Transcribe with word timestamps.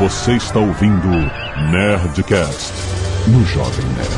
Você 0.00 0.32
está 0.32 0.58
ouvindo 0.58 1.08
Nerdcast 1.70 2.72
no 3.28 3.44
Jovem 3.44 3.84
Nerd. 3.84 4.10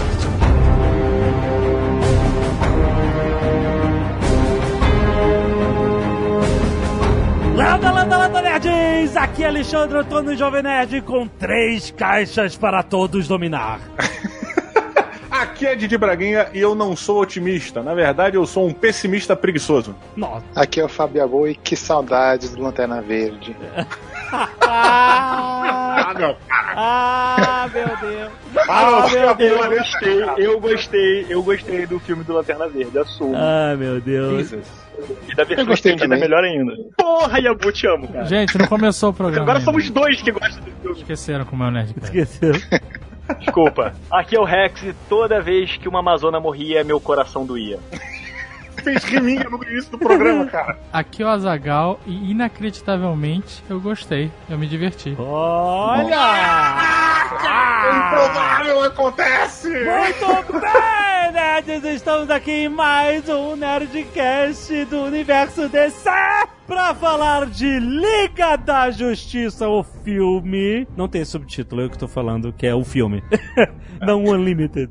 Landa, 7.56 7.90
landa, 7.90 8.16
landa, 8.16 8.42
nerds! 8.42 9.16
Aqui 9.16 9.42
é 9.42 9.48
Alexandre 9.48 9.98
Antônio 9.98 10.36
Jovem 10.36 10.62
Nerd 10.62 11.00
com 11.00 11.26
três 11.26 11.90
caixas 11.90 12.56
para 12.56 12.84
todos 12.84 13.26
dominar. 13.26 13.80
Aqui 15.32 15.66
é 15.66 15.74
Didi 15.74 15.98
Braguinha 15.98 16.48
e 16.54 16.60
eu 16.60 16.76
não 16.76 16.94
sou 16.94 17.20
otimista. 17.20 17.82
Na 17.82 17.92
verdade, 17.92 18.36
eu 18.36 18.46
sou 18.46 18.68
um 18.68 18.72
pessimista 18.72 19.34
preguiçoso. 19.34 19.96
Nossa. 20.14 20.44
Aqui 20.54 20.80
é 20.80 20.84
o 20.84 20.88
Fábio 20.88 21.24
Abou 21.24 21.48
e 21.48 21.56
que 21.56 21.74
saudades 21.74 22.54
do 22.54 22.62
Lanterna 22.62 23.02
Verde. 23.02 23.56
Ah, 24.34 26.14
não. 26.18 26.36
ah, 26.50 27.68
meu 27.72 27.96
Deus. 27.96 28.32
Ah, 28.68 29.06
meu 29.12 29.34
Deus. 29.34 29.60
Eu 29.60 29.70
gostei, 29.70 30.24
eu 30.38 30.60
gostei, 30.60 31.26
eu 31.28 31.42
gostei 31.42 31.86
do 31.86 32.00
filme 32.00 32.24
do 32.24 32.32
Lanterna 32.32 32.68
Verde, 32.68 32.98
assumo. 32.98 33.34
Ah, 33.36 33.74
meu 33.76 34.00
Deus. 34.00 34.52
E 35.28 35.34
da 35.34 35.44
versão 35.44 35.64
Eu 35.64 35.66
gostei 35.66 35.92
estendida 35.92 36.16
é 36.16 36.20
melhor 36.20 36.44
ainda. 36.44 36.72
Porra, 36.96 37.38
Yabu, 37.38 37.72
te 37.72 37.86
amo, 37.86 38.08
cara. 38.08 38.24
Gente, 38.26 38.56
não 38.58 38.66
começou 38.66 39.10
o 39.10 39.12
programa. 39.12 39.42
Agora 39.42 39.58
ainda. 39.58 39.70
somos 39.70 39.90
dois 39.90 40.20
que 40.22 40.30
gostam 40.30 40.62
do 40.62 40.70
filme. 40.70 40.98
Esqueceram 40.98 41.44
como 41.44 41.64
é 41.64 41.68
o 41.68 41.70
Nerdcast. 41.70 42.04
Esqueceu. 42.04 42.52
Desculpa. 43.38 43.94
Aqui 44.10 44.36
é 44.36 44.40
o 44.40 44.44
Rex 44.44 44.82
e 44.82 44.94
toda 45.08 45.40
vez 45.40 45.76
que 45.76 45.88
uma 45.88 46.00
Amazona 46.00 46.38
morria, 46.40 46.84
meu 46.84 47.00
coração 47.00 47.46
doía. 47.46 47.78
Fez 48.82 49.04
riminha 49.04 49.44
no 49.44 49.62
início 49.62 49.92
do 49.92 49.98
programa, 49.98 50.46
cara. 50.46 50.76
Aqui 50.92 51.22
é 51.22 51.26
o 51.26 51.28
Azagal 51.28 52.00
e 52.04 52.32
inacreditavelmente 52.32 53.62
eu 53.70 53.80
gostei. 53.80 54.30
Eu 54.50 54.58
me 54.58 54.66
diverti. 54.66 55.14
Olha! 55.18 56.18
Improvável 57.88 58.82
acontece! 58.82 59.68
Muito 59.68 60.52
bem, 60.60 61.32
nerds! 61.32 61.84
Estamos 61.84 62.28
aqui 62.28 62.64
em 62.64 62.68
mais 62.68 63.28
um 63.28 63.54
Nerdcast 63.54 64.84
do 64.86 65.04
Universo 65.04 65.68
DC 65.68 66.10
pra 66.66 66.94
falar 66.94 67.46
de 67.46 67.78
Liga 67.78 68.56
da 68.56 68.90
Justiça, 68.90 69.68
o 69.68 69.82
filme. 69.82 70.88
Não 70.96 71.06
tem 71.06 71.24
subtítulo, 71.24 71.82
eu 71.82 71.90
que 71.90 71.98
tô 71.98 72.08
falando, 72.08 72.52
que 72.52 72.66
é 72.66 72.74
o 72.74 72.84
filme. 72.84 73.22
Não 74.00 74.24
Unlimited. 74.24 74.90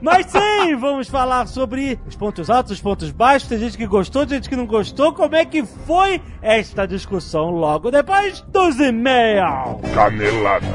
Mas 0.00 0.26
sim, 0.26 0.76
vamos 0.76 1.08
falar 1.08 1.46
sobre 1.46 1.98
os 2.06 2.16
pontos 2.16 2.50
altos, 2.50 2.72
os 2.72 2.80
pontos 2.80 3.10
baixos. 3.10 3.48
Tem 3.48 3.58
gente 3.58 3.76
que 3.76 3.86
gostou, 3.86 4.26
tem 4.26 4.36
gente 4.36 4.48
que 4.48 4.56
não 4.56 4.66
gostou. 4.66 5.12
Como 5.12 5.34
é 5.34 5.44
que 5.44 5.64
foi 5.64 6.20
esta 6.42 6.86
discussão 6.86 7.50
logo 7.50 7.90
depois 7.90 8.40
dos 8.42 8.78
e-mails? 8.78 9.80
Canelada. 9.94 10.66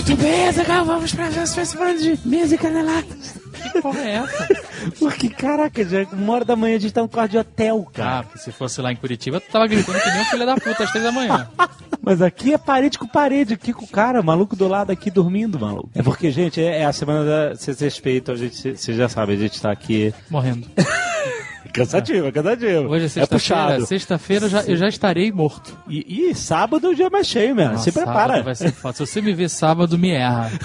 Muito 0.00 0.16
bem, 0.16 0.48
Azagal, 0.48 0.86
vamos 0.86 1.12
pra 1.14 1.26
as 1.26 1.74
falando 1.74 1.98
de 2.00 2.18
mesa 2.26 2.54
e 2.54 2.58
caneladas. 2.58 3.34
Que 3.70 3.82
porra 3.82 4.00
é 4.00 4.12
essa? 4.14 4.48
Porque, 4.98 5.28
caraca, 5.28 5.84
já 5.84 6.00
é 6.00 6.06
uma 6.10 6.32
hora 6.32 6.44
da 6.44 6.56
manhã 6.56 6.76
a 6.76 6.78
gente 6.78 6.94
tá 6.94 7.02
no 7.02 7.08
quarto 7.08 7.32
de 7.32 7.38
hotel, 7.38 7.86
Ah, 7.86 7.92
cara. 7.94 8.22
porque 8.22 8.38
se 8.38 8.50
fosse 8.50 8.80
lá 8.80 8.90
em 8.90 8.96
Curitiba, 8.96 9.40
tu 9.40 9.50
tava 9.52 9.66
gritando 9.66 10.00
que 10.00 10.10
nem 10.10 10.22
um 10.22 10.24
filho 10.24 10.46
da 10.46 10.54
puta 10.54 10.84
às 10.84 10.90
três 10.90 11.04
da 11.04 11.12
manhã. 11.12 11.46
Mas 12.00 12.22
aqui 12.22 12.54
é 12.54 12.58
parede 12.58 12.98
com 12.98 13.06
parede, 13.06 13.52
aqui 13.54 13.74
com 13.74 13.84
o 13.84 13.88
cara, 13.88 14.22
maluco 14.22 14.56
do 14.56 14.66
lado 14.66 14.90
aqui 14.90 15.10
dormindo, 15.10 15.60
maluco. 15.60 15.90
É 15.94 16.02
porque, 16.02 16.30
gente, 16.30 16.62
é, 16.62 16.78
é 16.80 16.84
a 16.86 16.92
semana 16.94 17.24
da. 17.26 17.54
Vocês 17.54 17.78
respeitam, 17.78 18.34
a 18.34 18.38
gente, 18.38 18.56
vocês 18.78 18.96
já 18.96 19.06
sabem, 19.06 19.36
a 19.36 19.38
gente 19.38 19.60
tá 19.60 19.70
aqui. 19.70 20.14
Morrendo. 20.30 20.66
Cansativo, 21.72 22.26
é 22.28 22.32
cansativo. 22.32 22.88
Hoje 22.88 23.02
é 23.02 23.06
é 23.06 23.08
sexta-feira. 23.08 23.28
puxado. 23.28 23.86
Sexta-feira 23.86 24.44
eu 24.46 24.50
já, 24.50 24.60
eu 24.62 24.76
já 24.76 24.88
estarei 24.88 25.30
morto. 25.30 25.76
E, 25.88 26.30
e 26.30 26.34
sábado 26.34 26.86
é 26.86 26.90
o 26.90 26.94
dia 26.94 27.10
mais 27.10 27.26
cheio, 27.26 27.54
mesmo. 27.54 27.78
Se 27.78 27.88
Nossa, 27.88 27.92
prepara. 27.92 28.18
sábado 28.28 28.44
Vai 28.44 28.54
ser 28.54 28.72
foda. 28.72 28.94
Se 28.96 29.06
você 29.06 29.20
me 29.20 29.32
ver 29.32 29.48
sábado, 29.48 29.98
me 29.98 30.10
erra. 30.10 30.50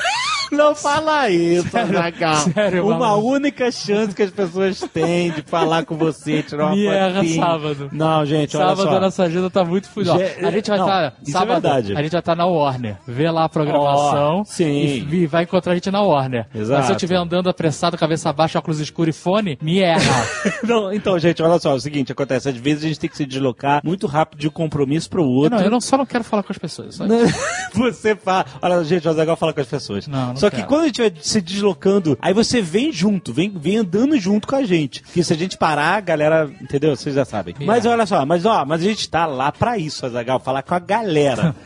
Não 0.52 0.76
fala 0.76 1.28
isso, 1.28 1.76
Azaghal. 1.76 2.36
sério, 2.36 2.86
Uma 2.86 3.00
maluco. 3.00 3.30
única 3.32 3.72
chance 3.72 4.14
que 4.14 4.22
as 4.22 4.30
pessoas 4.30 4.80
têm 4.94 5.32
de 5.32 5.42
falar 5.42 5.84
com 5.86 5.96
você, 5.98 6.44
tirar 6.44 6.68
uma 6.68 6.76
Me 6.76 6.86
erra 6.86 7.24
sábado. 7.26 7.90
Não, 7.92 8.24
gente, 8.28 8.56
olha 8.56 8.68
Sábado 8.68 8.88
só. 8.90 8.98
a 8.98 9.00
nossa 9.00 9.24
agenda 9.24 9.50
tá 9.50 9.66
muito 9.66 9.90
fudida. 9.90 10.16
Ge- 10.20 10.46
A 10.46 10.52
gente 10.52 10.70
vai 10.70 10.80
estar. 10.80 11.14
isso 11.26 11.36
é 11.38 11.46
verdade. 11.48 11.94
a 11.98 12.02
gente 12.04 12.12
vai 12.12 12.20
estar 12.20 12.36
na 12.36 12.46
Warner. 12.46 12.96
Vê 13.08 13.30
lá 13.32 13.46
a 13.46 13.50
programação. 13.50 14.42
Ó, 14.42 14.44
sim. 14.46 14.70
E, 15.10 15.16
e 15.16 15.26
vai 15.28 15.44
encontrar 15.46 15.72
a 15.72 15.76
gente 15.76 15.90
na 15.90 16.02
Warner. 16.04 16.46
Exato. 16.54 16.78
Mas 16.78 16.86
se 16.86 16.92
eu 16.92 16.96
estiver 16.96 17.16
andando 17.16 17.50
apressado, 17.50 17.98
cabeça 17.98 18.32
baixa, 18.32 18.60
óculos 18.60 18.80
escuros 18.80 19.16
e 19.16 19.20
fone, 19.20 19.58
me 19.60 19.80
erra. 19.80 20.28
Não, 20.64 20.85
então, 20.94 21.18
gente, 21.20 21.42
olha 21.42 21.60
só, 21.60 21.72
é 21.72 21.76
o 21.76 21.80
seguinte, 21.80 22.12
acontece, 22.12 22.50
às 22.50 22.58
vezes 22.58 22.84
a 22.84 22.88
gente 22.88 23.00
tem 23.00 23.10
que 23.10 23.18
se 23.18 23.26
deslocar 23.26 23.82
muito 23.84 24.08
rápido 24.08 24.40
de 24.40 24.48
um 24.48 24.52
compromisso 24.52 25.10
pro 25.10 25.24
outro. 25.24 25.58
não, 25.58 25.64
eu 25.64 25.72
não, 25.72 25.82
só 25.82 25.98
não 25.98 26.06
quero 26.06 26.24
falar 26.24 26.44
com 26.44 26.52
as 26.52 26.58
pessoas. 26.58 26.96
Só... 26.96 27.06
Você 27.74 28.16
fala. 28.16 28.46
Olha, 28.62 28.84
gente, 28.84 29.08
o 29.08 29.12
Azaghal 29.12 29.36
fala 29.36 29.54
com 29.54 29.62
as 29.62 29.68
pessoas. 29.68 30.08
Não, 30.08 30.28
não 30.28 30.36
Só 30.38 30.50
que 30.50 30.58
quero. 30.58 30.68
quando 30.68 30.82
a 30.84 30.86
gente 30.88 31.02
vai 31.02 31.14
se 31.20 31.42
deslocando, 31.42 32.18
aí 32.22 32.34
você 32.34 32.62
vem 32.62 32.92
junto, 32.92 33.34
vem, 33.34 33.50
vem 33.50 33.78
andando 33.78 34.18
junto 34.18 34.48
com 34.48 34.56
a 34.56 34.64
gente. 34.64 35.02
Porque 35.02 35.24
se 35.24 35.34
a 35.34 35.36
gente 35.36 35.58
parar, 35.58 35.98
a 35.98 36.00
galera, 36.00 36.50
entendeu? 36.62 36.96
Vocês 36.96 37.16
já 37.16 37.26
sabem. 37.26 37.56
É. 37.60 37.66
Mas 37.66 37.86
olha 37.86 38.06
só, 38.06 38.26
mas 38.26 38.46
ó, 38.46 38.66
mas 38.66 38.82
a 38.82 38.84
gente 38.84 39.10
tá 39.10 39.26
lá 39.26 39.52
pra 39.52 39.78
isso, 39.78 40.06
Azaghal, 40.06 40.40
falar 40.40 40.64
com 40.64 40.76
a 40.76 40.80
galera. 40.80 41.56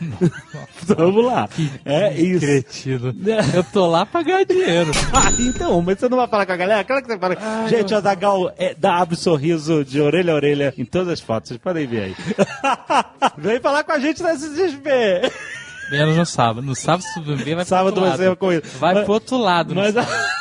Vamos 0.82 1.24
lá. 1.24 1.48
É 1.84 2.14
isso. 2.14 2.40
Cretino. 2.40 3.14
Eu 3.54 3.64
tô 3.64 3.86
lá 3.86 4.04
pra 4.04 4.22
ganhar 4.22 4.44
dinheiro. 4.44 4.90
Ah, 5.12 5.30
então, 5.38 5.80
mas 5.82 5.98
você 5.98 6.08
não 6.08 6.18
vai 6.18 6.28
falar 6.28 6.46
com 6.46 6.52
a 6.52 6.56
galera? 6.56 6.84
Claro 6.84 7.02
que 7.02 7.08
você 7.08 7.18
fala. 7.18 7.36
gente, 7.68 7.92
o 7.92 7.96
Azaghal 7.96 8.52
é, 8.56 8.74
dá, 8.74 9.04
abre 9.10 9.16
sorriso 9.16 9.84
de 9.84 10.00
orelha 10.00 10.32
a 10.32 10.36
orelha 10.36 10.74
em 10.78 10.84
todas 10.84 11.08
as 11.08 11.20
fotos. 11.20 11.48
Vocês 11.48 11.60
podem 11.60 11.86
ver 11.86 12.02
aí. 12.02 12.16
Vem 13.36 13.60
falar 13.60 13.82
com 13.82 13.92
a 13.92 13.98
gente 13.98 14.22
na 14.22 14.32
SSB. 14.32 14.90
Menos 15.90 16.16
no 16.16 16.26
sábado. 16.26 16.62
No 16.62 16.74
sábado, 16.76 17.02
se 17.02 17.20
ver, 17.20 17.56
vai 17.56 17.64
Sábado 17.64 17.94
pro 17.94 18.04
outro 18.04 18.18
vai 18.18 18.28
lado. 18.28 18.62
Vai 18.78 18.94
Mas- 18.94 19.04
pro 19.04 19.12
outro 19.12 19.36
lado. 19.38 19.74
Mas. 19.74 19.94
sábado. 19.94 20.16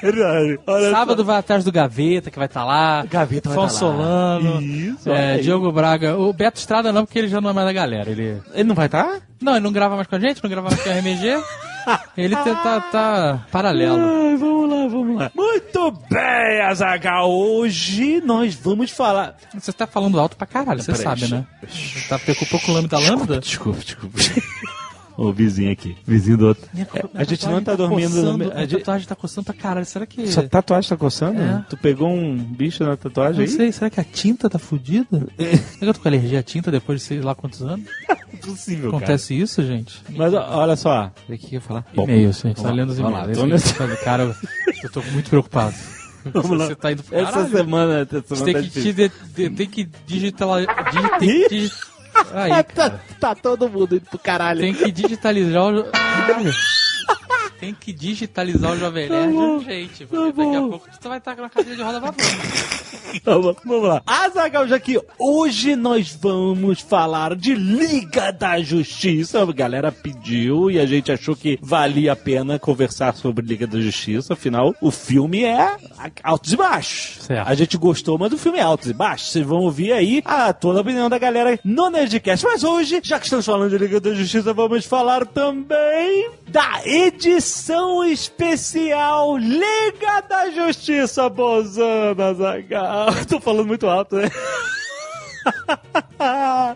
Caralho, 0.00 0.60
Sábado 0.90 1.24
vai 1.24 1.38
atrás 1.38 1.64
do 1.64 1.72
Gaveta, 1.72 2.30
que 2.30 2.38
vai 2.38 2.46
estar 2.46 2.62
lá. 2.62 3.06
Gaveta 3.06 3.48
vai 3.48 3.56
Afonso 3.58 3.80
tá 3.80 3.86
lá. 3.86 3.94
Solano. 3.94 4.60
Isso, 4.60 5.10
é. 5.10 5.38
Diogo 5.38 5.72
Braga. 5.72 6.16
O 6.18 6.30
Beto 6.32 6.58
Estrada 6.58 6.92
não, 6.92 7.06
porque 7.06 7.18
ele 7.18 7.28
já 7.28 7.40
não 7.40 7.48
é 7.50 7.52
mais 7.54 7.66
da 7.66 7.72
galera. 7.72 8.10
Ele... 8.10 8.36
só. 8.44 8.50
Ele 8.52 8.64
não 8.64 8.74
vai 8.74 8.86
estar? 8.86 9.20
Não, 9.40 9.52
ele 9.52 9.64
não 9.64 9.72
grava 9.72 9.96
mais 9.96 10.06
com 10.06 10.16
a 10.16 10.20
gente, 10.20 10.42
não 10.42 10.50
grava 10.50 10.68
mais 10.68 10.82
com 10.82 10.90
a 10.90 10.92
RMG. 10.92 11.42
Ele 12.16 12.34
tá, 12.34 12.54
tá, 12.54 12.80
tá 12.80 13.46
paralelo. 13.50 13.96
Ai, 13.96 14.36
vamos 14.36 14.70
lá, 14.70 14.88
vamos 14.88 15.16
lá. 15.16 15.30
Muito 15.34 15.90
bem, 16.10 16.60
Azagal. 16.62 17.30
Hoje 17.30 18.20
nós 18.24 18.54
vamos 18.54 18.90
falar. 18.90 19.36
Você 19.54 19.72
tá 19.72 19.86
falando 19.86 20.18
alto 20.18 20.36
pra 20.36 20.46
caralho, 20.46 20.82
você 20.82 20.92
Peraí, 20.92 21.04
sabe, 21.04 21.28
né? 21.32 21.46
Você 21.68 22.08
tá 22.08 22.18
preocupado 22.18 22.62
com 22.64 22.72
o 22.72 22.74
lâmina 22.74 22.88
da 22.88 22.98
lâmpada? 22.98 23.40
Desculpa, 23.40 23.80
desculpa. 23.84 24.18
O 25.20 25.32
vizinho 25.32 25.72
aqui, 25.72 25.96
vizinho 26.06 26.36
do 26.38 26.46
outro. 26.46 26.64
a 27.12 27.24
gente 27.24 27.44
não 27.46 27.60
tá 27.62 27.74
dormindo. 27.74 28.08
no 28.14 28.22
Coçando, 28.38 28.52
a 28.52 28.54
a 28.54 28.60
gente- 28.60 28.76
tatuagem 28.78 29.08
tá 29.08 29.14
coçando 29.16 29.44
pra 29.46 29.54
caralho. 29.54 29.84
Será 29.84 30.06
que. 30.06 30.28
Sua 30.28 30.44
tatuagem 30.48 30.88
tá 30.88 30.96
coçando? 30.96 31.40
É. 31.42 31.64
Tu 31.68 31.76
pegou 31.76 32.08
um 32.08 32.36
bicho 32.36 32.84
na 32.84 32.96
tatuagem 32.96 33.34
Não 33.34 33.42
aí? 33.42 33.48
sei, 33.48 33.72
será 33.72 33.90
que 33.90 33.98
a 34.00 34.04
tinta 34.04 34.48
tá 34.48 34.58
fudida? 34.60 35.26
Será 35.36 35.58
que 35.80 35.84
eu 35.84 35.94
tô 35.94 36.00
com 36.00 36.08
alergia 36.08 36.38
à 36.38 36.42
tinta 36.42 36.70
depois 36.70 37.00
de 37.00 37.06
sei 37.06 37.20
lá 37.20 37.34
quantos 37.34 37.60
anos? 37.62 37.84
Impossível, 38.32 38.90
Acontece 38.90 39.34
isso, 39.38 39.62
gente? 39.66 40.00
cara. 40.02 40.14
Mas 40.16 40.34
ó, 40.34 40.58
olha 40.60 40.76
só. 40.76 41.10
O 41.28 41.36
que 41.36 41.46
eu 41.46 41.50
ia 41.54 41.60
falar? 41.60 41.84
Bom, 41.94 42.04
E-mail, 42.04 42.32
gente. 42.32 42.62
Tá 42.62 42.70
lendo 42.70 42.90
os 42.90 42.98
e-mails. 42.98 43.72
Cara, 44.04 44.22
eu- 44.24 44.34
eu 44.84 44.90
tô 44.90 45.02
muito 45.12 45.28
preocupado. 45.30 45.74
Vamos 46.34 46.58
lá. 46.58 46.66
Você 46.66 46.74
tá 46.74 46.92
indo 46.92 47.02
pro 47.02 47.16
Essa 47.16 47.32
caralho. 47.32 47.50
semana, 47.50 48.00
essa 48.02 48.36
semana 48.36 48.44
tem 48.44 48.54
tá 48.54 48.60
que, 48.62 48.70
te 48.70 48.92
de- 48.92 49.12
de- 49.34 49.50
tem 49.50 49.66
que 49.66 49.88
digitalar. 50.06 50.66
Digi, 50.92 51.18
tem 51.18 51.48
que 51.48 51.70
Aí, 52.32 52.50
cara. 52.50 52.64
tá, 52.64 53.00
tá 53.20 53.34
todo 53.34 53.68
mundo 53.68 53.96
indo 53.96 54.06
pro 54.08 54.18
caralho. 54.18 54.60
Tem 54.60 54.74
que 54.74 54.90
digitalizar 54.90 55.62
o. 55.64 55.84
Caralho. 55.84 56.52
Tem 57.60 57.74
que 57.74 57.92
digitalizar 57.92 58.72
o 58.72 58.78
Jovem 58.78 59.08
Nerd 59.08 59.34
urgente, 59.34 60.06
porque 60.06 60.32
daqui 60.32 60.56
a 60.56 60.60
bom. 60.60 60.68
pouco 60.70 60.88
tu 61.00 61.08
vai 61.08 61.18
estar 61.18 61.34
na 61.36 61.48
cadeira 61.48 61.76
de 61.76 61.82
roda 61.82 61.98
babando. 61.98 62.22
Vamos, 63.24 63.56
vamos 63.66 63.88
lá. 63.88 64.02
Azagal 64.06 64.68
Jaqui, 64.68 65.00
hoje 65.18 65.74
nós 65.74 66.16
vamos 66.20 66.80
falar 66.80 67.34
de 67.34 67.54
Liga 67.56 68.30
da 68.32 68.60
Justiça. 68.60 69.42
A 69.42 69.52
galera 69.52 69.90
pediu 69.90 70.70
e 70.70 70.78
a 70.78 70.86
gente 70.86 71.10
achou 71.10 71.34
que 71.34 71.58
valia 71.60 72.12
a 72.12 72.16
pena 72.16 72.60
conversar 72.60 73.16
sobre 73.16 73.44
Liga 73.44 73.66
da 73.66 73.80
Justiça. 73.80 74.34
Afinal, 74.34 74.72
o 74.80 74.92
filme 74.92 75.42
é 75.42 75.76
altos 76.22 76.52
e 76.52 76.56
baixos. 76.56 77.24
Certo. 77.24 77.48
A 77.48 77.54
gente 77.56 77.76
gostou, 77.76 78.16
mas 78.16 78.32
o 78.32 78.38
filme 78.38 78.58
é 78.58 78.62
altos 78.62 78.88
e 78.88 78.94
baixos. 78.94 79.32
Vocês 79.32 79.44
vão 79.44 79.58
ouvir 79.58 79.92
aí 79.92 80.22
a 80.24 80.52
toda 80.52 80.78
a 80.78 80.82
opinião 80.82 81.10
da 81.10 81.18
galera 81.18 81.58
no 81.64 81.90
Nerdcast. 81.90 82.46
Mas 82.46 82.62
hoje, 82.62 83.00
já 83.02 83.18
que 83.18 83.24
estamos 83.24 83.44
falando 83.46 83.70
de 83.70 83.78
Liga 83.78 84.00
da 84.00 84.14
Justiça, 84.14 84.54
vamos 84.54 84.84
falar 84.84 85.26
também 85.26 86.30
da 86.46 86.82
edição 86.86 87.47
especial 88.04 89.36
Liga 89.36 90.20
da 90.28 90.50
Justiça 90.50 91.28
Bozana, 91.28 92.34
Zagal. 92.34 93.08
Tô 93.28 93.40
falando 93.40 93.66
muito 93.66 93.86
alto, 93.86 94.16
né? 94.16 94.30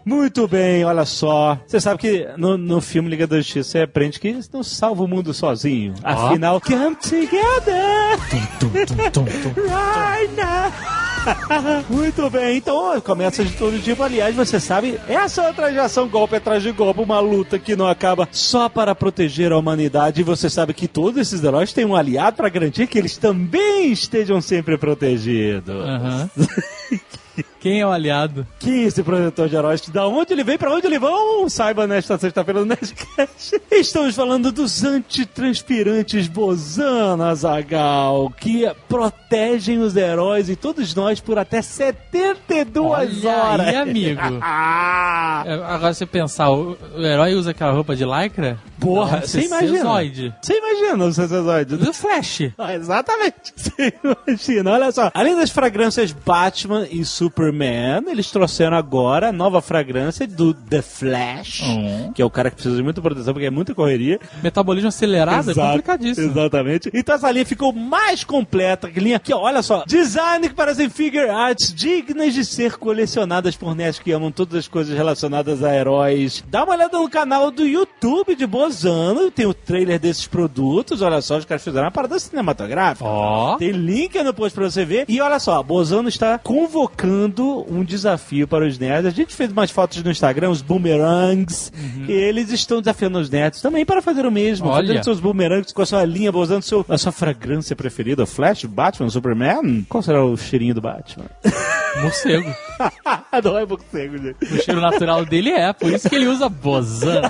Muito 0.05 0.49
bem, 0.49 0.85
olha 0.85 1.05
só. 1.05 1.59
Você 1.67 1.81
sabe 1.81 2.01
que 2.01 2.29
no, 2.37 2.57
no 2.57 2.81
filme 2.81 3.11
Liga 3.11 3.27
da 3.27 3.37
Justiça 3.37 3.71
você 3.71 3.81
aprende 3.81 4.19
que 4.19 4.39
não 4.53 4.63
salva 4.63 5.03
o 5.03 5.09
mundo 5.09 5.35
sozinho. 5.35 5.95
Afinal, 6.03 6.61
come 6.61 6.97
together 6.97 8.19
right 9.69 10.33
now. 10.37 11.02
Muito 11.89 12.29
bem, 12.31 12.59
então 12.59 13.01
começa 13.01 13.45
de 13.45 13.53
todo 13.53 13.79
tipo. 13.81 14.03
Aliás, 14.03 14.35
você 14.35 14.59
sabe, 14.59 14.99
essa 15.09 15.43
é 15.43 15.49
outra 15.49 15.85
ação 15.85 16.09
golpe 16.09 16.37
atrás 16.37 16.63
de 16.63 16.73
golpe, 16.73 17.01
uma 17.01 17.21
luta 17.21 17.59
que 17.59 17.77
não 17.77 17.87
acaba 17.87 18.29
só 18.31 18.69
para 18.69 18.95
proteger 18.95 19.53
a 19.53 19.59
humanidade. 19.59 20.21
E 20.21 20.25
você 20.25 20.49
sabe 20.49 20.75
que 20.75 20.89
todos 20.89 21.21
esses 21.21 21.43
heróis 21.43 21.73
têm 21.73 21.85
um 21.85 21.97
aliado 21.97 22.37
para 22.37 22.49
garantir 22.49 22.87
que 22.87 22.99
eles 22.99 23.17
também 23.17 23.93
estejam 23.93 24.41
sempre 24.41 24.77
protegidos. 24.77 25.75
Aham. 25.75 26.31
Quem 27.63 27.81
é 27.81 27.87
o 27.87 27.93
aliado? 27.93 28.45
Que 28.59 28.83
esse 28.83 29.05
protetor 29.05 29.49
de 29.49 29.55
heróis, 29.55 29.81
da 29.89 30.05
onde 30.09 30.33
ele 30.33 30.43
vem, 30.43 30.59
pra 30.59 30.69
onde 30.69 30.85
ele 30.85 30.99
vão, 30.99 31.49
saiba 31.49 31.87
nesta 31.87 32.19
sexta-feira 32.19 32.59
no 32.59 32.67
Nerdcast. 32.67 33.63
Estamos 33.71 34.17
falando 34.17 34.51
dos 34.51 34.83
antitranspirantes 34.83 36.27
Bozana, 36.27 37.33
Zagal, 37.37 38.31
que 38.37 38.69
protegem 38.89 39.79
os 39.79 39.95
heróis 39.95 40.49
e 40.49 40.57
todos 40.57 40.93
nós 40.93 41.21
por 41.21 41.39
até 41.39 41.63
72 41.63 43.25
Olha 43.25 43.37
horas. 43.37 43.69
aí, 43.69 43.77
amigo. 43.77 44.21
É, 45.45 45.55
Agora 45.55 45.93
você 45.95 46.07
pensar, 46.07 46.51
o, 46.51 46.77
o 46.97 47.01
herói 47.05 47.35
usa 47.35 47.51
aquela 47.51 47.73
roupa 47.73 47.97
de 47.97 48.05
lycra? 48.05 48.59
porra, 48.83 49.19
Não, 49.21 49.27
você 49.27 49.41
imagina. 49.43 49.85
Você 50.41 50.59
imagina 50.59 51.05
o 51.05 51.13
Cezoide. 51.13 51.77
Do 51.77 51.93
Flash. 51.93 52.51
Ah, 52.59 52.75
exatamente. 52.75 53.53
Você 53.57 53.95
imagina, 54.03 54.73
olha 54.73 54.91
só. 54.91 55.11
Além 55.15 55.37
das 55.37 55.51
fragrâncias 55.51 56.13
Batman 56.13 56.87
e 56.91 57.05
Superman, 57.63 58.05
eles 58.11 58.31
trouxeram 58.31 58.77
agora 58.77 59.29
a 59.29 59.33
nova 59.33 59.61
fragrância 59.61 60.27
do 60.27 60.55
The 60.55 60.81
Flash, 60.83 61.63
Hum. 61.63 62.13
que 62.15 62.23
é 62.23 62.25
o 62.25 62.31
cara 62.31 62.49
que 62.51 62.57
precisa 62.57 62.77
de 62.77 62.83
muita 62.83 63.01
proteção 63.03 63.33
porque 63.35 63.47
é 63.47 63.51
muita 63.51 63.75
correria. 63.75 64.19
Metabolismo 64.43 64.89
acelerado 64.89 65.51
é 65.51 65.53
Exato, 65.53 65.69
complicadíssimo. 65.69 66.31
Exatamente. 66.31 66.91
Então 66.95 67.15
essa 67.15 67.31
linha 67.31 67.45
ficou 67.45 67.73
mais 67.73 68.25
completa. 68.25 68.91
Linha 68.95 69.17
aqui, 69.17 69.33
olha 69.35 69.63
só. 69.63 69.85
Design 69.87 70.49
que 70.49 70.55
parecem 70.55 70.89
figure 70.89 71.29
arts 71.29 71.73
dignas 71.75 72.33
de 72.35 72.45
ser 72.45 72.77
colecionadas 72.79 73.57
por 73.57 73.75
nerds 73.75 73.99
que 73.99 74.13
amam 74.13 74.31
todas 74.33 74.55
as 74.61 74.69
coisas 74.69 74.97
relacionadas 74.97 75.63
a 75.63 75.75
heróis. 75.75 76.43
Dá 76.49 76.65
uma 76.65 76.75
olhada 76.75 76.99
no 76.99 77.09
canal 77.11 77.51
do 77.51 77.67
YouTube 77.67 78.35
de 78.35 78.47
Bozano. 78.47 79.31
Tem 79.31 79.47
o 79.47 79.55
trailer 79.55 79.99
desses 79.99 80.27
produtos. 80.27 81.03
Olha 81.03 81.21
só, 81.21 81.37
os 81.39 81.45
caras 81.45 81.63
fizeram 81.63 81.85
uma 81.87 81.91
parada 81.91 82.19
cinematográfica. 82.19 83.05
Ó. 83.05 83.57
Tem 83.57 83.71
link 83.73 84.21
no 84.23 84.33
post 84.33 84.55
pra 84.55 84.71
você 84.71 84.85
ver. 84.85 85.05
E 85.09 85.21
olha 85.21 85.39
só, 85.39 85.63
Bozano 85.63 86.09
está 86.09 86.39
convocando 86.39 87.42
um 87.43 87.85
desafio 87.85 88.47
para 88.47 88.67
os 88.67 88.79
nerds. 88.79 89.07
A 89.07 89.11
gente 89.11 89.35
fez 89.35 89.51
umas 89.51 89.71
fotos 89.71 90.03
no 90.03 90.11
Instagram, 90.11 90.51
os 90.51 90.63
boomerangs. 90.63 91.73
E 92.09 92.13
eles 92.13 92.51
estão 92.51 92.81
desafiando 92.81 93.19
os 93.19 93.31
nerds 93.31 93.61
também 93.61 93.85
para 93.85 94.03
fazer 94.03 94.27
o 94.27 94.31
mesmo. 94.31 94.69
Olha. 94.69 94.87
Fazendo 94.87 95.05
seus 95.05 95.21
boomerangs 95.21 95.73
com 95.73 95.83
a 95.83 95.87
sua 95.87 96.05
linha, 96.05 96.33
Bozano, 96.33 96.63
seu, 96.63 96.85
a 96.89 96.99
sua 96.99 97.13
fragrância 97.13 97.77
preferida. 97.77 98.27
Flash, 98.27 98.65
Batman, 98.65 99.09
Superman. 99.09 99.85
Qual 99.89 100.03
será 100.03 100.25
o 100.25 100.37
cheirinho 100.37 100.75
do 100.75 100.81
Batman? 100.81 101.27
Morcego. 102.01 102.55
Não 103.45 103.59
é 103.59 103.67
morcego, 103.67 104.19
gente. 104.19 104.45
O 104.45 104.63
cheiro 104.63 104.81
natural 104.81 105.25
dele 105.25 105.51
é, 105.51 105.73
por 105.73 105.93
isso 105.93 106.09
que 106.09 106.15
ele 106.15 106.27
usa 106.27 106.49
Bozano. 106.49 107.29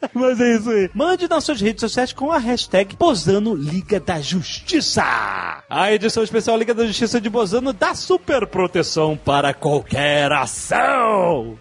Mas 0.14 0.40
é 0.40 0.56
isso 0.56 0.70
aí. 0.70 0.90
Mande 0.94 1.28
nas 1.28 1.44
suas 1.44 1.60
redes 1.60 1.80
sociais 1.80 2.12
com 2.12 2.32
a 2.32 2.38
hashtag 2.38 2.96
Bozano 2.96 3.54
Liga 3.54 4.00
da 4.00 4.20
Justiça. 4.20 5.04
A 5.68 5.92
edição 5.92 6.22
especial 6.22 6.56
Liga 6.56 6.74
da 6.74 6.86
Justiça 6.86 7.20
de 7.20 7.28
Bozano 7.28 7.72
dá 7.72 7.94
super 7.94 8.46
proteção 8.70 9.16
para 9.16 9.52
qualquer 9.52 10.30
ação. 10.30 11.58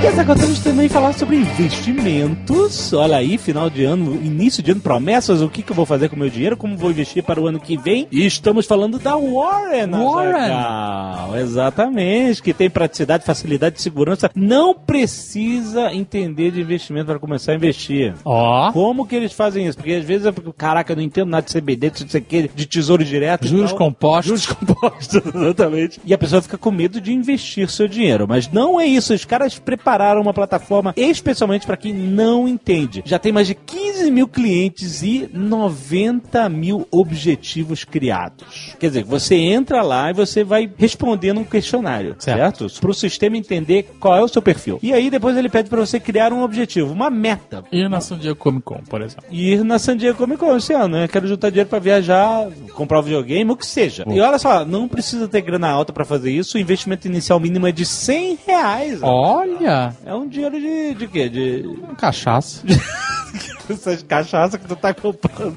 E 0.00 0.06
agora 0.20 0.38
temos 0.38 0.60
também 0.60 0.88
falar 0.88 1.12
sobre 1.12 1.36
investimentos. 1.36 2.92
Olha 2.92 3.16
aí, 3.16 3.36
final 3.36 3.68
de 3.68 3.84
ano, 3.84 4.14
início 4.14 4.62
de 4.62 4.70
ano, 4.70 4.80
promessas, 4.80 5.42
o 5.42 5.48
que, 5.48 5.60
que 5.60 5.72
eu 5.72 5.76
vou 5.76 5.84
fazer 5.84 6.08
com 6.08 6.14
o 6.14 6.18
meu 6.18 6.30
dinheiro, 6.30 6.56
como 6.56 6.76
vou 6.76 6.90
investir 6.90 7.22
para 7.24 7.40
o 7.40 7.48
ano 7.48 7.58
que 7.58 7.76
vem. 7.76 8.06
E 8.12 8.24
estamos 8.24 8.64
falando 8.64 9.00
da 9.00 9.16
Warren, 9.16 9.90
Warren. 9.90 10.52
Azaghal. 10.52 11.38
Exatamente, 11.38 12.42
que 12.42 12.54
tem 12.54 12.70
praticidade, 12.70 13.24
facilidade 13.24 13.82
segurança. 13.82 14.30
Não 14.36 14.72
precisa 14.72 15.92
entender 15.92 16.52
de 16.52 16.60
investimento 16.60 17.06
para 17.06 17.18
começar 17.18 17.52
a 17.52 17.54
investir. 17.56 18.14
Ó. 18.24 18.70
Como 18.70 19.04
que 19.04 19.16
eles 19.16 19.32
fazem 19.32 19.66
isso? 19.66 19.78
Porque 19.78 19.94
às 19.94 20.04
vezes, 20.04 20.26
é 20.26 20.32
porque, 20.32 20.52
caraca, 20.56 20.92
eu 20.92 20.96
não 20.96 21.02
entendo 21.02 21.28
nada 21.28 21.44
de 21.44 21.52
CBD, 21.52 21.90
de, 21.90 22.10
sei 22.10 22.24
de 22.54 22.66
tesouro 22.66 23.04
direto. 23.04 23.48
Juros 23.48 23.70
tal. 23.70 23.78
compostos. 23.78 24.42
Juros 24.42 24.46
compostos, 24.54 25.22
exatamente. 25.34 26.00
E 26.04 26.14
a 26.14 26.18
pessoa 26.18 26.40
fica 26.40 26.56
com 26.56 26.70
medo 26.70 27.00
de 27.00 27.12
investir 27.12 27.68
seu 27.68 27.88
dinheiro. 27.88 28.26
Mas 28.28 28.48
não 28.50 28.78
é 28.78 28.86
isso. 28.86 29.12
Os 29.12 29.24
caras 29.24 29.58
prepararam 29.88 30.20
uma 30.20 30.34
plataforma 30.34 30.92
especialmente 30.94 31.66
para 31.66 31.76
quem 31.76 31.94
não 31.94 32.46
entende. 32.46 33.02
Já 33.06 33.18
tem 33.18 33.32
mais 33.32 33.46
de 33.46 33.54
15 33.54 34.10
mil 34.10 34.28
clientes 34.28 35.02
e 35.02 35.30
90 35.32 36.46
mil 36.50 36.86
objetivos 36.90 37.84
criados. 37.84 38.76
Quer 38.78 38.88
dizer, 38.88 39.04
você 39.04 39.36
entra 39.36 39.80
lá 39.80 40.10
e 40.10 40.12
você 40.12 40.44
vai 40.44 40.70
respondendo 40.76 41.40
um 41.40 41.44
questionário, 41.44 42.16
certo? 42.18 42.66
Para 42.78 42.90
o 42.90 42.94
sistema 42.94 43.38
entender 43.38 43.88
qual 43.98 44.14
é 44.14 44.22
o 44.22 44.28
seu 44.28 44.42
perfil. 44.42 44.78
E 44.82 44.92
aí 44.92 45.08
depois 45.08 45.34
ele 45.38 45.48
pede 45.48 45.70
para 45.70 45.80
você 45.80 45.98
criar 45.98 46.34
um 46.34 46.42
objetivo, 46.42 46.92
uma 46.92 47.08
meta. 47.08 47.64
E 47.72 47.88
na 47.88 48.02
San 48.02 48.18
Diego 48.18 48.36
Comic 48.36 48.64
Con, 48.64 48.82
por 48.90 49.00
exemplo. 49.00 49.24
Ir 49.30 49.64
na 49.64 49.78
San 49.78 49.96
Diego 49.96 50.18
Comic 50.18 50.38
Con 50.38 50.54
esse 50.54 50.74
ano, 50.74 50.98
né? 50.98 51.08
Quero 51.08 51.26
juntar 51.26 51.48
dinheiro 51.48 51.70
pra 51.70 51.78
viajar, 51.78 52.46
comprar 52.74 53.00
um 53.00 53.02
videogame, 53.02 53.50
o 53.50 53.56
que 53.56 53.64
seja. 53.64 54.04
E 54.06 54.20
olha 54.20 54.38
só, 54.38 54.66
não 54.66 54.86
precisa 54.86 55.26
ter 55.26 55.40
grana 55.40 55.70
alta 55.70 55.94
pra 55.94 56.04
fazer 56.04 56.30
isso. 56.30 56.58
O 56.58 56.60
investimento 56.60 57.08
inicial 57.08 57.40
mínimo 57.40 57.66
é 57.66 57.72
de 57.72 57.86
100 57.86 58.38
reais. 58.46 58.98
Olha. 59.02 59.77
É 60.04 60.14
um 60.14 60.28
dinheiro 60.28 60.60
de, 60.60 60.94
de 60.94 61.08
quê? 61.08 61.28
De 61.28 61.64
Cachaça. 61.96 62.62
essas 63.70 64.02
cachaça 64.02 64.58
que 64.58 64.66
tu 64.66 64.76
tá 64.76 64.94
comprando. 64.94 65.56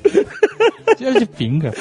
Dinheiro 0.98 1.20
de 1.20 1.26
pinga. 1.26 1.74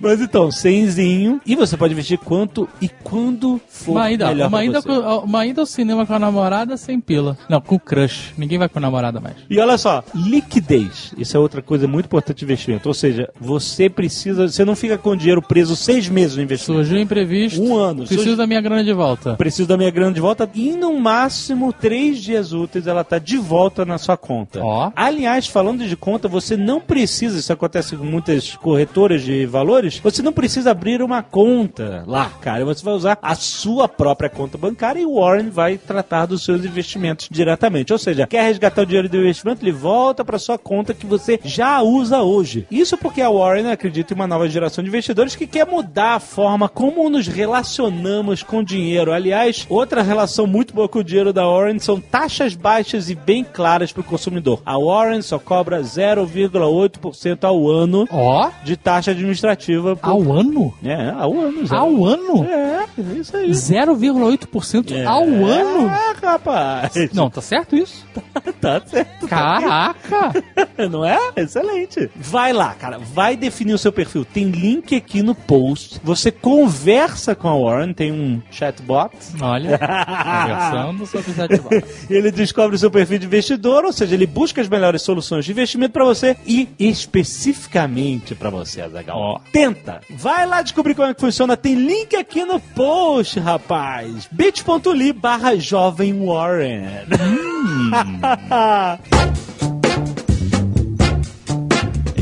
Mas 0.00 0.20
então, 0.20 0.48
100zinho. 0.48 1.40
E 1.46 1.54
você 1.54 1.76
pode 1.76 1.92
investir 1.92 2.18
quanto 2.18 2.68
e 2.80 2.88
quando 2.88 3.60
for 3.68 3.92
Uma 3.92 4.10
ida, 4.10 4.26
melhor 4.28 4.48
uma, 4.48 4.64
ida 4.64 4.80
uma 5.24 5.46
ida 5.46 5.60
ao 5.62 5.66
cinema 5.66 6.04
com 6.04 6.12
a 6.12 6.18
namorada 6.18 6.76
sem 6.76 6.98
pila. 7.00 7.38
Não, 7.48 7.60
com 7.60 7.78
crush. 7.78 8.32
Ninguém 8.36 8.58
vai 8.58 8.68
com 8.68 8.78
a 8.78 8.82
namorada 8.82 9.20
mais. 9.20 9.36
E 9.48 9.58
olha 9.60 9.78
só, 9.78 10.02
liquidez. 10.14 11.12
Isso 11.16 11.36
é 11.36 11.40
outra 11.40 11.62
coisa 11.62 11.86
muito 11.86 12.06
importante 12.06 12.38
de 12.38 12.44
investimento. 12.44 12.88
Ou 12.88 12.94
seja, 12.94 13.30
você 13.40 13.88
precisa. 13.88 14.48
Você 14.48 14.64
não 14.64 14.74
fica 14.74 14.98
com 14.98 15.10
o 15.10 15.16
dinheiro 15.16 15.40
preso 15.40 15.76
seis 15.76 16.08
meses 16.08 16.36
no 16.36 16.42
investimento. 16.42 16.84
Surgiu 16.84 17.00
imprevisto. 17.00 17.62
Um 17.62 17.76
ano. 17.76 17.98
Preciso 17.98 18.20
Surgiu- 18.20 18.36
da 18.36 18.46
minha 18.46 18.60
grana 18.60 18.82
de 18.82 18.92
volta. 18.92 19.34
Preciso 19.36 19.68
da 19.68 19.76
minha 19.76 19.90
grana 19.90 20.12
de 20.12 20.20
volta 20.20 20.50
e 20.52 20.72
no 20.72 20.98
máximo 20.98 21.72
três 21.72 22.18
dias 22.18 22.52
úteis 22.52 22.86
ela 22.88 23.04
tá 23.04 23.18
de 23.18 23.36
volta 23.36 23.84
na 23.84 23.98
sua 23.98 24.16
conta. 24.16 24.60
Ó. 24.62 24.90
Aliás, 24.96 25.46
falando 25.46 25.86
de 25.86 25.96
conta, 25.96 26.26
você 26.26 26.56
não 26.56 26.80
precisa, 26.80 27.38
isso 27.38 27.52
acontece 27.52 27.96
com 27.96 28.04
muitas 28.12 28.54
corretoras 28.56 29.22
de 29.22 29.46
valores, 29.46 29.98
você 29.98 30.20
não 30.20 30.32
precisa 30.32 30.70
abrir 30.70 31.02
uma 31.02 31.22
conta 31.22 32.04
lá, 32.06 32.30
cara. 32.40 32.64
Você 32.66 32.84
vai 32.84 32.94
usar 32.94 33.18
a 33.22 33.34
sua 33.34 33.88
própria 33.88 34.28
conta 34.28 34.58
bancária 34.58 35.00
e 35.00 35.06
o 35.06 35.18
Warren 35.18 35.48
vai 35.48 35.78
tratar 35.78 36.26
dos 36.26 36.44
seus 36.44 36.64
investimentos 36.64 37.28
diretamente. 37.30 37.92
Ou 37.92 37.98
seja, 37.98 38.26
quer 38.26 38.42
resgatar 38.42 38.82
o 38.82 38.86
dinheiro 38.86 39.08
do 39.08 39.16
investimento, 39.16 39.64
ele 39.64 39.72
volta 39.72 40.24
para 40.24 40.38
sua 40.38 40.58
conta 40.58 40.92
que 40.92 41.06
você 41.06 41.40
já 41.42 41.80
usa 41.80 42.20
hoje. 42.20 42.66
Isso 42.70 42.98
porque 42.98 43.22
a 43.22 43.30
Warren 43.30 43.70
acredita 43.70 44.12
em 44.12 44.16
uma 44.16 44.26
nova 44.26 44.48
geração 44.48 44.84
de 44.84 44.90
investidores 44.90 45.34
que 45.34 45.46
quer 45.46 45.66
mudar 45.66 46.16
a 46.16 46.20
forma 46.20 46.68
como 46.68 47.08
nos 47.08 47.26
relacionamos 47.26 48.42
com 48.42 48.62
dinheiro. 48.62 49.12
Aliás, 49.12 49.66
outra 49.70 50.02
relação 50.02 50.46
muito 50.46 50.74
boa 50.74 50.88
com 50.88 50.98
o 50.98 51.04
dinheiro 51.04 51.32
da 51.32 51.46
Warren 51.46 51.78
são 51.78 51.98
taxas 51.98 52.54
baixas 52.54 53.08
e 53.08 53.14
bem 53.14 53.42
claras 53.42 53.90
para 53.90 54.02
o 54.02 54.04
consumidor. 54.04 54.60
A 54.66 54.78
Warren 54.78 55.22
só 55.22 55.38
cobra 55.38 55.80
0,8% 55.80 57.44
ao 57.44 57.70
ano 57.70 58.01
Ó. 58.10 58.50
de 58.64 58.76
taxa 58.76 59.10
administrativa. 59.12 59.96
por- 59.96 60.08
Ao 60.10 60.32
ano? 60.32 60.74
É, 60.84 61.10
ao 61.10 61.32
ano. 61.38 61.66
zero. 61.66 61.80
Ao 61.80 62.04
ano? 62.06 62.44
É, 62.44 62.84
isso 63.18 63.36
aí. 63.36 63.50
0,8% 63.50 65.06
ao 65.06 65.22
ano? 65.24 65.88
É, 65.88 66.26
rapaz. 66.26 66.92
Não, 67.12 67.28
tá 67.30 67.40
certo 67.40 67.76
isso? 67.76 68.04
tá 68.60 68.80
certo. 68.86 69.26
Caraca! 69.28 70.32
Não 70.90 71.04
é? 71.04 71.18
Excelente. 71.36 72.10
Vai 72.16 72.52
lá, 72.52 72.74
cara. 72.74 72.98
Vai 72.98 73.36
definir 73.36 73.74
o 73.74 73.78
seu 73.78 73.92
perfil. 73.92 74.24
Tem 74.24 74.44
link 74.50 74.94
aqui 74.94 75.22
no 75.22 75.34
post. 75.34 76.00
Você 76.02 76.30
conversa 76.30 77.34
com 77.34 77.48
a 77.48 77.56
Warren. 77.56 77.92
Tem 77.92 78.12
um 78.12 78.40
chatbot. 78.50 79.10
Olha, 79.40 79.78
conversando 79.78 81.06
sobre 81.06 81.32
chatbot. 81.32 81.84
ele 82.10 82.30
descobre 82.30 82.76
o 82.76 82.78
seu 82.78 82.90
perfil 82.90 83.18
de 83.18 83.26
investidor, 83.26 83.84
ou 83.84 83.92
seja, 83.92 84.14
ele 84.14 84.26
busca 84.26 84.60
as 84.60 84.68
melhores 84.68 85.02
soluções 85.02 85.44
de 85.44 85.52
investimento 85.52 85.92
para 85.92 86.04
você 86.04 86.36
e 86.46 86.68
especificamente 86.78 87.91
para 88.34 88.50
você, 88.50 88.80
Azaghal. 88.80 89.18
Ó. 89.18 89.40
Tenta. 89.52 90.00
Vai 90.10 90.46
lá 90.46 90.62
descobrir 90.62 90.94
como 90.94 91.08
é 91.08 91.14
que 91.14 91.20
funciona. 91.20 91.56
Tem 91.56 91.74
link 91.74 92.14
aqui 92.16 92.44
no 92.44 92.60
post, 92.60 93.38
rapaz. 93.40 94.28
bit.ly 94.30 95.12
barra 95.12 95.56
jovem 95.56 96.24
Warren. 96.24 96.84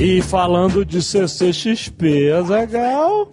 E 0.02 0.22
falando 0.22 0.82
de 0.82 1.02
CCXP, 1.02 2.32
Azagal, 2.32 3.28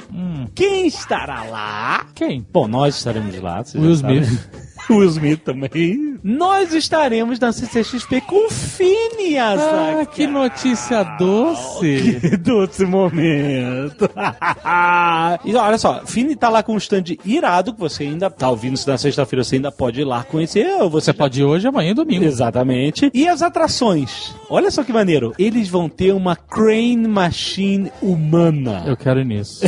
Quem 0.54 0.88
estará 0.88 1.44
lá? 1.44 2.06
Quem? 2.14 2.46
Bom, 2.52 2.68
nós 2.68 2.98
estaremos 2.98 3.40
lá. 3.40 3.64
Will. 3.74 3.92
Smith. 3.94 4.48
Will 4.94 5.10
Smith 5.10 5.42
também. 5.44 6.18
Nós 6.24 6.74
estaremos 6.74 7.40
na 7.40 7.52
CCXP 7.52 8.22
com 8.22 8.48
o 8.48 8.50
Phineas. 8.50 9.60
Ah, 9.62 10.06
que 10.06 10.28
notícia 10.28 11.04
doce. 11.04 12.20
Que 12.22 12.36
doce 12.38 12.86
momento. 12.86 14.10
e 15.46 15.56
olha 15.56 15.78
só, 15.78 16.02
Fini 16.06 16.36
tá 16.36 16.50
lá 16.50 16.64
com 16.64 16.74
um 16.74 16.78
stand 16.78 17.18
irado 17.26 17.74
que 17.74 17.80
você 17.80 18.04
ainda 18.04 18.30
tá 18.30 18.50
ouvindo 18.50 18.76
isso 18.76 18.90
na 18.90 18.98
sexta-feira, 18.98 19.44
você 19.44 19.56
ainda 19.56 19.72
pode 19.72 20.02
ir 20.02 20.06
lá 20.06 20.24
conhecer. 20.24 20.68
ou 20.82 20.90
Você 20.90 21.08
Você 21.08 21.14
pode 21.14 21.42
ir 21.42 21.44
hoje, 21.46 21.68
amanhã 21.68 21.92
e 21.92 21.94
domingo. 21.94 22.26
Exatamente. 22.26 23.10
E 23.14 23.28
as 23.28 23.42
atrações? 23.42 24.36
Olha 24.50 24.70
só 24.70 24.84
que 24.84 24.92
maneiro. 24.92 25.34
Eles 25.40 25.70
vão 25.70 25.88
ter 25.88 26.14
uma 26.14 26.36
crane 26.36 27.08
machine 27.08 27.92
humana. 28.02 28.84
Eu 28.86 28.98
quero 28.98 29.22
ir 29.22 29.26
nisso. 29.26 29.66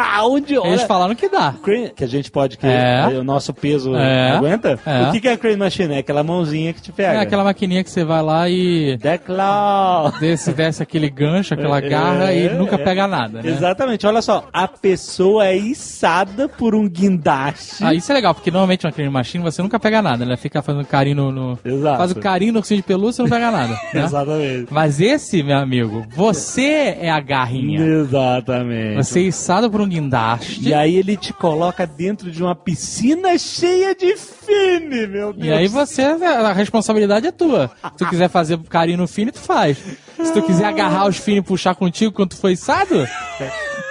Eles 0.00 0.58
olha, 0.58 0.86
falaram 0.86 1.14
que 1.14 1.28
dá. 1.28 1.54
crane, 1.62 1.90
que 1.90 2.04
a 2.04 2.06
gente 2.06 2.30
pode 2.30 2.56
que 2.58 2.66
É. 2.66 3.06
o 3.08 3.24
nosso 3.24 3.52
peso 3.52 3.94
É. 3.94 4.32
aguenta? 4.32 4.78
É. 4.86 5.02
O 5.08 5.12
que 5.12 5.20
que 5.20 5.28
é 5.28 5.32
a 5.32 5.36
crane 5.38 5.56
machine? 5.56 5.94
É 5.94 5.98
aquela 5.98 6.22
mãozinha 6.22 6.72
que 6.72 6.80
te 6.82 6.92
pega. 6.92 7.14
É 7.18 7.20
aquela 7.20 7.44
maquininha 7.44 7.82
que 7.84 7.90
você 7.90 8.04
vai 8.04 8.22
lá 8.22 8.48
e 8.48 8.96
The 8.98 9.18
Claw. 9.18 10.12
desce, 10.20 10.52
desce 10.52 10.82
aquele 10.82 11.08
gancho, 11.10 11.54
aquela 11.54 11.80
garra 11.80 12.32
e 12.32 12.46
É, 12.48 12.54
nunca 12.54 12.76
é. 12.76 12.78
pega 12.78 13.06
nada, 13.06 13.42
né? 13.42 13.48
Exatamente, 13.50 14.06
olha 14.06 14.22
só, 14.22 14.48
a 14.52 14.66
pessoa 14.68 15.46
é 15.46 15.56
içada 15.56 16.48
por 16.48 16.74
um 16.74 16.88
guindaste. 16.88 17.84
Ah, 17.84 17.94
isso 17.94 18.10
é 18.10 18.14
legal, 18.14 18.34
porque 18.34 18.50
normalmente 18.50 18.86
uma 18.86 18.92
crane 18.92 19.10
machine 19.10 19.42
você 19.44 19.62
nunca 19.62 19.78
pega 19.78 20.00
nada, 20.02 20.24
né? 20.24 20.36
Fica 20.36 20.62
fazendo 20.62 20.84
carinho 20.86 21.16
no. 21.16 21.32
no- 21.32 21.58
Exato. 21.64 21.98
Faz 21.98 22.10
o 22.12 22.16
carinho 22.16 22.52
no 22.52 22.58
ursinho 22.60 22.78
de 22.80 22.86
pelúcia 22.86 23.22
e 23.22 23.24
não 23.24 23.30
pega 23.30 23.50
nada. 23.50 23.72
né? 23.92 24.04
Exatamente. 24.04 24.66
Mas 24.70 25.00
esse, 25.00 25.42
meu 25.42 25.58
amigo, 25.58 26.04
você 26.14 26.96
é 27.00 27.10
a 27.10 27.20
garrinha. 27.20 27.80
Exatamente. 27.84 28.96
Você 28.96 29.20
é 29.20 29.22
içado 29.24 29.70
por 29.70 29.80
um 29.80 29.88
guindaste. 29.90 30.68
E 30.68 30.72
aí 30.72 30.96
ele 30.96 31.16
te 31.16 31.32
coloca 31.32 31.86
dentro 31.86 32.30
de 32.30 32.42
uma 32.42 32.54
piscina 32.54 33.36
cheia 33.38 33.94
de 33.94 34.16
fine, 34.16 35.06
meu 35.06 35.32
Deus. 35.32 35.46
E 35.46 35.52
aí 35.52 35.68
você, 35.68 36.02
a 36.02 36.52
responsabilidade 36.52 37.26
é 37.26 37.32
tua. 37.32 37.70
Se 37.82 37.98
tu 37.98 38.08
quiser 38.08 38.28
fazer 38.28 38.58
carinho 38.68 38.98
no 38.98 39.08
fine, 39.08 39.30
tu 39.32 39.40
faz. 39.40 39.78
Se 40.24 40.32
tu 40.32 40.42
quiser 40.42 40.66
agarrar 40.66 41.06
os 41.08 41.16
fine 41.16 41.38
e 41.38 41.42
puxar 41.42 41.74
contigo 41.74 42.12
quando 42.12 42.30
tu 42.30 42.36
foi 42.36 42.52
içado, 42.52 43.06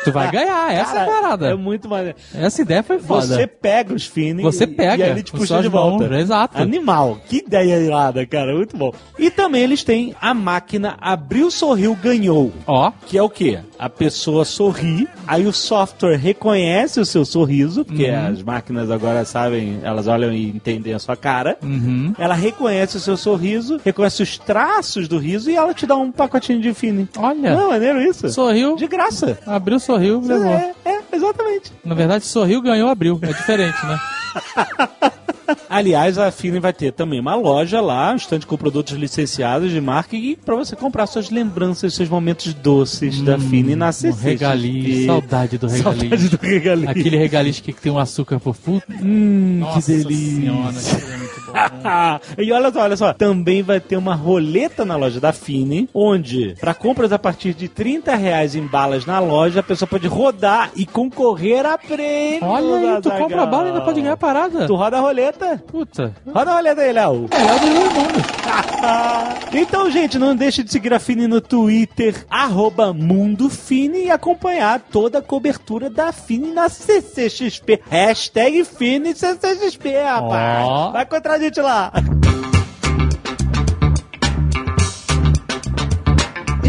tu 0.03 0.11
vai 0.11 0.29
ganhar. 0.31 0.71
Essa 0.71 0.99
é 0.99 1.03
a 1.03 1.05
parada. 1.05 1.47
É 1.51 1.55
muito 1.55 1.87
maneiro. 1.89 2.17
Essa 2.33 2.61
ideia 2.61 2.83
foi 2.83 2.99
foda. 2.99 3.25
Você 3.35 3.47
pega 3.47 3.93
os 3.93 4.05
fine 4.05 4.41
Você 4.43 4.63
e- 4.63 4.67
pega 4.67 4.97
e 4.97 5.03
aí 5.03 5.11
ele 5.11 5.23
te 5.23 5.31
puxa 5.31 5.61
de 5.61 5.67
volta. 5.67 6.07
mãos, 6.07 6.17
exato. 6.19 6.57
Animal. 6.61 7.17
Que 7.27 7.37
ideia 7.37 7.77
irada, 7.77 8.25
cara. 8.25 8.55
Muito 8.55 8.77
bom. 8.77 8.93
E 9.17 9.29
também 9.31 9.63
eles 9.63 9.83
têm 9.83 10.15
a 10.21 10.33
máquina 10.33 10.95
Abriu, 11.01 11.49
Sorriu, 11.51 11.95
Ganhou. 11.95 12.51
Ó, 12.67 12.91
Que 13.07 13.17
é 13.17 13.23
o 13.23 13.29
quê? 13.29 13.59
A 13.77 13.89
pessoa 13.89 14.45
sorri, 14.45 15.07
aí 15.27 15.45
o 15.47 15.53
software 15.53 16.17
reconhece 16.17 16.99
o 16.99 17.05
seu 17.05 17.25
sorriso, 17.25 17.83
porque 17.85 18.09
Uhum. 18.09 18.27
as 18.27 18.43
máquinas 18.43 18.91
agora 18.91 19.23
sabem, 19.25 19.79
elas 19.83 20.07
olham 20.07 20.31
e 20.33 20.47
entendem 20.49 20.93
a 20.93 20.99
sua 20.99 21.15
cara. 21.15 21.57
uhum. 21.63 22.13
Ela 22.17 22.33
reconhece 22.35 22.97
o 22.97 22.99
seu 22.99 23.15
sorriso, 23.17 23.79
reconhece 23.83 24.21
os 24.23 24.37
traços 24.37 25.07
do 25.07 25.17
riso 25.17 25.49
e 25.49 25.55
ela 25.55 25.73
te 25.73 25.85
dá 25.85 25.95
um 25.95 26.11
pacotinho 26.19 26.61
de 26.61 26.73
fine. 26.73 27.07
olha, 27.17 27.55
Não, 27.55 27.69
maneiro 27.69 28.01
isso. 28.01 28.29
sorriu, 28.29 28.75
De 28.75 28.87
graça. 28.87 29.37
abriu, 29.45 29.79
sorriu, 29.79 30.21
levou. 30.21 30.51
É, 30.53 30.73
é, 30.85 30.99
exatamente. 31.13 31.71
Na 31.83 31.95
verdade, 31.95 32.25
sorriu, 32.25 32.61
ganhou, 32.61 32.89
abriu. 32.89 33.17
É 33.21 33.27
diferente, 33.27 33.77
né? 33.85 33.99
Aliás, 35.67 36.17
a 36.19 36.29
Fine 36.31 36.59
vai 36.59 36.71
ter 36.71 36.91
também 36.93 37.19
uma 37.19 37.33
loja 37.33 37.81
lá, 37.81 38.11
um 38.13 38.15
stand 38.17 38.41
com 38.41 38.55
produtos 38.55 38.95
licenciados 38.95 39.71
de 39.71 39.81
marca 39.81 40.15
e 40.15 40.35
para 40.35 40.55
você 40.55 40.75
comprar 40.75 41.07
suas 41.07 41.31
lembranças, 41.31 41.95
seus 41.95 42.07
momentos 42.07 42.53
doces 42.53 43.19
da 43.21 43.37
Fine 43.39 43.75
na 43.75 43.89
Um 43.89 43.91
CCXP. 43.91 44.29
regalinho, 44.29 45.05
saudade 45.07 45.57
do 45.57 45.65
regalinho. 45.67 46.09
Saudade 46.09 46.29
do 46.29 46.37
regalinho. 46.39 46.89
Aquele 46.89 47.17
regalinho 47.17 47.55
que 47.55 47.73
tem 47.73 47.91
um 47.91 47.97
açúcar 47.97 48.39
fundo. 48.39 48.83
Hum, 49.01 49.57
Nossa 49.61 49.91
que 49.91 49.97
delícia. 50.03 50.35
senhora, 50.35 50.75
é 51.13 51.17
muito 51.17 51.33
bom. 51.35 51.38
e 52.37 52.51
olha 52.51 52.71
só, 52.71 52.81
olha 52.81 52.97
só, 52.97 53.13
também 53.13 53.61
vai 53.61 53.79
ter 53.79 53.97
uma 53.97 54.15
roleta 54.15 54.85
na 54.85 54.95
loja 54.95 55.19
da 55.19 55.31
Fine, 55.33 55.89
onde, 55.93 56.55
para 56.59 56.73
compras 56.73 57.11
a 57.11 57.19
partir 57.19 57.53
de 57.53 57.67
30 57.67 58.15
reais 58.15 58.55
em 58.55 58.65
balas 58.65 59.05
na 59.05 59.19
loja, 59.19 59.59
a 59.59 59.63
pessoa 59.63 59.87
pode 59.87 60.07
rodar 60.07 60.71
e 60.75 60.85
concorrer 60.85 61.65
a 61.65 61.77
prêmios. 61.77 62.43
Olha 62.43 62.75
aí, 62.75 63.01
tu 63.01 63.09
Azaghal. 63.09 63.17
compra 63.19 63.43
a 63.43 63.45
bala 63.45 63.65
e 63.65 63.67
ainda 63.69 63.81
pode 63.81 64.01
ganhar 64.01 64.13
a 64.13 64.17
parada. 64.17 64.67
Tu 64.67 64.75
roda 64.75 64.97
a 64.97 65.01
roleta. 65.01 65.63
Puta. 65.67 66.13
Roda 66.31 66.51
a 66.51 66.55
roleta 66.55 66.81
aí, 66.81 66.93
Léo. 66.93 67.27
Melhor 67.31 67.59
do 67.59 67.67
mundo. 67.67 68.19
então, 69.53 69.89
gente, 69.89 70.17
não 70.17 70.35
deixe 70.35 70.63
de 70.63 70.71
seguir 70.71 70.93
a 70.93 70.99
Fini 70.99 71.27
no 71.27 71.41
Twitter, 71.41 72.25
arroba 72.29 72.93
MundoFini 72.93 74.05
e 74.05 74.11
acompanhar 74.11 74.79
toda 74.79 75.19
a 75.19 75.21
cobertura 75.21 75.89
da 75.89 76.11
Fini 76.11 76.51
na 76.51 76.69
CCXP. 76.69 77.81
Hashtag 77.89 78.63
Fini 78.63 79.13
CCXP, 79.13 80.01
rapaz. 80.01 80.67
Ó. 80.67 80.91
Vai 80.91 81.03
encontrar 81.03 81.37
a 81.39 81.43
gente 81.43 81.61
lá. 81.61 81.91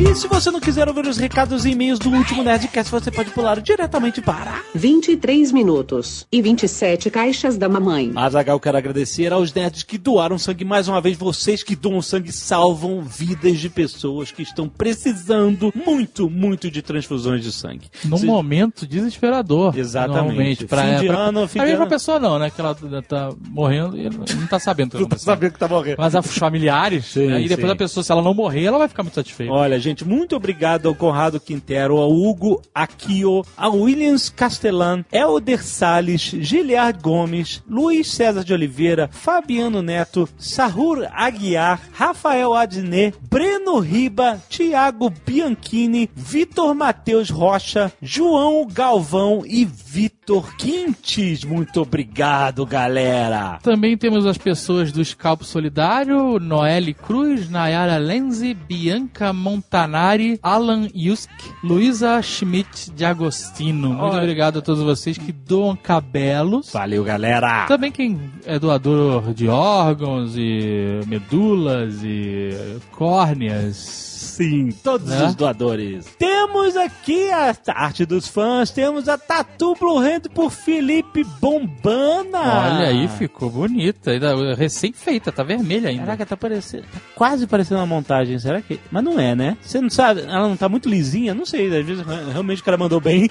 E 0.02 0.14
se 0.14 0.26
você 0.26 0.50
não 0.50 0.61
quiser 0.61 0.88
ouvir 0.88 1.07
os 1.07 1.19
recados 1.19 1.66
e 1.66 1.73
e-mails 1.73 1.99
do 1.99 2.09
último 2.11 2.42
Nerdcast, 2.42 2.90
você 2.90 3.11
pode 3.11 3.30
pular 3.33 3.61
diretamente 3.61 4.23
para... 4.23 4.62
23 4.75 5.52
minutos 5.52 6.26
e 6.33 6.40
27 6.40 7.11
caixas 7.11 7.59
da 7.59 7.69
mamãe. 7.69 8.11
Azagal, 8.16 8.59
quero 8.59 8.78
agradecer 8.78 9.30
aos 9.30 9.52
nerds 9.52 9.83
que 9.83 9.99
doaram 9.99 10.38
sangue 10.38 10.64
mais 10.64 10.88
uma 10.88 11.00
vez. 11.02 11.19
Vocês 11.19 11.62
que 11.62 11.76
doam 11.76 12.00
sangue 12.00 12.33
salvam 12.33 13.02
vidas 13.02 13.59
de 13.59 13.69
pessoas 13.69 14.33
que 14.33 14.42
estão 14.42 14.69
precisando 14.69 15.71
muito, 15.75 16.30
muito 16.30 16.71
de 16.71 16.80
transfusões 16.80 17.42
de 17.42 17.52
sangue. 17.52 17.90
Num 18.04 18.16
Se- 18.16 18.26
momento 18.26 18.87
desesperador. 18.87 19.76
Exatamente. 19.76 20.64
Pra, 20.64 20.83
Fim 20.83 21.00
de 21.00 21.07
pra, 21.09 21.19
ano, 21.19 21.47
fim 21.47 21.59
a 21.59 21.64
de 21.64 21.71
mesma 21.71 21.85
ano. 21.85 21.90
pessoa 21.90 22.19
não, 22.19 22.38
né? 22.38 22.49
Que 22.49 22.61
ela 22.61 22.75
tá 23.07 23.30
morrendo 23.50 23.99
e 23.99 24.09
não 24.09 24.47
tá 24.49 24.59
sabendo 24.59 24.92
tá 24.92 24.99
Não 25.00 25.09
tá 25.09 25.19
sabendo 25.19 25.52
que 25.52 25.59
tá 25.59 25.69
morrendo. 25.69 25.97
Mas 25.99 26.14
os 26.14 26.38
familiares, 26.38 27.04
Sim, 27.07 27.26
né? 27.26 27.42
e 27.42 27.49
depois 27.49 27.66
sim. 27.66 27.73
a 27.73 27.76
pessoa, 27.76 28.02
se 28.02 28.11
ela 28.11 28.23
não 28.23 28.33
morrer, 28.33 28.64
ela 28.64 28.78
vai 28.78 28.88
ficar 28.88 29.02
muito 29.02 29.14
satisfeita. 29.14 29.52
Olha, 29.52 29.78
gente, 29.78 29.89
muito 30.02 30.37
obrigado 30.37 30.88
ao 30.88 30.94
Conrado 30.94 31.40
Quintero, 31.40 31.97
ao 31.97 32.11
Hugo 32.11 32.62
Aquio, 32.75 33.44
ao 33.56 33.76
Williams 33.76 34.28
Castellan, 34.28 35.04
Elder 35.12 35.62
Salles, 35.64 36.23
Giliard 36.23 36.99
Gomes, 37.02 37.62
Luiz 37.68 38.11
César 38.11 38.44
de 38.44 38.52
Oliveira, 38.52 39.09
Fabiano 39.12 39.82
Neto, 39.82 40.28
Sahur 40.38 41.06
Aguiar, 41.12 41.80
Rafael 41.92 42.54
Adnet, 42.54 43.14
Breno 43.28 43.78
Riba, 43.78 44.40
Tiago 44.49 45.11
Bianchini, 45.26 46.11
Vitor 46.14 46.75
Matheus 46.75 47.30
Rocha, 47.30 47.92
João 48.00 48.66
Galvão 48.66 49.42
e 49.47 49.64
Vitor 49.64 50.56
Quintes. 50.56 51.44
Muito 51.44 51.82
obrigado, 51.82 52.64
galera. 52.64 53.59
Também 53.62 53.97
temos 53.97 54.26
as 54.26 54.38
pessoas 54.38 54.92
do 54.92 55.04
Scalpo 55.04 55.44
Solidário, 55.44 56.38
Noelle 56.38 56.94
Cruz, 56.94 57.50
Nayara 57.50 57.99
Lenzi, 57.99 58.54
Bianca 58.54 59.32
Montanari, 59.81 60.39
Alan 60.43 60.89
Yusk, 60.95 61.31
Luísa 61.63 62.21
Schmidt 62.23 62.91
de 62.91 63.05
Agostino. 63.05 63.89
Muito 63.89 64.03
Olha. 64.03 64.19
obrigado 64.19 64.59
a 64.59 64.63
todos 64.63 64.83
vocês 64.83 65.17
que 65.17 65.33
doam 65.33 65.75
cabelos. 65.75 66.71
Valeu, 66.73 67.03
galera. 67.03 67.67
Também 67.67 67.91
quem 67.91 68.21
é 68.45 68.59
doador 68.59 69.33
de 69.33 69.49
órgãos 69.49 70.37
e 70.37 71.01
medulas 71.07 72.03
e 72.03 72.51
córneas. 72.93 74.10
Sim, 74.40 74.70
todos 74.82 75.06
Né? 75.09 75.26
os 75.26 75.35
doadores. 75.35 76.06
Temos 76.18 76.75
aqui 76.76 77.30
a 77.30 77.54
arte 77.68 78.06
dos 78.06 78.26
fãs, 78.26 78.70
temos 78.70 79.06
a 79.06 79.18
Tatu 79.18 79.75
Blue 79.78 79.99
Hand 79.99 80.30
por 80.35 80.50
Felipe 80.50 81.23
Bombana. 81.40 82.38
Olha 82.38 82.87
aí, 82.88 83.06
ficou 83.09 83.50
bonita. 83.50 84.12
Ainda 84.12 84.54
Recém-feita, 84.54 85.30
tá 85.30 85.42
vermelha 85.42 85.90
ainda. 85.90 86.04
Caraca, 86.04 86.25
tá 86.25 86.37
parecendo. 86.37 86.85
Tá 86.85 86.99
quase 87.14 87.47
parecendo 87.47 87.80
uma 87.80 87.87
montagem, 87.87 88.38
será 88.38 88.62
que. 88.62 88.80
Mas 88.90 89.04
não 89.04 89.20
é, 89.20 89.35
né? 89.35 89.59
Você 89.61 89.78
não 89.80 89.90
sabe, 89.90 90.23
ela 90.23 90.49
não 90.49 90.56
tá 90.56 90.68
muito 90.70 90.88
lisinha, 90.88 91.35
não 91.35 91.44
sei, 91.44 91.66
às 91.78 91.85
vezes 91.85 92.02
realmente 92.32 92.62
o 92.62 92.64
cara 92.64 92.78
mandou 92.78 93.00
bem. 93.00 93.28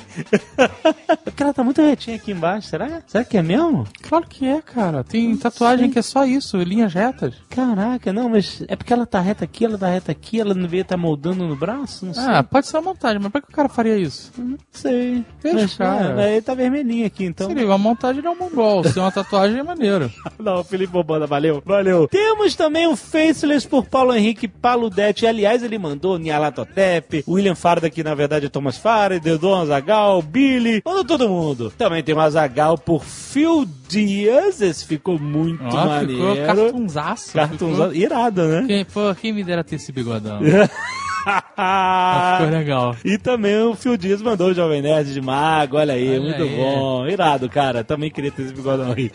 Porque 1.25 1.41
ela 1.41 1.53
tá 1.53 1.63
muito 1.63 1.81
retinha 1.81 2.17
aqui 2.17 2.31
embaixo, 2.31 2.67
será? 2.69 3.01
Será 3.07 3.23
que 3.23 3.37
é 3.37 3.41
mesmo? 3.41 3.85
Claro 4.01 4.27
que 4.27 4.45
é, 4.45 4.61
cara. 4.61 5.03
Tem 5.03 5.35
tatuagem 5.37 5.89
que 5.89 5.97
é 5.97 6.01
só 6.03 6.23
isso, 6.25 6.57
linhas 6.57 6.93
retas. 6.93 7.33
Caraca, 7.49 8.13
não, 8.13 8.29
mas 8.29 8.63
é 8.67 8.75
porque 8.75 8.93
ela 8.93 9.05
tá 9.05 9.19
reta 9.19 9.43
aqui, 9.45 9.65
ela 9.65 9.77
tá 9.77 9.87
reta 9.87 10.11
aqui, 10.11 10.39
ela 10.39 10.53
não 10.53 10.63
devia 10.63 10.81
estar 10.81 10.97
moldando 10.99 11.47
no 11.47 11.55
braço? 11.55 12.05
Não 12.05 12.13
sei. 12.13 12.23
Ah, 12.23 12.43
pode 12.43 12.67
ser 12.67 12.77
uma 12.77 12.89
montagem, 12.93 13.19
mas 13.19 13.31
por 13.31 13.41
que 13.41 13.49
o 13.49 13.55
cara 13.55 13.69
faria 13.69 13.97
isso? 13.97 14.31
Não 14.37 14.57
sei. 14.71 15.23
Deixa, 15.41 15.77
cara. 15.77 16.21
é, 16.21 16.33
ele 16.33 16.41
tá 16.41 16.53
vermelhinho 16.53 17.05
aqui, 17.05 17.25
então. 17.25 17.47
Seria 17.47 17.65
uma 17.65 17.77
montagem 17.77 18.21
não 18.21 18.35
mongol. 18.35 18.83
Se 18.83 18.99
é 18.99 19.01
uma 19.01 19.11
tatuagem 19.11 19.59
é 19.59 19.63
maneiro. 19.63 20.11
Não, 20.39 20.63
Felipe 20.63 20.93
Bobanda, 20.93 21.27
valeu. 21.27 21.61
Valeu. 21.65 22.07
Temos 22.07 22.55
também 22.55 22.87
o 22.87 22.95
Faceless 22.95 23.67
por 23.67 23.85
Paulo 23.85 24.13
Henrique 24.13 24.47
Paludete. 24.47 25.27
Aliás, 25.27 25.63
ele 25.63 25.77
mandou 25.77 26.17
Nialatotep, 26.17 27.23
William 27.27 27.55
Farda, 27.55 27.89
que 27.89 28.03
na 28.03 28.15
verdade 28.15 28.45
é 28.45 28.49
Thomas 28.49 28.77
Farda, 28.77 29.19
Dedon 29.19 29.61
Azagal, 29.61 30.21
Billy, 30.21 30.81
mandou 30.85 31.05
todo 31.05 31.29
mundo. 31.29 31.73
Também 31.77 32.03
tem 32.03 32.15
o 32.15 32.19
Azagal 32.19 32.77
por 32.77 33.03
Phil 33.03 33.67
Dias. 33.89 34.61
Esse 34.61 34.85
ficou 34.85 35.17
muito 35.19 35.63
ficou 35.63 35.85
maneiro. 35.85 36.45
cartunzaço. 36.45 37.33
Cartunzaço. 37.33 37.95
Irado, 37.95 38.47
né? 38.47 38.63
Quem, 38.67 38.85
pô, 38.85 39.15
quem 39.15 39.33
me 39.33 39.43
dera 39.43 39.63
ter 39.63 39.75
esse 39.77 39.91
bigodão? 39.91 40.39
Ficou 41.23 42.49
legal. 42.51 42.95
E 43.03 43.17
também 43.17 43.57
o 43.63 43.75
Phil 43.75 43.97
Dias 43.97 44.21
mandou 44.21 44.49
o 44.49 44.53
Jovem 44.53 44.81
Nerd 44.81 45.13
de 45.13 45.21
Mago, 45.21 45.77
olha 45.77 45.93
aí, 45.93 46.09
Olha 46.11 46.21
muito 46.21 46.43
aí. 46.43 46.55
bom. 46.55 47.07
Irado, 47.07 47.49
cara. 47.49 47.83
Também 47.83 48.09
queria 48.09 48.31
ter 48.31 48.43
esse 48.43 48.53
bigodão 48.53 48.93
aí. 48.95 49.11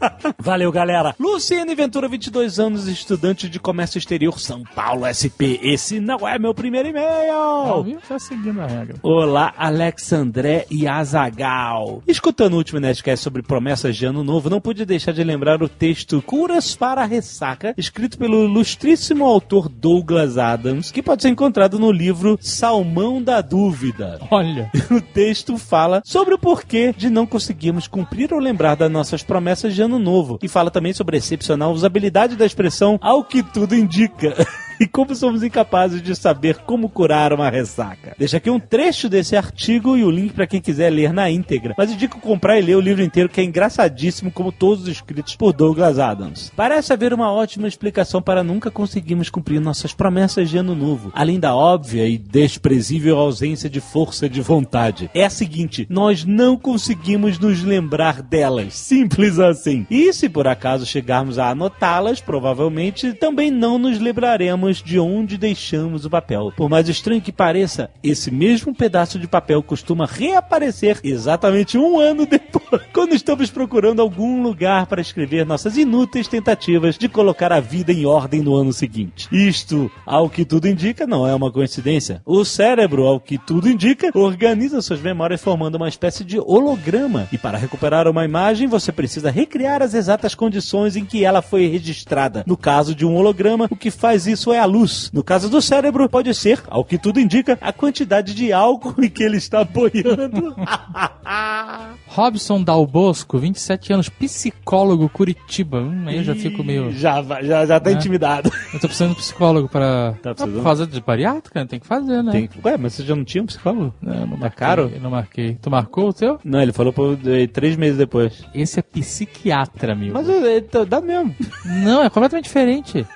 Valeu, 0.38 0.72
galera. 0.72 1.14
Luciane 1.18 1.74
Ventura, 1.74 2.08
22 2.08 2.58
anos, 2.58 2.86
estudante 2.88 3.48
de 3.48 3.58
comércio 3.60 3.98
exterior, 3.98 4.38
São 4.38 4.62
Paulo, 4.62 5.04
SP. 5.12 5.60
Esse 5.62 6.00
não 6.00 6.26
é 6.26 6.38
meu 6.38 6.54
primeiro 6.54 6.88
e-mail. 6.88 7.98
Tá 8.08 8.18
seguindo 8.18 8.60
a 8.60 8.66
regra. 8.66 8.96
Olá, 9.02 9.52
Alexandré 9.58 10.66
e 10.70 10.86
Azagal. 10.86 12.02
Escutando 12.06 12.54
o 12.54 12.56
último 12.56 12.80
Nerdcast 12.80 13.22
sobre 13.22 13.42
promessas 13.42 13.96
de 13.96 14.06
ano 14.06 14.24
novo, 14.24 14.48
não 14.48 14.60
pude 14.60 14.86
deixar 14.86 15.12
de 15.12 15.22
lembrar 15.22 15.62
o 15.62 15.68
texto 15.68 16.22
Curas 16.22 16.74
para 16.74 17.02
a 17.02 17.06
Ressaca, 17.06 17.74
escrito 17.76 18.16
pelo 18.16 18.44
ilustríssimo 18.44 19.26
autor 19.26 19.68
Douglas 19.68 20.38
Adams, 20.38 20.90
que 20.90 21.02
pode 21.02 21.22
ser 21.22 21.28
encontrado 21.40 21.78
no 21.78 21.90
livro 21.90 22.38
Salmão 22.38 23.22
da 23.22 23.40
Dúvida. 23.40 24.20
Olha. 24.30 24.70
O 24.90 25.00
texto 25.00 25.56
fala 25.56 26.02
sobre 26.04 26.34
o 26.34 26.38
porquê 26.38 26.92
de 26.96 27.08
não 27.08 27.24
conseguirmos 27.24 27.86
cumprir 27.86 28.34
ou 28.34 28.40
lembrar 28.40 28.74
das 28.74 28.90
nossas 28.90 29.22
promessas 29.22 29.72
de 29.72 29.80
ano 29.80 30.00
novo. 30.00 30.38
E 30.42 30.48
fala 30.48 30.70
também 30.70 30.92
sobre 30.92 31.16
a 31.16 31.18
excepcional 31.18 31.72
usabilidade 31.72 32.34
da 32.34 32.44
expressão 32.44 32.98
ao 33.00 33.22
que 33.22 33.42
tudo 33.42 33.74
indica. 33.74 34.34
E 34.80 34.86
como 34.86 35.14
somos 35.14 35.42
incapazes 35.42 36.00
de 36.00 36.16
saber 36.16 36.56
como 36.60 36.88
curar 36.88 37.34
uma 37.34 37.50
ressaca. 37.50 38.14
Deixa 38.18 38.38
aqui 38.38 38.48
um 38.48 38.58
trecho 38.58 39.10
desse 39.10 39.36
artigo 39.36 39.94
e 39.94 40.02
o 40.02 40.10
link 40.10 40.32
para 40.32 40.46
quem 40.46 40.58
quiser 40.58 40.88
ler 40.88 41.12
na 41.12 41.30
íntegra. 41.30 41.74
Mas 41.76 41.92
indico 41.92 42.18
comprar 42.18 42.58
e 42.58 42.62
ler 42.62 42.76
o 42.76 42.80
livro 42.80 43.02
inteiro, 43.02 43.28
que 43.28 43.42
é 43.42 43.44
engraçadíssimo, 43.44 44.32
como 44.32 44.50
todos 44.50 44.84
os 44.84 44.88
escritos 44.88 45.36
por 45.36 45.52
Douglas 45.52 45.98
Adams. 45.98 46.50
Parece 46.56 46.94
haver 46.94 47.12
uma 47.12 47.30
ótima 47.30 47.68
explicação 47.68 48.22
para 48.22 48.42
nunca 48.42 48.70
conseguirmos 48.70 49.28
cumprir 49.28 49.60
nossas 49.60 49.92
promessas 49.92 50.48
de 50.48 50.56
ano 50.56 50.74
novo, 50.74 51.12
além 51.30 51.38
da 51.38 51.54
óbvia 51.54 52.08
e 52.08 52.18
desprezível 52.18 53.16
ausência 53.16 53.70
de 53.70 53.80
força 53.80 54.28
de 54.28 54.40
vontade. 54.40 55.08
É 55.14 55.24
a 55.24 55.30
seguinte: 55.30 55.86
nós 55.88 56.24
não 56.24 56.56
conseguimos 56.56 57.38
nos 57.38 57.62
lembrar 57.62 58.20
delas. 58.20 58.74
Simples 58.74 59.38
assim. 59.38 59.86
E 59.88 60.12
se 60.12 60.28
por 60.28 60.48
acaso 60.48 60.84
chegarmos 60.84 61.38
a 61.38 61.50
anotá-las, 61.50 62.20
provavelmente 62.20 63.12
também 63.12 63.50
não 63.50 63.78
nos 63.78 64.00
lembraremos 64.00 64.82
de 64.82 64.98
onde 64.98 65.38
deixamos 65.38 66.04
o 66.04 66.10
papel. 66.10 66.52
Por 66.56 66.68
mais 66.68 66.88
estranho 66.88 67.20
que 67.20 67.30
pareça, 67.30 67.90
esse 68.02 68.30
mesmo 68.30 68.74
pedaço 68.74 69.18
de 69.18 69.28
papel 69.28 69.62
costuma 69.62 70.06
reaparecer 70.06 70.98
exatamente 71.04 71.78
um 71.78 72.00
ano 72.00 72.26
depois, 72.26 72.82
quando 72.92 73.14
estamos 73.14 73.50
procurando 73.50 74.02
algum 74.02 74.42
lugar 74.42 74.86
para 74.86 75.00
escrever 75.00 75.46
nossas 75.46 75.76
inúteis 75.76 76.26
tentativas 76.26 76.98
de 76.98 77.08
colocar 77.08 77.52
a 77.52 77.60
vida 77.60 77.92
em 77.92 78.04
ordem 78.04 78.40
no 78.40 78.56
ano 78.56 78.72
seguinte. 78.72 79.28
Isto, 79.30 79.90
ao 80.04 80.28
que 80.28 80.44
tudo 80.44 80.66
indica, 80.66 81.06
não 81.06 81.19
é 81.26 81.34
uma 81.34 81.50
coincidência. 81.50 82.22
O 82.24 82.44
cérebro, 82.44 83.04
ao 83.06 83.18
que 83.20 83.38
tudo 83.38 83.68
indica, 83.68 84.10
organiza 84.14 84.80
suas 84.82 85.00
memórias 85.00 85.40
formando 85.42 85.76
uma 85.76 85.88
espécie 85.88 86.24
de 86.24 86.38
holograma. 86.38 87.28
E 87.32 87.38
para 87.38 87.58
recuperar 87.58 88.06
uma 88.08 88.24
imagem, 88.24 88.66
você 88.68 88.90
precisa 88.92 89.30
recriar 89.30 89.82
as 89.82 89.94
exatas 89.94 90.34
condições 90.34 90.96
em 90.96 91.04
que 91.04 91.24
ela 91.24 91.42
foi 91.42 91.66
registrada. 91.66 92.44
No 92.46 92.56
caso 92.56 92.94
de 92.94 93.04
um 93.06 93.14
holograma, 93.16 93.66
o 93.70 93.76
que 93.76 93.90
faz 93.90 94.26
isso 94.26 94.52
é 94.52 94.58
a 94.58 94.64
luz. 94.64 95.10
No 95.12 95.22
caso 95.24 95.48
do 95.48 95.60
cérebro, 95.62 96.08
pode 96.08 96.34
ser, 96.34 96.62
ao 96.68 96.84
que 96.84 96.98
tudo 96.98 97.20
indica, 97.20 97.58
a 97.60 97.72
quantidade 97.72 98.34
de 98.34 98.52
álcool 98.52 98.94
em 99.02 99.08
que 99.08 99.22
ele 99.22 99.36
está 99.36 99.64
boiando. 99.64 100.54
Robson 102.06 102.62
Dal 102.62 102.86
Bosco, 102.86 103.38
27 103.38 103.92
anos, 103.92 104.08
psicólogo 104.08 105.08
Curitiba. 105.08 105.78
Hum, 105.80 106.04
aí 106.06 106.16
eu 106.18 106.24
já 106.24 106.34
fico 106.34 106.62
meio. 106.64 106.90
Já, 106.92 107.22
já, 107.42 107.66
já 107.66 107.80
tá 107.80 107.90
É. 107.90 107.92
intimidado. 107.94 108.50
Eu 108.74 108.80
tô 108.80 108.86
precisando 108.88 109.10
de 109.10 109.16
psicólogo 109.16 109.68
pra. 109.68 110.14
Tá 110.22 110.34
precisando? 110.34 110.56
Por 110.56 110.64
causa 110.64 110.86
bariátrica, 111.10 111.66
tem 111.66 111.78
que 111.80 111.86
fazer, 111.86 112.22
né? 112.22 112.32
Tem... 112.32 112.48
Ué, 112.64 112.76
mas 112.76 112.94
você 112.94 113.02
já 113.04 113.14
não 113.16 113.24
tinha 113.24 113.42
um 113.42 113.46
psicólogo? 113.46 113.94
Não, 114.00 114.14
não 114.26 114.30
Tá 114.30 114.36
marquei, 114.36 114.58
caro? 114.58 114.90
Eu 114.94 115.00
não 115.00 115.10
marquei. 115.10 115.58
Tu 115.60 115.70
marcou 115.70 116.08
o 116.08 116.12
teu? 116.12 116.38
Não, 116.44 116.60
ele 116.60 116.72
falou 116.72 116.92
por 116.92 117.18
eh, 117.26 117.46
três 117.46 117.76
meses 117.76 117.98
depois. 117.98 118.44
Esse 118.54 118.78
é 118.80 118.82
psiquiatra, 118.82 119.92
amigo. 119.92 120.14
Mas 120.14 120.28
eh, 120.28 120.60
tá- 120.60 120.84
dá 120.84 121.00
mesmo. 121.00 121.34
Não, 121.84 122.02
é 122.02 122.10
completamente 122.10 122.44
diferente. 122.44 123.06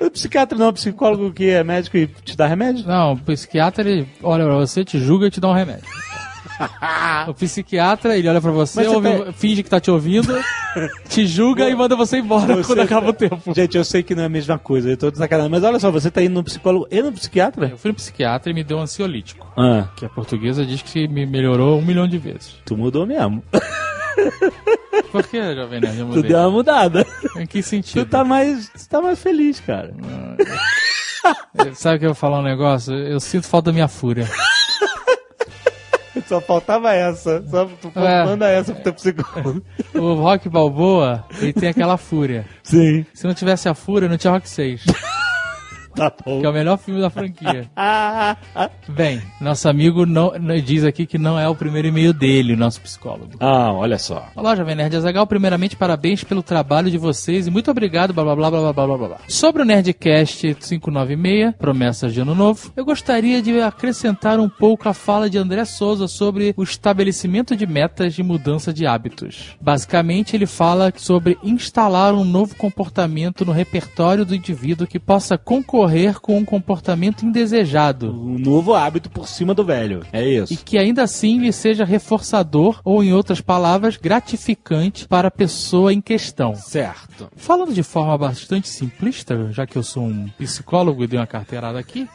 O 0.00 0.10
psiquiatra 0.10 0.56
não, 0.56 0.68
o 0.68 0.72
psicólogo 0.72 1.32
que 1.32 1.50
é 1.50 1.62
médico 1.64 1.96
e 1.96 2.06
te 2.06 2.36
dá 2.36 2.46
remédio? 2.46 2.86
Não, 2.86 3.12
o 3.14 3.16
psiquiatra, 3.18 3.88
ele 3.88 4.06
olha 4.22 4.44
pra 4.44 4.54
você, 4.54 4.84
te 4.84 4.98
julga 4.98 5.26
e 5.26 5.30
te 5.30 5.40
dá 5.40 5.48
um 5.48 5.52
remédio. 5.52 5.84
O 7.28 7.34
psiquiatra, 7.34 8.16
ele 8.16 8.28
olha 8.28 8.40
pra 8.40 8.50
você, 8.50 8.86
ouve- 8.86 9.24
tá- 9.24 9.32
finge 9.32 9.62
que 9.62 9.70
tá 9.70 9.80
te 9.80 9.90
ouvindo, 9.90 10.28
te 11.08 11.26
julga 11.26 11.68
e 11.68 11.74
manda 11.74 11.94
você 11.96 12.18
embora 12.18 12.56
Você 12.56 12.66
quando 12.66 12.80
acaba 12.80 13.06
tá- 13.06 13.10
o 13.10 13.12
tempo. 13.12 13.54
Gente, 13.54 13.76
eu 13.76 13.84
sei 13.84 14.02
que 14.02 14.14
não 14.14 14.22
é 14.22 14.26
a 14.26 14.28
mesma 14.30 14.58
coisa, 14.58 14.90
eu 14.90 14.96
tô 14.96 15.10
de 15.10 15.18
sacanagem. 15.18 15.50
Mas 15.50 15.62
olha 15.64 15.78
só, 15.78 15.90
você 15.90 16.10
tá 16.10 16.22
indo 16.22 16.34
no 16.34 16.44
psicólogo 16.44 16.86
e 16.90 17.02
no 17.02 17.12
psiquiatra? 17.12 17.68
Eu 17.68 17.76
fui 17.78 17.90
no 17.90 17.94
psiquiatra 17.94 18.50
e 18.50 18.54
me 18.54 18.64
deu 18.64 18.78
um 18.78 18.82
ansiolítico. 18.82 19.46
Ah, 19.56 19.88
Que 19.96 20.04
a 20.04 20.08
portuguesa 20.08 20.64
diz 20.64 20.82
que 20.82 21.06
me 21.08 21.26
melhorou 21.26 21.78
um 21.78 21.82
milhão 21.82 22.06
de 22.08 22.18
vezes. 22.18 22.56
tu 22.64 22.76
mudou 22.76 23.06
mesmo. 23.06 23.42
Por 25.12 25.22
que, 25.26 25.54
Jovem 25.54 25.80
Nerd? 25.80 25.98
Eu 26.00 26.10
Tu 26.10 26.22
deu 26.22 26.38
uma 26.38 26.50
mudada. 26.50 27.06
Em 27.36 27.46
que 27.46 27.60
Tu 27.60 27.66
sentido? 27.66 28.04
tá 28.04 28.24
mais, 28.24 28.68
tu 28.68 28.88
tá 28.88 29.00
mais 29.00 29.18
feliz, 29.18 29.60
cara. 29.60 29.94
Sabe 31.74 32.00
que 32.00 32.04
eu 32.04 32.10
vou 32.10 32.14
falar 32.14 32.40
um 32.40 32.42
negócio? 32.42 32.92
Eu 32.94 33.20
sinto 33.20 33.46
falta 33.46 33.66
da 33.70 33.72
minha 33.72 33.88
fúria. 33.88 34.28
Só 36.28 36.40
faltava 36.40 36.92
essa. 36.92 37.42
Só 37.48 37.68
É. 37.96 38.24
manda 38.24 38.48
essa 38.48 38.74
pro 38.74 38.82
teu 38.84 38.92
psicólogo. 38.94 39.62
O 39.94 40.14
Rock 40.14 40.48
Balboa, 40.48 41.24
ele 41.40 41.52
tem 41.54 41.70
aquela 41.70 41.96
fúria. 41.96 42.44
Sim. 42.62 43.06
Se 43.14 43.26
não 43.26 43.32
tivesse 43.34 43.68
a 43.68 43.74
fúria, 43.74 44.08
não 44.08 44.18
tinha 44.18 44.32
Rock 44.32 44.48
6 44.48 44.84
tá 45.98 46.12
bom. 46.24 46.40
Que 46.40 46.46
é 46.46 46.48
o 46.48 46.52
melhor 46.52 46.78
filme 46.78 47.00
da 47.00 47.10
franquia. 47.10 47.68
Bem, 48.88 49.20
nosso 49.40 49.68
amigo 49.68 50.06
não, 50.06 50.32
diz 50.64 50.84
aqui 50.84 51.06
que 51.06 51.18
não 51.18 51.38
é 51.38 51.48
o 51.48 51.54
primeiro 51.54 51.88
e-mail 51.88 52.12
dele, 52.12 52.54
o 52.54 52.56
nosso 52.56 52.80
psicólogo. 52.80 53.32
Ah, 53.40 53.72
olha 53.72 53.98
só. 53.98 54.26
Olá, 54.36 54.54
Jovem 54.54 54.76
Nerd 54.76 54.96
Azagal. 54.96 55.26
Primeiramente, 55.26 55.76
parabéns 55.76 56.22
pelo 56.22 56.42
trabalho 56.42 56.90
de 56.90 56.98
vocês 56.98 57.46
e 57.46 57.50
muito 57.50 57.70
obrigado, 57.70 58.12
blá 58.12 58.22
blá 58.22 58.36
blá 58.36 58.50
blá 58.50 58.72
blá 58.72 58.86
blá 58.86 59.08
blá. 59.08 59.16
Sobre 59.26 59.62
o 59.62 59.64
Nerdcast 59.64 60.54
596, 60.54 61.54
Promessas 61.56 62.14
de 62.14 62.20
Ano 62.20 62.34
Novo, 62.34 62.72
eu 62.76 62.84
gostaria 62.84 63.42
de 63.42 63.60
acrescentar 63.60 64.38
um 64.38 64.48
pouco 64.48 64.88
a 64.88 64.94
fala 64.94 65.28
de 65.28 65.36
André 65.36 65.64
Souza 65.64 66.06
sobre 66.06 66.54
o 66.56 66.62
estabelecimento 66.62 67.56
de 67.56 67.66
metas 67.66 68.14
de 68.14 68.22
mudança 68.22 68.72
de 68.72 68.86
hábitos. 68.86 69.56
Basicamente, 69.60 70.36
ele 70.36 70.46
fala 70.46 70.92
sobre 70.96 71.36
instalar 71.42 72.14
um 72.14 72.24
novo 72.24 72.54
comportamento 72.56 73.44
no 73.44 73.52
repertório 73.52 74.24
do 74.24 74.34
indivíduo 74.34 74.86
que 74.86 74.98
possa 74.98 75.36
concorrer 75.36 75.87
com 76.20 76.38
um 76.38 76.44
comportamento 76.44 77.24
indesejado. 77.24 78.12
Um 78.12 78.38
novo 78.38 78.74
hábito 78.74 79.10
por 79.10 79.28
cima 79.28 79.54
do 79.54 79.64
velho. 79.64 80.02
É 80.12 80.26
isso. 80.26 80.52
E 80.52 80.56
que 80.56 80.78
ainda 80.78 81.02
assim 81.02 81.38
lhe 81.38 81.52
seja 81.52 81.84
reforçador 81.84 82.80
ou, 82.84 83.02
em 83.02 83.12
outras 83.12 83.40
palavras, 83.40 83.96
gratificante 83.96 85.06
para 85.08 85.28
a 85.28 85.30
pessoa 85.30 85.92
em 85.92 86.00
questão. 86.00 86.54
Certo. 86.54 87.28
Falando 87.36 87.72
de 87.72 87.82
forma 87.82 88.16
bastante 88.16 88.68
simplista, 88.68 89.50
já 89.50 89.66
que 89.66 89.76
eu 89.76 89.82
sou 89.82 90.04
um 90.04 90.28
psicólogo 90.38 91.02
e 91.02 91.06
dei 91.06 91.18
uma 91.18 91.26
carteirada 91.26 91.78
aqui, 91.78 92.08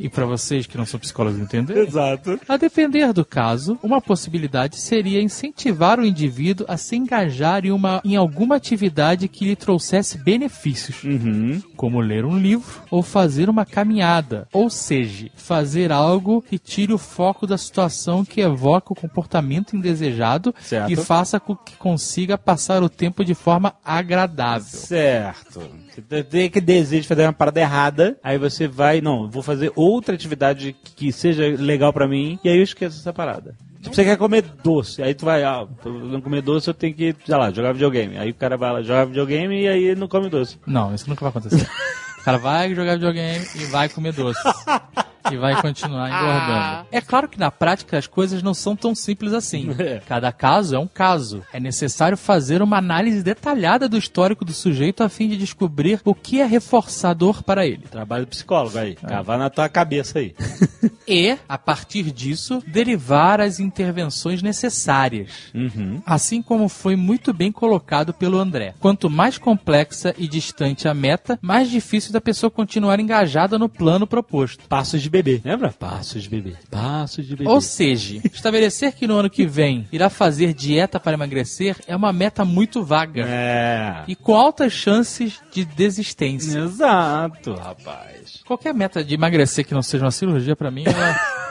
e 0.00 0.08
para 0.08 0.24
vocês 0.24 0.66
que 0.66 0.78
não 0.78 0.86
são 0.86 0.98
psicólogos 0.98 1.38
entenderem, 1.38 1.82
Exato. 1.86 2.40
a 2.48 2.56
depender 2.56 3.12
do 3.12 3.24
caso, 3.24 3.78
uma 3.82 4.00
possibilidade 4.00 4.76
seria 4.80 5.20
incentivar 5.20 6.00
o 6.00 6.04
indivíduo 6.06 6.64
a 6.68 6.76
se 6.78 6.96
engajar 6.96 7.66
em, 7.66 7.70
uma, 7.70 8.00
em 8.02 8.16
alguma 8.16 8.56
atividade 8.56 9.28
que 9.28 9.44
lhe 9.44 9.54
trouxesse 9.54 10.16
benefícios, 10.18 11.04
Uhum. 11.04 11.60
como 11.76 12.00
ler 12.00 12.24
um 12.24 12.38
livro 12.38 12.82
ou 12.90 13.02
fazer 13.02 13.50
uma 13.50 13.66
caminhada, 13.66 14.48
ou 14.52 14.70
seja, 14.70 15.28
fazer 15.34 15.92
algo 15.92 16.40
que 16.42 16.58
tire 16.58 16.92
o 16.92 16.98
foco 16.98 17.46
da 17.46 17.58
situação 17.58 18.24
que 18.24 18.40
evoca 18.40 18.92
o 18.92 18.96
comportamento 18.96 19.76
indesejado 19.76 20.54
Certo. 20.62 20.90
e 20.90 20.96
faça 20.96 21.38
com 21.38 21.54
que 21.54 21.76
consiga 21.76 22.38
passar 22.38 22.82
o 22.82 22.88
tempo 22.88 23.22
de 23.24 23.34
forma 23.34 23.74
agradável. 23.84 24.62
Certo. 24.66 25.60
Você 25.94 26.22
tem 26.24 26.50
que 26.50 26.60
desejo 26.60 27.02
de 27.02 27.08
fazer 27.08 27.22
uma 27.22 27.32
parada 27.32 27.60
errada, 27.60 28.18
aí 28.22 28.38
você 28.38 28.66
vai, 28.66 29.00
não, 29.00 29.28
vou 29.28 29.42
fazer 29.42 29.72
outra 29.74 30.14
atividade 30.14 30.74
que 30.96 31.12
seja 31.12 31.44
legal 31.58 31.92
pra 31.92 32.08
mim, 32.08 32.38
e 32.44 32.48
aí 32.48 32.56
eu 32.56 32.62
esqueço 32.62 32.98
essa 32.98 33.12
parada. 33.12 33.54
Tipo, 33.80 33.94
você 33.94 34.04
quer 34.04 34.18
comer 34.18 34.42
doce, 34.62 35.02
aí 35.02 35.14
tu 35.14 35.24
vai, 35.24 35.42
ah, 35.42 35.66
não 35.84 36.20
comer 36.20 36.42
doce 36.42 36.68
eu 36.68 36.74
tenho 36.74 36.94
que, 36.94 37.16
sei 37.24 37.36
lá, 37.36 37.50
jogar 37.50 37.72
videogame. 37.72 38.18
Aí 38.18 38.30
o 38.30 38.34
cara 38.34 38.56
vai 38.56 38.72
lá, 38.72 38.82
jogar 38.82 39.06
videogame 39.06 39.62
e 39.62 39.68
aí 39.68 39.94
não 39.94 40.06
come 40.06 40.28
doce. 40.28 40.58
Não, 40.66 40.94
isso 40.94 41.08
nunca 41.08 41.20
vai 41.22 41.30
acontecer. 41.30 41.68
O 42.20 42.22
cara 42.22 42.36
vai 42.36 42.74
jogar 42.74 42.96
videogame 42.96 43.46
e 43.54 43.64
vai 43.64 43.88
comer 43.88 44.12
doce. 44.12 44.38
E 45.30 45.36
vai 45.36 45.60
continuar 45.60 46.08
engordando. 46.08 46.88
É 46.90 47.00
claro 47.00 47.28
que 47.28 47.38
na 47.38 47.50
prática 47.50 47.98
as 47.98 48.06
coisas 48.06 48.42
não 48.42 48.54
são 48.54 48.74
tão 48.74 48.94
simples 48.94 49.32
assim. 49.32 49.68
Cada 50.06 50.32
caso 50.32 50.74
é 50.74 50.78
um 50.78 50.86
caso. 50.86 51.42
É 51.52 51.60
necessário 51.60 52.16
fazer 52.16 52.62
uma 52.62 52.78
análise 52.78 53.22
detalhada 53.22 53.88
do 53.88 53.98
histórico 53.98 54.44
do 54.44 54.52
sujeito 54.52 55.02
a 55.02 55.08
fim 55.08 55.28
de 55.28 55.36
descobrir 55.36 56.00
o 56.04 56.14
que 56.14 56.40
é 56.40 56.46
reforçador 56.46 57.42
para 57.42 57.66
ele. 57.66 57.84
Trabalho 57.90 58.24
do 58.24 58.30
psicólogo 58.30 58.78
aí, 58.78 58.94
cavar 58.94 59.38
na 59.38 59.50
tua 59.50 59.68
cabeça 59.68 60.18
aí. 60.18 60.34
e, 61.06 61.36
a 61.48 61.58
partir 61.58 62.10
disso, 62.10 62.62
derivar 62.66 63.40
as 63.40 63.60
intervenções 63.60 64.42
necessárias. 64.42 65.50
Uhum. 65.54 66.00
Assim 66.06 66.40
como 66.42 66.68
foi 66.68 66.96
muito 66.96 67.32
bem 67.32 67.52
colocado 67.52 68.14
pelo 68.14 68.38
André. 68.38 68.74
Quanto 68.80 69.10
mais 69.10 69.38
complexa 69.38 70.14
e 70.16 70.26
distante 70.26 70.88
a 70.88 70.94
meta, 70.94 71.38
mais 71.42 71.70
difícil 71.70 72.12
da 72.12 72.20
pessoa 72.20 72.50
continuar 72.50 73.00
engajada 73.00 73.58
no 73.58 73.68
plano 73.68 74.06
proposto. 74.06 74.64
Passos 74.68 75.02
de 75.02 75.09
bebê, 75.10 75.40
lembra? 75.44 75.70
Passos 75.70 76.22
de 76.22 76.28
bebê. 76.28 76.54
Passos 76.70 77.26
de 77.26 77.36
bebê. 77.36 77.50
Ou 77.50 77.60
seja, 77.60 78.20
estabelecer 78.32 78.92
que 78.92 79.06
no 79.06 79.16
ano 79.16 79.30
que 79.30 79.46
vem 79.46 79.86
irá 79.92 80.08
fazer 80.08 80.54
dieta 80.54 80.98
para 80.98 81.14
emagrecer 81.14 81.76
é 81.86 81.94
uma 81.94 82.12
meta 82.12 82.44
muito 82.44 82.82
vaga. 82.84 83.24
É. 83.26 84.04
E 84.08 84.14
com 84.14 84.34
altas 84.34 84.72
chances 84.72 85.40
de 85.52 85.64
desistência. 85.64 86.60
Exato, 86.60 87.54
rapaz. 87.54 88.40
Qualquer 88.46 88.72
meta 88.72 89.04
de 89.04 89.14
emagrecer 89.14 89.66
que 89.66 89.74
não 89.74 89.82
seja 89.82 90.04
uma 90.04 90.10
cirurgia, 90.10 90.56
pra 90.56 90.70
mim, 90.70 90.84
é 90.86 91.40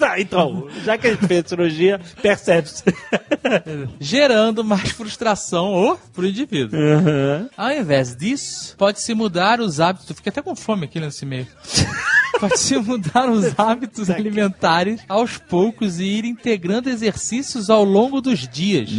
Tá, 0.00 0.18
então, 0.18 0.66
já 0.82 0.96
que 0.96 1.08
a 1.08 1.10
gente 1.10 1.26
fez 1.26 1.44
cirurgia, 1.46 2.00
percebe-se. 2.22 2.84
gerando 4.00 4.64
mais 4.64 4.92
frustração 4.92 5.74
ô, 5.74 5.98
pro 6.14 6.26
indivíduo. 6.26 6.80
Uhum. 6.80 7.50
Ao 7.54 7.70
invés 7.70 8.16
disso, 8.16 8.74
pode-se 8.78 9.12
mudar 9.12 9.60
os 9.60 9.78
hábitos. 9.78 10.16
Fiquei 10.16 10.30
até 10.30 10.40
com 10.40 10.56
fome 10.56 10.86
aqui 10.86 10.98
nesse 10.98 11.26
meio. 11.26 11.46
Pode-se 12.40 12.76
mudar 12.78 13.30
os 13.30 13.52
hábitos 13.58 14.08
alimentares 14.08 15.02
aos 15.06 15.36
poucos 15.36 16.00
e 16.00 16.04
ir 16.04 16.24
integrando 16.24 16.88
exercícios 16.88 17.68
ao 17.68 17.84
longo 17.84 18.20
dos 18.20 18.48
dias. 18.48 18.90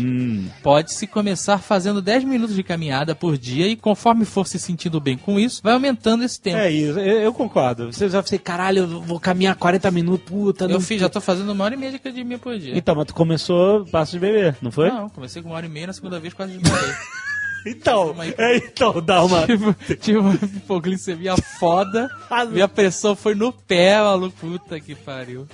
Pode-se 0.62 1.08
começar 1.08 1.58
fazendo 1.58 2.02
10 2.02 2.24
minutos 2.24 2.56
de 2.56 2.64
caminhada 2.64 3.16
por 3.16 3.38
dia 3.38 3.68
e 3.68 3.76
conforme 3.76 4.26
for 4.26 4.48
se 4.48 4.60
sentindo 4.60 5.00
bem 5.00 5.18
com 5.18 5.40
isso, 5.40 5.62
vai 5.64 5.74
aumentando 5.74 6.24
esse 6.24 6.40
tempo. 6.40 6.58
É 6.58 6.72
isso, 6.72 7.00
eu, 7.00 7.22
eu 7.22 7.34
concordo. 7.34 7.92
Você 7.92 8.08
já 8.08 8.22
falou, 8.22 8.40
caralho, 8.44 8.80
eu 8.84 9.02
vou 9.02 9.20
caminhar 9.20 9.56
40 9.56 9.90
minutos, 9.90 10.30
puta. 10.30 10.66
Eu 10.66 10.80
fiz, 10.80 11.02
já 11.02 11.10
tô 11.10 11.20
fazendo 11.20 11.52
uma 11.52 11.64
hora 11.64 11.74
e 11.74 11.78
meia 11.78 11.92
de 11.92 11.98
academia 11.98 12.38
por 12.38 12.58
dia. 12.58 12.78
Então, 12.78 12.96
mas 12.96 13.08
tu 13.08 13.16
começou 13.16 13.86
passo 13.86 14.12
de 14.12 14.20
bebê, 14.20 14.56
não 14.62 14.72
foi? 14.72 14.90
Não, 14.90 15.10
comecei 15.10 15.42
com 15.42 15.50
uma 15.50 15.56
hora 15.56 15.66
e 15.66 15.70
meia, 15.70 15.88
na 15.88 15.94
segunda 15.94 16.20
vez 16.20 16.34
quase 16.34 16.58
desmaiei. 16.58 16.94
Então, 17.66 18.16
é, 18.38 18.58
então, 18.58 19.02
dá 19.02 19.24
uma... 19.24 19.46
Tive, 19.46 19.74
tive 19.98 20.18
uma 20.18 20.34
hipoglicemia 20.34 21.36
foda. 21.60 22.10
Minha 22.52 22.68
pressão 22.68 23.16
foi 23.16 23.36
no 23.36 23.52
pé, 23.52 24.02
maluco. 24.02 24.36
Puta 24.40 24.80
que 24.80 24.96
pariu. 24.96 25.48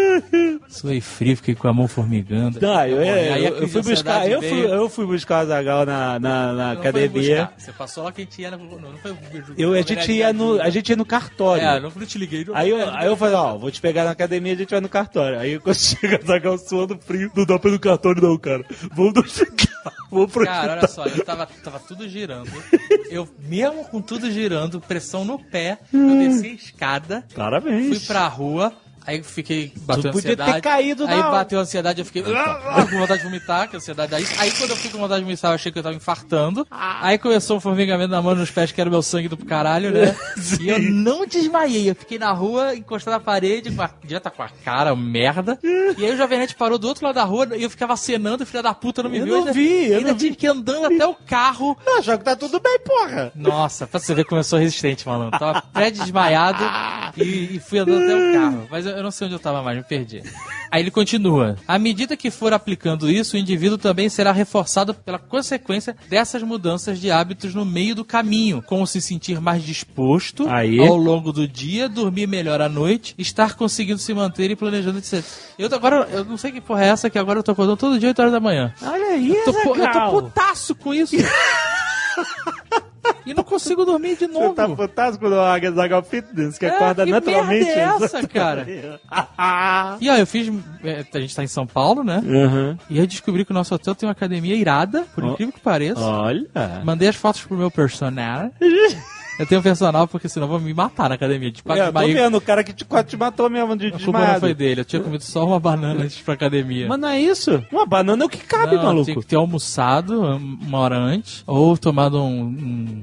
Suei 0.68 1.00
frio, 1.00 1.36
fiquei 1.36 1.54
com 1.54 1.68
a 1.68 1.72
mão 1.72 1.88
formigando. 1.88 2.60
Não, 2.60 2.86
eu, 2.86 3.00
é, 3.00 3.32
Aí 3.32 3.46
a 3.46 3.50
eu, 3.50 3.56
eu 3.58 3.68
fui 3.68 3.82
buscar, 3.82 4.30
eu 4.30 4.42
fui, 4.42 4.66
eu 4.66 4.88
fui 4.88 5.06
buscar 5.06 5.44
o 5.44 5.48
Zagal 5.48 5.86
na, 5.86 6.18
na, 6.18 6.52
na 6.52 6.74
Não 6.74 6.80
academia. 6.80 7.50
Você 7.56 7.72
passou 7.72 8.04
lá 8.04 8.12
que 8.12 8.22
a 8.22 8.24
gente 8.24 8.42
ia 8.42 8.50
no. 8.50 8.58
Não, 8.58 8.92
não 8.92 8.98
foi 8.98 9.16
Eu, 9.56 9.72
a 9.72 9.82
gente 9.82 10.12
ia 10.12 10.32
no, 10.32 10.60
a 10.60 10.70
gente 10.70 10.90
ia 10.90 10.96
no 10.96 11.04
cartório. 11.04 11.64
É, 11.64 11.80
não, 11.80 11.90
não 11.94 12.06
te 12.06 12.18
liguei. 12.18 12.44
Não, 12.44 12.54
Aí 12.54 12.70
eu, 12.70 12.90
aí 12.90 13.06
eu 13.06 13.16
falei, 13.16 13.34
ó, 13.34 13.56
vou 13.56 13.70
te 13.70 13.80
pegar 13.80 14.04
na 14.04 14.10
academia, 14.10 14.52
a 14.52 14.56
gente 14.56 14.70
vai 14.70 14.80
no 14.80 14.88
cartório. 14.88 15.38
Aí 15.38 15.58
quando 15.58 15.76
chega 15.76 16.20
o 16.22 16.26
Zagal 16.26 16.58
suando 16.58 16.98
frio, 16.98 17.30
não 17.34 17.44
dá 17.44 17.58
pra 17.58 17.70
ir 17.70 17.74
no 17.74 17.80
cartório 17.80 18.22
não, 18.22 18.36
cara. 18.36 18.64
Vamos 18.94 19.14
no 19.14 19.20
hospital, 19.20 19.92
vamos 20.10 20.32
pro 20.32 20.44
Cara, 20.44 20.72
olha 20.72 20.88
só, 20.88 21.06
eu 21.06 21.24
tava, 21.24 21.37
tava 21.46 21.78
tudo 21.80 22.08
girando. 22.08 22.50
Eu, 23.10 23.26
mesmo 23.38 23.84
com 23.86 24.02
tudo 24.02 24.30
girando, 24.30 24.80
pressão 24.80 25.24
no 25.24 25.38
pé, 25.38 25.78
eu 25.92 26.18
desci 26.18 26.46
a 26.48 26.52
escada, 26.52 27.24
Parabéns. 27.34 27.88
fui 27.88 28.06
pra 28.06 28.28
rua. 28.28 28.70
Aí 29.08 29.16
eu 29.16 29.24
fiquei 29.24 29.72
bateu 29.86 30.12
podia 30.12 30.36
ter 30.36 30.42
ansiedade. 30.42 30.60
caído 30.60 31.06
na 31.06 31.14
Aí 31.14 31.22
bateu 31.22 31.58
a 31.58 31.62
ansiedade, 31.62 31.98
eu 31.98 32.04
fiquei 32.04 32.22
ah, 32.26 32.84
com 32.90 32.98
vontade 32.98 33.22
de 33.22 33.24
vomitar, 33.26 33.66
que 33.66 33.74
a 33.74 33.78
ansiedade 33.78 34.10
daí. 34.10 34.26
Aí 34.36 34.50
quando 34.50 34.68
eu 34.68 34.76
fiquei 34.76 34.90
com 34.90 34.98
vontade 34.98 35.20
de 35.20 35.24
vomitar, 35.24 35.50
eu 35.50 35.54
achei 35.54 35.72
que 35.72 35.78
eu 35.78 35.82
tava 35.82 35.94
infartando. 35.94 36.66
Aí 36.70 37.16
começou 37.16 37.56
um 37.56 37.60
formigamento 37.60 38.10
na 38.10 38.20
mão 38.20 38.34
nos 38.34 38.50
pés, 38.50 38.70
que 38.70 38.78
era 38.78 38.90
o 38.90 38.92
meu 38.92 39.00
sangue 39.00 39.26
do 39.26 39.38
caralho, 39.38 39.90
né? 39.90 40.14
e 40.60 40.68
eu 40.68 40.78
não 40.78 41.24
desmaiei. 41.24 41.88
Eu 41.88 41.94
fiquei 41.94 42.18
na 42.18 42.30
rua, 42.32 42.74
encostado 42.74 43.14
na 43.14 43.20
parede, 43.20 43.70
com 43.70 43.80
a, 43.80 43.88
já 44.06 44.20
tá 44.20 44.30
com 44.30 44.42
a 44.42 44.50
cara 44.62 44.94
merda. 44.94 45.58
E 45.64 46.04
aí 46.04 46.12
o 46.12 46.16
Jovem 46.18 46.40
Nerd 46.40 46.54
parou 46.54 46.76
do 46.76 46.86
outro 46.86 47.06
lado 47.06 47.14
da 47.14 47.24
rua 47.24 47.56
e 47.56 47.62
eu 47.62 47.70
ficava 47.70 47.94
acenando, 47.94 48.44
filha 48.44 48.62
da 48.62 48.74
puta 48.74 49.02
não 49.02 49.08
me 49.08 49.20
Eu 49.20 49.24
viu. 49.24 49.32
não 49.32 49.40
ainda, 49.40 49.52
vi, 49.54 49.86
eu 49.86 49.98
ainda 50.00 50.10
não 50.10 50.18
tive 50.18 50.36
que 50.36 50.44
ir 50.44 50.50
andando 50.50 50.84
até 50.84 51.06
o 51.06 51.14
carro. 51.14 51.74
Eu 51.86 51.98
achava 51.98 52.18
que 52.18 52.24
tá 52.24 52.36
tudo 52.36 52.60
bem, 52.60 52.78
porra. 52.80 53.32
Nossa, 53.34 53.86
pra 53.86 53.98
você 53.98 54.14
ver 54.14 54.26
como 54.26 54.38
eu 54.38 54.44
sou 54.44 54.58
resistente, 54.58 55.08
malandro. 55.08 55.38
Tava 55.38 55.62
pré-desmaiado 55.62 56.62
e, 57.16 57.56
e 57.56 57.58
fui 57.58 57.78
andando 57.78 58.02
até 58.04 58.14
o 58.14 58.32
carro. 58.34 58.68
Mas 58.70 58.84
eu, 58.84 58.97
eu 58.98 59.02
não 59.04 59.10
sei 59.10 59.26
onde 59.26 59.36
eu 59.36 59.40
tava 59.40 59.62
mais, 59.62 59.76
me 59.76 59.84
perdi. 59.84 60.22
Aí 60.70 60.82
ele 60.82 60.90
continua. 60.90 61.56
À 61.66 61.78
medida 61.78 62.16
que 62.16 62.30
for 62.30 62.52
aplicando 62.52 63.10
isso, 63.10 63.36
o 63.36 63.38
indivíduo 63.38 63.78
também 63.78 64.08
será 64.08 64.32
reforçado 64.32 64.92
pela 64.92 65.18
consequência 65.18 65.96
dessas 66.08 66.42
mudanças 66.42 67.00
de 67.00 67.10
hábitos 67.10 67.54
no 67.54 67.64
meio 67.64 67.94
do 67.94 68.04
caminho, 68.04 68.60
como 68.60 68.86
se 68.86 69.00
sentir 69.00 69.40
mais 69.40 69.62
disposto 69.62 70.48
Aí. 70.48 70.78
ao 70.80 70.96
longo 70.96 71.32
do 71.32 71.46
dia, 71.46 71.88
dormir 71.88 72.26
melhor 72.26 72.60
à 72.60 72.68
noite, 72.68 73.14
estar 73.16 73.54
conseguindo 73.54 73.98
se 73.98 74.12
manter 74.12 74.50
e 74.50 74.56
planejando 74.56 74.98
etc. 74.98 75.24
Eu 75.58 75.68
agora, 75.72 76.08
eu 76.10 76.24
não 76.24 76.36
sei 76.36 76.50
que 76.50 76.60
porra 76.60 76.84
é 76.84 76.88
essa, 76.88 77.08
que 77.08 77.18
agora 77.18 77.38
eu 77.38 77.42
tô 77.42 77.52
acordando 77.52 77.76
todo 77.76 77.98
dia 77.98 78.08
8 78.08 78.18
horas 78.18 78.32
da 78.32 78.40
manhã. 78.40 78.74
Olha 78.82 79.06
aí, 79.06 79.30
Eu 79.30 79.52
tô, 79.52 79.74
eu 79.76 79.92
tô 79.92 80.10
putaço 80.10 80.74
com 80.74 80.92
isso. 80.92 81.14
e 83.26 83.34
não 83.34 83.44
consigo 83.44 83.84
dormir 83.84 84.16
de 84.16 84.26
novo. 84.26 84.48
Você 84.48 84.54
tá 84.54 84.68
fantástico 84.76 85.28
no 85.28 85.40
Águia 85.40 85.70
Zagal 85.72 86.02
Fitness, 86.02 86.58
que 86.58 86.66
É, 86.66 86.70
acorda 86.70 87.04
que 87.04 87.10
naturalmente. 87.10 87.64
merda 87.66 87.80
é 87.80 88.04
essa, 88.04 88.28
cara? 88.28 88.66
E 90.00 90.08
aí, 90.08 90.20
eu 90.20 90.26
fiz. 90.26 90.52
é, 90.84 91.04
a 91.12 91.20
gente 91.20 91.34
tá 91.34 91.42
em 91.42 91.48
São 91.48 91.66
Paulo, 91.66 92.02
né? 92.04 92.22
Uhum. 92.24 92.76
E 92.90 93.00
aí 93.00 93.06
descobri 93.06 93.44
que 93.44 93.50
o 93.50 93.54
nosso 93.54 93.74
hotel 93.74 93.94
tem 93.94 94.06
uma 94.08 94.12
academia 94.12 94.54
irada, 94.54 95.04
por 95.14 95.24
Ó. 95.24 95.32
incrível 95.32 95.52
que 95.52 95.60
pareça. 95.60 96.00
Olha. 96.00 96.46
Mandei 96.84 97.08
as 97.08 97.16
fotos 97.16 97.42
pro 97.44 97.56
meu 97.56 97.70
personal. 97.70 98.50
eu 99.38 99.46
tenho 99.46 99.62
personal 99.62 100.06
porque 100.08 100.28
senão 100.28 100.48
vão 100.48 100.58
me 100.60 100.74
matar 100.74 101.08
na 101.08 101.14
academia. 101.14 101.50
De 101.50 101.62
É, 101.66 101.88
eu 101.88 101.92
tô 101.92 102.00
vendo, 102.00 102.36
o 102.36 102.40
cara 102.40 102.64
que 102.64 102.72
te, 102.72 102.84
quase 102.84 103.08
te 103.08 103.16
matou 103.16 103.48
mesmo 103.48 103.76
de 103.76 103.88
A 103.88 103.98
culpa 103.98 104.26
não 104.32 104.40
foi 104.40 104.54
dele, 104.54 104.80
eu 104.80 104.84
tinha 104.84 105.00
comido 105.02 105.22
só 105.22 105.44
uma 105.46 105.60
banana 105.60 106.02
antes 106.04 106.18
pra 106.20 106.34
academia. 106.34 106.86
Mas 106.88 106.98
não 106.98 107.08
é 107.08 107.20
isso? 107.20 107.62
Uma 107.70 107.86
banana 107.86 108.24
é 108.24 108.26
o 108.26 108.28
que 108.28 108.38
cabe, 108.38 108.76
Não, 108.76 108.82
maluco. 108.84 109.04
Tinha 109.04 109.16
que 109.20 109.26
ter 109.26 109.36
almoçado 109.36 110.20
um- 110.22 110.58
uma 110.66 110.78
hora 110.78 110.96
antes, 110.96 111.42
ou 111.46 111.76
tomado 111.78 112.22
um, 112.22 112.42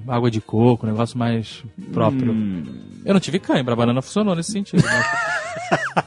um 0.08 0.12
água 0.12 0.30
de 0.30 0.42
coco, 0.42 0.86
um 0.86 0.90
negócio 0.90 1.18
mais 1.18 1.64
próprio. 1.94 2.32
Hum. 2.32 2.64
Eu 3.06 3.14
não 3.14 3.20
tive 3.22 3.40
cãibra, 3.40 3.74
a 3.74 3.78
banana 3.78 4.02
funcionou 4.02 4.36
nesse 4.36 4.52
sentido. 4.52 4.84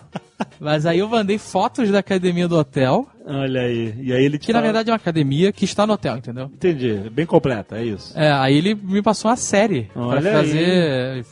Mas 0.61 0.87
aí 0.87 0.99
eu 0.99 1.09
mandei 1.09 1.39
fotos 1.39 1.91
da 1.91 1.99
academia 2.01 2.49
do 2.49 2.57
hotel, 2.57 3.07
Olha 3.31 3.61
aí. 3.61 3.95
E 4.01 4.13
aí 4.13 4.25
ele 4.25 4.39
que 4.39 4.53
na 4.53 4.59
fala- 4.59 4.65
verdade 4.73 4.89
é 4.89 4.93
uma 4.93 4.97
academia 4.97 5.53
que 5.53 5.65
está 5.67 5.87
no 5.87 5.93
hotel, 5.93 6.17
entendeu? 6.17 6.47
Entendi. 6.47 6.95
Bem 7.11 7.27
completa, 7.27 7.77
é 7.79 7.85
isso. 7.85 8.19
É, 8.19 8.33
aí 8.33 8.57
ele 8.57 8.75
me 8.75 9.03
passou 9.03 9.31
uma 9.31 9.37
série 9.37 9.91
aí. 9.95 10.33
fazer 10.33 11.25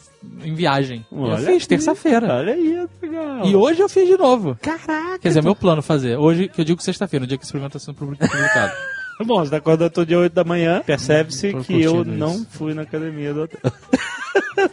em 0.44 0.54
viagem. 0.54 1.06
Eu 1.10 1.38
fiz 1.38 1.66
terça-feira. 1.66 2.34
Olha 2.34 2.52
aí, 2.52 2.86
legal. 3.00 3.46
E 3.46 3.56
hoje 3.56 3.80
eu 3.80 3.88
fiz 3.88 4.06
de 4.06 4.16
novo. 4.18 4.58
Caraca. 4.60 5.18
Quer 5.20 5.28
dizer, 5.28 5.40
é 5.40 5.42
meu 5.42 5.54
plano 5.54 5.80
fazer. 5.82 6.16
Hoje, 6.18 6.48
que 6.48 6.60
eu 6.60 6.64
digo 6.64 6.82
sexta-feira, 6.82 7.22
no 7.22 7.26
dia 7.26 7.38
que 7.38 7.44
esse 7.44 7.52
programa 7.52 7.68
está 7.68 7.78
sendo 7.78 7.94
publi- 7.94 8.16
publicado. 8.18 8.72
Bom, 9.24 9.40
você 9.44 9.50
tá 9.50 9.56
acordando 9.56 9.90
todo 9.90 10.06
dia 10.06 10.18
8 10.18 10.32
da 10.32 10.44
manhã, 10.44 10.82
percebe-se 10.84 11.52
que 11.54 11.82
eu 11.82 11.92
curtindo 11.94 12.16
não 12.16 12.34
isso. 12.34 12.46
fui 12.50 12.74
na 12.74 12.82
academia 12.82 13.32
do 13.32 13.42
hotel. 13.44 13.60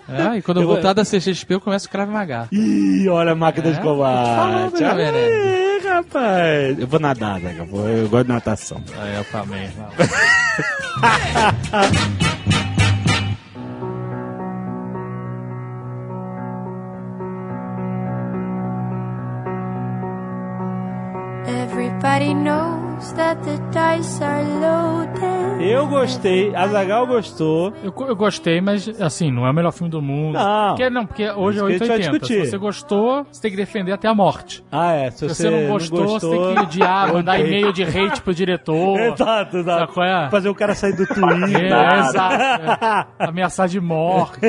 É, 0.10 0.36
e 0.38 0.42
quando 0.42 0.58
eu, 0.58 0.64
Eu 0.64 0.68
vou- 0.68 0.76
voltar 0.76 0.94
da 0.94 1.04
CXP, 1.06 1.54
eu 1.54 1.62
começo 1.62 1.88
o 1.88 1.90
Krav 1.90 2.10
Maga. 2.12 2.48
Ih, 2.52 3.08
olha 3.08 3.32
a 3.32 3.36
máquina 3.36 3.70
É, 3.70 3.72
de 3.72 3.80
combate. 3.82 4.36
falando, 4.36 4.76
aí, 4.86 5.82
rapaz. 5.88 6.80
Eu 6.80 6.88
vou 6.88 7.00
nadar, 7.00 7.40
né? 7.40 7.56
Eu, 7.58 7.66
vou- 7.66 7.88
eu 7.88 8.10
gosto 8.10 8.26
de 8.28 8.34
natação. 8.34 8.84
É, 9.02 9.20
eu 9.20 9.24
também. 9.26 9.70
Everybody 21.46 22.34
knows 22.34 22.93
that 23.16 23.42
the 23.44 23.58
dice 23.72 24.24
are 24.24 24.44
loaded. 24.44 25.44
Eu 25.64 25.88
gostei, 25.88 26.54
a 26.56 26.68
Zagal 26.68 27.08
gostou. 27.08 27.72
Eu, 27.84 27.94
eu 28.08 28.16
gostei, 28.16 28.60
mas 28.60 28.90
assim, 29.02 29.32
não 29.32 29.46
é 29.48 29.52
o 29.52 29.54
melhor 29.54 29.72
filme 29.72 29.90
do 29.90 30.02
mundo. 30.02 30.34
Não. 30.34 30.70
Porque, 30.70 30.90
não, 30.90 31.06
porque 31.06 31.30
hoje 31.30 31.60
é 31.60 31.70
Isso 31.76 31.86
que 31.86 31.92
a 31.92 31.96
gente 31.96 32.06
vai 32.06 32.14
880. 32.14 32.20
discutir. 32.20 32.46
Se 32.46 32.52
você 32.52 32.58
gostou, 32.58 33.26
você 33.32 33.42
tem 33.42 33.52
que 33.52 33.58
defender 33.58 33.92
até 33.94 34.08
a 34.08 34.14
morte. 34.16 34.64
Ah, 34.72 34.94
é. 34.94 35.12
Se, 35.12 35.20
Se 35.20 35.28
você 35.36 35.50
não 35.50 35.68
gostou, 35.72 36.08
você 36.20 36.30
tem 36.30 36.54
que 36.56 36.60
odiar, 36.62 37.12
mandar 37.14 37.40
e-mail 37.40 37.72
de 37.72 37.84
hate 37.84 38.22
pro 38.22 38.34
diretor. 38.34 39.00
Exato, 39.14 39.58
exato. 39.58 39.80
Sabe 39.80 39.94
qual 39.94 40.06
é? 40.06 40.30
Fazer 40.30 40.50
o 40.50 40.56
cara 40.56 40.76
sair 40.76 40.96
do 40.96 41.06
Twitter. 41.08 41.72
É, 41.72 42.00
exato. 42.00 42.36
é. 42.36 43.08
Ameaçar 43.28 43.68
de 43.68 43.80
morte. 43.80 44.40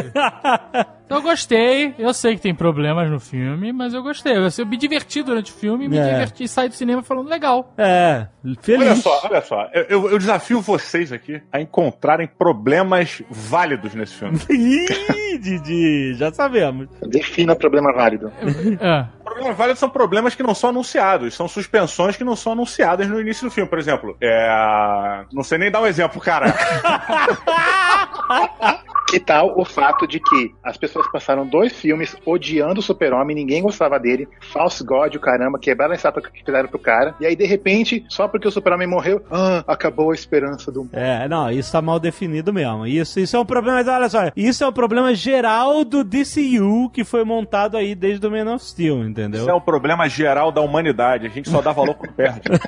Então 1.06 1.18
eu 1.18 1.22
gostei. 1.22 1.94
Eu 1.98 2.14
sei 2.14 2.34
que 2.34 2.40
tem 2.40 2.54
problemas 2.54 3.10
no 3.10 3.20
filme, 3.20 3.72
mas 3.72 3.92
eu 3.94 4.02
gostei. 4.02 4.36
Eu, 4.36 4.48
eu 4.58 4.66
me 4.66 4.76
diverti 4.76 5.22
durante 5.22 5.52
o 5.52 5.54
filme, 5.54 5.86
me 5.86 5.98
É. 5.98 6.10
diverti, 6.12 6.48
saí 6.48 6.68
do 6.68 6.74
cinema 6.74 7.02
falando 7.02 7.28
legal. 7.28 7.72
É, 7.76 8.26
feliz. 8.62 8.80
Olha 8.82 8.96
só, 8.96 9.20
olha 9.24 9.40
só. 9.42 9.68
Eu, 9.72 9.82
eu- 9.88 10.10
eu 10.12 10.18
desafio 10.18 10.60
vocês 10.60 11.12
aqui 11.12 11.40
a 11.52 11.60
encontrarem 11.60 12.26
problemas 12.26 13.22
válidos 13.30 13.94
nesse 13.94 14.14
filme. 14.14 14.38
Ih, 14.50 15.38
Didi, 15.38 16.14
já 16.14 16.32
sabemos. 16.32 16.88
Defina 17.02 17.54
problema 17.56 17.92
válido. 17.92 18.32
É. 18.80 19.06
Problemas 19.24 19.56
válidos 19.56 19.80
são 19.80 19.88
problemas 19.90 20.34
que 20.34 20.42
não 20.42 20.54
são 20.54 20.70
anunciados, 20.70 21.34
são 21.34 21.48
suspensões 21.48 22.16
que 22.16 22.24
não 22.24 22.36
são 22.36 22.52
anunciadas 22.52 23.08
no 23.08 23.20
início 23.20 23.48
do 23.48 23.50
filme. 23.50 23.68
Por 23.68 23.78
exemplo, 23.78 24.16
é. 24.20 25.24
Não 25.32 25.42
sei 25.42 25.58
nem 25.58 25.70
dar 25.70 25.80
um 25.80 25.86
exemplo, 25.86 26.20
cara. 26.20 26.54
Que 29.14 29.20
tal 29.20 29.54
o 29.56 29.64
fato 29.64 30.08
de 30.08 30.18
que 30.18 30.52
as 30.60 30.76
pessoas 30.76 31.06
passaram 31.06 31.46
dois 31.46 31.72
filmes 31.72 32.16
odiando 32.26 32.80
o 32.80 32.82
Super-Homem, 32.82 33.36
ninguém 33.36 33.62
gostava 33.62 33.96
dele, 33.96 34.26
false 34.52 34.82
god, 34.84 35.14
o 35.14 35.20
caramba, 35.20 35.56
quebraram 35.56 35.92
a 35.92 35.94
estátua 35.94 36.20
que 36.20 36.42
fizeram 36.44 36.68
pro 36.68 36.80
cara, 36.80 37.14
e 37.20 37.26
aí 37.26 37.36
de 37.36 37.44
repente, 37.44 38.04
só 38.08 38.26
porque 38.26 38.48
o 38.48 38.50
Super-Homem 38.50 38.88
morreu, 38.88 39.24
ah, 39.30 39.62
acabou 39.68 40.10
a 40.10 40.14
esperança 40.14 40.72
do 40.72 40.80
mundo. 40.80 40.94
É, 40.94 41.28
não, 41.28 41.48
isso 41.48 41.70
tá 41.70 41.80
mal 41.80 42.00
definido 42.00 42.52
mesmo. 42.52 42.88
Isso, 42.88 43.20
isso 43.20 43.36
é 43.36 43.38
um 43.38 43.44
problema, 43.46 43.78
mas 43.78 43.86
olha 43.86 44.08
só, 44.08 44.32
isso 44.36 44.64
é 44.64 44.66
um 44.66 44.72
problema 44.72 45.14
geral 45.14 45.84
do 45.84 46.02
DCU 46.02 46.90
que 46.92 47.04
foi 47.04 47.22
montado 47.22 47.76
aí 47.76 47.94
desde 47.94 48.26
o 48.26 48.30
Man 48.32 48.52
of 48.52 48.64
Steel, 48.64 49.04
entendeu? 49.04 49.42
Isso 49.42 49.50
é 49.50 49.54
um 49.54 49.60
problema 49.60 50.08
geral 50.08 50.50
da 50.50 50.60
humanidade. 50.60 51.26
A 51.26 51.30
gente 51.30 51.48
só 51.48 51.62
dá 51.62 51.70
valor 51.70 51.94
quando 51.94 52.14
perde. 52.14 52.40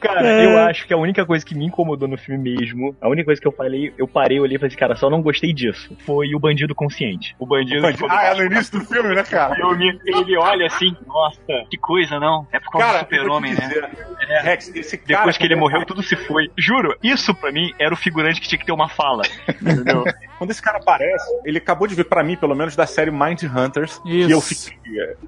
Cara, 0.00 0.42
eu 0.44 0.58
acho 0.58 0.86
que 0.86 0.94
a 0.94 0.96
única 0.96 1.26
coisa 1.26 1.44
que 1.44 1.56
me 1.56 1.66
incomodou 1.66 2.06
no 2.06 2.16
filme 2.16 2.56
mesmo, 2.56 2.94
a 3.00 3.08
única 3.08 3.24
coisa 3.26 3.40
que 3.40 3.48
eu 3.48 3.52
falei, 3.52 3.92
eu 3.98 4.06
parei, 4.06 4.27
olhei 4.38 4.56
e 4.56 4.58
falei 4.58 4.68
assim, 4.68 4.76
cara, 4.78 4.96
só 4.96 5.08
não 5.08 5.22
gostei 5.22 5.52
disso. 5.52 5.96
Foi 6.04 6.34
o 6.34 6.38
bandido 6.38 6.74
consciente. 6.74 7.34
O 7.38 7.46
bandido. 7.46 7.80
que 7.92 8.04
ah, 8.08 8.24
é 8.24 8.34
no 8.34 8.44
início 8.44 8.78
do 8.78 8.84
filme, 8.84 9.14
né, 9.14 9.22
cara? 9.22 9.58
Eu 9.58 9.76
me- 9.76 9.98
ele 10.04 10.36
olha 10.36 10.66
assim, 10.66 10.94
nossa, 11.06 11.40
que 11.70 11.76
coisa, 11.78 12.18
não? 12.20 12.46
É 12.52 12.60
por 12.60 12.70
causa 12.72 12.86
Cara, 12.86 12.98
do 12.98 13.04
super-homem, 13.04 13.54
né? 13.54 13.60
dizer, 13.60 13.88
Rex, 14.42 14.74
esse 14.74 14.98
cara. 14.98 15.18
Depois 15.20 15.36
que 15.38 15.44
ele 15.44 15.56
morreu, 15.56 15.84
tudo 15.86 16.02
se 16.02 16.16
foi. 16.16 16.50
Juro, 16.56 16.96
isso 17.02 17.34
pra 17.34 17.50
mim 17.52 17.72
era 17.78 17.94
o 17.94 17.96
figurante 17.96 18.40
que 18.40 18.48
tinha 18.48 18.58
que 18.58 18.66
ter 18.66 18.72
uma 18.72 18.88
fala. 18.88 19.22
Entendeu? 19.48 20.04
Quando 20.38 20.50
esse 20.50 20.62
cara 20.62 20.78
aparece, 20.78 21.26
ele 21.44 21.58
acabou 21.58 21.86
de 21.88 21.94
vir 21.94 22.04
pra 22.08 22.22
mim, 22.24 22.36
pelo 22.36 22.54
menos, 22.54 22.74
da 22.76 22.86
série 22.86 23.10
Mind 23.10 23.42
Hunters. 23.44 24.00
Isso. 24.06 24.28
E 24.28 24.32
eu 24.32 24.40
fiquei. 24.40 24.78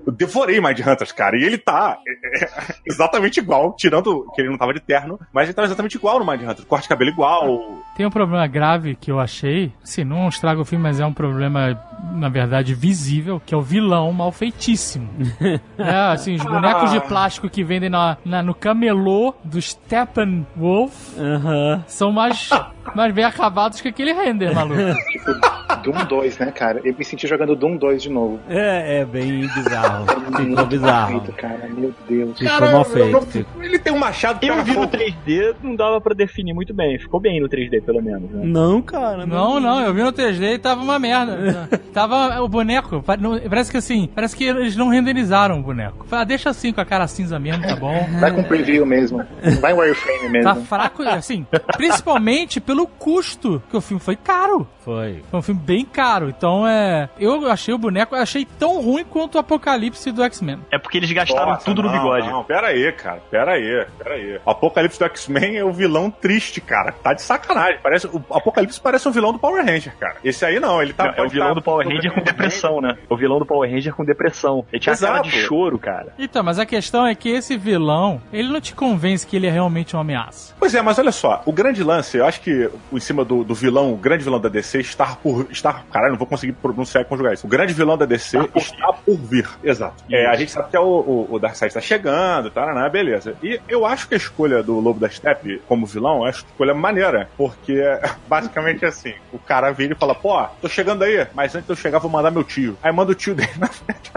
Eu 0.07 0.12
devorei 0.12 0.61
Mind 0.61 0.79
Hunters, 0.81 1.12
cara. 1.12 1.37
E 1.37 1.42
ele 1.44 1.59
tá 1.59 1.99
é, 2.07 2.44
é, 2.44 2.49
exatamente 2.87 3.38
igual, 3.40 3.75
tirando 3.77 4.31
que 4.35 4.40
ele 4.40 4.49
não 4.51 4.57
tava 4.59 4.73
de 4.73 4.81
terno, 4.81 5.18
mas 5.33 5.44
ele 5.49 5.55
tava 5.55 5.66
exatamente 5.66 5.96
igual 5.96 6.18
no 6.18 6.25
Mind 6.31 6.42
Hunters. 6.42 6.64
Corte 6.64 6.85
de 6.85 6.88
cabelo 6.88 7.11
igual. 7.11 7.79
Tem 7.96 8.07
um 8.07 8.11
problema 8.11 8.46
grave 8.46 8.94
que 8.94 9.11
eu 9.11 9.18
achei, 9.20 9.73
assim, 9.83 10.05
não 10.05 10.29
estraga 10.29 10.61
o 10.61 10.64
filme, 10.64 10.83
mas 10.85 11.01
é 11.01 11.05
um 11.05 11.12
problema, 11.12 11.79
na 12.14 12.29
verdade, 12.29 12.73
visível, 12.75 13.40
que 13.44 13.53
é 13.55 13.57
o 13.57 13.61
vilão 13.61 14.11
mal 14.12 14.33
feitíssimo. 14.33 15.09
é, 15.77 16.12
assim, 16.12 16.35
os 16.35 16.44
bonecos 16.44 16.90
de 16.90 17.01
plástico 17.01 17.49
que 17.51 17.62
vendem 17.64 17.90
na, 17.90 18.16
na- 18.25 18.42
no 18.42 18.55
camelô 18.55 19.35
do 19.44 19.61
Steppenwolf 19.61 21.18
Aham. 21.18 21.85
são 21.87 22.11
mais, 22.12 22.49
mais 22.94 23.14
bem 23.14 23.24
acabados 23.24 23.81
que 23.81 23.88
aquele 23.88 24.12
render, 24.12 24.55
maluco. 24.55 24.81
Doom 25.83 26.05
2, 26.05 26.38
né, 26.38 26.51
cara? 26.51 26.81
Eu 26.85 26.95
me 26.97 27.05
senti 27.05 27.27
jogando 27.27 27.55
Doom 27.57 27.77
2 27.77 28.03
de 28.03 28.11
novo. 28.11 28.40
É, 28.49 29.01
é 29.01 29.05
bem 29.05 29.40
bizarro. 29.55 30.07
Ficou 30.07 30.40
Muito 30.43 30.66
bizarro. 30.66 31.21
feito, 31.21 31.33
cara, 31.33 31.69
meu 31.69 31.95
Deus. 32.09 32.38
Ficou 32.38 32.61
mal 32.61 32.69
eu 32.71 33.11
não- 33.11 33.23
feito. 33.23 33.47
ele 33.61 33.79
tem 33.79 33.93
um 33.93 33.99
machado 33.99 34.38
que 34.40 34.47
Eu 34.47 34.62
vi 34.62 34.71
no 34.75 34.83
fogo. 34.83 34.88
3D, 34.88 35.55
não 35.62 35.75
dava 35.77 36.01
pra 36.01 36.14
definir 36.14 36.53
muito 36.53 36.73
bem. 36.75 36.99
Ficou 36.99 37.21
bem 37.21 37.40
no 37.40 37.49
3D, 37.49 37.81
pelo 37.83 38.03
menos. 38.03 38.31
Né? 38.31 38.43
Não, 38.45 38.81
cara. 38.83 39.27
Não, 39.27 39.59
não, 39.61 39.81
eu 39.85 39.93
vi 39.95 40.03
no 40.03 40.12
3D 40.12 40.55
e 40.55 40.59
tava 40.59 40.83
uma 40.83 40.99
merda. 40.99 41.69
tava 41.93 42.40
o 42.43 42.49
boneco, 42.49 43.03
pa- 43.03 43.16
não- 43.16 43.38
parece 43.40 43.71
que 43.71 43.77
assim, 43.77 44.09
parece 44.14 44.37
que 44.37 44.45
eles 44.45 44.77
não 44.77 44.88
renderizaram 44.88 45.59
o 45.59 45.62
boneco. 45.62 46.07
Ah, 46.11 46.25
deixa 46.25 46.51
assim 46.51 46.73
com 46.73 46.81
a 46.81 46.85
cara 46.85 47.07
cinza 47.07 47.38
mesmo, 47.38 47.62
tá 47.66 47.77
bom. 47.77 48.07
Vai 48.21 48.33
com 48.33 48.43
preview 48.43 48.85
mesmo. 48.87 49.25
Vai 49.61 49.73
em 49.73 49.77
wireframe 49.77 50.29
mesmo. 50.29 50.45
Tá 50.45 50.55
fraco, 50.57 51.03
assim, 51.03 51.47
principalmente 51.77 52.61
pelo 52.61 52.87
custo, 52.87 53.62
que 53.71 53.77
o 53.77 53.81
filme 53.81 54.01
foi 54.01 54.16
caro. 54.16 54.66
Foi. 54.85 55.23
Foi 55.31 55.38
um 55.40 55.43
filme 55.43 55.61
bem 55.61 55.85
caro, 55.85 56.29
então 56.29 56.66
é. 56.66 57.09
Eu 57.19 57.51
achei 57.51 57.73
o 57.75 57.79
boneco, 57.79 58.14
eu 58.16 58.23
achei 58.23 58.45
tão 58.59 58.81
ruim 58.83 59.05
quanto 59.05 59.35
o 59.35 59.38
Apocalipse 59.38 60.11
do 60.11 60.23
X-Men. 60.25 60.59
É 60.71 60.79
porque 60.79 60.97
eles 60.99 61.11
gastaram 61.12 61.53
Nossa, 61.53 61.64
tudo 61.64 61.83
no 61.83 61.88
não, 61.90 61.99
bigode. 61.99 62.29
Não, 62.29 62.45
pera 62.45 62.69
aí, 62.69 62.90
cara. 62.93 63.21
Pera 63.31 63.53
aí, 63.53 63.87
pera 63.99 64.14
aí. 64.14 64.40
O 64.45 64.51
Apocalipse 64.51 64.99
do 64.99 65.05
X-Men 65.05 65.57
é 65.59 65.64
o 65.64 65.73
vilão 65.73 66.11
triste, 66.11 66.61
cara. 66.61 66.93
Tá 66.93 67.12
de 67.12 67.23
sacanagem. 67.23 67.79
Parece, 67.83 68.07
o 68.07 68.23
Apocalipse 68.31 68.81
parece 68.81 69.07
um 69.09 69.12
vilão 69.12 69.33
do 69.33 69.38
Power 69.38 69.64
Ranger, 69.64 69.95
cara. 69.99 70.16
Esse 70.25 70.45
aí 70.45 70.59
não, 70.59 70.83
ele 70.83 70.93
tá. 70.93 71.07
Não, 71.12 71.25
é 71.25 71.27
o 71.27 71.29
vilão 71.29 71.49
tá- 71.49 71.55
do 71.55 71.62
Power 71.62 71.87
Ranger 71.87 72.12
com 72.12 72.23
depressão, 72.23 72.81
né? 72.81 72.97
O 73.09 73.16
vilão 73.16 73.38
do 73.38 73.47
Power 73.47 73.71
Ranger 73.71 73.95
com 73.95 74.05
depressão. 74.05 74.64
Ele 74.73 74.81
tinha 74.81 74.97
cara 74.97 75.21
de 75.21 75.29
Exato. 75.29 75.47
choro, 75.47 75.79
cara. 75.79 76.14
Então, 76.19 76.43
mas 76.43 76.59
a 76.59 76.66
questão 76.66 77.07
é 77.07 77.14
que 77.14 77.29
esse 77.29 77.57
vilão, 77.57 78.21
ele 78.33 78.49
não 78.49 78.61
te 78.61 78.75
convence 78.75 79.27
que 79.27 79.37
ele 79.37 79.47
é 79.47 79.51
realmente 79.51 79.95
uma 79.95 80.01
ameaça. 80.03 80.55
Pois 80.59 80.75
é, 80.75 80.81
mas 80.83 80.99
olha 80.99 81.12
só, 81.12 81.43
o 81.45 81.53
grande 81.53 81.83
lance, 81.85 82.16
eu 82.16 82.25
acho 82.25 82.40
que 82.40 82.71
em 82.93 83.01
cima 83.01 83.25
do, 83.25 83.45
do 83.45 83.55
vilão, 83.55 83.93
o 83.93 83.97
grande 83.97 84.25
vilão 84.25 84.40
da 84.40 84.49
DC 84.49 84.80
está 84.81 85.16
por. 85.16 85.47
Está, 85.51 85.85
caralho, 85.93 86.12
não 86.12 86.19
vou 86.19 86.27
conseguir 86.27 86.53
pronunciar 86.53 87.03
e 87.03 87.07
conjugar 87.07 87.35
isso. 87.35 87.47
O 87.47 87.51
grande 87.51 87.73
vilão 87.73 87.97
da 87.97 88.07
DC 88.07 88.38
está 88.57 88.93
por 88.93 89.16
vir. 89.16 89.49
Exato. 89.62 90.05
É, 90.11 90.27
a 90.27 90.37
gente 90.37 90.51
sabe 90.51 90.71
que 90.71 90.77
é 90.77 90.81
o, 90.81 90.85
o, 90.85 91.29
o 91.31 91.38
Darkseid 91.38 91.71
está 91.71 91.81
chegando, 91.81 92.51
tá, 92.51 92.73
né, 92.73 92.88
beleza. 92.88 93.35
E 93.43 93.61
eu 93.69 93.87
acho 93.87 94.09
que 94.09 94.14
a 94.14 94.16
escolha 94.16 94.62
do 94.62 94.79
Lobo 94.81 95.01
da 95.01 95.09
Steppe 95.09 95.62
como 95.66 95.87
vilão 95.87 96.19
é 96.19 96.21
uma 96.21 96.31
escolha 96.31 96.75
maneira, 96.75 97.29
porque 97.37 97.81
basicamente 98.29 98.85
é 98.85 98.88
assim: 98.88 99.14
o 99.33 99.38
cara 99.38 99.71
vira 99.71 99.93
e 99.95 99.97
fala, 99.97 100.14
pô, 100.14 100.43
tô 100.61 100.69
chegando 100.69 101.03
aí, 101.05 101.27
mas 101.35 101.55
antes 101.55 101.66
de 101.66 101.73
eu 101.73 101.77
chegar, 101.77 101.99
vou 101.99 102.11
mandar 102.11 102.31
meu 102.31 102.45
tio. 102.45 102.77
Aí 102.83 102.93
manda 102.93 103.12
o 103.12 103.14
tio 103.14 103.35
dele 103.35 103.53
na 103.59 103.66
frente 103.66 104.11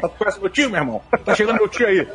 tu 0.00 0.08
conhece 0.18 0.40
meu 0.40 0.48
tio, 0.48 0.70
meu 0.70 0.80
irmão? 0.80 1.02
Tá 1.24 1.34
chegando 1.34 1.56
meu 1.56 1.68
tio 1.68 1.86
aí. 1.86 2.06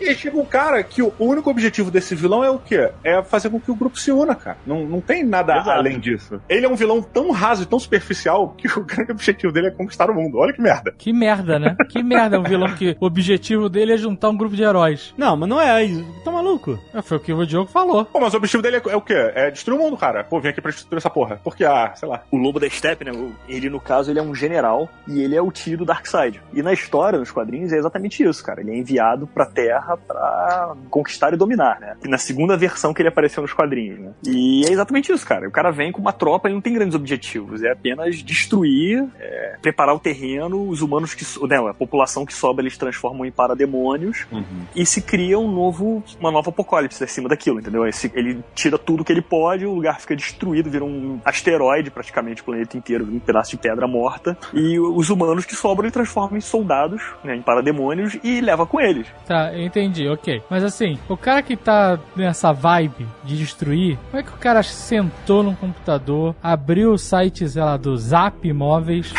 E 0.00 0.08
aí 0.08 0.14
chega 0.14 0.36
um 0.36 0.44
cara 0.44 0.82
que 0.82 1.02
o 1.02 1.12
único 1.18 1.50
objetivo 1.50 1.90
desse 1.90 2.14
vilão 2.14 2.44
é 2.44 2.50
o 2.50 2.58
quê? 2.58 2.90
É 3.04 3.22
fazer 3.22 3.50
com 3.50 3.60
que 3.60 3.70
o 3.70 3.74
grupo 3.74 3.98
se 3.98 4.10
una, 4.10 4.34
cara. 4.34 4.58
Não, 4.66 4.84
não 4.84 5.00
tem 5.00 5.24
nada 5.24 5.54
Exato. 5.54 5.70
além 5.70 5.98
disso. 5.98 6.40
Ele 6.48 6.66
é 6.66 6.68
um 6.68 6.74
vilão 6.74 7.02
tão 7.02 7.30
raso 7.36 7.62
e 7.62 7.66
tão 7.66 7.78
superficial 7.78 8.54
que 8.56 8.68
o 8.68 8.82
grande 8.84 9.12
objetivo 9.12 9.52
dele 9.52 9.68
é 9.68 9.70
conquistar 9.70 10.10
o 10.10 10.14
mundo. 10.14 10.38
Olha 10.38 10.52
que 10.52 10.60
merda. 10.60 10.94
Que 10.96 11.12
merda, 11.12 11.58
né? 11.58 11.76
Que 11.88 12.02
merda 12.02 12.40
um 12.40 12.42
vilão 12.42 12.74
que 12.74 12.96
o 13.00 13.06
objetivo 13.06 13.68
dele 13.68 13.92
é 13.92 13.96
juntar 13.96 14.30
um 14.30 14.36
grupo 14.36 14.56
de 14.56 14.62
heróis. 14.62 15.14
Não, 15.16 15.36
mas 15.36 15.48
não 15.48 15.60
é 15.60 15.84
isso. 15.84 16.04
Tá 16.24 16.30
maluco? 16.30 16.78
É, 16.92 17.02
Foi 17.02 17.16
o 17.16 17.20
que 17.20 17.32
o 17.32 17.46
Diogo 17.46 17.70
falou. 17.70 18.04
Pô, 18.04 18.20
mas 18.20 18.34
o 18.34 18.36
objetivo 18.36 18.62
dele 18.62 18.76
é, 18.76 18.82
é 18.90 18.96
o 18.96 19.00
quê? 19.00 19.32
É 19.34 19.50
destruir 19.50 19.78
o 19.78 19.82
mundo, 19.82 19.96
cara. 19.96 20.24
Pô, 20.24 20.40
vem 20.40 20.50
aqui 20.50 20.60
pra 20.60 20.70
destruir 20.70 20.98
essa 20.98 21.10
porra. 21.10 21.40
Porque, 21.44 21.64
ah, 21.64 21.92
sei 21.94 22.08
lá. 22.08 22.22
O 22.30 22.36
Lobo 22.36 22.58
da 22.58 22.68
Steppe, 22.68 23.04
né? 23.04 23.12
Ele, 23.48 23.68
no 23.70 23.80
caso, 23.80 24.10
ele 24.10 24.18
é 24.18 24.22
um 24.22 24.34
general 24.34 24.88
e 25.06 25.20
ele 25.20 25.36
é 25.36 25.42
o 25.42 25.50
tio 25.50 25.78
do 25.78 25.84
Darkseid. 25.84 26.40
E 26.52 26.62
na 26.62 26.72
história, 26.72 27.18
nos 27.18 27.30
quadrinhos, 27.30 27.72
é 27.72 27.76
exatamente 27.76 28.22
isso, 28.22 28.44
cara. 28.44 28.60
Ele 28.60 28.72
é 28.72 28.76
enviado 28.76 29.26
pra 29.26 29.46
Terra 29.46 29.96
pra 29.96 30.74
conquistar 30.90 31.32
e 31.32 31.36
dominar, 31.36 31.78
né? 31.80 31.96
E 32.04 32.08
na 32.08 32.18
segunda 32.18 32.56
versão 32.56 32.92
que 32.94 33.02
ele 33.02 33.08
apareceu 33.08 33.42
nos 33.42 33.52
quadrinhos, 33.52 33.98
né? 33.98 34.10
E 34.26 34.64
é 34.66 34.72
exatamente 34.72 35.12
isso, 35.12 35.26
cara. 35.26 35.48
O 35.48 35.52
cara 35.52 35.70
vem 35.70 35.92
com 35.92 36.00
uma 36.00 36.12
tropa, 36.12 36.48
ele 36.48 36.54
não 36.54 36.62
tem 36.62 36.72
grandes 36.72 36.94
objetivos. 36.94 37.25
É 37.62 37.72
apenas 37.72 38.16
destruir, 38.22 39.04
é, 39.18 39.56
preparar 39.60 39.94
o 39.94 39.98
terreno, 39.98 40.68
os 40.68 40.82
humanos 40.82 41.14
que... 41.14 41.24
Não, 41.46 41.66
a 41.66 41.74
população 41.74 42.24
que 42.24 42.32
sobra, 42.34 42.62
eles 42.62 42.76
transformam 42.78 43.24
em 43.24 43.30
parademônios 43.30 44.26
e 44.74 44.84
se 44.86 45.00
cria 45.02 45.38
um 45.38 45.50
novo, 45.50 46.02
uma 46.20 46.30
nova 46.30 46.50
apocalipse 46.50 47.02
acima 47.02 47.28
daquilo, 47.28 47.60
entendeu? 47.60 47.86
Esse- 47.86 48.10
ele 48.14 48.42
tira 48.54 48.78
tudo 48.78 49.04
que 49.04 49.12
ele 49.12 49.22
pode, 49.22 49.66
o 49.66 49.74
lugar 49.74 50.00
fica 50.00 50.14
destruído, 50.14 50.70
vira 50.70 50.84
um 50.84 51.20
asteroide 51.24 51.90
praticamente, 51.90 52.42
o 52.42 52.44
planeta 52.44 52.76
inteiro, 52.76 53.04
um 53.04 53.18
pedaço 53.18 53.50
de 53.52 53.56
pedra 53.58 53.86
morta, 53.86 54.36
e 54.52 54.78
os 54.78 55.10
humanos 55.10 55.44
que 55.44 55.54
sobram 55.54 55.86
ele 55.86 55.92
transforma 55.92 56.36
em 56.36 56.40
soldados, 56.40 57.02
né, 57.24 57.36
em 57.36 57.42
parademônios, 57.42 58.16
e 58.22 58.40
leva 58.40 58.66
com 58.66 58.80
eles. 58.80 59.06
Tá, 59.26 59.52
eu 59.52 59.62
entendi, 59.66 60.08
ok. 60.08 60.42
Mas 60.50 60.62
assim, 60.64 60.98
o 61.08 61.16
cara 61.16 61.42
que 61.42 61.56
tá 61.56 61.98
nessa 62.14 62.52
vibe 62.52 63.06
de 63.24 63.36
destruir, 63.36 63.98
como 64.10 64.20
é 64.20 64.22
que 64.22 64.30
o 64.30 64.38
cara 64.38 64.62
sentou 64.62 65.42
num 65.42 65.54
computador, 65.54 66.34
abriu 66.42 66.92
o 66.92 66.98
site, 66.98 67.15
sei 67.48 67.62
lá, 67.62 67.76
do 67.76 67.96
Zap 67.96 68.46
Imóveis 68.46 69.12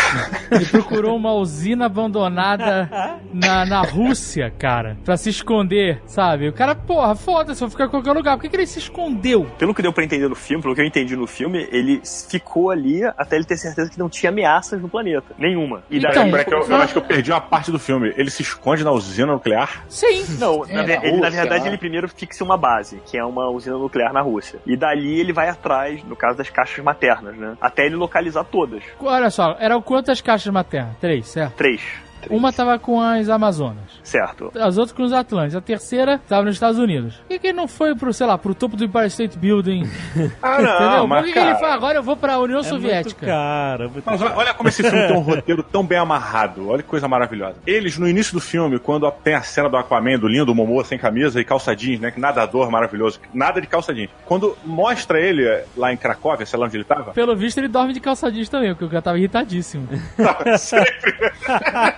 e 0.62 0.65
procurou 0.65 1.15
uma 1.15 1.33
usina 1.33 1.86
abandonada 1.86 2.89
na, 3.33 3.65
na 3.65 3.81
Rússia, 3.81 4.51
cara, 4.57 4.97
pra 5.03 5.17
se 5.17 5.29
esconder, 5.29 6.01
sabe? 6.05 6.47
O 6.49 6.53
cara, 6.53 6.75
porra, 6.75 7.15
foda-se, 7.15 7.60
vou 7.60 7.69
ficar 7.69 7.86
em 7.86 7.89
qualquer 7.89 8.12
lugar. 8.13 8.36
Por 8.38 8.43
que, 8.43 8.49
que 8.49 8.55
ele 8.55 8.67
se 8.67 8.79
escondeu? 8.79 9.45
Pelo 9.57 9.73
que 9.73 9.81
deu 9.81 9.93
pra 9.93 10.03
entender 10.03 10.27
no 10.27 10.36
filme, 10.36 10.62
pelo 10.62 10.75
que 10.75 10.81
eu 10.81 10.86
entendi 10.86 11.15
no 11.15 11.27
filme, 11.27 11.67
ele 11.71 12.01
ficou 12.29 12.69
ali 12.71 13.03
até 13.17 13.36
ele 13.36 13.45
ter 13.45 13.57
certeza 13.57 13.89
que 13.89 13.99
não 13.99 14.10
tinha 14.10 14.29
ameaças 14.29 14.81
no 14.81 14.89
planeta. 14.89 15.33
Nenhuma. 15.38 15.83
E 15.89 15.99
daí, 15.99 16.12
Então, 16.12 16.27
eu, 16.60 16.67
eu 16.67 16.75
acho 16.77 16.93
que 16.93 16.99
eu 16.99 17.03
perdi 17.03 17.31
uma 17.31 17.41
parte 17.41 17.71
do 17.71 17.79
filme. 17.79 18.13
Ele 18.17 18.29
se 18.29 18.41
esconde 18.41 18.83
na 18.83 18.91
usina 18.91 19.31
nuclear? 19.33 19.86
Sim. 19.89 20.25
Não, 20.39 20.60
na, 20.65 20.81
É, 20.81 20.86
ver- 20.86 20.99
na 20.99 21.05
ele, 21.07 21.17
na 21.17 21.29
verdade 21.29 21.63
né? 21.63 21.69
ele 21.69 21.77
primeiro 21.77 22.07
fixa 22.07 22.43
uma 22.43 22.57
base, 22.57 23.01
que 23.05 23.17
é 23.17 23.23
uma 23.23 23.49
usina 23.49 23.77
nuclear 23.77 24.13
na 24.13 24.21
Rússia. 24.21 24.60
E 24.65 24.75
dali 24.75 25.19
ele 25.19 25.33
vai 25.33 25.49
atrás, 25.49 26.03
no 26.03 26.15
caso 26.15 26.38
das 26.38 26.49
caixas 26.49 26.83
maternas, 26.83 27.36
né? 27.36 27.55
Até 27.62 27.87
ele 27.88 27.95
localizar 27.95 28.43
todas. 28.45 28.84
Olha 29.00 29.30
só, 29.30 29.56
eram 29.60 29.82
quantas 29.82 30.21
caixas 30.21 30.54
maternas? 30.54 30.95
Três, 31.00 31.28
certo? 31.28 31.56
Três. 31.56 31.82
Uma 32.30 32.51
tava 32.51 32.77
com 32.80 32.99
as 33.01 33.30
Amazonas. 33.30 33.77
Certo. 34.03 34.51
As 34.60 34.77
outras 34.77 34.95
com 34.95 35.03
os 35.03 35.13
Atlantes. 35.13 35.56
A 35.56 35.62
terceira 35.62 36.19
tava 36.27 36.43
nos 36.43 36.56
Estados 36.56 36.80
Unidos. 36.80 37.15
Por 37.15 37.27
que, 37.30 37.39
que 37.39 37.47
ele 37.47 37.58
não 37.58 37.67
foi 37.67 37.95
pro, 37.95 38.13
sei 38.13 38.27
lá, 38.27 38.38
pro 38.38 38.53
topo 38.56 38.75
do 38.75 38.84
Empire 38.84 39.08
State 39.08 39.38
Building? 39.38 39.84
Ah, 40.41 40.62
Entendeu? 40.62 41.08
mas, 41.08 41.19
Por 41.21 41.25
que, 41.27 41.34
que 41.34 41.39
cara, 41.39 41.51
ele 41.51 41.60
fala, 41.60 41.73
agora 41.73 41.97
eu 41.99 42.03
vou 42.03 42.15
pra 42.15 42.39
União 42.39 42.60
É 42.60 42.63
Soviética? 42.63 43.25
muito 43.25 43.36
cara. 43.38 43.88
muito 43.89 44.03
Mas 44.06 44.21
olha, 44.21 44.36
olha 44.36 44.53
como 44.53 44.69
esse 44.69 44.82
filme 44.84 45.08
tem 45.08 45.15
um 45.15 45.21
roteiro 45.21 45.63
tão 45.63 45.86
bem 45.86 45.97
amarrado. 45.97 46.69
Olha 46.69 46.82
que 46.84 46.89
coisa 46.89 47.08
maravilhosa. 47.08 47.56
Eles, 47.65 47.97
no 47.97 48.08
início 48.08 48.34
do 48.34 48.39
filme, 48.39 48.80
quando 48.80 49.10
tem 49.12 49.34
a 49.36 49.41
cena 49.41 49.69
do 49.69 49.77
Aquaman, 49.77 50.17
do 50.19 50.27
lindo 50.27 50.53
Momoa 50.53 50.84
sem 50.84 50.97
camisa 50.97 51.39
e 51.39 51.45
calça 51.45 51.75
jeans, 51.75 51.99
né? 51.99 52.12
Que 52.12 52.19
nadador 52.19 52.69
maravilhoso. 52.71 53.19
Nada 53.34 53.60
de 53.62 53.67
calça 53.67 53.93
jeans. 53.93 54.10
Quando 54.25 54.58
mostra 54.65 55.19
ele 55.19 55.43
lá 55.75 55.91
em 55.93 55.97
Cracóvia, 55.97 56.45
sei 56.45 56.60
lá 56.60 56.65
onde 56.65 56.77
ele 56.77 56.84
tava, 56.84 57.12
Pelo 57.13 57.36
visto, 57.36 57.58
ele 57.58 57.67
dorme 57.67 57.93
de 57.93 57.99
calça 57.99 58.32
jeans 58.32 58.49
também, 58.49 58.69
porque 58.71 58.86
o 58.86 58.89
cara 58.89 59.01
tava 59.01 59.17
irritadíssimo. 59.17 59.88
tava 60.17 60.58
sempre. 60.58 61.13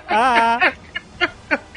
啊。 0.10 0.60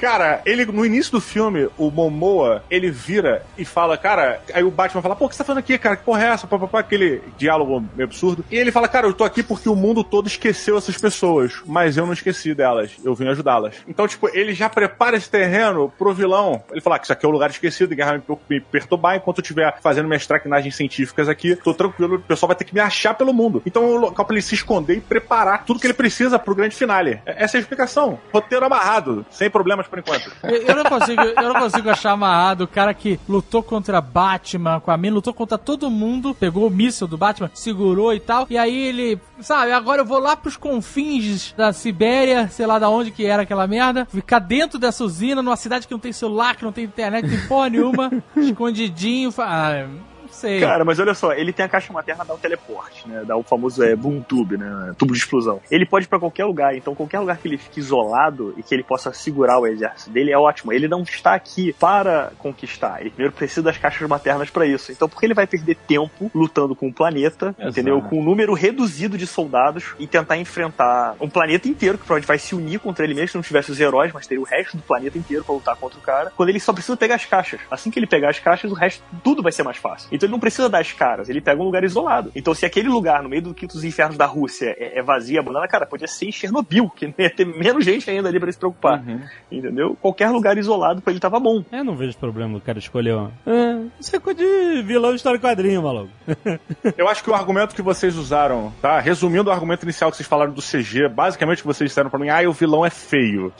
Cara, 0.03 0.43
ele 0.45 0.65
no 0.67 0.85
início 0.85 1.13
do 1.13 1.21
filme, 1.21 1.69
o 1.79 1.89
Momoa, 1.89 2.65
ele 2.69 2.91
vira 2.91 3.47
e 3.57 3.65
fala, 3.65 3.97
cara, 3.97 4.41
aí 4.53 4.65
o 4.65 4.71
Batman 4.71 5.01
fala, 5.01 5.15
pô, 5.15 5.27
o 5.27 5.29
que 5.29 5.37
você 5.37 5.39
tá 5.39 5.45
falando 5.45 5.61
aqui, 5.61 5.79
cara? 5.79 5.95
Que 5.97 6.03
porra 6.03 6.25
é 6.25 6.29
essa? 6.31 6.45
Pá, 6.45 6.59
pá, 6.59 6.67
pá, 6.67 6.81
aquele 6.81 7.23
diálogo 7.39 7.85
absurdo. 8.03 8.45
E 8.51 8.57
ele 8.57 8.73
fala, 8.73 8.89
cara, 8.89 9.07
eu 9.07 9.13
tô 9.15 9.23
aqui 9.23 9.45
porque 9.45 9.69
o 9.69 9.77
mundo 9.77 10.03
todo 10.03 10.27
esqueceu 10.27 10.77
essas 10.77 10.99
pessoas, 10.99 11.63
mas 11.65 11.97
eu 11.97 12.05
não 12.05 12.13
esqueci 12.13 12.53
delas, 12.53 12.91
eu 13.05 13.15
vim 13.15 13.29
ajudá-las. 13.29 13.77
Então, 13.87 14.09
tipo, 14.09 14.29
ele 14.37 14.53
já 14.55 14.69
prepara 14.69 15.17
esse 15.17 15.31
terreno 15.31 15.93
pro 15.97 16.13
vilão. 16.13 16.65
Ele 16.73 16.81
fala 16.81 16.99
que 16.99 17.05
isso 17.05 17.13
aqui 17.13 17.25
é 17.25 17.29
um 17.29 17.33
lugar 17.33 17.51
esquecido, 17.51 17.95
vai 17.95 18.19
me- 18.19 18.39
me 18.51 18.61
perturbar 18.61 19.15
enquanto 19.15 19.39
eu 19.39 19.43
estiver 19.43 19.73
fazendo 19.81 20.09
minhas 20.09 20.27
traquinagens 20.27 20.75
científicas 20.75 21.29
aqui, 21.29 21.55
tô 21.55 21.73
tranquilo, 21.73 22.17
o 22.17 22.21
pessoal 22.23 22.49
vai 22.49 22.57
ter 22.57 22.65
que 22.65 22.75
me 22.75 22.81
achar 22.81 23.15
pelo 23.15 23.33
mundo. 23.33 23.63
Então 23.65 23.85
é 23.95 23.99
local 24.01 24.25
pra 24.25 24.35
ele 24.35 24.43
se 24.43 24.57
esconder 24.57 24.97
e 24.97 25.01
preparar 25.01 25.65
tudo 25.65 25.79
que 25.79 25.87
ele 25.87 25.95
precisa 25.95 26.41
pro 26.41 26.57
grande 26.57 26.75
finale. 26.75 27.21
Essa 27.25 27.57
é 27.57 27.59
a 27.59 27.61
explicação. 27.61 28.19
Roteiro 28.33 28.65
amarrado, 28.67 29.25
sem 29.31 29.49
problemas 29.49 29.87
por 29.93 29.99
enquanto. 29.99 30.33
Eu 30.43 30.63
eu 30.63 30.75
não 30.77 30.85
consigo, 30.85 31.21
eu 31.23 31.53
não 31.53 31.61
consigo 31.61 31.91
achar 31.91 32.13
amarrado 32.13 32.65
o 32.65 32.67
cara 32.69 32.95
que 32.95 33.21
lutou 33.29 33.63
contra 33.63 34.01
Batman, 34.01 34.81
com 34.81 34.91
a 34.91 34.97
mina, 34.97 35.17
lutou 35.17 35.35
contra 35.35 35.59
todo 35.59 35.91
mundo, 35.91 36.35
pegou 36.35 36.67
o 36.67 36.71
míssil 36.71 37.07
do 37.07 37.19
Batman, 37.19 37.51
segurou 37.53 38.15
e 38.15 38.19
tal, 38.21 38.47
e 38.49 38.57
aí 38.57 38.75
ele, 38.75 39.21
sabe, 39.41 39.71
agora 39.73 40.01
eu 40.01 40.07
vou 40.07 40.19
lá 40.19 40.35
pros 40.35 40.57
confins 40.57 41.53
da 41.57 41.73
Sibéria, 41.75 42.49
sei 42.49 42.65
lá 42.67 42.79
da 42.79 42.89
onde 42.89 43.11
que 43.11 43.27
era 43.27 43.43
aquela 43.43 43.67
merda, 43.67 44.07
ficar 44.11 44.39
dentro 44.39 44.79
dessa 44.79 45.05
usina, 45.05 45.43
numa 45.43 45.57
cidade 45.57 45.87
que 45.87 45.93
não 45.93 46.01
tem 46.01 46.13
celular, 46.13 46.57
que 46.57 46.65
não 46.65 46.73
tem 46.73 46.85
internet, 46.85 47.25
não 47.27 47.37
tem 47.37 47.47
porra 47.47 47.69
nenhuma, 47.69 48.11
escondidinho, 48.37 49.31
fa- 49.31 49.47
ah, 49.49 49.89
sei. 50.33 50.61
Cara, 50.61 50.85
mas 50.85 50.99
olha 50.99 51.15
só, 51.15 51.33
ele 51.33 51.53
tem 51.53 51.65
a 51.65 51.69
caixa 51.69 51.93
materna 51.93 52.25
dá 52.25 52.35
o 52.35 52.39
teleporte, 52.39 53.09
né? 53.09 53.23
Dá 53.27 53.37
o 53.37 53.43
famoso 53.43 53.83
é, 53.83 53.95
boom 53.95 54.21
tube, 54.21 54.57
né? 54.57 54.93
Tubo 54.99 55.13
de 55.13 55.19
explosão. 55.19 55.61
Ele 55.71 55.87
pode 55.87 56.07
ir 56.07 56.09
pra 56.09 56.19
qualquer 56.19 56.45
lugar, 56.45 56.77
então 56.77 56.95
qualquer 56.95 57.21
lugar 57.21 57.39
que 57.39 57.49
ele 57.49 57.59
fique 57.59 57.81
isolado 57.81 58.55
e 58.57 58.63
que 58.63 58.75
ele 58.75 58.83
possa 58.83 59.13
segurar 59.13 59.59
o 59.59 59.67
exército 59.67 60.11
dele 60.11 60.33
é 60.33 60.39
ótimo. 60.39 60.73
Ele 60.73 60.89
não 60.89 61.03
está 61.03 61.35
aqui 61.35 61.73
para 61.79 62.33
conquistar. 62.39 63.01
Ele 63.01 63.11
primeiro 63.11 63.33
precisa 63.33 63.63
das 63.63 63.79
caixas 63.79 64.09
maternas 64.09 64.51
pra 64.51 64.67
isso. 64.67 64.93
Então 64.93 65.09
por 65.09 65.19
que 65.19 65.27
ele 65.27 65.35
vai 65.35 65.47
perder 65.47 65.77
tempo 65.87 66.31
lutando 66.35 66.75
com 66.75 66.89
o 66.89 66.93
planeta, 66.93 67.55
Exato. 67.59 67.69
entendeu? 67.69 68.01
Com 68.03 68.21
um 68.21 68.25
número 68.25 68.55
reduzido 68.55 69.17
de 69.19 69.27
soldados 69.27 69.95
e 69.99 70.07
tentar 70.07 70.37
enfrentar 70.37 71.17
um 71.21 71.29
planeta 71.29 71.69
inteiro 71.69 71.99
que 71.99 72.05
provavelmente 72.05 72.29
vai 72.29 72.39
se 72.39 72.55
unir 72.55 72.81
contra 72.81 73.05
ele 73.05 73.15
mesmo 73.15 73.29
se 73.29 73.37
não 73.37 73.43
tivesse 73.43 73.71
os 73.71 73.81
heróis, 73.81 74.13
mas 74.13 74.27
teria 74.27 74.41
o 74.41 74.45
resto 74.45 74.77
do 74.77 74.83
planeta 74.83 75.17
inteiro 75.17 75.45
pra 75.45 75.55
lutar 75.55 75.77
contra 75.77 75.99
o 75.99 76.03
cara. 76.03 76.33
Quando 76.37 76.49
ele 76.49 76.61
só 76.61 76.73
precisa 76.73 76.97
pegar 76.97 77.17
as 77.17 77.25
caixas. 77.25 77.61
Assim 77.71 77.91
que 77.91 77.99
ele 77.99 78.07
pegar 78.07 78.31
as 78.31 78.39
caixas, 78.39 78.71
o 78.71 78.75
resto 78.75 79.03
tudo 79.23 79.43
vai 79.43 79.53
ser 79.53 79.63
mais 79.63 79.77
fácil. 79.77 80.09
Então 80.23 80.29
ele 80.29 80.33
não 80.33 80.41
precisa 80.41 80.69
das 80.69 80.93
caras, 80.93 81.29
ele 81.29 81.41
pega 81.41 81.61
um 81.61 81.65
lugar 81.65 81.83
isolado. 81.83 82.31
Então 82.35 82.55
se 82.55 82.65
aquele 82.65 82.89
lugar 82.89 83.25
no 83.25 83.29
meio 83.29 83.43
do 83.43 83.53
quinto 83.53 83.75
dos 83.75 83.83
infernos 83.83 84.17
da 84.17 84.25
Rússia 84.25 84.77
é, 84.79 85.01
é 85.01 85.03
vazio, 85.03 85.41
abandonado, 85.41 85.69
cara, 85.69 85.85
podia 85.85 86.07
ser 86.07 86.27
em 86.27 86.33
Chernobyl, 86.33 86.89
que 86.91 87.13
ia 87.19 87.29
ter 87.29 87.45
menos 87.45 87.85
gente 87.85 88.09
ainda 88.09 88.29
ali 88.29 88.39
pra 88.39 88.47
ele 88.47 88.53
se 88.53 88.59
preocupar. 88.59 89.03
Entendeu? 89.51 89.97
Qualquer 90.01 90.31
lugar 90.31 90.57
isolado 90.57 91.03
pra 91.03 91.11
ele 91.11 91.19
tava 91.19 91.41
bom. 91.41 91.65
Eu 91.73 91.83
não 91.83 91.97
vejo 91.97 92.17
problema 92.17 92.57
o 92.57 92.61
cara 92.61 92.79
escolher 92.79 93.17
uma. 93.17 93.33
Ah, 93.45 93.85
isso 93.99 94.15
é 94.15 94.21
coisa 94.21 94.39
de 94.39 94.83
vilão 94.83 95.11
de 95.11 95.17
história 95.17 95.41
quadrinho, 95.41 95.83
maluco. 95.83 96.13
Eu 96.97 97.09
acho 97.09 97.25
que 97.25 97.31
o 97.31 97.35
argumento 97.35 97.75
que 97.75 97.83
vocês 97.83 98.17
usaram, 98.17 98.73
tá? 98.81 99.01
Resumindo 99.01 99.51
o 99.51 99.53
argumento 99.53 99.83
inicial 99.83 100.11
que 100.11 100.17
vocês 100.17 100.29
falaram 100.29 100.53
do 100.53 100.63
CG, 100.63 101.09
basicamente 101.09 101.59
o 101.59 101.63
que 101.63 101.67
vocês 101.67 101.91
disseram 101.91 102.11
pra 102.11 102.19
mim, 102.19 102.29
ah, 102.29 102.49
o 102.49 102.53
vilão 102.53 102.87
é 102.87 102.91
feio. 102.91 103.53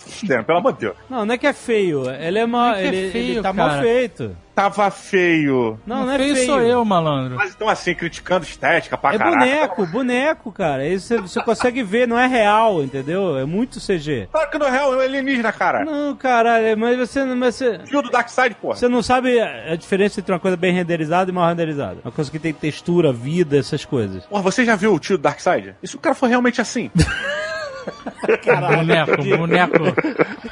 Pelo 0.47 0.59
amor 0.59 0.75
de 0.75 0.81
Deus. 0.81 0.97
Não, 1.11 1.27
não 1.27 1.35
é 1.35 1.39
que 1.39 1.47
é 1.47 1.53
feio. 1.53 2.09
Ele 2.09 2.39
é 2.39 2.47
mal. 2.47 2.75
É 2.75 2.85
é 2.85 2.87
ele, 2.87 3.11
feio, 3.11 3.33
ele 3.33 3.43
tá 3.43 3.53
cara. 3.53 3.73
mal 3.73 3.83
feito. 3.83 4.37
Tava 4.55 4.91
feio. 4.91 5.81
Não, 5.87 6.05
não, 6.05 6.13
é 6.13 6.19
feio 6.19 6.35
feio. 6.35 6.47
sou 6.47 6.61
eu, 6.61 6.85
malandro. 6.85 7.37
Mas 7.37 7.55
então 7.55 7.69
assim, 7.69 7.95
criticando 7.95 8.45
estética 8.45 8.99
pra 8.99 9.15
É 9.15 9.19
caralho. 9.19 9.39
boneco, 9.39 9.87
boneco, 9.87 10.53
cara. 10.53 10.87
Isso 10.87 11.07
você, 11.09 11.19
você 11.21 11.43
consegue 11.43 11.83
ver, 11.83 12.07
não 12.07 12.19
é 12.19 12.27
real, 12.27 12.83
entendeu? 12.83 13.39
É 13.39 13.45
muito 13.47 13.81
CG. 13.81 14.29
Claro 14.31 14.51
que 14.51 14.59
não 14.59 14.67
é 14.67 14.71
real, 14.71 15.01
é 15.01 15.05
alienígena, 15.07 15.53
cara. 15.53 15.85
Não, 15.85 16.15
caralho, 16.15 16.77
mas 16.77 16.99
você, 16.99 17.25
mas 17.25 17.55
você, 17.55 17.79
Fio 17.87 18.03
do 18.03 18.11
Darkseid, 18.11 18.55
porra. 18.57 18.77
você 18.77 18.89
não 18.89 19.03
sabe 19.03 19.41
a 19.41 19.75
diferença 19.75 20.21
entre 20.21 20.33
uma 20.33 20.41
coisa 20.41 20.57
bem 20.57 20.73
renderizada 20.75 21.31
e 21.31 21.35
mal 21.35 21.49
renderizada. 21.49 21.99
Uma 22.05 22.13
coisa 22.13 22.31
que 22.31 22.39
tem 22.39 22.53
textura, 22.53 23.11
vida, 23.13 23.57
essas 23.59 23.85
coisas. 23.87 24.25
Porra, 24.27 24.43
você 24.43 24.65
já 24.67 24.77
viu 24.77 24.93
o 24.93 24.99
tio 24.99 25.17
do 25.17 25.23
Darkseid? 25.23 25.75
Isso 25.83 25.97
o 25.97 26.01
cara 26.01 26.15
foi 26.15 26.29
realmente 26.29 26.61
assim. 26.61 26.91
Boneco, 28.77 29.37
boneco, 29.37 29.79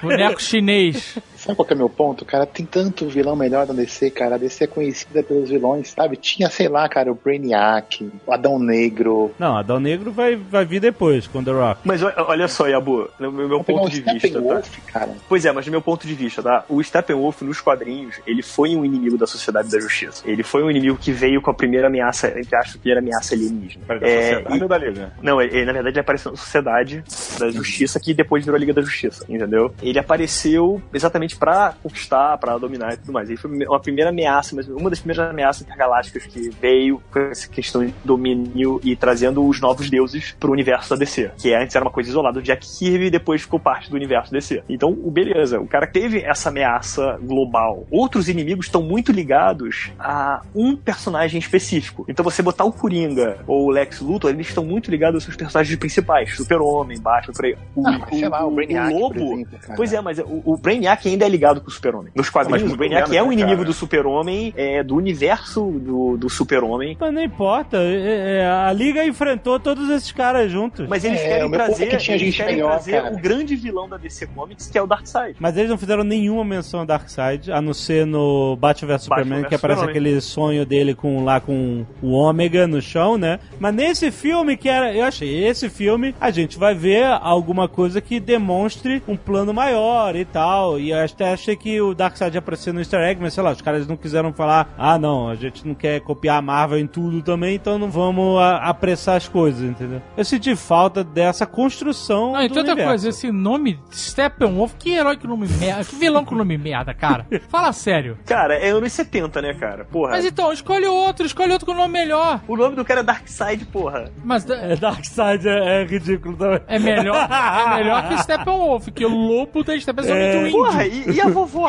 boneco 0.02 0.42
chinês. 0.42 1.18
Sabe 1.36 1.56
qual 1.56 1.66
que 1.66 1.72
é 1.72 1.76
o 1.76 1.78
meu 1.78 1.88
ponto, 1.88 2.24
cara? 2.24 2.44
Tem 2.44 2.66
tanto 2.66 3.08
vilão 3.08 3.34
melhor 3.34 3.66
da 3.66 3.72
DC, 3.72 4.10
cara. 4.10 4.34
A 4.34 4.38
DC 4.38 4.64
é 4.64 4.66
conhecida 4.66 5.22
pelos 5.22 5.48
vilões, 5.48 5.88
sabe? 5.90 6.16
Tinha, 6.16 6.50
sei 6.50 6.68
lá, 6.68 6.86
cara, 6.88 7.10
o 7.10 7.14
Brainiac, 7.14 8.10
o 8.26 8.32
Adão 8.32 8.58
Negro. 8.58 9.32
Não, 9.38 9.56
Adão 9.56 9.80
Negro 9.80 10.12
vai, 10.12 10.36
vai 10.36 10.64
vir 10.66 10.80
depois, 10.80 11.26
com 11.26 11.42
The 11.42 11.50
Rock. 11.50 11.80
Mas 11.84 12.02
o- 12.02 12.12
olha 12.18 12.46
só, 12.46 12.66
Yabu, 12.66 13.08
no 13.18 13.32
meu, 13.32 13.48
Vou 13.48 13.64
ponto 13.64 13.88
de 13.90 14.00
vista, 14.02 14.12
tá? 14.12 14.18
Steppenwolf, 14.18 14.78
cara. 14.92 15.10
Pois 15.28 15.44
é, 15.46 15.52
mas 15.52 15.64
do 15.64 15.70
meu 15.70 15.80
ponto 15.80 16.06
de 16.06 16.14
vista, 16.14 16.42
tá? 16.42 16.64
O 16.68 16.82
Steppenwolf 16.82 17.40
nos 17.42 17.60
quadrinhos, 17.60 18.16
ele 18.26 18.42
foi 18.42 18.76
um 18.76 18.84
inimigo 18.84 19.16
da 19.16 19.26
sociedade 19.26 19.70
da 19.70 19.80
justiça. 19.80 20.22
Ele 20.26 20.42
foi 20.42 20.62
um 20.62 20.70
inimigo 20.70 20.98
que 20.98 21.10
veio 21.10 21.40
com 21.40 21.50
a 21.50 21.54
primeira 21.54 21.86
ameaça, 21.86 22.28
entre 22.38 22.54
aspas, 22.54 22.74
a 22.76 22.78
primeira 22.78 23.00
ameaça 23.00 23.34
alienígena. 23.34 23.82
Peraí, 23.86 24.00
da 24.00 24.06
É, 24.06 24.20
sociedade 24.34 24.58
e- 24.58 24.62
ou 24.62 24.68
da 24.68 24.78
Liga? 24.78 25.12
Não, 25.22 25.40
ele, 25.40 25.56
ele, 25.56 25.64
na 25.66 25.72
verdade 25.72 25.94
ele 25.94 26.00
apareceu 26.00 26.30
na 26.32 26.36
Sociedade 26.36 27.02
da 27.40 27.50
Justiça, 27.50 27.98
que 27.98 28.14
depois 28.14 28.44
virou 28.44 28.56
a 28.56 28.60
Liga 28.60 28.72
da 28.72 28.82
Justiça, 28.82 29.24
entendeu? 29.28 29.72
Ele 29.82 29.98
apareceu 29.98 30.80
exatamente 30.92 31.36
pra 31.36 31.74
conquistar, 31.82 32.38
pra 32.38 32.56
dominar 32.58 32.94
e 32.94 32.96
tudo 32.98 33.12
mais. 33.12 33.28
Ele 33.28 33.38
foi 33.38 33.50
uma 33.66 33.80
primeira 33.80 34.10
ameaça, 34.10 34.54
mas 34.54 34.68
uma 34.68 34.90
das 34.90 35.00
primeiras 35.00 35.30
ameaças 35.30 35.62
intergalácticas 35.62 36.26
que 36.26 36.50
veio 36.60 37.02
com 37.10 37.18
essa 37.20 37.48
questão 37.48 37.84
de 37.84 37.94
domínio 38.04 38.80
e 38.82 38.94
trazendo 38.96 39.46
os 39.46 39.60
novos 39.60 39.90
deuses 39.90 40.34
pro 40.38 40.52
universo 40.52 40.90
da 40.90 40.96
DC. 40.96 41.30
Que 41.38 41.54
antes 41.54 41.74
era 41.74 41.84
uma 41.84 41.90
coisa 41.90 42.10
isolada 42.10 42.40
do 42.40 42.42
Jack 42.42 42.66
Kirby 42.66 43.06
e 43.06 43.10
depois 43.10 43.42
ficou 43.42 43.58
parte 43.58 43.90
do 43.90 43.96
universo 43.96 44.32
DC. 44.32 44.62
Então, 44.68 44.90
o 44.90 45.10
beleza, 45.10 45.60
o 45.60 45.66
cara 45.66 45.86
teve 45.86 46.22
essa 46.22 46.48
ameaça 46.48 47.18
global. 47.22 47.86
Outros 47.90 48.28
inimigos 48.28 48.66
estão 48.66 48.82
muito 48.82 49.12
ligados 49.12 49.90
a 49.98 50.42
um 50.54 50.76
personagem 50.76 51.38
específico. 51.38 52.04
Então, 52.08 52.24
você 52.24 52.42
botar 52.42 52.64
o 52.64 52.72
Coringa 52.72 53.38
ou 53.46 53.66
o 53.66 53.70
Lex 53.70 54.00
Luthor, 54.00 54.30
eles 54.30 54.48
estão 54.48 54.64
muito 54.64 54.90
ligados 54.90 55.16
aos 55.16 55.24
seus 55.24 55.36
personagens 55.36 55.76
principais. 55.78 56.36
Super-Homem, 56.36 57.00
Batman, 57.00 57.29
O, 57.74 57.86
Ah, 57.86 57.98
mas 58.00 58.18
sei 58.18 58.28
lá, 58.28 58.44
o 58.46 58.50
Brainiac, 58.50 58.92
por 58.92 59.00
Lobo... 59.00 59.32
exemplo. 59.34 59.58
Pois 59.76 59.92
é, 59.92 60.00
mas 60.00 60.18
o, 60.18 60.42
o 60.44 60.56
Brainiac 60.56 61.08
ainda 61.08 61.24
é 61.24 61.28
ligado 61.28 61.60
com 61.60 61.68
o 61.68 61.70
Super-Homem. 61.70 62.12
Nos 62.14 62.28
quadrinhos, 62.30 62.62
Mas 62.62 62.72
o 62.72 62.76
Brainiac 62.76 63.16
é 63.16 63.22
um 63.22 63.28
né, 63.28 63.32
inimigo 63.34 63.56
cara? 63.58 63.66
do 63.66 63.72
Super-Homem, 63.72 64.52
é, 64.56 64.82
do 64.82 64.96
universo 64.96 65.70
do, 65.80 66.16
do 66.16 66.28
Super-Homem. 66.30 66.96
Mas 67.00 67.12
não 67.14 67.22
importa, 67.22 67.76
é- 67.78 68.40
é, 68.40 68.46
a 68.46 68.72
Liga 68.72 69.04
enfrentou 69.04 69.58
todos 69.60 69.88
esses 69.90 70.12
caras 70.12 70.50
juntos. 70.50 70.80
Mas, 70.88 71.02
Mas 71.02 71.04
eles 71.04 71.20
É, 71.20 71.28
querem 71.28 71.44
o 71.44 71.54
é 71.54 71.58
trazer, 71.58 71.86
que 71.86 71.96
tinha 71.96 72.16
eles 72.16 72.26
gente 72.26 72.36
querem 72.36 72.54
melhor, 72.56 72.70
trazer 72.72 73.02
cara. 73.02 73.14
o 73.14 73.18
grande 73.18 73.56
vilão 73.56 73.88
da 73.88 73.96
DC 73.96 74.26
Comics, 74.28 74.66
que 74.68 74.78
é 74.78 74.82
o 74.82 74.86
Darkseid. 74.86 75.36
eles 75.56 75.70
não 75.70 75.78
fizeram 75.78 76.04
nenhuma 76.04 76.44
menção 76.44 76.80
a 76.80 76.84
Darkseid, 76.84 77.50
a 77.52 77.60
não 77.60 77.72
ser 77.74 78.04
no 78.06 78.56
Batman 78.56 78.88
vs 78.94 79.02
Superman, 79.02 79.44
que 79.44 79.54
aparece 79.54 79.80
Superman. 79.80 79.90
aquele 80.08 80.20
sonho 80.20 80.66
dele 80.66 80.94
com 80.94 81.24
lá 81.24 81.40
com 81.40 81.84
o 82.02 82.12
Ômega 82.12 82.66
no 82.66 82.80
chão, 82.80 83.16
né? 83.16 83.38
Mas 83.58 83.74
nesse 83.74 84.10
filme 84.10 84.56
que 84.56 84.68
era, 84.68 84.94
eu 84.94 85.04
achei, 85.04 85.44
esse 85.46 85.68
filme 85.68 86.14
a 86.20 86.30
gente 86.30 86.58
vai 86.58 86.74
ver 86.74 87.04
alguma 87.20 87.68
coisa 87.68 88.00
que 88.00 88.18
demonstre 88.20 89.02
um 89.06 89.16
plano 89.16 89.52
maior 89.54 90.14
e 90.16 90.24
tal. 90.24 90.78
E 90.78 90.90
eu 90.90 90.98
até 91.04 91.32
achei 91.32 91.56
que 91.56 91.80
o 91.80 91.94
Darkseid 91.94 92.34
ia 92.34 92.38
aparecer 92.38 92.72
no 92.72 92.80
Easter 92.80 93.00
Egg, 93.00 93.20
mas 93.20 93.34
sei 93.34 93.42
lá, 93.42 93.50
os 93.52 93.60
caras 93.62 93.86
não 93.86 93.96
quiseram 93.96 94.32
falar, 94.32 94.72
ah 94.78 94.98
não, 94.98 95.28
a 95.28 95.34
gente 95.34 95.66
não 95.66 95.74
quer 95.74 96.00
copiar 96.00 96.38
a 96.38 96.42
Marvel 96.42 96.78
em 96.78 96.86
tudo 96.86 97.22
também, 97.22 97.54
então 97.54 97.78
não 97.78 97.90
vamos 97.90 98.38
a- 98.40 98.56
apressar 98.68 99.16
as 99.16 99.28
coisas, 99.28 99.62
entendeu? 99.62 100.00
Eu 100.16 100.24
senti 100.24 100.54
falta 100.56 101.02
dessa 101.04 101.46
construção 101.46 102.32
Não, 102.32 102.42
e 102.42 102.48
do 102.48 102.56
outra 102.56 102.72
universo. 102.72 102.88
coisa, 102.88 103.08
esse 103.08 103.30
nome 103.32 103.78
Steppenwolf, 103.92 104.74
que 104.78 104.90
herói 104.92 105.16
com 105.16 105.28
nome 105.28 105.46
merda, 105.48 105.84
que 105.84 105.96
vilão 105.96 106.24
com 106.24 106.34
nome 106.34 106.56
merda, 106.58 106.92
cara. 106.94 107.26
Fala 107.48 107.72
sério. 107.72 108.18
Cara, 108.26 108.54
é 108.54 108.70
anos 108.70 108.92
70, 108.92 109.40
né, 109.42 109.54
cara? 109.54 109.84
Porra. 109.84 110.12
Mas 110.12 110.24
então, 110.24 110.52
escolhe 110.52 110.86
outro, 110.86 111.24
escolhe 111.26 111.52
outro 111.52 111.66
com 111.66 111.74
nome 111.74 111.92
melhor. 111.92 112.40
O 112.48 112.56
nome 112.56 112.76
do 112.76 112.84
cara 112.84 113.00
é 113.00 113.02
Darkseid, 113.02 113.64
porra. 113.66 114.10
Mas 114.24 114.48
É, 114.48 114.76
Darkseid 114.76 115.46
é, 115.48 115.82
é 115.82 115.84
ridículo 115.84 116.36
também. 116.36 116.60
é 116.66 116.78
melhor, 116.78 117.09
é 117.16 117.74
melhor 117.76 118.08
que 118.08 118.18
Steppenwolf, 118.22 118.88
que 118.88 119.04
o 119.04 119.08
lobo 119.08 119.62
da 119.64 119.78
Steppenwolf 119.78 120.16
é 120.16 120.32
muito 120.34 120.46
índio. 120.48 120.52
Porra, 120.64 120.86
e, 120.86 121.10
e 121.12 121.20
a 121.20 121.28
vovó? 121.28 121.68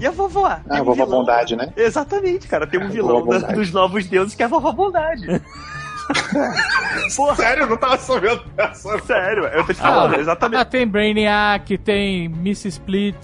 E 0.00 0.06
a 0.06 0.10
vovó? 0.10 0.46
Ah, 0.46 0.60
a 0.68 0.74
um 0.74 0.78
vovó 0.84 1.04
vilão- 1.04 1.20
Bondade, 1.20 1.54
né? 1.56 1.72
Exatamente, 1.76 2.48
cara. 2.48 2.66
Tem 2.66 2.80
um 2.82 2.88
vilão 2.88 3.18
Vovó 3.20 3.38
da- 3.38 3.48
dos 3.48 3.70
novos 3.70 4.06
deuses 4.06 4.34
que 4.34 4.42
é 4.42 4.46
a 4.46 4.48
vovó 4.48 4.72
Bondade. 4.72 5.26
Porra, 7.16 7.34
Sério, 7.36 7.62
eu 7.64 7.68
não 7.68 7.76
tava 7.76 7.96
sabendo 7.98 8.42
dessa. 8.56 8.98
sério, 9.00 9.44
eu 9.46 9.64
tô 9.66 9.72
te 9.72 9.80
falando, 9.80 10.14
Ah, 10.16 10.18
exatamente. 10.20 10.64
tem 10.66 10.86
Brainiac, 10.86 11.78
tem 11.78 12.28
Miss 12.28 12.64
Split. 12.64 13.16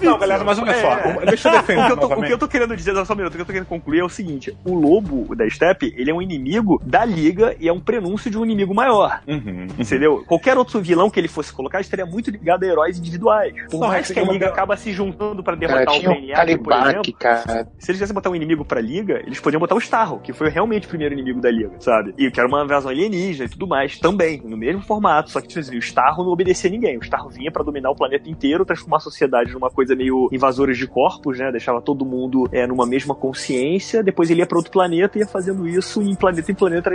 Não, 0.00 0.18
galera, 0.18 0.44
mas 0.44 0.58
olha 0.58 0.70
É. 0.70 0.74
só. 0.80 1.20
Deixa 1.24 1.48
eu 1.48 1.52
O 1.54 1.56
defender 1.60 1.86
que, 1.86 1.92
eu 1.92 1.96
tô, 1.96 2.06
o 2.14 2.22
que 2.22 2.32
eu 2.32 2.38
tô 2.38 2.48
querendo 2.48 2.76
dizer, 2.76 2.94
só 3.06 3.12
um 3.12 3.16
minuto, 3.16 3.32
o 3.32 3.36
que 3.36 3.42
eu 3.42 3.46
tô 3.46 3.52
querendo 3.52 3.68
concluir 3.68 4.00
é 4.00 4.04
o 4.04 4.08
seguinte: 4.08 4.56
o 4.64 4.74
lobo 4.74 5.34
da 5.34 5.48
Steppe, 5.48 5.94
ele 5.96 6.10
é 6.10 6.14
um 6.14 6.20
inimigo 6.22 6.80
da 6.84 7.04
liga 7.04 7.56
e 7.58 7.68
é 7.68 7.72
um 7.72 7.80
prenúncio 7.80 8.30
de 8.30 8.38
um 8.38 8.44
inimigo 8.44 8.74
maior. 8.74 9.20
Uhum. 9.26 9.66
Entendeu? 9.78 10.24
Qualquer 10.26 10.56
outro 10.58 10.80
vilão 10.80 11.08
que 11.10 11.18
ele 11.20 11.28
fosse 11.28 11.52
colocar 11.52 11.80
estaria 11.80 12.06
muito 12.06 12.30
ligado 12.30 12.64
a 12.64 12.66
heróis 12.66 12.98
individuais. 12.98 13.54
Por 13.70 13.80
Não, 13.80 13.88
mais 13.88 14.10
é 14.10 14.14
que 14.14 14.20
a 14.20 14.22
que 14.24 14.32
liga 14.32 14.48
acaba 14.48 14.76
se 14.76 14.92
juntando 14.92 15.42
pra 15.42 15.56
Cara, 15.56 15.68
derrotar 15.84 15.94
o 15.94 15.98
tinha 15.98 16.10
o 16.10 16.14
Brainiac, 16.14 16.58
por 16.58 16.70
Calibac, 16.72 16.88
exemplo. 16.90 17.12
cara. 17.18 17.42
Se 17.78 17.90
eles 17.90 17.98
quisessem 17.98 18.14
botar 18.14 18.30
um 18.30 18.34
inimigo 18.36 18.64
pra 18.64 18.80
liga, 18.80 19.20
eles 19.26 19.40
podiam 19.40 19.60
botar 19.60 19.74
o 19.74 19.78
Starro, 19.78 20.18
que 20.20 20.32
foi 20.32 20.48
realmente 20.50 20.86
o 20.86 20.88
primeiro 20.88 21.14
inimigo 21.14 21.40
da 21.40 21.50
liga, 21.50 21.70
sabe? 21.80 22.03
Sabe? 22.04 22.14
E 22.18 22.30
que 22.30 22.38
era 22.38 22.48
uma 22.48 22.64
invasão 22.64 22.90
alienígena 22.90 23.46
e 23.46 23.48
tudo 23.48 23.66
mais, 23.66 23.98
também, 23.98 24.40
no 24.44 24.56
mesmo 24.56 24.82
formato, 24.82 25.30
só 25.30 25.40
que 25.40 25.48
tipo 25.48 25.60
assim, 25.60 25.76
o 25.76 25.78
Starro 25.78 26.24
não 26.24 26.32
obedecia 26.32 26.68
a 26.68 26.72
ninguém. 26.72 26.98
O 26.98 27.02
Starro 27.02 27.30
vinha 27.30 27.50
pra 27.50 27.62
dominar 27.62 27.90
o 27.90 27.96
planeta 27.96 28.28
inteiro, 28.28 28.64
transformar 28.64 28.98
a 28.98 29.00
sociedade 29.00 29.52
numa 29.52 29.70
coisa 29.70 29.94
meio 29.94 30.28
invasores 30.32 30.76
de 30.76 30.86
corpos, 30.86 31.38
né? 31.38 31.50
Deixava 31.50 31.80
todo 31.80 32.04
mundo 32.04 32.48
é, 32.52 32.66
numa 32.66 32.86
mesma 32.86 33.14
consciência, 33.14 34.02
depois 34.02 34.30
ele 34.30 34.40
ia 34.40 34.46
pra 34.46 34.58
outro 34.58 34.72
planeta 34.72 35.18
e 35.18 35.20
ia 35.20 35.26
fazendo 35.26 35.66
isso 35.66 36.02
em 36.02 36.14
planeta 36.14 36.50
em 36.50 36.54
planeta, 36.54 36.90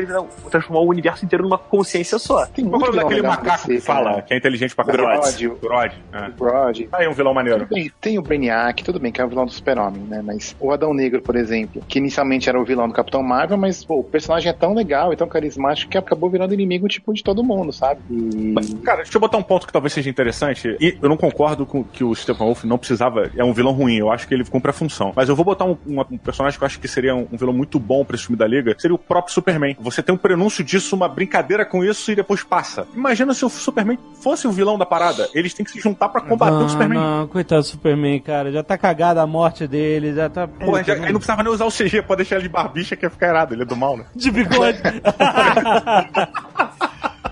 transformar 0.50 0.82
o 0.82 0.88
universo 0.88 1.26
inteiro 1.26 1.44
numa 1.44 1.58
consciência 1.58 2.20
só. 2.20 2.46
Tem 2.46 2.66
Qual 2.66 2.82
é 2.82 2.86
muito 2.86 2.96
daquele 2.96 3.22
macaco 3.22 3.68
que 3.68 3.80
fala, 3.80 4.18
né? 4.18 4.22
que 4.22 4.34
é 4.34 4.38
inteligente 4.38 4.76
pra 4.76 4.86
caralho? 4.86 5.20
Brod. 5.20 5.60
Brod. 5.62 5.94
é. 6.14 6.30
Brod. 6.30 6.88
Aí 6.92 7.08
um 7.08 7.14
vilão 7.14 7.34
maneiro. 7.34 7.60
Tudo 7.60 7.76
bem, 7.76 7.92
tem 8.00 8.18
o 8.18 8.22
Brainiac, 8.22 8.84
tudo 8.84 9.00
bem, 9.00 9.12
que 9.12 9.22
é 9.22 9.26
o 9.26 9.30
vilão 9.30 9.46
do 9.46 9.52
Super-Homem, 9.52 10.02
né? 10.04 10.22
Mas 10.24 10.56
o 10.60 10.72
Adão 10.72 10.94
Negro, 10.94 11.22
por 11.22 11.36
exemplo, 11.36 11.82
que 11.88 12.00
inicialmente 12.00 12.50
era 12.50 12.60
o 12.60 12.64
vilão 12.64 12.88
do 12.88 12.94
Capitão 12.94 13.24
Marvel, 13.24 13.58
mas 13.58 13.84
pô, 13.84 14.00
o 14.00 14.04
personagem 14.04 14.50
é 14.50 14.54
tão 14.54 14.74
legal 14.74 14.99
e 15.12 15.16
tão 15.16 15.28
carismático 15.28 15.92
que 15.92 15.98
acabou 15.98 16.30
virando 16.30 16.54
inimigo, 16.54 16.88
tipo, 16.88 17.14
de 17.14 17.24
todo 17.24 17.44
mundo, 17.44 17.72
sabe? 17.72 18.00
E... 18.10 18.54
Cara, 18.84 18.98
deixa 19.04 19.16
eu 19.18 19.22
botar 19.22 19.38
um 19.38 19.44
ponto 19.44 19.66
que 19.66 19.74
talvez 19.74 19.94
seja 19.94 20.10
interessante. 20.10 20.76
E 20.80 20.98
eu 21.02 21.10
não 21.10 21.18
concordo 21.18 21.66
com 21.66 21.84
que 21.84 22.04
o 22.04 22.14
Steppenwolf 22.16 22.64
não 22.66 22.78
precisava. 22.78 23.30
É 23.36 23.44
um 23.44 23.54
vilão 23.54 23.74
ruim. 23.74 23.96
Eu 23.98 24.12
acho 24.12 24.28
que 24.28 24.34
ele 24.34 24.44
cumpre 24.46 24.70
a 24.72 24.74
função. 24.74 25.14
Mas 25.16 25.30
eu 25.30 25.36
vou 25.36 25.46
botar 25.46 25.66
um, 25.66 25.78
um- 25.88 26.02
um 26.12 26.18
personagem 26.18 26.58
que 26.58 26.64
eu 26.64 26.66
acho 26.66 26.80
que 26.80 26.88
seria 26.88 27.16
um, 27.16 27.28
um 27.32 27.38
vilão 27.38 27.54
muito 27.54 27.80
bom 27.80 28.04
pra 28.04 28.16
esse 28.16 28.26
filme 28.26 28.38
da 28.38 28.48
Liga. 28.48 28.76
Seria 28.78 28.96
o 28.96 29.00
próprio 29.00 29.34
Superman. 29.34 29.76
Você 29.80 30.02
tem 30.04 30.14
um 30.14 30.18
prenúncio 30.18 30.64
disso, 30.64 30.96
uma 30.96 31.08
brincadeira 31.08 31.66
com 31.66 31.84
isso 31.84 32.12
e 32.12 32.16
depois 32.16 32.44
passa. 32.44 32.88
Imagina 32.96 33.34
se 33.34 33.46
o 33.46 33.50
Superman 33.50 33.98
fosse 34.22 34.48
o 34.48 34.52
vilão 34.52 34.78
da 34.78 34.86
parada. 34.86 35.28
Eles 35.34 35.54
têm 35.54 35.64
que 35.66 35.72
se 35.72 35.80
juntar 35.80 36.10
pra 36.10 36.22
combater 36.22 36.54
não, 36.58 36.66
o 36.66 36.70
Superman. 36.70 37.00
Não, 37.00 37.28
coitado 37.28 37.62
do 37.62 37.68
Superman, 37.68 38.20
cara. 38.20 38.52
Já 38.52 38.64
tá 38.64 38.78
cagada 38.78 39.22
a 39.22 39.28
morte 39.28 39.68
dele, 39.68 40.14
já 40.14 40.30
tá. 40.30 40.48
Pô, 40.48 40.82
já, 40.84 40.94
aí 40.94 41.00
não 41.12 41.20
precisava 41.20 41.44
nem 41.44 41.52
usar 41.52 41.66
o 41.66 41.72
CG, 41.72 42.02
pode 42.02 42.18
deixar 42.20 42.36
ele 42.36 42.44
de 42.44 42.50
barbicha 42.50 42.96
que 42.96 43.06
ia 43.06 43.10
ficar 43.10 43.28
errado. 43.30 43.54
Ele 43.54 43.62
é 43.62 43.66
do 43.66 43.76
mal, 43.76 43.98
né? 43.98 44.06
De 44.16 44.32
bigode. 44.32 44.80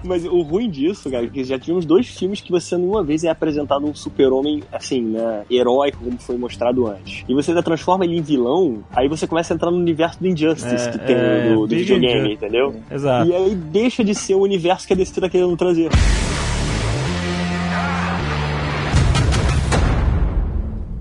Mas 0.03 0.25
o 0.25 0.41
ruim 0.41 0.69
disso, 0.69 1.09
cara, 1.09 1.25
é 1.25 1.27
que 1.27 1.43
já 1.43 1.59
tivemos 1.59 1.85
dois 1.85 2.07
filmes 2.07 2.39
que 2.39 2.49
você 2.51 2.77
nenhuma 2.77 3.03
vez 3.03 3.23
é 3.23 3.29
apresentado 3.29 3.85
um 3.85 3.93
super-homem, 3.93 4.63
assim, 4.71 5.01
né, 5.01 5.43
heróico, 5.51 5.97
como 6.03 6.17
foi 6.17 6.37
mostrado 6.37 6.87
antes. 6.87 7.25
E 7.27 7.33
você 7.33 7.51
ainda 7.51 7.61
transforma 7.61 8.05
ele 8.05 8.17
em 8.17 8.21
vilão, 8.21 8.83
aí 8.95 9.09
você 9.09 9.27
começa 9.27 9.53
a 9.53 9.55
entrar 9.55 9.69
no 9.69 9.77
universo 9.77 10.19
do 10.19 10.27
Injustice 10.27 10.87
É, 10.87 10.91
que 10.91 10.99
tem 10.99 11.15
é, 11.15 11.49
do, 11.49 11.67
do 11.67 11.75
videogame, 11.75 12.33
entendeu? 12.33 12.75
Exato. 12.89 13.29
E 13.29 13.35
aí 13.35 13.55
deixa 13.55 14.03
de 14.03 14.15
ser 14.15 14.35
o 14.35 14.41
universo 14.41 14.87
que 14.87 14.93
a 14.93 14.95
DC 14.95 15.19
tá 15.19 15.29
querendo 15.29 15.57
trazer. 15.57 15.89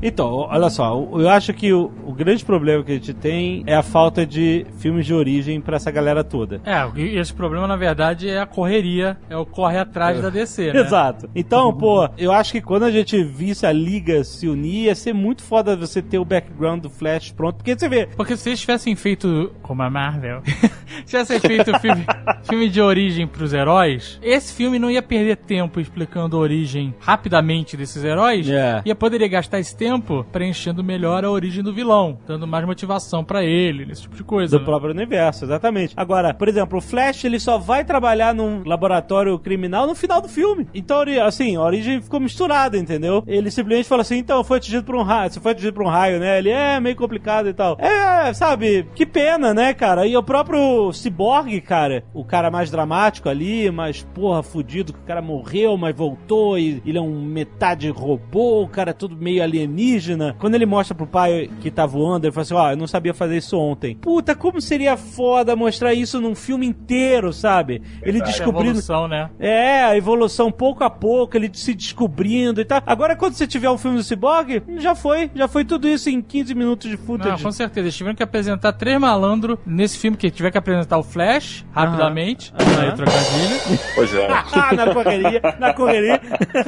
Então, 0.02 0.46
olha 0.48 0.70
só, 0.70 0.94
eu 1.14 1.28
acho 1.28 1.52
que 1.54 1.72
o 1.72 2.05
grande 2.16 2.44
problema 2.44 2.82
que 2.82 2.92
a 2.92 2.94
gente 2.94 3.14
tem 3.14 3.62
é 3.66 3.74
a 3.76 3.82
falta 3.82 4.26
de 4.26 4.66
filmes 4.78 5.06
de 5.06 5.14
origem 5.14 5.60
pra 5.60 5.76
essa 5.76 5.90
galera 5.90 6.24
toda. 6.24 6.60
É, 6.64 6.84
esse 7.18 7.32
problema, 7.32 7.66
na 7.66 7.76
verdade, 7.76 8.28
é 8.28 8.40
a 8.40 8.46
correria, 8.46 9.16
é 9.30 9.36
o 9.36 9.44
corre 9.46 9.78
atrás 9.78 10.20
da 10.20 10.30
DC, 10.30 10.72
né? 10.72 10.80
Exato. 10.86 11.28
Então, 11.34 11.72
pô, 11.76 12.08
eu 12.18 12.32
acho 12.32 12.52
que 12.52 12.60
quando 12.60 12.84
a 12.84 12.90
gente 12.90 13.22
visse 13.22 13.66
a 13.66 13.72
liga 13.72 14.24
se 14.24 14.48
unir, 14.48 14.84
ia 14.86 14.94
ser 14.94 15.12
muito 15.12 15.42
foda 15.42 15.76
você 15.76 16.00
ter 16.02 16.18
o 16.18 16.24
background 16.24 16.82
do 16.82 16.90
Flash 16.90 17.30
pronto. 17.32 17.56
Porque 17.56 17.78
você 17.78 17.88
vê, 17.88 18.06
Porque 18.16 18.36
se 18.36 18.48
eles 18.48 18.60
tivessem 18.60 18.94
feito, 18.96 19.52
como 19.62 19.82
a 19.82 19.90
Marvel, 19.90 20.42
tivessem 21.04 21.38
feito 21.40 21.78
filme, 21.80 22.04
filme 22.44 22.68
de 22.68 22.80
origem 22.80 23.26
pros 23.26 23.52
heróis, 23.52 24.18
esse 24.22 24.52
filme 24.54 24.78
não 24.78 24.90
ia 24.90 25.02
perder 25.02 25.36
tempo 25.36 25.80
explicando 25.80 26.36
a 26.36 26.40
origem 26.40 26.94
rapidamente 27.00 27.76
desses 27.76 28.02
heróis, 28.04 28.48
É. 28.48 28.82
ia 28.84 28.94
poderia 28.94 29.28
gastar 29.28 29.58
esse 29.58 29.76
tempo 29.76 30.24
preenchendo 30.32 30.82
melhor 30.82 31.24
a 31.24 31.30
origem 31.30 31.62
do 31.62 31.72
vilão, 31.72 32.05
dando 32.26 32.46
mais 32.46 32.64
motivação 32.64 33.24
pra 33.24 33.44
ele, 33.44 33.90
esse 33.90 34.02
tipo 34.02 34.16
de 34.16 34.24
coisa. 34.24 34.56
do 34.56 34.60
né? 34.60 34.64
próprio 34.64 34.90
universo, 34.90 35.44
exatamente. 35.44 35.94
Agora, 35.96 36.34
por 36.34 36.48
exemplo, 36.48 36.78
o 36.78 36.82
Flash 36.82 37.24
ele 37.24 37.38
só 37.38 37.58
vai 37.58 37.84
trabalhar 37.84 38.34
num 38.34 38.62
laboratório 38.64 39.38
criminal 39.38 39.86
no 39.86 39.94
final 39.94 40.20
do 40.20 40.28
filme. 40.28 40.66
Então, 40.74 41.02
assim, 41.24 41.56
a 41.56 41.62
origem 41.62 42.00
ficou 42.00 42.20
misturada, 42.20 42.76
entendeu? 42.76 43.22
Ele 43.26 43.50
simplesmente 43.50 43.88
fala 43.88 44.02
assim: 44.02 44.18
então, 44.18 44.42
foi 44.44 44.58
atingido 44.58 44.84
por 44.84 44.96
um 44.96 45.02
raio. 45.02 45.30
Você 45.30 45.40
foi 45.40 45.52
atingido 45.52 45.74
por 45.74 45.84
um 45.84 45.88
raio, 45.88 46.20
né? 46.20 46.38
Ele 46.38 46.50
é 46.50 46.78
meio 46.80 46.96
complicado 46.96 47.48
e 47.48 47.54
tal. 47.54 47.76
É, 47.80 48.32
sabe? 48.34 48.86
Que 48.94 49.06
pena, 49.06 49.54
né, 49.54 49.72
cara? 49.72 50.06
E 50.06 50.16
o 50.16 50.22
próprio 50.22 50.92
Cyborg, 50.92 51.60
cara, 51.60 52.04
o 52.12 52.24
cara 52.24 52.50
mais 52.50 52.70
dramático 52.70 53.28
ali, 53.28 53.70
mais 53.70 54.02
porra, 54.02 54.42
fudido, 54.42 54.92
que 54.92 55.00
o 55.00 55.04
cara 55.04 55.22
morreu, 55.22 55.76
mas 55.76 55.94
voltou 55.96 56.58
e 56.58 56.82
ele 56.84 56.98
é 56.98 57.00
um 57.00 57.22
metade 57.22 57.88
robô, 57.90 58.62
o 58.62 58.68
cara 58.68 58.90
é 58.90 58.94
tudo 58.94 59.16
meio 59.16 59.42
alienígena. 59.42 60.34
Quando 60.38 60.54
ele 60.54 60.66
mostra 60.66 60.94
pro 60.94 61.06
pai 61.06 61.50
que 61.60 61.70
tá 61.70 61.86
voando, 61.96 62.26
ele 62.26 62.32
fala 62.32 62.42
assim: 62.42 62.54
Ó, 62.54 62.70
eu 62.70 62.76
não 62.76 62.86
sabia 62.86 63.14
fazer 63.14 63.36
isso 63.38 63.58
ontem. 63.58 63.96
Puta, 63.96 64.34
como 64.34 64.60
seria 64.60 64.96
foda 64.96 65.56
mostrar 65.56 65.94
isso 65.94 66.20
num 66.20 66.34
filme 66.34 66.66
inteiro, 66.66 67.32
sabe? 67.32 67.82
Ele 68.02 68.18
Essa 68.18 68.26
descobrindo. 68.26 68.70
evolução, 68.70 69.08
né? 69.08 69.30
É, 69.38 69.82
a 69.84 69.96
evolução 69.96 70.50
pouco 70.52 70.84
a 70.84 70.90
pouco, 70.90 71.36
ele 71.36 71.50
se 71.52 71.74
descobrindo 71.74 72.60
e 72.60 72.64
tal. 72.64 72.82
Agora, 72.86 73.16
quando 73.16 73.34
você 73.34 73.46
tiver 73.46 73.70
um 73.70 73.78
filme 73.78 73.96
do 73.96 74.02
Cyborg, 74.04 74.62
já 74.78 74.94
foi. 74.94 75.30
Já 75.34 75.48
foi 75.48 75.64
tudo 75.64 75.88
isso 75.88 76.10
em 76.10 76.20
15 76.20 76.54
minutos 76.54 76.90
de 76.90 76.96
Não, 76.96 77.04
footage. 77.04 77.42
com 77.42 77.52
certeza. 77.52 77.86
Eles 77.86 77.96
tiveram 77.96 78.16
que 78.16 78.22
apresentar 78.22 78.72
três 78.72 78.98
malandros 79.00 79.58
nesse 79.64 79.98
filme 79.98 80.16
que 80.16 80.30
tiver 80.30 80.50
que 80.50 80.58
apresentar 80.58 80.98
o 80.98 81.02
Flash 81.02 81.64
rapidamente. 81.72 82.52
Aí, 82.58 82.92
trocadilho. 82.92 83.80
Pois 83.94 84.14
é. 84.14 84.26
ah, 84.30 84.74
na 84.74 84.92
correria, 84.94 85.40
na 85.58 85.72
correria. 85.72 86.20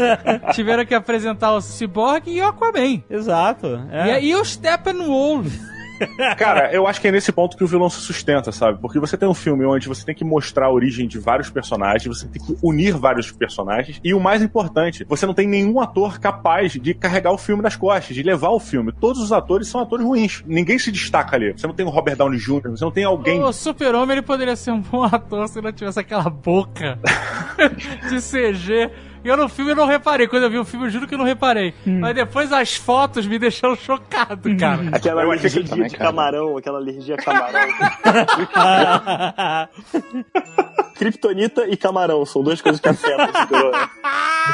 tiveram 0.54 0.84
que 0.86 0.94
apresentar 0.94 1.52
o 1.52 1.60
Cyborg 1.60 2.28
e 2.30 2.40
o 2.40 2.46
Aquaman. 2.46 3.02
Exato. 3.10 3.66
E 3.92 3.96
É. 3.96 4.12
aí 4.14 4.34
o 4.34 4.44
Steppenwolf. 4.44 5.17
Cara, 6.36 6.72
eu 6.72 6.86
acho 6.86 7.00
que 7.00 7.08
é 7.08 7.12
nesse 7.12 7.32
ponto 7.32 7.56
que 7.56 7.64
o 7.64 7.66
vilão 7.66 7.90
se 7.90 8.00
sustenta, 8.00 8.52
sabe? 8.52 8.78
Porque 8.80 8.98
você 8.98 9.16
tem 9.16 9.28
um 9.28 9.34
filme 9.34 9.64
onde 9.66 9.88
você 9.88 10.04
tem 10.04 10.14
que 10.14 10.24
mostrar 10.24 10.66
a 10.66 10.72
origem 10.72 11.06
de 11.06 11.18
vários 11.18 11.50
personagens, 11.50 12.04
você 12.04 12.28
tem 12.28 12.42
que 12.42 12.56
unir 12.62 12.96
vários 12.96 13.30
personagens, 13.30 14.00
e 14.02 14.14
o 14.14 14.20
mais 14.20 14.42
importante, 14.42 15.04
você 15.08 15.26
não 15.26 15.34
tem 15.34 15.48
nenhum 15.48 15.80
ator 15.80 16.18
capaz 16.18 16.72
de 16.72 16.94
carregar 16.94 17.32
o 17.32 17.38
filme 17.38 17.62
nas 17.62 17.76
costas, 17.76 18.14
de 18.14 18.22
levar 18.22 18.50
o 18.50 18.60
filme. 18.60 18.92
Todos 18.92 19.20
os 19.20 19.32
atores 19.32 19.68
são 19.68 19.80
atores 19.80 20.04
ruins. 20.04 20.42
Ninguém 20.46 20.78
se 20.78 20.92
destaca 20.92 21.36
ali. 21.36 21.52
Você 21.52 21.66
não 21.66 21.74
tem 21.74 21.84
o 21.84 21.90
Robert 21.90 22.16
Downey 22.16 22.38
Jr., 22.38 22.70
você 22.70 22.84
não 22.84 22.92
tem 22.92 23.04
alguém. 23.04 23.42
O 23.42 23.52
Super-Homem 23.52 24.18
ele 24.18 24.26
poderia 24.26 24.56
ser 24.56 24.70
um 24.70 24.80
bom 24.80 25.02
ator 25.04 25.48
se 25.48 25.60
não 25.60 25.72
tivesse 25.72 25.98
aquela 25.98 26.30
boca 26.30 26.98
de 28.08 28.20
CG. 28.20 28.90
E 29.24 29.28
eu 29.28 29.36
no 29.36 29.48
filme 29.48 29.72
eu 29.72 29.76
não 29.76 29.86
reparei. 29.86 30.26
Quando 30.28 30.44
eu 30.44 30.50
vi 30.50 30.58
o 30.58 30.64
filme, 30.64 30.86
eu 30.86 30.90
juro 30.90 31.06
que 31.06 31.14
eu 31.14 31.18
não 31.18 31.24
reparei. 31.24 31.74
Mas 31.84 32.14
depois 32.14 32.52
as 32.52 32.74
fotos 32.76 33.26
me 33.26 33.38
deixaram 33.38 33.76
chocado, 33.76 34.54
cara. 34.56 34.82
Aquela 34.92 35.22
Eu 35.22 35.30
alergia 35.32 35.64
também, 35.64 35.88
de 35.88 35.96
cara. 35.96 36.10
camarão, 36.10 36.56
aquela 36.56 36.78
alergia 36.78 37.14
a 37.14 37.18
camarão. 37.18 37.68
Kryptonita 40.96 41.66
e 41.68 41.76
camarão 41.76 42.24
são 42.26 42.42
duas 42.42 42.60
coisas 42.60 42.80
que 42.80 42.88
afetam 42.88 43.26
o 43.26 43.38
super-homem. 43.38 43.88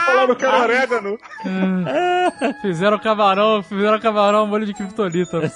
Falando 0.07 0.37
que 0.37 0.45
era 0.45 0.59
orégano. 0.59 1.19
Fizeram 2.61 2.99
camarão, 2.99 3.63
fizeram 3.63 3.99
camarão, 4.01 4.47
molho 4.47 4.67
de 4.67 4.75
criptonita. 4.75 5.41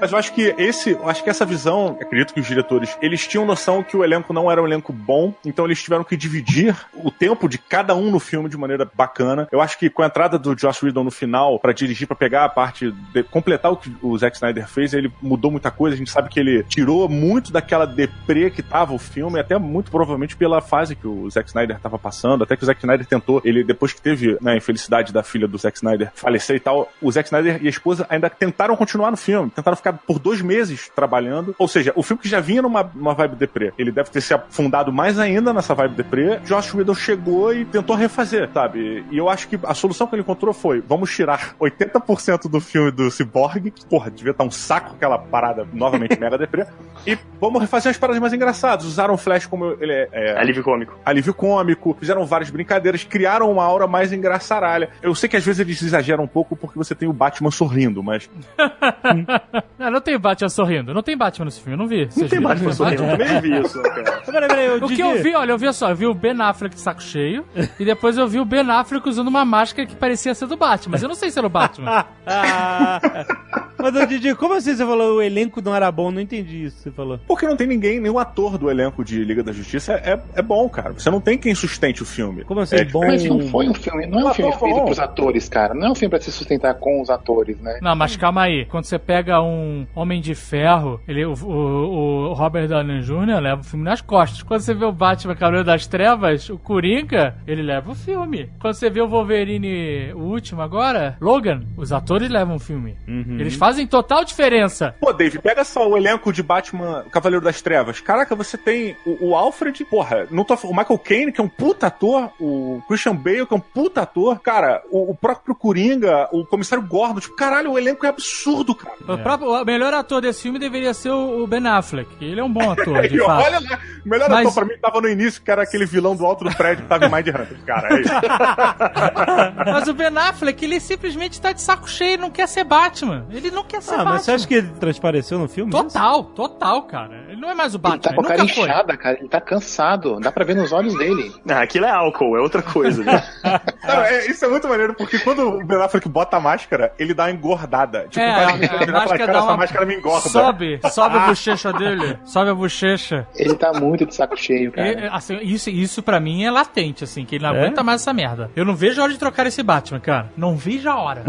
Mas 0.00 0.12
eu 0.12 0.18
acho 0.18 0.32
que 0.32 0.54
esse, 0.58 0.90
eu 0.90 1.08
acho 1.08 1.22
que 1.22 1.30
essa 1.30 1.44
visão, 1.44 1.96
acredito 2.00 2.34
que 2.34 2.40
os 2.40 2.46
diretores, 2.46 2.96
eles 3.00 3.26
tinham 3.26 3.44
noção 3.44 3.82
que 3.82 3.96
o 3.96 4.04
elenco 4.04 4.32
não 4.32 4.50
era 4.50 4.62
um 4.62 4.66
elenco 4.66 4.92
bom, 4.92 5.34
então 5.44 5.64
eles 5.64 5.82
tiveram 5.82 6.04
que 6.04 6.16
dividir 6.16 6.76
o 6.94 7.10
tempo 7.10 7.48
de 7.48 7.58
cada 7.58 7.94
um 7.94 8.10
no 8.10 8.18
filme 8.18 8.48
de 8.48 8.56
maneira 8.56 8.88
bacana. 8.94 9.48
Eu 9.50 9.60
acho 9.60 9.78
que 9.78 9.90
com 9.90 10.02
a 10.02 10.06
entrada 10.06 10.38
do 10.38 10.58
Joss 10.58 10.84
Whedon 10.84 11.04
no 11.04 11.10
final 11.10 11.58
pra 11.58 11.72
dirigir, 11.72 12.06
pra 12.06 12.16
pegar 12.16 12.44
a 12.44 12.48
parte 12.48 12.90
de 13.12 13.22
completar 13.22 13.72
o 13.72 13.76
que 13.76 13.94
o 14.02 14.16
Zack 14.16 14.36
Snyder 14.36 14.68
fez, 14.68 14.92
ele 14.94 15.12
mudou 15.20 15.50
muita 15.50 15.70
coisa. 15.70 15.94
A 15.94 15.98
gente 15.98 16.10
sabe 16.10 16.28
que 16.28 16.38
ele 16.40 16.62
tirou 16.64 17.08
muito 17.08 17.52
daquela 17.52 17.86
deprê 17.86 18.50
que 18.50 18.62
tava 18.62 18.94
o 18.94 18.98
filme, 18.98 19.40
até 19.40 19.58
muito 19.58 19.90
provavelmente 19.90 20.36
pela 20.36 20.60
fase 20.60 20.96
que 20.96 21.06
o 21.06 21.28
Zack 21.30 21.48
Snyder 21.48 21.78
tava 21.80 21.98
passando, 21.98 22.44
até 22.44 22.56
que 22.56 22.62
o 22.62 22.66
Zack 22.66 22.80
Snyder 22.80 23.06
tentou, 23.06 23.40
ele 23.44 23.64
depois 23.64 23.92
que 23.92 24.00
teve 24.00 24.36
né, 24.40 24.52
a 24.52 24.56
infelicidade 24.56 25.12
da 25.12 25.22
filha 25.22 25.46
do 25.46 25.58
Zack 25.58 25.76
Snyder 25.76 26.10
falecer 26.14 26.56
e 26.56 26.60
tal, 26.60 26.88
o 27.00 27.10
Zack 27.10 27.28
Snyder 27.28 27.62
e 27.62 27.66
a 27.66 27.70
esposa 27.70 28.06
ainda 28.08 28.28
tentaram 28.28 28.76
continuar 28.76 29.10
no 29.10 29.16
filme, 29.16 29.50
tentaram 29.50 29.75
ficar 29.76 29.92
por 29.92 30.18
dois 30.18 30.40
meses 30.40 30.90
trabalhando, 30.94 31.54
ou 31.58 31.68
seja, 31.68 31.92
o 31.94 32.02
filme 32.02 32.22
que 32.22 32.28
já 32.28 32.40
vinha 32.40 32.62
numa, 32.62 32.90
numa 32.94 33.14
vibe 33.14 33.36
deprê, 33.36 33.72
ele 33.78 33.92
deve 33.92 34.10
ter 34.10 34.20
se 34.20 34.34
afundado 34.34 34.92
mais 34.92 35.18
ainda 35.18 35.52
nessa 35.52 35.74
vibe 35.74 35.94
deprê, 35.94 36.38
Josh 36.40 36.74
Whedon 36.74 36.94
chegou 36.94 37.52
e 37.54 37.64
tentou 37.64 37.96
refazer, 37.96 38.48
sabe? 38.52 39.04
E 39.10 39.18
eu 39.18 39.28
acho 39.28 39.48
que 39.48 39.58
a 39.62 39.74
solução 39.74 40.06
que 40.06 40.14
ele 40.14 40.22
encontrou 40.22 40.52
foi, 40.52 40.82
vamos 40.86 41.14
tirar 41.14 41.54
80% 41.60 42.48
do 42.48 42.60
filme 42.60 42.90
do 42.90 43.10
Cyborg, 43.10 43.70
que, 43.70 43.84
porra, 43.86 44.10
devia 44.10 44.32
estar 44.32 44.44
um 44.44 44.50
saco 44.50 44.94
aquela 44.94 45.18
parada 45.18 45.66
novamente 45.72 46.18
mega 46.18 46.38
deprê, 46.38 46.66
e 47.06 47.16
vamos 47.40 47.60
refazer 47.60 47.90
as 47.90 47.98
paradas 47.98 48.20
mais 48.20 48.32
engraçadas, 48.32 48.84
usaram 48.86 49.14
o 49.14 49.18
Flash 49.18 49.46
como 49.46 49.76
ele 49.80 49.92
é, 49.92 50.08
é 50.12 50.38
Alívio 50.38 50.62
cômico. 50.62 50.98
alívio 51.04 51.34
cômico, 51.34 51.96
fizeram 51.98 52.24
várias 52.24 52.50
brincadeiras, 52.50 53.04
criaram 53.04 53.50
uma 53.50 53.64
aura 53.64 53.86
mais 53.86 54.12
engraçaralha. 54.12 54.90
Eu 55.02 55.14
sei 55.14 55.28
que 55.28 55.36
às 55.36 55.44
vezes 55.44 55.60
eles 55.60 55.82
exageram 55.82 56.24
um 56.24 56.28
pouco 56.28 56.56
porque 56.56 56.78
você 56.78 56.94
tem 56.94 57.08
o 57.08 57.12
Batman 57.12 57.50
sorrindo, 57.50 58.02
mas. 58.02 58.28
não, 59.78 59.90
não 59.90 60.00
tem 60.00 60.18
Batman 60.18 60.48
sorrindo. 60.48 60.94
Não 60.94 61.02
tem 61.02 61.16
Batman 61.16 61.46
nesse 61.46 61.60
filme, 61.60 61.74
eu 61.74 61.78
não 61.78 61.86
vi. 61.86 62.04
Não 62.04 62.28
tem 62.28 62.28
viram? 62.28 62.42
Batman 62.42 62.72
sorrindo, 62.72 63.02
eu 63.02 63.10
também 63.18 63.40
vi 63.40 63.60
isso, 63.60 63.82
cara. 63.82 64.22
Peraí, 64.26 64.48
peraí, 64.48 64.66
eu 64.66 64.76
O 64.84 64.88
que 64.88 65.00
eu 65.00 65.22
vi, 65.22 65.34
olha, 65.34 65.52
eu 65.52 65.58
vi 65.58 65.72
só, 65.72 65.90
eu 65.90 65.96
vi 65.96 66.06
o 66.06 66.14
Ben 66.14 66.40
Affleck 66.40 66.74
de 66.74 66.80
saco 66.80 67.02
cheio, 67.02 67.44
e 67.78 67.84
depois 67.84 68.16
eu 68.16 68.26
vi 68.26 68.40
o 68.40 68.44
Ben 68.44 68.68
Affleck 68.70 69.08
usando 69.08 69.28
uma 69.28 69.44
máscara 69.44 69.86
que 69.86 69.94
parecia 69.94 70.34
ser 70.34 70.46
do 70.46 70.56
Batman, 70.56 70.92
mas 70.92 71.02
eu 71.02 71.08
não 71.08 71.16
sei 71.16 71.30
se 71.30 71.38
era 71.38 71.46
o 71.46 71.50
Batman. 71.50 72.04
Mas, 73.78 74.08
Didi, 74.08 74.34
como 74.34 74.54
assim 74.54 74.74
você 74.74 74.84
falou 74.84 75.16
o 75.16 75.22
elenco 75.22 75.60
não 75.62 75.74
era 75.74 75.90
bom? 75.90 76.10
Não 76.10 76.20
entendi 76.20 76.64
isso 76.64 76.76
que 76.76 76.82
você 76.84 76.90
falou. 76.90 77.18
Porque 77.26 77.46
não 77.46 77.56
tem 77.56 77.66
ninguém, 77.66 78.00
nenhum 78.00 78.18
ator 78.18 78.58
do 78.58 78.70
elenco 78.70 79.04
de 79.04 79.22
Liga 79.24 79.42
da 79.42 79.52
Justiça 79.52 79.94
é, 79.94 80.18
é 80.34 80.42
bom, 80.42 80.68
cara. 80.68 80.92
Você 80.94 81.10
não 81.10 81.20
tem 81.20 81.36
quem 81.38 81.54
sustente 81.54 82.02
o 82.02 82.06
filme. 82.06 82.44
Como 82.44 82.60
assim, 82.60 82.76
É 82.76 82.84
bom? 82.84 83.06
Mas 83.06 83.24
não 83.24 83.40
foi 83.48 83.68
um 83.68 83.74
filme, 83.74 84.06
não 84.06 84.20
é 84.20 84.24
um 84.24 84.28
Ah, 84.28 84.34
filme 84.34 84.52
tá 84.52 84.58
feito 84.58 84.74
bom. 84.76 84.84
pros 84.86 84.98
atores, 84.98 85.48
cara. 85.48 85.74
Não 85.74 85.88
é 85.88 85.90
um 85.90 85.94
filme 85.94 86.10
pra 86.10 86.20
se 86.20 86.30
sustentar 86.32 86.74
com 86.74 87.00
os 87.02 87.10
atores, 87.10 87.60
né? 87.60 87.78
Não, 87.82 87.94
mas 87.96 88.16
calma 88.16 88.42
aí. 88.42 88.64
Quando 88.66 88.84
você 88.84 88.98
pega 88.98 89.40
um 89.42 89.86
Homem 89.94 90.20
de 90.20 90.34
Ferro, 90.34 91.00
ele, 91.06 91.24
o, 91.24 91.32
o- 91.34 92.30
o 92.30 92.32
Robert 92.32 92.68
Downey 92.68 93.00
Jr. 93.02 93.40
leva 93.40 93.60
o 93.60 93.64
filme 93.64 93.84
nas 93.84 94.00
costas. 94.00 94.42
Quando 94.42 94.60
você 94.60 94.74
vê 94.74 94.84
o 94.84 94.92
Batman 94.92 95.34
Cavaleiro 95.34 95.66
das 95.66 95.86
Trevas, 95.86 96.48
o 96.48 96.58
Coringa, 96.58 97.36
ele 97.46 97.62
leva 97.62 97.90
o 97.90 97.94
filme. 97.94 98.48
Quando 98.60 98.74
você 98.74 98.88
vê 98.90 99.00
o 99.00 99.08
Wolverine, 99.08 100.12
o 100.14 100.20
último 100.20 100.62
agora, 100.62 101.16
Logan, 101.20 101.62
os 101.76 101.92
atores 101.92 102.28
levam 102.30 102.56
o 102.56 102.60
filme. 102.60 102.96
Uhum. 103.06 103.36
Eles 103.38 103.54
fazem 103.54 103.65
total 103.86 104.24
diferença. 104.24 104.94
Pô, 105.00 105.12
Dave, 105.12 105.38
pega 105.38 105.64
só 105.64 105.88
o 105.88 105.96
elenco 105.96 106.32
de 106.32 106.42
Batman 106.42 107.04
Cavaleiro 107.10 107.44
das 107.44 107.60
Trevas. 107.60 108.00
Caraca, 108.00 108.34
você 108.34 108.56
tem 108.56 108.96
o, 109.04 109.28
o 109.30 109.36
Alfred, 109.36 109.84
porra, 109.84 110.26
não 110.30 110.44
tô, 110.44 110.54
o 110.64 110.76
Michael 110.76 110.98
Caine, 110.98 111.32
que 111.32 111.40
é 111.40 111.44
um 111.44 111.48
puta 111.48 111.86
ator, 111.88 112.30
o 112.40 112.80
Christian 112.88 113.14
Bale, 113.16 113.46
que 113.46 113.52
é 113.54 113.56
um 113.56 113.60
puta 113.60 114.02
ator, 114.02 114.38
cara, 114.40 114.82
o, 114.90 115.10
o 115.10 115.14
próprio 115.14 115.54
Coringa, 115.54 116.28
o 116.32 116.44
comissário 116.44 116.84
Gordon, 116.86 117.20
tipo, 117.20 117.34
caralho, 117.36 117.72
o 117.72 117.78
elenco 117.78 118.04
é 118.06 118.08
absurdo, 118.08 118.74
cara. 118.74 118.94
O, 119.08 119.18
próprio, 119.18 119.50
o 119.50 119.64
melhor 119.64 119.92
ator 119.94 120.20
desse 120.20 120.42
filme 120.42 120.58
deveria 120.58 120.94
ser 120.94 121.10
o, 121.10 121.46
Ben 121.46 121.66
Affleck. 121.66 122.08
Ele 122.24 122.40
é 122.40 122.44
um 122.44 122.52
bom 122.52 122.70
ator, 122.70 123.02
de 123.08 123.16
E 123.16 123.18
fato. 123.20 123.44
olha 123.44 123.60
lá, 123.60 123.78
o 124.04 124.08
melhor 124.08 124.28
Mas- 124.30 124.40
ator 124.46 124.54
pra 124.54 124.64
mim 124.64 124.80
tava 124.80 125.00
no 125.00 125.08
início, 125.08 125.42
que 125.42 125.50
era 125.50 125.62
aquele 125.62 125.86
vilão 125.86 126.14
do 126.14 126.24
alto 126.24 126.44
do 126.44 126.54
prédio 126.54 126.84
que 126.84 126.88
tava 126.88 127.06
em 127.06 127.12
Mind 127.12 127.28
Hunter, 127.28 127.58
cara. 127.66 127.96
É 127.96 128.00
isso. 128.00 128.12
Mas 129.72 129.88
o 129.88 129.94
Ben 129.94 130.16
Affleck, 130.16 130.64
ele 130.64 130.80
simplesmente 130.80 131.40
tá 131.40 131.52
de 131.52 131.60
saco 131.62 131.88
cheio, 131.88 132.18
não 132.18 132.30
quer 132.30 132.46
ser 132.46 132.64
Batman. 132.64 133.26
Ele 133.30 133.50
não 133.56 133.64
quer 133.64 133.82
ser 133.82 133.94
Ah, 133.94 133.96
Batman. 133.98 134.12
mas 134.12 134.22
você 134.22 134.32
acha 134.32 134.46
que 134.46 134.54
ele 134.54 134.68
transpareceu 134.78 135.38
no 135.38 135.48
filme? 135.48 135.70
Total, 135.72 136.22
total, 136.24 136.82
cara. 136.82 137.24
Ele 137.28 137.40
não 137.40 137.50
é 137.50 137.54
mais 137.54 137.74
o 137.74 137.76
Ele 137.76 137.82
Batman, 137.82 137.98
tá 138.00 138.14
com 138.14 138.20
a 138.20 138.24
ele 138.24 138.28
cara 138.28 138.42
nunca 138.42 138.54
foi. 138.54 138.64
inchada, 138.64 138.96
cara. 138.96 139.18
Ele 139.18 139.28
tá 139.28 139.40
cansado. 139.40 140.20
Dá 140.20 140.30
pra 140.30 140.44
ver 140.44 140.54
nos 140.56 140.72
olhos 140.72 140.96
dele. 140.96 141.32
Ah, 141.56 141.62
aquilo 141.62 141.86
é 141.86 141.90
álcool, 141.90 142.36
é 142.36 142.40
outra 142.40 142.60
coisa. 142.62 143.02
Né? 143.02 143.22
Não, 143.86 144.02
é- 144.02 144.26
isso 144.26 144.44
é 144.44 144.48
muito 144.48 144.68
maneiro, 144.68 144.94
porque 144.94 145.18
quando 145.20 145.40
o 145.48 145.64
Ben 145.64 145.80
Affleck 145.80 146.06
bota 146.08 146.36
a 146.36 146.40
máscara, 146.40 146.92
ele 146.98 147.14
dá 147.14 147.24
uma 147.24 147.30
engordada. 147.30 148.06
Tipo, 148.10 148.20
É, 148.20 148.30
a- 148.44 148.48
a 148.48 148.56
ele 148.56 148.66
fala, 148.68 148.92
máscara 148.92 149.18
cara, 149.18 149.32
dá 149.32 149.38
essa 149.38 149.46
uma- 149.48 149.56
máscara 149.56 149.86
me 149.86 149.94
engorda. 149.94 150.28
Sobe, 150.28 150.80
sobe 150.90 151.16
a 151.16 151.20
bochecha 151.28 151.72
dele. 151.72 152.18
Sobe 152.24 152.50
a 152.50 152.54
bochecha. 152.54 153.26
Ele 153.36 153.54
tá 153.54 153.72
muito 153.72 154.04
de 154.04 154.14
saco 154.14 154.36
cheio, 154.36 154.70
cara. 154.72 154.88
E, 154.92 155.08
assim, 155.10 155.38
isso, 155.40 155.70
isso 155.70 156.02
pra 156.02 156.20
mim 156.20 156.44
é 156.44 156.50
latente, 156.50 157.04
assim, 157.04 157.24
que 157.24 157.36
ele 157.36 157.44
não 157.46 157.54
É? 157.54 157.58
aguenta 157.60 157.82
mais 157.82 158.02
essa 158.02 158.12
merda. 158.12 158.50
Eu 158.54 158.64
não 158.66 158.74
vejo 158.76 159.00
a 159.00 159.04
hora 159.04 159.12
de 159.12 159.18
trocar 159.18 159.46
esse 159.46 159.62
Batman, 159.62 160.00
cara. 160.00 160.28
Não 160.36 160.56
vejo 160.56 160.90
a 160.90 160.96
hora. 161.00 161.22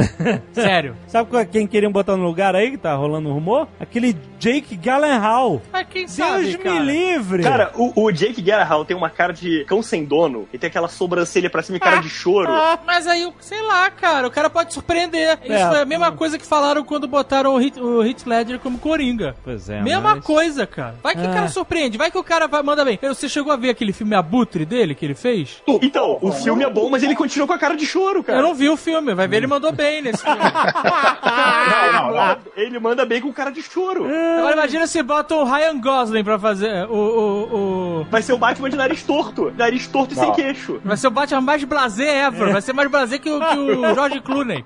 Sério. 0.52 0.96
Sabe 1.08 1.30
qual- 1.30 1.46
quem 1.46 1.66
queriam 1.68 1.92
botar 1.92 2.17
no 2.18 2.26
lugar 2.26 2.56
aí 2.56 2.72
que 2.72 2.78
tá 2.78 2.94
rolando 2.96 3.30
um 3.30 3.34
rumor? 3.34 3.68
Aquele 3.80 4.16
Jake 4.40 4.76
Gyllenhaal. 4.76 5.62
Mas 5.72 5.88
quem 5.90 6.08
sabe, 6.08 6.44
Deus 6.44 6.56
cara? 6.58 6.80
me 6.80 6.86
livre! 6.86 7.44
Cara, 7.44 7.72
o, 7.76 8.04
o 8.06 8.12
Jake 8.12 8.42
Gyllenhaal 8.42 8.84
tem 8.86 8.96
uma 8.98 9.10
cara 9.10 9.34
de 9.34 9.64
cão 9.66 9.82
sem 9.82 10.04
dono 10.06 10.48
e 10.54 10.58
tem 10.58 10.68
aquela 10.68 10.88
sobrancelha 10.88 11.50
pra 11.50 11.62
cima 11.64 11.78
e 11.78 11.80
cara 11.80 11.98
de 11.98 12.10
choro. 12.10 12.52
Ah, 12.52 12.78
mas 12.86 13.08
aí, 13.08 13.32
sei 13.40 13.62
lá, 13.62 13.90
cara, 13.90 14.28
o 14.28 14.32
cara 14.32 14.50
pode 14.50 14.74
surpreender. 14.74 15.40
Isso 15.44 15.54
É. 15.54 15.80
é 15.80 15.82
a 15.82 15.86
mesma 15.86 16.12
coisa 16.12 16.38
que 16.38 16.46
falaram 16.46 16.84
quando 16.84 17.08
botaram 17.08 17.54
o 17.54 17.58
Hit, 17.58 17.80
o 17.80 18.04
Heath 18.04 18.26
Ledger 18.26 18.60
como 18.60 18.78
Coringa. 18.78 19.36
Pois 19.44 19.70
é, 19.70 19.82
Mesma 19.82 20.16
mas- 20.16 20.24
coisa, 20.24 20.66
cara. 20.68 20.96
Vai 21.04 21.16
que 21.16 21.22
o 21.22 21.30
Ah. 21.30 21.34
cara 21.34 21.48
surpreende, 21.48 21.98
vai 21.98 22.12
que 22.12 22.18
o 22.18 22.24
cara 22.24 22.48
vai, 22.48 22.62
manda 22.64 22.84
bem. 22.84 23.00
Você 23.02 23.28
chegou 23.30 23.52
a 23.52 23.56
ver 23.56 23.70
aquele 23.70 23.94
filme 23.94 24.16
Abutre 24.16 24.66
dele 24.66 24.94
que 24.96 25.06
ele 25.06 25.16
fez? 25.16 25.62
Então, 25.82 26.18
o 26.22 26.32
filme 26.32 26.64
é 26.64 26.70
bom, 26.70 26.90
mas 26.90 27.04
ele 27.04 27.16
continua 27.16 27.48
com 27.48 27.54
a 27.54 27.58
cara 27.58 27.76
de 27.76 27.86
choro, 27.86 28.24
cara. 28.24 28.40
Eu 28.40 28.44
não 28.44 28.54
vi 28.56 28.70
o 28.70 28.78
filme, 28.78 29.14
vai 29.14 29.28
ver 29.28 29.38
ele 29.38 29.48
mandou 29.48 29.72
bem 29.72 30.02
nesse 30.02 30.24
filme. 30.24 30.38
Não, 31.28 31.94
não, 32.07 32.07
ele 32.56 32.80
manda 32.80 33.06
bem 33.06 33.22
com 33.22 33.32
cara 33.34 33.52
de 33.52 33.62
choro. 33.62 34.06
Agora 34.06 34.54
imagina 34.54 34.88
se 34.88 35.02
bota 35.04 35.36
o 35.36 35.44
Ryan 35.44 35.80
Gosling 35.80 36.24
pra 36.24 36.38
fazer 36.40 36.86
o. 36.90 36.94
o, 36.96 38.00
o... 38.02 38.04
Vai 38.10 38.22
ser 38.22 38.34
o 38.34 38.38
Batman 38.38 38.70
de 38.70 38.76
nariz 38.76 39.04
torto. 39.04 39.52
Nariz 39.58 39.88
torto 39.88 40.14
e 40.14 40.18
sem 40.18 40.32
queixo. 40.34 40.80
Vai 40.84 40.98
ser 40.98 41.08
o 41.08 41.12
Batman 41.12 41.42
mais 41.42 41.64
blasé 41.64 42.26
ever. 42.28 42.52
Vai 42.52 42.62
ser 42.62 42.74
mais 42.74 42.90
blasé 42.90 43.18
que 43.18 43.30
o, 43.30 43.40
que 43.40 43.58
o 43.58 43.94
George 43.96 44.22
Clooney. 44.22 44.64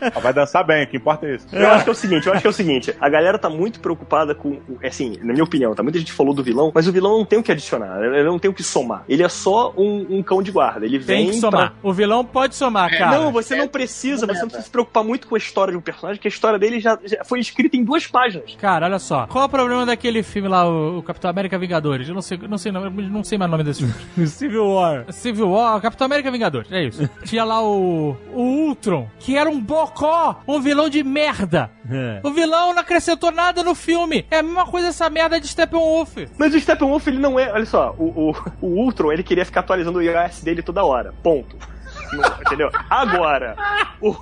Ah, 0.00 0.20
Vai 0.20 0.32
dançar 0.32 0.64
bem, 0.64 0.84
o 0.84 0.86
que 0.88 0.96
importa 0.96 1.26
é 1.26 1.34
isso. 1.34 1.46
Eu 1.52 1.68
acho 1.70 1.84
que 1.84 1.90
é 1.90 1.92
o 1.92 1.96
seguinte, 1.96 2.26
eu 2.26 2.32
acho 2.32 2.40
que 2.40 2.46
é 2.46 2.50
o 2.50 2.52
seguinte, 2.52 2.94
a 3.00 3.08
galera 3.08 3.38
tá 3.38 3.50
muito 3.50 3.80
preocupada 3.80 4.34
com, 4.34 4.50
o- 4.50 4.78
assim, 4.82 5.16
na 5.22 5.32
minha 5.32 5.44
opinião, 5.44 5.74
tá? 5.74 5.82
Muita 5.82 5.98
gente 5.98 6.12
falou 6.12 6.32
do 6.32 6.42
vilão, 6.42 6.72
mas 6.74 6.86
o 6.88 6.92
vilão 6.92 7.18
não 7.18 7.24
tem 7.24 7.38
o 7.38 7.42
que 7.42 7.52
adicionar, 7.52 8.02
ele 8.02 8.22
não 8.24 8.38
tem 8.38 8.50
o 8.50 8.54
que 8.54 8.62
somar. 8.62 9.04
Ele 9.08 9.22
é 9.22 9.28
só 9.28 9.72
um, 9.76 10.06
um 10.18 10.22
cão 10.22 10.42
de 10.42 10.50
guarda, 10.50 10.86
ele 10.86 10.98
vem 10.98 11.24
Tem 11.26 11.30
que 11.34 11.40
somar. 11.40 11.74
O 11.82 11.92
vilão 11.92 12.24
pode 12.24 12.54
somar, 12.54 12.90
cara. 12.96 13.18
Não, 13.18 13.30
você 13.32 13.56
não 13.56 13.68
precisa, 13.68 14.26
você 14.26 14.32
não 14.32 14.40
precisa 14.48 14.62
se 14.62 14.70
preocupar 14.70 15.04
muito 15.04 15.26
com 15.26 15.34
a 15.34 15.38
história 15.38 15.72
de 15.72 15.76
um 15.78 15.82
personagem, 15.82 16.16
porque 16.18 16.28
a 16.28 16.30
história 16.30 16.58
dele 16.58 16.77
já, 16.80 16.98
já 17.04 17.24
foi 17.24 17.40
escrita 17.40 17.76
em 17.76 17.84
duas 17.84 18.06
páginas. 18.06 18.56
Cara, 18.56 18.86
olha 18.86 18.98
só. 18.98 19.26
Qual 19.26 19.44
é 19.44 19.46
o 19.46 19.50
problema 19.50 19.86
daquele 19.86 20.22
filme 20.22 20.48
lá, 20.48 20.68
o, 20.68 20.98
o 20.98 21.02
Capitão 21.02 21.30
América 21.30 21.58
Vingadores? 21.58 22.08
Eu 22.08 22.14
não 22.14 22.22
sei, 22.22 22.38
não 22.38 22.58
sei, 22.58 22.72
não, 22.72 22.90
não 22.90 23.24
sei 23.24 23.38
mais 23.38 23.48
o 23.48 23.52
nome 23.52 23.64
desse 23.64 23.86
filme. 23.86 24.28
Civil 24.28 24.66
War. 24.68 25.04
Civil 25.12 25.50
War, 25.50 25.80
Capitão 25.80 26.06
América 26.06 26.30
Vingadores, 26.30 26.70
é 26.72 26.84
isso. 26.84 27.08
Tinha 27.24 27.44
lá 27.44 27.62
o, 27.62 28.16
o 28.32 28.40
Ultron, 28.40 29.08
que 29.18 29.36
era 29.36 29.48
um 29.48 29.60
bocó, 29.60 30.42
um 30.46 30.60
vilão 30.60 30.88
de 30.88 31.02
merda. 31.02 31.70
É. 31.90 32.20
O 32.22 32.30
vilão 32.30 32.74
não 32.74 32.80
acrescentou 32.80 33.30
nada 33.30 33.62
no 33.62 33.74
filme. 33.74 34.26
É 34.30 34.38
a 34.38 34.42
mesma 34.42 34.66
coisa 34.66 34.88
essa 34.88 35.08
merda 35.08 35.40
de 35.40 35.48
Steppenwolf. 35.48 36.16
Mas 36.36 36.54
o 36.54 36.60
Steppenwolf, 36.60 37.06
ele 37.06 37.18
não 37.18 37.38
é, 37.38 37.52
olha 37.52 37.66
só, 37.66 37.94
o, 37.98 38.30
o, 38.30 38.36
o 38.60 38.66
Ultron, 38.82 39.12
ele 39.12 39.22
queria 39.22 39.44
ficar 39.44 39.60
atualizando 39.60 39.98
o 39.98 40.02
iOS 40.02 40.42
dele 40.42 40.62
toda 40.62 40.84
hora, 40.84 41.14
ponto. 41.22 41.56
Não, 42.12 42.24
entendeu? 42.40 42.70
Agora, 42.88 43.56
o... 44.00 44.14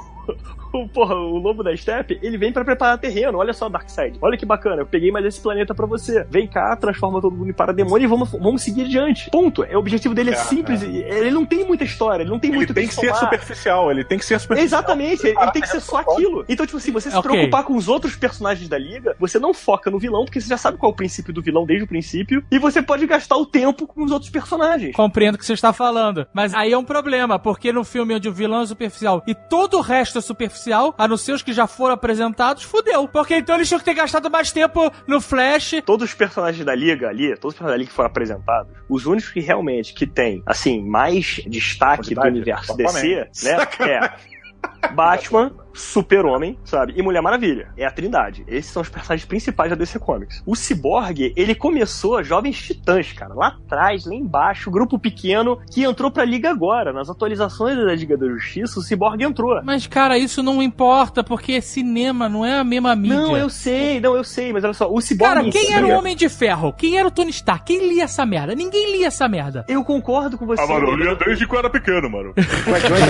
O, 0.76 0.88
porra, 0.88 1.14
o 1.14 1.38
lobo 1.38 1.62
da 1.62 1.74
steppe, 1.76 2.18
ele 2.22 2.36
vem 2.36 2.52
pra 2.52 2.64
preparar 2.64 2.98
terreno. 2.98 3.38
Olha 3.38 3.52
só, 3.52 3.68
Darkseid. 3.68 4.18
Olha 4.20 4.36
que 4.36 4.44
bacana. 4.46 4.82
Eu 4.82 4.86
peguei 4.86 5.10
mais 5.10 5.24
esse 5.24 5.40
planeta 5.40 5.74
pra 5.74 5.86
você. 5.86 6.24
Vem 6.30 6.46
cá, 6.46 6.76
transforma 6.76 7.20
todo 7.20 7.34
mundo 7.34 7.50
em 7.50 7.54
parademônio 7.54 8.04
e 8.04 8.08
vamos, 8.08 8.30
vamos 8.32 8.62
seguir 8.62 8.82
adiante. 8.84 9.30
Ponto. 9.30 9.64
É, 9.64 9.76
o 9.76 9.78
objetivo 9.80 10.14
dele 10.14 10.30
é, 10.30 10.34
É, 10.34 10.36
simples. 10.36 10.82
Ele 10.82 11.30
não 11.30 11.44
tem 11.46 11.64
muita 11.64 11.84
história, 11.84 12.22
ele 12.22 12.30
não 12.30 12.38
tem 12.38 12.50
Ele 12.50 12.58
muito 12.58 12.70
o 12.70 12.74
tem 12.74 12.86
que 12.86 12.94
ser 12.94 13.06
somar. 13.06 13.16
superficial, 13.20 13.90
ele 13.90 14.04
tem 14.04 14.18
que 14.18 14.24
ser 14.24 14.38
superficial. 14.40 14.66
Exatamente, 14.80 15.26
ele, 15.26 15.38
ele 15.38 15.50
tem 15.52 15.62
que 15.62 15.68
ser 15.68 15.80
só 15.80 15.98
aquilo. 15.98 16.44
Então, 16.48 16.66
tipo 16.66 16.78
assim, 16.78 16.92
você 16.92 17.10
se 17.10 17.16
Ok. 17.16 17.30
preocupar 17.30 17.64
com 17.64 17.74
os 17.74 17.88
outros 17.88 18.16
personagens 18.16 18.68
da 18.68 18.78
liga, 18.78 19.16
você 19.18 19.38
não 19.38 19.54
foca 19.54 19.90
no 19.90 19.98
vilão, 19.98 20.24
porque 20.24 20.40
você 20.40 20.48
já 20.48 20.56
sabe 20.56 20.76
qual 20.78 20.90
é 20.90 20.94
o 20.94 20.96
princípio 20.96 21.32
do 21.32 21.42
vilão 21.42 21.64
desde 21.64 21.84
o 21.84 21.88
princípio, 21.88 22.44
e 22.50 22.58
você 22.58 22.82
pode 22.82 23.06
gastar 23.06 23.36
o 23.36 23.46
tempo 23.46 23.86
com 23.86 24.04
os 24.04 24.10
outros 24.12 24.30
personagens. 24.30 24.94
Compreendo 24.94 25.34
o 25.36 25.38
que 25.38 25.46
você 25.46 25.52
está 25.54 25.72
falando. 25.72 26.26
Mas 26.34 26.54
aí 26.54 26.72
é 26.72 26.78
um 26.78 26.84
problema, 26.84 27.38
porque 27.38 27.72
no 27.72 27.84
filme 27.84 28.14
onde 28.14 28.28
o 28.28 28.32
vilão 28.32 28.60
é 28.62 28.66
superficial 28.66 29.22
e 29.26 29.34
todo 29.34 29.78
o 29.78 29.80
resto 29.80 30.18
é 30.18 30.20
superficial, 30.20 30.65
a 30.72 31.08
não 31.08 31.16
ser 31.16 31.32
os 31.32 31.42
que 31.42 31.52
já 31.52 31.66
foram 31.66 31.94
apresentados, 31.94 32.62
fudeu. 32.62 33.08
Porque 33.08 33.36
então 33.36 33.54
eles 33.54 33.68
tinham 33.68 33.78
que 33.78 33.84
ter 33.84 33.94
gastado 33.94 34.30
mais 34.30 34.52
tempo 34.52 34.90
no 35.06 35.20
Flash. 35.20 35.74
Todos 35.84 36.08
os 36.08 36.14
personagens 36.14 36.64
da 36.64 36.74
liga 36.74 37.08
ali, 37.08 37.36
todos 37.36 37.54
os 37.54 37.58
personagens 37.58 37.72
da 37.72 37.76
liga 37.78 37.90
que 37.90 37.96
foram 37.96 38.08
apresentados, 38.08 38.72
os 38.88 39.06
únicos 39.06 39.30
que 39.30 39.40
realmente 39.40 39.94
que 39.94 40.06
tem, 40.06 40.42
assim, 40.46 40.82
mais 40.82 41.40
destaque 41.46 42.14
do 42.14 42.22
universo. 42.22 42.76
DC, 42.76 43.28
né, 43.44 43.56
é 43.80 44.88
Batman, 44.92 45.52
Super-Homem, 45.76 46.58
sabe? 46.64 46.94
E 46.96 47.02
Mulher 47.02 47.20
Maravilha. 47.20 47.68
É 47.76 47.84
a 47.86 47.90
Trindade. 47.90 48.44
Esses 48.48 48.70
são 48.70 48.82
os 48.82 48.88
personagens 48.88 49.26
principais 49.26 49.70
da 49.70 49.76
DC 49.76 49.98
Comics. 49.98 50.42
O 50.46 50.56
Cyborg, 50.56 51.32
ele 51.36 51.54
começou 51.54 52.22
Jovens 52.22 52.60
Titãs, 52.60 53.12
cara. 53.12 53.34
Lá 53.34 53.48
atrás, 53.48 54.06
lá 54.06 54.14
embaixo, 54.14 54.70
grupo 54.70 54.98
pequeno 54.98 55.58
que 55.70 55.84
entrou 55.84 56.10
pra 56.10 56.24
Liga 56.24 56.50
agora. 56.50 56.92
Nas 56.92 57.10
atualizações 57.10 57.76
da 57.76 57.94
Liga 57.94 58.16
da 58.16 58.26
Justiça, 58.26 58.80
o 58.80 58.82
Cyborg 58.82 59.22
entrou. 59.22 59.60
Mas, 59.62 59.86
cara, 59.86 60.18
isso 60.18 60.42
não 60.42 60.62
importa, 60.62 61.22
porque 61.22 61.52
é 61.52 61.60
cinema, 61.60 62.28
não 62.28 62.44
é 62.44 62.58
a 62.58 62.64
mesma 62.64 62.96
mídia. 62.96 63.16
Não, 63.16 63.36
eu 63.36 63.50
sei, 63.50 64.00
não, 64.00 64.16
eu 64.16 64.24
sei, 64.24 64.52
mas 64.52 64.64
olha 64.64 64.72
só, 64.72 64.90
o 64.90 65.00
Cyborg. 65.00 65.34
Cara, 65.34 65.46
em 65.46 65.50
quem 65.50 65.74
era 65.74 65.86
o 65.86 65.90
Homem 65.90 66.16
de 66.16 66.28
Ferro? 66.28 66.72
Quem 66.72 66.98
era 66.98 67.06
o 67.06 67.10
Tony 67.10 67.30
Stark? 67.30 67.64
Quem 67.66 67.88
lia 67.88 68.04
essa 68.04 68.24
merda? 68.24 68.54
Ninguém 68.54 68.92
lia 68.92 69.08
essa 69.08 69.28
merda. 69.28 69.64
Eu 69.68 69.84
concordo 69.84 70.38
com 70.38 70.46
você. 70.46 70.62
Ah, 70.62 70.66
mano, 70.66 70.88
eu 70.88 70.96
lia 70.96 71.14
desde 71.16 71.46
quando 71.46 71.56
eu 71.56 71.60
era 71.66 71.70
pequeno, 71.70 72.08
mano. 72.10 72.32
Guardiões 72.66 73.06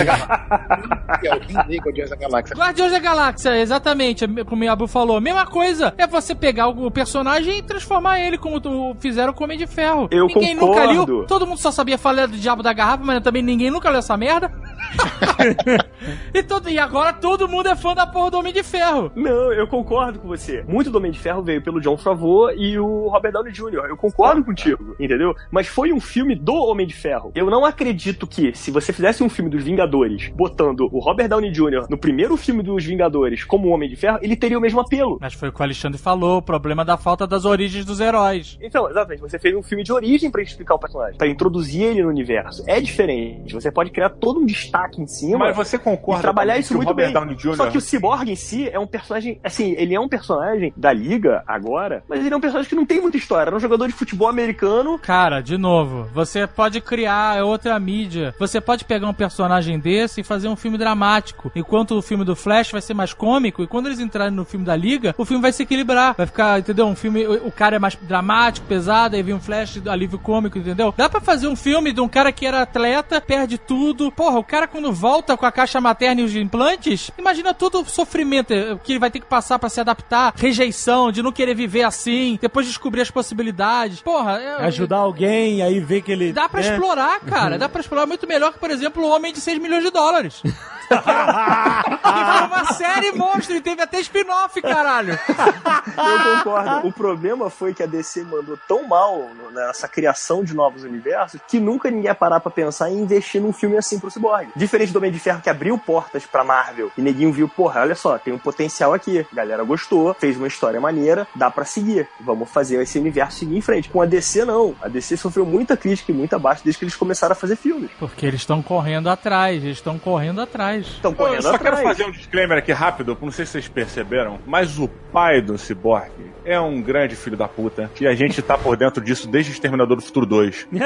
da 2.10 2.16
Galáxia. 2.16 2.55
Guardiões 2.56 2.92
da 2.92 2.98
Galáxia. 2.98 3.56
Exatamente, 3.58 4.26
como 4.26 4.56
o 4.56 4.56
Miyabu 4.56 4.86
falou. 4.86 5.20
Mesma 5.20 5.46
coisa, 5.46 5.94
é 5.96 6.06
você 6.06 6.34
pegar 6.34 6.68
o 6.68 6.90
personagem 6.90 7.58
e 7.58 7.62
transformar 7.62 8.20
ele 8.20 8.38
como 8.38 8.60
tu 8.60 8.96
fizeram 8.98 9.32
com 9.32 9.42
o 9.42 9.44
Homem 9.44 9.58
de 9.58 9.66
Ferro. 9.66 10.08
Eu 10.10 10.26
ninguém 10.26 10.56
concordo. 10.56 10.94
nunca 10.94 11.12
liu, 11.12 11.26
todo 11.26 11.46
mundo 11.46 11.58
só 11.58 11.70
sabia 11.70 11.98
falar 11.98 12.26
do 12.26 12.36
Diabo 12.36 12.62
da 12.62 12.72
Garrafa, 12.72 13.04
mas 13.04 13.22
também 13.22 13.42
ninguém 13.42 13.70
nunca 13.70 13.90
leu 13.90 13.98
essa 13.98 14.16
merda. 14.16 14.50
e, 16.34 16.42
todo- 16.42 16.68
e 16.68 16.78
agora 16.78 17.12
todo 17.12 17.48
mundo 17.48 17.68
é 17.68 17.76
fã 17.76 17.94
da 17.94 18.06
porra 18.06 18.30
do 18.30 18.38
Homem 18.38 18.52
de 18.52 18.62
Ferro. 18.62 19.10
Não, 19.14 19.52
eu 19.52 19.66
concordo 19.66 20.18
com 20.18 20.28
você. 20.28 20.62
Muito 20.66 20.90
do 20.90 20.98
Homem 20.98 21.10
de 21.12 21.18
Ferro 21.18 21.42
veio 21.42 21.62
pelo 21.62 21.80
John 21.80 21.96
Favreau 21.96 22.50
e 22.52 22.78
o 22.78 23.08
Robert 23.08 23.32
Downey 23.32 23.52
Jr. 23.52 23.86
Eu 23.88 23.96
concordo 23.96 24.44
contigo, 24.44 24.94
entendeu? 24.98 25.34
Mas 25.50 25.66
foi 25.66 25.92
um 25.92 26.00
filme 26.00 26.34
do 26.34 26.54
Homem 26.54 26.86
de 26.86 26.94
Ferro. 26.94 27.32
Eu 27.34 27.50
não 27.50 27.64
acredito 27.64 28.26
que, 28.26 28.54
se 28.54 28.70
você 28.70 28.92
fizesse 28.92 29.22
um 29.22 29.28
filme 29.28 29.50
dos 29.50 29.62
Vingadores, 29.64 30.30
botando 30.34 30.88
o 30.92 30.98
Robert 30.98 31.28
Downey 31.28 31.50
Jr. 31.50 31.86
no 31.90 31.98
primeiro 31.98 32.36
filme 32.36 32.62
dos 32.62 32.84
Vingadores 32.84 33.44
como 33.44 33.68
o 33.68 33.70
Homem 33.72 33.88
de 33.88 33.96
Ferro, 33.96 34.18
ele 34.22 34.36
teria 34.36 34.58
o 34.58 34.60
mesmo 34.60 34.80
apelo. 34.80 35.18
Mas 35.20 35.34
foi 35.34 35.48
o 35.48 35.52
que 35.52 35.60
o 35.60 35.62
Alexandre 35.62 35.98
falou, 35.98 36.38
o 36.38 36.42
problema 36.42 36.84
da 36.84 36.96
falta 36.96 37.26
das 37.26 37.44
origens 37.44 37.84
dos 37.84 38.00
heróis. 38.00 38.58
Então, 38.60 38.88
exatamente, 38.88 39.20
você 39.20 39.38
fez 39.38 39.54
um 39.54 39.62
filme 39.62 39.82
de 39.82 39.92
origem 39.92 40.30
pra 40.30 40.42
explicar 40.42 40.74
o 40.74 40.78
personagem, 40.78 41.16
pra 41.18 41.26
introduzir 41.28 41.82
ele 41.82 42.02
no 42.02 42.08
universo. 42.08 42.62
É 42.66 42.80
diferente. 42.80 43.52
Você 43.54 43.70
pode 43.70 43.90
criar 43.90 44.10
todo 44.10 44.40
um 44.40 44.46
destaque 44.66 45.00
em 45.00 45.06
cima. 45.06 45.38
Mas 45.38 45.56
você 45.56 45.78
concorda 45.78 46.20
e 46.20 46.22
trabalhar 46.22 46.58
isso 46.58 46.74
muito 46.74 46.88
Robert 46.88 47.06
bem. 47.06 47.14
Downey 47.14 47.34
Jr. 47.34 47.56
Só 47.56 47.70
que 47.70 47.78
o 47.78 47.80
Cyborg 47.80 48.30
em 48.30 48.36
si 48.36 48.68
é 48.68 48.78
um 48.78 48.86
personagem, 48.86 49.40
assim, 49.42 49.74
ele 49.78 49.94
é 49.94 50.00
um 50.00 50.08
personagem 50.08 50.72
da 50.76 50.92
liga 50.92 51.42
agora, 51.46 52.04
mas 52.08 52.20
ele 52.20 52.32
é 52.32 52.36
um 52.36 52.40
personagem 52.40 52.68
que 52.68 52.76
não 52.76 52.86
tem 52.86 53.00
muita 53.00 53.16
história. 53.16 53.48
Era 53.48 53.56
um 53.56 53.60
jogador 53.60 53.86
de 53.86 53.94
futebol 53.94 54.28
americano. 54.28 54.98
Cara, 54.98 55.40
de 55.40 55.56
novo, 55.56 56.08
você 56.12 56.46
pode 56.46 56.80
criar 56.80 57.42
outra 57.42 57.78
mídia. 57.78 58.34
Você 58.38 58.60
pode 58.60 58.84
pegar 58.84 59.08
um 59.08 59.14
personagem 59.14 59.78
desse 59.78 60.20
e 60.20 60.24
fazer 60.24 60.48
um 60.48 60.56
filme 60.56 60.76
dramático. 60.76 61.50
Enquanto 61.54 61.96
o 61.96 62.02
filme 62.02 62.24
do 62.24 62.36
Flash 62.36 62.72
vai 62.72 62.82
ser 62.82 62.94
mais 62.94 63.14
cômico, 63.14 63.62
e 63.62 63.66
quando 63.66 63.86
eles 63.86 64.00
entrarem 64.00 64.34
no 64.34 64.44
filme 64.44 64.66
da 64.66 64.76
Liga, 64.76 65.14
o 65.16 65.24
filme 65.24 65.42
vai 65.42 65.52
se 65.52 65.62
equilibrar. 65.62 66.14
Vai 66.16 66.26
ficar, 66.26 66.58
entendeu? 66.58 66.86
Um 66.86 66.96
filme, 66.96 67.26
o 67.26 67.46
o 67.46 67.52
cara 67.52 67.76
é 67.76 67.78
mais 67.78 67.94
dramático, 67.94 68.66
pesado, 68.66 69.14
aí 69.14 69.22
vem 69.22 69.34
um 69.34 69.40
Flash 69.40 69.76
do 69.76 69.90
alívio 69.90 70.18
cômico, 70.18 70.58
entendeu? 70.58 70.92
Dá 70.96 71.08
pra 71.08 71.20
fazer 71.20 71.46
um 71.46 71.54
filme 71.54 71.92
de 71.92 72.00
um 72.00 72.08
cara 72.08 72.32
que 72.32 72.44
era 72.44 72.62
atleta, 72.62 73.20
perde 73.20 73.56
tudo. 73.56 74.10
Porra, 74.10 74.38
o 74.38 74.44
cara 74.44 74.55
quando 74.68 74.92
volta 74.92 75.36
com 75.36 75.44
a 75.44 75.50
caixa 75.50 75.80
materna 75.80 76.20
e 76.20 76.24
os 76.24 76.36
implantes, 76.36 77.10
imagina 77.18 77.52
todo 77.52 77.80
o 77.80 77.84
sofrimento 77.84 78.52
eh, 78.52 78.78
que 78.84 78.92
ele 78.92 78.98
vai 79.00 79.10
ter 79.10 79.18
que 79.18 79.26
passar 79.26 79.58
pra 79.58 79.68
se 79.68 79.80
adaptar, 79.80 80.32
rejeição, 80.36 81.10
de 81.10 81.22
não 81.22 81.32
querer 81.32 81.54
viver 81.54 81.82
assim, 81.82 82.38
depois 82.40 82.66
descobrir 82.66 83.00
as 83.00 83.10
possibilidades. 83.10 84.00
Porra, 84.00 84.38
é, 84.40 84.66
Ajudar 84.66 84.98
alguém, 84.98 85.62
aí 85.62 85.80
ver 85.80 86.02
que 86.02 86.12
ele. 86.12 86.32
Dá 86.32 86.48
pra 86.48 86.60
né? 86.60 86.70
explorar, 86.70 87.20
cara. 87.20 87.58
Dá 87.58 87.68
pra 87.68 87.80
explorar 87.80 88.06
muito 88.06 88.26
melhor 88.26 88.52
que, 88.52 88.58
por 88.58 88.70
exemplo, 88.70 89.02
o 89.02 89.10
Homem 89.10 89.32
de 89.32 89.40
6 89.40 89.58
milhões 89.58 89.82
de 89.82 89.90
dólares. 89.90 90.42
que 90.86 90.94
foi 90.94 92.46
uma 92.46 92.64
série 92.72 93.12
monstro 93.12 93.56
e 93.56 93.60
teve 93.60 93.82
até 93.82 94.00
spin-off, 94.00 94.60
caralho. 94.62 95.18
Eu 95.36 96.36
concordo. 96.36 96.88
O 96.88 96.92
problema 96.92 97.50
foi 97.50 97.74
que 97.74 97.82
a 97.82 97.86
DC 97.86 98.24
mandou 98.24 98.58
tão 98.68 98.86
mal 98.86 99.28
nessa 99.52 99.88
criação 99.88 100.42
de 100.44 100.54
novos 100.54 100.82
universos 100.82 101.40
que 101.48 101.58
nunca 101.58 101.90
ninguém 101.90 102.06
ia 102.06 102.14
parar 102.14 102.40
pra 102.40 102.50
pensar 102.50 102.90
em 102.90 103.00
investir 103.00 103.40
num 103.40 103.52
filme 103.52 103.76
assim 103.76 103.98
pro 103.98 104.10
Cyborg. 104.10 104.48
Diferente 104.54 104.92
do 104.92 104.98
Homem 104.98 105.10
de 105.10 105.18
Ferro 105.18 105.40
que 105.40 105.50
abriu 105.50 105.76
portas 105.76 106.24
pra 106.24 106.44
Marvel 106.44 106.90
e 106.96 107.02
neguinho 107.02 107.32
viu, 107.32 107.48
porra, 107.48 107.80
olha 107.80 107.94
só, 107.94 108.18
tem 108.18 108.32
um 108.32 108.38
potencial 108.38 108.94
aqui. 108.94 109.26
A 109.32 109.34
galera 109.34 109.64
gostou, 109.64 110.14
fez 110.14 110.36
uma 110.36 110.46
história 110.46 110.80
maneira, 110.80 111.26
dá 111.34 111.50
pra 111.50 111.64
seguir. 111.64 112.08
Vamos 112.20 112.50
fazer 112.50 112.80
esse 112.82 112.98
universo 112.98 113.38
seguir 113.38 113.56
em 113.56 113.60
frente. 113.60 113.88
Com 113.88 114.00
a 114.00 114.06
DC, 114.06 114.44
não. 114.44 114.74
A 114.80 114.88
DC 114.88 115.16
sofreu 115.16 115.44
muita 115.44 115.76
crítica 115.76 116.12
e 116.12 116.14
muita 116.14 116.38
baixa 116.38 116.62
desde 116.64 116.78
que 116.78 116.84
eles 116.84 116.96
começaram 116.96 117.32
a 117.32 117.36
fazer 117.36 117.56
filmes. 117.56 117.90
Porque 117.98 118.26
eles 118.26 118.40
estão 118.40 118.62
correndo 118.62 119.08
atrás, 119.08 119.62
eles 119.62 119.78
estão 119.78 119.98
correndo 119.98 120.40
atrás. 120.40 120.75
Estão 120.78 121.12
Eu 121.12 121.16
correndo 121.16 121.42
só 121.42 121.54
atrás. 121.54 121.76
quero 121.76 121.88
fazer 121.88 122.04
um 122.04 122.10
disclaimer 122.10 122.58
aqui 122.58 122.72
rápido, 122.72 123.16
não 123.20 123.30
sei 123.30 123.44
se 123.46 123.52
vocês 123.52 123.68
perceberam, 123.68 124.38
mas 124.46 124.78
o 124.78 124.88
pai 124.88 125.40
do 125.40 125.56
Cyborg 125.58 126.10
é 126.44 126.58
um 126.60 126.80
grande 126.80 127.16
filho 127.16 127.36
da 127.36 127.48
puta. 127.48 127.90
E 128.00 128.06
a 128.06 128.14
gente 128.14 128.40
tá 128.42 128.56
por 128.56 128.76
dentro 128.76 129.02
disso 129.02 129.26
desde 129.28 129.52
Exterminador 129.52 129.96
do 129.96 130.02
Futuro 130.02 130.26
2. 130.26 130.68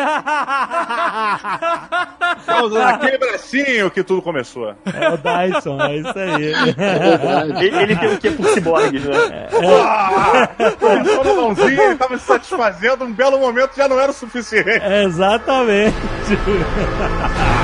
Tá 2.46 2.62
usando 2.62 2.82
aquele 2.82 3.18
bracinho 3.18 3.90
que 3.90 4.02
tudo 4.02 4.22
começou. 4.22 4.70
É 4.70 5.08
o 5.10 5.18
Dyson, 5.18 5.80
é 5.82 5.96
isso 5.96 6.18
aí. 6.18 6.54
Ele, 7.66 7.76
ele 7.82 7.96
tem 7.96 8.14
o 8.14 8.18
que 8.18 8.30
por 8.30 8.46
ciborgues, 8.48 9.04
né? 9.04 9.48
Começou 10.78 11.24
na 11.24 11.34
mãozinha, 11.34 11.82
ele 11.82 11.96
tava 11.96 12.18
se 12.18 12.24
satisfazendo, 12.24 13.04
um 13.04 13.12
belo 13.12 13.38
momento 13.38 13.76
já 13.76 13.88
não 13.88 13.98
era 13.98 14.10
o 14.10 14.14
suficiente. 14.14 14.80
Exatamente. 15.04 15.96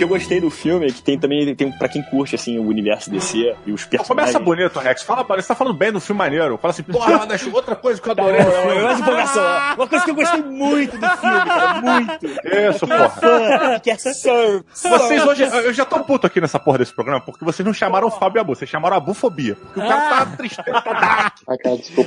que 0.00 0.04
eu 0.04 0.08
gostei 0.08 0.40
do 0.40 0.48
filme 0.48 0.86
é 0.86 0.90
que 0.90 1.02
tem 1.02 1.18
também, 1.18 1.54
tem 1.54 1.70
pra 1.70 1.86
quem 1.86 2.02
curte, 2.02 2.34
assim, 2.34 2.58
o 2.58 2.66
universo 2.66 3.10
DC 3.10 3.54
e 3.66 3.72
os 3.72 3.84
personagens. 3.84 4.08
Começa 4.08 4.38
bonito, 4.38 4.78
Rex. 4.78 5.02
Fala, 5.02 5.22
você 5.22 5.48
tá 5.48 5.54
falando 5.54 5.76
bem 5.76 5.92
do 5.92 6.00
filme 6.00 6.16
maneiro. 6.16 6.56
Fala 6.56 6.72
assim, 6.72 6.82
porra, 6.82 7.28
outra 7.52 7.76
coisa 7.76 8.00
que 8.00 8.08
eu 8.08 8.12
adorei. 8.12 8.42
no 8.42 8.50
filme. 8.50 8.82
mais 8.82 8.98
empolgação. 8.98 9.42
Uma 9.76 9.86
coisa 9.86 10.04
que 10.06 10.10
eu 10.10 10.14
gostei 10.14 10.42
muito 10.42 10.96
do 10.96 11.06
filme, 11.06 11.44
cara, 11.44 11.82
muito. 11.82 12.26
Isso, 12.26 12.86
porra. 12.86 13.08
Fã, 13.10 13.78
que 13.80 13.90
é 13.90 13.96
Sir. 13.96 14.64
Vocês 14.72 15.26
hoje, 15.26 15.42
eu 15.42 15.72
já 15.74 15.84
tô 15.84 16.00
puto 16.00 16.26
aqui 16.26 16.40
nessa 16.40 16.58
porra 16.58 16.78
desse 16.78 16.94
programa, 16.94 17.20
porque 17.20 17.44
vocês 17.44 17.66
não 17.66 17.74
chamaram 17.74 18.08
o 18.08 18.10
Fábio 18.10 18.40
Abu, 18.40 18.54
vocês 18.54 18.70
chamaram 18.70 18.96
a 18.96 19.00
bufobia. 19.00 19.54
Porque 19.54 19.80
o 19.80 19.82
cara 19.86 20.24
tá 20.24 20.36
triste, 20.36 20.62
tá 20.62 20.80
dark. 20.80 21.36
Ah. 21.46 21.56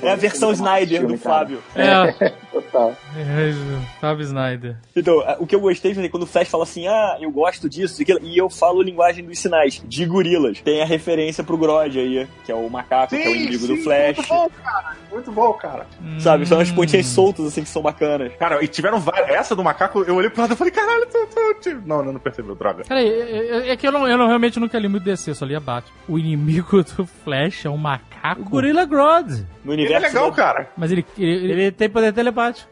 É 0.02 0.12
a 0.12 0.16
versão 0.16 0.52
Snyder 0.52 1.06
do. 1.06 1.18
Fábio. 1.18 1.62
É, 1.76 2.30
Total. 2.52 2.96
é, 3.16 4.00
Fábio 4.02 4.24
Snyder. 4.24 4.78
Então, 4.96 5.24
o 5.38 5.46
que 5.46 5.56
eu 5.56 5.62
gostei 5.62 5.94
quando 6.10 6.24
o 6.24 6.28
Flash 6.28 6.48
fala 6.48 6.64
assim, 6.64 6.88
ah, 6.88 7.18
eu 7.22 7.30
gosto 7.30 7.70
disso, 7.70 7.83
daquilo, 7.92 8.20
e 8.24 8.38
eu 8.38 8.50
falo 8.50 8.82
linguagem 8.82 9.24
dos 9.26 9.38
sinais, 9.40 9.82
de 9.86 10.06
gorilas. 10.06 10.62
Tem 10.62 10.82
a 10.82 10.86
referência 10.86 11.44
pro 11.44 11.58
Grodd 11.58 11.98
aí, 12.00 12.28
que 12.46 12.52
é 12.52 12.56
o 12.56 12.70
macaco, 12.70 13.16
que 13.16 13.22
é 13.22 13.28
o 13.30 13.36
inimigo 13.36 13.68
do 13.68 13.78
Flash. 13.78 14.18
Muito 14.18 14.28
bom, 14.30 14.50
cara. 14.64 14.98
Muito 15.12 15.32
bom, 15.32 15.54
cara. 15.54 15.88
Sabe, 16.20 16.46
são 16.48 16.58
umas 16.58 16.72
Hum. 16.72 16.76
pontinhas 16.76 17.06
soltas, 17.06 17.46
assim, 17.46 17.62
que 17.64 17.70
são 17.70 17.82
bacanas. 17.84 18.34
Cara, 18.40 18.64
e 18.64 18.68
tiveram 18.68 19.00
várias. 19.00 19.30
Essa 19.30 19.56
do 19.56 19.64
macaco, 19.64 20.02
eu 20.08 20.16
olhei 20.16 20.30
pro 20.30 20.42
lado 20.42 20.54
e 20.54 20.58
falei, 20.58 20.72
caralho, 20.74 21.06
tu, 21.06 21.28
tu, 21.28 21.56
tu. 21.62 21.82
Não, 21.86 22.04
não, 22.04 22.14
não 22.14 22.20
percebeu, 22.20 22.56
droga. 22.56 22.84
Peraí, 22.88 23.08
é, 23.08 23.68
é- 23.68 23.70
é 23.72 23.78
que 23.78 23.88
eu, 23.88 23.92
não, 23.92 24.08
eu 24.08 24.18
não- 24.18 24.28
realmente 24.28 24.60
nunca 24.60 24.78
li 24.80 24.88
muito 24.88 25.04
DC, 25.04 25.34
só 25.36 25.46
li 25.46 25.56
a 25.56 25.60
Batman. 25.60 25.94
O 26.08 26.18
inimigo 26.18 26.84
do 26.84 27.06
Flash 27.06 27.66
é 27.66 27.70
um 27.70 27.78
macaco. 27.78 28.42
O 28.42 28.46
Gorilla 28.46 28.86
Grodd. 28.86 29.46
No 29.64 29.74
Ele 29.74 29.84
é 29.84 29.86
universo, 29.86 30.08
legal, 30.08 30.30
da, 30.32 30.36
cara. 30.36 30.70
Mas 30.76 30.92
ele, 30.92 31.06
ele, 31.18 31.32
ele- 31.32 31.52
Ele 31.64 31.72
tem 31.72 31.90
poder 31.90 32.12
telepático. 32.14 32.70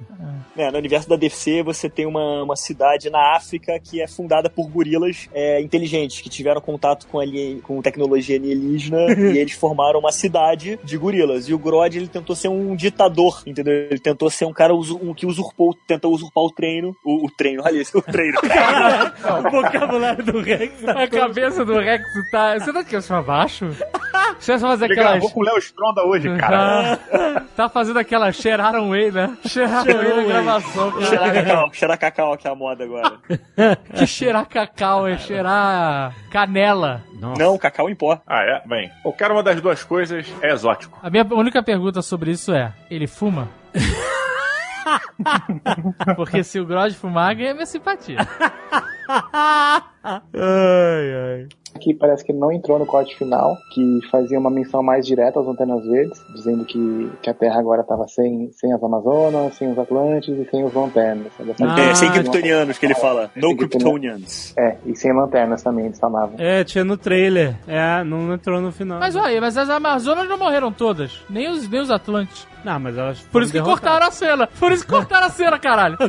Né, 0.55 0.69
no 0.71 0.77
universo 0.77 1.07
da 1.09 1.15
DC, 1.15 1.63
você 1.63 1.89
tem 1.89 2.05
uma, 2.05 2.43
uma 2.43 2.55
cidade 2.55 3.09
na 3.09 3.35
África 3.35 3.79
que 3.79 4.01
é 4.01 4.07
fundada 4.07 4.49
por 4.49 4.69
gorilas 4.69 5.29
é, 5.33 5.61
inteligentes, 5.61 6.21
que 6.21 6.29
tiveram 6.29 6.59
contato 6.61 7.07
com, 7.07 7.19
alien, 7.19 7.59
com 7.61 7.81
tecnologia 7.81 8.37
alienígena, 8.37 8.97
e 9.33 9.37
eles 9.37 9.53
formaram 9.53 9.99
uma 9.99 10.11
cidade 10.11 10.79
de 10.83 10.97
gorilas. 10.97 11.47
E 11.47 11.53
o 11.53 11.59
Grodd, 11.59 11.95
ele 11.95 12.07
tentou 12.07 12.35
ser 12.35 12.49
um 12.49 12.75
ditador, 12.75 13.43
entendeu? 13.45 13.73
Ele 13.89 13.99
tentou 13.99 14.29
ser 14.29 14.45
um 14.45 14.53
cara 14.53 14.73
usu- 14.73 14.99
um 15.01 15.13
que 15.13 15.25
usurpou, 15.25 15.75
tentou 15.87 16.13
usurpar 16.13 16.43
o 16.43 16.51
treino, 16.51 16.95
o, 17.03 17.25
o 17.25 17.31
treino, 17.31 17.63
olha 17.65 17.81
isso, 17.81 17.97
o 17.97 18.01
treino. 18.01 18.37
o 19.47 19.51
vocabulário 19.51 20.23
do 20.23 20.39
Rex. 20.41 20.81
tá 20.81 21.03
a 21.03 21.07
cabeça 21.07 21.65
do 21.65 21.79
Rex 21.79 22.03
tá. 22.31 22.59
Você 22.59 22.73
tá 22.73 22.83
cabeça 22.83 23.07
pra 23.07 23.21
baixo? 23.21 23.69
Você 24.39 24.51
vai 24.53 24.59
fazer 24.59 24.85
Ele 24.85 24.93
aquela. 24.93 25.11
gravou 25.11 25.29
com 25.31 25.39
o 25.41 25.43
Léo 25.43 25.57
Stronda 25.59 26.03
hoje, 26.05 26.35
cara. 26.37 26.97
Tá 27.55 27.69
fazendo 27.69 27.99
aquela 27.99 28.31
Sharon 28.31 28.89
Way, 28.89 29.11
né? 29.11 29.37
Way 29.45 30.27
na 30.27 30.40
gravação, 30.43 30.91
cara. 30.91 31.05
Cheirar 31.05 31.33
cacau, 31.33 31.73
cheirar 31.73 31.99
cacau, 31.99 32.37
que 32.37 32.47
é 32.47 32.51
a 32.51 32.55
moda 32.55 32.83
agora. 32.83 33.17
Que 33.95 34.07
cheirar 34.07 34.45
cacau, 34.47 35.07
é 35.07 35.17
cheirar 35.17 36.13
canela. 36.29 37.03
Não, 37.37 37.57
cacau 37.57 37.89
em 37.89 37.95
pó. 37.95 38.19
Ah, 38.25 38.41
é? 38.43 38.61
Bem, 38.67 38.89
qualquer 39.03 39.31
uma 39.31 39.43
das 39.43 39.59
duas 39.61 39.83
coisas 39.83 40.25
é 40.41 40.51
exótico. 40.51 40.97
A 41.01 41.09
minha 41.09 41.25
única 41.31 41.61
pergunta 41.61 42.01
sobre 42.01 42.31
isso 42.31 42.53
é: 42.53 42.73
ele 42.89 43.07
fuma? 43.07 43.49
Porque 46.15 46.43
se 46.43 46.59
o 46.59 46.65
Grodd 46.65 46.93
fumar, 46.95 47.35
ganha 47.35 47.53
minha 47.53 47.65
simpatia. 47.65 48.17
Ai, 50.03 50.21
ai. 51.13 51.47
que 51.79 51.93
parece 51.93 52.23
que 52.25 52.31
ele 52.31 52.39
não 52.39 52.51
entrou 52.51 52.77
no 52.77 52.85
corte 52.85 53.15
final, 53.17 53.55
que 53.73 53.99
fazia 54.11 54.37
uma 54.39 54.49
menção 54.51 54.83
mais 54.83 55.05
direta 55.05 55.39
às 55.39 55.47
Antenas 55.47 55.83
Verdes, 55.85 56.19
dizendo 56.33 56.65
que, 56.65 57.09
que 57.21 57.29
a 57.29 57.33
Terra 57.33 57.59
agora 57.59 57.81
estava 57.81 58.07
sem, 58.07 58.51
sem 58.51 58.73
as 58.73 58.83
Amazonas, 58.83 59.55
sem 59.55 59.71
os 59.71 59.77
Atlantes 59.79 60.37
e 60.37 60.45
sem 60.49 60.63
os 60.63 60.73
lanternas. 60.73 61.31
Ah, 61.61 61.79
é, 61.79 61.95
sem 61.95 62.07
não. 62.09 62.15
kryptonianos 62.15 62.77
que 62.77 62.85
ele 62.85 62.95
fala. 62.95 63.31
No 63.35 63.49
Sem 63.49 63.57
kryptonians. 63.57 64.53
É, 64.57 64.77
e 64.85 64.95
sem 64.95 65.13
lanternas 65.13 65.63
também, 65.63 65.85
eles 65.85 65.99
falavam. 65.99 66.35
É, 66.37 66.63
tinha 66.63 66.83
no 66.83 66.97
trailer. 66.97 67.55
É, 67.67 68.03
não 68.03 68.33
entrou 68.33 68.59
no 68.59 68.71
final. 68.71 68.99
Mas 68.99 69.15
olha, 69.15 69.39
mas 69.39 69.57
as 69.57 69.69
Amazonas 69.69 70.27
não 70.27 70.37
morreram 70.37 70.71
todas. 70.71 71.19
Nem 71.29 71.49
os, 71.49 71.67
nem 71.69 71.79
os 71.81 71.89
Atlantes. 71.91 72.47
Não, 72.63 72.79
mas 72.79 72.95
elas. 72.95 73.19
Por 73.21 73.41
isso 73.41 73.51
que 73.51 73.59
cortaram 73.61 74.05
a 74.05 74.11
cena. 74.11 74.47
Por 74.59 74.71
isso 74.71 74.85
que 74.85 74.91
cortaram 74.91 75.25
a 75.25 75.29
cena, 75.31 75.57
caralho. 75.57 75.97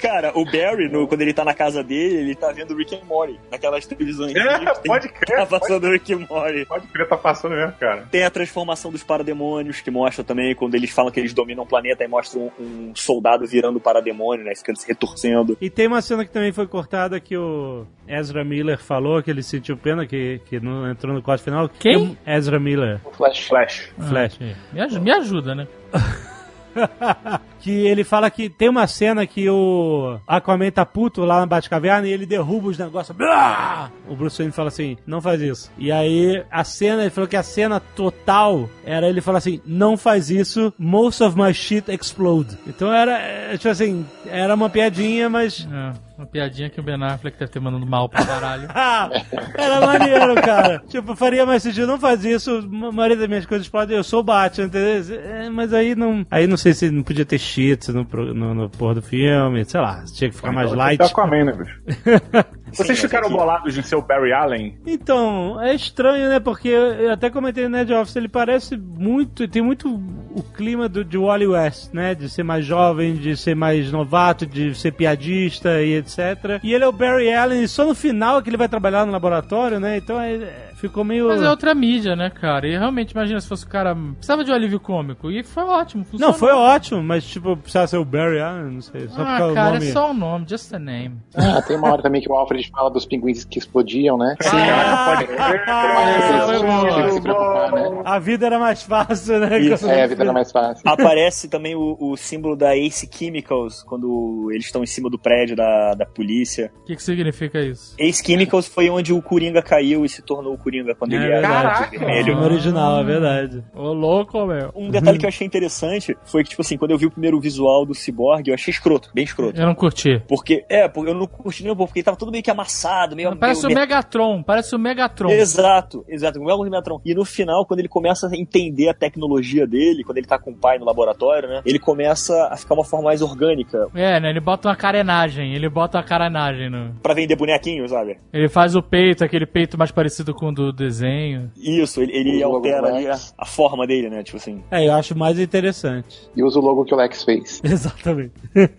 Cara, 0.00 0.32
o 0.34 0.44
Barry, 0.44 0.88
no- 0.90 1.06
quando 1.06 1.20
ele 1.22 1.32
tá 1.32 1.44
na 1.44 1.54
casa 1.54 1.82
dele, 1.84 2.27
ele 2.30 2.36
tá 2.36 2.50
vendo 2.52 2.74
Rick 2.76 2.94
and 2.94 3.04
Morty, 3.04 3.38
naquelas 3.50 3.86
televisões. 3.86 4.34
É, 4.34 4.58
pode 4.86 5.08
crer, 5.08 5.36
Tá 5.38 5.46
pode- 5.46 5.60
passando 5.60 5.88
Rick 5.90 6.12
and 6.12 6.26
Morty. 6.28 6.64
Pode 6.66 6.86
crer, 6.88 7.08
tá 7.08 7.16
passando 7.16 7.54
mesmo, 7.54 7.72
cara. 7.72 8.06
Tem 8.10 8.24
a 8.24 8.30
transformação 8.30 8.90
dos 8.90 9.02
parademônios, 9.02 9.80
que 9.80 9.90
mostra 9.90 10.22
também 10.24 10.54
quando 10.54 10.74
eles 10.74 10.90
falam 10.90 11.10
que 11.10 11.18
eles 11.20 11.32
dominam 11.34 11.64
o 11.64 11.66
planeta 11.66 12.04
e 12.04 12.08
mostram 12.08 12.50
um, 12.58 12.64
um 12.90 12.92
soldado 12.94 13.46
virando 13.46 13.80
parademônio, 13.80 14.44
né? 14.44 14.52
Ficando 14.56 14.76
se 14.78 14.86
retorcendo. 14.86 15.56
E 15.60 15.68
tem 15.70 15.86
uma 15.86 16.00
cena 16.00 16.24
que 16.24 16.30
também 16.30 16.52
foi 16.52 16.66
cortada 16.66 17.18
que 17.20 17.36
o 17.36 17.86
Ezra 18.06 18.44
Miller 18.44 18.78
falou 18.78 19.22
que 19.22 19.30
ele 19.30 19.42
sentiu 19.42 19.76
pena 19.76 20.06
que, 20.06 20.40
que 20.46 20.60
não 20.60 20.90
entrou 20.90 21.14
no 21.14 21.22
corte 21.22 21.44
final. 21.44 21.68
Quem? 21.68 22.16
Ezra 22.26 22.58
Miller. 22.58 23.00
Flash. 23.16 23.46
Flash. 23.46 23.90
Flash. 24.08 24.38
Ah, 24.40 24.44
me, 24.72 24.80
aj- 24.80 24.98
me 25.00 25.10
ajuda, 25.12 25.54
né? 25.54 25.66
que 27.60 27.70
ele 27.70 28.04
fala 28.04 28.30
que 28.30 28.48
tem 28.48 28.68
uma 28.68 28.86
cena 28.86 29.26
que 29.26 29.48
o 29.48 30.18
Aquaman 30.26 30.70
tá 30.70 30.84
puto 30.86 31.24
lá 31.24 31.40
na 31.40 31.46
Batcaverna 31.46 32.06
e 32.06 32.12
ele 32.12 32.26
derruba 32.26 32.68
os 32.68 32.78
negócios. 32.78 33.16
Blá! 33.16 33.90
O 34.08 34.14
Bruce 34.16 34.38
Wayne 34.38 34.52
fala 34.52 34.68
assim, 34.68 34.96
não 35.06 35.20
faz 35.20 35.40
isso. 35.40 35.70
E 35.78 35.90
aí 35.92 36.42
a 36.50 36.64
cena, 36.64 37.02
ele 37.02 37.10
falou 37.10 37.28
que 37.28 37.36
a 37.36 37.42
cena 37.42 37.80
total 37.80 38.68
era 38.84 39.08
ele 39.08 39.20
falar 39.20 39.38
assim, 39.38 39.60
não 39.66 39.96
faz 39.96 40.30
isso, 40.30 40.72
most 40.78 41.22
of 41.22 41.36
my 41.38 41.52
shit 41.52 41.90
explode. 41.90 42.56
Então 42.66 42.92
era, 42.92 43.18
é, 43.18 43.56
tipo 43.56 43.68
assim, 43.68 44.06
era 44.26 44.54
uma 44.54 44.70
piadinha, 44.70 45.28
mas 45.28 45.66
É. 45.70 46.08
Uma 46.18 46.26
piadinha 46.26 46.68
que 46.68 46.80
o 46.80 46.82
Ben 46.82 47.00
Affleck 47.00 47.38
deve 47.38 47.52
ter 47.52 47.60
mandando 47.60 47.86
mal 47.86 48.08
pra 48.08 48.26
caralho. 48.26 48.68
Era 49.54 49.86
maneiro, 49.86 50.34
cara. 50.42 50.82
Tipo, 50.88 51.14
faria 51.14 51.46
mais 51.46 51.62
sentido. 51.62 51.86
Não 51.86 52.00
faz 52.00 52.24
isso. 52.24 52.58
A 52.58 52.90
maioria 52.90 53.16
das 53.16 53.28
minhas 53.28 53.46
coisas 53.46 53.66
explodem. 53.66 53.96
Eu 53.96 54.02
sou 54.02 54.18
o 54.18 54.24
Batman, 54.24 54.66
entendeu? 54.66 55.16
É, 55.16 55.48
mas 55.48 55.72
aí 55.72 55.94
não. 55.94 56.26
Aí 56.28 56.48
não 56.48 56.56
sei 56.56 56.74
se 56.74 56.90
não 56.90 57.04
podia 57.04 57.24
ter 57.24 57.38
cheats 57.48 57.88
no, 57.88 58.06
no, 58.34 58.54
no 58.54 58.70
porra 58.70 58.96
do 58.96 59.02
filme. 59.02 59.64
Sei 59.64 59.80
lá, 59.80 60.04
tinha 60.04 60.30
que 60.30 60.36
ficar 60.36 60.52
mais 60.52 60.72
light. 60.72 60.98
Tá 60.98 61.06
Aquaman, 61.06 61.44
né, 61.44 61.52
bicho? 61.52 61.80
Vocês 62.72 62.98
Sim, 62.98 63.06
ficaram 63.06 63.30
bolados 63.30 63.74
de 63.74 63.82
ser 63.82 63.96
o 63.96 64.02
Barry 64.02 64.32
Allen? 64.32 64.78
Então, 64.86 65.60
é 65.60 65.74
estranho, 65.74 66.28
né? 66.28 66.38
Porque 66.38 66.68
eu 66.68 67.12
até 67.12 67.30
comentei 67.30 67.64
no 67.64 67.70
Nerd 67.70 67.92
Office, 67.94 68.16
ele 68.16 68.28
parece 68.28 68.76
muito. 68.76 69.48
Tem 69.48 69.62
muito 69.62 69.88
o 69.88 70.42
clima 70.42 70.88
do, 70.88 71.04
de 71.04 71.16
Wally 71.16 71.46
West, 71.46 71.92
né? 71.92 72.14
De 72.14 72.28
ser 72.28 72.42
mais 72.42 72.64
jovem, 72.64 73.14
de 73.14 73.36
ser 73.36 73.54
mais 73.54 73.90
novato, 73.90 74.46
de 74.46 74.74
ser 74.74 74.92
piadista 74.92 75.82
e 75.82 75.96
etc. 75.96 76.60
E 76.62 76.74
ele 76.74 76.84
é 76.84 76.88
o 76.88 76.92
Barry 76.92 77.32
Allen, 77.32 77.62
e 77.62 77.68
só 77.68 77.84
no 77.84 77.94
final 77.94 78.38
é 78.38 78.42
que 78.42 78.50
ele 78.50 78.56
vai 78.56 78.68
trabalhar 78.68 79.06
no 79.06 79.12
laboratório, 79.12 79.80
né? 79.80 79.96
Então 79.96 80.20
é, 80.20 80.34
é, 80.34 80.70
ficou 80.76 81.04
meio. 81.04 81.28
Mas 81.28 81.42
é 81.42 81.50
outra 81.50 81.74
mídia, 81.74 82.14
né, 82.14 82.30
cara? 82.30 82.66
E 82.68 82.76
realmente, 82.76 83.12
imagina 83.12 83.40
se 83.40 83.48
fosse 83.48 83.64
o 83.64 83.68
cara. 83.68 83.94
Precisava 83.94 84.44
de 84.44 84.50
um 84.50 84.54
alívio 84.54 84.80
cômico. 84.80 85.30
E 85.30 85.42
foi 85.42 85.64
ótimo. 85.64 86.04
Funcionou. 86.04 86.32
Não, 86.32 86.38
foi 86.38 86.52
ótimo, 86.52 87.02
mas 87.02 87.24
tipo, 87.38 87.56
precisava 87.56 87.86
ser 87.86 87.96
o 87.98 88.04
Barry 88.04 88.40
Allen, 88.40 88.72
não 88.74 88.80
sei. 88.80 89.08
Só 89.08 89.22
Ah, 89.22 89.46
o 89.50 89.54
cara, 89.54 89.72
nome. 89.74 89.88
é 89.88 89.92
só 89.92 90.10
um 90.10 90.14
nome, 90.14 90.46
just 90.48 90.72
a 90.72 90.78
name. 90.78 91.16
Ah, 91.34 91.62
tem 91.62 91.76
uma 91.76 91.90
hora 91.92 92.02
também 92.02 92.20
que 92.20 92.30
o 92.30 92.34
Alfred 92.34 92.68
fala 92.70 92.90
dos 92.90 93.06
pinguins 93.06 93.44
que 93.44 93.58
explodiam, 93.58 94.16
né? 94.18 94.34
Ah, 94.44 95.16
que 95.18 97.12
se 97.12 97.20
preocupar, 97.20 97.72
né? 97.72 98.02
a 98.04 98.18
vida 98.18 98.46
era 98.46 98.58
mais 98.58 98.82
fácil, 98.82 99.38
né? 99.40 99.58
Isso. 99.58 99.88
É, 99.88 100.02
a 100.04 100.06
vida 100.06 100.22
era 100.22 100.32
mais 100.32 100.50
fácil. 100.50 100.82
Aparece 100.88 101.48
também 101.48 101.74
o, 101.74 101.96
o 102.00 102.16
símbolo 102.16 102.56
da 102.56 102.76
Ace 102.76 103.08
Chemicals 103.12 103.82
quando 103.82 104.48
eles 104.52 104.66
estão 104.66 104.82
em 104.82 104.86
cima 104.86 105.10
do 105.10 105.18
prédio 105.18 105.56
da, 105.56 105.94
da 105.94 106.06
polícia. 106.06 106.70
O 106.82 106.84
que, 106.84 106.96
que 106.96 107.02
significa 107.02 107.60
isso? 107.60 107.94
Ace 107.98 108.22
Chemicals 108.24 108.66
foi 108.66 108.88
onde 108.90 109.12
o 109.12 109.20
Coringa 109.22 109.62
caiu 109.62 110.04
e 110.04 110.08
se 110.08 110.22
tornou 110.22 110.54
o 110.54 110.58
Coringa 110.58 110.94
quando 110.94 111.12
É 111.12 111.16
ele 111.16 111.32
era 111.32 111.80
de 111.84 111.98
vermelho. 111.98 112.24
Filme 112.24 112.44
original, 112.44 113.00
é 113.00 113.04
verdade. 113.04 113.64
Ô, 113.74 113.92
louco, 113.92 114.46
meu. 114.46 114.70
Um 114.74 114.90
detalhe 114.90 115.18
que 115.18 115.24
eu 115.24 115.28
achei 115.28 115.46
interessante 115.46 116.16
foi 116.24 116.42
que, 116.42 116.50
tipo 116.50 116.62
assim, 116.62 116.76
quando 116.76 116.90
eu 116.92 116.98
vi 116.98 117.06
o 117.06 117.10
primeiro 117.10 117.27
visual 117.40 117.84
do 117.84 117.94
Cyborg, 117.94 118.48
eu 118.48 118.54
achei 118.54 118.70
escroto, 118.72 119.10
bem 119.12 119.24
escroto. 119.24 119.60
Eu 119.60 119.66
não 119.66 119.74
curti. 119.74 120.22
Porque, 120.28 120.64
é, 120.68 120.88
porque 120.88 121.10
eu 121.10 121.14
não 121.14 121.26
curti 121.26 121.62
nem 121.62 121.72
um 121.72 121.76
pouco, 121.76 121.90
porque 121.90 122.00
ele 122.00 122.04
tava 122.04 122.16
todo 122.16 122.30
meio 122.30 122.42
que 122.42 122.50
amassado, 122.50 123.16
meio. 123.16 123.36
Parece 123.36 123.64
o 123.64 123.68
meio... 123.68 123.80
Megatron, 123.80 124.42
parece 124.42 124.74
o 124.74 124.78
Megatron. 124.78 125.30
Exato, 125.30 126.04
exato, 126.08 126.38
igual 126.38 126.60
o 126.60 126.64
Megatron. 126.64 127.00
E 127.04 127.14
no 127.14 127.24
final, 127.24 127.66
quando 127.66 127.80
ele 127.80 127.88
começa 127.88 128.28
a 128.28 128.36
entender 128.36 128.88
a 128.88 128.94
tecnologia 128.94 129.66
dele, 129.66 130.04
quando 130.04 130.18
ele 130.18 130.26
tá 130.26 130.38
com 130.38 130.50
o 130.50 130.56
pai 130.56 130.78
no 130.78 130.84
laboratório, 130.84 131.48
né? 131.48 131.62
Ele 131.64 131.78
começa 131.78 132.48
a 132.50 132.56
ficar 132.56 132.74
uma 132.74 132.84
forma 132.84 133.06
mais 133.06 133.22
orgânica 133.22 133.88
É, 133.94 134.20
né? 134.20 134.30
Ele 134.30 134.40
bota 134.40 134.68
uma 134.68 134.76
carenagem, 134.76 135.54
ele 135.54 135.68
bota 135.68 135.98
uma 135.98 136.04
carenagem 136.04 136.70
no. 136.70 136.94
pra 137.02 137.14
vender 137.14 137.36
bonequinho, 137.36 137.88
sabe? 137.88 138.18
Ele 138.32 138.48
faz 138.48 138.74
o 138.74 138.82
peito, 138.82 139.24
aquele 139.24 139.46
peito 139.46 139.78
mais 139.78 139.90
parecido 139.90 140.34
com 140.34 140.48
o 140.48 140.52
do 140.52 140.72
desenho. 140.72 141.50
Isso, 141.56 142.00
ele, 142.00 142.12
ele 142.12 142.44
O 142.44 142.56
altera 142.56 143.14
a, 143.14 143.18
a 143.38 143.46
forma 143.46 143.86
dele, 143.86 144.08
né? 144.08 144.22
Tipo 144.22 144.36
assim. 144.36 144.62
É, 144.70 144.86
eu 144.86 144.92
acho 144.92 145.16
mais 145.16 145.38
interessante. 145.38 146.28
E 146.36 146.42
usa 146.42 146.58
o 146.58 146.62
logo 146.62 146.84
que 146.84 146.94
o 146.94 146.96
Lex 146.96 147.17
fez. 147.24 147.60
Exatamente. 147.64 148.32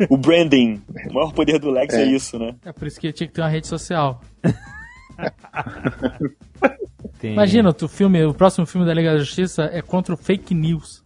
O 0.10 0.18
branding. 0.18 0.82
O 1.10 1.14
maior 1.14 1.32
poder 1.34 1.60
do 1.60 1.70
Lex 1.72 1.94
é, 1.94 2.04
É. 2.04 2.06
isso, 2.06 2.38
né? 2.40 2.56
É 2.66 2.72
por 2.72 2.88
isso 2.88 3.00
que 3.00 3.08
ele 3.08 3.14
tinha 3.14 3.28
que 3.28 3.34
ter 3.34 3.42
uma 3.42 3.50
rede 3.50 3.68
social. 3.68 4.22
Tem- 7.20 7.34
Imagina, 7.34 7.70
o 7.82 7.88
filme, 7.88 8.24
o 8.24 8.34
próximo 8.34 8.66
filme 8.66 8.88
da 8.88 8.94
Liga 8.94 9.12
da 9.12 9.20
Justiça 9.20 9.70
é 9.74 9.82
contra 9.82 10.14
o 10.14 10.18
fake 10.18 10.54
news. 10.56 11.04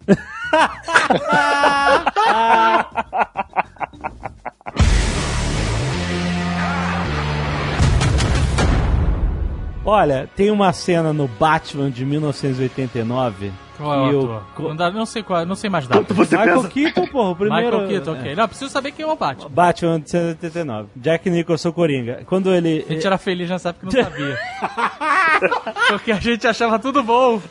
Olha, 9.86 10.30
tem 10.36 10.50
uma 10.50 10.72
cena 10.72 11.12
no 11.12 11.28
Batman 11.28 11.92
de 11.92 12.06
1989 12.06 13.52
Qual 13.84 14.10
é 14.10 14.14
o 14.14 14.20
ator? 14.24 14.44
co- 14.56 14.64
Não, 14.70 14.76
dá- 14.76 14.92
não 14.92 15.06
sei 15.06 15.24
qual, 15.24 15.46
não 15.46 15.56
sei 15.56 15.70
mais 15.70 15.88
data. 15.88 16.14
Michael 16.14 16.64
Keaton, 16.66 17.08
porra, 17.08 17.30
o 17.32 17.36
primeiro... 17.36 17.66
Michael 17.72 17.88
Keaton, 17.90 18.12
ok. 18.20 18.36
Não, 18.36 18.48
preciso 18.48 18.72
saber 18.72 18.92
quem 18.92 19.04
é 19.06 19.08
o 19.08 19.16
Batman. 19.16 19.50
Batman 19.50 20.00
de 20.00 20.14
1989. 20.18 20.88
Jack 20.96 21.30
Nicholson 21.30 21.72
Coringa. 21.72 22.22
Quando 22.26 22.54
ele... 22.54 22.86
A 22.90 22.94
gente 22.94 23.06
era 23.08 23.18
feliz 23.18 23.50
nessa 23.50 23.70
época 23.70 23.88
que 23.88 23.96
não 23.98 24.04
sabia. 24.04 24.38
Porque 25.90 26.12
a 26.12 26.20
gente 26.20 26.48
achava 26.48 26.80
tudo 26.80 27.04
bom. 27.04 27.42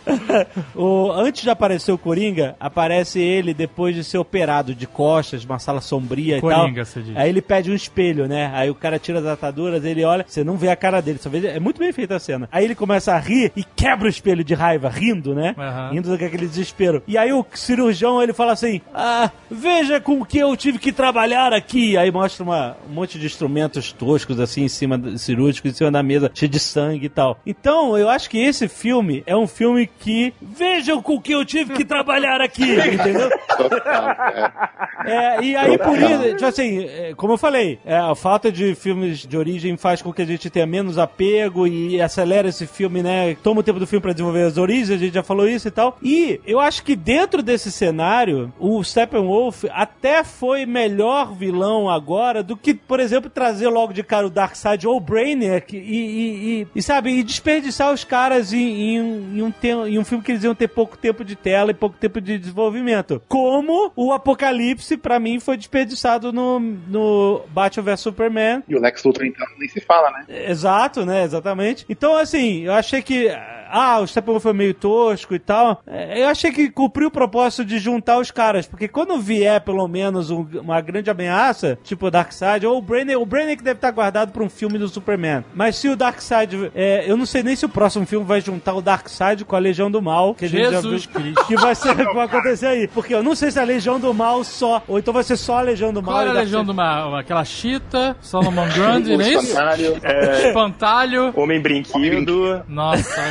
O, 0.74 1.10
antes 1.12 1.42
de 1.42 1.50
aparecer 1.50 1.92
o 1.92 1.98
Coringa, 1.98 2.56
aparece 2.58 3.20
ele 3.20 3.52
depois 3.54 3.94
de 3.94 4.02
ser 4.04 4.18
operado 4.18 4.74
de 4.74 4.86
costas, 4.86 5.44
uma 5.44 5.58
sala 5.58 5.80
sombria 5.80 6.38
e 6.38 6.40
Coringa, 6.40 6.76
tal. 6.82 6.84
você 6.86 7.02
diz. 7.02 7.16
Aí 7.16 7.28
ele 7.28 7.42
pede 7.42 7.70
um 7.70 7.74
espelho, 7.74 8.26
né? 8.26 8.50
Aí 8.54 8.70
o 8.70 8.74
cara 8.74 8.98
tira 8.98 9.18
as 9.18 9.26
ataduras, 9.26 9.84
ele 9.84 10.04
olha, 10.04 10.24
você 10.26 10.42
não 10.42 10.56
vê 10.56 10.68
a 10.70 10.76
cara 10.76 11.00
dele, 11.00 11.18
só 11.18 11.28
vê, 11.28 11.46
é 11.46 11.60
muito 11.60 11.78
bem 11.78 11.92
feita 11.92 12.16
a 12.16 12.18
cena. 12.18 12.48
Aí 12.50 12.64
ele 12.64 12.74
começa 12.74 13.12
a 13.14 13.18
rir 13.18 13.52
e 13.56 13.62
quebra 13.64 14.06
o 14.06 14.10
espelho 14.10 14.42
de 14.44 14.54
raiva, 14.54 14.88
rindo, 14.88 15.34
né? 15.34 15.54
Aham. 15.58 15.90
Rindo 15.92 16.16
daquele 16.24 16.46
desespero. 16.46 17.02
E 17.06 17.16
aí 17.16 17.32
o 17.32 17.44
cirurgião, 17.54 18.22
ele 18.22 18.32
fala 18.32 18.52
assim, 18.52 18.80
ah, 18.94 19.30
veja 19.50 20.00
com 20.00 20.20
o 20.20 20.24
que 20.24 20.38
eu 20.38 20.56
tive 20.56 20.78
que 20.78 20.92
trabalhar 20.92 21.52
aqui. 21.52 21.96
Aí 21.96 22.10
mostra 22.10 22.44
uma, 22.44 22.76
um 22.88 22.92
monte 22.92 23.18
de 23.18 23.26
instrumentos 23.26 23.92
toscos, 23.92 24.40
assim, 24.40 24.62
em 24.62 24.68
cima, 24.68 25.00
cirúrgicos, 25.18 25.72
em 25.72 25.74
cima 25.74 25.90
da 25.90 26.02
mesa, 26.02 26.30
cheio 26.34 26.50
de 26.50 26.58
sangue 26.58 27.06
e 27.06 27.08
tal. 27.08 27.38
Então, 27.46 27.96
eu 27.96 28.08
acho 28.08 28.28
que 28.28 28.38
esse 28.38 28.68
filme 28.68 29.22
é 29.26 29.36
um 29.36 29.46
filme 29.46 29.88
que, 29.98 30.32
vejam 30.40 31.02
com 31.02 31.14
o 31.14 31.20
que 31.20 31.32
eu 31.32 31.44
tive 31.44 31.74
que 31.74 31.84
trabalhar 31.84 32.40
aqui, 32.40 32.64
entendeu? 32.92 33.28
É. 35.06 35.12
É, 35.12 35.42
e 35.42 35.56
aí 35.56 35.78
por 35.78 35.98
isso, 35.98 36.22
tipo 36.34 36.46
assim, 36.46 36.84
é, 36.84 37.14
como 37.16 37.34
eu 37.34 37.38
falei, 37.38 37.78
é, 37.84 37.96
a 37.96 38.14
falta 38.14 38.52
de 38.52 38.74
filmes 38.74 39.26
de 39.26 39.36
origem 39.36 39.76
faz 39.76 40.00
com 40.00 40.12
que 40.12 40.22
a 40.22 40.24
gente 40.24 40.48
tenha 40.48 40.66
menos 40.66 40.98
apego 40.98 41.66
e 41.66 42.00
acelera 42.00 42.48
esse 42.48 42.66
filme, 42.66 43.02
né? 43.02 43.36
Toma 43.42 43.60
o 43.60 43.62
tempo 43.62 43.78
do 43.78 43.86
filme 43.86 44.02
pra 44.02 44.12
desenvolver 44.12 44.44
as 44.44 44.58
origens, 44.58 44.90
a 44.90 44.96
gente 44.96 45.14
já 45.14 45.22
falou 45.22 45.48
isso 45.48 45.68
e 45.68 45.70
tal. 45.70 45.98
E 46.02 46.40
eu 46.46 46.58
acho 46.60 46.82
que 46.82 46.96
dentro 46.96 47.42
desse 47.42 47.70
cenário, 47.70 48.52
o 48.58 48.82
Steppenwolf 48.82 49.64
até 49.70 50.24
foi 50.24 50.66
melhor 50.66 51.32
vilão 51.34 51.88
agora 51.88 52.42
do 52.42 52.56
que, 52.56 52.74
por 52.74 52.98
exemplo, 53.00 53.30
trazer 53.30 53.68
logo 53.68 53.92
de 53.92 54.02
cara 54.02 54.26
o 54.26 54.30
Darkseid 54.30 54.86
ou 54.86 54.96
o 54.96 55.00
Brainiac 55.00 55.76
e, 55.76 55.80
e, 55.80 56.60
e- 56.62 56.66
e, 56.74 56.82
sabe, 56.82 57.10
e 57.10 57.22
desperdiçar 57.22 57.92
os 57.92 58.04
caras 58.04 58.52
em, 58.52 58.58
em, 58.58 58.96
em 59.38 59.42
um 59.42 59.50
te- 59.50 59.68
em 59.68 59.98
um 59.98 60.04
filme 60.04 60.24
que 60.24 60.32
eles 60.32 60.44
iam 60.44 60.54
ter 60.54 60.68
pouco 60.68 60.96
tempo 60.98 61.24
de 61.24 61.36
tela 61.36 61.70
e 61.70 61.74
pouco 61.74 61.96
tempo 61.96 62.20
de 62.20 62.38
desenvolvimento. 62.38 63.22
Como 63.28 63.92
o 63.96 64.12
Apocalipse, 64.12 64.96
pra 64.96 65.18
mim, 65.18 65.38
foi 65.40 65.56
desperdiçado 65.56 66.32
no, 66.32 66.58
no 66.60 67.42
Batman 67.50 67.84
vs 67.84 68.00
Superman. 68.00 68.62
E 68.68 68.74
o 68.74 68.80
Lex 68.80 69.02
Luthor, 69.04 69.24
então, 69.24 69.46
nem 69.58 69.68
se 69.68 69.80
fala, 69.80 70.10
né? 70.10 70.24
Exato, 70.48 71.04
né? 71.06 71.22
Exatamente. 71.24 71.84
Então, 71.88 72.16
assim, 72.16 72.60
eu 72.62 72.72
achei 72.72 73.02
que. 73.02 73.28
Ah, 73.74 74.00
o 74.00 74.06
Steppenwolf 74.06 74.42
foi 74.42 74.52
meio 74.52 74.74
tosco 74.74 75.34
e 75.34 75.38
tal. 75.38 75.82
É, 75.92 76.22
Eu 76.22 76.28
achei 76.28 76.50
que 76.50 76.70
cumpriu 76.70 77.08
o 77.08 77.10
propósito 77.10 77.64
de 77.64 77.78
juntar 77.78 78.18
os 78.18 78.30
caras. 78.30 78.66
Porque 78.66 78.88
quando 78.88 79.18
vier, 79.20 79.60
pelo 79.60 79.86
menos, 79.86 80.30
um- 80.30 80.46
uma 80.60 80.80
grande 80.80 81.10
ameaça, 81.10 81.78
tipo 81.84 82.06
o 82.06 82.10
Darkseid, 82.10 82.66
ou 82.66 82.78
o 82.78 82.82
Brainiac, 82.82 83.20
o 83.20 83.26
Brainiac 83.26 83.62
deve 83.62 83.76
estar 83.78 83.90
guardado 83.90 84.32
pra 84.32 84.42
um 84.42 84.48
filme 84.48 84.78
do 84.78 84.88
Superman. 84.88 85.44
Mas 85.54 85.76
se 85.76 85.88
o 85.88 85.96
Darkseid. 85.96 86.70
É, 86.74 87.04
eu 87.06 87.16
não 87.16 87.26
sei 87.26 87.42
nem 87.42 87.54
se 87.56 87.64
o 87.66 87.68
próximo 87.68 88.06
filme 88.06 88.24
vai 88.24 88.40
juntar 88.40 88.74
o 88.74 88.80
Darkseid 88.82 89.44
com 89.44 89.54
a 89.56 89.58
Legião 89.58 89.90
do 89.90 90.00
Mal. 90.00 90.34
Que 90.34 90.46
a 90.46 90.48
gente 90.48 90.60
Jesus 90.70 91.02
já 91.02 91.10
viu 91.10 91.20
Cristo. 91.22 91.46
que 91.46 91.56
vai, 91.56 91.74
ser, 91.74 91.94
que 91.96 92.14
vai 92.14 92.24
acontecer 92.26 92.66
aí. 92.66 92.88
Porque 92.88 93.14
eu 93.14 93.22
não 93.22 93.34
sei 93.34 93.50
se 93.50 93.58
é 93.58 93.62
a 93.62 93.64
Legião 93.64 94.00
do 94.00 94.12
Mal 94.14 94.42
só. 94.44 94.82
Ou 94.88 94.98
então 94.98 95.12
vai 95.12 95.22
ser 95.24 95.36
só 95.36 95.58
a 95.58 95.62
Legião 95.62 95.92
do 95.92 96.02
Mal. 96.02 96.14
Qual 96.14 96.26
e 96.26 96.30
a 96.30 96.32
legião 96.32 96.64
Darkseid- 96.64 96.66
do 96.66 96.74
mal? 96.74 97.16
Aquela 97.16 97.44
Chita, 97.44 98.16
Solomon 98.20 98.66
Grundy, 98.68 99.14
O 99.14 99.18
não 99.18 99.24
é 99.24 99.30
isso? 99.34 99.46
espantalho. 99.48 99.96
Espantalho. 100.46 101.32
Homem 101.36 101.60
Brinquido, 101.60 102.62
Nossa, 102.68 103.22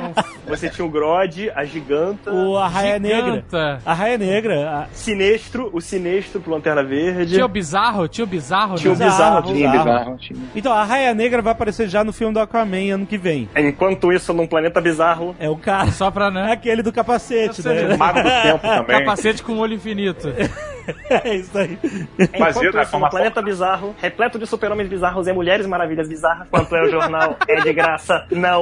você 0.46 0.68
tinha 0.68 0.84
o 0.84 0.90
Grod, 0.90 1.50
a 1.54 1.64
Giganta, 2.10 2.32
O 2.32 2.56
Arraia 2.56 2.98
Negra. 2.98 3.24
giganta. 3.24 3.78
A 3.84 3.94
Raia 3.94 4.18
Negra. 4.18 4.70
a- 4.70 4.86
Sinestro, 4.92 5.70
o 5.72 5.80
Sinestro 5.80 6.40
pro 6.40 6.52
Lanterna 6.52 6.82
Verde. 6.82 7.34
Tinha 7.34 7.44
o 7.44 7.48
bizarro, 7.48 8.08
tinha 8.08 8.24
o 8.24 8.26
bizarro. 8.26 8.76
Tinha 8.76 8.92
o 8.92 8.96
né? 8.96 9.04
bizarro. 9.06 9.42
Tinha 9.42 9.70
bizarro, 9.70 10.16
tinha. 10.18 10.40
Então, 10.54 10.72
a 10.72 10.84
Raia 10.84 11.14
Negra 11.14 11.42
vai 11.42 11.52
aparecer 11.52 11.88
já 11.88 12.02
no 12.04 12.12
filme 12.12 12.34
do 12.34 12.40
Aquaman 12.40 12.94
ano 12.94 13.06
que 13.06 13.16
vem. 13.18 13.48
Enquanto 13.56 14.12
isso, 14.12 14.32
num 14.32 14.46
planeta 14.46 14.80
bizarro, 14.80 15.34
É 15.38 15.48
o 15.48 15.56
cara. 15.56 15.90
Só 15.92 16.10
pra, 16.10 16.26
É 16.26 16.30
né? 16.30 16.52
aquele 16.52 16.82
do 16.82 16.92
capacete, 16.92 17.62
né? 17.66 17.96
Mago 17.96 18.22
do 18.22 18.28
Tempo 18.42 18.58
também. 18.66 18.98
Capacete 18.98 19.42
com 19.42 19.58
olho 19.58 19.74
infinito. 19.74 20.28
É 21.10 21.34
isso 21.36 21.56
aí. 21.58 21.78
Mas 22.38 22.56
Enquanto 22.56 22.78
isso, 22.80 22.90
como 22.90 23.06
um 23.06 23.08
planeta 23.10 23.42
bizarro, 23.42 23.94
repleto 24.00 24.38
de 24.38 24.46
super-homens 24.46 24.88
bizarros 24.88 25.26
e 25.26 25.32
mulheres 25.32 25.66
maravilhas 25.66 26.08
bizarras, 26.08 26.46
quanto 26.50 26.74
é 26.74 26.82
o 26.82 26.88
jornal, 26.90 27.36
é 27.48 27.60
de 27.60 27.72
graça, 27.72 28.26
não, 28.30 28.60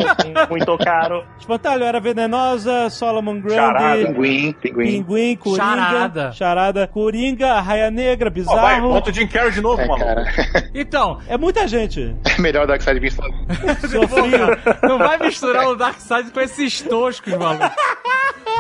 muito 0.51 0.77
caro. 0.79 1.25
Espantalho 1.39 1.85
era 1.85 2.01
venenosa, 2.01 2.91
Solomon 2.91 3.41
Charada. 3.49 3.97
Grundy, 3.97 4.13
Pinguim, 4.13 4.53
pinguim. 4.55 4.87
Pinguim, 5.03 5.37
Coringa, 5.37 5.63
Charada. 5.65 6.33
Charada, 6.33 6.87
Coringa, 6.87 7.53
a 7.55 7.61
Raia 7.61 7.91
Negra, 7.91 8.29
Ó, 8.29 8.57
vai, 8.57 8.75
Bizarro. 8.77 8.89
bota 8.93 9.11
o 9.11 9.13
Jim 9.13 9.27
Carrey 9.27 9.53
de 9.53 9.61
novo, 9.61 9.81
É, 9.81 9.87
maluco. 9.87 10.05
cara. 10.07 10.25
Então, 10.75 11.19
É 11.29 11.37
muita 11.37 11.67
gente. 11.69 12.15
É 12.37 12.41
melhor 12.41 12.65
o 12.65 12.67
Darkseid 12.67 12.99
vir 13.01 13.13
sozinho. 13.13 14.49
Não 14.83 14.99
vai 14.99 15.19
misturar 15.19 15.69
o 15.69 15.77
Darkseid 15.77 16.31
com 16.31 16.41
esses 16.41 16.81
toscos, 16.83 17.35
maluco. 17.35 17.71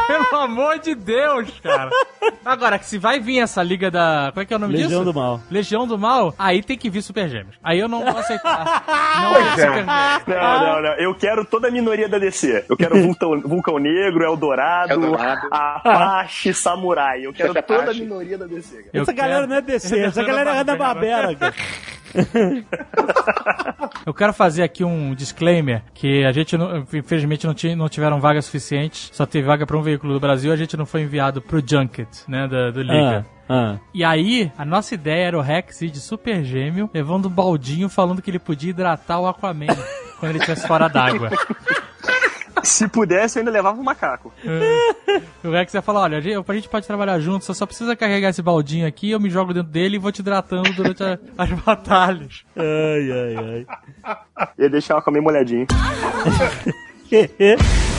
Pelo 0.06 0.40
amor 0.40 0.78
de 0.78 0.94
Deus, 0.94 1.50
cara. 1.62 1.90
Agora, 2.44 2.78
que 2.78 2.86
se 2.86 2.96
vai 2.98 3.20
vir 3.20 3.40
essa 3.40 3.57
liga 3.62 3.90
da. 3.90 4.30
Como 4.32 4.42
é 4.42 4.46
que 4.46 4.52
é 4.52 4.56
o 4.56 4.60
nome 4.60 4.72
Legião 4.74 4.88
disso? 5.02 5.04
do 5.04 5.14
Mal. 5.14 5.40
Legião 5.50 5.86
do 5.86 5.98
Mal, 5.98 6.34
aí 6.38 6.62
tem 6.62 6.76
que 6.76 6.88
vir 6.90 7.02
Super 7.02 7.28
Gêmeos. 7.28 7.56
Aí 7.62 7.78
eu 7.78 7.88
não 7.88 8.04
vou 8.04 8.16
aceitar. 8.18 8.84
não 9.22 9.36
é. 9.36 9.44
Super 9.50 9.56
Gêmeos. 9.74 9.86
Não, 10.26 10.60
não, 10.60 10.82
não. 10.82 10.92
Eu 10.98 11.14
quero 11.14 11.44
toda 11.44 11.68
a 11.68 11.70
minoria 11.70 12.08
da 12.08 12.18
DC. 12.18 12.64
Eu 12.68 12.76
quero 12.76 13.00
Vulcão, 13.02 13.40
Vulcão 13.40 13.78
Negro, 13.78 14.24
Eldorado, 14.24 14.92
Eldorado. 14.92 15.48
Apache, 15.50 16.52
Samurai. 16.54 17.24
Eu 17.26 17.32
quero 17.32 17.54
toda 17.62 17.90
a 17.90 17.94
minoria 17.94 18.36
da 18.38 18.46
DC. 18.46 18.76
cara. 18.76 18.90
Eu 18.92 19.02
essa 19.02 19.12
quero- 19.14 19.28
galera 19.28 19.46
não 19.46 19.56
é 19.56 19.60
DC, 19.60 19.98
essa 20.00 20.22
galera 20.22 20.54
é 20.56 20.64
da 20.64 20.76
Barbera, 20.76 21.34
cara. 21.34 21.54
Eu 24.06 24.14
quero 24.14 24.32
fazer 24.32 24.62
aqui 24.62 24.82
um 24.84 25.14
disclaimer 25.14 25.82
que 25.94 26.24
a 26.24 26.32
gente, 26.32 26.56
não- 26.56 26.78
infelizmente, 26.92 27.46
não, 27.46 27.54
tinha, 27.54 27.76
não 27.76 27.88
tiveram 27.88 28.20
vagas 28.20 28.44
suficientes. 28.46 29.10
Só 29.12 29.26
teve 29.26 29.46
vaga 29.46 29.66
para 29.66 29.76
um 29.76 29.82
veículo 29.82 30.14
do 30.14 30.20
Brasil. 30.20 30.52
A 30.52 30.56
gente 30.56 30.76
não 30.76 30.86
foi 30.86 31.02
enviado 31.02 31.42
pro 31.42 31.62
Junket, 31.64 32.08
né, 32.26 32.48
da- 32.48 32.70
do 32.70 32.82
Liga. 32.82 33.26
Ah, 33.28 33.37
ah. 33.48 33.76
E 33.94 34.04
aí, 34.04 34.52
a 34.58 34.64
nossa 34.64 34.94
ideia 34.94 35.26
era 35.28 35.38
o 35.38 35.40
Rex 35.42 35.80
ir 35.82 35.90
de 35.90 36.00
super 36.00 36.42
gêmeo, 36.44 36.90
levando 36.92 37.26
um 37.26 37.30
baldinho 37.30 37.88
falando 37.88 38.20
que 38.22 38.30
ele 38.30 38.38
podia 38.38 38.70
hidratar 38.70 39.18
o 39.20 39.26
Aquaman 39.26 39.66
quando 40.20 40.30
ele 40.30 40.38
estivesse 40.38 40.66
fora 40.66 40.88
d'água. 40.88 41.30
Se 42.62 42.88
pudesse, 42.88 43.38
eu 43.38 43.40
ainda 43.40 43.50
levava 43.52 43.80
um 43.80 43.84
macaco. 43.84 44.32
O 45.44 45.50
Rex 45.50 45.72
ia 45.72 45.80
falar, 45.80 46.00
olha, 46.00 46.18
a 46.18 46.20
gente, 46.20 46.36
a 46.46 46.54
gente 46.54 46.68
pode 46.68 46.86
trabalhar 46.86 47.18
junto, 47.20 47.44
você 47.44 47.54
só 47.54 47.64
precisa 47.64 47.94
carregar 47.96 48.30
esse 48.30 48.42
baldinho 48.42 48.86
aqui, 48.86 49.10
eu 49.12 49.20
me 49.20 49.30
jogo 49.30 49.54
dentro 49.54 49.70
dele 49.70 49.94
e 49.96 49.98
vou 49.98 50.10
te 50.12 50.18
hidratando 50.18 50.72
durante 50.74 51.02
a- 51.02 51.18
as 51.38 51.50
batalhas. 51.50 52.44
Ai, 52.56 53.12
ai, 53.12 53.66
ai. 54.04 54.16
Ia 54.58 54.68
deixar 54.68 54.96
o 54.96 54.98
Aquaman 54.98 55.20
molhadinho. 55.22 55.66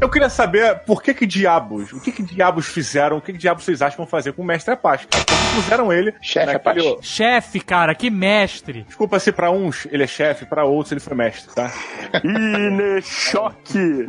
Eu 0.00 0.08
queria 0.08 0.30
saber 0.30 0.78
por 0.86 1.02
que 1.02 1.12
que 1.12 1.26
diabos, 1.26 1.92
o 1.92 2.00
que 2.00 2.12
que 2.12 2.22
diabos 2.22 2.66
fizeram, 2.66 3.16
o 3.16 3.20
que 3.20 3.32
que 3.32 3.38
diabos 3.38 3.64
vocês 3.64 3.82
acham 3.82 3.90
que 3.92 3.96
vão 3.98 4.06
fazer 4.06 4.32
com 4.32 4.42
o 4.42 4.44
Mestre 4.44 4.72
Apache? 4.74 5.08
Porque 5.08 5.24
puseram 5.56 5.92
ele... 5.92 6.14
Chefe 6.22 6.52
naquele- 6.52 6.88
Apache. 6.92 6.98
Chefe, 7.02 7.60
cara, 7.60 7.92
que 7.96 8.08
mestre! 8.08 8.84
Desculpa 8.84 9.18
se 9.18 9.32
pra 9.32 9.50
uns 9.50 9.88
ele 9.90 10.04
é 10.04 10.06
chefe, 10.06 10.44
pra 10.46 10.64
outros 10.64 10.92
ele 10.92 11.00
foi 11.00 11.16
mestre, 11.16 11.52
tá? 11.52 11.72
Ine 12.22 13.02
choque! 13.02 14.06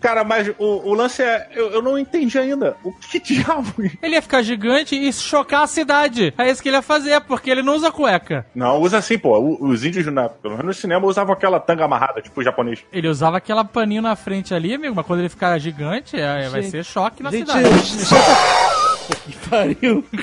Cara, 0.00 0.22
mas 0.22 0.48
o, 0.58 0.88
o 0.88 0.94
lance 0.94 1.20
é... 1.22 1.48
Eu, 1.52 1.72
eu 1.72 1.82
não 1.82 1.98
entendi 1.98 2.38
ainda. 2.38 2.76
O 2.84 2.92
que 2.92 3.18
diabos... 3.18 3.90
Ele 4.00 4.14
ia 4.14 4.22
ficar 4.22 4.42
gigante 4.42 4.94
e 4.94 5.12
chocar 5.12 5.62
a 5.62 5.66
cidade. 5.66 6.32
É 6.38 6.48
isso 6.48 6.62
que 6.62 6.68
ele 6.68 6.76
ia 6.76 6.82
fazer, 6.82 7.20
porque 7.22 7.50
ele 7.50 7.62
não 7.62 7.74
usa 7.74 7.90
cueca. 7.90 8.46
Não, 8.54 8.78
usa 8.80 8.98
assim, 8.98 9.18
pô. 9.18 9.36
O- 9.40 9.66
Os 9.66 9.84
índios, 9.84 10.06
na, 10.06 10.28
pelo 10.28 10.54
menos 10.56 10.66
no 10.66 10.74
cinema, 10.80 11.04
usavam 11.04 11.34
aquela 11.34 11.58
tanga 11.58 11.84
amarrada, 11.84 12.22
tipo 12.22 12.40
o 12.40 12.44
japonês. 12.44 12.84
Ele 12.92 13.08
usava 13.08 13.38
aquela 13.38 13.64
paninho 13.64 14.02
na 14.02 14.14
frente 14.14 14.54
ali, 14.54 14.72
amigo, 14.72 14.94
mas 14.94 15.04
quando 15.04 15.18
ele 15.18 15.31
ficar 15.32 15.58
gigante, 15.58 16.16
é- 16.18 16.48
vai 16.48 16.62
Gente, 16.62 16.70
ser 16.70 16.84
choque 16.84 17.22
na 17.22 17.30
Gente, 17.30 17.50
cidade. 17.50 17.68
que 19.26 19.48
pariu. 19.50 20.04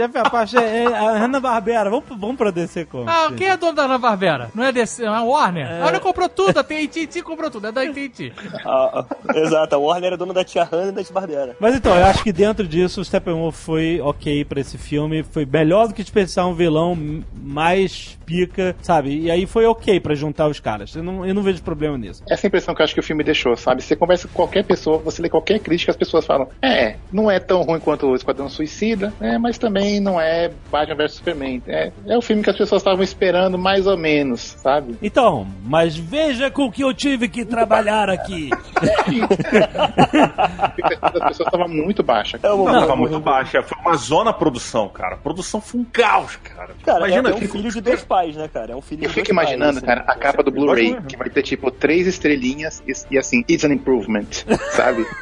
Chefe 0.00 0.16
Apache 0.16 0.56
é 0.56 0.84
é 0.84 0.86
a 0.86 1.18
Hanna 1.18 1.40
Barbera. 1.40 1.90
Vamos, 1.90 2.04
vamos 2.08 2.36
pra 2.36 2.50
DC 2.50 2.86
como? 2.86 3.04
Ah, 3.06 3.30
quem 3.36 3.48
é 3.48 3.56
dono 3.56 3.74
da 3.74 3.82
Ana 3.82 3.98
Barbera? 3.98 4.50
Não 4.54 4.64
é 4.64 4.72
DC, 4.72 5.04
é 5.04 5.06
a 5.06 5.20
Warner? 5.20 5.70
A 5.70 5.84
Warner 5.84 6.00
comprou 6.00 6.26
tudo, 6.26 6.56
a 6.58 6.64
TNT 6.64 7.20
comprou 7.22 7.50
tudo, 7.50 7.66
é 7.66 7.72
da 7.72 7.82
TNT. 7.82 8.32
Ah, 8.64 9.04
ah, 9.04 9.38
exato, 9.38 9.74
a 9.74 9.78
Warner 9.78 10.14
é 10.14 10.16
dona 10.16 10.32
da 10.32 10.42
Tia 10.42 10.64
Hannah 10.64 10.88
e 10.88 10.92
da 10.92 11.04
Tia 11.04 11.12
Barbera. 11.12 11.56
Mas 11.60 11.74
então, 11.74 11.94
eu 11.94 12.06
acho 12.06 12.24
que 12.24 12.32
dentro 12.32 12.66
disso 12.66 13.02
o 13.02 13.04
Steppenwolf 13.04 13.54
foi 13.54 14.00
ok 14.00 14.42
pra 14.46 14.60
esse 14.60 14.78
filme. 14.78 15.22
Foi 15.22 15.44
melhor 15.44 15.88
do 15.88 15.92
que 15.92 16.02
dispensar 16.02 16.46
um 16.46 16.54
vilão 16.54 16.96
mais 17.34 18.18
pica, 18.24 18.74
sabe? 18.80 19.18
E 19.18 19.30
aí 19.30 19.44
foi 19.44 19.66
ok 19.66 20.00
pra 20.00 20.14
juntar 20.14 20.46
os 20.48 20.60
caras. 20.60 20.94
Eu 20.94 21.02
não, 21.02 21.26
eu 21.26 21.34
não 21.34 21.42
vejo 21.42 21.62
problema 21.62 21.98
nisso. 21.98 22.22
Essa 22.30 22.46
é 22.46 22.48
impressão 22.48 22.74
que 22.74 22.80
eu 22.80 22.84
acho 22.84 22.94
que 22.94 23.00
o 23.00 23.02
filme 23.02 23.24
deixou, 23.24 23.56
sabe? 23.56 23.82
Você 23.82 23.96
conversa 23.96 24.28
com 24.28 24.34
qualquer 24.34 24.64
pessoa, 24.64 24.98
você 24.98 25.20
lê 25.20 25.28
qualquer 25.28 25.58
crítica, 25.58 25.90
as 25.90 25.96
pessoas 25.96 26.24
falam: 26.24 26.48
é, 26.62 26.96
não 27.12 27.30
é 27.30 27.38
tão 27.38 27.62
ruim 27.62 27.80
quanto 27.80 28.06
o 28.06 28.16
Esquadrão 28.16 28.48
Suicida, 28.48 29.12
é, 29.20 29.36
mas 29.36 29.58
também 29.58 29.89
não 29.98 30.20
é 30.20 30.50
Batman 30.70 30.94
vs 30.96 31.12
Superman. 31.14 31.62
É, 31.66 31.90
é 32.06 32.16
o 32.18 32.22
filme 32.22 32.42
que 32.42 32.50
as 32.50 32.56
pessoas 32.56 32.80
estavam 32.82 33.02
esperando, 33.02 33.58
mais 33.58 33.86
ou 33.86 33.96
menos, 33.96 34.40
sabe? 34.62 34.96
Então, 35.02 35.46
mas 35.64 35.96
veja 35.96 36.50
com 36.50 36.66
o 36.66 36.70
que 36.72 36.84
eu 36.84 36.92
tive 36.94 37.28
que 37.28 37.44
trabalhar 37.44 38.08
aqui. 38.10 38.50
A 38.76 40.66
expectativa 40.68 41.18
das 41.18 41.28
pessoas 41.28 41.46
estava 41.48 41.66
muito 41.68 42.02
baixa. 42.02 42.38
É 42.42 42.50
uma 42.52 42.72
Não, 42.72 42.80
tava 42.80 42.96
muito 42.96 43.18
baixa. 43.18 43.62
Foi 43.62 43.78
uma 43.80 43.96
zona 43.96 44.32
produção, 44.32 44.88
cara. 44.88 45.14
A 45.14 45.18
produção 45.18 45.60
foi 45.60 45.80
um 45.80 45.84
caos, 45.84 46.36
cara. 46.36 46.70
Cara, 46.84 46.98
Imagina, 47.08 47.28
é, 47.28 47.32
é 47.32 47.34
um 47.34 47.38
fica- 47.38 47.52
filho 47.52 47.70
de 47.70 47.80
dois 47.80 48.04
pais, 48.04 48.36
né, 48.36 48.48
cara? 48.52 48.72
É 48.72 48.76
um 48.76 48.80
filho 48.82 49.04
Eu 49.04 49.08
de 49.08 49.14
fico 49.14 49.26
dois 49.26 49.36
pais, 49.36 49.48
imaginando, 49.50 49.78
assim. 49.78 49.86
cara, 49.86 50.04
a 50.06 50.14
capa 50.14 50.42
do 50.42 50.50
Blu-ray, 50.50 50.96
que 51.08 51.16
vai 51.16 51.30
ter 51.30 51.42
tipo 51.42 51.70
três 51.70 52.06
estrelinhas 52.06 52.82
e, 52.86 52.92
e 53.14 53.18
assim, 53.18 53.44
it's 53.48 53.64
an 53.64 53.72
improvement, 53.72 54.26
sabe? 54.72 55.06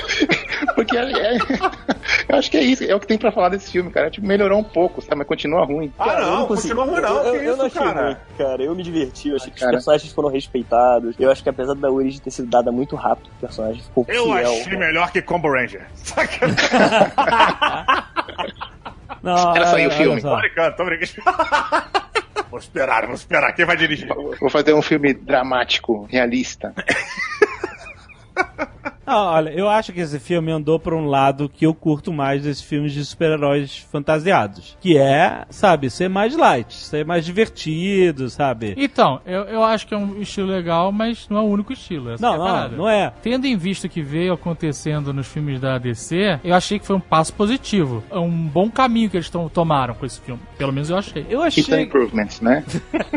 Porque 0.74 0.96
é, 0.96 1.02
é- 1.36 1.38
eu 2.28 2.36
acho 2.38 2.50
que 2.50 2.56
é 2.56 2.62
isso, 2.62 2.84
é 2.90 2.94
o 2.94 3.00
que 3.00 3.06
tem 3.06 3.16
pra 3.18 3.30
falar 3.32 3.48
desse 3.50 3.70
filme, 3.70 3.90
cara. 3.90 4.10
Tipo, 4.10 4.26
melhorou 4.26 4.58
um 4.58 4.64
pouco, 4.64 5.00
sabe? 5.00 5.16
Mas 5.16 5.26
continua 5.26 5.64
ruim. 5.64 5.92
Ah, 5.98 6.04
Cara, 6.04 6.20
não, 6.26 6.46
consigo. 6.46 6.74
continua 6.76 6.84
ruim, 6.84 7.00
não. 7.02 7.16
Eu, 7.24 7.32
que 7.32 7.38
eu, 7.38 7.42
eu 7.42 7.56
não 7.56 7.66
isso, 7.66 7.78
achei 7.78 7.92
cara? 7.92 8.06
ruim, 8.06 8.16
cara. 8.38 8.62
Eu 8.62 8.74
me 8.74 8.82
diverti, 8.82 9.28
eu 9.28 9.36
achei 9.36 9.50
que 9.50 9.58
Cara. 9.60 9.70
os 9.72 9.76
personagens 9.76 10.12
foram 10.12 10.28
respeitados. 10.28 11.14
Eu 11.18 11.30
acho 11.30 11.42
que 11.42 11.48
apesar 11.48 11.74
da 11.74 11.90
origem 11.90 12.20
ter 12.20 12.30
sido 12.30 12.48
dada 12.48 12.70
muito 12.72 12.96
rápido, 12.96 13.28
o 13.36 13.40
personagem 13.40 13.82
ficou 13.82 14.04
Eu 14.08 14.24
fiel. 14.24 14.36
achei 14.52 14.76
melhor 14.76 15.10
que 15.10 15.22
Combo 15.22 15.50
Ranger. 15.50 15.86
Sacanagem. 15.94 16.56
Não, 19.22 19.54
Era 19.54 19.66
só 19.66 19.76
aí 19.76 19.86
o 19.86 19.90
filme. 19.90 20.20
Tô 20.22 20.36
brincando, 20.36 20.76
tô 20.76 20.84
brincando. 20.84 21.12
Vou 22.50 22.58
esperar, 22.58 23.06
vou 23.06 23.14
esperar. 23.14 23.52
Quem 23.52 23.64
vai 23.64 23.76
dirigir? 23.76 24.08
Vou 24.40 24.50
fazer 24.50 24.72
um 24.74 24.82
filme 24.82 25.14
dramático, 25.14 26.04
realista. 26.10 26.74
Ah, 29.12 29.32
olha, 29.32 29.50
eu 29.50 29.68
acho 29.68 29.92
que 29.92 30.00
esse 30.00 30.18
filme 30.20 30.52
andou 30.52 30.78
por 30.78 30.94
um 30.94 31.06
lado 31.06 31.48
que 31.48 31.66
eu 31.66 31.74
curto 31.74 32.12
mais 32.12 32.42
desses 32.44 32.62
filmes 32.62 32.92
de 32.92 33.04
super-heróis 33.04 33.76
fantasiados. 33.90 34.76
Que 34.80 34.96
é, 34.96 35.44
sabe, 35.50 35.90
ser 35.90 36.08
mais 36.08 36.36
light, 36.36 36.72
ser 36.72 37.04
mais 37.04 37.24
divertido, 37.24 38.30
sabe? 38.30 38.74
Então, 38.76 39.20
eu, 39.26 39.42
eu 39.44 39.64
acho 39.64 39.86
que 39.86 39.94
é 39.94 39.96
um 39.96 40.20
estilo 40.20 40.46
legal, 40.48 40.92
mas 40.92 41.28
não 41.28 41.38
é 41.38 41.40
o 41.40 41.44
único 41.44 41.72
estilo. 41.72 42.10
Essa 42.12 42.22
Não, 42.24 42.34
é 42.34 42.38
não, 42.38 42.44
parada. 42.46 42.76
não 42.76 42.88
é. 42.88 43.12
Tendo 43.22 43.46
em 43.46 43.56
vista 43.56 43.86
o 43.86 43.90
que 43.90 44.00
veio 44.02 44.32
acontecendo 44.32 45.12
nos 45.12 45.26
filmes 45.26 45.60
da 45.60 45.76
DC, 45.76 46.38
eu 46.44 46.54
achei 46.54 46.78
que 46.78 46.86
foi 46.86 46.94
um 46.96 47.00
passo 47.00 47.32
positivo. 47.34 48.04
É 48.10 48.18
um 48.18 48.30
bom 48.30 48.70
caminho 48.70 49.10
que 49.10 49.16
eles 49.16 49.28
tom- 49.28 49.48
tomaram 49.48 49.94
com 49.94 50.06
esse 50.06 50.20
filme. 50.20 50.40
Pelo 50.56 50.72
menos 50.72 50.88
eu 50.88 50.96
achei. 50.96 51.26
Eu 51.28 51.44
It's 51.46 51.68
an 51.68 51.72
achei. 51.74 51.84
improvement, 51.84 52.28
né? 52.42 52.64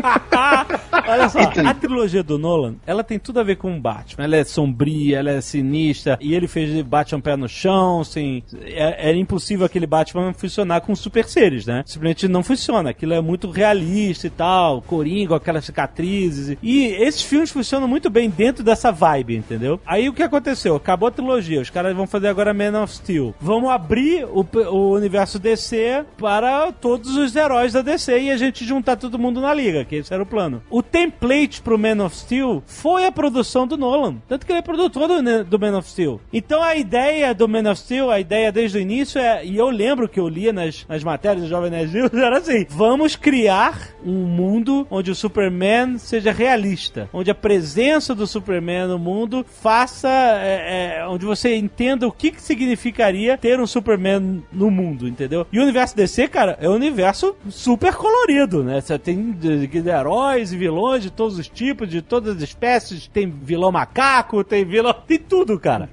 Olha 1.08 1.28
só, 1.28 1.38
a 1.40 1.74
trilogia 1.74 2.22
do 2.22 2.38
Nolan, 2.38 2.74
ela 2.86 3.04
tem 3.04 3.18
tudo 3.18 3.40
a 3.40 3.42
ver 3.42 3.56
com 3.56 3.76
o 3.76 3.80
Batman. 3.80 4.24
Ela 4.24 4.36
é 4.36 4.44
sombria, 4.44 5.18
ela 5.18 5.30
é 5.30 5.40
sinistra, 5.40 5.83
e 6.20 6.34
ele 6.34 6.46
fez 6.46 6.82
Batman 6.82 7.20
pé 7.20 7.36
no 7.36 7.48
chão, 7.48 8.00
assim. 8.00 8.42
É, 8.62 9.08
era 9.08 9.16
impossível 9.16 9.66
aquele 9.66 9.86
Batman 9.86 10.32
funcionar 10.32 10.80
com 10.80 10.94
super 10.94 11.24
seres, 11.26 11.66
né? 11.66 11.82
Simplesmente 11.86 12.28
não 12.28 12.42
funciona. 12.42 12.90
Aquilo 12.90 13.14
é 13.14 13.20
muito 13.20 13.50
realista 13.50 14.26
e 14.26 14.30
tal, 14.30 14.82
coringa, 14.82 15.36
aquelas 15.36 15.64
cicatrizes. 15.64 16.56
E 16.62 16.84
esses 16.86 17.22
filmes 17.22 17.50
funcionam 17.50 17.88
muito 17.88 18.10
bem 18.10 18.30
dentro 18.30 18.62
dessa 18.62 18.90
vibe, 18.90 19.36
entendeu? 19.36 19.80
Aí 19.86 20.08
o 20.08 20.12
que 20.12 20.22
aconteceu? 20.22 20.76
Acabou 20.76 21.08
a 21.08 21.12
trilogia, 21.12 21.60
os 21.60 21.70
caras 21.70 21.94
vão 21.94 22.06
fazer 22.06 22.28
agora 22.28 22.54
Man 22.54 22.82
of 22.82 22.94
Steel. 22.94 23.34
Vamos 23.40 23.70
abrir 23.70 24.24
o, 24.24 24.46
o 24.70 24.92
universo 24.94 25.38
DC 25.38 26.04
para 26.18 26.72
todos 26.72 27.16
os 27.16 27.34
heróis 27.34 27.72
da 27.72 27.82
DC 27.82 28.18
e 28.20 28.30
a 28.30 28.36
gente 28.36 28.64
juntar 28.64 28.96
todo 28.96 29.18
mundo 29.18 29.40
na 29.40 29.52
liga, 29.52 29.84
que 29.84 29.96
esse 29.96 30.12
era 30.12 30.22
o 30.22 30.26
plano. 30.26 30.62
O 30.70 30.82
template 30.82 31.60
pro 31.62 31.78
Man 31.78 32.04
of 32.04 32.16
Steel 32.16 32.62
foi 32.66 33.06
a 33.06 33.12
produção 33.12 33.66
do 33.66 33.76
Nolan. 33.76 34.16
Tanto 34.28 34.46
que 34.46 34.52
ele 34.52 34.58
é 34.60 34.62
produtor 34.62 35.08
do, 35.08 35.22
Ne- 35.22 35.44
do 35.44 35.58
Man 35.58 35.73
of 35.76 35.88
Steel. 35.88 36.20
Então 36.32 36.62
a 36.62 36.76
ideia 36.76 37.34
do 37.34 37.48
Man 37.48 37.70
of 37.70 37.80
Steel, 37.80 38.10
a 38.10 38.20
ideia 38.20 38.50
desde 38.52 38.78
o 38.78 38.80
início 38.80 39.20
é, 39.20 39.44
e 39.44 39.56
eu 39.56 39.68
lembro 39.70 40.08
que 40.08 40.18
eu 40.20 40.28
lia 40.28 40.52
nas, 40.52 40.84
nas 40.88 41.02
matérias 41.04 41.44
do 41.44 41.48
Jovem 41.48 41.70
Nerd 41.70 41.92
News, 41.92 42.12
era 42.14 42.38
assim, 42.38 42.66
vamos 42.68 43.16
criar 43.16 43.88
um 44.04 44.24
mundo 44.26 44.86
onde 44.90 45.10
o 45.10 45.14
Superman 45.14 45.98
seja 45.98 46.32
realista, 46.32 47.08
onde 47.12 47.30
a 47.30 47.34
presença 47.34 48.14
do 48.14 48.26
Superman 48.26 48.86
no 48.88 48.98
mundo 48.98 49.44
faça, 49.62 50.08
é, 50.08 50.98
é, 51.00 51.06
onde 51.08 51.24
você 51.24 51.56
entenda 51.56 52.06
o 52.06 52.12
que, 52.12 52.30
que 52.30 52.40
significaria 52.42 53.36
ter 53.38 53.60
um 53.60 53.66
Superman 53.66 54.42
no 54.52 54.70
mundo, 54.70 55.06
entendeu? 55.08 55.46
E 55.52 55.58
o 55.58 55.62
universo 55.62 55.96
DC, 55.96 56.28
cara, 56.28 56.56
é 56.60 56.68
um 56.68 56.74
universo 56.74 57.34
super 57.48 57.94
colorido, 57.94 58.62
né? 58.62 58.80
Você 58.80 58.98
tem 58.98 59.32
de- 59.32 59.66
de 59.66 59.88
heróis 59.88 60.52
e 60.52 60.56
vilões 60.56 61.02
de 61.02 61.10
todos 61.10 61.38
os 61.38 61.48
tipos, 61.48 61.88
de 61.88 62.00
todas 62.02 62.36
as 62.36 62.42
espécies, 62.42 63.06
tem 63.08 63.28
vilão 63.30 63.70
macaco, 63.72 64.42
tem 64.44 64.64
vilão, 64.64 64.94
tem 65.06 65.18
tudo 65.18 65.53
mundo, 65.54 65.60
cara. 65.60 65.88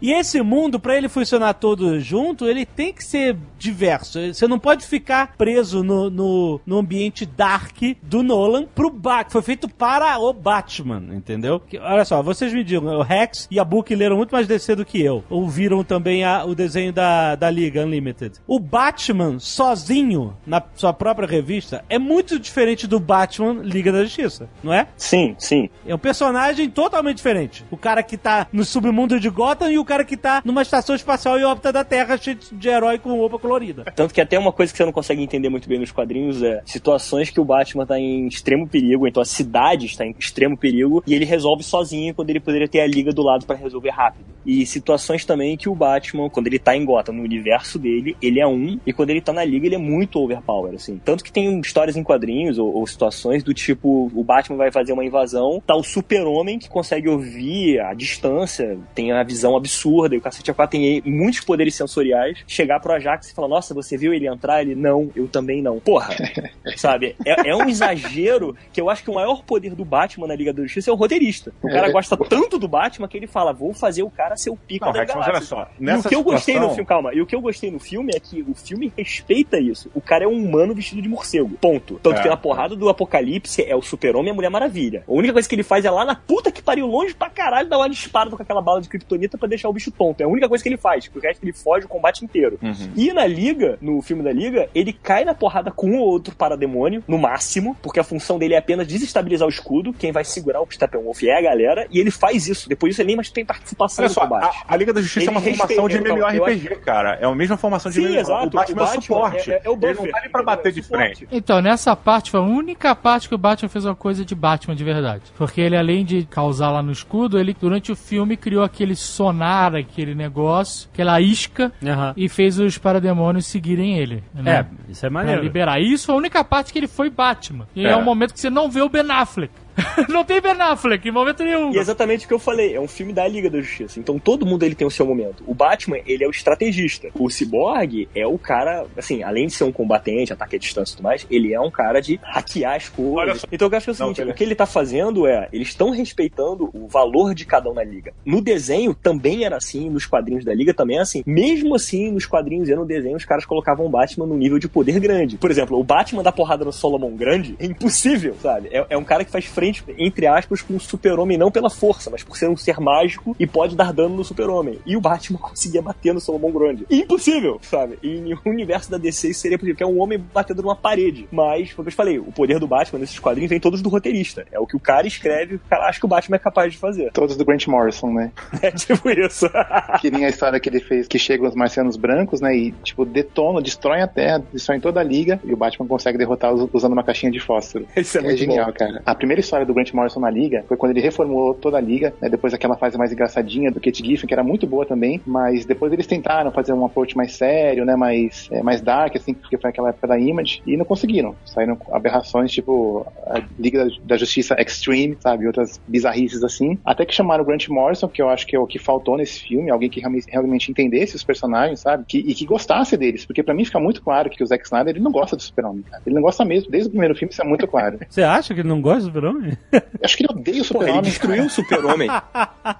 e 0.00 0.12
esse 0.12 0.40
mundo, 0.42 0.78
pra 0.78 0.96
ele 0.96 1.08
funcionar 1.08 1.54
todo 1.54 1.98
junto, 2.00 2.46
ele 2.46 2.64
tem 2.64 2.92
que 2.92 3.04
ser 3.04 3.36
diverso. 3.58 4.18
Você 4.32 4.46
não 4.46 4.58
pode 4.58 4.86
ficar 4.86 5.34
preso 5.36 5.82
no, 5.82 6.08
no, 6.10 6.60
no 6.66 6.78
ambiente 6.78 7.26
dark 7.26 7.76
do 8.02 8.22
Nolan 8.22 8.64
pro 8.66 8.90
Batman. 8.90 9.30
Foi 9.30 9.42
feito 9.42 9.68
para 9.68 10.18
o 10.18 10.32
Batman, 10.32 11.02
entendeu? 11.14 11.60
Que- 11.60 11.78
olha 11.78 12.04
só, 12.04 12.22
vocês 12.22 12.52
me 12.52 12.62
digam, 12.62 12.84
o 12.98 13.02
Rex 13.02 13.48
e 13.50 13.58
a 13.58 13.64
Book 13.64 13.94
leram 13.94 14.16
muito 14.16 14.32
mais 14.32 14.46
DC 14.46 14.74
do 14.76 14.84
que 14.84 15.00
eu. 15.00 15.24
Ouviram 15.28 15.82
também 15.82 16.24
a- 16.24 16.44
o 16.44 16.54
desenho 16.54 16.92
da, 16.92 17.34
da 17.34 17.50
Liga 17.50 17.84
Unlimited. 17.84 18.36
O 18.46 18.58
Batman, 18.58 19.38
sozinho, 19.38 20.36
na 20.46 20.62
sua 20.74 20.92
própria 20.92 21.26
revista, 21.26 21.84
é 21.88 21.98
muito 21.98 22.38
diferente 22.38 22.86
do 22.86 23.00
Batman 23.00 23.60
Liga 23.62 23.90
da 23.92 24.02
Justiça, 24.04 24.48
não 24.62 24.72
é? 24.72 24.86
Sim, 24.96 25.34
sim. 25.38 25.68
É 25.86 25.94
um 25.94 25.98
personagem 25.98 26.68
totalmente 26.70 27.16
diferente. 27.16 27.64
O 27.70 27.76
cara 27.76 28.02
que 28.02 28.16
tá 28.16 28.46
no 28.52 28.64
submundo 28.84 29.18
de 29.18 29.30
Gotham 29.30 29.70
e 29.70 29.78
o 29.78 29.84
cara 29.84 30.04
que 30.04 30.14
tá 30.16 30.42
numa 30.44 30.60
estação 30.60 30.94
espacial 30.94 31.38
em 31.38 31.44
órbita 31.44 31.72
da 31.72 31.82
Terra, 31.82 32.18
cheio 32.18 32.38
de 32.52 32.68
herói 32.68 32.98
com 32.98 33.16
roupa 33.16 33.38
colorida. 33.38 33.84
Tanto 33.96 34.12
que 34.12 34.20
até 34.20 34.38
uma 34.38 34.52
coisa 34.52 34.70
que 34.70 34.76
você 34.76 34.84
não 34.84 34.92
consegue 34.92 35.22
entender 35.22 35.48
muito 35.48 35.66
bem 35.66 35.78
nos 35.78 35.90
quadrinhos 35.90 36.42
é 36.42 36.60
situações 36.66 37.30
que 37.30 37.40
o 37.40 37.44
Batman 37.44 37.86
tá 37.86 37.98
em 37.98 38.26
extremo 38.26 38.68
perigo, 38.68 39.06
então 39.06 39.22
a 39.22 39.26
cidade 39.26 39.86
está 39.86 40.04
em 40.04 40.14
extremo 40.18 40.56
perigo, 40.56 41.02
e 41.06 41.14
ele 41.14 41.24
resolve 41.24 41.62
sozinho 41.62 42.14
quando 42.14 42.28
ele 42.28 42.40
poderia 42.40 42.68
ter 42.68 42.80
a 42.80 42.86
liga 42.86 43.10
do 43.10 43.22
lado 43.22 43.46
pra 43.46 43.56
resolver 43.56 43.90
rápido. 43.90 44.34
E 44.44 44.66
situações 44.66 45.24
também 45.24 45.56
que 45.56 45.68
o 45.68 45.74
Batman, 45.74 46.28
quando 46.28 46.48
ele 46.48 46.58
tá 46.58 46.76
em 46.76 46.84
Gotham, 46.84 47.14
no 47.14 47.22
universo 47.22 47.78
dele, 47.78 48.14
ele 48.20 48.40
é 48.40 48.46
um, 48.46 48.78
e 48.84 48.92
quando 48.92 49.08
ele 49.08 49.22
tá 49.22 49.32
na 49.32 49.42
liga, 49.42 49.64
ele 49.64 49.76
é 49.76 49.78
muito 49.78 50.18
overpower, 50.18 50.74
assim. 50.74 51.00
Tanto 51.02 51.24
que 51.24 51.32
tem 51.32 51.58
histórias 51.60 51.96
em 51.96 52.02
quadrinhos 52.02 52.58
ou, 52.58 52.74
ou 52.74 52.86
situações 52.86 53.42
do 53.42 53.54
tipo, 53.54 54.10
o 54.14 54.22
Batman 54.22 54.58
vai 54.58 54.70
fazer 54.70 54.92
uma 54.92 55.04
invasão, 55.04 55.62
tá 55.66 55.74
o 55.74 55.82
super-homem 55.82 56.58
que 56.58 56.68
consegue 56.68 57.08
ouvir 57.08 57.80
a 57.80 57.94
distância, 57.94 58.73
tem 58.94 59.12
a 59.12 59.22
visão 59.22 59.56
absurda, 59.56 60.14
e 60.14 60.18
o 60.18 60.20
cacete 60.20 60.52
A4 60.52 60.68
tem 60.68 61.02
muitos 61.04 61.40
poderes 61.40 61.74
sensoriais, 61.74 62.38
chegar 62.46 62.80
pro 62.80 62.92
Ajax 62.92 63.30
e 63.30 63.34
falar, 63.34 63.48
nossa, 63.48 63.74
você 63.74 63.96
viu 63.96 64.12
ele 64.14 64.26
entrar? 64.26 64.62
Ele, 64.62 64.74
não, 64.74 65.10
eu 65.14 65.26
também 65.28 65.62
não. 65.62 65.78
Porra, 65.80 66.14
sabe? 66.76 67.16
É, 67.24 67.50
é 67.50 67.56
um 67.56 67.68
exagero 67.68 68.56
que 68.72 68.80
eu 68.80 68.88
acho 68.90 69.02
que 69.04 69.10
o 69.10 69.14
maior 69.14 69.42
poder 69.44 69.74
do 69.74 69.84
Batman 69.84 70.26
na 70.26 70.34
Liga 70.34 70.52
da 70.52 70.62
Justiça 70.62 70.90
é 70.90 70.92
o 70.92 70.96
roteirista. 70.96 71.52
O 71.62 71.68
cara 71.68 71.88
É. 71.88 71.92
gosta 71.92 72.16
tanto 72.16 72.58
do 72.58 72.68
Batman 72.68 73.08
que 73.08 73.16
ele 73.16 73.26
fala, 73.26 73.52
vou 73.52 73.72
fazer 73.72 74.02
o 74.02 74.10
cara 74.10 74.36
ser 74.36 74.50
o 74.50 74.56
pica 74.56 74.86
Não, 74.86 74.92
da 74.92 75.00
Rex, 75.00 75.14
olha 75.16 75.40
só, 75.40 75.68
E 75.80 75.90
o 75.90 76.02
que 76.02 76.14
eu 76.14 76.22
gostei 76.22 76.58
no 76.58 76.68
filme, 76.70 76.84
calma, 76.86 77.14
e 77.14 77.20
o 77.20 77.26
que 77.26 77.34
eu 77.34 77.40
gostei 77.40 77.70
no 77.70 77.78
filme 77.78 78.12
é 78.14 78.20
que 78.20 78.42
o 78.42 78.54
filme 78.54 78.92
respeita 78.96 79.58
isso. 79.58 79.90
O 79.94 80.00
cara 80.00 80.24
é 80.24 80.26
um 80.28 80.32
humano 80.44 80.74
vestido 80.74 81.00
de 81.02 81.08
morcego. 81.08 81.50
Ponto. 81.60 81.98
Tanto 82.02 82.18
É. 82.18 82.22
que 82.22 82.28
na 82.28 82.36
porrada 82.36 82.74
do 82.76 82.88
Apocalipse 82.88 83.62
é 83.62 83.74
o 83.76 83.82
Super-Homem 83.82 84.28
e 84.28 84.30
a 84.30 84.34
Mulher 84.34 84.50
Maravilha. 84.50 85.04
A 85.06 85.12
única 85.12 85.32
coisa 85.32 85.48
que 85.48 85.54
ele 85.54 85.62
faz 85.62 85.84
é 85.84 85.90
lá 85.90 86.04
na 86.04 86.14
puta 86.14 86.50
que 86.50 86.62
pariu 86.62 86.86
longe 86.86 87.14
pra 87.14 87.28
caralho 87.30 87.68
dar 87.68 87.78
uma 87.78 87.88
disparada 87.88 88.36
com 88.36 88.42
aquela 88.42 88.60
bala 88.64 88.80
de 88.80 88.88
kryptonita 88.88 89.38
pra 89.38 89.48
deixar 89.48 89.68
o 89.68 89.72
bicho 89.72 89.90
tonto. 89.92 90.20
É 90.20 90.24
a 90.24 90.28
única 90.28 90.48
coisa 90.48 90.62
que 90.62 90.68
ele 90.68 90.76
faz. 90.76 91.06
Porque 91.06 91.24
o 91.24 91.28
resto 91.28 91.44
ele 91.44 91.52
foge 91.52 91.86
o 91.86 91.88
combate 91.88 92.24
inteiro. 92.24 92.58
Uhum. 92.62 92.90
E 92.96 93.12
na 93.12 93.26
Liga, 93.26 93.78
no 93.80 94.02
filme 94.02 94.22
da 94.22 94.32
Liga, 94.32 94.68
ele 94.74 94.92
cai 94.92 95.24
na 95.24 95.34
porrada 95.34 95.70
com 95.70 95.88
um 95.90 95.98
ou 95.98 96.08
outro 96.08 96.34
parademônio, 96.34 97.04
no 97.06 97.18
máximo, 97.18 97.76
porque 97.82 98.00
a 98.00 98.04
função 98.04 98.38
dele 98.38 98.54
é 98.54 98.58
apenas 98.58 98.86
desestabilizar 98.86 99.46
o 99.46 99.50
escudo. 99.50 99.92
Quem 99.92 100.10
vai 100.10 100.24
segurar 100.24 100.60
o 100.62 100.66
Steppenwolf 100.70 101.22
é 101.22 101.38
a 101.38 101.42
galera, 101.42 101.86
e 101.90 102.00
ele 102.00 102.10
faz 102.10 102.48
isso. 102.48 102.68
Depois 102.68 102.90
disso, 102.92 103.02
ele 103.02 103.08
nem 103.08 103.16
mais 103.16 103.30
tem 103.30 103.44
participação 103.44 104.02
Olha 104.04 104.08
no 104.08 104.14
só, 104.14 104.20
combate. 104.22 104.56
a, 104.66 104.74
a 104.74 104.76
Liga 104.76 104.92
da 104.92 105.00
Justiça 105.00 105.20
Ele 105.20 105.28
é 105.28 105.30
uma 105.30 105.40
formação 105.40 105.88
de 105.88 105.96
eu- 105.96 106.02
MMORPG, 106.16 106.76
cara. 106.76 107.18
É 107.20 107.26
a 107.26 107.34
mesma 107.34 107.56
formação 107.56 107.90
de 107.90 107.96
Sim, 108.00 108.16
exato. 108.16 108.46
O 108.46 108.50
Batman, 108.50 108.82
O 108.82 108.84
é 108.84 108.86
Batman 108.86 109.00
suporte. 109.02 109.52
é- 109.52 109.60
é 109.64 109.68
o 109.68 109.72
ele 109.74 109.86
não 109.86 109.94
buffer, 109.94 110.12
tá 110.12 110.18
ali 110.18 110.28
pra 110.30 110.42
bater 110.42 110.68
É 110.68 110.72
de 110.72 110.82
frente. 110.82 111.28
Então, 111.30 111.60
nessa 111.60 111.94
parte 111.96 112.30
foi 112.30 112.40
a 112.40 112.42
única 112.42 112.94
parte 112.94 113.28
que 113.28 113.34
o 113.34 113.38
Batman 113.38 113.68
fez 113.68 113.84
uma 113.84 113.94
coisa 113.94 114.24
de 114.24 114.34
Batman 114.34 114.74
de 114.74 114.84
verdade. 114.84 115.22
Porque 115.36 115.60
ele, 115.60 115.76
além 115.76 116.04
de 116.04 116.24
causar 116.24 116.70
lá 116.70 116.82
no 116.82 116.92
escudo, 116.92 117.38
ele, 117.38 117.54
durante 117.58 117.92
o 117.92 117.96
filme, 117.96 118.36
criou 118.36 118.53
aquele 118.62 118.94
sonar, 118.94 119.74
aquele 119.74 120.14
negócio, 120.14 120.88
aquela 120.92 121.20
isca, 121.20 121.72
Aham. 121.84 122.12
e 122.16 122.28
fez 122.28 122.58
os 122.58 122.78
parademônios 122.78 123.46
seguirem 123.46 123.98
ele. 123.98 124.22
Né? 124.34 124.60
É, 124.60 124.90
isso 124.90 125.04
é 125.04 125.08
Pra 125.10 125.18
maneiro. 125.20 125.42
liberar. 125.42 125.80
Isso 125.80 126.10
é 126.10 126.14
a 126.14 126.16
única 126.16 126.44
parte 126.44 126.72
que 126.72 126.78
ele 126.78 126.86
foi 126.88 127.10
Batman. 127.10 127.66
E 127.74 127.86
é, 127.86 127.90
É. 127.90 127.96
um 127.96 128.02
momento 128.04 128.32
que 128.34 128.40
você 128.40 128.50
não 128.50 128.70
vê 128.70 128.80
o 128.82 128.88
Ben 128.88 129.10
Affleck. 129.10 129.52
não 130.08 130.24
tem 130.24 130.40
Ben 130.40 130.52
Affleck 130.52 131.06
em 131.08 131.12
momento 131.12 131.42
nenhum. 131.42 131.72
E 131.72 131.78
é 131.78 131.80
exatamente 131.80 132.24
o 132.24 132.28
que 132.28 132.34
eu 132.34 132.38
falei, 132.38 132.74
é 132.74 132.80
um 132.80 132.88
filme 132.88 133.12
da 133.12 133.26
Liga 133.26 133.50
da 133.50 133.60
Justiça. 133.60 133.98
Então 133.98 134.18
todo 134.18 134.46
mundo 134.46 134.62
ele 134.62 134.74
tem 134.74 134.86
o 134.86 134.90
seu 134.90 135.06
momento. 135.06 135.42
O 135.46 135.54
Batman, 135.54 135.98
ele 136.06 136.24
é 136.24 136.26
o 136.26 136.30
estrategista. 136.30 137.08
O 137.14 137.28
Cyborg 137.30 138.08
é 138.14 138.26
o 138.26 138.38
cara, 138.38 138.86
assim, 138.96 139.22
além 139.22 139.46
de 139.46 139.52
ser 139.52 139.64
um 139.64 139.72
combatente, 139.72 140.32
ataque 140.32 140.56
à 140.56 140.58
distância 140.58 140.92
e 140.92 140.96
tudo 140.96 141.04
mais, 141.04 141.26
ele 141.30 141.52
é 141.52 141.60
um 141.60 141.70
cara 141.70 142.00
de 142.00 142.18
hackear 142.22 142.76
as 142.76 142.88
coisas. 142.88 143.44
Então 143.50 143.68
eu 143.68 143.76
acho 143.76 143.84
que 143.84 143.90
é 143.90 143.92
o 143.92 143.96
Não, 143.96 144.06
seguinte, 144.06 144.16
beleza. 144.18 144.34
o 144.34 144.36
que 144.36 144.44
ele 144.44 144.54
tá 144.54 144.66
fazendo 144.66 145.26
é, 145.26 145.48
eles 145.52 145.68
estão 145.68 145.90
respeitando 145.90 146.70
o 146.72 146.86
valor 146.86 147.34
de 147.34 147.44
cada 147.44 147.70
um 147.70 147.74
na 147.74 147.84
Liga. 147.84 148.12
No 148.24 148.40
desenho 148.40 148.94
também 148.94 149.44
era 149.44 149.56
assim, 149.56 149.90
nos 149.90 150.06
quadrinhos 150.06 150.44
da 150.44 150.54
Liga 150.54 150.72
também 150.72 150.98
é 150.98 151.00
assim. 151.00 151.22
Mesmo 151.26 151.74
assim, 151.74 152.10
nos 152.10 152.26
quadrinhos 152.26 152.68
e 152.68 152.74
no 152.74 152.84
desenho, 152.84 153.16
os 153.16 153.24
caras 153.24 153.44
colocavam 153.44 153.86
o 153.86 153.88
Batman 153.88 154.26
num 154.26 154.36
nível 154.36 154.58
de 154.58 154.68
poder 154.68 154.98
grande. 155.00 155.36
Por 155.36 155.50
exemplo, 155.50 155.78
o 155.78 155.84
Batman 155.84 156.22
da 156.22 156.32
porrada 156.32 156.64
no 156.64 156.72
Solomon 156.72 157.10
grande 157.16 157.56
é 157.58 157.66
impossível, 157.66 158.36
sabe? 158.40 158.68
É, 158.70 158.86
é 158.90 158.96
um 158.96 159.04
cara 159.04 159.24
que 159.24 159.30
faz 159.30 159.44
frente, 159.44 159.63
entre 159.98 160.26
aspas, 160.26 160.62
com 160.62 160.76
o 160.76 160.80
super-homem 160.80 161.36
não 161.38 161.50
pela 161.50 161.70
força, 161.70 162.10
mas 162.10 162.22
por 162.22 162.36
ser 162.36 162.48
um 162.48 162.56
ser 162.56 162.78
mágico 162.80 163.34
e 163.38 163.46
pode 163.46 163.76
dar 163.76 163.92
dano 163.92 164.16
no 164.16 164.24
super-homem. 164.24 164.78
E 164.86 164.96
o 164.96 165.00
Batman 165.00 165.38
conseguia 165.42 165.82
bater 165.82 166.12
no 166.14 166.20
Solomon 166.20 166.50
grande. 166.50 166.86
Impossível, 166.90 167.58
sabe? 167.62 167.98
E 168.02 168.08
em 168.16 168.34
um 168.34 168.38
universo 168.50 168.90
da 168.90 168.98
DC 168.98 169.30
isso 169.30 169.40
seria 169.40 169.58
possível, 169.58 169.76
que 169.76 169.82
é 169.82 169.86
um 169.86 170.00
homem 170.00 170.22
batendo 170.32 170.62
numa 170.62 170.76
parede. 170.76 171.28
Mas, 171.30 171.72
como 171.72 171.88
eu 171.88 171.92
te 171.92 171.96
falei, 171.96 172.18
o 172.18 172.32
poder 172.32 172.58
do 172.58 172.66
Batman 172.66 172.98
nesses 173.00 173.18
quadrinhos 173.18 173.50
vem 173.50 173.60
todos 173.60 173.80
do 173.82 173.88
roteirista. 173.88 174.44
É 174.52 174.58
o 174.58 174.66
que 174.66 174.76
o 174.76 174.80
cara 174.80 175.06
escreve, 175.06 175.56
o 175.56 175.60
cara 175.68 175.88
acha 175.88 175.98
que 175.98 176.04
o 176.06 176.08
Batman 176.08 176.36
é 176.36 176.38
capaz 176.38 176.72
de 176.72 176.78
fazer. 176.78 177.10
Todos 177.12 177.36
do 177.36 177.44
Grant 177.44 177.66
Morrison, 177.66 178.12
né? 178.12 178.32
É 178.62 178.70
tipo 178.70 179.08
isso. 179.10 179.46
Que 180.00 180.10
nem 180.10 180.24
a 180.24 180.28
história 180.28 180.58
que 180.58 180.68
ele 180.68 180.80
fez, 180.80 181.06
que 181.06 181.18
chegam 181.18 181.46
os 181.48 181.54
marcianos 181.54 181.96
brancos, 181.96 182.40
né? 182.40 182.56
E, 182.56 182.72
tipo, 182.82 183.04
detonam, 183.04 183.60
destroem 183.62 184.02
a 184.02 184.06
Terra, 184.08 184.42
destroem 184.52 184.80
toda 184.80 185.00
a 185.00 185.02
liga, 185.02 185.40
e 185.44 185.52
o 185.52 185.56
Batman 185.56 185.86
consegue 185.86 186.18
derrotá-los 186.18 186.68
usando 186.72 186.92
uma 186.92 187.02
caixinha 187.04 187.30
de 187.30 187.40
fósforo. 187.40 187.86
Isso 187.96 188.18
é, 188.18 188.20
É, 188.20 188.24
muito 188.24 188.38
genial, 188.38 188.66
bom. 188.66 188.72
cara. 188.72 189.02
A 189.04 189.14
primeira 189.14 189.40
história 189.40 189.53
do 189.62 189.74
Grant 189.74 189.92
Morrison 189.92 190.20
na 190.20 190.30
Liga 190.30 190.64
foi 190.66 190.76
quando 190.76 190.92
ele 190.92 191.00
reformulou 191.00 191.54
toda 191.54 191.76
a 191.76 191.80
Liga, 191.80 192.14
né, 192.20 192.28
depois 192.28 192.52
daquela 192.52 192.76
fase 192.76 192.96
mais 192.98 193.12
engraçadinha 193.12 193.70
do 193.70 193.80
Kate 193.80 194.04
Giffen, 194.04 194.26
que 194.26 194.34
era 194.34 194.42
muito 194.42 194.66
boa 194.66 194.86
também, 194.86 195.20
mas 195.26 195.64
depois 195.64 195.92
eles 195.92 196.06
tentaram 196.06 196.50
fazer 196.50 196.72
um 196.72 196.84
approach 196.84 197.16
mais 197.16 197.34
sério, 197.34 197.84
né, 197.84 197.94
mais, 197.94 198.48
é, 198.50 198.62
mais 198.62 198.80
dark, 198.80 199.16
assim, 199.16 199.34
porque 199.34 199.58
foi 199.58 199.70
aquela 199.70 199.90
época 199.90 200.08
da 200.08 200.18
Image, 200.18 200.62
e 200.66 200.76
não 200.76 200.84
conseguiram. 200.84 201.34
Saíram 201.44 201.78
aberrações, 201.92 202.50
tipo 202.50 203.06
a 203.26 203.42
Liga 203.58 203.86
da, 204.04 204.16
Justiça 204.16 204.56
Extreme, 204.58 205.16
sabe, 205.20 205.46
outras 205.46 205.80
bizarrices 205.86 206.42
assim. 206.42 206.78
Até 206.84 207.04
que 207.04 207.14
chamaram 207.14 207.42
o 207.42 207.46
Grant 207.46 207.68
Morrison, 207.68 208.08
que 208.08 208.22
eu 208.22 208.28
acho 208.28 208.46
que 208.46 208.56
é 208.56 208.58
o 208.58 208.66
que 208.66 208.78
faltou 208.78 209.16
nesse 209.16 209.40
filme, 209.40 209.70
alguém 209.70 209.90
que 209.90 210.00
realmente, 210.00 210.70
entendesse 210.70 211.16
os 211.16 211.24
personagens, 211.24 211.80
sabe, 211.80 212.04
que, 212.06 212.18
e 212.18 212.34
que 212.34 212.46
gostasse 212.46 212.96
deles, 212.96 213.24
porque 213.24 213.42
pra 213.42 213.54
mim 213.54 213.64
fica 213.64 213.78
muito 213.78 214.02
claro 214.02 214.30
que 214.30 214.42
o 214.42 214.46
Zack 214.46 214.64
Snyder, 214.64 214.94
ele 214.94 215.04
não 215.04 215.12
gosta 215.12 215.36
do 215.36 215.42
Super-Homem. 215.42 215.84
Ele 216.06 216.14
não 216.14 216.22
gosta 216.22 216.44
mesmo, 216.44 216.70
desde 216.70 216.88
o 216.88 216.90
primeiro 216.90 217.14
filme 217.14 217.32
isso 217.32 217.42
é 217.42 217.44
muito 217.44 217.66
claro. 217.66 217.98
Você 218.08 218.22
acha 218.22 218.54
que 218.54 218.60
ele 218.60 218.68
não 218.68 218.80
gosta 218.80 219.00
do 219.00 219.06
Super-Homem? 219.06 219.43
Eu 219.44 219.82
acho 220.04 220.16
que 220.16 220.22
ele 220.24 220.32
odeia 220.32 220.62
o 220.62 220.66
Porra, 220.68 220.84
ele 220.84 220.92
Super-Homem. 220.94 221.02
destruiu 221.02 221.44
o 221.44 221.50
super-homem. 221.50 222.08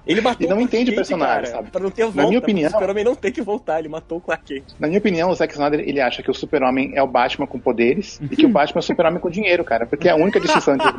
Ele 0.07 0.21
matou 0.21 0.45
E 0.47 0.49
não 0.49 0.57
o 0.57 0.61
entende 0.61 0.91
o 0.91 0.95
personagem, 0.95 1.35
cara, 1.35 1.45
sabe? 1.47 1.69
Pra 1.71 1.81
não 1.81 1.91
ter 1.91 2.03
volta. 2.05 2.17
minha 2.27 2.41
pro 2.41 2.49
opinião- 2.51 2.69
super-homem 2.71 3.03
não 3.03 3.15
tem 3.15 3.31
que 3.31 3.41
voltar, 3.41 3.79
ele 3.79 3.89
matou 3.89 4.17
o 4.17 4.21
Clark 4.21 4.43
Kent. 4.45 4.63
Na 4.79 4.87
minha 4.87 4.99
opinião, 4.99 5.29
o 5.29 5.35
Zack 5.35 5.53
Snyder, 5.53 5.79
ele 5.81 5.99
acha 6.01 6.23
que 6.23 6.31
o 6.31 6.33
super-homem 6.33 6.91
é 6.95 7.01
o 7.03 7.07
Batman 7.07 7.45
com 7.47 7.59
poderes 7.59 8.19
e 8.31 8.35
que 8.35 8.45
o 8.45 8.49
Batman 8.49 8.79
é 8.79 8.83
o 8.83 8.83
super-homem 8.83 9.19
com 9.19 9.29
dinheiro, 9.29 9.63
cara, 9.63 9.85
porque 9.85 10.07
é 10.07 10.11
a 10.11 10.15
única 10.15 10.39
distinção 10.39 10.75
entre. 10.75 10.91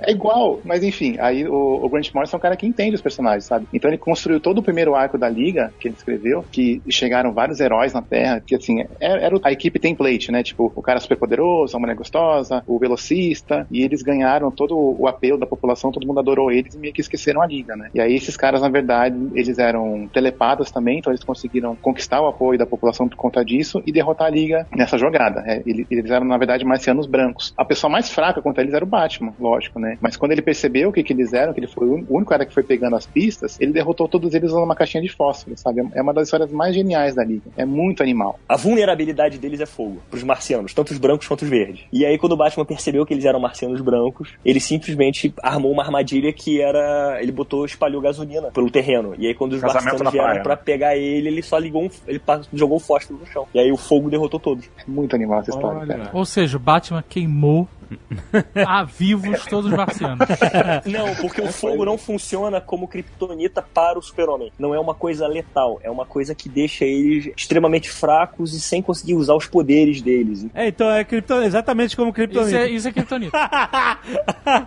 É 0.00 0.10
igual, 0.12 0.60
mas 0.64 0.82
enfim, 0.84 1.16
aí 1.18 1.46
o, 1.46 1.84
o 1.84 1.88
Grant 1.88 2.12
Morrison 2.14 2.36
é 2.36 2.38
um 2.38 2.40
cara 2.40 2.56
que 2.56 2.66
entende 2.66 2.94
os 2.94 3.02
personagens, 3.02 3.44
sabe? 3.44 3.66
Então 3.72 3.90
ele 3.90 3.98
construiu 3.98 4.38
todo 4.40 4.58
o 4.58 4.62
primeiro 4.62 4.94
arco 4.94 5.18
da 5.18 5.28
Liga, 5.28 5.72
que 5.80 5.88
ele 5.88 5.94
escreveu, 5.96 6.44
que 6.52 6.80
chegaram 6.88 7.32
vários 7.32 7.60
heróis 7.60 7.92
na 7.92 8.02
Terra, 8.02 8.40
que 8.40 8.54
assim, 8.54 8.84
era, 9.00 9.20
era 9.20 9.36
a 9.42 9.52
equipe 9.52 9.78
template, 9.78 10.30
né? 10.30 10.42
Tipo, 10.42 10.72
o 10.74 10.82
cara 10.82 11.00
super 11.00 11.16
poderoso, 11.16 11.76
a 11.76 11.80
mulher 11.80 11.96
gostosa, 11.96 12.62
o 12.66 12.78
velocista, 12.78 13.66
e 13.70 13.82
eles 13.96 14.02
ganharam 14.02 14.50
todo 14.50 14.76
o 14.76 15.06
apelo 15.08 15.38
da 15.38 15.46
população, 15.46 15.90
todo 15.90 16.06
mundo 16.06 16.20
adorou 16.20 16.50
eles 16.52 16.74
e 16.74 16.78
meio 16.78 16.92
que 16.92 17.00
esqueceram 17.00 17.40
a 17.40 17.46
Liga, 17.46 17.74
né? 17.74 17.88
E 17.94 18.00
aí 18.00 18.14
esses 18.14 18.36
caras, 18.36 18.60
na 18.60 18.68
verdade, 18.68 19.16
eles 19.34 19.58
eram 19.58 20.08
telepadas 20.12 20.70
também, 20.70 20.98
então 20.98 21.10
eles 21.12 21.24
conseguiram 21.24 21.74
conquistar 21.76 22.20
o 22.20 22.26
apoio 22.26 22.58
da 22.58 22.66
população 22.66 23.08
por 23.08 23.16
conta 23.16 23.44
disso 23.44 23.82
e 23.86 23.92
derrotar 23.92 24.26
a 24.26 24.30
Liga 24.30 24.66
nessa 24.74 24.98
jogada. 24.98 25.42
É, 25.46 25.62
ele- 25.66 25.86
eles 25.90 26.10
eram, 26.10 26.26
na 26.26 26.36
verdade, 26.36 26.64
marcianos 26.64 27.06
brancos. 27.06 27.54
A 27.56 27.64
pessoa 27.64 27.90
mais 27.90 28.10
fraca 28.10 28.42
contra 28.42 28.62
eles 28.62 28.74
era 28.74 28.84
o 28.84 28.88
Batman, 28.88 29.32
lógico, 29.40 29.78
né? 29.78 29.96
Mas 30.00 30.16
quando 30.16 30.32
ele 30.32 30.42
percebeu 30.42 30.90
o 30.90 30.92
que, 30.92 31.02
que 31.02 31.12
eles 31.12 31.32
eram, 31.32 31.52
que 31.54 31.60
ele 31.60 31.66
foi 31.66 31.86
o 31.88 31.94
único 32.10 32.26
cara 32.26 32.44
que 32.44 32.52
foi 32.52 32.62
pegando 32.62 32.96
as 32.96 33.06
pistas, 33.06 33.58
ele 33.60 33.72
derrotou 33.72 34.06
todos 34.08 34.34
eles 34.34 34.50
usando 34.50 34.64
uma 34.64 34.74
caixinha 34.76 35.02
de 35.02 35.08
fósforo, 35.08 35.56
sabe? 35.56 35.86
É 35.94 36.02
uma 36.02 36.12
das 36.12 36.24
histórias 36.28 36.52
mais 36.52 36.74
geniais 36.74 37.14
da 37.14 37.24
Liga. 37.24 37.50
É 37.56 37.64
muito 37.64 38.02
animal. 38.02 38.38
A 38.48 38.56
vulnerabilidade 38.56 39.38
deles 39.38 39.60
é 39.60 39.66
fogo, 39.66 39.98
pros 40.10 40.22
marcianos, 40.22 40.74
tanto 40.74 40.90
os 40.92 40.98
brancos 40.98 41.26
quanto 41.26 41.42
os 41.42 41.48
verdes. 41.48 41.84
E 41.92 42.04
aí, 42.04 42.18
quando 42.18 42.32
o 42.32 42.36
Batman 42.36 42.64
percebeu 42.64 43.06
que 43.06 43.14
eles 43.14 43.24
eram 43.24 43.40
marcianos 43.40 43.80
brancos, 43.86 44.34
ele 44.44 44.60
simplesmente 44.60 45.32
armou 45.42 45.72
uma 45.72 45.82
armadilha 45.82 46.32
que 46.32 46.60
era. 46.60 47.18
Ele 47.22 47.32
botou, 47.32 47.64
espalhou 47.64 48.02
gasolina 48.02 48.50
pelo 48.50 48.70
terreno. 48.70 49.14
E 49.18 49.26
aí, 49.26 49.34
quando 49.34 49.54
os 49.54 49.62
marcianos 49.62 50.00
vieram 50.10 50.28
praia, 50.28 50.42
pra 50.42 50.56
né? 50.56 50.62
pegar 50.62 50.96
ele, 50.96 51.28
ele 51.28 51.42
só 51.42 51.56
ligou 51.58 51.84
um. 51.84 51.90
Ele 52.06 52.20
jogou 52.52 52.76
o 52.76 52.80
fósforo 52.80 53.18
no 53.18 53.26
chão. 53.26 53.46
E 53.54 53.58
aí, 53.58 53.72
o 53.72 53.76
fogo 53.76 54.10
derrotou 54.10 54.40
todos. 54.40 54.68
Muito 54.86 55.14
animal 55.14 55.40
essa 55.40 55.50
história, 55.50 55.86
cara. 55.86 56.10
Ou 56.12 56.24
seja, 56.24 56.56
o 56.56 56.60
Batman 56.60 57.04
queimou 57.08 57.68
a 58.66 58.84
vivos 58.84 59.44
todos 59.46 59.70
os 59.70 59.76
marciano. 59.76 60.16
Não, 60.86 61.14
porque 61.16 61.40
o 61.40 61.52
fogo 61.52 61.84
não 61.84 61.96
funciona 61.96 62.60
como 62.60 62.88
kryptonita 62.88 63.62
para 63.62 63.98
o 63.98 64.02
super-homem. 64.02 64.52
Não 64.58 64.74
é 64.74 64.80
uma 64.80 64.94
coisa 64.94 65.26
letal, 65.26 65.78
é 65.82 65.90
uma 65.90 66.04
coisa 66.04 66.34
que 66.34 66.48
deixa 66.48 66.84
eles 66.84 67.32
extremamente 67.36 67.90
fracos 67.90 68.54
e 68.54 68.60
sem 68.60 68.82
conseguir 68.82 69.14
usar 69.14 69.34
os 69.34 69.46
poderes 69.46 70.00
deles. 70.02 70.46
É, 70.54 70.68
então 70.68 70.90
é 70.90 71.06
exatamente 71.44 71.96
como 71.96 72.12
Isso 72.16 72.56
é, 72.56 72.68
isso 72.68 72.88
é 72.88 72.92
kryptonita. 72.92 73.36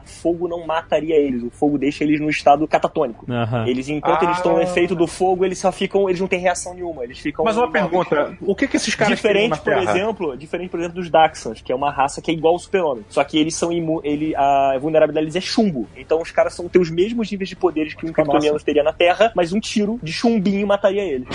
O 0.05 0.07
fogo 0.21 0.47
não 0.47 0.65
mataria 0.65 1.15
eles, 1.15 1.43
o 1.43 1.49
fogo 1.49 1.77
deixa 1.77 2.03
eles 2.03 2.19
no 2.19 2.29
estado 2.29 2.67
catatônico. 2.67 3.25
Eles, 3.65 3.89
enquanto 3.89 4.23
eles 4.23 4.37
estão 4.37 4.53
no 4.53 4.59
Ah. 4.59 4.63
efeito 4.63 4.95
do 4.95 5.07
fogo, 5.07 5.45
eles 5.45 5.59
só 5.59 5.71
ficam, 5.71 6.07
eles 6.07 6.19
não 6.19 6.27
têm 6.27 6.39
reação 6.39 6.73
nenhuma, 6.73 7.03
eles 7.03 7.19
ficam... 7.19 7.43
Mas 7.45 7.57
uma 7.57 7.71
pergunta: 7.71 8.37
o 8.41 8.55
que 8.55 8.67
que 8.67 8.77
esses 8.77 8.95
caras 8.95 9.15
Diferente, 9.15 9.59
por 9.59 9.73
exemplo, 9.73 10.37
diferente, 10.37 10.69
por 10.69 10.79
exemplo, 10.79 11.01
dos 11.01 11.09
Daxans, 11.09 11.61
que 11.61 11.71
é 11.71 11.75
uma 11.75 11.91
raça 11.91 12.21
que 12.21 12.31
é 12.31 12.33
igual 12.33 12.53
ao 12.53 12.59
super-homem. 12.59 13.03
Só 13.09 13.23
que 13.23 13.37
eles 13.37 13.55
são 13.55 13.71
imu 13.71 13.99
ele 14.03 14.35
A 14.35 14.77
vulnerabilidade 14.79 15.25
deles 15.25 15.35
é 15.35 15.41
chumbo. 15.41 15.87
Então 15.97 16.21
os 16.21 16.31
caras 16.31 16.53
são 16.53 16.69
têm 16.69 16.81
os 16.81 16.89
mesmos 16.89 17.29
níveis 17.29 17.49
de 17.49 17.55
poderes 17.55 17.93
que 17.93 18.05
um 18.05 18.13
kryptoniano 18.13 18.59
teria 18.59 18.83
na 18.83 18.93
Terra, 18.93 19.31
mas 19.35 19.51
um 19.51 19.59
tiro 19.59 19.99
de 20.01 20.13
chumbinho 20.13 20.67
mataria 20.67 21.03
eles. 21.03 21.27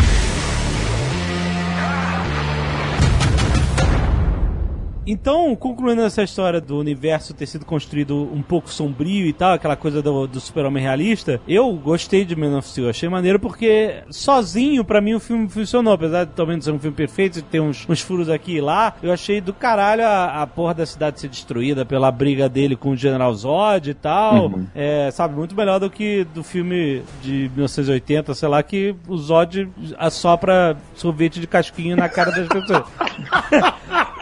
Então, 5.06 5.54
concluindo 5.54 6.02
essa 6.02 6.22
história 6.22 6.60
do 6.60 6.78
universo 6.78 7.34
ter 7.34 7.46
sido 7.46 7.64
construído 7.64 8.28
um 8.32 8.42
pouco 8.42 8.70
sombrio 8.70 9.26
e 9.26 9.32
tal, 9.32 9.52
aquela 9.52 9.76
coisa 9.76 10.00
do, 10.00 10.26
do 10.26 10.40
super-homem 10.40 10.82
realista, 10.82 11.40
eu 11.46 11.72
gostei 11.74 12.24
de 12.24 12.34
Man 12.34 12.56
of 12.56 12.68
Steel. 12.68 12.88
Achei 12.88 13.08
maneiro 13.08 13.38
porque 13.38 14.02
sozinho, 14.10 14.84
pra 14.84 15.00
mim, 15.00 15.14
o 15.14 15.20
filme 15.20 15.48
funcionou. 15.48 15.92
Apesar 15.94 16.24
de 16.24 16.32
talvez 16.32 16.56
não 16.56 16.62
ser 16.62 16.72
um 16.72 16.78
filme 16.78 16.96
perfeito, 16.96 17.34
de 17.34 17.42
ter 17.42 17.60
uns, 17.60 17.86
uns 17.88 18.00
furos 18.00 18.30
aqui 18.30 18.56
e 18.56 18.60
lá, 18.60 18.94
eu 19.02 19.12
achei 19.12 19.40
do 19.40 19.52
caralho 19.52 20.04
a, 20.04 20.42
a 20.42 20.46
porra 20.46 20.74
da 20.74 20.86
cidade 20.86 21.20
ser 21.20 21.28
destruída 21.28 21.84
pela 21.84 22.10
briga 22.10 22.48
dele 22.48 22.76
com 22.76 22.90
o 22.90 22.96
General 22.96 23.32
Zod 23.34 23.90
e 23.90 23.94
tal. 23.94 24.52
É, 24.74 25.10
sabe, 25.10 25.34
muito 25.34 25.54
melhor 25.54 25.78
do 25.78 25.90
que 25.90 26.24
do 26.34 26.42
filme 26.42 27.02
de 27.22 27.50
1980, 27.54 28.34
sei 28.34 28.48
lá, 28.48 28.62
que 28.62 28.94
o 29.06 29.16
Zod 29.16 29.68
assopra 29.98 30.76
sorvete 30.94 31.40
de 31.40 31.46
casquinho 31.46 31.96
na 31.96 32.08
cara 32.08 32.30
das 32.30 32.48
pessoas. 32.48 32.84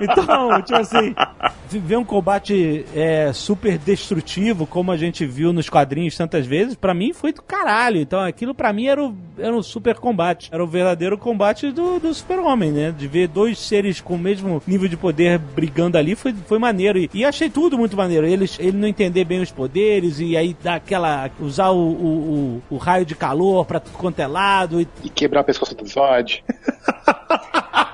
Então, 0.00 0.62
tipo 0.62 0.78
assim, 0.78 1.14
ver 1.78 1.96
um 1.96 2.04
combate 2.04 2.84
é, 2.94 3.32
super 3.32 3.78
destrutivo, 3.78 4.66
como 4.66 4.92
a 4.92 4.96
gente 4.96 5.26
viu 5.26 5.52
nos 5.52 5.68
quadrinhos 5.68 6.16
tantas 6.16 6.46
vezes, 6.46 6.74
pra 6.74 6.94
mim 6.94 7.12
foi 7.12 7.32
do 7.32 7.42
caralho. 7.42 8.00
Então 8.00 8.20
aquilo 8.20 8.54
pra 8.54 8.72
mim 8.72 8.86
era, 8.86 9.02
o, 9.02 9.14
era 9.38 9.54
um 9.54 9.62
super 9.62 9.96
combate. 9.96 10.48
Era 10.52 10.62
o 10.62 10.66
verdadeiro 10.66 11.18
combate 11.18 11.70
do, 11.70 11.98
do 11.98 12.12
super-homem, 12.14 12.70
né? 12.70 12.94
De 12.96 13.06
ver 13.06 13.28
dois 13.28 13.58
seres 13.58 14.00
com 14.00 14.14
o 14.14 14.18
mesmo 14.18 14.62
nível 14.66 14.88
de 14.88 14.96
poder 14.96 15.38
brigando 15.38 15.98
ali 15.98 16.14
foi, 16.14 16.34
foi 16.46 16.58
maneiro. 16.58 16.98
E, 16.98 17.10
e 17.12 17.24
achei 17.24 17.50
tudo 17.50 17.78
muito 17.78 17.96
maneiro. 17.96 18.26
Eles, 18.26 18.58
ele 18.58 18.76
não 18.76 18.88
entender 18.88 19.24
bem 19.24 19.40
os 19.40 19.50
poderes 19.50 20.20
e 20.20 20.36
aí 20.36 20.56
dar 20.62 20.76
aquela. 20.76 21.30
usar 21.40 21.70
o, 21.70 21.78
o, 21.78 22.60
o, 22.70 22.74
o 22.74 22.76
raio 22.76 23.04
de 23.04 23.14
calor 23.14 23.64
pra 23.64 23.80
tudo 23.80 23.96
quanto 23.96 24.20
é 24.20 24.26
lado. 24.26 24.80
E, 24.80 24.88
E 25.04 25.08
quebrar 25.08 25.40
o 25.40 25.44
pescoço 25.44 25.74
do 25.74 25.86
Zod. 25.86 26.42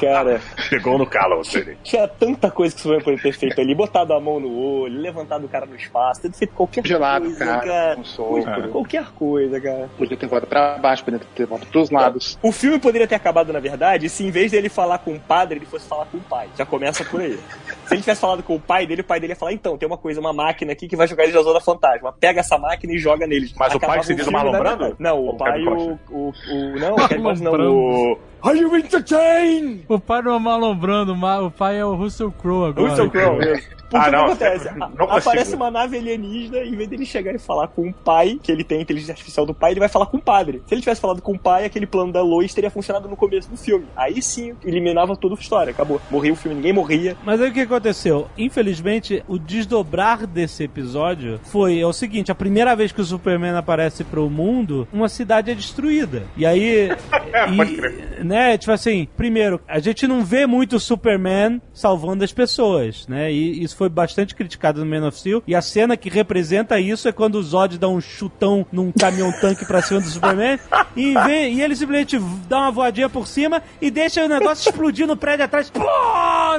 Cara, 0.00 0.40
Pegou 0.70 0.98
no 0.98 1.06
calo, 1.06 1.36
você. 1.36 1.76
tinha 1.82 2.06
tanta 2.08 2.50
coisa 2.50 2.74
que 2.74 2.80
o 2.80 2.82
Superman 2.82 3.04
poderia 3.04 3.22
ter 3.32 3.38
feito 3.38 3.60
ali, 3.60 3.74
botado 3.74 4.12
a 4.12 4.20
mão 4.20 4.40
no 4.40 4.52
olho, 4.56 5.00
levantado 5.00 5.44
o 5.44 5.48
cara 5.48 5.66
no 5.66 5.76
espaço, 5.76 6.22
ter 6.22 6.32
feito 6.32 6.54
qualquer 6.54 6.86
Gelado, 6.86 7.24
coisa, 7.26 7.44
cara, 7.44 7.60
cara. 7.66 7.96
com 7.96 8.04
sopro. 8.04 8.68
Qualquer 8.70 9.06
coisa, 9.12 9.60
cara. 9.60 9.88
Podia 9.96 10.16
ter 10.16 10.26
volta 10.26 10.46
pra 10.46 10.78
baixo, 10.78 11.04
podia 11.04 11.20
ter 11.34 11.46
volta 11.46 11.66
pros 11.66 11.90
lados. 11.90 12.38
O 12.42 12.52
filme 12.52 12.78
poderia 12.78 13.06
ter 13.06 13.14
acabado, 13.14 13.52
na 13.52 13.60
verdade, 13.60 14.08
se 14.08 14.24
em 14.24 14.30
vez 14.30 14.50
dele 14.52 14.68
falar 14.68 14.98
com 14.98 15.12
o 15.12 15.20
padre, 15.20 15.58
ele 15.58 15.66
fosse 15.66 15.86
falar 15.88 16.06
com 16.06 16.18
o 16.18 16.20
pai. 16.22 16.48
Já 16.56 16.64
começa 16.66 17.04
por 17.04 17.20
aí. 17.20 17.38
Se 17.86 17.94
ele 17.94 18.00
tivesse 18.02 18.20
falado 18.20 18.42
com 18.42 18.54
o 18.54 18.60
pai 18.60 18.86
dele, 18.86 19.02
o 19.02 19.04
pai 19.04 19.20
dele 19.20 19.32
ia 19.32 19.36
falar: 19.36 19.52
então, 19.52 19.76
tem 19.76 19.86
uma 19.86 19.98
coisa, 19.98 20.20
uma 20.20 20.32
máquina 20.32 20.72
aqui 20.72 20.88
que 20.88 20.96
vai 20.96 21.06
jogar 21.06 21.24
eles 21.24 21.34
na 21.34 21.42
zona 21.42 21.60
fantasma. 21.60 22.12
Pega 22.18 22.40
essa 22.40 22.56
máquina 22.58 22.92
e 22.94 22.98
joga 22.98 23.26
neles. 23.26 23.52
Mas 23.58 23.74
o 23.74 23.78
pai 23.80 23.88
Acabava 23.88 24.02
se 24.02 24.14
diz 24.14 24.26
o 24.26 24.30
filme 24.30 24.36
Marlon 24.36 24.52
da 24.52 24.58
Brando? 24.58 24.78
metade. 24.84 24.96
Não, 24.98 25.18
o 25.20 25.30
o 25.30 25.36
pai, 25.36 25.62
o, 25.64 25.98
o, 26.10 26.32
o. 26.50 26.78
Não, 26.78 26.94
o 26.94 27.08
Kevin 27.08 27.42
não, 27.42 27.70
o. 27.72 28.18
Are 28.44 28.54
you 28.54 28.74
entertained? 28.76 29.84
O 29.88 29.98
pai 29.98 30.20
não 30.20 30.34
é 30.36 30.38
Marlon 30.38 30.74
Brando, 30.76 31.16
ma- 31.16 31.40
o 31.40 31.50
pai 31.50 31.78
é 31.78 31.84
o 31.84 31.94
Russell 31.94 32.30
Crowe 32.30 32.68
agora. 32.68 32.90
Russell 32.90 33.10
Crowe, 33.10 33.38
mesmo. 33.38 33.64
Porque 33.94 33.98
Ah, 33.98 34.08
o 34.08 34.10
que 34.10 34.16
não, 34.16 34.24
acontece? 34.24 34.70
não. 34.76 35.10
Aparece 35.10 35.54
uma 35.54 35.70
nave 35.70 35.96
alienígena, 35.98 36.58
em 36.58 36.74
vez 36.74 36.88
dele 36.88 37.06
chegar 37.06 37.32
e 37.34 37.38
falar 37.38 37.68
com 37.68 37.88
o 37.88 37.92
pai, 37.94 38.40
que 38.42 38.50
ele 38.50 38.64
tem 38.64 38.78
a 38.78 38.82
inteligência 38.82 39.12
artificial 39.12 39.46
do 39.46 39.54
pai, 39.54 39.70
ele 39.72 39.80
vai 39.80 39.88
falar 39.88 40.06
com 40.06 40.16
o 40.16 40.20
padre. 40.20 40.62
Se 40.66 40.74
ele 40.74 40.80
tivesse 40.80 41.00
falado 41.00 41.22
com 41.22 41.32
o 41.32 41.38
pai, 41.38 41.64
aquele 41.64 41.86
plano 41.86 42.12
da 42.12 42.20
Lois 42.22 42.52
teria 42.52 42.70
funcionado 42.70 43.08
no 43.08 43.16
começo 43.16 43.48
do 43.48 43.56
filme. 43.56 43.86
Aí 43.96 44.20
sim, 44.20 44.54
eliminava 44.64 45.16
toda 45.16 45.34
a 45.36 45.38
história, 45.38 45.70
acabou. 45.70 46.00
Morria 46.10 46.32
o 46.32 46.36
filme, 46.36 46.56
ninguém 46.56 46.72
morria. 46.72 47.16
Mas 47.24 47.40
aí 47.40 47.50
o 47.50 47.52
que 47.52 47.60
aconteceu? 47.60 48.26
Infelizmente, 48.36 49.22
o 49.28 49.38
desdobrar 49.38 50.26
desse 50.26 50.64
episódio 50.64 51.38
foi 51.44 51.78
é 51.80 51.86
o 51.86 51.92
seguinte: 51.92 52.32
a 52.32 52.34
primeira 52.34 52.74
vez 52.74 52.90
que 52.92 53.00
o 53.00 53.04
Superman 53.04 53.54
aparece 53.56 54.02
pro 54.04 54.28
mundo, 54.28 54.88
uma 54.92 55.08
cidade 55.08 55.50
é 55.50 55.54
destruída. 55.54 56.24
E 56.36 56.44
aí. 56.44 56.88
e, 57.52 57.56
pode 57.56 57.76
crer. 57.76 58.24
né, 58.24 58.56
tipo 58.58 58.72
assim, 58.72 59.06
primeiro, 59.16 59.60
a 59.68 59.78
gente 59.78 60.06
não 60.06 60.24
vê 60.24 60.46
muito 60.46 60.76
o 60.76 60.80
Superman 60.80 61.60
salvando 61.72 62.24
as 62.24 62.32
pessoas, 62.32 63.06
né? 63.08 63.30
E 63.32 63.62
isso 63.62 63.76
foi 63.76 63.83
bastante 63.88 64.34
criticado 64.34 64.84
no 64.84 64.86
Man 64.90 65.06
of 65.06 65.18
Steel. 65.18 65.42
E 65.46 65.54
a 65.54 65.62
cena 65.62 65.96
que 65.96 66.08
representa 66.08 66.78
isso 66.80 67.08
é 67.08 67.12
quando 67.12 67.36
o 67.36 67.42
Zod 67.42 67.78
dá 67.78 67.88
um 67.88 68.00
chutão 68.00 68.66
num 68.72 68.92
caminhão-tanque 68.92 69.64
pra 69.66 69.82
cima 69.82 70.00
do 70.00 70.06
Superman 70.08 70.58
e, 70.96 71.14
vê, 71.24 71.48
e 71.50 71.62
ele 71.62 71.76
simplesmente 71.76 72.18
dá 72.48 72.58
uma 72.60 72.70
voadinha 72.70 73.08
por 73.08 73.26
cima 73.26 73.62
e 73.80 73.90
deixa 73.90 74.24
o 74.24 74.28
negócio 74.28 74.68
explodir 74.68 75.06
no 75.06 75.16
prédio 75.16 75.44
atrás. 75.44 75.70
Pô! 75.70 75.82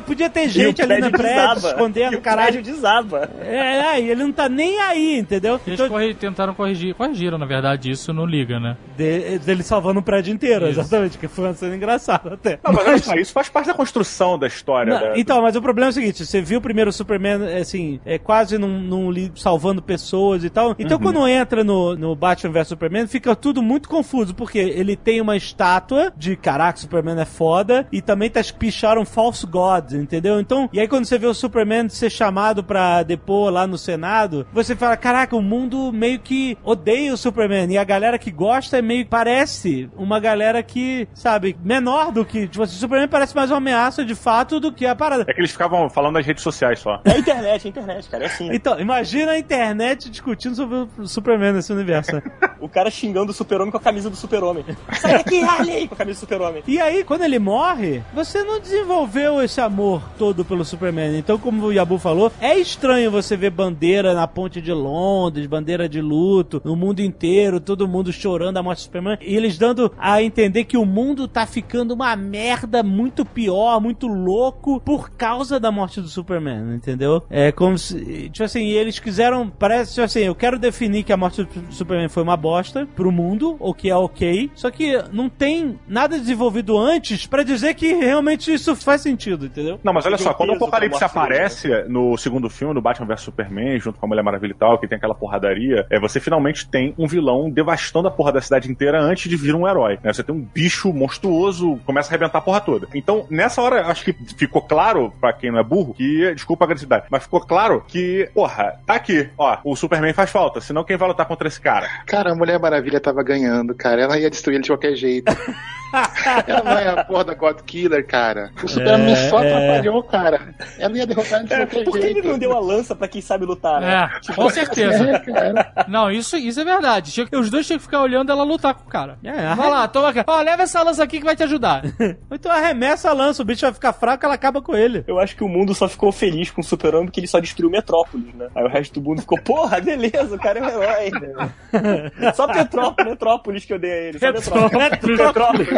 Podia 0.05 0.29
ter 0.29 0.47
gente 0.49 0.81
ali 0.81 0.99
no 1.01 1.11
prédio 1.11 1.55
desaba. 1.55 1.67
escondendo, 1.69 2.13
e 2.13 2.17
o 2.17 2.21
caralho. 2.21 2.61
desaba. 2.61 3.29
É, 3.41 3.55
é, 3.95 4.01
e 4.01 4.09
ele 4.11 4.23
não 4.23 4.31
tá 4.31 4.49
nem 4.49 4.79
aí, 4.81 5.17
entendeu? 5.19 5.59
Eles 5.65 5.79
Então, 5.79 5.89
corri- 5.89 6.13
tentaram 6.13 6.53
corrigir. 6.53 6.93
Corrigiram, 6.95 7.37
na 7.37 7.45
verdade, 7.45 7.89
isso 7.91 8.13
no 8.13 8.25
Liga, 8.25 8.59
né? 8.59 8.75
de- 8.97 9.39
dele 9.39 9.63
salvando 9.63 9.99
o 9.99 10.03
prédio 10.03 10.33
inteiro, 10.33 10.67
Isso. 10.69 10.79
exatamente, 10.79 11.17
que 11.17 11.27
foi 11.27 11.45
uma 11.45 11.53
cena 11.53 11.75
engraçada 11.75 12.33
até. 12.33 12.59
Não, 12.63 12.73
mas 12.73 13.03
só, 13.03 13.15
isso 13.15 13.31
faz 13.33 13.49
parte 13.49 13.67
da 13.67 13.73
construção 13.73 14.37
da 14.37 14.47
história. 14.47 14.93
Não, 14.93 14.99
da- 15.09 15.17
Então, 15.19 15.41
mas 15.41 15.55
o 15.55 15.61
problema 15.61 15.89
é 15.89 15.91
o 15.91 15.93
seguinte: 15.93 16.25
você 16.25 16.41
viu 16.41 16.59
o 16.59 16.61
primeiro 16.61 16.91
Superman, 17.05 17.55
assim, 17.59 17.99
é 18.03 18.17
quase 18.17 18.57
num, 18.57 18.79
num 18.81 19.11
li- 19.11 19.31
salvando 19.35 19.81
pessoas 19.81 20.43
e 20.43 20.49
tal. 20.49 20.75
Então, 20.79 20.97
quando 20.99 21.27
entra 21.27 21.63
no, 21.63 21.95
no 21.95 22.15
Batman 22.15 22.51
vs 22.51 22.67
Superman, 22.69 23.07
fica 23.07 23.35
tudo 23.35 23.61
muito 23.61 23.87
confuso, 23.87 24.33
porque 24.33 24.57
ele 24.57 24.95
tem 24.95 25.21
uma 25.21 25.37
estátua 25.37 26.11
de 26.17 26.35
caraca, 26.35 26.79
Superman 26.79 27.19
é 27.19 27.25
foda, 27.25 27.87
e 27.91 28.01
também 28.01 28.29
tá 28.29 28.41
picharam 28.57 29.05
False 29.05 29.45
God, 29.45 29.93
entendeu? 29.93 30.39
Então, 30.39 30.67
e 30.73 30.79
aí 30.79 30.87
quando 30.87 31.05
você 31.05 31.17
vê 31.19 31.27
o 31.27 31.33
Superman 31.33 31.87
ser 31.89 32.09
chamado 32.09 32.63
pra 32.63 33.03
depor 33.03 33.51
lá 33.51 33.67
no 33.67 33.77
Senado, 33.77 34.47
você 34.51 34.75
fala: 34.75 34.97
caraca, 34.97 35.35
o 35.35 35.41
mundo 35.41 35.91
meio 35.91 36.19
que 36.19 36.57
odeia 36.63 37.13
o 37.13 37.17
Superman, 37.17 37.71
e 37.71 37.77
a 37.77 37.83
galera 37.83 38.17
que 38.17 38.31
gosta 38.31 38.77
é 38.77 38.81
meio 38.81 39.05
parece 39.05 39.89
uma 39.95 40.19
galera 40.19 40.63
que, 40.63 41.07
sabe, 41.13 41.55
menor 41.63 42.11
do 42.11 42.25
que. 42.25 42.47
Tipo 42.47 42.63
assim, 42.63 42.75
o 42.75 42.79
Superman 42.79 43.07
parece 43.07 43.35
mais 43.35 43.51
uma 43.51 43.57
ameaça 43.57 44.03
de 44.03 44.15
fato 44.15 44.59
do 44.59 44.71
que 44.71 44.85
a 44.85 44.95
parada. 44.95 45.25
É 45.27 45.33
que 45.33 45.39
eles 45.41 45.51
ficavam 45.51 45.89
falando 45.89 46.15
nas 46.15 46.25
redes 46.25 46.43
sociais 46.43 46.79
só. 46.79 46.94
É 47.03 47.11
a 47.11 47.17
internet, 47.17 47.65
é 47.65 47.67
a 47.67 47.69
internet, 47.69 48.09
cara, 48.09 48.23
é 48.23 48.27
assim. 48.27 48.49
Então, 48.53 48.79
imagina 48.79 49.31
a 49.31 49.39
internet 49.39 50.09
discutindo 50.09 50.55
sobre 50.55 50.87
o 50.97 51.07
Superman 51.07 51.53
nesse 51.53 51.71
universo. 51.73 52.15
né? 52.15 52.21
O 52.65 52.69
cara 52.69 52.89
xingando 52.89 53.31
o 53.31 53.33
super-homem 53.33 53.69
com 53.69 53.77
a 53.77 53.81
camisa 53.81 54.09
do 54.09 54.15
super-homem. 54.15 54.65
Sai 54.93 55.13
daqui, 55.19 55.43
Harley! 55.43 55.87
Com 55.87 55.93
a 55.93 55.97
camisa 55.97 56.17
do 56.17 56.21
super-homem. 56.21 56.63
E 56.67 56.79
aí, 56.81 57.03
quando 57.03 57.21
ele 57.23 57.37
morre, 57.37 58.01
você 58.11 58.43
não 58.43 58.59
desenvolveu 58.59 59.39
esse 59.43 59.61
amor 59.61 60.01
todo 60.17 60.43
pelo 60.43 60.65
Superman. 60.65 61.15
Então, 61.15 61.37
como 61.37 61.67
o 61.67 61.71
Yabu 61.71 61.99
falou, 61.99 62.31
é 62.41 62.57
estranho 62.57 63.11
você 63.11 63.37
ver 63.37 63.51
bandeira 63.51 64.15
na 64.15 64.27
ponte 64.27 64.61
de 64.61 64.71
Londres, 64.73 65.45
bandeira 65.45 65.87
de 65.87 66.01
luto, 66.01 66.59
no 66.65 66.75
mundo 66.75 67.01
inteiro, 67.01 67.59
todo 67.59 67.87
mundo 67.87 68.11
chorando 68.11 68.57
a 68.57 68.63
morte 68.63 68.79
do 68.79 68.83
Superman, 68.83 69.17
e 69.21 69.35
eles 69.35 69.57
dando 69.59 69.91
a 69.97 70.23
entender 70.23 70.63
que 70.63 70.77
o 70.77 70.85
mundo 70.85 71.27
tá 71.27 71.45
ficando 71.45 71.93
uma 71.93 72.15
merda 72.15 72.81
muito 72.81 73.23
pior, 73.23 73.79
muito 73.79 74.07
louco, 74.07 74.79
por 74.79 75.11
causa 75.11 75.59
da 75.59 75.71
morte 75.71 76.01
do 76.01 76.07
Superman, 76.07 76.73
entendeu? 76.85 77.23
É 77.29 77.51
como 77.51 77.77
se, 77.77 78.29
tipo 78.29 78.43
assim, 78.43 78.69
eles 78.69 78.99
quiseram, 78.99 79.49
parece, 79.49 79.93
tipo 79.93 80.05
assim, 80.05 80.21
eu 80.21 80.35
quero 80.35 80.59
definir 80.59 81.03
que 81.03 81.11
a 81.11 81.17
morte 81.17 81.43
do 81.43 81.73
Superman 81.73 82.09
foi 82.09 82.23
uma 82.23 82.37
bosta 82.37 82.87
pro 82.95 83.11
mundo, 83.11 83.55
ou 83.59 83.73
que 83.73 83.89
é 83.89 83.95
ok, 83.95 84.51
só 84.53 84.69
que 84.69 85.01
não 85.11 85.27
tem 85.29 85.79
nada 85.87 86.19
desenvolvido 86.19 86.77
antes 86.77 87.25
pra 87.25 87.43
dizer 87.43 87.73
que 87.73 87.93
realmente 87.93 88.53
isso 88.53 88.75
faz 88.75 89.01
sentido, 89.01 89.45
entendeu? 89.45 89.79
Não, 89.83 89.93
mas 89.93 90.05
olha 90.05 90.17
só, 90.17 90.33
quando 90.33 90.51
o 90.51 90.55
Apocalipse 90.55 90.99
morte 90.99 91.03
aparece 91.03 91.69
no 91.87 92.17
segundo 92.17 92.49
filme, 92.49 92.73
do 92.73 92.81
Batman 92.81 93.07
vs 93.07 93.21
Superman, 93.21 93.79
junto 93.79 93.99
com 93.99 94.05
a 94.05 94.09
Mulher 94.09 94.23
Maravilha 94.23 94.51
e 94.51 94.55
tal, 94.55 94.77
que 94.77 94.87
tem 94.87 94.97
aquela 94.97 95.15
porradaria, 95.15 95.85
é, 95.89 95.99
você 95.99 96.19
finalmente 96.19 96.67
tem 96.67 96.93
um 96.97 97.07
vilão 97.07 97.49
devastando 97.49 98.07
a 98.07 98.11
porra 98.11 98.31
da 98.31 98.41
cidade 98.41 98.69
inteira 98.69 99.01
antes 99.01 99.29
de 99.29 99.35
vir 99.35 99.55
um 99.55 99.67
herói. 99.67 99.97
né? 100.03 100.13
Você 100.13 100.23
tem 100.23 100.35
um 100.35 100.41
bicho 100.41 100.91
monstruoso, 100.93 101.79
começa 101.85 102.09
a 102.09 102.11
arrebentar 102.11 102.39
a 102.39 102.41
porra 102.41 102.61
toda. 102.61 102.87
Então, 102.93 103.25
nessa 103.29 103.61
hora, 103.61 103.87
acho 103.87 104.03
que 104.03 104.13
ficou 104.37 104.61
claro, 104.61 105.11
pra 105.19 105.33
quem 105.33 105.51
não 105.51 105.59
é 105.59 105.63
burro, 105.63 105.93
que, 105.93 106.33
desculpa 106.33 106.65
a 106.65 106.67
agressividade, 106.75 107.05
mas 107.09 107.23
ficou 107.23 107.41
claro 107.41 107.83
que, 107.87 108.29
porra, 108.33 108.79
tá 108.85 108.95
aqui, 108.95 109.29
ó, 109.37 109.57
o 109.63 109.75
Superman 109.75 110.13
faz 110.13 110.29
falta, 110.29 110.61
senão 110.61 110.83
quem 110.83 110.97
vai 110.97 111.07
lutar 111.07 111.25
contra 111.25 111.47
esse 111.47 111.59
cara? 111.59 111.87
Cara, 112.05 112.31
a 112.31 112.35
Mulher 112.35 112.59
Maravilha 112.59 112.99
tava 112.99 113.23
ganhando, 113.23 113.73
cara. 113.73 114.01
Ela 114.01 114.19
ia 114.19 114.29
destruir 114.29 114.55
ele 114.55 114.63
de 114.63 114.69
qualquer 114.69 114.95
jeito. 114.95 115.31
Ela 116.47 116.63
não 116.63 116.77
é 116.77 116.89
a 116.89 117.03
porra 117.05 117.23
da 117.25 117.33
God 117.33 117.61
Killer, 117.61 118.05
cara. 118.05 118.51
O 118.63 118.67
Superman 118.67 119.13
é, 119.13 119.29
foda 119.29 119.47
atrapalhou, 119.47 120.03
cara. 120.03 120.55
Ela 120.77 120.97
ia 120.97 121.07
derrotar 121.07 121.39
ele 121.39 121.47
de 121.47 121.53
É, 121.53 121.65
por 121.83 121.99
que 121.99 122.05
ele 122.05 122.21
não 122.21 122.37
deu 122.37 122.53
a 122.55 122.59
lança 122.59 122.95
pra 122.95 123.07
quem 123.07 123.21
sabe 123.21 123.45
lutar, 123.45 123.79
né? 123.81 124.09
É, 124.29 124.33
com 124.33 124.49
certeza. 124.49 125.03
É. 125.05 125.85
Não, 125.87 126.11
isso, 126.11 126.37
isso 126.37 126.59
é 126.59 126.65
verdade. 126.65 127.11
Tinha 127.11 127.27
Os 127.33 127.49
dois 127.49 127.65
tinham 127.65 127.77
que 127.79 127.85
ficar 127.85 128.01
olhando 128.01 128.31
ela 128.31 128.43
lutar 128.43 128.73
com 128.73 128.83
o 128.85 128.89
cara. 128.89 129.17
É, 129.23 129.55
Vai 129.55 129.69
lá, 129.69 129.87
toma 129.87 130.09
aqui. 130.09 130.23
Ó, 130.25 130.41
leva 130.41 130.63
essa 130.63 130.81
lança 130.83 131.03
aqui 131.03 131.19
que 131.19 131.25
vai 131.25 131.35
te 131.35 131.43
ajudar. 131.43 131.83
Ou 132.29 132.35
então 132.35 132.51
arremessa 132.51 133.09
a 133.09 133.13
lança, 133.13 133.41
o 133.41 133.45
bicho 133.45 133.61
vai 133.61 133.73
ficar 133.73 133.93
fraco, 133.93 134.25
ela 134.25 134.35
acaba 134.35 134.61
com 134.61 134.75
ele. 134.75 135.03
Eu 135.07 135.19
acho 135.19 135.35
que 135.35 135.43
o 135.43 135.47
mundo 135.49 135.73
só 135.73 135.87
ficou 135.87 136.11
feliz 136.11 136.51
com 136.51 136.61
o 136.61 136.63
Super-Homem 136.63 137.05
porque 137.05 137.19
ele 137.19 137.27
só 137.27 137.39
destruiu 137.39 137.69
Metrópolis, 137.69 138.33
né? 138.35 138.47
Aí 138.55 138.63
o 138.63 138.67
resto 138.69 138.99
do 138.99 139.09
mundo 139.09 139.21
ficou, 139.21 139.39
porra, 139.41 139.79
beleza, 139.79 140.35
o 140.35 140.39
cara 140.39 140.59
é 140.59 140.61
um 140.61 140.69
herói. 140.69 141.11
né? 141.11 142.31
Só 142.33 142.47
Petrópolis, 142.47 143.11
Metrópolis 143.11 143.65
que 143.65 143.73
eu 143.73 143.79
dei 143.79 143.91
a 143.91 143.95
ele. 143.95 144.19
Só 144.19 144.31
Metrópolis. 144.31 144.89
Petrópolis. 144.89 145.17
Petrópolis 145.17 145.74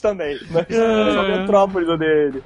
também. 0.00 0.38
Mas 0.50 0.66
só 0.68 1.22
Metrópolis 1.22 1.88
eu 1.88 1.98
dei 1.98 2.08
a 2.08 2.12
ele. 2.12 2.42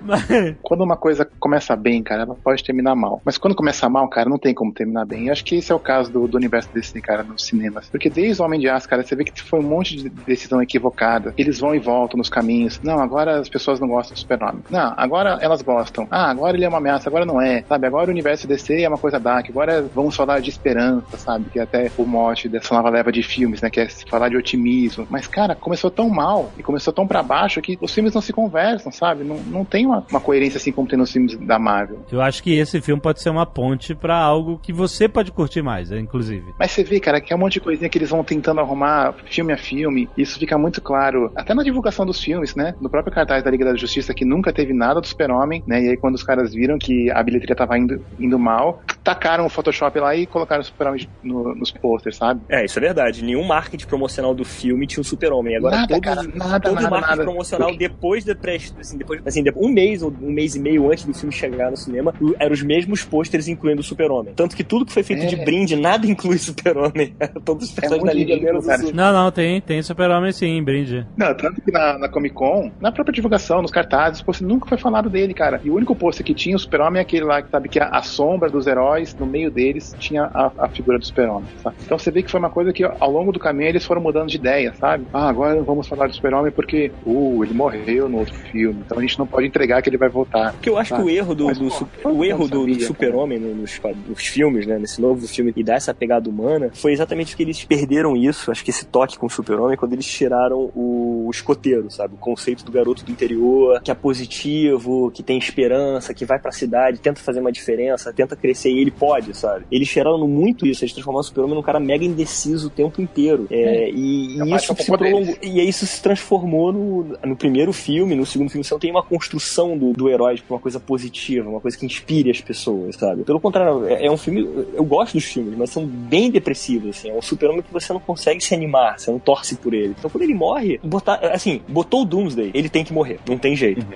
Quando 0.62 0.82
uma 0.82 0.97
coisa 0.97 1.28
começa 1.39 1.74
bem, 1.77 2.02
cara, 2.02 2.23
ela 2.23 2.35
pode 2.35 2.62
terminar 2.65 2.94
mal. 2.94 3.20
Mas 3.24 3.39
quando 3.39 3.55
começa 3.55 3.89
mal, 3.89 4.09
cara, 4.09 4.28
não 4.28 4.39
tem 4.39 4.55
como 4.55 4.73
terminar 4.73 5.05
bem. 5.05 5.27
Eu 5.27 5.32
acho 5.32 5.44
que 5.44 5.56
esse 5.56 5.73
é 5.73 5.74
o 5.74 5.78
caso 5.78 6.10
do, 6.10 6.27
do 6.27 6.36
universo 6.36 6.69
desse 6.73 7.01
cara 7.01 7.23
nos 7.23 7.44
cinemas. 7.44 7.89
Porque 7.89 8.10
desde 8.10 8.40
o 8.40 8.44
Homem 8.44 8.60
de 8.60 8.69
Aço, 8.69 8.89
cara, 8.89 9.02
você 9.02 9.15
vê 9.15 9.24
que 9.24 9.43
foi 9.43 9.60
um 9.60 9.62
monte 9.62 9.97
de 9.97 10.09
decisão 10.09 10.62
equivocada. 10.62 11.35
Eles 11.36 11.59
vão 11.59 11.74
e 11.74 11.78
voltam 11.78 12.19
nos 12.19 12.28
caminhos. 12.28 12.81
Não, 12.82 13.01
agora 13.01 13.39
as 13.39 13.48
pessoas 13.48 13.81
não 13.81 13.89
gostam 13.89 14.15
do 14.15 14.20
Super-Homem. 14.20 14.62
Não, 14.70 14.94
agora 14.97 15.39
elas 15.40 15.62
gostam. 15.62 16.06
Ah, 16.10 16.31
agora 16.31 16.56
ele 16.56 16.65
é 16.65 16.69
uma 16.69 16.78
ameaça, 16.78 17.09
agora 17.09 17.24
não 17.24 17.40
é. 17.40 17.62
Sabe, 17.69 17.86
agora 17.86 18.09
o 18.09 18.10
universo 18.10 18.47
DC 18.47 18.82
é 18.82 18.89
uma 18.89 18.98
coisa 18.98 19.19
dark. 19.19 19.48
Agora 19.48 19.85
vamos 19.94 20.16
falar 20.16 20.40
de 20.40 20.51
esperança, 20.51 21.16
sabe? 21.16 21.51
Que 21.51 21.59
é 21.59 21.62
até 21.62 21.90
o 21.97 22.05
mote 22.05 22.48
dessa 22.48 22.74
nova 22.74 22.90
leva 22.90 23.12
de 23.12 23.23
filmes, 23.23 23.60
né? 23.60 23.70
Que 23.70 23.81
é 23.81 23.89
falar 23.89 24.28
de 24.28 24.36
otimismo. 24.36 25.06
Mas, 25.10 25.27
cara, 25.27 25.55
começou 25.78 25.90
tão 25.90 26.09
mal 26.09 26.50
e 26.59 26.62
começou 26.62 26.92
tão 26.92 27.06
pra 27.06 27.22
baixo 27.22 27.60
que 27.62 27.78
os 27.80 27.94
filmes 27.94 28.12
não 28.12 28.20
se 28.20 28.32
conversam, 28.32 28.90
sabe? 28.90 29.22
Não, 29.22 29.36
não 29.36 29.64
tem 29.64 29.86
uma, 29.86 30.05
uma 30.10 30.20
coerência 30.20 30.56
assim 30.59 30.72
como 30.72 30.88
tem 30.88 30.98
nos 30.98 31.12
filmes 31.12 31.36
da 31.36 31.59
Marvel. 31.59 32.00
Eu 32.10 32.20
acho 32.20 32.42
que 32.42 32.52
esse 32.59 32.80
filme 32.80 33.00
pode 33.00 33.22
ser 33.22 33.30
uma 33.30 33.46
ponte 33.46 33.94
pra 33.94 34.16
algo 34.16 34.59
que 34.60 34.72
você 34.72 35.09
pode 35.09 35.30
curtir 35.30 35.62
mais, 35.62 35.92
é, 35.92 35.98
inclusive. 35.98 36.52
Mas 36.59 36.72
você 36.72 36.82
vê, 36.82 36.98
cara, 36.98 37.20
que 37.20 37.32
é 37.32 37.36
um 37.36 37.38
monte 37.38 37.55
de 37.55 37.60
coisinha 37.60 37.88
que 37.88 37.96
eles 37.96 38.10
vão 38.10 38.24
tentando 38.24 38.60
arrumar 38.60 39.14
filme 39.26 39.52
a 39.52 39.56
filme. 39.56 40.09
E 40.16 40.22
isso 40.22 40.38
fica 40.38 40.59
muito 40.59 40.80
claro, 40.82 41.30
até 41.36 41.55
na 41.55 41.62
divulgação 41.62 42.05
dos 42.05 42.20
filmes, 42.20 42.55
né? 42.56 42.74
No 42.80 42.90
próprio 42.90 43.14
cartaz 43.14 43.44
da 43.44 43.50
Liga 43.50 43.64
da 43.64 43.76
Justiça, 43.76 44.12
que 44.12 44.24
nunca 44.24 44.52
teve 44.52 44.72
nada 44.74 45.00
do 45.00 45.06
Super-Homem, 45.06 45.62
né? 45.66 45.82
E 45.82 45.88
aí, 45.90 45.96
quando 45.96 46.16
os 46.16 46.22
caras 46.24 46.52
viram 46.52 46.76
que 46.78 47.09
a 47.12 47.22
bilheteria 47.22 47.55
tava 47.55 47.78
indo, 47.78 48.05
indo 48.18 48.38
mal, 48.38 48.82
tacaram 49.05 49.46
o 49.46 49.48
Photoshop 49.48 49.98
lá 50.00 50.16
e 50.16 50.26
colocaram 50.26 50.62
o 50.62 50.64
Super-Homem 50.64 51.09
no- 51.22 51.55
nos 51.55 51.70
posters, 51.70 52.16
sabe? 52.16 52.40
É, 52.48 52.64
isso 52.64 52.78
é 52.78 52.82
verdade. 52.82 53.22
Nenhum 53.24 53.44
marketing 53.44 53.86
promocional 53.86 54.34
do 54.34 54.44
filme 54.44 54.86
tinha 54.86 55.00
um 55.00 55.05
super-homem. 55.05 55.56
Agora 55.56 55.67
Nada, 55.70 55.86
todo, 55.88 56.00
cara, 56.02 56.22
nada, 56.34 56.60
todo 56.60 56.74
nada, 56.74 56.90
marketing 56.90 57.10
nada. 57.10 57.22
promocional 57.24 57.76
depois 57.76 58.24
da 58.24 58.34
pré, 58.34 58.56
assim, 58.80 58.96
depois, 58.98 59.20
assim, 59.24 59.42
depois- 59.42 59.64
um 59.66 59.72
mês 59.72 60.02
ou 60.02 60.12
um 60.22 60.30
mês 60.30 60.54
e 60.54 60.60
meio 60.60 60.90
antes 60.90 61.04
do 61.04 61.14
filme 61.14 61.32
chegar 61.32 61.70
no 61.70 61.76
cinema, 61.76 62.14
eram 62.38 62.52
os 62.52 62.62
mesmos 62.62 63.04
pôsteres 63.04 63.48
incluindo 63.48 63.80
o 63.80 63.84
super-homem. 63.84 64.32
Tanto 64.34 64.56
que 64.56 64.64
tudo 64.64 64.84
que 64.86 64.92
foi 64.92 65.02
feito 65.02 65.22
É. 65.24 65.26
de 65.26 65.36
brinde, 65.36 65.76
nada 65.76 66.06
inclui 66.06 66.38
super-homem. 66.38 67.14
Todos 67.44 67.68
os 67.68 67.72
personagens 67.74 68.04
muito 68.14 68.28
da 68.28 68.34
Liga 68.34 68.44
menos 68.52 68.66
o. 68.66 68.94
Não, 68.94 69.12
não, 69.12 69.30
tem, 69.30 69.60
tem 69.60 69.82
super-homem 69.82 70.32
sim, 70.32 70.62
brinde. 70.62 71.06
Não, 71.16 71.34
tanto 71.34 71.60
que 71.62 71.70
na, 71.70 71.98
na 71.98 72.08
Comic 72.08 72.34
Con, 72.34 72.70
na 72.80 72.90
própria 72.92 73.12
divulgação, 73.12 73.62
nos 73.62 73.70
cartazes, 73.70 74.22
pô, 74.22 74.32
nunca 74.42 74.68
foi 74.68 74.78
falado 74.78 75.08
dele, 75.10 75.34
cara. 75.34 75.60
E 75.64 75.70
o 75.70 75.74
único 75.74 75.94
pôster 75.94 76.24
que 76.24 76.34
tinha 76.34 76.56
o 76.56 76.58
Super-Homem 76.58 76.98
é 76.98 77.02
aquele 77.02 77.24
lá 77.24 77.42
que 77.42 77.50
sabe 77.50 77.68
que 77.68 77.78
a, 77.80 77.88
a 77.88 78.02
sombra 78.02 78.48
dos 78.50 78.66
heróis, 78.66 79.14
no 79.18 79.26
meio 79.26 79.50
deles, 79.50 79.94
tinha 79.98 80.24
a, 80.34 80.50
a 80.58 80.68
figura 80.68 80.98
do 80.98 81.04
Super-Homem. 81.06 81.48
Então 81.84 81.98
você 81.98 82.10
vê 82.10 82.22
que 82.22 82.30
foi 82.30 82.38
uma 82.40 82.50
coisa 82.50 82.72
que 82.72 82.84
ao 82.84 83.10
longo 83.10 83.32
do 83.32 83.38
caminho 83.38 83.68
eles 83.68 83.84
foram 83.84 84.00
mudando 84.00 84.28
de 84.28 84.36
ideia, 84.36 84.72
sabe? 84.78 85.06
Ah, 85.12 85.28
agora 85.28 85.57
não 85.59 85.64
vamos 85.64 85.86
falar 85.86 86.06
do 86.06 86.14
Super-Homem 86.14 86.52
porque, 86.52 86.90
uh, 87.06 87.44
ele 87.44 87.55
morreu 87.55 88.09
no 88.09 88.18
outro 88.18 88.35
filme, 88.35 88.80
então 88.85 88.98
a 88.98 89.01
gente 89.01 89.18
não 89.18 89.26
pode 89.26 89.47
entregar 89.47 89.82
que 89.82 89.89
ele 89.90 89.97
vai 89.98 90.09
voltar. 90.09 90.52
Porque 90.52 90.68
eu 90.70 90.76
acho 90.78 90.94
que 90.94 91.02
o 91.02 91.09
erro 91.10 91.35
do, 91.35 91.47
Mas, 91.47 91.59
do 91.59 91.68
pô, 91.68 91.86
todo 92.02 92.16
o 92.18 92.24
erro 92.24 92.48
do, 92.48 92.66
do 92.66 92.80
super-homem 92.80 93.39
no- 93.39 93.55
nos, 93.55 93.80
nos 94.09 94.26
filmes, 94.26 94.66
né, 94.66 94.78
nesse 94.78 95.01
novo 95.01 95.26
filme 95.26 95.52
e 95.56 95.62
dar 95.62 95.74
essa 95.74 95.93
pegada 95.94 96.28
humana, 96.28 96.70
foi 96.74 96.93
exatamente 96.93 97.36
que 97.36 97.43
eles 97.43 97.64
perderam 97.64 98.16
isso, 98.16 98.51
acho 98.51 98.64
que 98.64 98.70
esse 98.70 98.86
toque 98.86 99.18
com 99.18 99.26
o 99.26 99.30
super-homem, 99.30 99.76
quando 99.76 99.93
eles 99.93 100.06
tiraram 100.06 100.70
o, 100.74 101.24
o 101.26 101.30
escoteiro, 101.30 101.90
sabe? 101.90 102.14
O 102.14 102.18
conceito 102.18 102.64
do 102.64 102.72
garoto 102.72 103.05
do 103.05 103.10
interior, 103.10 103.80
que 103.82 103.90
é 103.90 103.94
positivo, 103.94 105.10
que 105.12 105.22
tem 105.22 105.39
esperança, 105.39 106.14
que 106.14 106.24
vai 106.24 106.39
pra 106.39 106.52
cidade, 106.52 106.98
tenta 107.01 107.20
fazer 107.20 107.40
uma 107.40 107.52
diferença, 107.52 108.12
tenta 108.12 108.36
crescer 108.36 108.70
e 108.70 108.78
ele 108.80 108.90
pode, 108.90 109.36
sabe? 109.36 109.64
Eles 109.70 109.89
tiraram 109.89 110.26
muito 110.26 110.66
isso, 110.66 110.85
eles 110.85 110.93
transformaram 110.93 111.20
o 111.20 111.24
super-homem 111.24 111.55
num 111.55 111.62
cara 111.62 111.80
mega 111.80 112.05
indeciso 112.05 112.68
o 112.68 112.70
tempo 112.70 113.01
inteiro. 113.01 113.47
É, 113.51 113.90
e, 113.90 114.40
É 114.40 114.44
e 114.44 114.48
mais 114.51 114.62
isso 114.62 114.74
com 114.74 114.82
se 114.82 114.90
prolongou. 114.90 115.36
E 115.48 115.60
aí 115.60 115.68
isso 115.68 115.86
se 115.86 116.02
transformou 116.02 116.72
no, 116.72 117.16
no 117.24 117.36
primeiro 117.36 117.72
filme, 117.72 118.14
no 118.14 118.26
segundo 118.26 118.50
filme, 118.50 118.64
você 118.64 118.74
não 118.74 118.80
tem 118.80 118.90
uma 118.90 119.02
construção 119.02 119.76
do, 119.76 119.92
do 119.92 120.08
herói 120.08 120.40
pra 120.46 120.56
uma 120.56 120.60
coisa 120.60 120.78
positiva, 120.78 121.48
uma 121.48 121.60
coisa 121.60 121.76
que 121.76 121.86
inspire 121.86 122.30
as 122.30 122.40
pessoas, 122.40 122.96
sabe? 122.96 123.24
Pelo 123.24 123.40
contrário, 123.40 123.86
é, 123.86 124.06
é 124.06 124.10
um 124.10 124.16
filme. 124.16 124.48
Eu 124.74 124.84
gosto 124.84 125.14
dos 125.14 125.24
filmes, 125.24 125.56
mas 125.56 125.70
são 125.70 125.86
bem 125.86 126.30
depressivos, 126.30 126.90
assim. 126.90 127.10
É 127.10 127.14
um 127.14 127.22
super-homem 127.22 127.62
que 127.62 127.72
você 127.72 127.92
não 127.92 128.00
consegue 128.00 128.40
se 128.40 128.54
animar, 128.54 128.98
você 128.98 129.10
não 129.10 129.18
torce 129.18 129.56
por 129.56 129.74
ele. 129.74 129.94
Então 129.98 130.10
quando 130.10 130.22
ele 130.22 130.34
morre, 130.34 130.78
botar. 130.82 131.14
Assim, 131.32 131.60
botou 131.68 132.02
o 132.02 132.04
Doomsday, 132.04 132.50
ele 132.54 132.68
tem 132.68 132.84
que 132.84 132.92
morrer, 132.92 133.18
não 133.28 133.38
tem 133.38 133.56
jeito. 133.56 133.86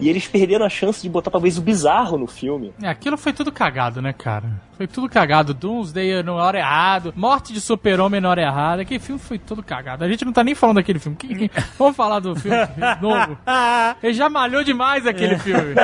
E 0.00 0.08
eles 0.08 0.26
perderam 0.26 0.64
a 0.64 0.68
chance 0.68 1.02
de 1.02 1.08
botar 1.08 1.30
talvez 1.30 1.58
o 1.58 1.62
bizarro 1.62 2.16
no 2.18 2.26
filme. 2.26 2.72
É, 2.82 2.88
aquilo 2.88 3.16
foi 3.16 3.32
tudo 3.32 3.52
cagado, 3.52 4.00
né, 4.00 4.12
cara? 4.12 4.60
Foi 4.82 4.86
tudo 4.88 5.08
cagado. 5.08 5.54
Doomsday 5.54 6.24
na 6.24 6.32
hora 6.32 6.58
errada, 6.58 7.12
Morte 7.14 7.52
de 7.52 7.60
Super-Homem 7.60 8.20
na 8.20 8.30
hora 8.30 8.42
errada. 8.42 8.82
Aquele 8.82 8.98
filme 8.98 9.20
foi 9.20 9.38
tudo 9.38 9.62
cagado. 9.62 10.02
A 10.04 10.08
gente 10.08 10.24
não 10.24 10.32
tá 10.32 10.42
nem 10.42 10.56
falando 10.56 10.76
daquele 10.76 10.98
filme. 10.98 11.16
Vamos 11.78 11.94
falar 11.94 12.18
do 12.18 12.34
filme 12.34 12.56
novo. 13.00 13.38
Ele 14.02 14.12
já 14.12 14.28
malhou 14.28 14.64
demais 14.64 15.06
aquele 15.06 15.38
filme. 15.38 15.74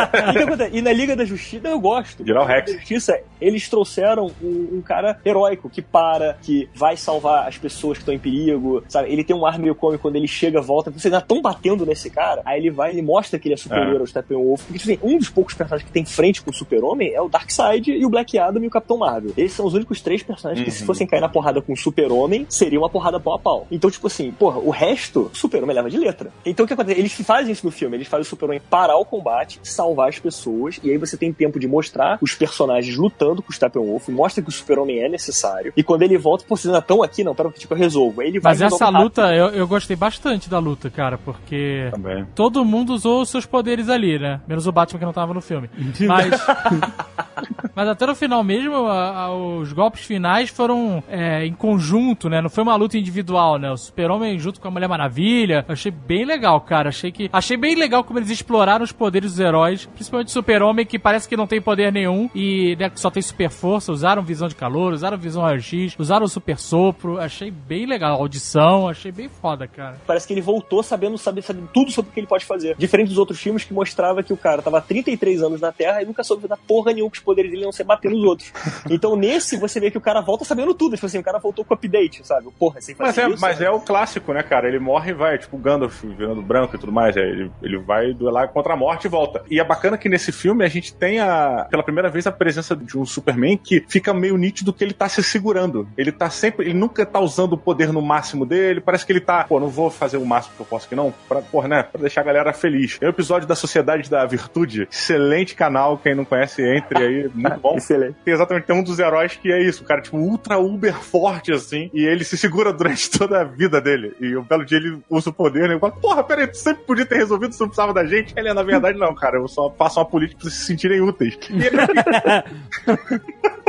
E? 0.72 0.78
E 0.78 0.82
na 0.82 0.92
Liga 0.92 1.14
da 1.14 1.24
Justiça 1.24 1.68
eu 1.68 1.78
gosto. 1.78 2.24
Liga 2.24 2.44
Rex. 2.44 2.72
da 2.72 2.78
Justiça, 2.78 3.20
eles 3.40 3.68
trouxeram 3.68 4.32
um, 4.42 4.78
um 4.78 4.82
cara 4.82 5.20
heróico 5.24 5.70
que 5.70 5.80
para, 5.80 6.36
que 6.42 6.68
vai 6.74 6.96
salvar 6.96 7.46
as 7.46 7.56
pessoas 7.56 7.98
que 7.98 8.02
estão 8.02 8.12
em 8.14 8.18
perigo, 8.18 8.82
sabe? 8.88 9.12
Ele 9.12 9.22
tem 9.22 9.36
um 9.36 9.46
ar 9.46 9.60
meio 9.60 9.76
cômico 9.76 10.02
quando 10.02 10.16
ele 10.16 10.26
chega, 10.26 10.60
volta, 10.60 10.90
vocês 10.90 11.06
ainda 11.06 11.18
estão 11.18 11.40
batendo 11.40 11.86
nesse 11.86 12.10
cara. 12.10 12.42
Aí 12.44 12.58
ele 12.58 12.70
vai, 12.72 12.90
ele 12.90 13.02
mostra 13.02 13.38
que 13.38 13.46
ele 13.46 13.54
é 13.54 13.56
superior 13.58 13.96
É. 13.96 14.00
ao 14.00 14.06
Steppenwolf. 14.08 14.64
Porque, 14.64 14.78
tipo 14.80 14.90
assim, 14.90 15.14
um 15.14 15.18
dos 15.18 15.28
poucos 15.30 15.54
personagens 15.54 15.86
que 15.86 15.92
tem 15.92 16.04
frente 16.04 16.42
com 16.42 16.50
o 16.50 16.54
Super-Homem 16.54 17.12
é 17.14 17.20
o 17.22 17.28
Darkseid 17.28 17.92
e 17.92 18.04
o 18.04 18.10
Black 18.10 18.36
Adam 18.38 18.62
e 18.64 18.66
o 18.66 18.70
Capitão 18.70 18.87
Marvel. 18.96 19.32
Eles 19.36 19.52
são 19.52 19.66
os 19.66 19.74
únicos 19.74 20.00
três 20.00 20.22
personagens 20.22 20.64
que, 20.64 20.70
se 20.70 20.84
fossem 20.84 21.06
cair 21.06 21.20
na 21.20 21.28
porrada 21.28 21.60
com 21.60 21.72
o 21.72 21.76
Super-Homem, 21.76 22.46
seria 22.48 22.78
uma 22.78 22.88
porrada 22.88 23.18
pau 23.20 23.34
a 23.34 23.38
pau. 23.38 23.66
Então, 23.70 23.90
tipo 23.90 24.06
assim, 24.06 24.30
porra, 24.32 24.58
o 24.58 24.70
resto, 24.70 25.30
o 25.32 25.36
Super-Homem 25.36 25.74
leva 25.74 25.90
de 25.90 25.98
letra. 25.98 26.30
Então, 26.44 26.64
o 26.64 26.66
que 26.66 26.74
acontece? 26.74 26.98
Eles 26.98 27.12
fazem 27.12 27.52
isso 27.52 27.66
no 27.66 27.72
filme. 27.72 27.96
Eles 27.96 28.08
fazem 28.08 28.22
o 28.22 28.28
Super-Homem 28.28 28.60
parar 28.70 28.96
o 28.96 29.04
combate, 29.04 29.60
salvar 29.62 30.08
as 30.08 30.18
pessoas, 30.18 30.78
e 30.82 30.90
aí 30.90 30.96
você 30.96 31.16
tem 31.16 31.32
tempo 31.32 31.58
de 31.58 31.66
mostrar 31.66 32.18
os 32.20 32.34
personagens 32.34 32.96
lutando 32.96 33.42
com 33.42 33.50
o 33.50 33.54
Steppenwolf, 33.54 34.08
mostra 34.08 34.42
que 34.42 34.48
o 34.48 34.52
Super-Homem 34.52 35.00
é 35.00 35.08
necessário. 35.08 35.72
E 35.76 35.82
quando 35.82 36.02
ele 36.02 36.16
volta, 36.16 36.44
pô, 36.46 36.56
vocês 36.56 36.66
ainda 36.66 36.78
estão 36.78 37.02
aqui? 37.02 37.24
Não, 37.24 37.34
pera, 37.34 37.50
tipo, 37.50 37.74
eu 37.74 37.78
resolvo. 37.78 38.20
Aí 38.20 38.28
ele 38.28 38.40
vai 38.40 38.52
Mas 38.52 38.62
essa 38.62 38.88
luta, 38.88 39.34
eu, 39.34 39.48
eu 39.48 39.66
gostei 39.66 39.96
bastante 39.96 40.48
da 40.48 40.58
luta, 40.58 40.90
cara, 40.90 41.18
porque 41.18 41.88
Também. 41.90 42.26
todo 42.34 42.64
mundo 42.64 42.94
usou 42.94 43.22
os 43.22 43.28
seus 43.28 43.46
poderes 43.46 43.88
ali, 43.88 44.18
né? 44.18 44.40
Menos 44.46 44.66
o 44.66 44.72
Batman 44.72 44.98
que 44.98 45.04
não 45.04 45.12
tava 45.12 45.34
no 45.34 45.40
filme. 45.40 45.68
Mas. 46.06 46.34
Mas 47.74 47.88
até 47.88 48.06
no 48.06 48.14
final 48.14 48.42
mesmo, 48.42 48.74
a- 48.86 49.10
a- 49.24 49.34
os 49.34 49.72
golpes 49.72 50.04
finais 50.04 50.48
foram 50.50 51.02
é, 51.08 51.44
em 51.46 51.52
conjunto, 51.52 52.28
né? 52.28 52.40
Não 52.40 52.50
foi 52.50 52.62
uma 52.62 52.76
luta 52.76 52.98
individual, 52.98 53.58
né? 53.58 53.70
O 53.70 53.76
Super-Homem 53.76 54.38
junto 54.38 54.60
com 54.60 54.68
a 54.68 54.70
Mulher 54.70 54.88
Maravilha. 54.88 55.64
Achei 55.68 55.90
bem 55.92 56.24
legal, 56.24 56.60
cara. 56.60 56.88
Achei 56.88 57.10
que. 57.12 57.28
Achei 57.32 57.56
bem 57.56 57.74
legal 57.74 58.02
como 58.04 58.18
eles 58.18 58.30
exploraram 58.30 58.84
os 58.84 58.92
poderes 58.92 59.32
dos 59.32 59.40
heróis. 59.40 59.86
Principalmente 59.86 60.28
o 60.28 60.32
Super-Homem, 60.32 60.84
que 60.86 60.98
parece 60.98 61.28
que 61.28 61.36
não 61.36 61.46
tem 61.46 61.60
poder 61.60 61.92
nenhum 61.92 62.28
e 62.34 62.76
né, 62.78 62.90
só 62.94 63.10
tem 63.10 63.22
super 63.22 63.50
força. 63.50 63.92
Usaram 63.92 64.22
visão 64.22 64.48
de 64.48 64.54
calor, 64.54 64.92
usaram 64.92 65.16
visão 65.18 65.42
raio-x, 65.42 65.94
usaram 65.98 66.24
o 66.24 66.28
super 66.28 66.58
sopro. 66.58 67.18
Achei 67.20 67.50
bem 67.50 67.86
legal. 67.86 68.18
Audição, 68.20 68.88
achei 68.88 69.12
bem 69.12 69.28
foda, 69.28 69.66
cara. 69.66 69.96
Parece 70.06 70.26
que 70.26 70.32
ele 70.34 70.40
voltou 70.40 70.82
sabendo, 70.82 71.16
sabe, 71.18 71.42
sabendo 71.42 71.68
tudo 71.72 71.90
sobre 71.90 72.10
o 72.10 72.14
que 72.14 72.20
ele 72.20 72.26
pode 72.26 72.44
fazer. 72.44 72.74
Diferente 72.78 73.08
dos 73.08 73.18
outros 73.18 73.38
filmes 73.40 73.64
que 73.64 73.72
mostrava 73.72 74.22
que 74.22 74.32
o 74.32 74.36
cara 74.36 74.62
tava 74.62 74.78
há 74.78 74.80
33 74.80 75.42
anos 75.42 75.60
na 75.60 75.72
Terra 75.72 76.02
e 76.02 76.06
nunca 76.06 76.22
soube 76.24 76.46
dar 76.48 76.56
porra 76.56 76.92
nenhuma 76.92 77.10
que 77.10 77.18
os 77.18 77.22
poderes 77.28 77.50
dele 77.50 77.64
iam 77.64 77.72
ser 77.72 77.84
bater 77.84 78.10
nos 78.10 78.24
outros. 78.24 78.52
Então 78.90 79.14
nesse 79.16 79.56
você 79.56 79.78
vê 79.80 79.90
que 79.90 79.98
o 79.98 80.00
cara 80.00 80.20
volta 80.20 80.44
sabendo 80.44 80.72
tudo. 80.72 80.94
Tipo 80.94 81.06
assim, 81.06 81.18
o 81.18 81.22
cara 81.22 81.38
voltou 81.38 81.64
com 81.64 81.74
update, 81.74 82.26
sabe? 82.26 82.48
Porra, 82.58 82.80
sem 82.80 82.94
fazer 82.94 83.08
Mas 83.08 83.18
é, 83.18 83.34
isso. 83.34 83.40
mas 83.40 83.60
é 83.60 83.70
o 83.70 83.80
clássico, 83.80 84.32
né, 84.32 84.42
cara? 84.42 84.66
Ele 84.66 84.78
morre 84.78 85.10
e 85.10 85.14
vai, 85.14 85.36
tipo, 85.38 85.58
Gandalf 85.58 86.02
virando 86.04 86.40
branco 86.40 86.74
e 86.74 86.78
tudo 86.78 86.90
mais. 86.92 87.16
é, 87.16 87.20
ele, 87.20 87.50
ele 87.62 87.78
vai 87.78 88.12
duelar 88.14 88.48
contra 88.48 88.72
a 88.74 88.76
morte 88.76 89.04
e 89.04 89.08
volta. 89.08 89.42
E 89.50 89.60
é 89.60 89.64
bacana 89.64 89.98
que 89.98 90.08
nesse 90.08 90.32
filme 90.32 90.64
a 90.64 90.68
gente 90.68 90.94
tem 90.94 91.20
a, 91.20 91.66
pela 91.70 91.82
primeira 91.82 92.08
vez 92.08 92.26
a 92.26 92.32
presença 92.32 92.74
de 92.74 92.96
um 92.96 93.04
Superman 93.04 93.56
que 93.58 93.84
fica 93.88 94.14
meio 94.14 94.36
nítido 94.36 94.72
que 94.72 94.82
ele 94.82 94.94
tá 94.94 95.08
se 95.08 95.22
segurando. 95.22 95.88
Ele 95.96 96.12
tá 96.12 96.30
sempre, 96.30 96.66
ele 96.66 96.78
nunca 96.78 97.04
tá 97.04 97.20
usando 97.20 97.52
o 97.54 97.58
poder 97.58 97.92
no 97.92 98.00
máximo 98.00 98.46
dele. 98.46 98.80
Parece 98.80 99.04
que 99.04 99.12
ele 99.12 99.20
tá, 99.20 99.44
pô, 99.44 99.60
não 99.60 99.68
vou 99.68 99.90
fazer 99.90 100.16
o 100.16 100.24
máximo 100.24 100.54
que 100.56 100.62
eu 100.62 100.66
posso 100.66 100.86
aqui 100.86 100.94
não, 100.94 101.12
pra, 101.28 101.42
porra, 101.42 101.68
né, 101.68 101.82
pra 101.82 102.00
deixar 102.00 102.22
a 102.22 102.24
galera 102.24 102.52
feliz. 102.52 102.98
É 103.00 103.06
o 103.06 103.10
episódio 103.10 103.46
da 103.46 103.54
Sociedade 103.54 104.08
da 104.08 104.24
Virtude. 104.24 104.88
Excelente 104.90 105.54
canal, 105.54 105.98
quem 105.98 106.14
não 106.14 106.24
conhece, 106.24 106.62
entre 106.62 106.98
aí. 107.02 107.17
Muito 107.22 107.58
muito 107.58 107.60
bom. 107.60 107.76
Excelente. 107.76 108.16
Tem 108.24 108.34
exatamente 108.34 108.64
tem 108.64 108.76
um 108.76 108.82
dos 108.82 108.98
heróis 108.98 109.36
que 109.36 109.52
é 109.52 109.62
isso, 109.62 109.82
o 109.82 109.86
cara, 109.86 110.00
tipo, 110.00 110.16
ultra 110.16 110.58
uber 110.58 110.94
forte, 110.94 111.52
assim, 111.52 111.90
e 111.92 112.04
ele 112.04 112.24
se 112.24 112.36
segura 112.36 112.72
durante 112.72 113.10
toda 113.16 113.40
a 113.40 113.44
vida 113.44 113.80
dele. 113.80 114.14
E 114.20 114.36
um 114.36 114.42
belo 114.42 114.64
dia 114.64 114.78
ele 114.78 114.98
usa 115.08 115.30
o 115.30 115.32
poder, 115.32 115.68
né? 115.68 115.76
E 115.76 115.78
fala, 115.78 115.92
porra, 115.92 116.22
peraí, 116.22 116.46
tu 116.46 116.56
sempre 116.56 116.84
podia 116.84 117.06
ter 117.06 117.16
resolvido, 117.16 117.52
tu 117.52 117.60
não 117.60 117.68
precisava 117.68 117.92
da 117.92 118.04
gente. 118.04 118.34
Ele, 118.36 118.52
na 118.52 118.62
verdade, 118.62 118.98
não, 118.98 119.14
cara, 119.14 119.38
eu 119.38 119.48
só 119.48 119.70
faço 119.70 119.98
uma 119.98 120.06
política 120.06 120.40
pra 120.40 120.50
vocês 120.50 120.60
se 120.60 120.66
sentirem 120.66 121.00
úteis. 121.00 121.38
E 121.58 121.66
ele 121.66 121.76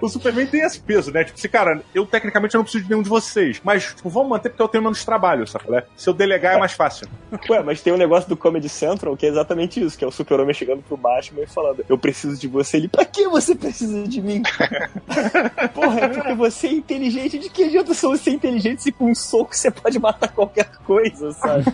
O 0.00 0.08
Superman 0.08 0.46
tem 0.46 0.60
esse 0.62 0.80
peso, 0.80 1.12
né? 1.12 1.24
Tipo 1.24 1.38
assim, 1.38 1.48
cara, 1.48 1.82
eu 1.94 2.06
tecnicamente 2.06 2.54
não 2.54 2.62
preciso 2.62 2.84
de 2.84 2.90
nenhum 2.90 3.02
de 3.02 3.08
vocês, 3.08 3.60
mas 3.62 3.94
tipo, 3.94 4.08
vamos 4.08 4.30
manter 4.30 4.48
porque 4.48 4.62
eu 4.62 4.68
tenho 4.68 4.84
menos 4.84 5.04
trabalho, 5.04 5.46
sabe? 5.46 5.70
né? 5.70 5.82
Se 5.96 6.08
eu 6.08 6.14
delegar 6.14 6.54
é 6.54 6.58
mais 6.58 6.72
fácil. 6.72 7.06
Ué, 7.48 7.62
mas 7.62 7.80
tem 7.80 7.92
um 7.92 7.96
negócio 7.96 8.28
do 8.28 8.36
Comedy 8.36 8.68
Central 8.68 9.16
que 9.16 9.26
é 9.26 9.28
exatamente 9.28 9.82
isso, 9.82 9.98
que 9.98 10.04
é 10.04 10.08
o 10.08 10.10
super-homem 10.10 10.54
chegando 10.54 10.82
pro 10.82 10.96
Batman 10.96 11.42
e 11.42 11.46
falando, 11.46 11.84
eu 11.88 11.98
preciso 11.98 12.38
de 12.38 12.48
você. 12.48 12.78
Ele, 12.78 12.88
pra 12.88 13.04
que 13.04 13.28
você 13.28 13.54
precisa 13.54 14.06
de 14.06 14.22
mim? 14.22 14.42
Porra, 15.74 16.00
é 16.00 16.08
porque 16.08 16.34
você 16.34 16.68
é 16.68 16.72
inteligente. 16.72 17.38
De 17.38 17.48
que 17.50 17.64
adianta 17.64 17.94
só 17.94 18.08
você 18.08 18.20
ser 18.20 18.30
inteligente 18.30 18.82
se 18.82 18.92
com 18.92 19.10
um 19.10 19.14
soco 19.14 19.54
você 19.56 19.70
pode 19.70 19.98
matar 19.98 20.28
qualquer 20.28 20.70
coisa, 20.86 21.32
sabe? 21.32 21.64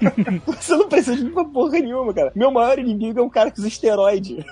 você 0.46 0.76
não 0.76 0.88
precisa 0.88 1.16
de 1.16 1.24
mim 1.24 1.32
pra 1.32 1.44
porra 1.44 1.78
nenhuma, 1.78 2.12
cara. 2.12 2.32
Meu 2.34 2.50
maior 2.50 2.78
inimigo 2.78 3.20
é 3.20 3.22
um 3.22 3.28
cara 3.28 3.50
com 3.50 3.60
os 3.60 3.66
esteroides. 3.66 4.44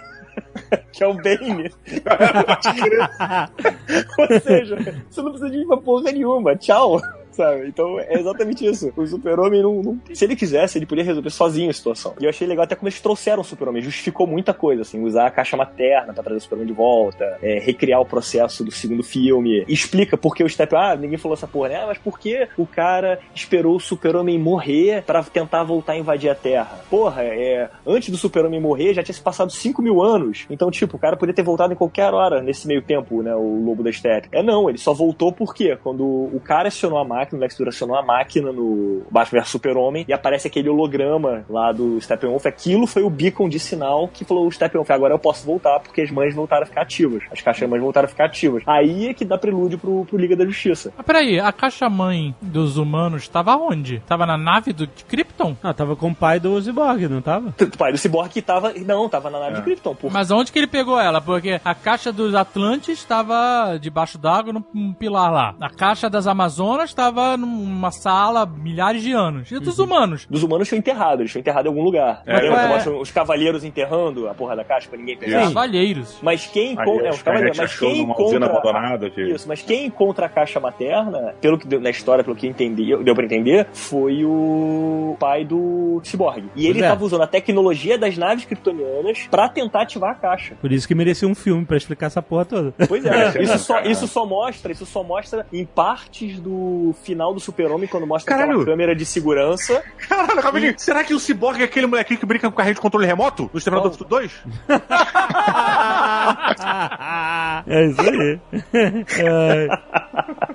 que 0.93 1.05
é 1.05 1.06
o 1.06 1.15
Bane. 1.15 1.70
Ou 4.19 4.40
seja, 4.40 4.77
você 5.09 5.23
não 5.23 5.31
precisa 5.31 5.51
de 5.51 5.65
pra 5.66 5.77
porra 5.77 6.12
nenhuma. 6.12 6.56
Tchau. 6.56 7.01
Sabe? 7.39 7.69
Então 7.69 8.01
é 8.01 8.15
exatamente 8.19 8.66
isso. 8.66 8.93
O 8.97 9.06
Super-Homem 9.06 9.62
não, 9.62 9.81
não- 9.81 10.01
Se 10.12 10.24
ele 10.24 10.35
quisesse, 10.35 10.77
ele 10.77 10.86
podia 10.86 11.05
resolver 11.05 11.31
sozinho 11.31 11.70
a 11.70 11.73
situação. 11.73 12.15
E 12.20 12.24
eu 12.24 12.31
achei 12.31 12.48
legal 12.48 12.65
até 12.65 12.74
como 12.74 12.89
eles 12.89 13.01
trouxeram 13.01 13.43
o 13.43 13.44
Super-Homem. 13.44 13.81
Justificou 13.81 14.27
muita 14.27 14.52
coisa, 14.52 14.82
assim, 14.82 15.01
usar 15.05 15.27
a 15.27 15.31
caixa 15.31 15.56
materna 15.56 16.12
pra 16.12 16.20
trazer 16.24 16.39
o 16.39 16.40
Super-Homem 16.40 16.66
de 16.66 16.73
volta, 16.73 17.39
é, 17.40 17.60
recriar 17.60 18.01
o 18.01 18.05
processo 18.05 18.65
do 18.65 18.73
segundo 18.73 19.05
filme. 19.05 19.65
Explica 19.69 20.16
por 20.16 20.35
que 20.35 20.43
o 20.43 20.48
Step. 20.48 20.74
Ah, 20.74 20.97
ninguém 20.97 21.16
falou 21.16 21.36
essa 21.36 21.47
porra, 21.47 21.69
né? 21.69 21.85
Mas 21.86 21.98
por 21.98 22.19
que 22.19 22.48
o 22.59 22.66
cara 22.66 23.20
esperou 23.32 23.77
o 23.77 23.81
Super-Homem 23.81 24.36
morrer 24.36 25.05
pra 25.05 25.23
tentar 25.23 25.62
voltar 25.62 25.93
a 25.93 25.97
invadir 25.97 26.31
a 26.31 26.35
Terra? 26.35 26.81
Porra, 26.90 27.23
é. 27.23 27.69
Antes 27.86 28.10
do 28.10 28.16
Super-Homem 28.16 28.60
morrer, 28.60 28.94
já 28.94 29.02
tinha 29.05 29.15
se 29.15 29.20
passado 29.23 29.52
5 29.52 29.81
mil 29.81 30.02
anos. 30.02 30.44
Então, 30.51 30.70
tipo, 30.73 30.97
o 30.97 30.98
cara 30.98 31.16
podia 31.16 31.35
ter 31.35 31.43
voltado 31.44 31.73
em 31.73 31.77
qualquer 31.77 32.12
hora 32.12 32.43
nesse 32.43 32.66
meio 32.66 32.82
tempo, 32.82 33.23
né? 33.23 33.32
O 33.36 33.65
Lobo 33.65 33.85
da 33.85 33.93
Steppe. 33.93 34.28
É 34.32 34.43
não, 34.43 34.69
ele 34.69 34.78
só 34.78 34.93
voltou 34.93 35.31
por 35.32 35.55
quê? 35.55 35.78
Quando 35.82 36.02
o 36.05 36.40
cara 36.43 36.69
acionou 36.69 36.98
a 36.98 37.05
máquina, 37.05 37.27
o 37.36 37.38
Lex 37.38 37.55
Luthor 37.55 37.68
acionou 37.68 37.96
a 37.96 38.02
máquina 38.02 38.52
no 38.52 39.02
Batman 39.10 39.40
vs 39.40 39.48
Super-Homem 39.48 40.05
e 40.09 40.12
aparece 40.12 40.48
aquele 40.48 40.68
holograma 40.68 41.44
lá 41.48 41.72
do 41.72 42.00
Steppenwolf. 42.00 42.46
Aquilo 42.46 42.86
foi 42.86 43.02
o 43.02 43.10
beacon 43.10 43.48
de 43.48 43.59
sinal 43.59 44.09
que 44.09 44.24
falou 44.24 44.46
o 44.46 44.52
Steppenwolf, 44.52 44.90
agora 44.90 45.14
eu 45.14 45.18
posso 45.18 45.46
voltar 45.46 45.80
porque 45.80 46.02
as 46.02 46.10
mães 46.10 46.34
voltaram 46.34 46.64
a 46.64 46.66
ficar 46.66 46.82
ativas. 46.82 47.22
As 47.30 47.40
caixas 47.40 47.68
mães 47.68 47.80
voltaram 47.80 48.06
a 48.06 48.09
ficar 48.09 48.26
ativas. 48.26 48.62
Aí 48.66 49.09
é 49.09 49.14
que 49.14 49.24
dá 49.24 49.38
prelúdio 49.38 49.78
pro, 49.78 50.05
pro 50.05 50.18
Liga 50.18 50.36
da 50.36 50.44
Justiça. 50.44 50.92
Mas 50.96 51.06
peraí, 51.06 51.38
a 51.38 51.52
caixa-mãe 51.52 52.34
dos 52.40 52.76
humanos 52.76 53.28
tava 53.28 53.56
onde? 53.56 54.00
Tava 54.06 54.26
na 54.26 54.36
nave 54.36 54.72
do 54.72 54.86
de 54.86 55.05
Krypton? 55.05 55.56
Ah, 55.62 55.72
tava 55.72 55.94
com 55.96 56.10
o 56.10 56.14
pai 56.14 56.40
do 56.40 56.60
Cyborg, 56.60 57.09
não 57.09 57.20
tava? 57.20 57.55
O 57.60 57.76
pai 57.76 57.92
do 57.92 57.98
Cyborg 57.98 58.30
que 58.30 58.42
tava. 58.42 58.72
Não, 58.72 59.09
tava 59.09 59.30
na 59.30 59.38
nave 59.38 59.56
de 59.56 59.62
Krypton. 59.62 59.94
Por... 59.94 60.12
Mas 60.12 60.30
onde 60.30 60.50
que 60.50 60.59
ele 60.59 60.66
pegou 60.66 60.98
ela? 60.98 61.20
Porque 61.20 61.60
a 61.64 61.74
caixa 61.74 62.12
dos 62.12 62.34
Atlantes 62.34 62.98
estava 62.98 63.78
debaixo 63.80 64.18
d'água 64.18 64.52
num, 64.52 64.64
num 64.72 64.92
pilar 64.92 65.32
lá. 65.32 65.55
A 65.60 65.70
caixa 65.70 66.09
das 66.09 66.26
Amazonas 66.26 66.90
estava 66.90 67.18
numa 67.36 67.90
sala 67.90 68.47
milhares 68.47 69.03
de 69.03 69.12
anos. 69.12 69.51
E 69.51 69.59
dos 69.59 69.78
humanos? 69.78 70.27
Dos 70.28 70.43
humanos 70.43 70.69
foi 70.69 70.78
enterrado, 70.78 71.23
eles 71.23 71.32
foram 71.32 71.40
enterrados 71.40 71.66
em 71.66 71.69
algum 71.69 71.85
lugar. 71.85 72.23
É, 72.27 72.40
Lembra 72.40 72.61
é. 72.62 72.89
os 72.90 73.11
cavalheiros 73.11 73.65
enterrando 73.65 74.28
a 74.28 74.35
porra 74.35 74.57
da 74.57 74.65
caixa 74.65 74.89
pra 74.89 74.99
ninguém 74.99 75.16
pegar? 75.16 75.43
Cavalheiros. 75.45 76.19
Mas 76.23 76.47
quem 76.47 76.73
encontra. 76.73 77.09
É, 77.09 77.11
os 77.11 77.23
cavaleiros, 77.23 77.59
mas 77.59 77.70
achou 77.70 77.89
quem 77.89 78.03
encontra. 78.03 79.11
que... 79.11 79.23
Isso, 79.23 79.49
mas 79.49 79.62
quem 79.62 79.86
encontra 79.86 80.27
a 80.27 80.28
caixa 80.28 80.61
materna, 80.61 81.35
pelo 81.40 81.59
que 81.59 81.66
deu 81.66 81.81
na 81.81 81.90
história, 81.90 82.23
pelo 82.24 82.36
que 82.36 82.47
entendi, 82.47 82.97
deu 83.03 83.15
pra 83.15 83.24
entender, 83.24 83.66
foi 83.73 84.24
o 84.24 85.16
pai 85.19 85.45
do 85.45 86.01
Cyborg. 86.05 86.45
E 86.55 86.65
ele 86.66 86.74
Pois 86.74 86.85
é. 86.85 86.89
tava 86.89 87.05
usando 87.05 87.23
a 87.23 87.27
tecnologia 87.27 87.99
das 87.99 88.16
naves 88.16 88.45
kryptonianas 88.45 89.27
pra 89.31 89.49
tentar 89.49 89.82
ativar 89.82 90.11
a 90.11 90.15
caixa. 90.15 90.55
Por 90.61 90.73
isso 90.73 90.86
que 90.86 90.95
merecia 90.95 91.28
um 91.28 91.35
filme 91.35 91.65
pra 91.65 91.77
explicar 91.77 92.07
essa 92.07 92.23
porra 92.23 92.45
toda. 92.45 92.74
Pois 92.86 93.05
é, 93.05 93.40
isso 93.43 93.59
só, 93.59 93.81
isso 93.82 94.07
só 94.07 94.27
mostra, 94.27 94.73
isso 94.73 94.86
só 94.86 95.03
mostra 95.03 95.47
em 95.53 95.65
partes 95.65 96.40
do 96.40 96.95
final 97.02 97.34
do 97.34 97.40
Super-Homem, 97.40 97.88
quando 97.88 98.06
mostra 98.06 98.34
Caralho. 98.34 98.52
aquela 98.52 98.66
câmera 98.66 98.94
de 98.94 99.04
segurança. 99.04 99.82
Caralho, 100.08 100.40
rapidinho. 100.40 100.74
Será 100.76 101.02
que 101.04 101.14
o 101.14 101.20
Cyborg 101.20 101.60
é 101.60 101.64
aquele 101.64 101.86
molequinho 101.86 102.20
que 102.20 102.26
brinca 102.26 102.50
com 102.50 102.56
carrinho 102.56 102.74
de 102.74 102.80
controle 102.80 103.06
remoto? 103.06 103.50
No 103.52 103.58
Exterminador 103.58 103.90
do 103.90 103.98
Futuro 103.98 104.20
2? 104.20 104.32
é 107.66 107.86
isso 107.86 108.00
aí. 108.00 108.40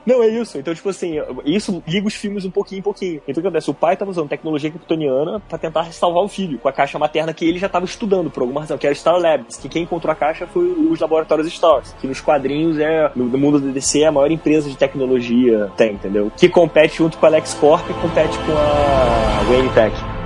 Não, 0.06 0.22
é 0.22 0.28
isso. 0.28 0.58
Então, 0.58 0.74
tipo 0.74 0.90
assim, 0.90 1.16
isso 1.46 1.82
liga 1.88 2.08
os 2.08 2.14
filmes 2.14 2.46
um 2.46 2.52
pouquinho 2.52 2.80
em 2.80 2.84
pouquinho. 2.84 3.22
Então, 3.28 3.40
o 3.40 3.42
que 3.42 3.48
acontece? 3.48 3.70
O 3.70 3.74
pai 3.74 3.96
tava 3.96 4.12
usando 4.12 4.28
tecnologia 4.28 4.70
kryptoniana 4.70 5.40
pra 5.40 5.58
tentar 5.58 5.92
salvar 5.94 6.24
o 6.24 6.28
filho, 6.28 6.60
com 6.60 6.68
a 6.68 6.74
caixa 6.74 7.00
materna 7.00 7.34
que 7.34 7.48
ele 7.48 7.58
já 7.58 7.70
tava 7.70 7.86
estudando, 7.86 8.30
por 8.30 8.42
alguma 8.42 8.62
razão, 8.62 8.78
que 8.78 8.86
era 8.86 8.96
Star 8.96 9.18
Labs, 9.18 9.58
que 9.58 9.70
quem 9.70 9.84
encontrou 9.84 10.12
a 10.12 10.16
caixa 10.16 10.48
foi 10.48 10.64
os 10.64 11.00
laboratórios 11.00 11.48
Stars, 11.48 11.96
que 12.00 12.08
nos 12.08 12.22
quadrinhos 12.22 12.80
é, 12.80 13.12
no, 13.16 13.26
no 13.26 13.38
mundo 13.38 13.60
do 13.60 13.72
DC, 13.72 14.02
é 14.02 14.08
a 14.08 14.12
maior 14.12 14.32
empresa 14.32 14.70
de 14.70 14.78
tecnologia 14.78 15.72
tem, 15.78 15.94
entendeu? 15.94 16.32
Que 16.38 16.50
compete 16.50 16.98
junto 16.98 17.18
com 17.18 17.26
a 17.26 17.30
LexCorp 17.30 17.90
e 17.90 17.94
compete 17.94 18.38
com 18.40 18.52
a 18.52 19.50
Wayne 19.50 19.70
Tech. 19.70 20.23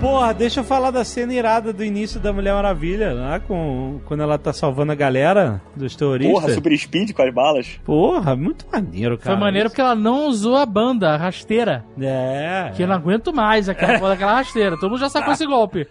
Porra, 0.00 0.34
deixa 0.34 0.60
eu 0.60 0.64
falar 0.64 0.90
da 0.90 1.02
cena 1.04 1.32
irada 1.32 1.72
do 1.72 1.82
início 1.82 2.20
da 2.20 2.30
Mulher 2.32 2.52
Maravilha, 2.54 3.14
lá 3.14 3.40
com 3.40 3.98
quando 4.04 4.22
ela 4.22 4.36
tá 4.38 4.52
salvando 4.52 4.92
a 4.92 4.94
galera 4.94 5.60
dos 5.74 5.96
terroristas. 5.96 6.32
Porra, 6.40 6.52
super 6.52 6.76
speed 6.78 7.12
com 7.12 7.22
as 7.22 7.32
balas. 7.32 7.80
Porra, 7.84 8.36
muito 8.36 8.66
maneiro, 8.70 9.16
cara. 9.16 9.30
Foi 9.34 9.40
maneiro 9.42 9.70
porque 9.70 9.80
ela 9.80 9.94
não 9.94 10.28
usou 10.28 10.54
a 10.56 10.66
banda, 10.66 11.08
a 11.10 11.16
rasteira. 11.16 11.82
É. 11.98 12.70
Que 12.76 12.82
eu 12.82 12.86
não 12.86 12.94
aguento 12.94 13.32
mais 13.32 13.68
aquela 13.70 13.94
porra 13.98 14.10
daquela 14.10 14.34
rasteira. 14.34 14.76
Todo 14.78 14.90
mundo 14.90 15.00
já 15.00 15.08
sacou 15.08 15.32
esse 15.32 15.46
golpe. 15.46 15.88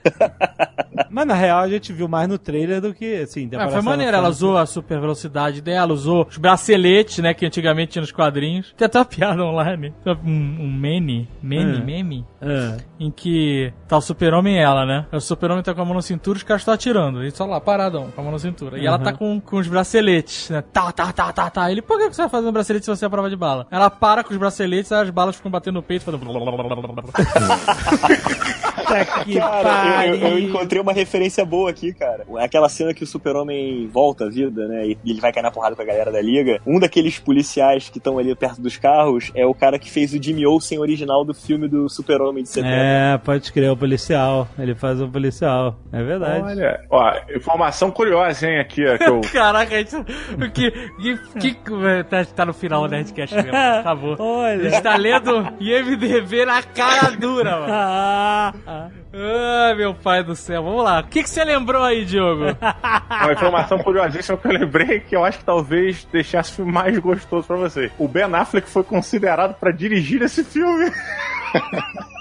Mas 1.10 1.26
na 1.26 1.34
real 1.34 1.60
a 1.60 1.68
gente 1.68 1.92
viu 1.92 2.08
mais 2.08 2.30
no 2.30 2.38
trailer 2.38 2.80
do 2.80 2.94
que, 2.94 3.16
assim, 3.22 3.50
Ah, 3.58 3.68
foi 3.70 3.82
maneiro. 3.82 4.16
Ela 4.16 4.30
usou 4.30 4.56
a 4.56 4.66
super 4.68 5.00
velocidade 5.00 5.62
dela, 5.62 5.92
usou 5.92 6.28
os 6.30 6.38
braceletes, 6.38 7.18
né? 7.20 7.34
Que 7.34 7.46
antigamente 7.46 7.94
tinha 7.94 8.02
nos 8.02 8.12
quadrinhos. 8.12 8.72
Tem 8.78 8.86
até 8.86 9.00
uma 9.00 9.06
piada 9.06 9.44
online. 9.44 9.94
Um, 10.06 10.30
um 10.62 10.72
meme, 10.72 11.28
meme, 11.42 11.78
É. 11.78 11.82
meme. 11.84 12.26
É. 12.42 12.78
Em 13.00 13.10
que 13.12 13.74
tá 13.88 13.95
o 13.98 14.02
super-homem 14.02 14.56
e 14.56 14.58
ela, 14.58 14.86
né? 14.86 15.06
O 15.12 15.20
super-homem 15.20 15.64
tá 15.64 15.74
com 15.74 15.82
a 15.82 15.86
mão 15.86 15.96
na 15.96 16.02
cintura 16.02 16.38
e 16.38 16.40
os 16.40 16.44
caras 16.44 16.62
estão 16.62 16.74
atirando. 16.74 17.24
E 17.24 17.32
só 17.32 17.46
lá, 17.46 17.60
paradão, 17.60 18.12
com 18.12 18.22
a 18.22 18.24
mão 18.24 18.34
na 18.34 18.40
cintura. 18.40 18.78
E 18.78 18.86
ela 18.86 19.00
tá 19.00 19.14
com, 19.14 19.40
com 19.40 19.58
os 19.58 19.68
braceletes, 19.68 20.50
né? 20.50 20.62
Tá, 20.62 20.92
tá, 20.92 21.12
tá, 21.12 21.32
tá, 21.32 21.50
tá. 21.50 21.72
Ele, 21.72 21.82
por 21.82 21.98
que 21.98 22.10
você 22.10 22.24
vai 22.24 22.30
fazer 22.30 22.48
um 22.48 22.52
bracelete 22.52 22.86
se 22.86 22.92
você 22.92 23.06
é 23.06 23.08
a 23.08 23.10
prova 23.10 23.30
de 23.30 23.36
bala? 23.36 23.68
Ela 23.72 23.90
para 23.90 24.24
com 24.24 24.32
os 24.32 24.38
braceletes, 24.38 24.92
aí 24.92 25.04
as 25.04 25.10
balas 25.10 25.36
ficam 25.36 25.52
batendo 25.52 25.76
no 25.76 25.84
peito, 25.84 26.06
fazendo... 26.06 26.26
Puta 28.86 29.06
que 29.24 29.36
Cara, 29.40 30.08
eu, 30.08 30.16
eu- 30.16 30.40
encontrei 30.40 30.82
uma 30.82 30.94
referência 30.94 31.44
boa 31.46 31.70
aqui, 31.70 31.94
cara. 31.94 32.26
Aquela 32.40 32.70
cena 32.70 32.94
que 32.94 33.04
o 33.04 33.08
super-homem 33.08 33.88
volta 33.92 34.26
à 34.26 34.30
vida, 34.30 34.68
né? 34.68 34.88
E 34.88 34.98
ele 35.06 35.20
vai 35.20 35.32
cair 35.34 35.44
na 35.44 35.52
porrada 35.52 35.76
com 35.76 35.82
a 35.82 35.86
galera 35.86 36.12
da 36.12 36.22
liga. 36.22 36.60
Um 36.66 36.80
daqueles 36.80 37.20
policiais 37.20 37.90
que 37.90 37.98
estão 37.98 38.18
ali 38.18 38.36
perto 38.36 38.62
dos 38.62 38.78
carros 38.78 39.32
é 39.36 39.46
o 39.46 39.54
cara 39.54 39.80
que 39.80 39.90
fez 39.90 40.14
o 40.14 40.22
Jimmy 40.22 40.46
Olsen 40.46 40.80
original 40.80 41.24
do 41.26 41.34
filme 41.34 41.68
do 41.68 41.90
super-homem 41.90 42.44
de 42.44 42.50
70. 42.50 42.74
É, 42.76 43.18
pode 43.18 43.52
crer, 43.52 43.72
o 43.72 43.78
policial. 43.78 44.48
Ele 44.58 44.76
faz 44.76 45.02
o 45.02 45.08
policial. 45.08 45.76
É 45.92 46.04
verdade. 46.04 46.42
Olha, 46.44 46.82
ó, 46.90 47.14
informação 47.36 47.92
curiosa, 47.92 48.48
hein, 48.48 48.60
aqui, 48.60 48.86
ó, 48.88 48.98
que 48.98 49.04
eu... 49.10 49.22
Caraca, 49.34 49.80
isso... 49.80 50.00
O 50.00 50.52
que... 50.52 50.72
Que... 51.40 51.54
que 51.56 52.04
tá, 52.10 52.26
tá 52.26 52.46
no 52.46 52.54
final 52.54 52.84
o 52.84 52.88
Nerdcast 52.88 53.36
mesmo. 53.36 53.52
Acabou. 53.56 54.14
A 54.44 54.58
gente 54.58 54.74
Olha. 54.74 54.82
tá 54.82 54.96
lendo 54.96 55.54
IMDB 55.60 56.46
na 56.46 56.62
cara 56.64 57.12
dura, 57.12 57.60
mano. 57.60 57.74
Ah, 58.76 58.90
ah. 59.14 59.68
Ai, 59.68 59.76
meu 59.76 59.94
pai 59.94 60.24
do 60.24 60.36
céu. 60.36 60.64
Vamos 60.64 60.84
lá. 60.84 61.00
O 61.00 61.08
que, 61.08 61.24
que 61.24 61.30
você 61.30 61.44
lembrou 61.44 61.84
aí, 61.84 62.04
Diogo? 62.04 62.44
Uma 63.24 63.34
informação 63.34 63.78
curiosíssima 63.80 64.38
que 64.38 64.48
eu 64.48 64.52
lembrei 64.52 65.00
que 65.00 65.16
eu 65.16 65.24
acho 65.24 65.40
que 65.40 65.46
talvez 65.46 66.06
deixasse 66.12 66.52
o 66.52 66.56
filme 66.56 66.72
mais 66.72 66.98
gostoso 67.00 67.48
pra 67.48 67.56
você. 67.56 67.92
O 67.98 68.08
Ben 68.08 68.24
Affleck 68.34 68.70
foi 68.70 68.84
considerado 68.84 69.56
pra 69.56 69.72
dirigir 69.72 70.22
esse 70.22 70.44
filme. 70.44 70.92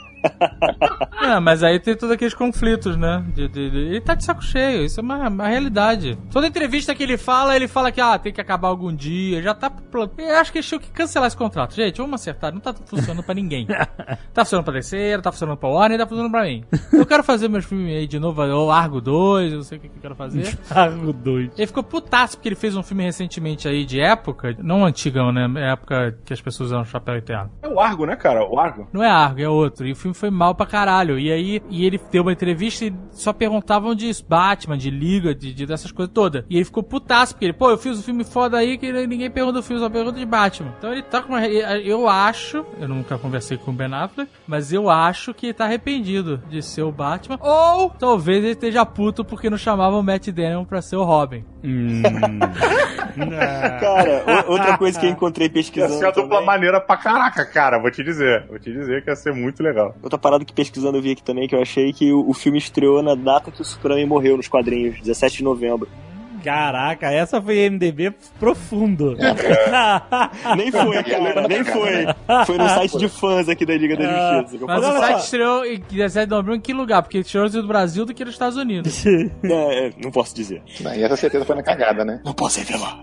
É, 1.22 1.38
mas 1.40 1.62
aí 1.62 1.78
tem 1.80 1.94
todos 1.96 2.14
aqueles 2.14 2.34
conflitos, 2.34 2.96
né? 2.96 3.24
De, 3.34 3.48
de- 3.48 3.70
de- 3.70 3.78
Ele 3.78 4.00
tá 4.00 4.14
de 4.14 4.24
saco 4.24 4.42
cheio, 4.42 4.84
isso 4.84 5.00
é 5.00 5.02
uma, 5.02 5.28
uma 5.28 5.48
realidade. 5.48 6.18
Toda 6.30 6.46
entrevista 6.46 6.94
que 6.94 7.02
ele 7.02 7.16
fala, 7.16 7.56
ele 7.56 7.66
fala 7.68 7.90
que 7.90 8.00
ah, 8.00 8.18
tem 8.18 8.32
que 8.32 8.40
acabar 8.40 8.68
algum 8.68 8.94
dia, 8.94 9.42
já 9.42 9.54
tá. 9.54 9.70
pro- 9.70 10.10
Eu 10.18 10.36
acho 10.36 10.52
que 10.52 10.58
eles 10.58 10.68
tinham 10.68 10.80
que 10.80 10.90
cancelar 10.90 11.26
esse 11.28 11.36
contrato. 11.36 11.74
Gente, 11.74 11.96
vamos 11.98 12.14
acertar, 12.20 12.52
não 12.52 12.60
tá 12.60 12.72
funcionando 12.74 13.22
pra 13.22 13.34
ninguém. 13.34 13.66
Tá 13.66 14.44
funcionando 14.44 14.64
pra 14.64 14.74
terceira, 14.74 15.22
tá 15.22 15.32
funcionando 15.32 15.56
pra 15.56 15.68
Warner, 15.68 15.98
tá 15.98 16.06
funcionando 16.06 16.30
pra 16.32 16.44
mim. 16.44 16.64
Eu 16.92 17.06
quero 17.06 17.22
fazer 17.22 17.48
meus 17.48 17.64
filmes 17.64 17.94
aí 17.94 18.06
de 18.06 18.18
novo, 18.18 18.42
ou 18.42 18.70
Argo 18.70 19.00
2, 19.00 19.52
eu 19.52 19.56
não 19.58 19.64
sei 19.64 19.78
o 19.78 19.80
que 19.80 19.88
que 19.88 19.96
eu 19.96 20.02
quero 20.02 20.14
fazer. 20.14 20.58
Argo 20.70 21.12
doido. 21.12 21.52
Ele 21.56 21.66
ficou 21.66 21.82
putaço 21.82 22.36
porque 22.36 22.48
ele 22.48 22.56
fez 22.56 22.76
um 22.76 22.82
filme 22.82 23.04
recentemente 23.04 23.66
aí 23.68 23.84
de 23.84 24.00
época, 24.00 24.54
não 24.58 24.84
antigão, 24.84 25.32
né? 25.32 25.46
Época 25.72 26.18
que 26.24 26.32
as 26.32 26.40
pessoas 26.40 26.68
usavam 26.68 26.84
chapéu 26.84 27.16
eterno. 27.16 27.50
É 27.62 27.68
o 27.68 27.80
Argo, 27.80 28.04
né, 28.06 28.16
cara? 28.16 28.44
O 28.46 28.58
Argo. 28.58 28.88
Não 28.92 29.02
é 29.02 29.08
Argo, 29.08 29.40
é 29.40 29.48
outro. 29.48 29.86
E 29.86 29.92
o 29.92 29.96
filme 29.96 30.13
filme 30.14 30.20
foi 30.20 30.30
mal 30.30 30.54
pra 30.54 30.66
caralho. 30.66 31.18
E 31.18 31.30
aí, 31.32 31.62
e 31.68 31.84
ele 31.84 32.00
deu 32.10 32.22
uma 32.22 32.32
entrevista 32.32 32.84
e 32.84 32.94
só 33.10 33.32
perguntavam 33.32 33.94
de 33.94 34.10
Batman, 34.28 34.78
de 34.78 34.90
Liga, 34.90 35.34
de, 35.34 35.52
de 35.52 35.66
dessas 35.66 35.90
coisas 35.92 36.12
todas. 36.14 36.44
E 36.48 36.56
ele 36.56 36.64
ficou 36.64 36.82
putaço, 36.82 37.34
porque 37.34 37.46
ele, 37.46 37.52
pô, 37.52 37.70
eu 37.70 37.78
fiz 37.78 37.98
um 37.98 38.02
filme 38.02 38.24
foda 38.24 38.56
aí 38.58 38.78
que 38.78 38.92
ninguém 39.06 39.30
pergunta 39.30 39.54
do 39.58 39.62
filme, 39.62 39.80
só 39.82 39.88
pergunta 39.90 40.18
de 40.18 40.24
Batman. 40.26 40.72
Então 40.78 40.92
ele 40.92 41.02
tá 41.02 41.20
com 41.22 41.32
uma. 41.32 41.46
Eu 41.46 42.08
acho, 42.08 42.64
eu 42.80 42.88
nunca 42.88 43.18
conversei 43.18 43.56
com 43.58 43.70
o 43.70 43.74
Ben 43.74 43.92
Affleck, 43.92 44.30
mas 44.46 44.72
eu 44.72 44.88
acho 44.90 45.34
que 45.34 45.46
ele 45.46 45.54
tá 45.54 45.64
arrependido 45.64 46.40
de 46.48 46.62
ser 46.62 46.82
o 46.82 46.92
Batman. 46.92 47.38
Ou 47.40 47.90
talvez 47.90 48.38
ele 48.44 48.52
esteja 48.52 48.84
puto 48.86 49.24
porque 49.24 49.50
não 49.50 49.58
chamavam 49.58 50.00
o 50.00 50.02
Matt 50.02 50.28
Damon 50.28 50.64
pra 50.64 50.80
ser 50.82 50.96
o 50.96 51.04
Robin. 51.04 51.44
Cara, 53.80 54.44
o- 54.48 54.52
outra 54.52 54.76
coisa 54.78 54.98
que 54.98 55.06
eu 55.06 55.10
encontrei 55.10 55.48
pesquisando. 55.48 55.94
ser 55.94 56.06
a 56.06 56.10
dupla 56.10 56.28
também- 56.30 56.46
maneira 56.46 56.80
pra 56.80 56.96
caraca, 56.96 57.44
cara. 57.44 57.78
Vou 57.78 57.90
te 57.90 58.02
dizer. 58.02 58.46
Vou 58.48 58.58
te 58.58 58.72
dizer 58.72 59.02
que 59.04 59.10
ia 59.10 59.16
ser 59.16 59.32
muito 59.32 59.62
legal. 59.62 59.94
Outra 60.04 60.18
parada 60.18 60.44
que 60.44 60.52
pesquisando 60.52 60.98
eu 60.98 61.02
vi 61.02 61.12
aqui 61.12 61.22
também, 61.22 61.48
que 61.48 61.54
eu 61.54 61.62
achei 61.62 61.90
que 61.90 62.12
o, 62.12 62.28
o 62.28 62.34
filme 62.34 62.58
estreou 62.58 63.02
na 63.02 63.14
data 63.14 63.50
que 63.50 63.62
o 63.62 63.64
Superman 63.64 64.04
morreu 64.04 64.36
nos 64.36 64.46
quadrinhos, 64.46 65.00
17 65.00 65.38
de 65.38 65.42
novembro. 65.42 65.88
Caraca, 66.44 67.10
essa 67.10 67.40
foi 67.40 67.70
MDB 67.70 68.12
profundo. 68.38 69.16
Nem 70.58 70.70
foi, 70.70 71.02
cara, 71.02 71.48
nem 71.48 71.64
foi. 71.64 72.04
Foi 72.44 72.58
no 72.58 72.68
site 72.68 72.98
de 72.98 73.08
fãs 73.08 73.48
aqui 73.48 73.64
da 73.64 73.74
Liga 73.74 73.96
da 73.96 74.42
Justiça. 74.42 74.58
que 74.58 74.62
eu 74.62 74.66
Mas 74.66 74.84
o 74.84 74.98
site 74.98 75.20
estreou 75.20 75.64
em 75.64 75.80
17 75.80 76.26
de 76.26 76.30
novembro 76.30 76.54
em 76.54 76.60
que 76.60 76.74
lugar? 76.74 77.00
Porque 77.00 77.20
estreou 77.20 77.48
no 77.48 77.66
Brasil 77.66 78.04
do 78.04 78.12
que 78.12 78.22
nos 78.26 78.34
Estados 78.34 78.58
Unidos. 78.58 79.02
É, 79.44 79.86
é, 79.86 79.92
não 80.02 80.10
posso 80.10 80.34
dizer. 80.34 80.62
Não, 80.80 80.94
e 80.94 81.02
essa 81.02 81.16
certeza 81.16 81.44
foi 81.44 81.56
na 81.56 81.62
cagada, 81.62 82.04
né? 82.04 82.20
Não 82.24 82.34
posso 82.34 82.58
revelar. 82.58 83.00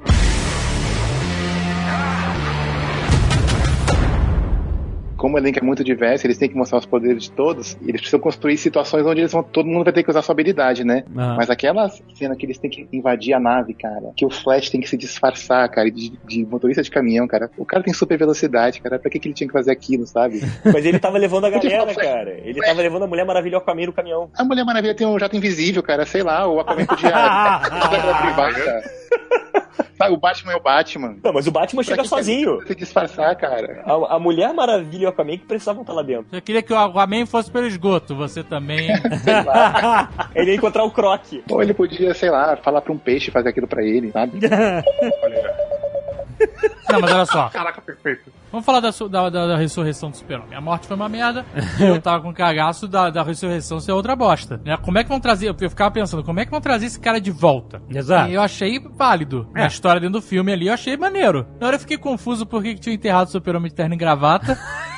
Como 5.22 5.36
o 5.36 5.38
elenco 5.38 5.60
é 5.60 5.62
muito 5.62 5.84
diverso, 5.84 6.26
eles 6.26 6.40
têm 6.40 6.50
que 6.50 6.56
mostrar 6.56 6.80
os 6.80 6.86
poderes 6.88 7.26
de 7.26 7.32
todos, 7.32 7.78
e 7.80 7.90
eles 7.90 8.02
precisam 8.02 8.20
construir 8.20 8.58
situações 8.58 9.06
onde 9.06 9.22
eles 9.22 9.32
vão, 9.32 9.44
todo 9.44 9.68
mundo 9.68 9.84
vai 9.84 9.94
ter 9.94 10.02
que 10.02 10.10
usar 10.10 10.24
sua 10.24 10.34
habilidade, 10.34 10.84
né? 10.84 11.04
Ah. 11.16 11.36
Mas 11.38 11.48
aquela 11.48 11.88
cena 12.16 12.36
que 12.36 12.44
eles 12.44 12.58
têm 12.58 12.72
que 12.72 12.88
invadir 12.92 13.36
a 13.36 13.40
nave, 13.40 13.76
cara, 13.76 14.12
que 14.18 14.26
o 14.26 14.32
Flash 14.32 14.72
tem 14.72 14.82
que 14.82 14.90
se 14.90 14.98
disfarçar, 14.98 15.70
cara, 15.70 15.92
de, 15.92 16.14
de 16.28 16.44
motorista 16.44 16.82
de 16.82 16.90
caminhão, 16.90 17.28
cara. 17.28 17.52
O 17.56 17.64
cara 17.64 17.84
tem 17.84 17.94
super 17.94 18.18
velocidade, 18.18 18.82
cara. 18.82 18.98
Pra 18.98 19.12
que, 19.12 19.20
que 19.20 19.28
ele 19.28 19.36
tinha 19.36 19.48
que 19.48 19.54
fazer 19.54 19.70
aquilo, 19.70 20.08
sabe? 20.08 20.42
Mas 20.66 20.84
ele 20.88 20.98
tava 20.98 21.20
levando 21.20 21.46
a 21.46 21.52
galera, 21.52 21.94
cara. 21.94 22.32
Ele 22.44 22.60
tava 22.60 22.82
levando 22.82 23.04
a 23.04 23.08
Mulher 23.08 23.24
Maravilha 23.24 23.58
ao 23.58 23.62
caminho 23.62 23.92
do 23.92 23.94
caminhão. 23.94 24.28
A 24.36 24.44
Mulher 24.44 24.66
Maravilha 24.66 24.96
tem 24.96 25.06
um 25.06 25.20
jato 25.20 25.38
invisível, 25.38 25.84
cara, 25.84 26.04
sei 26.04 26.24
lá, 26.24 26.48
o 26.48 26.60
Aquaman 26.60 26.88
podia 26.88 27.12
o 30.10 30.18
Batman 30.18 30.54
é 30.54 30.56
o 30.56 30.62
Batman. 30.62 31.16
Não, 31.24 31.34
mas 31.34 31.48
o 31.48 31.52
Batman 31.52 31.84
Pra 31.84 31.96
chega 31.96 32.08
sozinho. 32.08 32.66
Se 32.66 32.76
disfarçar, 32.76 33.36
cara. 33.36 33.84
A, 33.86 34.16
a 34.16 34.20
Mulher 34.20 34.54
Maravilha 34.54 35.04
e 35.04 35.06
o 35.06 35.10
Aquaman 35.10 35.38
que 35.38 35.46
precisavam 35.46 35.82
estar 35.82 35.94
lá 35.94 36.02
dentro. 36.02 36.28
Eu 36.32 36.42
queria 36.42 36.62
que 36.62 36.74
o 36.74 36.78
Aquaman 36.78 37.26
fosse 37.26 37.52
pelo 37.52 37.68
esgoto, 37.68 38.16
você 38.16 38.44
também. 38.44 38.88
Sei 39.24 39.44
lá. 39.44 40.10
Ele 40.36 40.52
ia 40.52 40.58
encontrar 40.58 40.84
o 40.84 40.92
Croc. 40.92 41.22
Ou 41.50 41.62
ele 41.62 41.74
podia, 41.74 42.14
sei 42.14 42.30
lá, 42.30 42.56
falar 42.58 42.82
pra 42.82 42.92
um 42.94 42.98
peixe 42.98 43.32
fazer 43.32 43.50
aquilo 43.50 43.68
pra 43.68 43.84
ele, 43.84 44.12
sabe? 44.12 44.40
Não, 46.90 47.00
mas 47.00 47.12
olha 47.12 47.26
só. 47.26 47.50
Caraca, 47.50 47.82
perfeito. 47.82 48.32
Vamos 48.52 48.66
falar 48.66 48.80
da, 48.82 48.90
da, 49.10 49.30
da- 49.30 49.48
da 49.48 49.58
ressurreição 49.58 50.10
do 50.12 50.18
super-homem. 50.18 50.56
A 50.56 50.62
morte 50.62 50.86
foi 50.88 50.96
uma 50.96 51.08
merda. 51.08 51.46
e 51.80 51.84
eu 51.84 52.02
tava 52.02 52.22
com 52.22 52.34
cagaço 52.34 52.88
da, 52.88 53.10
da 53.10 53.24
ressurreição 53.24 53.80
ser 53.80 53.92
outra 53.94 54.16
bosta. 54.16 54.60
Né? 54.66 54.76
Como 54.78 54.98
é 54.98 55.04
que 55.04 55.10
vão 55.10 55.20
trazer... 55.20 55.48
Eu 55.50 55.70
ficava 55.70 55.90
pensando, 55.92 56.24
como 56.24 56.40
é 56.40 56.46
que 56.46 56.52
vão 56.52 56.60
trazer 56.62 56.86
esse 56.88 57.00
cara 57.00 57.20
de 57.22 57.32
volta? 57.32 57.82
Exato. 57.90 58.30
E 58.30 58.34
eu 58.34 58.42
achei 58.42 58.78
válido. 58.80 59.48
Na 59.54 59.68
história 59.68 60.02
dentro 60.02 60.20
do 60.20 60.22
filme 60.22 60.52
ali, 60.52 60.68
eu 60.68 60.74
achei 60.74 60.98
maneiro. 60.98 61.48
Na 61.60 61.68
hora 61.68 61.76
eu 61.78 61.80
fiquei 61.80 61.98
confuso 61.98 62.46
porque 62.46 62.74
que 62.74 62.82
tinha 62.82 62.94
enterrado 62.96 63.28
o 63.28 63.32
super-homem 63.32 63.70
de 63.70 63.76
terno 63.76 63.94
e 63.94 63.98
gravata. 63.98 64.58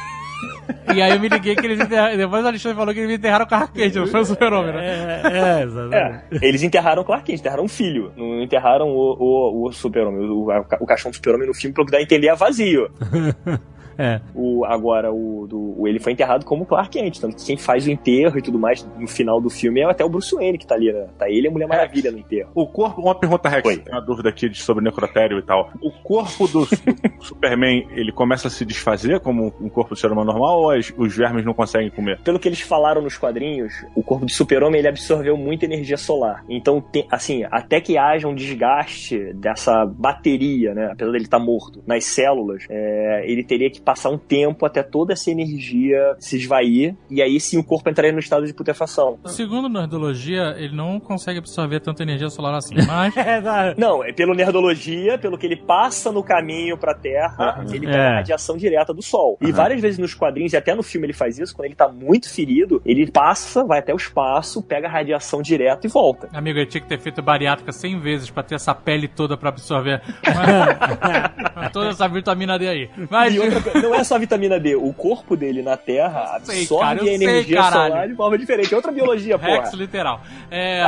e 0.96 1.02
aí 1.02 1.12
eu 1.12 1.20
me 1.20 1.30
liguei 1.30 1.56
que 1.56 1.66
eles 1.66 1.80
enterraram... 1.80 2.18
Depois 2.18 2.44
o 2.44 2.48
Alexandre 2.48 2.78
falou 2.78 2.94
que 2.94 3.00
eles 3.00 3.18
enterraram 3.18 3.46
o 3.46 3.48
Clark 3.48 3.74
Kent, 3.74 3.96
não 3.96 4.08
foi 4.08 4.22
o 4.22 4.26
super-homem, 4.26 4.74
né? 4.74 5.22
É, 5.24 5.60
é, 5.60 5.64
exatamente. 5.64 5.96
É, 5.96 6.24
eles 6.42 6.64
enterraram 6.64 7.02
o 7.02 7.06
Clark 7.06 7.26
Kent, 7.26 7.40
enterraram 7.40 7.64
um 7.64 7.68
filho. 7.68 8.12
Não 8.16 8.42
enterraram 8.42 8.88
o, 8.88 9.16
o, 9.20 9.68
o 9.68 9.72
super-homem. 9.72 10.30
O, 10.30 10.48
o 10.80 10.86
caixão 10.86 11.12
do 11.12 11.16
super-homem 11.16 11.48
no 11.48 11.54
filme, 11.54 11.76
que 11.76 11.92
dá 11.92 11.98
a 11.98 12.02
entender, 12.02 12.28
é 12.28 12.36
vazio. 12.36 12.90
É. 13.98 14.20
O, 14.36 14.66
agora, 14.66 15.12
o, 15.12 15.46
do, 15.48 15.82
o- 15.82 15.88
ele 15.88 16.00
foi 16.00 16.14
enterrado 16.14 16.46
como 16.46 16.66
Clark 16.66 16.90
Kent. 16.90 17.20
Tanto 17.20 17.36
que 17.38 17.46
quem 17.46 17.58
faz 17.58 17.86
o 17.86 17.92
enterro 17.92 18.38
e 18.38 18.42
tudo 18.42 18.58
mais 18.60 18.86
no 18.98 19.08
final 19.08 19.40
do 19.42 19.50
filme 19.50 19.82
é 19.82 19.86
até 19.86 20.04
o 20.04 20.10
Bruce 20.10 20.34
Wayne 20.36 20.58
que 20.58 20.66
tá 20.68 20.76
ali, 20.76 20.92
né? 20.92 21.08
Tá 21.18 21.30
ele 21.30 21.48
e 21.48 21.48
a 21.48 21.52
Mulher 21.52 21.68
Maravilha 21.68 22.12
no 22.12 22.18
enterro. 22.20 22.50
O 22.56 22.66
corpo, 22.68 23.02
uma 23.02 23.16
pergunta, 23.16 23.50
Rex, 23.50 23.68
Oi. 23.68 23.78
tem 23.78 23.94
uma 23.94 24.02
dúvida 24.02 24.30
aqui 24.30 24.50
de- 24.50 24.62
sobre 24.62 24.84
necrotério 24.84 25.38
e 25.40 25.42
tal. 25.44 25.72
O 25.82 25.92
corpo 25.92 26.48
do, 26.48 26.66
do 26.66 26.68
Superman, 27.24 27.88
ele 27.92 28.12
começa 28.12 28.48
a 28.48 28.52
se 28.52 28.66
desfazer 28.66 29.20
como 29.20 29.54
um 29.60 29.70
corpo 29.70 29.94
de 29.94 30.00
ser 30.02 30.12
humano 30.12 30.32
normal 30.32 30.60
ou 30.60 30.70
as- 30.72 30.94
os 30.98 31.16
vermes 31.16 31.46
não 31.46 31.54
conseguem 31.54 31.90
comer? 31.90 32.20
Pelo 32.22 32.40
que 32.40 32.48
eles 32.48 32.62
falaram 32.62 33.02
nos 33.02 33.18
quadrinhos, 33.18 33.74
o 33.96 34.04
corpo 34.04 34.26
do 34.26 34.32
super-homem 34.32 34.80
ele 34.80 34.88
absorveu 34.88 35.38
muita 35.38 35.66
energia 35.66 35.98
solar. 35.98 36.44
Então, 36.50 36.82
tem- 36.82 37.08
assim, 37.12 37.44
até 37.52 37.80
que 37.80 37.98
haja 37.98 38.28
um 38.28 38.36
desgaste 38.36 39.34
dessa 39.34 39.86
bateria, 39.86 40.74
né? 40.74 40.90
Apesar 40.92 41.12
dele 41.12 41.24
estar 41.26 41.40
morto, 41.40 41.84
nas 41.86 42.04
células, 42.06 42.66
é, 42.70 43.24
ele 43.26 43.44
teria 43.44 43.70
que 43.70 43.82
passar 43.84 44.10
um 44.10 44.18
tempo 44.18 44.66
até 44.66 44.82
toda 44.84 45.14
essa 45.14 45.30
energia 45.32 46.16
se 46.20 46.38
esvair. 46.38 46.96
E 47.10 47.22
aí 47.22 47.40
sim 47.40 47.58
o 47.58 47.64
corpo 47.64 47.90
entraria 47.90 48.12
no 48.12 48.20
estado 48.20 48.46
de 48.46 48.54
putrefação. 48.54 49.18
Segundo 49.26 49.68
Nerdologia, 49.70 50.56
ele 50.58 50.76
não 50.76 51.00
consegue 51.00 51.40
absorver 51.40 51.80
tanta 51.80 52.04
energia 52.04 52.30
solar 52.30 52.54
assim, 52.56 52.76
mas... 52.88 53.16
É, 53.24 53.42
tá. 53.42 53.74
Não, 53.78 54.04
é 54.04 54.12
pelo 54.12 54.34
nerdologia, 54.34 55.18
pelo 55.18 55.38
que 55.38 55.46
ele 55.46 55.56
passa 55.56 56.12
no 56.12 56.24
caminho 56.24 56.78
pra 56.78 56.94
Terra, 56.94 57.64
ele 57.70 57.86
pega 57.86 57.98
É. 57.98 58.08
a 58.08 58.16
radiação 58.16 58.58
direta 58.58 58.94
do 58.94 59.02
Sol. 59.02 59.38
E 59.42 59.52
várias 59.52 59.82
vezes 59.82 59.98
nos 59.98 60.14
quadrinhos, 60.14 60.54
e 60.54 60.58
até 60.58 60.74
no 60.76 60.84
filme 60.84 61.06
ele 61.08 61.14
faz 61.14 61.38
isso, 61.40 61.56
quando 61.56 61.66
ele 61.66 61.76
tá 61.76 61.88
muito 61.88 62.30
ferido, 62.34 62.82
ele 62.86 63.10
passa, 63.10 63.64
vai 63.64 63.80
até 63.80 63.94
o 63.94 63.98
espaço, 63.98 64.62
pega 64.62 64.88
a 64.88 64.92
radiação 64.92 65.42
direto 65.42 65.86
e 65.86 65.90
volta. 65.90 66.28
Amigo, 66.34 66.60
ele 66.60 66.66
tinha 66.68 66.82
que 66.82 66.88
ter 66.88 67.00
feito 67.00 67.22
bariátrica 67.22 67.72
100 67.72 68.00
vezes 68.00 68.30
pra 68.30 68.44
ter 68.44 68.56
essa 68.56 68.74
pele 68.76 69.08
toda 69.08 69.38
pra 69.38 69.50
absorver 69.50 70.02
Mas- 71.56 71.72
toda 71.72 71.90
essa 71.90 72.08
vitamina 72.08 72.58
D 72.58 72.68
aí. 72.68 72.90
Mas, 73.10 73.34
E 73.34 73.40
outra 73.40 73.62
coisa, 73.62 73.73
não 73.82 73.94
é 73.96 74.04
só 74.04 74.16
a 74.16 74.18
vitamina 74.20 74.60
D, 74.60 74.76
o 74.76 74.94
corpo 74.94 75.36
dele 75.36 75.62
na 75.62 75.76
Terra 75.78 76.40
sei, 76.44 76.62
absorve 76.62 76.86
cara, 76.86 77.02
a 77.02 77.04
sei, 77.06 77.16
energia 77.16 77.58
caralho. 77.58 77.92
solar 77.92 78.08
de 78.08 78.16
forma 78.16 78.38
diferente. 78.38 78.74
É 78.74 78.76
outra 78.76 78.92
biologia, 78.92 79.38
porra. 79.40 79.52
Rex 79.62 79.74
literal. 79.74 80.22
É. 80.52 80.86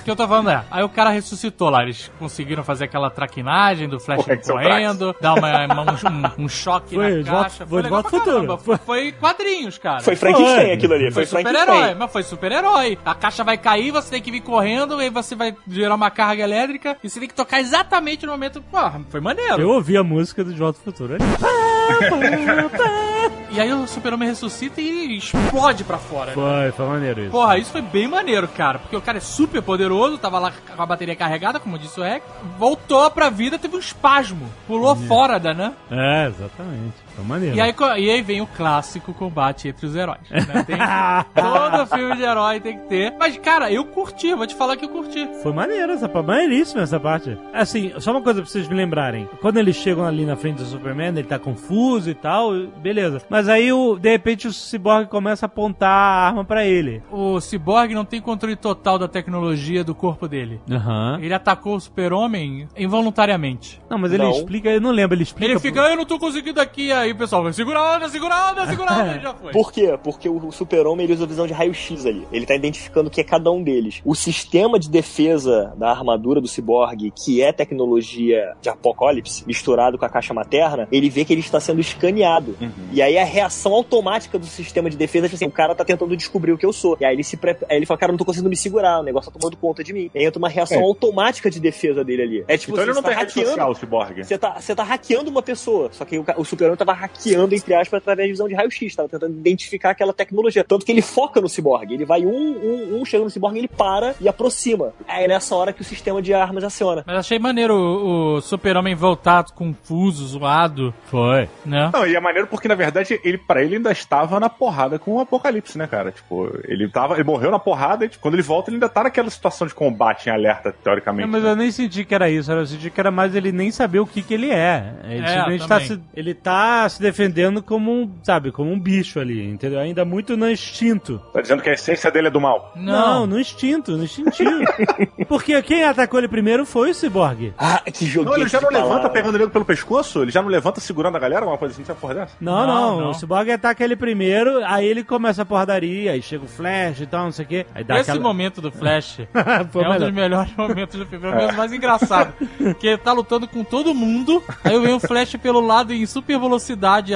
O 0.00 0.04
que 0.04 0.10
eu 0.10 0.16
tô 0.16 0.26
falando 0.26 0.50
é, 0.50 0.64
aí 0.70 0.82
o 0.82 0.88
cara 0.88 1.10
ressuscitou 1.10 1.68
lá, 1.70 1.82
eles 1.82 2.10
conseguiram 2.18 2.62
fazer 2.64 2.84
aquela 2.84 3.10
traquinagem 3.10 3.88
do 3.88 3.98
Flash 4.00 4.24
correndo, 4.46 5.14
dar 5.20 5.34
uma, 5.34 5.66
uma- 5.66 5.92
um, 6.38 6.44
um 6.44 6.48
choque 6.48 6.94
Foi, 6.94 7.22
na 7.22 7.30
caixa. 7.42 7.66
foi 7.66 7.82
de 7.82 7.88
legal 7.88 8.02
volta 8.02 8.08
pra 8.10 8.18
ao 8.18 8.24
futuro. 8.24 8.36
caramba. 8.46 8.58
Foi, 8.58 8.76
foi 8.78 9.12
quadrinhos, 9.12 9.78
cara. 9.78 10.00
Foi 10.00 10.16
Frankenstein 10.16 10.64
Foi. 10.66 10.72
aquilo 10.72 10.94
ali, 10.94 11.10
Foi 11.12 11.26
foi, 11.26 11.42
super-herói, 11.42 11.94
mas 11.94 12.12
foi 12.12 12.22
super-herói. 12.22 12.98
A 13.04 13.14
caixa 13.14 13.44
vai 13.44 13.58
cair, 13.58 13.90
você 13.90 14.10
tem 14.10 14.22
que 14.22 14.30
vir 14.30 14.40
correndo, 14.40 14.96
aí 14.96 15.10
você 15.10 15.34
vai 15.34 15.54
gerar 15.68 15.94
uma 15.94 16.10
carga 16.10 16.42
elétrica 16.42 16.96
e 17.02 17.08
você 17.10 17.18
tem 17.20 17.28
que 17.28 17.34
tocar 17.34 17.60
exatamente 17.60 18.24
no 18.26 18.32
momento. 18.32 18.62
Porra, 18.62 19.00
foi 19.10 19.20
maneiro. 19.20 19.60
Eu 19.60 19.70
ouvi 19.70 19.96
a 19.96 20.02
música 20.04 20.42
do 20.44 20.52
De 20.52 20.58
Volta 20.58 20.78
ao 20.78 20.84
Futuro. 20.84 21.07
E 23.50 23.58
aí 23.60 23.72
o 23.72 23.86
super-homem 23.88 24.28
ressuscita 24.28 24.80
e 24.80 25.16
explode 25.16 25.82
pra 25.82 25.96
fora. 25.98 26.26
né? 26.26 26.32
Foi, 26.34 26.70
foi 26.72 26.86
maneiro 26.86 27.22
isso. 27.22 27.30
Porra, 27.30 27.58
isso 27.58 27.72
foi 27.72 27.80
bem 27.80 28.06
maneiro, 28.06 28.46
cara. 28.46 28.78
Porque 28.78 28.94
o 28.94 29.00
cara 29.00 29.18
é 29.18 29.22
super 29.22 29.62
poderoso, 29.62 30.18
tava 30.18 30.38
lá 30.38 30.52
com 30.76 30.82
a 30.82 30.86
bateria 30.86 31.16
carregada, 31.16 31.58
como 31.58 31.78
disse 31.78 31.98
o 31.98 32.02
Rex. 32.02 32.24
Voltou 32.58 33.10
pra 33.10 33.30
vida, 33.30 33.58
teve 33.58 33.74
um 33.74 33.78
espasmo. 33.80 34.46
Pulou 34.66 34.94
fora 34.94 35.40
da, 35.40 35.54
né? 35.54 35.72
É, 35.90 36.26
exatamente. 36.28 36.94
Foi 37.18 37.24
maneiro. 37.26 37.56
E 37.56 37.60
aí, 37.60 37.74
e 37.98 38.10
aí 38.10 38.22
vem 38.22 38.40
o 38.40 38.46
clássico 38.46 39.12
combate 39.12 39.66
entre 39.66 39.84
os 39.86 39.96
heróis. 39.96 40.20
Né? 40.30 40.64
Tem, 40.64 40.76
todo 41.34 41.86
filme 41.88 42.14
de 42.14 42.22
herói 42.22 42.60
tem 42.60 42.78
que 42.78 42.86
ter. 42.86 43.12
Mas, 43.18 43.36
cara, 43.38 43.72
eu 43.72 43.84
curti, 43.84 44.32
vou 44.34 44.46
te 44.46 44.54
falar 44.54 44.76
que 44.76 44.84
eu 44.84 44.88
curti. 44.88 45.28
Foi 45.42 45.52
maneiro 45.52 45.90
essa 45.92 46.08
parte, 46.08 46.26
maneiríssima 46.26 46.82
essa 46.82 47.00
parte. 47.00 47.36
Assim, 47.52 47.92
só 47.98 48.12
uma 48.12 48.22
coisa 48.22 48.40
pra 48.40 48.48
vocês 48.48 48.68
me 48.68 48.74
lembrarem. 48.76 49.28
Quando 49.40 49.56
eles 49.58 49.74
chegam 49.74 50.06
ali 50.06 50.24
na 50.24 50.36
frente 50.36 50.58
do 50.58 50.64
Superman, 50.64 51.08
ele 51.08 51.24
tá 51.24 51.40
confuso 51.40 52.08
e 52.08 52.14
tal, 52.14 52.52
beleza. 52.76 53.20
Mas 53.28 53.48
aí, 53.48 53.72
o, 53.72 53.98
de 53.98 54.10
repente, 54.10 54.46
o 54.46 54.52
Cyborg 54.52 55.08
começa 55.08 55.46
a 55.46 55.48
apontar 55.48 55.90
a 55.90 56.26
arma 56.28 56.44
pra 56.44 56.64
ele. 56.64 57.02
O 57.10 57.40
Cyborg 57.40 57.92
não 57.94 58.04
tem 58.04 58.20
controle 58.20 58.54
total 58.54 58.96
da 58.96 59.08
tecnologia 59.08 59.82
do 59.82 59.92
corpo 59.94 60.28
dele. 60.28 60.60
Aham. 60.70 61.18
Ele 61.20 61.34
atacou 61.34 61.74
o 61.74 61.80
super-homem 61.80 62.68
involuntariamente. 62.76 63.80
Não, 63.90 63.98
mas 63.98 64.12
ele 64.12 64.22
Não. 64.22 64.30
explica, 64.30 64.68
eu 64.70 64.80
não 64.80 64.90
lembro, 64.92 65.16
ele 65.16 65.22
explica. 65.24 65.50
Ele 65.50 65.58
fica, 65.58 65.82
"Ah, 65.82 65.90
eu 65.90 65.96
não 65.96 66.04
tô 66.04 66.16
conseguindo 66.18 66.60
aqui. 66.60 66.92
Aí 67.08 67.12
o 67.12 67.16
pessoal 67.16 67.42
vai, 67.42 67.52
segura 67.54 67.78
a 67.80 67.96
onda, 67.96 68.08
segura 68.08 68.34
a 68.34 68.50
onda, 68.50 68.66
segura 68.66 68.90
a 68.90 68.98
onda. 69.02 69.16
E 69.16 69.20
já 69.20 69.34
foi. 69.34 69.52
Por 69.56 69.72
quê? 69.72 69.98
Porque 70.02 70.28
o 70.28 70.52
super-homem 70.52 71.04
ele 71.04 71.14
usa 71.14 71.26
visão 71.26 71.46
de 71.46 71.52
raio-x 71.54 72.04
ali. 72.04 72.26
Ele 72.30 72.44
tá 72.44 72.54
identificando 72.54 73.08
o 73.08 73.10
que 73.10 73.20
é 73.20 73.24
cada 73.24 73.50
um 73.50 73.62
deles. 73.62 74.00
O 74.04 74.14
sistema 74.14 74.78
de 74.78 74.90
defesa 74.90 75.72
da 75.76 75.90
armadura 75.90 76.40
do 76.40 76.46
ciborgue, 76.46 77.10
que 77.10 77.40
é 77.42 77.50
tecnologia 77.52 78.54
de 78.60 78.68
apocalipse, 78.68 79.44
misturado 79.46 79.96
com 79.96 80.04
a 80.04 80.08
caixa 80.08 80.34
materna, 80.34 80.86
ele 80.92 81.08
vê 81.08 81.24
que 81.24 81.32
ele 81.32 81.40
está 81.40 81.58
sendo 81.60 81.80
escaneado. 81.80 82.56
E 82.92 83.00
aí 83.00 83.16
a 83.18 83.24
reação 83.24 83.72
automática 83.72 84.38
do 84.38 84.46
sistema 84.46 84.90
de 84.90 84.96
defesa, 84.96 85.26
tipo 85.26 85.36
assim, 85.36 85.46
o 85.46 85.50
cara 85.50 85.74
tá 85.74 85.84
tentando 85.84 86.16
descobrir 86.16 86.52
o 86.52 86.58
que 86.58 86.66
eu 86.66 86.72
sou. 86.72 86.96
E 87.00 87.04
aí 87.04 87.14
ele 87.14 87.24
se 87.24 87.36
pre... 87.36 87.56
aí 87.68 87.76
ele 87.78 87.86
fala, 87.86 87.98
cara, 87.98 88.12
não 88.12 88.18
tô 88.18 88.24
conseguindo 88.24 88.50
me 88.50 88.56
segurar, 88.56 89.00
o 89.00 89.02
negócio 89.02 89.30
tá 89.32 89.38
tomando 89.38 89.56
conta 89.56 89.82
de 89.82 89.92
mim. 89.92 90.10
E 90.14 90.18
aí 90.18 90.24
entra 90.26 90.38
uma 90.38 90.48
reação 90.48 90.78
É. 90.78 90.82
automática 90.82 91.50
de 91.50 91.58
defesa 91.60 92.04
dele 92.04 92.22
ali. 92.22 92.44
É 92.48 92.58
tipo, 92.58 92.72
então 92.72 92.84
ele 92.84 92.92
você 92.92 92.96
não 92.96 93.02
tá 93.02 93.08
tem 93.08 93.18
hackeando. 93.18 93.48
social, 93.48 93.70
o 93.70 93.74
Cyborg. 93.74 94.24
Você 94.24 94.38
tá, 94.38 94.60
você 94.60 94.74
tá 94.74 94.82
hackeando 94.82 95.30
uma 95.30 95.42
pessoa, 95.42 95.88
só 95.92 96.04
que 96.04 96.18
o, 96.18 96.24
o 96.36 96.44
super-homem 96.44 96.76
tava 96.88 96.98
hackeando, 96.98 97.54
entre 97.54 97.74
aspas, 97.74 97.98
através 97.98 98.26
de 98.26 98.32
visão 98.32 98.48
de 98.48 98.54
raio-x, 98.54 98.94
tava 98.96 99.08
tentando 99.08 99.38
identificar 99.38 99.90
aquela 99.90 100.12
tecnologia. 100.12 100.64
Tanto 100.64 100.84
que 100.84 100.92
ele 100.92 101.02
foca 101.02 101.40
no 101.40 101.48
ciborgue. 101.48 101.94
Ele 101.94 102.04
vai 102.04 102.24
um, 102.24 102.30
um, 102.30 103.00
um 103.00 103.04
chega 103.04 103.24
no 103.24 103.30
ciborgue, 103.30 103.58
ele 103.58 103.68
para 103.68 104.14
e 104.20 104.28
aproxima. 104.28 104.92
Aí 105.06 105.24
é 105.24 105.28
nessa 105.28 105.54
hora 105.54 105.72
que 105.72 105.82
o 105.82 105.84
sistema 105.84 106.22
de 106.22 106.32
armas 106.32 106.64
aciona. 106.64 107.04
Mas 107.06 107.16
achei 107.16 107.38
maneiro 107.38 107.74
o, 107.74 108.36
o 108.36 108.40
super-homem 108.40 108.94
voltado, 108.94 109.52
confuso, 109.52 110.26
zoado. 110.26 110.94
Foi. 111.06 111.48
Né? 111.64 111.90
Não, 111.92 112.06
e 112.06 112.16
é 112.16 112.20
maneiro 112.20 112.48
porque, 112.48 112.68
na 112.68 112.74
verdade, 112.74 113.20
ele, 113.22 113.38
pra 113.38 113.62
ele 113.62 113.76
ainda 113.76 113.92
estava 113.92 114.40
na 114.40 114.48
porrada 114.48 114.98
com 114.98 115.12
o 115.14 115.20
Apocalipse, 115.20 115.76
né, 115.76 115.86
cara? 115.86 116.10
Tipo, 116.12 116.50
ele 116.64 116.88
tava. 116.88 117.14
Ele 117.14 117.24
morreu 117.24 117.50
na 117.50 117.58
porrada 117.58 118.04
e 118.04 118.08
tipo, 118.08 118.22
quando 118.22 118.34
ele 118.34 118.42
volta, 118.42 118.70
ele 118.70 118.76
ainda 118.76 118.88
tá 118.88 119.04
naquela 119.04 119.30
situação 119.30 119.66
de 119.66 119.74
combate 119.74 120.28
em 120.28 120.32
alerta, 120.32 120.74
teoricamente. 120.82 121.26
Não, 121.26 121.32
mas 121.32 121.44
eu 121.44 121.56
nem 121.56 121.70
senti 121.70 122.04
que 122.04 122.14
era 122.14 122.30
isso, 122.30 122.50
eu 122.50 122.66
senti 122.66 122.90
que 122.90 123.00
era 123.00 123.10
mais 123.10 123.34
ele 123.34 123.52
nem 123.52 123.70
saber 123.70 123.98
o 123.98 124.06
que 124.06 124.22
que 124.22 124.34
ele 124.34 124.50
é. 124.50 124.94
Ele 125.04 125.24
É, 125.24 125.28
simplesmente 125.28 125.68
tá 125.68 125.80
se, 125.80 126.00
ele 126.14 126.34
tá 126.34 126.77
se 126.88 127.00
defendendo 127.00 127.62
como 127.62 127.90
um, 127.90 128.10
sabe, 128.22 128.52
como 128.52 128.70
um 128.70 128.78
bicho 128.78 129.18
ali, 129.18 129.42
entendeu? 129.48 129.80
Ainda 129.80 130.04
muito 130.04 130.36
no 130.36 130.50
instinto. 130.50 131.18
Tá 131.32 131.40
dizendo 131.40 131.62
que 131.62 131.70
a 131.70 131.72
essência 131.72 132.10
dele 132.10 132.26
é 132.28 132.30
do 132.30 132.40
mal. 132.40 132.72
Não, 132.76 133.26
no 133.26 133.40
instinto, 133.40 133.96
no 133.96 134.04
instintivo. 134.04 134.60
Porque 135.28 135.60
quem 135.62 135.84
atacou 135.84 136.18
ele 136.20 136.28
primeiro 136.28 136.66
foi 136.66 136.90
o 136.90 136.94
Cyborg. 136.94 137.54
Ah, 137.58 137.82
que 137.92 138.04
joguinho 138.06 138.32
Não, 138.34 138.40
ele 138.42 138.48
já 138.50 138.60
não 138.60 138.68
levanta 138.68 138.88
palavra. 138.88 139.10
pegando 139.10 139.36
ele 139.38 139.48
pelo 139.48 139.64
pescoço? 139.64 140.22
Ele 140.22 140.30
já 140.30 140.42
não 140.42 140.48
levanta 140.48 140.80
segurando 140.80 141.16
a 141.16 141.20
galera? 141.20 141.46
Uma 141.46 141.56
coisa 141.58 141.74
assim, 141.74 141.84
sabe 141.84 142.00
porra 142.00 142.14
dessa? 142.14 142.36
Não, 142.40 142.66
Não, 142.66 142.66
não, 142.66 143.00
não. 143.00 143.10
o 143.10 143.14
Cyborg 143.14 143.50
ataca 143.50 143.82
ele 143.84 143.96
primeiro, 143.96 144.64
aí 144.64 144.86
ele 144.86 145.02
começa 145.04 145.42
a 145.42 145.44
porradaria, 145.44 146.12
aí 146.12 146.20
chega 146.22 146.44
o 146.44 146.48
Flash 146.48 147.00
e 147.00 147.06
tal, 147.06 147.24
não 147.24 147.32
sei 147.32 147.44
o 147.44 147.48
quê. 147.48 147.66
Aí 147.74 147.84
dá 147.84 147.98
Esse 148.00 148.10
aquela... 148.10 148.22
momento 148.26 148.60
do 148.60 148.70
Flash 148.70 149.20
é 149.32 149.78
um 149.78 149.78
melhor. 149.82 149.98
dos 150.00 150.12
melhores 150.12 150.56
momentos 150.56 150.98
do 150.98 151.06
filme, 151.06 151.24
pelo 151.24 151.36
menos 151.36 151.56
mais 151.56 151.72
engraçado. 151.72 152.32
Porque 152.58 152.86
ele 152.88 152.98
tá 152.98 153.12
lutando 153.12 153.46
com 153.48 153.64
todo 153.64 153.94
mundo, 153.94 154.42
aí 154.64 154.78
vem 154.80 154.94
o 154.94 155.00
Flash 155.00 155.36
pelo 155.36 155.60
lado 155.60 155.92
em 155.92 156.04
super 156.06 156.38
velocidade, 156.38 156.67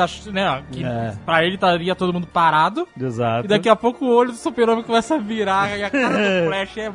acho, 0.03 0.31
né? 0.33 0.63
Que 0.71 0.85
É. 0.85 1.15
pra 1.25 1.45
ele 1.45 1.55
estaria 1.57 1.95
todo 1.95 2.13
mundo 2.13 2.27
parado. 2.27 2.87
Exato. 2.99 3.45
E 3.45 3.49
daqui 3.49 3.69
a 3.69 3.77
pouco 3.77 4.05
o 4.05 4.15
olho 4.15 4.31
do 4.33 4.37
super-homem 4.37 4.85
começa 4.85 5.15
a 5.17 5.19
virar 5.19 5.77
e 5.77 5.85
a 5.85 5.91
cara 5.91 6.09
do 6.09 6.47
Flash 6.49 6.77
é, 6.79 6.93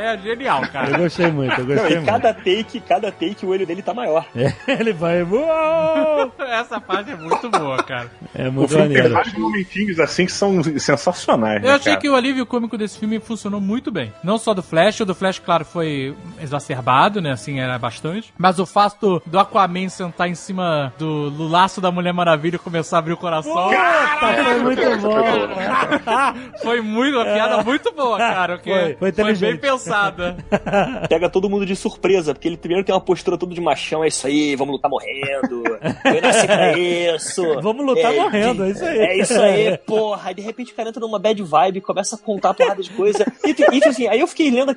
é 0.00 0.18
genial, 0.18 0.62
Eu 0.64 0.68
cara. 0.70 0.98
gostei 0.98 1.30
muito, 1.30 1.52
eu 1.60 1.66
Não, 1.66 1.74
gostei 1.74 1.92
e 1.92 1.94
muito. 1.96 2.06
cada 2.06 2.34
take, 2.34 2.80
cada 2.80 3.12
take, 3.12 3.44
o 3.46 3.50
olho 3.50 3.66
dele 3.66 3.82
tá 3.82 3.92
maior. 3.94 4.24
ele 4.66 4.92
vai... 4.92 5.22
Uou! 5.22 6.32
Essa 6.40 6.80
parte 6.80 7.10
é 7.12 7.16
muito 7.16 7.48
boa, 7.50 7.82
cara. 7.82 8.10
É 8.34 8.48
muito 8.50 8.68
filme 8.70 8.84
tem 8.88 8.94
maneiro. 8.96 9.14
vários 9.14 9.34
momentinhos 9.34 9.98
assim 10.00 10.26
que 10.26 10.32
são 10.32 10.62
sensacionais. 10.78 11.62
Eu 11.62 11.68
né, 11.70 11.74
achei 11.76 11.92
cara? 11.92 12.00
que 12.00 12.08
o 12.08 12.14
alívio 12.14 12.46
cômico 12.46 12.76
desse 12.76 12.98
filme 12.98 13.20
funcionou 13.20 13.60
muito 13.60 13.90
bem. 13.90 14.12
Não 14.22 14.38
só 14.38 14.52
do 14.54 14.62
Flash, 14.62 15.00
o 15.00 15.04
do 15.04 15.14
Flash, 15.14 15.38
claro, 15.38 15.64
foi 15.64 16.14
exacerbado, 16.40 17.20
né? 17.20 17.32
Assim, 17.32 17.60
era 17.60 17.78
bastante. 17.78 18.32
Mas 18.38 18.58
o 18.58 18.66
fato 18.66 19.22
do 19.26 19.38
Aquaman 19.38 19.88
sentar 19.88 20.28
em 20.28 20.34
cima 20.34 20.92
do, 20.98 21.30
do 21.30 21.46
laço 21.48 21.80
da 21.80 21.90
Mulher 21.90 21.99
Maravilha 22.12 22.56
e 22.56 22.58
começar 22.58 22.96
a 22.96 22.98
abrir 22.98 23.12
o 23.12 23.16
coração. 23.16 23.52
Foi 23.52 24.58
muito 24.60 24.82
bom. 25.00 25.20
Foi 26.62 26.80
muito, 26.80 27.16
uma 27.16 27.24
piada 27.24 27.62
muito 27.62 27.92
boa, 27.92 28.18
cara. 28.18 28.56
porque 28.56 28.96
Foi, 28.98 29.12
foi 29.12 29.34
bem 29.34 29.56
pensada. 29.56 30.36
Pega 31.08 31.28
todo 31.28 31.48
mundo 31.48 31.64
de 31.64 31.76
surpresa, 31.76 32.34
porque 32.34 32.48
ele 32.48 32.56
primeiro 32.56 32.84
tem 32.84 32.94
uma 32.94 33.00
postura 33.00 33.38
toda 33.38 33.54
de 33.54 33.60
machão, 33.60 34.04
é 34.04 34.08
isso 34.08 34.26
aí, 34.26 34.56
vamos 34.56 34.74
lutar 34.74 34.90
morrendo. 34.90 35.62
Eu 36.04 36.22
nasci 36.22 36.46
pra 36.46 36.78
isso. 36.78 37.42
Vamos 37.60 37.84
lutar 37.84 38.12
morrendo, 38.14 38.64
é 38.64 38.70
isso 38.70 38.84
aí. 38.84 38.98
É 38.98 39.18
isso 39.18 39.40
aí, 39.40 39.78
porra. 39.78 40.28
Aí 40.28 40.34
de 40.34 40.42
repente 40.42 40.72
o 40.72 40.74
cara 40.76 40.88
entra 40.88 41.00
numa 41.00 41.18
bad 41.18 41.42
vibe, 41.42 41.80
começa 41.80 42.16
a 42.16 42.18
contar 42.18 42.54
porrada 42.54 42.82
de 42.82 42.90
coisa. 42.90 43.24
E, 43.44 43.50
e 43.50 43.54
tipo 43.54 43.88
assim, 43.88 44.06
aí 44.06 44.20
eu 44.20 44.26
fiquei 44.26 44.50
lendo, 44.50 44.74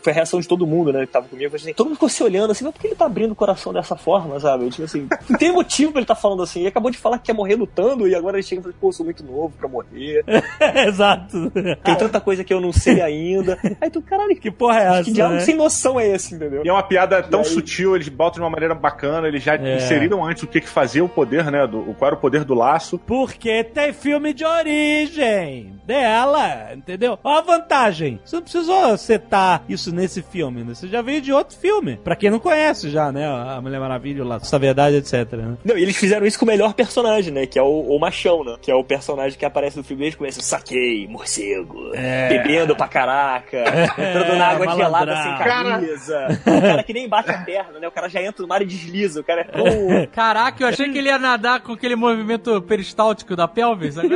foi 0.00 0.12
a 0.12 0.14
reação 0.14 0.40
de 0.40 0.48
todo 0.48 0.66
mundo, 0.66 0.92
né, 0.92 1.06
que 1.06 1.12
tava 1.12 1.28
comigo, 1.28 1.50
foi 1.50 1.58
assim, 1.58 1.72
todo 1.72 1.86
mundo 1.86 1.96
ficou 1.96 2.08
se 2.08 2.22
olhando 2.22 2.50
assim, 2.50 2.64
mas 2.64 2.72
por 2.72 2.80
que 2.80 2.88
ele 2.88 2.94
tá 2.94 3.06
abrindo 3.06 3.32
o 3.32 3.36
coração 3.36 3.72
dessa 3.72 3.96
forma, 3.96 4.38
sabe? 4.40 4.68
Tipo 4.70 4.84
assim, 4.84 5.08
não 5.28 5.38
tem 5.38 5.52
motivo 5.52 5.92
pra 5.92 6.00
ele 6.00 6.06
tá 6.06 6.14
falando 6.14 6.42
assim. 6.42 6.55
Ele 6.60 6.68
acabou 6.68 6.90
de 6.90 6.98
falar 6.98 7.18
que 7.18 7.26
quer 7.26 7.32
morrer 7.34 7.54
lutando 7.56 8.06
e 8.08 8.14
agora 8.14 8.36
ele 8.36 8.42
chega 8.46 8.60
e 8.60 8.62
fala, 8.64 8.74
pô, 8.80 8.88
eu 8.88 8.92
sou 8.92 9.04
muito 9.04 9.24
novo 9.24 9.52
pra 9.58 9.68
morrer. 9.68 10.24
Exato. 10.86 11.50
Tem 11.82 11.94
tanta 11.96 12.20
coisa 12.20 12.42
que 12.44 12.52
eu 12.52 12.60
não 12.60 12.72
sei 12.72 13.00
ainda. 13.00 13.58
Aí 13.80 13.90
tu, 13.90 14.00
caralho, 14.02 14.34
que 14.34 14.46
Que 14.46 14.50
porra 14.50 14.80
é 14.80 14.84
essa, 14.86 15.04
que 15.04 15.12
diabo 15.12 15.34
né? 15.34 15.40
sem 15.40 15.56
noção 15.56 15.98
é 15.98 16.06
esse, 16.08 16.34
entendeu? 16.34 16.62
E 16.64 16.68
é 16.68 16.72
uma 16.72 16.82
piada 16.82 17.22
tão 17.22 17.40
aí- 17.40 17.46
sutil, 17.46 17.96
eles 17.96 18.08
botam 18.08 18.34
de 18.34 18.40
uma 18.40 18.50
maneira 18.50 18.74
bacana, 18.74 19.26
eles 19.26 19.42
já 19.42 19.56
É. 19.56 19.76
inseriram 19.76 20.24
antes 20.24 20.42
o 20.44 20.46
que, 20.46 20.60
que 20.60 20.68
fazia 20.68 21.04
o 21.04 21.08
poder, 21.08 21.50
né? 21.50 21.66
Do, 21.66 21.82
qual 21.98 22.06
era 22.08 22.16
o 22.16 22.20
poder 22.20 22.44
do 22.44 22.54
laço. 22.54 22.98
Porque 22.98 23.64
tem 23.64 23.92
filme 23.92 24.32
de 24.32 24.44
origem 24.44 25.74
dela, 25.84 26.72
entendeu? 26.74 27.18
Olha 27.24 27.38
a 27.38 27.42
vantagem. 27.42 28.20
Você 28.24 28.36
não 28.36 28.42
precisou 28.42 28.96
setar 28.96 29.62
isso 29.68 29.92
nesse 29.94 30.22
filme, 30.22 30.62
né? 30.62 30.74
Você 30.74 30.86
já 30.88 31.02
veio 31.02 31.20
de 31.20 31.32
outro 31.32 31.56
filme. 31.56 31.96
Pra 32.02 32.14
quem 32.16 32.30
não 32.30 32.38
conhece 32.38 32.88
já, 32.90 33.10
né? 33.10 33.26
A 33.26 33.60
Mulher 33.60 33.80
Maravilha, 33.80 34.24
lá, 34.24 34.36
essa 34.36 34.58
verdade, 34.58 34.96
etc. 34.96 35.32
Né? 35.32 35.56
Não, 35.64 35.76
e 35.76 35.82
eles 35.82 35.96
fizeram 35.96 36.26
isso 36.26 36.38
com 36.38 36.45
o 36.46 36.50
melhor 36.52 36.72
personagem, 36.74 37.32
né? 37.32 37.46
Que 37.46 37.58
é 37.58 37.62
o, 37.62 37.80
o 37.80 37.98
machão, 37.98 38.44
né? 38.44 38.56
Que 38.62 38.70
é 38.70 38.74
o 38.74 38.84
personagem 38.84 39.38
que 39.38 39.44
aparece 39.44 39.76
no 39.76 39.84
filme 39.84 40.02
desde 40.02 40.16
o 40.16 40.18
começo. 40.18 40.40
Saquei, 40.40 41.06
morcego, 41.08 41.90
bebendo 42.28 42.76
pra 42.76 42.86
caraca, 42.88 43.58
entrando 43.98 44.36
na 44.36 44.46
água 44.48 44.74
gelada 44.74 45.14
malandrão. 45.14 45.38
sem 45.38 45.46
camisa. 45.46 46.26
O 46.46 46.60
cara 46.62 46.82
que 46.82 46.92
nem 46.92 47.08
bate 47.08 47.30
a 47.30 47.38
perna, 47.38 47.78
né? 47.80 47.88
O 47.88 47.92
cara 47.92 48.08
já 48.08 48.22
entra 48.22 48.42
no 48.42 48.48
mar 48.48 48.62
e 48.62 48.66
desliza. 48.66 49.20
O 49.20 49.24
cara 49.24 49.40
é 49.40 49.44
tão... 49.44 49.64
Caraca, 50.14 50.62
eu 50.62 50.68
achei 50.68 50.88
que 50.90 50.98
ele 50.98 51.08
ia 51.08 51.18
nadar 51.18 51.60
com 51.60 51.72
aquele 51.72 51.96
movimento 51.96 52.60
peristáltico 52.62 53.34
da 53.34 53.48
pelvis, 53.48 53.94
sabe? 53.94 54.08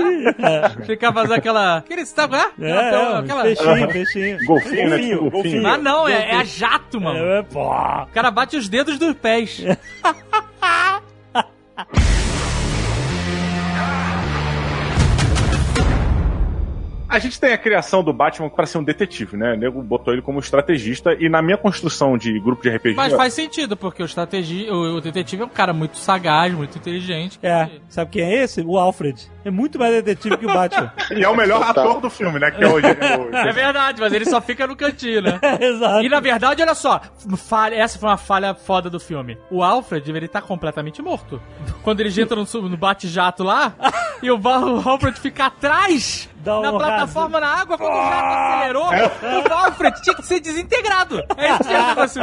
Ficar 0.87 1.13
fazendo 1.13 1.35
aquela. 1.35 1.79
Aquele 1.79 2.05
sabe, 2.07 2.37
né? 2.37 2.45
É, 2.61 2.73
Aquela- 2.73 3.17
é, 3.17 3.19
aquela- 3.19 3.43
peixinho, 3.43 3.89
peixinho. 3.89 4.39
Golfinho, 4.47 4.91
né? 4.91 4.97
Golfinho, 4.99 5.31
golfinho. 5.31 5.67
Ah, 5.67 5.77
não, 5.79 6.09
é, 6.09 6.31
é 6.31 6.35
a 6.37 6.45
jato, 6.45 7.01
mano. 7.01 7.19
É, 7.19 7.43
pô. 7.43 7.61
O 7.71 8.07
cara 8.13 8.31
bate 8.31 8.57
os 8.57 8.69
dedos 8.69 8.99
dos 8.99 9.15
pés. 9.17 9.63
A 17.11 17.19
gente 17.19 17.41
tem 17.41 17.53
a 17.53 17.59
criação 17.59 18.05
do 18.05 18.13
Batman 18.13 18.49
para 18.49 18.67
ser 18.67 18.79
um 18.79 18.85
detetive, 18.85 19.37
né? 19.37 19.55
O 19.55 19.57
nego 19.57 19.83
botou 19.83 20.13
ele 20.13 20.23
como 20.23 20.39
estrategista 20.39 21.13
e 21.19 21.29
na 21.29 21.43
minha 21.43 21.59
construção 21.59 22.17
de 22.17 22.39
grupo 22.39 22.63
de 22.63 22.71
RPG. 22.71 22.95
Mas 22.95 23.13
faz 23.13 23.35
sentido, 23.35 23.77
porque 23.77 24.01
o, 24.01 24.07
estrategi... 24.07 24.71
o, 24.71 25.01
detetive 25.01 25.43
é 25.43 25.45
um 25.45 25.49
cara 25.49 25.73
muito 25.73 25.99
sagaz, 25.99 26.55
muito 26.55 26.79
inteligente. 26.79 27.37
É, 27.43 27.69
sabe 27.89 28.13
quem 28.13 28.23
é 28.23 28.45
esse? 28.45 28.61
O 28.61 28.79
Alfred. 28.79 29.29
É 29.45 29.51
muito 29.51 29.77
mais 29.77 29.93
detetive 29.93 30.37
que 30.37 30.47
o 30.47 30.53
Batman. 30.55 30.93
E 31.11 31.25
é 31.25 31.29
o 31.29 31.37
melhor 31.37 31.61
ator 31.63 32.01
do 32.01 32.09
filme, 32.09 32.39
né? 32.39 32.53
Que 32.53 32.63
é 32.63 32.69
o- 32.69 32.79
É 33.35 33.53
verdade, 33.53 34.01
mas 34.01 34.13
ele 34.13 34.25
só 34.25 34.41
fica 34.41 34.65
no 34.67 34.77
cantinho, 34.77 35.21
né? 35.21 35.41
Exato. 35.61 36.05
E 36.05 36.09
na 36.09 36.21
verdade, 36.21 36.63
olha 36.63 36.75
só, 36.75 37.01
falha- 37.37 37.75
essa 37.75 37.99
foi 37.99 38.09
uma 38.09 38.17
falha 38.17 38.55
foda 38.55 38.89
do 38.89 39.01
filme. 39.01 39.37
O 39.51 39.65
Alfred, 39.65 40.09
ele 40.09 40.29
tá 40.29 40.41
completamente 40.41 41.03
morto. 41.03 41.43
Quando 41.83 42.01
eles 42.01 42.17
entram 42.17 42.45
no, 42.55 42.69
no 42.69 42.77
bate-jato 42.77 43.43
lá, 43.43 43.75
e 44.23 44.31
o, 44.31 44.39
o 44.39 44.89
Alfred 44.89 45.19
fica 45.19 45.47
atrás, 45.47 46.30
Dá 46.43 46.59
um 46.59 46.63
na 46.63 46.73
plataforma 46.73 47.39
na 47.41 47.49
água, 47.49 47.77
quando 47.77 47.93
o 47.93 48.09
jato 48.09 48.27
acelerou, 48.27 48.89
o 48.89 49.53
Alfred 49.53 50.03
tinha 50.03 50.17
que 50.17 50.27
ser 50.27 50.41
desintegrado. 50.41 51.23
É 51.37 51.51
isso 51.51 51.65
que 51.65 51.75
aconteceu. 51.75 52.23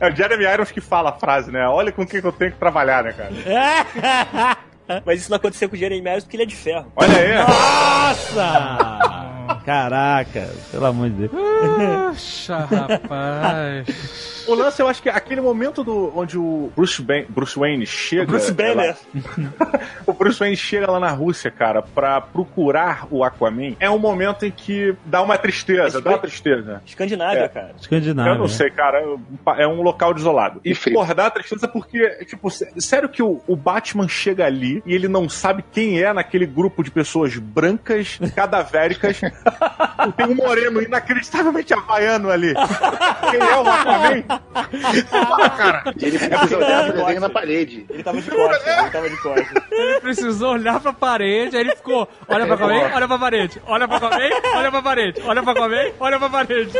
É 0.00 0.10
o 0.10 0.16
Jeremy 0.16 0.44
Irons 0.44 0.70
que 0.70 0.80
fala 0.80 1.10
a 1.10 1.12
frase, 1.12 1.50
né? 1.52 1.66
Olha 1.68 1.92
com 1.92 2.06
quem 2.06 2.20
que 2.20 2.26
eu 2.26 2.32
tenho 2.32 2.52
que 2.52 2.58
trabalhar, 2.58 3.04
né, 3.04 3.12
cara? 3.12 3.30
Mas 5.04 5.20
isso 5.20 5.30
não 5.30 5.36
aconteceu 5.36 5.68
com 5.68 5.76
o 5.76 5.78
Jeremy 5.78 6.08
Irons 6.08 6.24
porque 6.24 6.36
ele 6.36 6.44
é 6.44 6.46
de 6.46 6.56
ferro. 6.56 6.90
Olha 6.96 7.16
aí. 7.16 7.34
Nossa! 7.38 8.68
Caraca, 9.64 10.50
pelo 10.70 10.86
amor 10.86 11.10
de 11.10 11.28
Deus. 11.28 11.32
Puxa, 11.32 12.58
rapaz. 12.58 14.33
O 14.46 14.54
lance, 14.54 14.80
eu 14.80 14.88
acho 14.88 15.02
que 15.02 15.08
aquele 15.08 15.40
momento 15.40 15.82
do, 15.82 16.12
onde 16.16 16.38
o 16.38 16.70
Bruce, 16.76 17.00
Ben- 17.02 17.26
Bruce 17.28 17.58
Wayne 17.58 17.86
chega. 17.86 18.26
Bruce 18.26 18.52
Banner. 18.52 18.96
o 20.06 20.12
Bruce 20.12 20.38
Wayne 20.38 20.56
chega 20.56 20.90
lá 20.90 21.00
na 21.00 21.10
Rússia, 21.10 21.50
cara, 21.50 21.82
pra 21.82 22.20
procurar 22.20 23.06
o 23.10 23.24
Aquaman, 23.24 23.74
é 23.80 23.88
um 23.90 23.98
momento 23.98 24.44
em 24.44 24.50
que 24.50 24.94
dá 25.04 25.22
uma 25.22 25.38
tristeza, 25.38 26.00
dá 26.00 26.10
uma 26.10 26.18
tristeza. 26.18 26.82
Escandinávia, 26.86 27.40
É. 27.44 27.48
cara. 27.48 27.74
Escandinávia. 27.80 28.32
Eu 28.32 28.38
não 28.38 28.48
sei, 28.48 28.70
cara. 28.70 29.02
É 29.56 29.66
um 29.66 29.82
local 29.82 30.12
desolado. 30.14 30.60
E 30.64 30.74
frio. 30.74 30.94
porra, 30.96 31.14
dá 31.14 31.30
tristeza 31.30 31.66
porque, 31.68 32.08
tipo, 32.26 32.50
sé- 32.50 32.72
sério 32.78 33.08
que 33.08 33.22
o, 33.22 33.40
o 33.46 33.56
Batman 33.56 34.08
chega 34.08 34.44
ali 34.44 34.82
e 34.86 34.94
ele 34.94 35.08
não 35.08 35.28
sabe 35.28 35.64
quem 35.72 36.02
é 36.02 36.12
naquele 36.12 36.46
grupo 36.46 36.82
de 36.82 36.90
pessoas 36.90 37.36
brancas, 37.36 38.18
cadavéricas. 38.34 39.20
Tem 40.16 40.26
um 40.26 40.34
moreno 40.34 40.82
inacreditavelmente 40.82 41.72
havaiano 41.72 42.30
ali. 42.30 42.52
Quem 43.30 43.40
é 43.40 43.56
o 43.56 43.66
Aquaman? 43.68 44.24
E 45.96 46.04
ele 46.04 46.18
precisa 46.18 46.56
olhar 46.58 46.84
pro 46.84 46.92
desenho 47.00 47.20
na 47.20 47.30
parede. 47.30 47.86
Ele 47.88 48.02
tava 48.02 48.20
de 48.20 48.30
costas, 48.30 48.78
ele 48.78 48.90
tava 48.90 49.10
de 49.10 49.16
costas. 49.22 49.62
Ele 49.70 50.00
precisou 50.00 50.52
olhar 50.52 50.80
pra 50.80 50.92
parede, 50.92 51.56
aí 51.56 51.62
ele 51.62 51.76
ficou, 51.76 52.08
olha 52.28 52.46
pra 52.46 52.56
comer, 52.56 52.92
olha 52.94 53.08
pra 53.08 53.18
parede, 53.18 53.62
olha 53.66 53.88
pra 53.88 54.00
comer, 54.00 54.30
olha 54.54 54.70
pra 54.70 54.82
parede, 54.82 55.22
olha 55.24 55.42
pra 55.42 55.54
comer, 55.54 55.94
olha 56.00 56.18
pra 56.18 56.30
parede. 56.30 56.70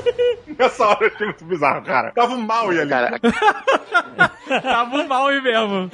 Nessa 0.58 0.86
hora 0.86 0.98
eu 1.06 1.12
achei 1.14 1.26
muito 1.26 1.44
bizarro, 1.44 1.82
cara. 1.82 2.12
Tava 2.12 2.34
um 2.34 2.40
mal 2.40 2.68
ali. 2.70 2.86
Cara, 2.88 3.18
Tava 4.62 5.04
mal 5.04 5.28
aí 5.28 5.40
mesmo. 5.40 5.90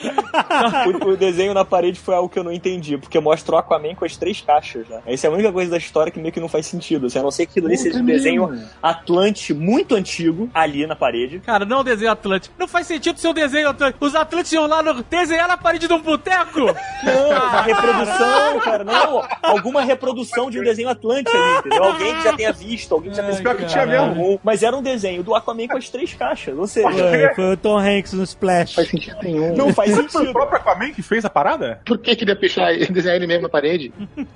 O, 1.04 1.08
o 1.10 1.16
desenho 1.16 1.54
na 1.54 1.64
parede 1.64 1.98
foi 2.00 2.14
algo 2.14 2.28
que 2.28 2.38
eu 2.38 2.44
não 2.44 2.52
entendi, 2.52 2.98
porque 2.98 3.18
mostra 3.20 3.54
o 3.54 3.58
Aquaman 3.58 3.94
com 3.94 4.04
as 4.04 4.16
três 4.16 4.40
caixas, 4.40 4.88
né? 4.88 5.00
Essa 5.06 5.26
é 5.26 5.30
a 5.30 5.32
única 5.32 5.52
coisa 5.52 5.70
da 5.70 5.78
história 5.78 6.10
que 6.12 6.18
meio 6.18 6.32
que 6.32 6.40
não 6.40 6.48
faz 6.48 6.66
sentido. 6.66 7.06
Assim, 7.06 7.18
a 7.18 7.22
não 7.22 7.30
ser 7.30 7.46
que 7.46 7.52
aquilo 7.52 7.66
ali 7.66 7.76
seja 7.78 7.98
um 8.00 8.04
desenho 8.04 8.60
Atlante 8.82 9.54
muito 9.54 9.94
antigo 9.94 10.50
ali 10.52 10.86
na 10.86 10.96
parede. 10.96 11.40
Cara, 11.50 11.64
não 11.64 11.80
é 11.80 11.84
desenho 11.84 12.12
Atlântico. 12.12 12.54
Não 12.56 12.68
faz 12.68 12.86
sentido 12.86 13.18
ser 13.18 13.26
um 13.26 13.34
desenho 13.34 13.70
Atlântico. 13.70 14.04
Os 14.06 14.14
Atlantes 14.14 14.52
iam 14.52 14.68
lá 14.68 14.80
no, 14.84 15.02
desenhar 15.02 15.48
na 15.48 15.56
parede 15.56 15.88
de 15.88 15.92
um 15.92 15.98
boteco. 16.00 16.60
Não, 17.02 17.30
uma 17.30 17.62
reprodução, 17.62 18.60
cara, 18.60 18.84
não. 18.84 19.24
Alguma 19.42 19.82
reprodução 19.82 20.48
de 20.48 20.60
um 20.60 20.62
desenho 20.62 20.88
Atlante 20.88 21.28
ali, 21.36 21.58
entendeu? 21.58 21.82
Alguém 21.82 22.14
que 22.14 22.22
já 22.22 22.32
tenha 22.36 22.52
visto, 22.52 22.94
alguém 22.94 23.10
que 23.10 23.16
já 23.16 23.24
tenha 23.24 23.36
Pior 23.40 23.56
que 23.56 23.64
tinha 23.64 23.84
mesmo. 23.84 24.40
Mas 24.44 24.62
era 24.62 24.76
um 24.76 24.82
desenho 24.82 25.24
do 25.24 25.34
Aquaman 25.34 25.66
com 25.66 25.76
as 25.76 25.88
três 25.88 26.14
caixas, 26.14 26.56
ou 26.56 26.68
seja, 26.68 26.88
Foi, 26.88 27.34
foi 27.34 27.52
o 27.54 27.56
Tom 27.56 27.78
Hanks 27.80 28.12
no 28.12 28.22
Splash. 28.22 28.74
faz 28.76 28.88
sentido 28.88 29.16
nenhum. 29.20 29.56
não 29.56 29.74
faz 29.74 29.92
Foi 29.92 30.04
o 30.04 30.08
sentido. 30.08 30.32
próprio 30.32 30.56
Aquaman 30.60 30.92
que 30.92 31.02
fez 31.02 31.24
a 31.24 31.30
parada? 31.30 31.80
Por 31.84 31.98
que 31.98 32.14
queria 32.14 32.36
deixar 32.36 32.72
desenhar 32.90 33.16
ele 33.16 33.26
mesmo 33.26 33.42
na 33.42 33.48
parede? 33.48 33.92
Ele 34.16 34.26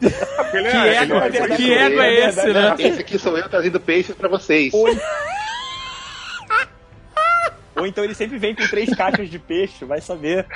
Que 0.69 0.77
é, 0.77 0.97
ego, 0.97 1.15
é- 1.15 1.57
que 1.57 1.73
ego 1.73 2.01
é 2.01 2.29
esse, 2.29 2.53
né? 2.53 2.75
Esse 2.79 3.01
aqui 3.03 3.19
sou 3.21 3.39
eu 3.39 3.49
trazendo 3.49 3.79
peixes 3.79 4.17
pra 4.17 4.29
vocês. 4.29 4.73
Ou 7.85 7.89
então 7.89 8.03
ele 8.03 8.15
sempre 8.15 8.39
vem 8.39 8.55
com 8.55 8.67
três 8.67 8.89
caixas 8.97 9.29
de 9.29 9.39
peixe, 9.39 9.85
vai 9.85 10.01
saber. 10.01 10.47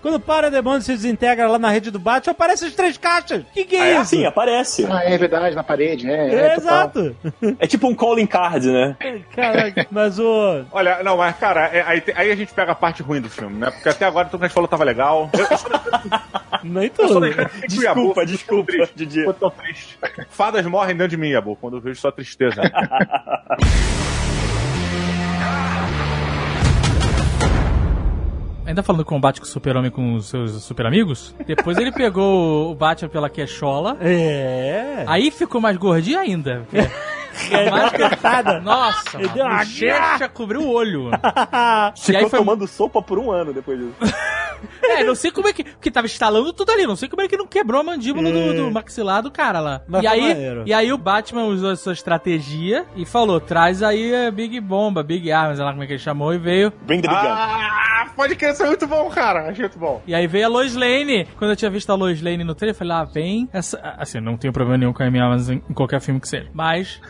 Quando 0.00 0.14
o 0.14 0.20
Parademônio 0.20 0.80
se 0.80 0.92
desintegra 0.92 1.46
lá 1.46 1.58
na 1.58 1.70
rede 1.70 1.90
do 1.90 1.98
Batman, 1.98 2.32
aparecem 2.32 2.68
as 2.68 2.74
três 2.74 2.96
caixas. 2.96 3.44
Que 3.52 3.66
que 3.66 3.76
é 3.76 4.00
isso? 4.00 4.06
Sim, 4.06 4.24
aparece. 4.24 4.86
Ah, 4.90 5.04
é 5.04 5.18
verdade, 5.18 5.54
na 5.54 5.62
parede, 5.62 6.10
é. 6.10 6.34
É, 6.34 6.34
é 6.34 6.56
exato. 6.56 7.14
É 7.58 7.66
tipo 7.66 7.86
um 7.86 7.94
calling 7.94 8.26
card, 8.26 8.70
né? 8.70 8.96
Caraca, 9.36 9.86
mas 9.90 10.18
o. 10.18 10.64
Olha, 10.72 11.02
não, 11.02 11.18
mas 11.18 11.36
cara, 11.36 11.66
é- 11.66 11.82
aí, 11.82 12.02
aí 12.14 12.30
a 12.32 12.34
gente 12.34 12.54
pega 12.54 12.72
a 12.72 12.74
parte 12.74 13.02
ruim 13.02 13.20
do 13.20 13.28
filme, 13.28 13.58
né? 13.58 13.70
Porque 13.70 13.90
até 13.90 14.06
agora 14.06 14.26
tudo 14.28 14.40
que 14.40 14.46
a 14.46 14.48
gente 14.48 14.54
falou 14.54 14.66
tava 14.68 14.84
legal. 14.84 15.28
Eu, 15.34 15.44
eu 15.44 16.64
Nem 16.64 16.84
eu 16.84 16.90
tudo. 16.90 17.20
Desculpa, 17.68 18.24
desculpa, 18.24 18.72
Didi. 18.96 19.18
ficou 19.18 19.34
tão 19.34 19.50
triste. 19.50 19.98
Fadas 20.30 20.64
morrem 20.64 20.96
dentro 20.96 21.10
de 21.10 21.16
mim, 21.18 21.28
Yabu, 21.28 21.54
quando 21.56 21.76
eu 21.76 21.80
vejo 21.82 22.00
sua 22.00 22.10
tristeza. 22.10 22.62
Ainda 28.70 28.84
falando 28.84 29.00
do 29.00 29.04
combate 29.04 29.40
com 29.40 29.46
o 29.46 29.48
super-homem 29.48 29.90
com 29.90 30.14
os 30.14 30.28
seus 30.28 30.62
super 30.62 30.86
amigos, 30.86 31.34
depois 31.44 31.76
ele 31.76 31.90
pegou 31.90 32.70
o 32.70 32.74
Batman 32.76 33.08
pela 33.08 33.28
queixola, 33.28 33.96
É. 34.00 35.04
aí 35.08 35.28
ficou 35.32 35.60
mais 35.60 35.76
gordinho 35.76 36.20
ainda. 36.20 36.62
É 37.50 37.70
mais. 37.70 38.62
Nossa, 38.62 39.18
Ele 39.18 39.28
deu 39.28 39.44
uma 39.44 39.54
a 39.56 39.58
bochecha 39.58 40.28
cobriu 40.28 40.62
o 40.62 40.72
olho. 40.72 41.10
Ficou 41.96 42.20
aí 42.20 42.28
foi- 42.28 42.38
tomando 42.38 42.66
sopa 42.66 43.02
por 43.02 43.18
um 43.18 43.30
ano 43.30 43.52
depois 43.52 43.78
disso. 43.78 43.94
É, 44.82 45.04
não 45.04 45.14
sei 45.14 45.30
como 45.30 45.48
é 45.48 45.52
que. 45.52 45.64
Porque 45.64 45.90
tava 45.90 46.06
instalando 46.06 46.52
tudo 46.52 46.70
ali, 46.70 46.86
não 46.86 46.96
sei 46.96 47.08
como 47.08 47.22
é 47.22 47.28
que 47.28 47.36
não 47.36 47.46
quebrou 47.46 47.80
a 47.80 47.84
mandíbula 47.84 48.30
do, 48.30 48.54
do 48.54 48.70
maxilar 48.70 49.22
do 49.22 49.30
cara 49.30 49.60
lá. 49.60 49.80
Mas 49.88 50.02
e 50.02 50.06
aí, 50.06 50.20
maneiro. 50.20 50.62
e 50.66 50.72
aí 50.74 50.92
o 50.92 50.98
Batman 50.98 51.44
usou 51.44 51.70
a 51.70 51.76
sua 51.76 51.92
estratégia 51.92 52.84
e 52.94 53.06
falou: 53.06 53.40
traz 53.40 53.82
aí 53.82 54.26
a 54.26 54.30
Big 54.30 54.60
Bomba, 54.60 55.02
Big 55.02 55.30
Arms, 55.30 55.56
sei 55.56 55.64
lá 55.64 55.70
como 55.70 55.82
é 55.82 55.86
que 55.86 55.92
ele 55.94 55.98
chamou, 56.00 56.34
e 56.34 56.38
veio. 56.38 56.72
Bring 56.82 57.00
the 57.00 57.08
big 57.08 57.20
gun. 57.20 57.28
ah, 57.28 58.06
pode 58.14 58.36
crer, 58.36 58.52
isso 58.52 58.62
é 58.62 58.66
muito 58.66 58.86
bom, 58.86 59.08
cara. 59.10 59.48
Achei 59.48 59.62
muito 59.64 59.78
bom. 59.78 60.02
E 60.06 60.14
aí 60.14 60.26
veio 60.26 60.46
a 60.46 60.48
Lois 60.48 60.74
Lane. 60.74 61.26
Quando 61.38 61.50
eu 61.52 61.56
tinha 61.56 61.70
visto 61.70 61.90
a 61.90 61.94
Lois 61.94 62.20
Lane 62.20 62.44
no 62.44 62.54
trailer, 62.54 62.74
eu 62.74 62.78
falei, 62.78 62.92
lá 62.92 63.04
vem 63.04 63.48
essa. 63.52 63.78
Assim, 63.96 64.20
não 64.20 64.36
tenho 64.36 64.52
problema 64.52 64.76
nenhum 64.76 64.92
com 64.92 65.02
a 65.02 65.06
Amy 65.06 65.20
Adams 65.20 65.48
em, 65.48 65.62
em 65.70 65.72
qualquer 65.72 66.00
filme 66.00 66.20
que 66.20 66.28
seja. 66.28 66.48
Mas 66.52 67.00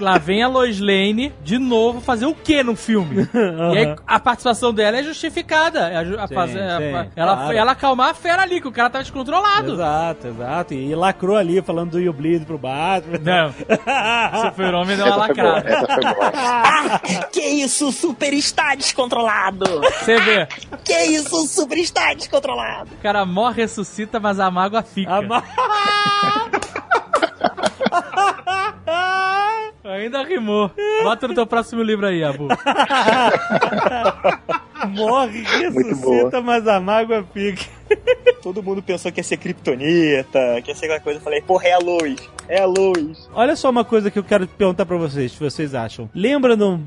lá 0.00 0.18
vem 0.18 0.42
a 0.42 0.48
Lois 0.48 0.78
Lane 0.80 1.32
de 1.42 1.58
novo 1.58 2.00
fazer 2.00 2.26
o 2.26 2.34
que 2.34 2.62
no 2.62 2.74
filme? 2.76 3.28
E 3.72 3.78
aí 3.78 3.96
a 4.06 4.20
participação 4.20 4.72
dela 4.72 4.98
é 4.98 5.02
justificada. 5.02 5.80
É 5.88 5.96
a 5.96 6.22
a 6.24 6.28
Sim, 6.28 6.34
fazer, 6.34 6.60
a- 6.62 6.78
sim, 6.78 7.10
ela, 7.16 7.36
claro. 7.36 7.52
ela 7.56 7.72
acalmar 7.72 8.10
a 8.10 8.14
fera 8.14 8.42
ali, 8.42 8.60
que 8.60 8.68
o 8.68 8.72
cara 8.72 8.90
tava 8.90 9.02
descontrolado. 9.04 9.72
Exato, 9.74 10.26
exato. 10.28 10.74
E 10.74 10.94
lacrou 10.94 11.36
ali, 11.36 11.62
falando 11.62 11.92
do 11.92 12.00
You 12.00 12.12
Bleed 12.12 12.44
pro 12.44 12.58
Batman. 12.58 13.18
Não. 13.22 13.54
Super-Homem 14.50 14.96
deu 14.96 15.06
uma 15.06 15.16
lacrada. 15.16 15.62
boa. 15.62 17.00
Que 17.32 17.40
isso, 17.40 17.88
o 17.88 17.92
super 17.92 18.32
está 18.34 18.74
descontrolado! 18.74 19.64
Você 19.80 20.20
vê, 20.20 20.46
Que 20.84 20.92
isso, 21.04 21.34
o 21.42 21.46
super 21.46 21.78
está 21.78 22.12
descontrolado! 22.14 22.90
o 22.92 23.02
cara 23.02 23.24
morre, 23.24 23.62
ressuscita, 23.62 24.20
mas 24.20 24.38
a 24.38 24.50
mágoa 24.50 24.82
fica. 24.82 25.12
A 25.16 25.22
ma- 25.22 25.42
Ainda 29.84 30.22
rimou. 30.22 30.70
Bota 31.02 31.26
no 31.26 31.34
teu 31.34 31.46
próximo 31.46 31.82
livro 31.82 32.06
aí, 32.06 32.22
Abu. 32.22 32.48
Morre, 34.88 35.42
ressuscita, 35.42 36.40
mas 36.40 36.66
a 36.66 36.80
mágoa 36.80 37.24
fica. 37.32 37.64
Todo 38.42 38.62
mundo 38.62 38.82
pensou 38.82 39.12
que 39.12 39.20
ia 39.20 39.24
ser 39.24 39.36
Kryptonita, 39.36 40.60
que 40.62 40.70
ia 40.70 40.74
ser 40.74 40.86
aquela 40.86 41.00
coisa. 41.00 41.18
Eu 41.18 41.22
falei, 41.22 41.40
porra, 41.40 41.68
é 41.68 41.72
a 41.72 41.78
luz, 41.78 42.20
é 42.48 42.60
a 42.60 42.66
luz. 42.66 43.28
Olha 43.34 43.54
só 43.56 43.70
uma 43.70 43.84
coisa 43.84 44.10
que 44.10 44.18
eu 44.18 44.24
quero 44.24 44.46
perguntar 44.46 44.86
pra 44.86 44.96
vocês, 44.96 45.32
se 45.32 45.40
vocês 45.40 45.74
acham. 45.74 46.08
Lembra 46.14 46.56
do, 46.56 46.80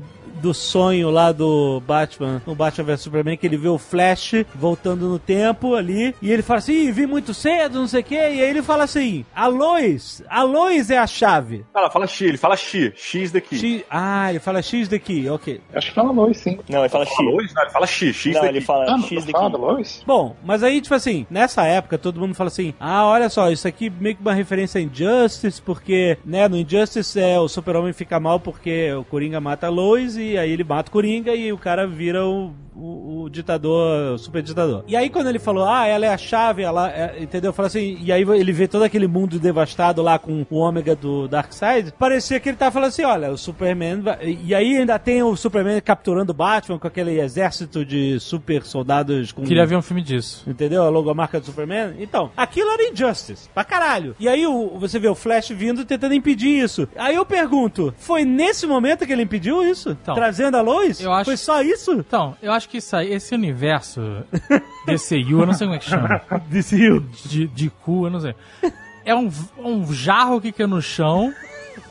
do 0.46 0.54
sonho 0.54 1.10
lá 1.10 1.32
do 1.32 1.82
Batman, 1.86 2.40
no 2.46 2.54
Batman 2.54 2.84
vs 2.84 3.00
Superman, 3.00 3.36
que 3.36 3.46
ele 3.46 3.56
vê 3.56 3.68
o 3.68 3.78
Flash 3.78 4.44
voltando 4.54 5.08
no 5.08 5.18
tempo 5.18 5.74
ali, 5.74 6.14
e 6.22 6.30
ele 6.30 6.42
fala 6.42 6.58
assim, 6.58 6.72
"Ih, 6.86 6.92
vi 6.92 7.04
muito 7.06 7.34
cedo, 7.34 7.80
não 7.80 7.88
sei 7.88 8.00
o 8.00 8.04
quê, 8.04 8.14
e 8.14 8.18
aí 8.18 8.40
ele 8.50 8.62
fala 8.62 8.84
assim, 8.84 9.24
a 9.34 9.48
Lois, 9.48 10.22
a 10.28 10.42
Lois 10.44 10.88
é 10.90 10.98
a 10.98 11.06
chave. 11.06 11.64
Fala, 11.72 11.90
fala 11.90 12.06
X, 12.06 12.20
ele 12.28 12.36
fala 12.38 12.56
X, 12.56 12.92
X 12.96 13.32
daqui. 13.32 13.56
X, 13.58 13.84
ah, 13.90 14.30
ele 14.30 14.38
fala 14.38 14.62
X 14.62 14.88
daqui, 14.88 15.28
ok. 15.28 15.60
Acho 15.74 15.88
que 15.88 15.94
fala 15.94 16.12
Lois, 16.12 16.36
sim. 16.36 16.58
Não, 16.68 16.80
ele 16.80 16.88
fala 16.88 17.04
X. 17.04 17.16
Fala 17.16 17.30
Lois? 17.30 17.52
Não, 17.54 17.62
ele 17.62 17.70
fala 17.72 17.86
X, 17.86 18.16
X 18.16 18.24
Não, 18.34 18.40
daqui. 18.42 18.54
ele 18.56 18.60
fala 18.64 18.84
Ah, 18.88 18.98
X 19.02 19.24
daqui. 19.24 19.56
Lois? 19.56 20.02
Bom, 20.06 20.36
mas 20.44 20.62
aí, 20.62 20.80
tipo 20.80 20.94
assim, 20.94 21.26
nessa 21.28 21.64
época 21.66 21.98
todo 21.98 22.20
mundo 22.20 22.34
fala 22.36 22.48
assim: 22.48 22.72
ah, 22.78 23.04
olha 23.06 23.28
só, 23.28 23.50
isso 23.50 23.66
aqui 23.66 23.90
meio 23.90 24.14
que 24.14 24.22
uma 24.22 24.32
referência 24.34 24.78
a 24.78 24.82
Injustice, 24.82 25.60
porque, 25.60 26.16
né, 26.24 26.46
no 26.48 26.56
Injustice 26.56 27.18
é, 27.18 27.38
o 27.40 27.48
Super-Homem 27.48 27.92
fica 27.92 28.20
mal 28.20 28.38
porque 28.38 28.92
o 28.92 29.02
Coringa 29.04 29.40
mata 29.40 29.66
a 29.66 29.70
Lois 29.70 30.16
e 30.16 30.35
aí 30.38 30.50
ele 30.50 30.64
mata 30.64 30.88
o 30.88 30.92
Coringa 30.92 31.34
e 31.34 31.52
o 31.52 31.58
cara 31.58 31.86
vira 31.86 32.24
o, 32.24 32.52
o, 32.76 33.22
o 33.24 33.30
ditador, 33.30 34.14
o 34.14 34.18
super 34.18 34.42
ditador. 34.42 34.84
E 34.86 34.96
aí 34.96 35.08
quando 35.10 35.28
ele 35.28 35.38
falou, 35.38 35.64
ah, 35.64 35.86
ela 35.86 36.06
é 36.06 36.08
a 36.12 36.18
chave, 36.18 36.62
ela, 36.62 36.90
é, 36.90 37.16
entendeu? 37.22 37.52
Fala 37.52 37.68
assim, 37.68 37.98
e 38.00 38.12
aí 38.12 38.22
ele 38.22 38.52
vê 38.52 38.68
todo 38.68 38.82
aquele 38.84 39.06
mundo 39.06 39.38
devastado 39.38 40.02
lá 40.02 40.18
com 40.18 40.44
o 40.50 40.56
ômega 40.56 40.94
do 40.94 41.26
Darkseid, 41.28 41.92
parecia 41.98 42.38
que 42.40 42.48
ele 42.48 42.56
tava 42.56 42.70
falando 42.72 42.88
assim: 42.88 43.04
olha, 43.04 43.30
o 43.30 43.38
Superman. 43.38 44.00
vai- 44.00 44.38
E 44.44 44.54
aí 44.54 44.76
ainda 44.76 44.98
tem 44.98 45.22
o 45.22 45.34
Superman 45.36 45.80
capturando 45.80 46.32
o 46.32 46.34
Batman 46.34 46.78
com 46.78 46.86
aquele 46.86 47.20
exército 47.20 47.84
de 47.84 48.18
super 48.20 48.62
soldados 48.64 49.32
com. 49.32 49.42
Queria 49.44 49.66
ver 49.66 49.76
um 49.76 49.82
filme 49.82 50.02
disso. 50.02 50.44
Entendeu? 50.46 50.82
A 50.84 50.88
logomarca 50.88 51.40
do 51.40 51.46
Superman. 51.46 51.94
Então, 51.98 52.30
aquilo 52.36 52.70
era 52.70 52.90
Injustice. 52.90 53.48
Pra 53.54 53.64
caralho. 53.64 54.14
E 54.18 54.28
aí 54.28 54.46
o, 54.46 54.78
você 54.78 54.98
vê 54.98 55.08
o 55.08 55.14
Flash 55.14 55.50
vindo 55.50 55.84
tentando 55.84 56.14
impedir 56.14 56.62
isso. 56.62 56.88
Aí 56.96 57.14
eu 57.14 57.24
pergunto, 57.24 57.94
foi 57.98 58.24
nesse 58.24 58.66
momento 58.66 59.06
que 59.06 59.12
ele 59.12 59.22
impediu 59.22 59.62
isso? 59.64 59.90
Então, 59.90 60.14
Trazendo 60.14 60.56
a 60.56 60.60
Lois? 60.60 61.00
eu 61.00 61.12
acho- 61.12 61.24
Foi 61.26 61.36
só 61.36 61.62
isso? 61.62 61.92
Então, 61.92 62.36
eu 62.42 62.52
acho 62.52 62.65
que 62.68 62.78
isso 62.78 62.94
aí, 62.96 63.12
esse 63.12 63.34
universo 63.34 64.00
DCU, 64.86 65.40
eu 65.40 65.46
não 65.46 65.52
sei 65.54 65.66
como 65.66 65.76
é 65.76 65.78
que 65.78 65.88
chama. 65.88 66.20
Decidiu. 66.48 67.00
De, 67.24 67.46
de 67.46 67.70
cu, 67.70 68.06
eu 68.06 68.10
não 68.10 68.20
sei. 68.20 68.34
É 69.04 69.14
um, 69.14 69.30
um 69.58 69.92
jarro 69.92 70.40
que 70.40 70.52
caiu 70.52 70.68
no 70.68 70.82
chão. 70.82 71.32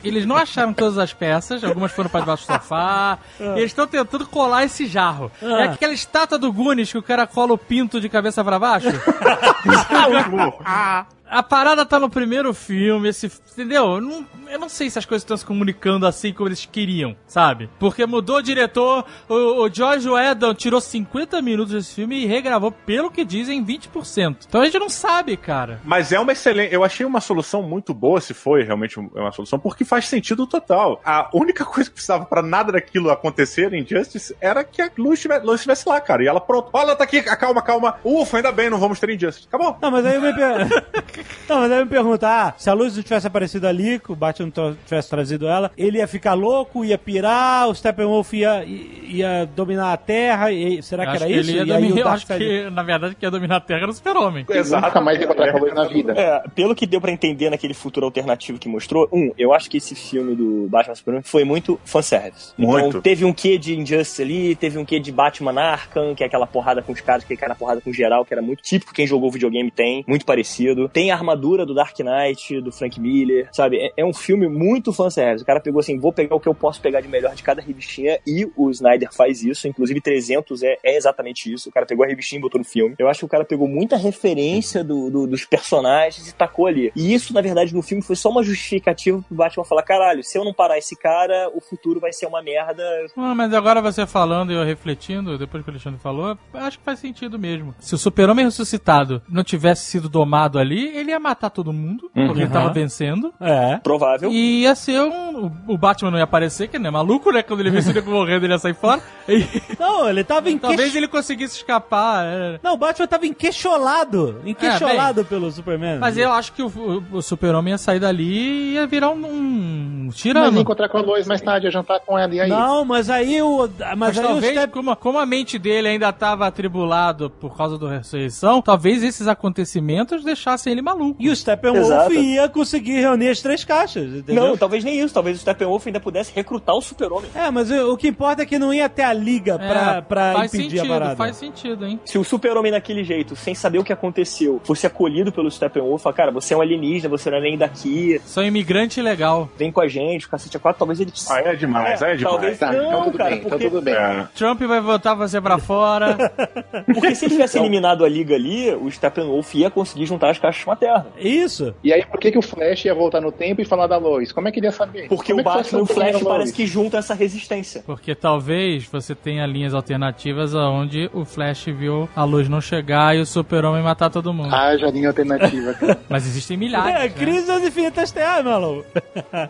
Eles 0.04 0.26
não 0.26 0.36
acharam 0.38 0.72
todas 0.74 0.98
as 1.00 1.14
peças, 1.14 1.64
algumas 1.64 1.92
foram 1.92 2.10
pra 2.10 2.20
debaixo 2.20 2.46
do 2.48 2.54
sofá. 2.54 3.18
e 3.40 3.44
eles 3.60 3.72
estão 3.72 3.88
tentando 3.88 4.26
colar 4.28 4.64
esse 4.64 4.86
jarro. 4.86 5.32
É 5.42 5.64
Ah. 5.64 5.72
aquela 5.72 5.94
estátua 5.94 6.38
do 6.38 6.52
Gunis 6.54 6.92
que 6.92 6.98
o 6.98 7.04
cara 7.04 7.26
cola 7.26 7.54
o 7.54 7.58
pinto 7.58 8.00
de 8.00 8.08
cabeça 8.08 8.44
pra 8.44 8.60
baixo. 8.60 8.88
A 11.28 11.42
parada 11.42 11.84
tá 11.86 12.00
no 12.00 12.08
primeiro 12.08 12.54
filme, 12.54 13.10
esse, 13.10 13.26
entendeu? 13.52 13.96
Eu 13.96 14.02
não, 14.02 14.26
eu 14.48 14.60
não 14.60 14.70
sei 14.70 14.92
se 14.92 15.00
as 15.00 15.06
coisas 15.08 15.24
estão 15.24 15.36
se 15.36 15.44
comunicando 15.44 16.06
assim 16.06 16.32
como 16.32 16.48
eles 16.48 16.66
queriam, 16.72 17.16
sabe? 17.26 17.68
Porque 17.80 18.06
mudou 18.06 18.38
o 18.38 18.42
diretor, 18.44 19.04
o, 19.28 19.64
o 19.66 19.70
George 19.74 20.08
Whedon 20.08 20.54
tirou 20.54 20.80
50 20.80 21.42
minutos 21.42 21.74
desse 21.74 21.96
filme 21.96 22.22
e 22.22 22.26
regravou, 22.28 22.72
pelo 22.72 23.10
que 23.10 23.26
dizem, 23.26 23.66
20%. 23.66 24.46
Então 24.48 24.62
a 24.62 24.66
gente 24.66 24.78
não 24.78 24.88
sabe, 24.88 25.36
cara. 25.36 25.82
Mas 25.84 26.12
é 26.12 26.20
uma 26.20 26.32
excelente. 26.32 26.72
Eu 26.74 26.84
achei 26.84 27.04
uma 27.06 27.20
solução 27.20 27.64
muito 27.64 27.92
boa, 27.92 28.22
se 28.22 28.36
foi 28.36 28.62
realmente 28.64 29.00
uma 29.00 29.32
solução, 29.32 29.58
porque 29.66 29.84
faz 29.84 30.08
sentido 30.08 30.46
total. 30.46 31.02
A 31.04 31.28
única 31.34 31.66
coisa 31.66 31.90
que 31.90 31.96
precisava 31.96 32.24
pra 32.24 32.44
nada 32.44 32.74
daquilo 32.74 33.10
acontecer 33.10 33.74
em 33.74 33.84
Justice 33.84 34.36
era 34.40 34.64
que 34.64 34.80
a 34.80 34.92
Lois 34.96 35.18
estivesse, 35.18 35.44
estivesse 35.56 35.90
lá, 35.90 36.00
cara. 36.00 36.24
E 36.24 36.28
ela, 36.28 36.40
pronto, 36.40 36.70
olha, 36.72 36.96
tá 36.96 37.04
aqui, 37.04 37.20
calma, 37.24 37.64
calma. 37.64 37.96
Ufa, 38.04 38.38
ainda 38.38 38.52
bem, 38.52 38.70
não 38.70 38.78
vamos 38.78 39.00
ter 39.00 39.10
Injustice. 39.10 39.48
Acabou. 39.48 39.76
Não, 39.82 39.90
mas 39.90 40.06
aí 40.06 40.18
eu 40.18 40.22
me, 40.22 40.32
per... 40.36 40.68
não, 41.50 41.62
mas 41.62 41.72
aí 41.72 41.80
eu 41.80 41.86
me 41.86 41.90
pergunto, 41.90 42.24
ah, 42.28 42.54
se 42.56 42.70
a 42.70 42.74
luz 42.74 42.96
não 42.96 43.02
tivesse 43.02 43.26
aparecido 43.26 43.68
ali, 43.68 43.98
que 43.98 44.12
o 44.12 44.16
Batman 44.16 44.52
não 44.56 44.76
tivesse 44.86 45.10
trazido 45.10 45.48
ela, 45.48 45.72
ele 45.76 45.98
ia 45.98 46.08
ficar 46.08 46.36
louco, 46.36 46.86
ia 46.86 46.98
pirar, 47.00 47.68
o 47.68 47.74
Steppenwolf 47.74 48.34
ia, 48.34 48.64
ia 48.66 49.50
dominar 49.56 49.94
a 49.94 49.98
Terra, 49.98 50.52
e... 50.52 50.84
será 50.84 51.08
que 51.08 51.16
era 51.16 51.26
que 51.26 51.34
isso? 51.34 51.50
ele 51.50 51.58
ia 51.58 51.64
E 51.64 51.66
dominar- 51.66 51.98
eu 52.02 52.08
acho 52.08 52.28
que, 52.28 52.70
na 52.70 52.84
verdade, 52.84 53.16
quem 53.16 53.26
ia 53.26 53.32
dominar 53.32 53.56
a 53.56 53.62
Terra 53.62 53.80
era 53.82 53.90
o 53.90 53.94
super-homem. 53.96 54.46
Nunca 54.48 55.02
mais 55.02 55.18
ia 55.18 55.26
encontrar 55.26 55.52
com 55.52 55.58
a 55.58 55.62
Lois 55.62 55.74
na 55.74 55.88
vida. 55.88 56.14
É, 56.16 56.44
pelo 56.54 56.76
que 56.76 56.86
deu 56.86 57.02
pra 57.02 57.12
entender 57.12 57.50
naquele 57.50 57.74
futuro 57.74 58.06
alternativo 58.06 58.60
que 58.60 58.70
mostrou, 58.70 59.10
um, 59.12 59.32
eu 59.40 59.45
acho 59.54 59.70
que 59.70 59.78
esse 59.78 59.96
filme 59.96 60.36
do 60.36 60.68
Batman 60.70 60.96
Superman 60.96 61.24
foi 61.24 61.44
muito 61.44 61.80
fanservice. 61.86 62.54
Muito. 62.58 62.88
Então, 62.90 63.02
teve 63.02 63.26
um 63.26 63.34
quê 63.34 63.58
de 63.58 63.76
Injustice 63.78 64.22
ali, 64.22 64.56
teve 64.56 64.78
um 64.78 64.86
quê 64.86 65.00
de 65.00 65.12
Batman 65.12 65.60
Arkham, 65.62 66.14
que 66.16 66.24
é 66.24 66.28
aquela 66.28 66.48
porrada 66.48 66.82
com 66.82 66.92
os 66.92 67.02
caras, 67.02 67.24
que 67.24 67.36
cai 67.36 67.50
na 67.50 67.56
porrada 67.56 67.82
com 67.82 67.92
geral, 67.92 68.26
que 68.26 68.34
era 68.34 68.42
muito 68.42 68.62
típico 68.64 68.94
quem 68.94 69.06
jogou 69.08 69.32
videogame 69.32 69.72
tem, 69.72 70.04
muito 70.08 70.26
parecido. 70.26 70.90
Tem 70.90 71.12
a 71.12 71.16
armadura 71.16 71.66
do 71.66 71.74
Dark 71.74 71.98
Knight, 72.00 72.62
do 72.62 72.72
Frank 72.72 73.00
Miller, 73.00 73.50
sabe? 73.52 73.78
É, 73.78 73.92
é 73.98 74.06
um 74.06 74.14
filme 74.14 74.48
muito 74.48 74.92
fanservice. 74.94 75.44
O 75.44 75.46
cara 75.46 75.60
pegou 75.60 75.80
assim, 75.80 75.98
vou 76.00 76.12
pegar 76.14 76.36
o 76.36 76.40
que 76.40 76.48
eu 76.48 76.56
posso 76.56 76.82
pegar 76.82 77.02
de 77.02 77.08
melhor 77.08 77.34
de 77.36 77.44
cada 77.44 77.62
revistinha, 77.62 78.20
e 78.26 78.48
o 78.56 78.70
Snyder 78.72 79.10
faz 79.14 79.44
isso, 79.44 79.68
inclusive 79.68 80.00
300 80.02 80.64
é, 80.64 80.78
é 80.84 80.96
exatamente 80.98 81.52
isso. 81.54 81.70
O 81.70 81.72
cara 81.72 81.86
pegou 81.86 82.06
a 82.06 82.08
revistinha 82.08 82.40
e 82.40 82.42
botou 82.42 82.60
no 82.60 82.66
filme. 82.66 82.96
Eu 82.98 83.08
acho 83.08 83.20
que 83.20 83.26
o 83.26 83.30
cara 83.30 83.44
pegou 83.46 83.68
muita 83.68 83.98
referência 83.98 84.84
do, 84.84 85.10
do- 85.10 85.28
dos 85.28 85.46
personagens 85.46 86.28
e 86.30 86.34
tacou 86.36 86.68
ali. 86.68 86.92
E 86.96 87.14
isso, 87.14 87.34
na 87.34 87.42
verdade, 87.42 87.74
no 87.74 87.82
filme 87.82 88.02
foi 88.04 88.16
só 88.16 88.30
uma 88.30 88.44
justificativa 88.44 89.24
Batman 89.36 89.64
falar: 89.66 89.84
caralho, 89.84 90.24
se 90.24 90.38
eu 90.38 90.44
não 90.46 90.54
parar 90.54 90.78
esse 90.78 90.96
cara, 90.96 91.50
o 91.54 91.62
futuro 91.62 92.00
vai 92.00 92.12
ser 92.14 92.26
uma 92.26 92.42
merda. 92.42 92.84
Ah, 93.18 93.34
mas 93.36 93.54
agora 93.54 93.82
você 93.82 94.06
falando 94.06 94.52
e 94.52 94.56
eu 94.56 94.64
refletindo, 94.64 95.38
depois 95.38 95.64
que 95.64 95.70
o 95.70 95.72
Alexandre 95.74 96.00
falou, 96.00 96.38
acho 96.54 96.78
que 96.80 96.86
faz 96.86 97.00
sentido 97.00 97.38
mesmo. 97.40 97.74
Se 97.80 97.94
o 97.96 97.98
super-homem 97.98 98.46
ressuscitado 98.46 99.22
não 99.30 99.44
tivesse 99.44 99.86
sido 99.86 100.08
domado 100.10 100.58
ali, 100.60 100.88
ele 100.98 101.12
ia 101.12 101.20
matar 101.20 101.50
todo 101.50 101.72
mundo, 101.74 102.10
porque 102.14 102.42
ele 102.42 102.50
tava 102.50 102.72
vencendo. 102.72 103.34
É. 103.40 103.78
Provável. 103.78 104.32
E 104.32 104.62
ia 104.62 104.76
ser 104.76 105.02
um. 105.02 105.52
O 105.68 105.78
Batman 105.78 106.12
não 106.12 106.18
ia 106.18 106.24
aparecer, 106.24 106.68
que 106.68 106.78
ele 106.78 106.84
não 106.84 106.90
é 106.90 106.92
maluco, 106.92 107.32
né? 107.32 107.44
Quando 107.44 107.60
ele 107.62 107.72
visse 107.72 107.90
ele 107.90 108.02
morrendo, 108.02 108.46
ele 108.46 108.54
ia 108.54 108.60
sair 108.60 108.74
fora. 108.76 109.02
E 109.28 109.46
Não, 109.80 110.08
ele 110.10 110.24
tava 110.24 110.50
em 110.50 110.58
talvez 110.58 110.96
ele 110.96 111.08
conseguisse 111.08 111.58
escapar. 111.58 112.26
é. 112.26 112.60
Não, 112.64 112.74
o 112.74 112.78
Batman 112.78 113.08
tava 113.08 113.26
enqueixolado. 113.26 114.42
Enqueixolado 114.46 115.26
pelo 115.26 115.52
Superman. 115.52 116.00
Mas 116.00 116.18
eu 116.18 116.32
acho 116.32 116.54
que 116.54 116.62
o, 116.62 116.68
o- 116.68 117.18
o 117.18 117.22
super-homem 117.22 117.72
ia 117.72 117.78
sair 117.78 118.00
dali 118.00 118.26
e 118.26 118.74
ia 118.74 118.88
virar 118.88 119.10
um, 119.10 119.25
um 119.26 120.06
Mas 120.08 120.16
tirano. 120.16 120.56
ia 120.58 120.62
encontrar 120.62 120.90
com 120.90 120.98
a 120.98 121.02
Lois 121.02 121.28
mais 121.28 121.42
tarde, 121.42 121.68
ia 121.68 121.72
jantar 121.72 122.00
com 122.00 122.18
ela, 122.18 122.34
e 122.34 122.40
aí? 122.42 122.50
Não, 122.50 122.86
mas 122.86 123.10
aí 123.10 123.42
o. 123.42 123.68
Mas, 123.68 123.98
Mas 123.98 124.18
aí 124.18 124.24
talvez, 124.26 124.52
o 124.52 124.60
Step... 124.60 124.74
como, 124.74 124.96
como 124.96 125.18
a 125.20 125.26
mente 125.26 125.58
dele 125.60 125.88
ainda 125.88 126.10
estava 126.10 126.48
atribulado 126.48 127.30
por 127.30 127.56
causa 127.58 127.78
da 127.78 127.90
ressurreição, 127.90 128.62
talvez 128.62 129.04
esses 129.04 129.28
acontecimentos 129.28 130.24
deixassem 130.24 130.74
ele 130.74 130.82
maluco. 130.82 131.16
E 131.22 131.30
o 131.30 131.36
Steppenwolf 131.36 131.86
Exato. 131.86 132.14
ia 132.14 132.50
conseguir 132.50 133.00
reunir 133.00 133.30
as 133.30 133.42
três 133.42 133.64
caixas, 133.64 134.14
entendeu? 134.14 134.48
Não, 134.48 134.58
talvez 134.58 134.84
nem 134.84 135.00
isso. 135.00 135.14
Talvez 135.14 135.38
o 135.38 135.42
Steppenwolf 135.42 135.86
ainda 135.88 136.00
pudesse 136.00 136.34
recrutar 136.34 136.76
o 136.76 136.82
super-homem. 136.82 137.30
É, 137.34 137.50
mas 137.52 137.72
o, 137.72 137.96
que 137.98 138.08
importa 138.08 138.42
é 138.44 138.46
que 138.46 138.60
não 138.60 138.74
ia 138.74 138.88
ter 138.90 139.04
a 139.04 139.14
liga 139.14 139.58
pra, 139.58 139.96
É, 139.98 140.02
pra 140.02 140.34
faz 140.34 140.54
impedir 140.54 140.78
sentido, 140.78 140.94
a 140.94 141.00
parada. 141.00 141.16
faz 141.16 141.36
sentido, 141.38 141.86
hein? 141.86 142.00
Se 142.06 142.18
o 142.18 142.24
super-homem 142.24 142.72
daquele 142.72 143.04
jeito, 143.04 143.36
sem 143.36 143.56
saber 143.56 143.80
o 143.80 143.84
que 143.84 143.94
aconteceu, 143.94 144.60
fosse 144.64 144.86
acolhido 144.86 145.32
pelo 145.32 145.50
Steppenwolf, 145.50 146.02
fala, 146.04 146.16
cara, 146.16 146.32
você 146.32 146.54
é 146.54 146.58
um 146.58 146.62
alienígena, 146.62 147.10
você 147.10 147.30
não 147.30 147.38
é 147.38 147.42
nem 147.42 147.58
daqui, 147.58 148.20
Sou 148.26 148.44
imigrante 148.44 149.02
legal. 149.02 149.15
Vem 149.58 149.72
com 149.72 149.82
a 149.82 149.88
gente, 149.88 150.26
o 150.26 150.30
cacete 150.30 150.58
a 150.58 150.60
quatro, 150.60 150.80
talvez 150.80 151.00
ele... 151.00 151.12
Aí 151.30 151.44
é 151.46 151.56
demais, 151.56 152.02
aí 152.02 152.14
é 152.14 152.16
demais. 152.16 152.36
Talvez 152.36 152.60
Tá, 152.66 152.72
não, 152.72 152.88
então 152.88 153.04
tudo 153.04 153.18
cara, 153.18 153.30
bem, 153.30 153.40
então 153.40 153.50
porque, 153.50 153.70
tudo 153.70 153.82
bem. 153.82 153.94
É. 153.94 154.28
Trump 154.36 154.62
vai 154.62 154.82
votar 154.82 155.16
você 155.16 155.40
pra 155.40 155.58
fora. 155.58 156.18
porque 156.86 157.16
se 157.16 157.26
ele 157.26 157.34
tivesse 157.34 157.58
eliminado 157.58 158.04
a 158.04 158.10
liga 158.10 158.36
ali, 158.36 158.74
o 158.74 158.90
Steppenwolf 158.90 159.54
ia 159.56 159.70
conseguir 159.70 160.06
juntar 160.06 160.32
as 160.32 160.40
caixas 160.40 160.64
com 160.64 160.72
a 160.72 160.76
Terra. 160.76 161.08
Isso. 161.18 161.74
E 161.84 161.94
aí, 161.94 162.06
por 162.06 162.20
que, 162.20 162.32
que 162.32 162.38
o 162.38 162.42
Flash 162.42 162.86
ia 162.86 162.94
voltar 162.94 163.22
no 163.22 163.32
tempo 163.32 163.62
e 163.62 163.66
falar 163.66 163.88
da 163.88 163.98
Lois? 163.98 164.32
Como 164.32 164.48
é 164.48 164.52
que 164.52 164.60
ele 164.60 164.68
ia 164.68 164.72
saber? 164.72 165.08
Porque 165.08 165.32
Como 165.32 165.38
o 165.38 165.42
é 165.42 165.44
que 165.44 165.58
Batman 165.58 165.80
e 165.80 165.82
o 165.82 165.86
Flash 165.86 166.24
parece 166.24 166.54
que 166.54 166.66
juntam 166.66 167.00
essa 167.00 167.14
resistência. 167.14 167.84
Porque 167.86 168.16
talvez 168.16 168.86
você 168.86 169.14
tenha 169.14 169.46
linhas 169.46 169.74
alternativas 169.74 170.54
onde 170.54 171.10
o 171.14 171.26
Flash 171.26 171.66
viu 171.66 172.10
a 172.16 172.24
luz 172.24 172.50
não 172.50 172.62
chegar 172.62 173.16
e 173.16 173.20
o 173.20 173.26
super-homem 173.26 173.84
matar 173.84 174.10
todo 174.10 174.34
mundo. 174.34 174.54
Haja 174.54 174.88
linha 174.88 175.10
alternativa, 175.10 175.74
cara. 175.74 176.00
Mas 176.10 176.26
existem 176.26 176.58
milhares. 176.58 176.96
É, 176.96 177.00
né? 177.00 177.10
crise 177.10 177.48
das 177.48 177.64
infinitas 177.64 178.12
terras, 178.12 178.44
maluco. 178.44 178.86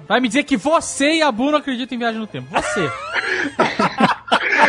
Vai 0.07 0.19
me 0.19 0.27
dizer 0.27 0.43
que 0.43 0.57
você 0.57 1.15
e 1.15 1.21
a 1.21 1.31
Bu 1.31 1.51
não 1.51 1.59
acreditam 1.59 1.95
em 1.95 1.99
viagem 1.99 2.19
no 2.19 2.27
tempo. 2.27 2.47
Você. 2.51 2.91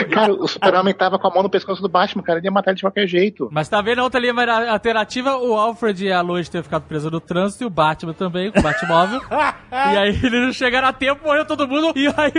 cara, 0.04 0.32
o 0.32 0.46
super-homem 0.46 0.94
tava 0.94 1.18
com 1.18 1.26
a 1.26 1.30
mão 1.30 1.42
no 1.42 1.50
pescoço 1.50 1.80
do 1.80 1.88
Batman, 1.88 2.22
cara. 2.22 2.38
Ele 2.38 2.46
ia 2.46 2.50
matar 2.50 2.70
ele 2.70 2.76
de 2.76 2.82
qualquer 2.82 3.06
jeito. 3.06 3.48
Mas 3.50 3.68
tá 3.68 3.80
vendo 3.80 4.00
a 4.00 4.04
outra 4.04 4.20
linha 4.20 4.34
alternativa? 4.70 5.36
O 5.36 5.54
Alfred 5.54 6.04
e 6.04 6.12
a 6.12 6.20
Lois 6.20 6.48
ter 6.48 6.62
ficado 6.62 6.82
presos 6.82 7.10
no 7.10 7.20
trânsito 7.20 7.64
e 7.64 7.66
o 7.66 7.70
Batman 7.70 8.12
também, 8.12 8.50
com 8.50 8.58
o 8.58 8.62
Batmóvel. 8.62 9.20
e 9.70 9.96
aí 9.96 10.08
eles 10.08 10.30
não 10.46 10.52
chegaram 10.52 10.88
a 10.88 10.92
tempo, 10.92 11.24
morreu 11.24 11.44
todo 11.44 11.68
mundo. 11.68 11.92
E 11.96 12.06
aí 12.06 12.32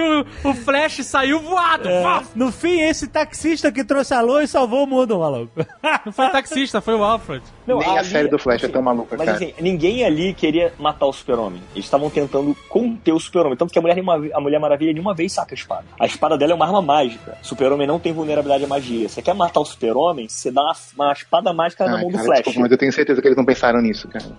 o, 0.43 0.49
o 0.49 0.53
Flash 0.53 1.03
saiu 1.05 1.39
voado. 1.39 1.89
Vá! 2.03 2.23
No 2.35 2.51
fim, 2.51 2.81
esse 2.81 3.07
taxista 3.07 3.71
que 3.71 3.83
trouxe 3.83 4.13
a 4.13 4.21
luz 4.21 4.49
salvou 4.49 4.83
o 4.83 4.87
mundo, 4.87 5.19
maluco. 5.19 5.65
Não 6.05 6.11
foi 6.11 6.25
o 6.25 6.31
taxista, 6.31 6.81
foi 6.81 6.95
o 6.95 7.03
Alfred. 7.03 7.43
Não, 7.68 7.80
Nem 7.80 7.88
a 7.89 7.99
ali- 7.99 8.07
série 8.07 8.27
do 8.30 8.39
Flash 8.39 8.64
é 8.64 8.68
tão 8.69 8.81
maluca, 8.81 9.15
Mas 9.18 9.26
cara. 9.26 9.38
assim, 9.38 9.53
ninguém 9.60 10.03
ali 10.06 10.34
queria 10.34 10.73
matar 10.80 11.06
o 11.06 11.14
super-homem. 11.14 11.61
Eles 11.76 11.85
estavam 11.85 12.10
tentando 12.10 12.56
conter 12.69 13.11
o 13.11 13.19
super-homem. 13.19 13.57
Tanto 13.57 13.73
que 13.73 13.77
a 13.80 13.81
mulher, 13.81 13.95
ve- 13.95 14.31
a 14.34 14.39
mulher 14.39 14.60
Maravilha 14.60 14.94
de 14.94 14.99
uma 14.99 15.14
vez 15.14 15.31
saca 15.34 15.53
a 15.53 15.56
espada. 15.56 15.84
A 15.99 16.06
espada 16.06 16.38
dela 16.38 16.53
é 16.53 16.56
uma 16.56 16.65
arma 16.65 16.81
mágica. 16.81 17.38
O 17.44 17.45
super-homem 17.45 17.85
não 17.85 17.99
tem 17.99 18.14
vulnerabilidade 18.14 18.64
à 18.64 18.68
magia. 18.68 19.10
Você 19.10 19.22
quer 19.22 19.35
matar 19.35 19.60
o 19.60 19.65
super-homem, 19.65 20.27
você 20.30 20.49
dá 20.52 20.61
uma, 20.61 20.73
uma 20.95 21.11
espada 21.14 21.53
mágica 21.53 21.85
na 21.85 21.95
Ai, 21.95 22.02
mão 22.02 22.10
do 22.11 22.14
cara, 22.15 22.26
Flash. 22.26 22.38
desculpa, 22.38 22.60
mas 22.61 22.72
eu 22.72 22.77
tenho 22.77 22.94
certeza 22.94 23.22
que 23.22 23.27
eles 23.27 23.38
não 23.38 23.45
pensaram 23.45 23.81
nisso, 23.81 24.07
cara. 24.07 24.26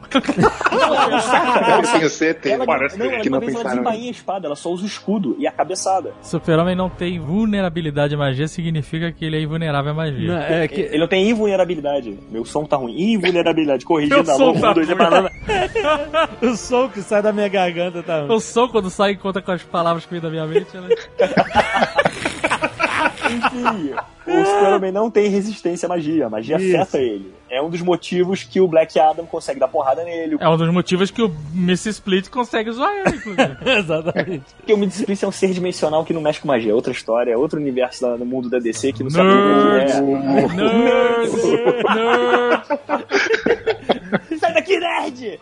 Não, 0.78 0.94
ela 0.94 1.08
não 1.08 1.20
saca. 1.20 1.58
Ela, 1.58 1.82
Eu 1.82 1.92
tenho 1.92 2.08
certeza. 2.10 2.54
ela, 2.54 2.66
Parece 2.66 2.98
não, 2.98 3.06
ela, 3.06 3.20
que 3.20 3.28
uma 3.28 3.36
não 3.38 3.40
vez 3.40 3.52
ela 3.54 3.62
pensaram 3.64 3.82
desembainha 3.82 4.08
a 4.08 4.12
espada. 4.12 4.46
Ela 4.46 4.56
só 4.56 4.70
usa 4.70 4.84
o 4.84 4.86
escudo 4.86 5.36
e 5.38 5.46
a 5.46 5.52
cabeçada. 5.52 6.12
Super-homem 6.22 6.76
não 6.76 6.88
tem 6.88 7.18
vulnerabilidade 7.18 8.14
à 8.14 8.18
magia, 8.18 8.46
significa 8.48 9.10
que 9.12 9.24
ele 9.24 9.36
é 9.36 9.40
invulnerável 9.42 9.90
à 9.90 9.94
magia. 9.94 10.28
Não, 10.32 10.38
é 10.38 10.68
que... 10.68 10.80
Ele 10.82 10.98
não 10.98 11.08
tem 11.08 11.28
invulnerabilidade. 11.28 12.18
Meu 12.30 12.44
som 12.44 12.64
tá 12.64 12.76
ruim. 12.76 12.94
Invulnerabilidade. 13.18 13.84
Corrigindo 13.84 14.30
a 14.30 14.38
mão, 14.38 14.52
um, 14.52 14.74
dois, 14.74 14.88
é 14.90 14.94
banana. 14.94 15.30
O 16.42 16.56
som 16.56 16.88
que 16.88 17.02
sai 17.02 17.22
da 17.22 17.32
minha 17.32 17.48
garganta 17.48 18.02
tá. 18.02 18.24
O 18.24 18.40
som, 18.40 18.68
quando 18.68 18.90
sai, 18.90 19.16
conta 19.16 19.42
com 19.42 19.52
as 19.52 19.62
palavras 19.62 20.04
que 20.04 20.12
vem 20.12 20.20
da 20.20 20.30
minha 20.30 20.46
mente. 20.46 20.76
Né? 20.76 20.88
Enfim, 23.30 23.94
o 24.26 24.44
Super-Homem 24.44 24.92
não 24.92 25.10
tem 25.10 25.28
resistência 25.28 25.86
à 25.86 25.88
magia. 25.88 26.26
A 26.26 26.30
magia 26.30 26.56
Isso. 26.56 26.76
afeta 26.76 26.98
ele. 26.98 27.32
É 27.50 27.62
um 27.62 27.70
dos 27.70 27.80
motivos 27.80 28.42
que 28.42 28.60
o 28.60 28.68
Black 28.68 28.98
Adam 29.00 29.24
consegue 29.24 29.58
dar 29.58 29.68
porrada 29.68 30.04
nele. 30.04 30.36
É 30.38 30.48
um 30.48 30.56
dos 30.56 30.70
motivos 30.70 31.10
que 31.10 31.22
o 31.22 31.34
Miss 31.52 31.86
Split 31.86 32.28
consegue 32.28 32.70
zoar 32.72 32.92
ele, 32.92 33.16
inclusive. 33.16 33.56
Exatamente. 33.78 34.44
Porque 34.58 34.72
o 34.74 34.76
Mid-Split 34.76 35.22
é 35.22 35.26
um 35.26 35.32
ser 35.32 35.50
dimensional 35.54 36.04
que 36.04 36.12
não 36.12 36.20
mexe 36.20 36.40
com 36.40 36.48
magia. 36.48 36.72
É 36.72 36.74
outra 36.74 36.92
história, 36.92 37.32
é 37.32 37.36
outro 37.36 37.58
universo 37.58 38.02
da- 38.02 38.18
no 38.18 38.26
mundo 38.26 38.50
da 38.50 38.58
DC 38.58 38.92
que 38.92 39.02
não 39.02 39.08
sabe 39.10 39.28
o 39.30 39.32
que 39.32 39.38
é. 39.38 40.00
Nerd! 40.00 40.56
Nerd! 40.56 41.30
Sai 44.38 44.52
daqui, 44.52 44.78
nerd! 44.78 45.40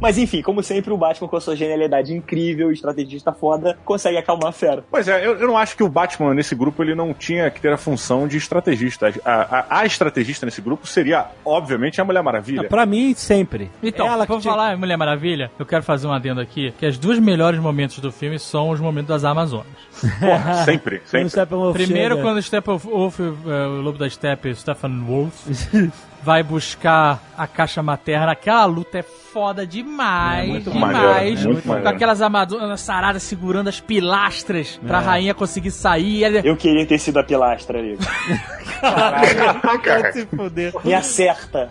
Mas 0.00 0.16
enfim, 0.18 0.42
como 0.42 0.62
sempre, 0.62 0.92
o 0.92 0.96
Batman, 0.96 1.28
com 1.28 1.36
a 1.36 1.40
sua 1.40 1.56
genialidade 1.56 2.14
incrível, 2.14 2.70
estrategista 2.70 3.32
foda, 3.32 3.76
consegue 3.84 4.16
acalmar 4.16 4.48
a 4.50 4.52
fera. 4.52 4.84
Pois 4.90 5.08
é, 5.08 5.26
eu, 5.26 5.36
eu 5.38 5.46
não 5.48 5.56
acho 5.58 5.76
que 5.76 5.82
o 5.82 5.88
Batman 5.88 6.34
nesse 6.34 6.54
grupo 6.54 6.82
ele 6.82 6.94
não 6.94 7.12
tinha 7.12 7.50
que 7.50 7.60
ter 7.60 7.72
a 7.72 7.76
função 7.76 8.28
de 8.28 8.36
estrategista. 8.36 9.12
A, 9.24 9.32
a, 9.76 9.80
a 9.80 9.86
estrategista 9.86 10.46
nesse 10.46 10.60
grupo 10.60 10.86
seria, 10.86 11.26
obviamente, 11.44 12.00
a 12.00 12.04
Mulher 12.04 12.22
Maravilha. 12.22 12.64
Pra 12.68 12.86
mim, 12.86 13.12
sempre. 13.14 13.70
Então, 13.82 14.06
Ela 14.06 14.24
vou 14.24 14.38
tinha- 14.40 14.52
falar 14.52 14.74
em 14.74 14.78
Mulher 14.78 14.96
Maravilha, 14.96 15.50
eu 15.58 15.66
quero 15.66 15.82
fazer 15.82 16.06
um 16.06 16.12
adendo 16.12 16.40
aqui, 16.40 16.72
que 16.78 16.86
os 16.86 16.96
dois 16.98 17.18
melhores 17.18 17.58
momentos 17.60 17.98
do 17.98 18.12
filme 18.12 18.38
são 18.38 18.70
os 18.70 18.78
momentos 18.80 19.08
das 19.08 19.24
Amazonas. 19.24 19.66
Porra, 20.20 20.64
sempre, 20.64 21.02
sempre. 21.06 21.30
Primeiro, 21.72 22.14
chega- 22.16 22.22
quando 22.28 22.36
o 22.36 22.42
Steppenwolf, 22.42 23.18
eh, 23.20 23.66
o 23.66 23.80
lobo 23.80 23.98
da 23.98 24.08
steppe, 24.08 24.54
Stephen 24.54 25.00
Wolf, 25.04 25.34
vai 26.22 26.42
buscar 26.42 27.20
a 27.36 27.46
caixa 27.46 27.82
materna, 27.82 28.32
aquela 28.32 28.64
luta 28.64 28.98
é 28.98 29.04
foda 29.32 29.66
demais, 29.66 30.44
É 30.48 30.52
muito 30.52 30.70
demais. 30.70 30.96
maneiro, 30.96 31.40
é 31.40 31.44
muito 31.44 31.62
com 31.62 31.68
maneiro. 31.68 31.88
aquelas 31.90 32.20
amazonas 32.22 32.80
saradas 32.80 33.22
segurando 33.22 33.68
as 33.68 33.80
pilastras 33.80 34.80
pra 34.86 35.00
rainha 35.00 35.34
conseguir 35.34 35.70
sair. 35.70 36.24
Ele- 36.24 36.48
Eu 36.48 36.56
queria 36.56 36.86
ter 36.86 36.98
sido 36.98 37.18
a 37.18 37.24
pilastra 37.24 37.78
ali. 37.78 37.96
Vai 38.82 40.12
se 40.12 40.26
fuder. 40.26 40.72
Me 40.84 40.94
acerta. 40.94 41.68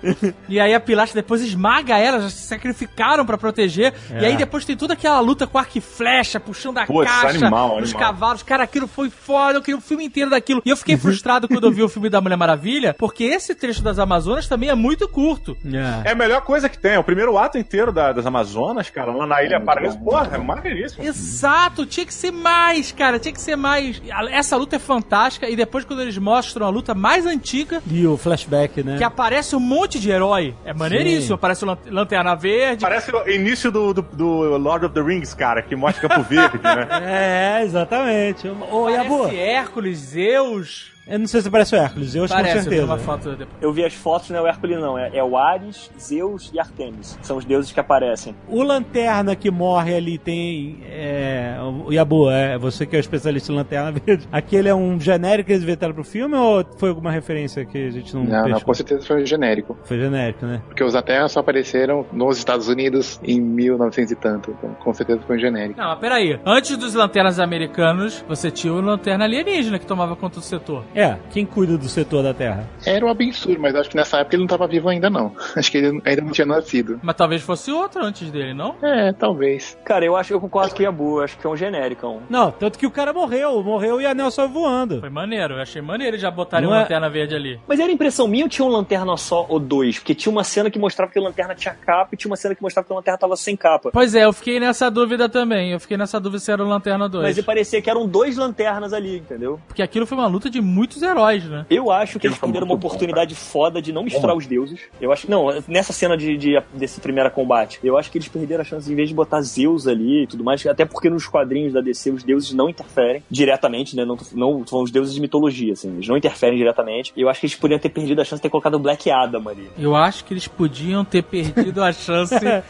E 0.50 0.60
aí 0.60 0.74
a 0.74 0.80
pilastra 0.80 1.22
depois 1.22 1.42
esmaga 1.42 1.98
ela, 1.98 2.22
já 2.22 2.30
se 2.30 2.48
sacrificaram 2.48 3.26
pra 3.26 3.38
proteger. 3.38 3.94
E 4.20 4.26
aí 4.26 4.36
depois 4.36 4.66
tem 4.66 4.76
toda 4.76 4.94
aquela 4.94 5.20
luta 5.20 5.48
com 5.48 5.58
arco 5.58 5.78
e 5.78 5.82
flecha, 5.82 6.40
puxando 6.40 6.78
a 6.80 6.86
Putz, 6.86 7.10
caixa, 7.10 7.38
animal, 7.46 7.80
os 7.80 7.94
cavalos. 7.94 8.44
Cara, 8.44 8.64
aquilo 8.64 8.88
foi 8.88 9.10
foda, 9.10 9.58
eu 9.58 9.62
queria 9.62 9.78
o 9.78 9.82
filme 9.82 10.04
inteiro 10.06 10.30
daquilo. 10.30 10.62
E 10.66 10.70
eu 10.70 10.76
fiquei 10.78 10.98
frustrado 10.98 11.48
quando 11.48 11.66
eu 11.66 11.72
vi 11.72 11.82
o 11.84 11.88
filme 11.90 12.10
da 12.10 12.20
Mulher 12.20 12.36
Maravilha, 12.38 12.94
porque 12.98 13.24
esse 13.24 13.56
trecho 13.56 13.82
das 13.82 14.00
Amazonas 14.00 14.48
também 14.48 14.70
é 14.70 14.76
muito 14.76 15.08
curto. 15.08 15.56
É 16.04 16.12
a 16.12 16.16
melhor 16.16 16.42
coisa 16.42 16.68
que 16.68 16.78
tem. 16.78 16.94
É 16.94 17.00
o 17.00 17.04
primeiro 17.04 17.38
ato 17.38 17.47
inteiro 17.56 17.92
da- 17.92 18.12
das 18.12 18.26
Amazonas, 18.26 18.90
cara, 18.90 19.12
lá 19.12 19.28
na 19.28 19.44
Ilha 19.44 19.62
Paraíso. 19.62 20.00
Porra, 20.00 20.32
é 20.36 20.38
maneiríssimo. 20.40 21.04
Exato, 21.06 21.86
tinha 21.86 22.06
que 22.06 22.14
ser 22.14 22.32
mais, 22.32 22.92
cara, 22.92 23.20
tinha 23.20 23.32
que 23.34 23.40
ser 23.40 23.56
mais. 23.56 24.02
Essa 24.32 24.56
luta 24.58 24.78
é 24.78 24.80
fantástica 24.80 25.48
e 25.48 25.56
depois 25.56 25.86
quando 25.86 26.02
eles 26.02 26.18
mostram 26.18 26.66
a 26.66 26.70
luta 26.70 26.96
mais 26.96 27.28
antiga, 27.28 27.82
E 27.86 28.08
o 28.08 28.18
flashback, 28.18 28.82
né? 28.84 28.98
que 28.98 29.04
aparece 29.04 29.56
um 29.56 29.60
monte 29.60 30.00
de 30.00 30.10
herói, 30.10 30.56
é 30.66 30.74
maneiríssimo, 30.74 31.28
Sim. 31.28 31.34
aparece 31.34 31.64
o 31.64 31.68
Lan- 31.68 31.78
Lanterna 31.92 32.36
Verde. 32.36 32.82
Parece 32.82 33.12
o 33.16 33.30
início 33.30 33.72
do, 33.72 33.94
do, 33.94 34.02
do 34.02 34.58
Lord 34.58 34.86
of 34.88 34.96
the 34.96 35.02
Rings, 35.02 35.34
cara, 35.36 35.62
que 35.62 35.76
mostra 35.76 36.10
Campo 36.10 36.24
Verde, 36.24 36.58
né? 36.64 36.88
É, 37.60 37.64
exatamente. 37.64 38.48
Ô, 38.72 38.90
Yabu, 38.90 39.16
Aparece 39.24 39.38
Hércules, 39.40 39.98
Zeus. 40.00 40.97
Eu 41.10 41.20
não 41.20 41.28
sei 41.28 41.42
se 41.42 41.50
parece 41.50 41.76
o 41.76 41.78
Hércules, 41.78 42.16
eu 42.16 42.24
acho 42.24 42.34
com 42.34 42.40
Parece, 42.40 42.58
eu 42.58 42.64
vi 42.64 42.70
certeza. 42.70 42.86
uma 42.86 42.98
foto. 42.98 43.38
Eu 43.62 43.74
vi 43.74 43.86
as 43.86 43.94
fotos, 43.94 44.30
não 44.30 44.38
é 44.38 44.42
o 44.42 44.48
Hércules, 44.48 44.80
não. 44.80 44.98
É, 44.98 45.18
é 45.18 45.24
o 45.24 45.38
Ares, 45.38 45.90
Zeus 46.00 46.52
e 46.54 46.60
Artemis. 46.60 47.18
São 47.22 47.38
os 47.38 47.46
deuses 47.46 47.72
que 47.72 47.80
aparecem. 47.80 48.36
O 48.48 48.62
Lanterna 48.62 49.36
que 49.36 49.50
morre 49.50 49.96
ali 49.96 50.18
tem. 50.18 50.80
É, 50.90 51.58
o 51.86 51.92
Yabu, 51.92 52.30
é 52.30 52.58
você 52.58 52.86
que 52.86 52.96
é 52.96 53.00
o 53.00 53.02
especialista 53.02 53.52
em 53.52 53.56
Lanterna 53.56 53.92
Verde. 54.06 54.28
Aquele 54.32 54.70
é 54.70 54.76
um 54.76 55.00
genérico 55.00 55.48
que 55.48 55.54
eles 55.54 55.64
inventaram 55.64 55.94
pro 55.94 56.04
filme 56.04 56.36
ou 56.36 56.66
foi 56.78 56.90
alguma 56.90 57.12
referência 57.12 57.66
que 57.66 57.88
a 57.88 57.92
gente 57.92 58.14
não, 58.14 58.24
Não, 58.24 58.48
não, 58.48 58.60
com 58.60 58.74
certeza 58.74 59.06
foi 59.06 59.26
genérico. 59.26 59.78
Foi 59.84 59.98
genérico, 59.98 60.46
né? 60.46 60.62
Porque 60.68 60.84
os 60.84 60.98
Terra 61.08 61.30
só 61.30 61.40
apareceram 61.40 62.06
nos 62.12 62.38
Estados 62.38 62.68
Unidos 62.68 63.20
em 63.24 63.40
1900 63.40 64.12
e 64.12 64.16
tanto. 64.16 64.52
Então, 64.52 64.74
com 64.74 64.94
certeza 64.94 65.22
foi 65.26 65.38
um 65.38 65.40
genérico. 65.40 65.80
Não, 65.80 65.88
mas 65.88 66.00
peraí. 66.00 66.40
Antes 66.46 66.76
dos 66.76 66.94
lanternas 66.94 67.40
americanos, 67.40 68.26
você 68.28 68.52
tinha 68.52 68.74
o 68.74 68.82
lanterna 68.82 69.24
alienígena 69.24 69.80
que 69.80 69.86
tomava 69.86 70.16
conta 70.16 70.40
do 70.40 70.42
setor. 70.42 70.84
É, 70.98 71.16
quem 71.32 71.46
cuida 71.46 71.78
do 71.78 71.88
setor 71.88 72.24
da 72.24 72.34
Terra? 72.34 72.68
Era 72.84 73.06
o 73.06 73.10
Abensur, 73.10 73.56
mas 73.60 73.76
acho 73.76 73.88
que 73.88 73.96
nessa 73.96 74.18
época 74.18 74.36
ele 74.36 74.42
não 74.42 74.48
estava 74.48 74.66
vivo 74.68 74.90
ainda, 74.90 75.12
não. 75.12 75.32
Acho 75.56 75.72
que 75.72 75.78
ele 75.78 76.02
ainda 76.04 76.22
não 76.24 76.32
tinha 76.32 76.46
nascido. 76.46 77.00
Mas 77.04 77.16
talvez 77.16 77.42
fosse 77.44 77.72
outro 77.72 78.04
antes 78.04 78.32
dele, 78.32 78.54
não? 78.54 78.76
É, 78.82 79.14
talvez. 79.14 79.78
Cara, 79.86 80.04
eu 80.04 80.16
acho 80.16 80.34
eu 80.34 80.42
concordo 80.42 80.74
com 80.74 80.80
o 80.82 80.84
Yabu, 80.84 81.22
acho 81.22 81.38
que 81.38 81.46
é 81.46 81.50
um 81.50 81.56
genérico. 81.56 82.22
Não, 82.28 82.50
tanto 82.50 82.80
que 82.80 82.88
o 82.88 82.92
cara 82.92 83.14
morreu, 83.14 83.62
morreu 83.62 84.02
e 84.02 84.06
a 84.08 84.14
Nel 84.16 84.32
saiu 84.32 84.50
voando. 84.50 85.00
Foi 85.00 85.10
maneiro, 85.10 85.54
eu 85.56 85.62
achei 85.62 85.82
maneiro 85.82 86.16
eles 86.16 86.22
já 86.22 86.32
botarem 86.32 86.68
uma 86.68 86.78
é- 86.78 86.82
lanterna 86.82 87.10
verde 87.10 87.36
ali. 87.36 87.60
Mas 87.68 87.80
era 87.80 87.92
impressão 87.92 88.28
minha 88.28 88.46
ou 88.46 88.50
tinha 88.50 88.66
um 88.66 88.72
lanterna 88.72 89.16
só 89.18 89.46
ou 89.48 89.60
dois? 89.60 90.00
Porque 90.00 90.16
tinha 90.16 90.32
uma 90.32 90.44
cena 90.44 90.70
que 90.72 90.80
mostrava 90.80 91.12
que 91.12 91.20
o 91.20 91.24
lanterna 91.24 91.54
tinha 91.54 91.76
capa 91.76 92.10
e 92.14 92.18
tinha 92.18 92.30
uma 92.32 92.38
cena 92.38 92.56
que 92.56 92.62
mostrava 92.62 92.88
que 92.88 92.94
o 92.94 92.96
lanterna 92.96 93.18
tava 93.18 93.36
sem 93.36 93.56
capa. 93.56 93.92
Pois 93.92 94.16
é, 94.16 94.26
eu 94.26 94.34
fiquei 94.34 94.60
nessa 94.60 94.90
dúvida 94.90 95.30
também. 95.30 95.72
Eu 95.72 95.80
fiquei 95.80 95.98
nessa 95.98 96.20
dúvida 96.20 96.40
se 96.40 96.52
era 96.52 96.64
o 96.64 96.68
Lanterna 96.68 97.08
2. 97.08 97.36
Mas 97.36 97.46
parecia 97.46 97.82
que 97.82 97.90
eram 97.90 98.08
dois 98.08 98.36
lanternas 98.38 98.94
ali, 98.94 99.18
entendeu? 99.18 99.60
Porque 99.68 99.82
aquilo 99.82 100.06
foi 100.06 100.18
uma 100.18 100.28
luta 100.28 100.50
de 100.50 100.62
muitos 100.88 101.02
heróis, 101.02 101.44
né? 101.44 101.66
Eu 101.70 101.92
acho 101.92 102.18
que 102.18 102.28
eles 102.28 102.38
perderam 102.38 102.66
uma 102.66 102.76
oportunidade 102.76 103.36
foda 103.36 103.82
de 103.82 103.92
não 103.92 104.04
misturar 104.04 104.36
os 104.36 104.48
deuses. 104.48 104.80
Eu 105.02 105.12
acho 105.12 105.26
que. 105.26 105.32
Não, 105.32 105.48
nessa 105.68 105.92
cena 105.92 106.16
de, 106.18 106.38
de- 106.38 106.62
desse 106.74 107.02
primeiro 107.02 107.30
combate, 107.30 107.80
eu 107.84 107.98
acho 107.98 108.10
que 108.10 108.18
eles 108.18 108.28
perderam 108.28 108.62
a 108.62 108.64
chance, 108.64 108.92
em 108.92 108.96
vez 108.96 109.10
de 109.10 109.16
botar 109.16 109.42
Zeus 109.42 109.86
ali 109.88 110.24
e 110.24 110.28
tudo 110.28 110.44
mais, 110.44 110.66
até 110.66 110.86
porque 110.86 111.10
nos 111.10 111.28
quadrinhos 111.28 111.74
da 111.74 111.82
DC 111.82 112.12
os 112.12 112.24
deuses 112.24 112.54
não 112.54 112.70
interferem 112.70 113.22
diretamente, 113.30 113.96
né? 113.96 114.06
Não, 114.06 114.18
não 114.34 114.66
falando 114.66 114.86
os 114.86 114.92
deuses 114.92 115.14
de 115.14 115.22
mitologia, 115.22 115.74
assim, 115.74 115.94
eles 115.94 116.08
não 116.08 116.16
interferem 116.16 116.58
diretamente. 116.58 117.12
Eu 117.18 117.30
acho 117.30 117.42
que 117.42 117.46
eles 117.48 117.56
poderiam 117.56 117.80
ter 117.80 117.90
perdido 117.90 118.22
a 118.22 118.24
chance 118.24 118.36
de 118.36 118.44
ter 118.44 118.50
colocado 118.50 118.76
o 118.76 118.80
Black 118.80 119.10
Adam 119.12 119.48
ali. 119.48 119.70
Eu 119.78 119.96
acho 119.96 120.24
que 120.24 120.34
eles 120.34 120.48
podiam 120.48 121.04
ter 121.04 121.24
perdido 121.24 121.84
a 121.84 121.92
chance. 121.92 122.36
é, 122.46 122.62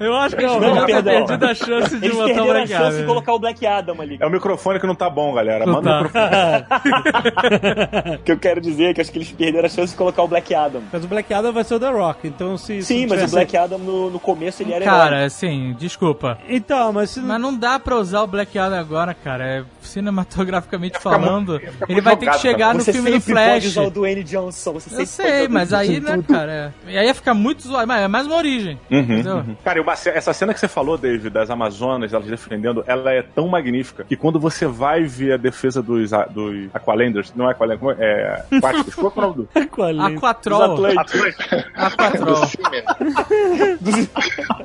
eu 0.00 0.14
acho 0.16 0.36
que 0.36 0.42
eles 0.42 0.52
Não, 0.56 0.60
podiam 0.60 0.86
ter 0.86 1.02
perdido 1.04 1.46
a 1.46 1.54
chance 1.54 1.98
de 1.98 2.06
Eles 2.06 2.16
botar 2.16 2.24
o 2.24 2.34
perderam 2.34 2.50
a 2.50 2.54
Black 2.54 2.68
chance 2.72 2.90
de 2.90 2.96
Adam. 2.96 3.06
colocar 3.06 3.32
o 3.34 3.38
Black 3.38 3.66
Adam 3.66 4.00
ali. 4.00 4.16
É 4.20 4.26
o 4.26 4.30
microfone 4.30 4.80
que 4.80 4.86
não 4.86 4.94
tá 4.94 5.08
bom, 5.08 5.32
galera. 5.34 5.66
Manda 5.66 5.90
tá. 5.90 6.00
o 6.00 6.02
microfone. 6.04 6.32
O 8.18 8.22
que 8.22 8.32
eu 8.32 8.38
quero 8.38 8.60
dizer 8.60 8.84
é 8.90 8.94
que 8.94 9.00
acho 9.00 9.10
que 9.12 9.18
eles 9.18 9.30
perderam 9.32 9.66
a 9.66 9.68
chance 9.68 9.92
de 9.92 9.96
colocar 9.98 10.22
o 10.22 10.28
Black 10.28 10.54
Adam. 10.54 10.82
Mas 10.92 11.04
o 11.04 11.08
Black 11.08 11.32
Adam 11.32 11.52
vai 11.52 11.64
ser 11.64 11.74
o 11.74 11.80
The 11.80 11.90
Rock, 11.90 12.26
então 12.28 12.56
se. 12.56 12.82
se 12.82 12.82
Sim, 12.82 13.00
mas 13.06 13.12
tivesse- 13.12 13.26
o 13.34 13.36
Black 13.36 13.56
Adam 13.56 13.78
no, 13.78 14.10
no 14.10 14.18
começo 14.20 14.62
ele 14.62 14.72
era 14.72 14.84
Cara, 14.84 15.16
herói. 15.16 15.24
assim, 15.26 15.74
desculpa. 15.78 16.38
Então, 16.48 16.92
mas 16.92 17.10
se 17.10 17.20
Mas 17.20 17.40
não 17.40 17.56
dá 17.56 17.78
pra 17.78 17.96
usar 17.96 18.22
o 18.22 18.26
Black 18.26 18.58
Adam 18.58 18.78
agora, 18.78 19.14
cara. 19.14 19.44
É, 19.44 19.64
cinematograficamente 19.82 20.98
falando, 20.98 21.52
muito- 21.60 21.72
ele 21.88 22.00
vai 22.00 22.16
ter 22.16 22.30
que 22.30 22.38
chegar 22.38 22.74
no 22.74 22.84
filme 22.84 23.10
do 23.10 23.20
sempre 23.20 23.34
pode 23.34 23.60
Flash. 23.60 23.64
usar 23.66 23.82
o 23.82 23.90
Dwayne 23.90 24.22
Johnson. 24.24 24.72
Você 24.74 25.02
Eu 25.02 25.06
sei, 25.06 25.48
mas 25.48 25.72
aí, 25.72 26.00
né, 26.00 26.22
cara? 26.28 26.72
é- 26.86 26.92
E 26.92 26.98
aí 26.98 27.06
ia 27.06 27.14
ficar 27.14 27.34
muito 27.34 27.62
zoado. 27.66 27.86
Mas 27.86 28.02
é 28.02 28.08
mais 28.08 28.26
uma 28.26 28.36
origem. 28.36 28.78
Uhum, 28.90 28.98
Entendeu? 29.00 29.36
uhum. 29.36 29.56
Cara, 29.64 29.80
uma 29.82 29.92
essa 29.92 30.32
cena 30.32 30.54
que 30.54 30.60
você 30.60 30.68
falou, 30.68 30.96
David, 30.96 31.30
das 31.30 31.50
Amazonas, 31.50 32.12
elas 32.12 32.26
defendendo, 32.26 32.84
ela 32.86 33.12
é 33.12 33.22
tão 33.22 33.48
magnífica 33.48 34.04
que 34.04 34.16
quando 34.16 34.38
você 34.38 34.66
vai 34.66 35.02
ver 35.04 35.32
a 35.32 35.36
defesa 35.36 35.82
dos, 35.82 36.12
a- 36.12 36.24
dos 36.52 36.74
Aqualanders, 36.74 37.32
não 37.34 37.48
é 37.48 37.52
Aqualanders, 37.52 37.80
como 37.80 37.92
é? 37.92 37.96
é 38.00 38.44
aquáticos, 38.56 38.94
qual 38.94 39.12
é 39.14 39.18
o 39.18 39.22
nome 39.22 39.34
do? 39.34 39.48
com 39.68 39.82
a 39.82 39.86
lei. 39.86 39.98
Os 39.98 40.16
Aquatrol. 40.16 40.62
Atlantes. 40.62 41.36
Aquatrol. 41.74 42.46
Seaman. 42.46 42.82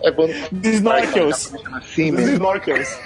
é 0.04 0.12
bom. 0.12 0.30
Dos 0.52 0.74
Snorkels. 0.74 1.54
Seaman. 1.84 2.22
Snorkels. 2.22 3.00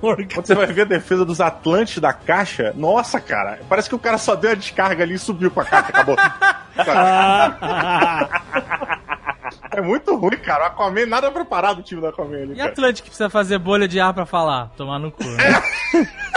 Quando 0.00 0.46
você 0.46 0.54
vai 0.54 0.66
ver 0.66 0.82
a 0.82 0.84
defesa 0.84 1.24
dos 1.24 1.40
Atlantes 1.40 1.98
da 1.98 2.12
caixa, 2.12 2.74
nossa, 2.76 3.18
cara, 3.20 3.58
parece 3.68 3.88
que 3.88 3.94
o 3.94 3.98
cara 3.98 4.18
só 4.18 4.36
deu 4.36 4.50
a 4.50 4.54
descarga 4.54 5.02
ali 5.02 5.14
e 5.14 5.18
subiu 5.18 5.50
com 5.50 5.60
a 5.60 5.64
caixa, 5.64 5.88
acabou. 5.88 6.16
é 9.76 9.80
muito 9.80 10.14
ruim, 10.16 10.36
cara. 10.36 10.64
O 10.64 10.66
Aquaman, 10.68 11.06
nada 11.06 11.30
preparado 11.30 11.78
o 11.78 11.82
time 11.82 12.00
do 12.00 12.06
Aquaman 12.06 12.36
ali, 12.42 12.54
E. 12.56 12.60
Atlântico 12.60 13.04
que 13.04 13.10
precisa 13.10 13.30
fazer 13.30 13.58
bolha 13.58 13.86
de 13.88 13.98
ar 14.00 14.12
pra 14.14 14.26
falar? 14.26 14.70
Tomar 14.76 14.98
no 14.98 15.10
cu. 15.10 15.22
Né? 15.24 15.62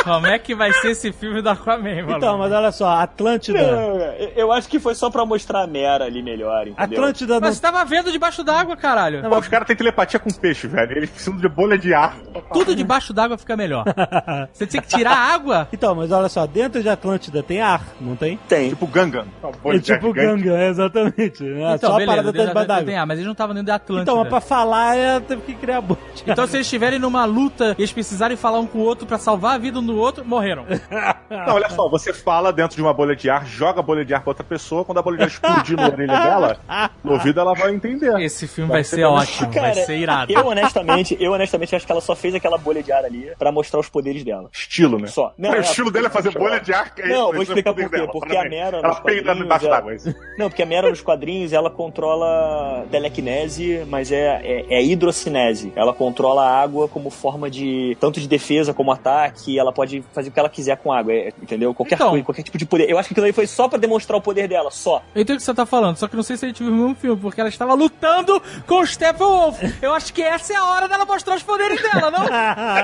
Como 0.03 0.27
é 0.27 0.37
que 0.37 0.53
vai 0.55 0.71
ser 0.73 0.91
esse 0.91 1.11
filme 1.11 1.41
do 1.41 1.49
Aquaman, 1.49 2.03
mano? 2.03 2.17
Então, 2.17 2.37
mas 2.37 2.51
olha 2.51 2.71
só, 2.71 2.87
Atlântida. 2.89 3.59
Não, 3.61 3.97
eu- 4.35 4.51
acho 4.53 4.67
que 4.67 4.79
foi 4.79 4.93
só 4.95 5.09
pra 5.09 5.25
mostrar 5.25 5.63
a 5.63 5.67
Mera 5.67 6.05
ali 6.05 6.21
melhor, 6.21 6.67
entendeu? 6.67 6.99
Atlântida 6.99 7.33
não. 7.35 7.41
Mas 7.41 7.55
você 7.55 7.61
tava 7.61 7.83
vendo 7.85 8.11
debaixo 8.11 8.43
d'água, 8.43 8.75
caralho. 8.77 9.21
Pô, 9.27 9.37
os 9.39 9.47
caras 9.47 9.65
têm 9.65 9.75
telepatia 9.75 10.19
com 10.19 10.29
peixe, 10.29 10.67
velho. 10.67 10.91
Eles 10.97 11.09
precisam 11.09 11.37
de 11.39 11.47
bolha 11.49 11.77
de 11.77 11.93
ar. 11.93 12.15
Tudo 12.51 12.75
debaixo 12.75 13.13
d'água 13.13 13.37
fica 13.37 13.55
melhor. 13.57 13.83
Você 14.53 14.67
tem 14.67 14.81
que 14.81 14.87
tirar 14.87 15.13
a 15.17 15.33
água. 15.33 15.67
Então, 15.73 15.95
mas 15.95 16.11
olha 16.11 16.29
só, 16.29 16.45
dentro 16.45 16.81
de 16.81 16.89
Atlântida 16.89 17.41
tem 17.41 17.61
ar, 17.61 17.81
não 17.99 18.15
tem? 18.15 18.37
Tem. 18.47 18.69
Tipo 18.69 18.85
Gangan. 18.87 19.25
Bolha 19.63 19.77
É 19.77 19.79
tipo. 19.81 20.13
Ganga, 20.13 20.51
é, 20.57 20.69
exatamente. 20.69 21.43
É, 21.43 21.75
Então, 21.75 21.89
só 21.89 21.95
a 21.95 21.97
beleza. 21.99 22.05
parada 22.05 22.33
tá 22.33 22.45
debaixo 22.45 22.67
d'água. 22.67 22.85
tem 22.85 22.97
ar, 22.97 23.05
mas 23.07 23.22
eles 23.23 23.27
não 23.27 23.31
estavam 23.33 23.53
dentro 23.53 23.67
da 23.67 23.75
Atlântida. 23.75 24.11
Então, 24.11 24.17
mas 24.21 24.29
pra 24.29 24.41
falar, 24.41 24.95
ela 24.97 25.21
teve 25.21 25.41
que 25.41 25.53
criar 25.55 25.77
ar. 25.77 25.83
Então, 26.27 26.45
se 26.47 26.55
eles 26.57 26.67
estiverem 26.67 26.99
numa 26.99 27.25
luta 27.25 27.75
e 27.77 27.81
eles 27.81 27.91
precisarem 27.91 28.37
falar 28.37 28.59
um 28.59 28.67
com 28.67 28.79
o 28.79 28.81
outro 28.81 29.05
pra 29.07 29.17
salvar 29.17 29.55
a 29.55 29.57
vida 29.57 29.79
um 29.79 29.85
do 29.85 29.97
outro, 29.97 30.23
morreram. 30.25 30.65
Não, 31.29 31.55
olha 31.55 31.69
só, 31.69 31.89
você 31.89 32.13
fala 32.13 32.53
dentro 32.53 32.75
de 32.75 32.81
uma 32.81 32.93
bolha 32.93 33.15
de 33.15 33.29
ar, 33.29 33.45
joga 33.45 33.79
a 33.79 33.83
bolha 33.83 34.05
de 34.05 34.13
ar 34.13 34.21
pra 34.21 34.29
outra 34.31 34.43
pessoa, 34.43 34.85
quando 34.85 34.99
a 34.99 35.01
bolha 35.01 35.17
de 35.17 35.23
ar 35.23 35.27
explodir 35.29 35.75
na 35.75 35.87
orelha 35.87 36.13
dela, 36.19 36.59
no 37.03 37.13
ouvido 37.13 37.39
ela 37.39 37.53
vai 37.53 37.73
entender. 37.73 38.19
Esse 38.21 38.47
filme 38.47 38.71
vai 38.71 38.83
ser 38.83 39.03
ótimo, 39.05 39.51
vai 39.51 39.73
ser 39.73 39.97
irado. 39.97 40.31
eu 40.31 40.45
honestamente, 40.45 41.17
eu 41.19 41.31
honestamente 41.31 41.75
acho 41.75 41.85
que 41.85 41.91
ela 41.91 42.01
só 42.01 42.15
fez 42.15 42.35
aquela 42.35 42.57
bolha 42.57 42.83
de 42.83 42.91
ar 42.91 43.03
ali 43.05 43.31
pra 43.39 43.51
mostrar 43.51 43.79
os 43.79 43.89
poderes 43.89 44.23
dela. 44.23 44.49
Estilo, 44.53 44.99
né? 44.99 45.07
Só. 45.07 45.33
Não, 45.37 45.49
o 45.51 45.53
ela- 45.53 45.61
estilo 45.61 45.89
dele 45.91 46.07
é 46.07 46.09
fazer 46.09 46.31
bolha 46.31 46.59
de 46.59 46.73
ar. 46.73 46.91
é 46.97 47.07
Não, 47.07 47.15
isso, 47.25 47.31
vou 47.33 47.39
é 47.39 47.43
explicar 47.43 47.73
por 47.73 47.89
quê. 47.89 47.97
dela, 47.97 48.11
Porque 48.11 48.37
a. 48.37 48.43
Mera 48.49 48.77
Ela 48.77 48.87
nos 48.89 48.99
peida 48.99 49.31
ela- 49.31 49.57
d'água, 49.57 49.93
é. 49.93 49.97
Não, 50.37 50.49
porque 50.49 50.61
a 50.61 50.65
Mera 50.65 50.89
nos 50.89 51.01
quadrinhos 51.01 51.53
ela 51.53 51.69
controla 51.69 52.85
telecinese, 53.21 53.85
mas 53.87 54.11
é, 54.11 54.41
é, 54.43 54.65
é 54.75 54.83
hidrocinese. 54.83 55.71
Ela 55.75 55.93
controla 55.93 56.43
a 56.43 56.61
água 56.61 56.87
como 56.87 57.09
forma 57.09 57.49
de 57.49 57.95
tanto 57.99 58.19
de 58.19 58.27
defesa 58.27 58.73
como 58.73 58.91
ataque. 58.91 59.57
Ela 59.57 59.71
pode 59.71 60.03
fazer 60.13 60.29
o 60.29 60.31
que 60.31 60.39
ela 60.39 60.49
quiser 60.49 60.77
com 60.77 60.91
água, 60.91 61.13
é, 61.13 61.33
entendeu? 61.41 61.73
Qualquer 61.73 61.95
Então. 61.95 62.09
coisa, 62.09 62.25
qualquer 62.25 62.43
tipo 62.43 62.57
de 62.57 62.65
poder. 62.65 62.89
Eu 62.89 62.97
acho 62.97 63.07
que 63.07 63.13
aquilo 63.13 63.25
aí 63.25 63.33
foi 63.33 63.47
só 63.47 63.67
pra 63.67 63.77
demonstrar 63.77 64.17
o 64.17 64.21
poder 64.21 64.47
dela, 64.47 64.71
só. 64.71 65.01
Eu 65.15 65.21
entendo 65.21 65.35
o 65.35 65.39
que 65.39 65.43
você 65.45 65.53
tá 65.53 65.65
falando, 65.65 65.97
só 65.97 66.07
que 66.07 66.15
não 66.15 66.23
sei 66.23 66.37
se 66.37 66.45
a 66.45 66.47
gente 66.47 66.63
viu 66.63 66.71
o 66.71 66.75
mesmo 66.75 66.95
filme, 66.95 67.21
porque 67.21 67.39
ela 67.39 67.49
estava 67.49 67.73
lutando 67.73 68.41
com 68.67 68.81
o 68.81 68.85
Steppenwolf. 68.87 69.61
Eu 69.81 69.93
acho 69.93 70.13
que 70.13 70.21
essa 70.21 70.53
é 70.53 70.55
a 70.55 70.65
hora 70.65 70.87
dela 70.87 71.05
mostrar 71.05 71.35
os 71.35 71.43
poderes 71.43 71.81
dela, 71.81 72.09
não? 72.11 72.23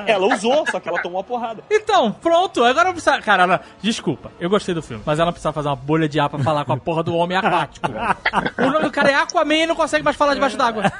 Ela 0.08 0.34
usou, 0.36 0.66
só 0.70 0.80
que 0.80 0.88
ela 0.90 1.02
tomou 1.02 1.18
uma 1.20 1.24
porrada. 1.24 1.64
Então, 1.70 2.12
pronto, 2.12 2.64
agora 2.64 2.86
não 2.86 2.94
precisa. 2.94 3.20
Cara, 3.22 3.44
ela... 3.44 3.62
desculpa, 3.82 4.32
eu 4.40 4.50
gostei 4.50 4.74
do 4.74 4.82
filme, 4.82 5.02
mas 5.06 5.20
ela 5.20 5.28
não 5.28 5.34
precisa 5.34 5.52
fazer 5.54 5.68
uma 5.68 5.76
bolha 5.76 6.08
de 6.08 6.20
ar 6.20 6.30
pra 6.30 6.40
falar 6.40 6.66
com 6.66 6.74
a 6.74 6.78
porra 6.78 7.04
do 7.04 7.16
homem 7.16 7.38
aquático. 7.38 7.88
o 8.58 8.66
nome 8.70 8.84
do 8.86 8.92
cara 8.92 9.12
é 9.12 9.14
Aquaman 9.16 9.56
e 9.56 9.66
não 9.68 9.76
consegue 9.76 10.04
mais 10.04 10.16
falar 10.20 10.34
debaixo 10.36 10.58
d'água. 10.58 10.92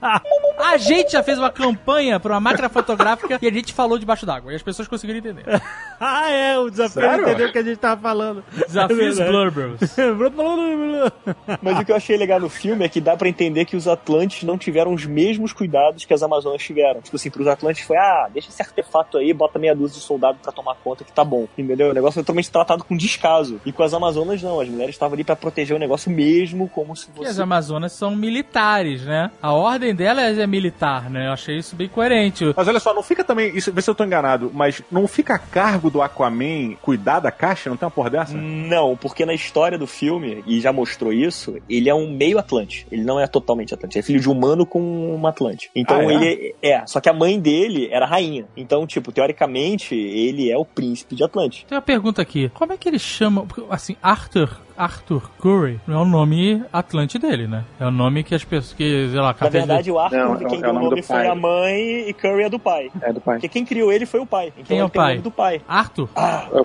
A 0.60 0.76
gente 0.76 1.12
já 1.12 1.22
fez 1.22 1.38
uma 1.38 1.50
campanha 1.50 2.20
pra 2.20 2.34
uma 2.34 2.40
máquina 2.40 2.68
fotográfica 2.68 3.38
e 3.40 3.46
a 3.46 3.52
gente 3.52 3.72
falou 3.72 3.98
debaixo 3.98 4.26
d'água. 4.26 4.52
E 4.52 4.56
as 4.56 4.62
pessoas 4.62 4.86
conseguiram 4.86 5.18
entender. 5.18 5.44
ah, 5.98 6.30
é, 6.30 6.58
o 6.58 6.70
desafio 6.70 7.02
Sério? 7.02 7.22
entendeu 7.22 7.48
o 7.48 7.52
que 7.52 7.58
a 7.58 7.62
gente 7.62 7.78
tava 7.78 8.00
falando. 8.00 8.44
Desafios 8.66 9.18
É 9.18 9.26
Blurbers. 9.30 9.80
Mas 11.62 11.78
o 11.78 11.84
que 11.84 11.92
eu 11.92 11.96
achei 11.96 12.16
legal 12.16 12.38
no 12.38 12.48
filme 12.48 12.84
é 12.84 12.88
que 12.88 13.00
dá 13.00 13.16
pra 13.16 13.28
entender 13.28 13.64
que 13.64 13.76
os 13.76 13.88
Atlantes 13.88 14.42
não 14.42 14.58
tiveram 14.58 14.92
os 14.92 15.06
mesmos 15.06 15.52
cuidados 15.52 16.04
que 16.04 16.12
as 16.14 16.22
Amazonas 16.22 16.62
tiveram. 16.62 17.00
Tipo 17.00 17.16
assim, 17.16 17.30
pros 17.30 17.46
Atlantes 17.46 17.82
foi, 17.84 17.96
ah, 17.96 18.28
deixa 18.32 18.48
esse 18.48 18.62
artefato 18.62 19.18
aí, 19.18 19.32
bota 19.32 19.58
meia 19.58 19.74
dúzia 19.74 19.98
de 19.98 20.04
soldado 20.04 20.38
pra 20.42 20.52
tomar 20.52 20.76
conta 20.76 21.04
que 21.04 21.12
tá 21.12 21.24
bom. 21.24 21.48
Entendeu? 21.56 21.90
O 21.90 21.94
negócio 21.94 22.14
foi 22.14 22.22
totalmente 22.22 22.50
tratado 22.50 22.84
com 22.84 22.96
descaso. 22.96 23.60
E 23.64 23.72
com 23.72 23.82
as 23.82 23.94
Amazonas 23.94 24.42
não, 24.42 24.60
as 24.60 24.68
mulheres 24.68 24.94
estavam 24.94 25.14
ali 25.14 25.24
pra 25.24 25.36
proteger 25.36 25.76
o 25.76 25.80
negócio 25.80 26.10
mesmo, 26.10 26.68
como 26.68 26.94
se 26.94 27.08
E 27.08 27.10
as 27.10 27.28
fosse... 27.28 27.42
Amazonas 27.42 27.92
são 27.92 28.14
militares, 28.14 29.02
né? 29.04 29.30
A 29.42 29.52
ordem 29.52 29.89
ordem 29.90 29.94
dela 29.94 30.22
é, 30.22 30.40
é 30.40 30.46
militar, 30.46 31.10
né? 31.10 31.26
Eu 31.28 31.32
achei 31.32 31.56
isso 31.58 31.74
bem 31.76 31.88
coerente. 31.88 32.52
Mas 32.56 32.68
olha 32.68 32.80
só, 32.80 32.94
não 32.94 33.02
fica 33.02 33.24
também. 33.24 33.56
Isso, 33.56 33.72
vê 33.72 33.82
se 33.82 33.90
eu 33.90 33.94
tô 33.94 34.04
enganado, 34.04 34.50
mas 34.54 34.82
não 34.90 35.06
fica 35.06 35.34
a 35.34 35.38
cargo 35.38 35.90
do 35.90 36.00
Aquaman 36.00 36.74
cuidar 36.80 37.20
da 37.20 37.30
caixa? 37.30 37.68
Não 37.68 37.76
tem 37.76 37.86
uma 37.86 37.90
porra 37.90 38.10
dessa? 38.10 38.36
Não, 38.36 38.96
porque 38.96 39.24
na 39.26 39.34
história 39.34 39.76
do 39.76 39.86
filme, 39.86 40.42
e 40.46 40.60
já 40.60 40.72
mostrou 40.72 41.12
isso, 41.12 41.56
ele 41.68 41.88
é 41.88 41.94
um 41.94 42.10
meio 42.10 42.38
Atlante. 42.38 42.86
Ele 42.90 43.02
não 43.02 43.18
é 43.20 43.26
totalmente 43.26 43.74
Atlante. 43.74 43.98
É 43.98 44.02
filho 44.02 44.20
de 44.20 44.28
humano 44.28 44.64
com 44.64 45.14
uma 45.14 45.30
Atlante. 45.30 45.70
Então 45.74 45.98
Ah, 45.98 46.04
é? 46.04 46.14
ele 46.14 46.54
é. 46.62 46.86
Só 46.86 47.00
que 47.00 47.08
a 47.08 47.12
mãe 47.12 47.38
dele 47.38 47.88
era 47.90 48.06
rainha. 48.06 48.46
Então, 48.56 48.86
tipo, 48.86 49.12
teoricamente, 49.12 49.94
ele 49.94 50.50
é 50.50 50.56
o 50.56 50.64
príncipe 50.64 51.14
de 51.14 51.24
Atlante. 51.24 51.66
Tem 51.68 51.76
uma 51.76 51.82
pergunta 51.82 52.22
aqui. 52.22 52.48
Como 52.54 52.72
é 52.72 52.76
que 52.76 52.88
eles 52.88 53.02
chamam. 53.02 53.46
porque, 53.46 53.60
Assim, 53.70 53.96
Arthur. 54.02 54.60
Arthur 54.82 55.30
Curry 55.40 55.80
não 55.86 55.98
é 55.98 56.02
o 56.02 56.04
nome 56.04 56.64
Atlante 56.72 57.18
dele, 57.18 57.46
né? 57.46 57.64
É 57.78 57.86
o 57.86 57.90
nome 57.90 58.22
que 58.24 58.34
as 58.34 58.44
pessoas. 58.44 58.72
Que, 58.72 59.08
sei 59.10 59.18
lá, 59.20 59.28
Na 59.28 59.34
carteira 59.34 59.66
de- 59.66 59.68
verdade, 59.68 59.90
o 59.90 59.98
Arthur, 59.98 60.16
Não, 60.18 60.36
quem 60.48 60.58
é 60.58 60.62
deu 60.62 60.70
o 60.70 60.76
o 60.76 60.80
nome 60.82 61.02
foi 61.02 61.16
pai. 61.16 61.26
a 61.28 61.34
mãe 61.34 62.08
e 62.08 62.12
Curry 62.14 62.42
é 62.44 62.48
do 62.48 62.58
pai. 62.58 62.90
É 63.02 63.12
do 63.12 63.20
pai. 63.20 63.34
Porque 63.36 63.48
quem 63.48 63.64
criou 63.64 63.92
ele 63.92 64.06
foi 64.06 64.20
o 64.20 64.26
pai. 64.26 64.46
Então 64.48 64.64
Quem 64.64 64.78
é 64.78 64.84
o 64.84 64.88
tem 64.88 65.00
o 65.00 65.04
pai? 65.04 65.12
nome 65.14 65.22
do 65.22 65.30
pai. 65.30 65.60
Arthur? 65.68 66.08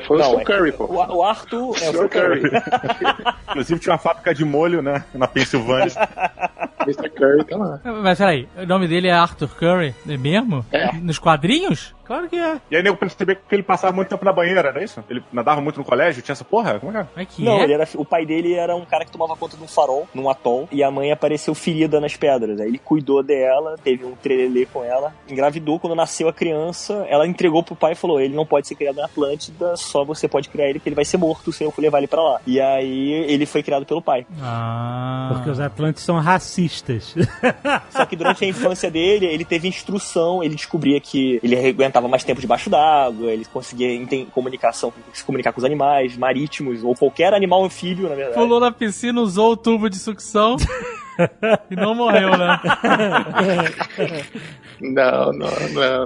Foi 0.07 0.17
o 0.17 0.19
Não, 0.19 0.29
Phil 0.31 0.39
é- 0.39 0.43
Curry, 0.43 0.71
pô. 0.73 0.85
O, 0.85 1.15
o 1.17 1.23
Arthur 1.23 1.75
é 1.81 1.89
o 1.89 1.93
Phil 1.93 2.09
Curry. 2.09 2.41
Inclusive 3.49 3.79
tinha 3.79 3.93
uma 3.93 3.99
fábrica 3.99 4.33
de 4.33 4.45
molho, 4.45 4.81
né? 4.81 5.03
Na 5.13 5.27
Pensilvânia. 5.27 5.91
Mr. 6.85 7.09
Curry 7.09 7.43
tá 7.45 7.57
lá. 7.57 7.79
Mas 8.03 8.17
peraí, 8.19 8.47
o 8.61 8.65
nome 8.67 8.87
dele 8.87 9.07
é 9.07 9.11
Arthur 9.13 9.47
Curry? 9.49 9.95
É 10.07 10.17
mesmo? 10.17 10.63
É. 10.71 10.91
Nos 10.97 11.17
quadrinhos? 11.17 11.94
Claro 12.05 12.29
que 12.29 12.37
é. 12.37 12.59
e 12.69 12.75
aí 12.75 12.83
nego 12.83 12.97
percebeu 12.97 13.35
que 13.35 13.55
ele 13.55 13.63
passava 13.63 13.93
muito 13.93 14.09
tempo 14.09 14.23
na 14.23 14.31
banheira, 14.31 14.71
não 14.71 14.79
é 14.79 14.83
isso? 14.83 15.03
Ele 15.09 15.23
nadava 15.31 15.61
muito 15.61 15.77
no 15.77 15.85
colégio, 15.85 16.21
tinha 16.21 16.33
essa 16.33 16.43
porra? 16.43 16.79
Como 16.79 16.95
é 16.97 17.03
que 17.05 17.21
é? 17.21 17.25
Que 17.25 17.43
Não, 17.43 17.59
é? 17.59 17.63
ele 17.63 17.73
era, 17.73 17.87
o 17.95 18.05
pai 18.05 18.25
dele 18.25 18.53
era 18.53 18.75
um 18.75 18.85
cara 18.85 19.03
que 19.03 19.11
tomava 19.11 19.35
conta 19.35 19.57
de 19.57 19.63
um 19.63 19.67
farol, 19.67 20.07
num 20.13 20.29
atol, 20.29 20.69
e 20.71 20.83
a 20.83 20.91
mãe 20.91 21.11
apareceu 21.11 21.53
ferida 21.53 21.99
nas 21.99 22.15
pedras. 22.15 22.59
Aí 22.59 22.67
ele 22.67 22.77
cuidou 22.77 23.21
dela, 23.23 23.75
teve 23.83 24.05
um 24.05 24.15
trelelê 24.15 24.65
com 24.65 24.83
ela, 24.83 25.13
engravidou. 25.27 25.79
Quando 25.79 25.95
nasceu 25.95 26.27
a 26.29 26.33
criança, 26.33 27.05
ela 27.09 27.27
entregou 27.27 27.63
pro 27.63 27.75
pai 27.75 27.93
e 27.93 27.95
falou: 27.95 28.19
ele 28.19 28.35
não 28.35 28.45
pode 28.45 28.67
ser 28.67 28.75
criado 28.75 28.97
na 28.97 29.05
Atlântida, 29.05 29.75
só 29.75 30.03
você 30.05 30.27
pode 30.27 30.49
criar 30.49 30.69
ele, 30.69 30.79
porque 30.79 30.89
ele 30.89 30.95
vai 30.95 31.05
ser 31.05 31.17
morto 31.17 31.51
se 31.51 31.63
eu 31.63 31.71
for 31.71 31.81
levar 31.81 31.97
ele 31.97 32.07
pra 32.07 32.21
lá. 32.21 32.39
E 32.45 32.61
aí 32.61 33.11
ele 33.27 33.45
foi 33.45 33.63
criado 33.63 33.85
pelo 33.85 34.01
pai. 34.01 34.25
Ah. 34.41 35.31
Porque 35.33 35.49
os 35.49 35.59
Atlantes 35.59 36.03
são 36.03 36.19
racistas. 36.19 37.15
Só 37.89 38.05
que 38.05 38.15
durante 38.15 38.45
a 38.45 38.47
infância 38.47 38.89
dele, 38.91 39.25
ele 39.25 39.43
teve 39.43 39.67
instrução, 39.67 40.43
ele 40.43 40.55
descobria 40.55 40.99
que 41.01 41.39
ele 41.43 41.55
aguentava 41.67 41.94
mais 42.01 42.23
tempo 42.23 42.41
debaixo 42.41 42.69
d'água, 42.69 43.31
ele 43.31 43.45
conseguia 43.45 43.87
comunicação, 44.31 44.91
se 45.13 45.23
comunicar 45.23 45.51
com 45.51 45.59
os 45.59 45.65
animais 45.65 46.17
marítimos, 46.17 46.83
ou 46.83 46.95
qualquer 46.95 47.33
animal 47.33 47.63
anfíbio, 47.63 48.09
na 48.09 48.15
verdade. 48.15 48.37
Pulou 48.37 48.59
na 48.59 48.71
piscina, 48.71 49.21
usou 49.21 49.53
o 49.53 49.57
tubo 49.57 49.89
de 49.89 49.97
sucção 49.97 50.57
e 51.71 51.75
não 51.75 51.95
morreu, 51.95 52.37
né? 52.37 52.59
Não, 54.81 55.31
não, 55.31 55.47
não. 55.47 56.05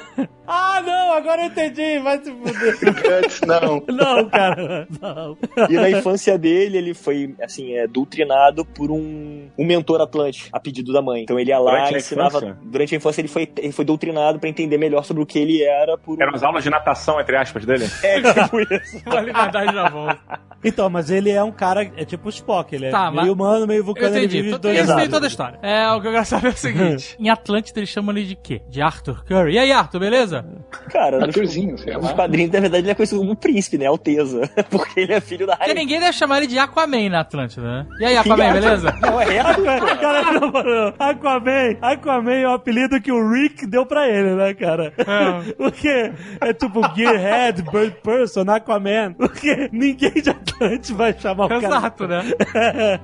ah, 0.46 0.82
não, 0.84 1.12
agora 1.12 1.42
eu 1.42 1.46
entendi. 1.46 1.98
Vai 2.00 2.18
se 2.22 2.30
fuder. 2.30 2.94
Guts, 3.22 3.40
não. 3.42 3.82
Não, 3.94 4.28
cara. 4.28 4.86
Não. 5.00 5.36
E 5.70 5.74
na 5.74 5.90
infância 5.90 6.36
dele, 6.38 6.78
ele 6.78 6.94
foi, 6.94 7.34
assim, 7.42 7.74
é, 7.74 7.86
doutrinado 7.86 8.64
por 8.64 8.90
um, 8.90 9.48
um 9.58 9.64
mentor 9.64 10.00
Atlante, 10.00 10.48
a 10.52 10.58
pedido 10.60 10.92
da 10.92 11.00
mãe. 11.02 11.22
Então 11.22 11.38
ele 11.38 11.50
ia 11.50 11.58
lá 11.58 11.72
Durante 11.72 11.92
e 11.92 11.94
a 11.94 11.98
ensinava. 11.98 12.38
infância? 12.38 12.58
Durante 12.62 12.94
a 12.94 12.96
infância, 12.98 13.20
ele 13.20 13.28
foi, 13.28 13.52
ele 13.58 13.72
foi 13.72 13.84
doutrinado 13.84 14.38
pra 14.38 14.48
entender 14.48 14.78
melhor 14.78 15.04
sobre 15.04 15.22
o 15.22 15.26
que 15.26 15.38
ele 15.38 15.62
era 15.62 15.96
por. 15.96 16.20
Eram 16.20 16.34
as 16.34 16.42
aulas 16.42 16.62
de 16.64 16.70
natação, 16.70 17.20
entre 17.20 17.36
aspas, 17.36 17.64
dele? 17.64 17.86
É, 18.02 18.20
tipo 18.44 18.60
isso. 18.60 19.00
Vale 19.06 19.32
nadar 19.32 19.64
e 19.68 19.72
já 19.72 19.88
volta. 19.88 20.18
Então, 20.64 20.88
mas 20.88 21.10
ele 21.10 21.30
é 21.30 21.42
um 21.42 21.52
cara, 21.52 21.82
é 21.96 22.04
tipo 22.04 22.26
o 22.26 22.30
Spock, 22.30 22.74
ele 22.74 22.86
é 22.86 22.90
Tá, 22.90 23.10
meio 23.10 23.22
mas- 23.22 23.28
humano, 23.30 23.66
meio 23.66 23.80
Eu 23.80 23.84
vulcano, 23.84 24.16
ele 24.16 24.24
entendi. 24.26 24.42
vive 24.42 24.52
Tô- 24.52 24.58
dois 24.58 24.78
Eu 24.78 24.84
sei 24.86 24.94
lados. 24.94 25.10
toda 25.10 25.26
a 25.26 25.28
história. 25.28 25.58
É, 25.62 25.90
o 25.92 26.00
que 26.00 26.08
eu 26.08 26.12
quero 26.12 26.24
saber 26.24 26.46
é 26.48 26.50
o 26.50 26.56
seguinte. 26.56 27.16
em 27.20 27.28
Atlântida 27.28 27.80
eles 27.80 27.90
chamam 27.90 28.16
ele 28.16 28.26
de 28.26 28.34
quê? 28.36 28.62
De 28.70 28.80
Arthur 28.80 29.24
Curry. 29.24 29.54
E 29.54 29.58
aí, 29.58 29.72
Arthur, 29.72 30.02
beleza? 30.04 30.44
Cara, 30.90 31.22
Arthurzinho, 31.24 31.78
sei 31.78 31.94
nos 31.94 32.04
lá. 32.06 32.14
quadrinhos, 32.14 32.50
na 32.52 32.60
verdade, 32.60 32.84
ele 32.84 32.90
é 32.90 32.94
conhecido 32.94 33.20
como 33.20 33.36
príncipe, 33.36 33.78
né? 33.78 33.86
Alteza. 33.86 34.40
Porque 34.70 35.00
ele 35.00 35.12
é 35.12 35.20
filho 35.20 35.46
da 35.46 35.56
Porque 35.56 35.70
rainha. 35.70 35.82
ninguém 35.84 36.00
deve 36.00 36.12
chamar 36.12 36.38
ele 36.38 36.46
de 36.46 36.58
Aquaman 36.58 37.08
na 37.08 37.20
Atlântida, 37.20 37.62
né? 37.62 37.86
E 38.00 38.04
aí, 38.04 38.16
Aquaman, 38.16 38.52
beleza? 38.52 38.94
Não, 39.00 39.20
é 39.20 39.24
reto, 39.24 39.54
pô. 39.62 39.64
Cara, 40.00 40.32
não, 40.32 40.50
mano, 40.52 40.94
Aquaman, 40.98 41.76
Aquaman 41.80 42.32
é 42.34 42.48
o 42.48 42.52
apelido 42.54 43.00
que 43.00 43.12
o 43.12 43.30
Rick 43.32 43.66
deu 43.66 43.86
pra 43.86 44.08
ele, 44.08 44.34
né, 44.34 44.52
cara? 44.54 44.92
É. 44.98 45.52
Porque 45.56 46.12
é 46.40 46.52
tipo 46.52 46.80
Gearhead, 46.94 47.62
Bird 47.62 47.96
Person, 48.02 48.42
Aquaman. 48.50 49.12
Porque 49.14 49.68
ninguém 49.72 50.12
de 50.12 50.30
Atlante 50.30 50.92
vai 50.92 51.12
chamar 51.18 51.46
o 51.46 51.48
cara. 51.48 51.64
Exato, 51.66 52.08
né? 52.08 52.22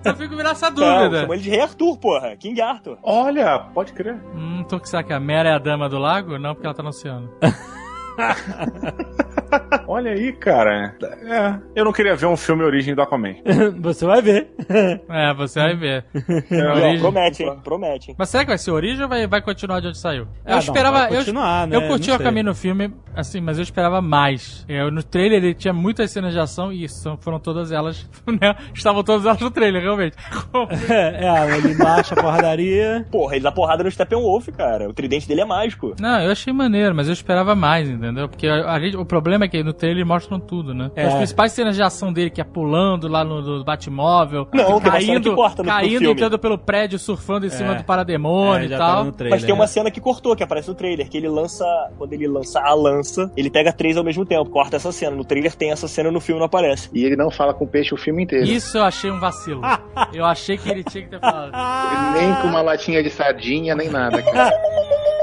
Eu 0.04 0.14
fico 0.16 0.36
virando 0.36 0.52
essa 0.52 0.70
dúvida. 0.70 1.20
chama 1.20 1.34
ele 1.34 1.42
de 1.42 1.50
Rei 1.50 1.60
Arthur, 1.60 1.96
porra. 1.98 2.36
King 2.36 2.60
Arthur. 2.60 2.98
Olha, 3.02 3.58
pode 3.72 3.92
crer. 3.92 4.16
Hum, 4.34 4.64
tô 4.68 4.78
que 4.80 4.88
será 4.88 5.02
que 5.02 5.12
a 5.12 5.20
Mera 5.20 5.50
é 5.50 5.54
a 5.54 5.58
dama 5.58 5.88
do 5.88 5.98
lago? 5.98 6.38
Não, 6.38 6.54
porque 6.54 6.66
ela 6.66 6.74
tá 6.74 6.82
no 6.82 6.89
oceano. 6.90 7.28
Olha 9.86 10.12
aí, 10.12 10.32
cara. 10.32 10.94
É, 11.02 11.58
eu 11.74 11.84
não 11.84 11.92
queria 11.92 12.14
ver 12.16 12.26
um 12.26 12.36
filme 12.36 12.62
Origem 12.64 12.94
do 12.94 13.02
Aquaman. 13.02 13.34
Você 13.80 14.06
vai 14.06 14.22
ver. 14.22 14.48
É, 15.08 15.34
você 15.34 15.58
vai 15.60 15.74
ver. 15.76 16.04
Não, 16.50 16.74
Origem. 16.74 17.00
promete, 17.00 17.42
hein? 17.42 17.58
Promete, 17.62 18.10
hein? 18.10 18.16
Mas 18.18 18.28
será 18.28 18.44
que 18.44 18.50
vai 18.50 18.58
ser 18.58 18.70
origem 18.70 19.02
ou 19.02 19.08
vai, 19.08 19.26
vai 19.26 19.42
continuar 19.42 19.80
de 19.80 19.88
onde 19.88 19.98
saiu? 19.98 20.26
Ah, 20.44 20.50
Eu 20.50 20.52
não, 20.52 20.58
esperava. 20.60 20.98
vai 20.98 21.08
continuar, 21.16 21.62
eu, 21.64 21.66
né? 21.68 21.76
eu 21.76 21.88
curti 21.88 22.08
Não 22.08 22.16
o 22.16 22.18
caminho 22.20 22.44
no 22.46 22.54
filme, 22.54 22.92
assim, 23.14 23.40
mas 23.40 23.58
eu 23.58 23.62
esperava 23.62 24.00
mais. 24.00 24.64
Eu, 24.68 24.90
no 24.90 25.02
trailer 25.02 25.42
ele 25.42 25.54
tinha 25.54 25.72
muitas 25.72 26.10
cenas 26.10 26.32
de 26.32 26.38
ação 26.38 26.72
e 26.72 26.88
são, 26.88 27.16
foram 27.16 27.38
todas 27.40 27.72
elas, 27.72 28.08
né? 28.26 28.54
Estavam 28.74 29.02
todas 29.02 29.26
elas 29.26 29.40
no 29.40 29.50
trailer, 29.50 29.82
realmente. 29.82 30.16
É, 30.88 31.26
é, 31.26 31.56
ele 31.58 31.74
baixa 31.74 32.14
a 32.14 32.22
porradaria. 32.22 33.06
Porra, 33.10 33.34
ele 33.36 33.44
dá 33.44 33.52
porrada 33.52 33.82
no 33.84 33.90
Steppenwolf, 33.90 34.48
cara. 34.56 34.88
O 34.88 34.92
tridente 34.92 35.26
dele 35.28 35.40
é 35.42 35.44
mágico. 35.44 35.94
Não, 36.00 36.20
eu 36.22 36.30
achei 36.30 36.52
maneiro, 36.52 36.94
mas 36.94 37.08
eu 37.08 37.12
esperava 37.12 37.54
mais, 37.54 37.88
entendeu? 37.88 38.28
Porque 38.28 38.46
a, 38.46 38.72
a 38.72 38.80
gente, 38.80 38.96
o 38.96 39.04
problema 39.04 39.39
é 39.44 39.48
que 39.48 39.62
no 39.62 39.72
trailer 39.72 40.04
mostram 40.06 40.38
tudo, 40.40 40.74
né? 40.74 40.90
É. 40.96 41.04
As 41.06 41.14
principais 41.14 41.52
cenas 41.52 41.76
de 41.76 41.82
ação 41.82 42.12
dele, 42.12 42.30
que 42.30 42.40
é 42.40 42.44
pulando 42.44 43.08
lá 43.08 43.24
no, 43.24 43.40
no 43.40 43.64
Batmóvel, 43.64 44.46
Não, 44.52 44.80
caindo, 44.80 45.34
corta 45.34 45.62
no- 45.62 45.68
caindo 45.68 46.10
entrando 46.10 46.38
pelo 46.38 46.58
prédio, 46.58 46.98
surfando 46.98 47.46
em 47.46 47.50
cima 47.50 47.72
É. 47.72 47.74
do 47.76 47.84
parademônio 47.84 48.62
É, 48.62 48.66
e 48.66 48.68
já 48.68 48.78
tal. 48.78 49.04
tá 49.06 49.12
trailer. 49.12 49.38
Mas 49.38 49.44
tem 49.44 49.54
uma 49.54 49.66
cena 49.66 49.90
que 49.90 50.00
cortou, 50.00 50.34
que 50.36 50.42
aparece 50.42 50.68
no 50.68 50.74
trailer, 50.74 51.08
que 51.08 51.16
ele 51.16 51.28
lança. 51.28 51.64
Quando 51.98 52.12
ele 52.12 52.26
lança 52.26 52.60
a 52.60 52.74
lança, 52.74 53.30
ele 53.36 53.50
pega 53.50 53.72
três 53.72 53.96
ao 53.96 54.04
mesmo 54.04 54.24
tempo. 54.24 54.48
Corta 54.50 54.76
essa 54.76 54.92
cena. 54.92 55.14
No 55.16 55.24
trailer 55.24 55.54
tem 55.54 55.70
essa 55.70 55.86
cena, 55.88 56.10
no 56.10 56.20
filme 56.20 56.38
não 56.38 56.46
aparece. 56.46 56.88
E 56.92 57.04
ele 57.04 57.16
não 57.16 57.30
fala 57.30 57.52
com 57.54 57.64
o 57.64 57.68
peixe 57.68 57.94
o 57.94 57.96
filme 57.98 58.22
inteiro. 58.24 58.46
Isso 58.46 58.78
eu 58.78 58.84
achei 58.84 59.10
um 59.10 59.18
vacilo. 59.20 59.60
eu 60.12 60.24
achei 60.24 60.56
que 60.56 60.68
ele 60.70 60.84
tinha 60.84 61.04
que 61.04 61.10
ter 61.10 61.20
falado. 61.20 61.52
Nem 62.14 62.34
com 62.36 62.48
uma 62.48 62.62
latinha 62.62 63.02
de 63.02 63.10
sardinha, 63.10 63.74
nem 63.74 63.88
nada, 63.88 64.22
cara. 64.22 64.50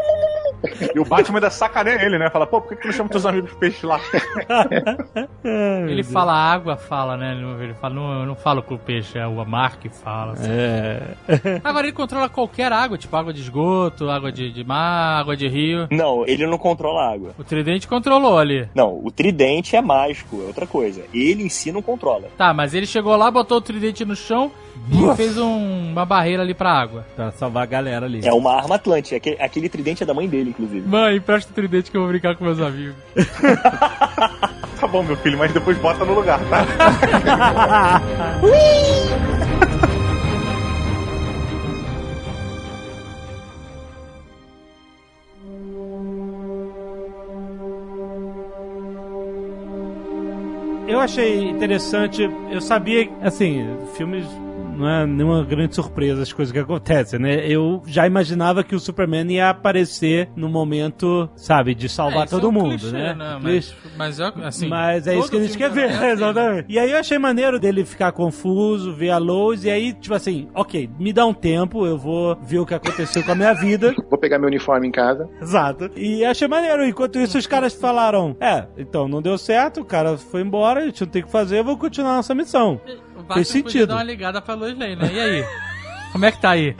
E 0.95 0.99
o 0.99 1.05
Batman 1.05 1.37
ainda 1.37 1.49
sacaneia 1.49 2.01
ele, 2.03 2.17
né? 2.17 2.29
Fala, 2.29 2.47
pô, 2.47 2.59
por 2.59 2.69
que 2.69 2.75
que 2.75 2.81
tu 2.81 2.87
não 2.87 2.93
chama 2.93 3.09
teus 3.09 3.25
amigos 3.25 3.53
peixe 3.53 3.85
lá? 3.85 3.99
Ele 5.87 6.03
fala 6.03 6.33
água, 6.33 6.75
fala, 6.75 7.15
né? 7.15 7.37
Ele 7.61 7.73
fala, 7.75 7.93
não, 7.93 8.19
eu 8.21 8.25
não 8.25 8.35
falo 8.35 8.63
com 8.63 8.75
o 8.75 8.79
peixe, 8.79 9.17
é 9.17 9.27
o 9.27 9.39
Amar 9.39 9.77
que 9.77 9.89
fala. 9.89 10.33
assim. 10.33 10.49
É. 10.49 11.01
Agora 11.63 11.85
ele 11.85 11.95
controla 11.95 12.27
qualquer 12.27 12.71
água, 12.71 12.97
tipo 12.97 13.15
água 13.15 13.33
de 13.33 13.41
esgoto, 13.41 14.09
água 14.09 14.31
de, 14.31 14.51
de 14.51 14.63
mar, 14.63 15.19
água 15.19 15.35
de 15.37 15.47
rio. 15.47 15.87
Não, 15.91 16.25
ele 16.25 16.45
não 16.47 16.57
controla 16.57 17.03
a 17.03 17.13
água. 17.13 17.31
O 17.37 17.43
tridente 17.43 17.87
controlou 17.87 18.37
ali. 18.37 18.67
Não, 18.73 18.99
o 19.03 19.11
tridente 19.11 19.75
é 19.75 19.81
mágico, 19.81 20.41
é 20.41 20.45
outra 20.47 20.65
coisa. 20.65 21.03
Ele 21.13 21.43
em 21.43 21.49
si 21.49 21.71
não 21.71 21.81
controla. 21.81 22.29
Tá, 22.37 22.53
mas 22.53 22.73
ele 22.73 22.85
chegou 22.85 23.15
lá, 23.15 23.29
botou 23.29 23.57
o 23.57 23.61
tridente 23.61 24.03
no 24.03 24.15
chão 24.15 24.51
e 24.91 25.15
fez 25.15 25.37
um- 25.37 25.91
uma 25.91 26.05
barreira 26.05 26.43
ali 26.43 26.53
pra 26.53 26.71
água. 26.71 27.05
Pra 27.15 27.31
salvar 27.31 27.63
a 27.63 27.65
galera 27.65 28.05
ali. 28.05 28.25
É 28.25 28.33
uma 28.33 28.53
arma 28.55 28.75
atlântica. 28.75 29.17
Aquele, 29.17 29.37
aquele 29.41 29.69
tridente 29.69 30.03
é 30.03 30.05
da 30.05 30.13
mãe 30.13 30.27
dele, 30.27 30.51
inclusive. 30.51 30.87
Mãe, 30.87 31.17
empresta 31.17 31.51
o 31.51 31.53
tridente 31.53 31.91
que 31.91 31.97
eu 31.97 32.01
vou 32.01 32.09
brincar 32.09 32.35
com 32.35 32.43
meus 32.43 32.59
amigos. 32.59 32.95
Tá 34.79 34.85
bom, 34.85 35.01
meu 35.01 35.17
filho, 35.17 35.39
mas 35.39 35.51
depois 35.51 35.75
bota 35.79 36.05
no 36.05 36.13
lugar, 36.13 36.39
tá? 36.51 36.63
Eu 50.87 51.01
achei 51.01 51.49
interessante, 51.49 52.29
eu 52.49 52.61
sabia, 52.61 53.09
assim, 53.21 53.65
filmes 53.95 54.25
não 54.77 54.89
é 54.89 55.05
nenhuma 55.05 55.43
grande 55.43 55.75
surpresa 55.75 56.21
as 56.21 56.31
coisas 56.31 56.51
que 56.51 56.59
acontecem, 56.59 57.19
né? 57.19 57.45
Eu 57.47 57.81
já 57.85 58.05
imaginava 58.05 58.63
que 58.63 58.75
o 58.75 58.79
Superman 58.79 59.31
ia 59.31 59.49
aparecer 59.49 60.29
no 60.35 60.47
momento, 60.47 61.29
sabe, 61.35 61.73
de 61.73 61.89
salvar 61.89 62.21
É, 62.21 62.25
isso 62.25 62.35
todo 62.35 62.45
é 62.45 62.49
um 62.49 62.51
mundo, 62.53 62.77
clichê, 62.79 62.91
né? 62.91 63.13
Mas, 63.41 63.71
Clichê. 63.71 63.75
mas 63.97 64.19
eu, 64.19 64.33
assim. 64.43 64.67
Mas 64.67 65.07
é 65.07 65.17
isso 65.17 65.29
que 65.29 65.37
a 65.37 65.41
gente 65.41 65.57
quer 65.57 65.69
ver, 65.71 65.85
é 65.85 65.89
assim, 65.89 65.99
né? 66.05 66.11
exatamente. 66.11 66.65
E 66.69 66.79
aí 66.79 66.91
eu 66.91 66.97
achei 66.97 67.17
maneiro 67.17 67.59
dele 67.59 67.83
ficar 67.85 68.11
confuso, 68.11 68.93
ver 68.93 69.09
a 69.09 69.17
Lois, 69.17 69.63
e 69.63 69.69
aí, 69.69 69.93
tipo 69.93 70.13
assim, 70.13 70.47
ok, 70.53 70.89
me 70.99 71.11
dá 71.11 71.25
um 71.25 71.33
tempo, 71.33 71.85
eu 71.85 71.97
vou 71.97 72.35
ver 72.41 72.59
o 72.59 72.65
que 72.65 72.73
aconteceu 72.73 73.23
com 73.23 73.31
a 73.31 73.35
minha 73.35 73.53
vida. 73.53 73.93
Vou 74.09 74.17
pegar 74.19 74.39
meu 74.39 74.47
uniforme 74.47 74.87
em 74.87 74.91
casa. 74.91 75.27
Exato. 75.41 75.89
E 75.95 76.23
achei 76.23 76.47
maneiro. 76.47 76.85
Enquanto 76.85 77.19
isso, 77.19 77.37
os 77.37 77.45
caras 77.45 77.73
falaram: 77.73 78.35
É, 78.39 78.65
então 78.77 79.07
não 79.07 79.21
deu 79.21 79.37
certo, 79.37 79.81
o 79.81 79.85
cara 79.85 80.17
foi 80.17 80.41
embora, 80.41 80.81
a 80.81 80.85
gente 80.85 81.01
não 81.01 81.07
tem 81.07 81.21
o 81.21 81.25
que 81.25 81.31
fazer, 81.31 81.59
eu 81.59 81.63
vou 81.63 81.77
continuar 81.77 82.15
nossa 82.15 82.33
missão. 82.33 82.79
Batman 83.27 83.35
Fez 83.35 83.47
sentido. 83.49 83.87
dar 83.87 83.95
uma 83.95 84.03
ligada 84.03 84.41
pra 84.41 84.53
Lois 84.55 84.77
Lane, 84.77 84.95
né? 84.95 85.09
E 85.13 85.19
aí? 85.19 85.45
Como 86.11 86.25
é 86.25 86.31
que 86.31 86.41
tá 86.41 86.51
aí? 86.51 86.75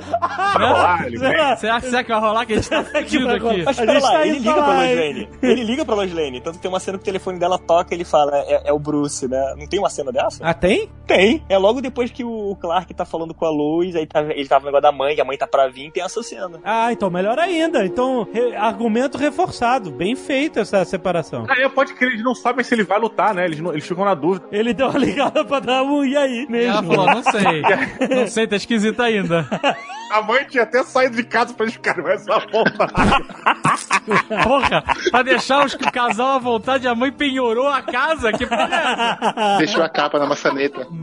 rolar, 0.53 1.05
ele 1.07 1.17
vem. 1.17 1.29
Será? 1.29 1.55
Será, 1.57 1.79
será 1.79 2.03
que 2.03 2.09
vai 2.11 2.19
rolar 2.19 2.45
que 2.45 2.53
a 2.53 2.55
gente 2.55 2.69
tá 2.69 2.83
fudido 2.83 3.29
aqui? 3.29 3.39
rolar? 3.39 3.63
Mas 3.65 3.79
A 3.79 3.85
gente 3.85 4.01
lá, 4.03 4.11
tá 4.11 4.27
ele 4.27 4.39
liga 4.39 4.53
pra 4.53 4.63
pra 4.63 4.71
lá, 4.73 4.77
Lois 4.79 4.89
hein? 4.91 4.97
Lane. 5.13 5.29
Ele 5.43 5.63
liga 5.63 5.85
pra 5.85 5.95
Lois 5.95 6.13
Lane. 6.13 6.41
Tanto 6.41 6.55
que 6.55 6.61
tem 6.61 6.69
uma 6.71 6.79
cena 6.79 6.97
que 6.97 7.01
o 7.03 7.05
telefone 7.05 7.39
dela 7.39 7.59
toca 7.59 7.93
ele 7.93 8.03
fala, 8.03 8.31
é, 8.47 8.69
é 8.69 8.73
o 8.73 8.79
Bruce, 8.79 9.27
né? 9.27 9.53
Não 9.57 9.67
tem 9.67 9.79
uma 9.79 9.89
cena 9.89 10.11
dessa? 10.11 10.43
Ah, 10.43 10.53
tem? 10.53 10.89
Tem. 11.05 11.43
É 11.49 11.57
logo 11.57 11.81
depois 11.81 12.09
que 12.11 12.23
o 12.23 12.55
Clark 12.59 12.93
tá 12.93 13.05
falando 13.05 13.33
com 13.33 13.45
a 13.45 13.49
Lois, 13.49 13.95
aí 13.95 14.05
tá, 14.05 14.21
ele 14.21 14.47
tava 14.47 14.61
no 14.61 14.65
negócio 14.67 14.81
da 14.83 14.91
mãe, 14.91 15.13
que 15.15 15.21
a 15.21 15.25
mãe 15.25 15.37
tá 15.37 15.45
pra 15.47 15.67
vir, 15.67 15.91
tem 15.91 16.03
essa 16.03 16.21
cena. 16.23 16.59
Ah, 16.63 16.91
então 16.91 17.09
melhor 17.09 17.37
ainda. 17.37 17.85
Então, 17.85 18.27
re- 18.33 18.55
argumento 18.55 19.17
reforçado. 19.17 19.91
Bem 19.91 20.15
feito 20.15 20.59
essa 20.59 20.83
separação. 20.85 21.45
Ah, 21.49 21.59
é, 21.61 21.69
pode 21.69 21.93
crer, 21.93 22.11
eles 22.13 22.23
não 22.23 22.33
sabem 22.35 22.63
se 22.63 22.73
ele 22.73 22.83
vai 22.83 22.99
lutar, 22.99 23.33
né? 23.33 23.45
Eles, 23.45 23.59
não- 23.59 23.71
eles 23.71 23.85
ficam 23.87 24.03
na 24.05 24.13
dúvida. 24.15 24.45
Ele 24.51 24.73
deu 24.73 24.87
uma 24.89 24.97
ligada 24.99 25.43
pra 25.45 25.59
dar 25.59 25.83
um 25.83 26.03
e 26.03 26.15
aí 26.17 26.47
E 26.49 26.65
ela 26.65 26.81
mesmo. 26.81 26.95
falou, 26.95 27.05
não 27.05 27.23
sei. 27.23 27.57
Não 28.17 28.27
sei, 28.27 28.47
tá 28.47 28.55
esquisito 28.55 29.01
ainda. 29.19 29.47
A 30.09 30.21
mãe 30.21 30.45
tinha 30.45 30.63
até 30.63 30.81
saído 30.83 31.17
de 31.17 31.23
casa 31.23 31.53
pra 31.53 31.65
eles 31.65 31.73
ficarem 31.73 32.01
com 32.01 32.09
essa 32.09 32.39
porra. 32.39 32.87
Porra, 34.41 34.81
pra 35.11 35.21
deixar 35.21 35.65
os, 35.65 35.73
o 35.73 35.91
casal 35.91 36.35
à 36.35 36.39
vontade, 36.39 36.87
a 36.87 36.95
mãe 36.95 37.11
penhorou 37.11 37.67
a 37.67 37.81
casa? 37.81 38.31
Que 38.31 38.47
porra 38.47 38.69
é 38.71 38.75
essa? 38.75 39.57
Deixou 39.57 39.83
a 39.83 39.89
capa 39.89 40.17
na 40.17 40.25
maçaneta. 40.25 40.87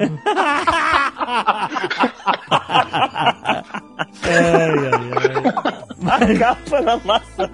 Ai, 4.24 4.78
ai, 4.88 4.94
ai. 5.20 6.34
A 6.34 6.38
capa 6.38 6.80
na 6.80 6.96
massa. 6.98 7.50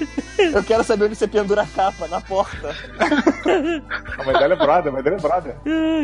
Eu 0.38 0.64
quero 0.64 0.82
saber 0.84 1.04
onde 1.06 1.14
você 1.16 1.28
pendura 1.28 1.62
a 1.62 1.66
capa, 1.66 2.08
na 2.08 2.20
porta. 2.20 2.74
A 4.18 4.24
mãe 4.24 4.34
dela 4.38 4.54
é 4.54 4.56
brother, 4.56 4.88
a 4.88 4.92
mãe 4.92 5.02
dela 5.02 5.16
é 5.16 5.20
brother. 5.20 5.54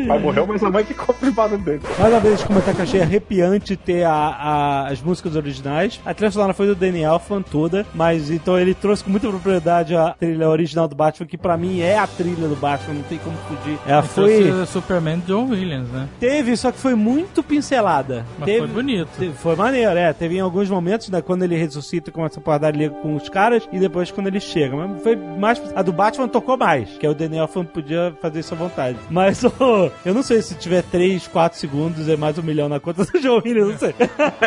Pai 0.07 0.19
morreu, 0.19 0.45
mas 0.47 0.63
a 0.63 0.69
mãe 0.69 0.83
que 0.83 0.93
compra 0.93 1.29
o 1.29 1.33
barulho 1.33 1.61
dele. 1.61 1.81
Mais 1.99 2.11
uma 2.13 2.19
vez, 2.19 2.43
comentar 2.43 2.73
que 2.73 2.79
eu 2.79 2.83
achei 2.83 3.01
arrepiante 3.01 3.75
ter 3.75 4.03
a- 4.03 4.11
a- 4.13 4.87
as 4.87 5.01
músicas 5.01 5.35
originais. 5.35 5.99
A 6.05 6.13
trilha 6.13 6.31
sonora 6.31 6.53
foi 6.53 6.67
do 6.67 6.75
Danny 6.75 7.01
Elfman 7.01 7.41
toda, 7.41 7.85
mas 7.93 8.29
então 8.29 8.59
ele 8.59 8.73
trouxe 8.73 9.03
com 9.03 9.09
muita 9.09 9.27
propriedade 9.29 9.95
a 9.95 10.11
trilha 10.17 10.49
original 10.49 10.87
do 10.87 10.95
Batman, 10.95 11.27
que 11.27 11.37
pra 11.37 11.57
mim 11.57 11.79
é 11.81 11.97
a 11.97 12.07
trilha 12.07 12.47
do 12.47 12.55
Batman, 12.55 12.95
não 12.95 13.03
tem 13.03 13.17
como 13.19 13.35
fugir. 13.47 13.77
Ela 13.85 14.03
foi. 14.03 14.43
Trouxe 14.43 14.61
o 14.61 14.65
Superman 14.65 15.19
John 15.25 15.49
Williams, 15.49 15.89
né? 15.89 16.07
Teve, 16.19 16.55
só 16.57 16.71
que 16.71 16.79
foi 16.79 16.95
muito 16.95 17.41
pincelada. 17.43 18.25
Mas 18.37 18.45
Teve- 18.45 18.59
foi 18.59 18.67
bonito. 18.67 19.09
Teve- 19.17 19.33
Foi 19.37 19.55
maneiro, 19.55 19.97
é. 19.97 20.11
Teve 20.13 20.37
em 20.37 20.39
alguns 20.39 20.69
momentos, 20.69 21.09
né, 21.09 21.21
quando 21.21 21.43
ele 21.43 21.55
ressuscita 21.55 22.11
com 22.11 22.25
essa 22.25 22.39
porradaria 22.41 22.89
com 22.89 23.15
os 23.15 23.29
caras 23.29 23.67
e 23.71 23.79
depois 23.87 24.11
quando 24.11 24.27
ele 24.27 24.39
chega. 24.39 24.75
Mas 24.75 25.01
foi 25.01 25.15
mais. 25.15 25.61
A 25.75 25.81
do 25.81 25.91
Batman 25.91 26.27
tocou 26.27 26.57
mais, 26.57 26.89
que 26.97 27.05
é 27.05 27.09
o 27.09 27.13
Daniel 27.13 27.43
Elfman 27.43 27.65
podia 27.65 28.13
fazer 28.21 28.39
isso 28.39 28.53
à 28.53 28.57
vontade. 28.57 28.97
Mas 29.09 29.43
ô, 29.59 29.91
eu 30.05 30.13
não 30.13 30.23
sei 30.23 30.41
se 30.41 30.55
tiver 30.55 30.83
3, 30.83 31.27
4 31.27 31.57
segundos, 31.57 32.09
é 32.09 32.15
mais 32.15 32.37
um 32.37 32.43
milhão 32.43 32.69
na 32.69 32.79
conta 32.79 33.05
do 33.11 33.19
Joe 33.19 33.41
Williams, 33.43 33.71
não 33.71 33.77
sei. 33.77 33.93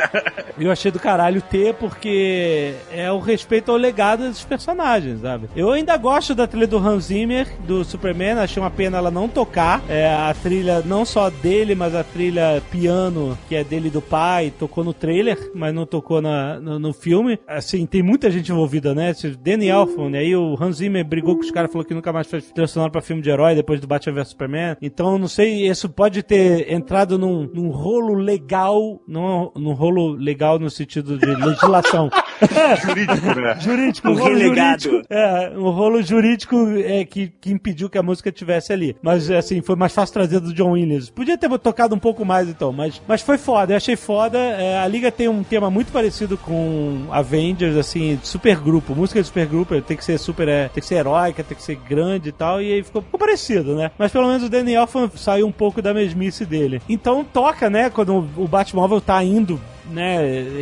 eu 0.58 0.70
achei 0.70 0.90
do 0.90 0.98
caralho 0.98 1.40
ter, 1.42 1.74
porque 1.74 2.74
é 2.92 3.10
o 3.10 3.18
respeito 3.18 3.70
ao 3.70 3.76
legado 3.76 4.28
dos 4.28 4.44
personagens, 4.44 5.20
sabe? 5.20 5.48
Eu 5.56 5.70
ainda 5.72 5.96
gosto 5.96 6.34
da 6.34 6.46
trilha 6.46 6.66
do 6.66 6.78
Hans 6.78 7.04
Zimmer, 7.04 7.48
do 7.66 7.84
Superman, 7.84 8.38
achei 8.38 8.62
uma 8.62 8.70
pena 8.70 8.98
ela 8.98 9.10
não 9.10 9.28
tocar. 9.28 9.82
É, 9.88 10.08
a 10.08 10.34
trilha 10.34 10.82
não 10.84 11.04
só 11.04 11.30
dele, 11.30 11.74
mas 11.74 11.94
a 11.94 12.04
trilha 12.04 12.62
piano, 12.70 13.38
que 13.48 13.54
é 13.54 13.64
dele 13.64 13.88
e 13.88 13.90
do 13.90 14.02
pai, 14.02 14.52
tocou 14.58 14.84
no 14.84 14.92
trailer, 14.92 15.50
mas 15.54 15.74
não 15.74 15.86
tocou 15.86 16.20
na, 16.20 16.60
no, 16.60 16.78
no 16.78 16.92
filme. 16.92 17.38
Assim, 17.46 17.86
tem 17.86 18.02
muita 18.02 18.30
gente 18.30 18.52
envolvida, 18.52 18.94
né? 18.94 19.14
Esse 19.30 19.38
Danny 19.38 19.68
Elfman, 19.68 20.16
aí 20.16 20.34
o 20.34 20.56
Hans 20.60 20.76
Zimmer 20.76 21.04
brigou 21.04 21.34
com 21.36 21.42
os 21.42 21.50
caras, 21.50 21.70
falou 21.70 21.84
que 21.84 21.94
nunca 21.94 22.12
mais 22.12 22.26
fez 22.26 22.50
trilha 22.50 22.66
sonora 22.66 22.90
pra 22.90 23.00
filme 23.00 23.22
de 23.22 23.30
herói 23.30 23.54
depois 23.54 23.80
do 23.80 23.86
Batman 23.86 24.14
vs 24.14 24.28
Superman. 24.28 24.76
Então, 24.82 25.18
não 25.18 25.28
sei, 25.28 25.68
isso 25.68 25.88
pode 25.88 26.22
ter 26.22 26.72
entrado 26.72 27.18
num, 27.18 27.48
num 27.52 27.70
rolo 27.70 28.14
legal, 28.14 29.00
não 29.06 29.52
num 29.54 29.72
rolo 29.72 30.12
legal 30.12 30.58
no 30.58 30.70
sentido 30.70 31.16
de 31.18 31.26
legislação. 31.26 32.10
Jurídico, 32.82 33.40
né? 33.40 33.56
jurídico, 33.60 34.08
Um 34.08 34.12
um 34.12 34.14
rolo 34.14 34.34
relegado. 34.34 34.82
jurídico. 34.82 35.06
É, 35.14 35.52
um 35.56 35.70
rolo 35.70 36.02
jurídico 36.02 36.56
é, 36.78 37.04
que, 37.04 37.28
que 37.28 37.50
impediu 37.52 37.90
que 37.90 37.98
a 37.98 38.02
música 38.02 38.32
tivesse 38.32 38.72
ali. 38.72 38.96
Mas, 39.02 39.30
assim, 39.30 39.60
foi 39.60 39.76
mais 39.76 39.92
fácil 39.92 40.14
trazer 40.14 40.40
do 40.40 40.54
John 40.54 40.72
Williams. 40.72 41.10
Podia 41.10 41.36
ter 41.36 41.50
tocado 41.58 41.94
um 41.94 41.98
pouco 41.98 42.24
mais, 42.24 42.48
então, 42.48 42.72
mas, 42.72 43.00
mas 43.06 43.20
foi 43.20 43.36
foda, 43.36 43.72
eu 43.72 43.76
achei 43.76 43.94
foda. 43.94 44.38
É, 44.38 44.78
a 44.78 44.88
Liga 44.88 45.12
tem 45.12 45.28
um 45.28 45.42
tema 45.42 45.70
muito 45.70 45.92
parecido 45.92 46.38
com 46.38 47.06
Avengers, 47.10 47.76
assim, 47.76 48.18
super 48.22 48.58
grupo. 48.58 48.94
Música 48.94 49.19
de 49.20 49.28
super 49.28 49.46
grupo 49.46 49.80
tem 49.82 49.96
que 49.96 50.04
ser 50.04 50.18
super, 50.18 50.48
é, 50.48 50.68
tem 50.68 50.80
que 50.80 50.86
ser 50.86 50.96
heróica, 50.96 51.42
tem 51.42 51.56
que 51.56 51.62
ser 51.62 51.76
grande 51.76 52.30
e 52.30 52.32
tal, 52.32 52.60
e 52.60 52.72
aí 52.72 52.82
ficou, 52.82 53.02
parecido, 53.02 53.74
né? 53.74 53.90
Mas 53.98 54.12
pelo 54.12 54.26
menos 54.26 54.42
o 54.42 54.54
Elfman 54.54 55.10
saiu 55.14 55.46
um 55.46 55.52
pouco 55.52 55.80
da 55.82 55.94
mesmice 55.94 56.44
dele. 56.44 56.80
Então 56.88 57.24
toca, 57.24 57.68
né, 57.70 57.90
quando 57.90 58.26
o 58.36 58.48
Batmóvel 58.48 59.00
tá 59.00 59.22
indo 59.22 59.60
né, 59.90 60.18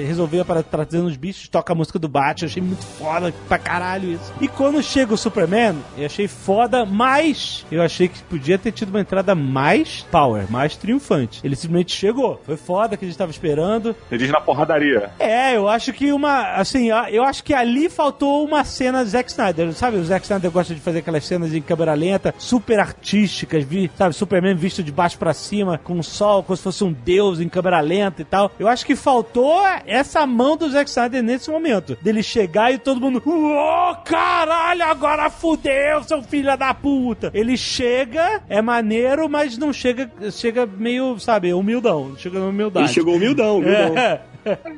resolver 0.07 0.45
para 0.45 0.63
trazer 0.63 0.99
os 0.99 1.17
bichos, 1.17 1.49
toca 1.49 1.73
a 1.73 1.77
música 1.77 1.99
do 1.99 2.09
Batman, 2.09 2.47
eu 2.47 2.49
achei 2.49 2.63
muito 2.63 2.85
foda 2.85 3.33
pra 3.49 3.59
caralho 3.59 4.13
isso. 4.13 4.33
E 4.41 4.49
quando 4.49 4.83
chega 4.83 5.15
o 5.15 5.19
Superman, 5.19 5.77
eu 5.97 6.07
achei 6.07 6.29
foda, 6.29 6.85
mas 6.85 7.65
eu 7.71 7.83
achei 7.83 8.09
que 8.09 8.23
podia 8.25 8.59
ter 8.59 8.73
tido 8.73 8.91
uma 8.91 9.01
entrada 9.01 9.35
mais 9.35 10.07
power, 10.11 10.51
mais 10.51 10.77
triunfante. 10.77 11.41
Ele 11.45 11.57
simplesmente 11.57 11.95
chegou, 11.95 12.41
foi 12.45 12.57
foda 12.57 12.97
que 12.97 13.05
a 13.05 13.09
gente 13.09 13.19
tava 13.19 13.31
esperando. 13.31 13.95
Ele 14.11 14.19
diz 14.19 14.33
na 14.33 14.41
porradaria. 14.41 15.11
É, 15.19 15.57
eu 15.57 15.69
acho 15.69 15.93
que 15.93 16.13
uma, 16.13 16.55
assim, 16.55 16.89
eu 17.11 17.23
acho 17.23 17.45
que 17.45 17.55
ali 17.55 17.89
faltou 17.89 18.45
uma 18.45 18.65
cena 18.65 19.05
do 19.05 19.11
Zack 19.11 19.31
Snyder, 19.31 19.73
sabe? 19.73 19.99
O 19.99 20.05
Zack 20.05 20.25
Snyder 20.25 20.51
gosta 20.51 20.75
de 20.75 20.81
fazer 20.81 21.01
aquelas 21.01 21.25
cenas 21.25 21.55
em 21.55 21.61
câmera 21.61 21.95
lenta, 21.95 22.35
super 22.39 22.79
artísticas, 22.79 23.65
vi, 23.65 23.91
sabe? 23.97 24.15
Superman 24.15 24.55
visto 24.55 24.83
de 24.83 24.93
baixo 24.93 25.19
pra 25.19 25.35
cima, 25.35 25.79
com 25.79 25.99
o 25.99 26.05
sol, 26.05 26.43
como 26.43 26.57
se 26.57 26.63
fosse 26.63 26.85
um 26.85 26.93
deus 26.93 27.41
em 27.41 27.49
câmera 27.49 27.81
lenta 27.81 28.23
e 28.23 28.25
tal. 28.25 28.51
Eu 28.59 28.69
acho 28.69 28.85
que 28.85 28.97
faltou 28.97 29.18
essa 29.86 30.27
mão 30.27 30.57
do 30.57 30.69
Zack 30.70 30.89
Snyder 30.90 31.23
nesse 31.23 31.51
momento, 31.51 31.97
dele 32.03 32.23
chegar 32.23 32.73
e 32.73 32.78
todo 32.78 33.01
mundo, 33.01 33.23
ô 33.24 33.95
caralho, 34.05 34.85
agora 34.85 35.31
fudeu, 35.31 36.03
seu 36.05 36.23
filho 36.23 36.57
da 36.57 36.73
puta. 36.74 37.31
Ele 37.35 37.57
chega, 37.57 38.43
é 38.49 38.61
maneiro, 38.62 39.28
mas 39.28 39.57
não 39.59 39.73
chega, 39.73 40.11
chega 40.31 40.66
meio, 40.66 41.19
sabe, 41.19 41.53
humildão, 41.53 42.15
chega 42.16 42.39
na 42.39 42.47
humildade. 42.47 42.86
Ele 42.86 42.95
chegou 42.95 43.15
humildão, 43.16 43.59
humildão. 43.59 43.97
É. 43.97 44.20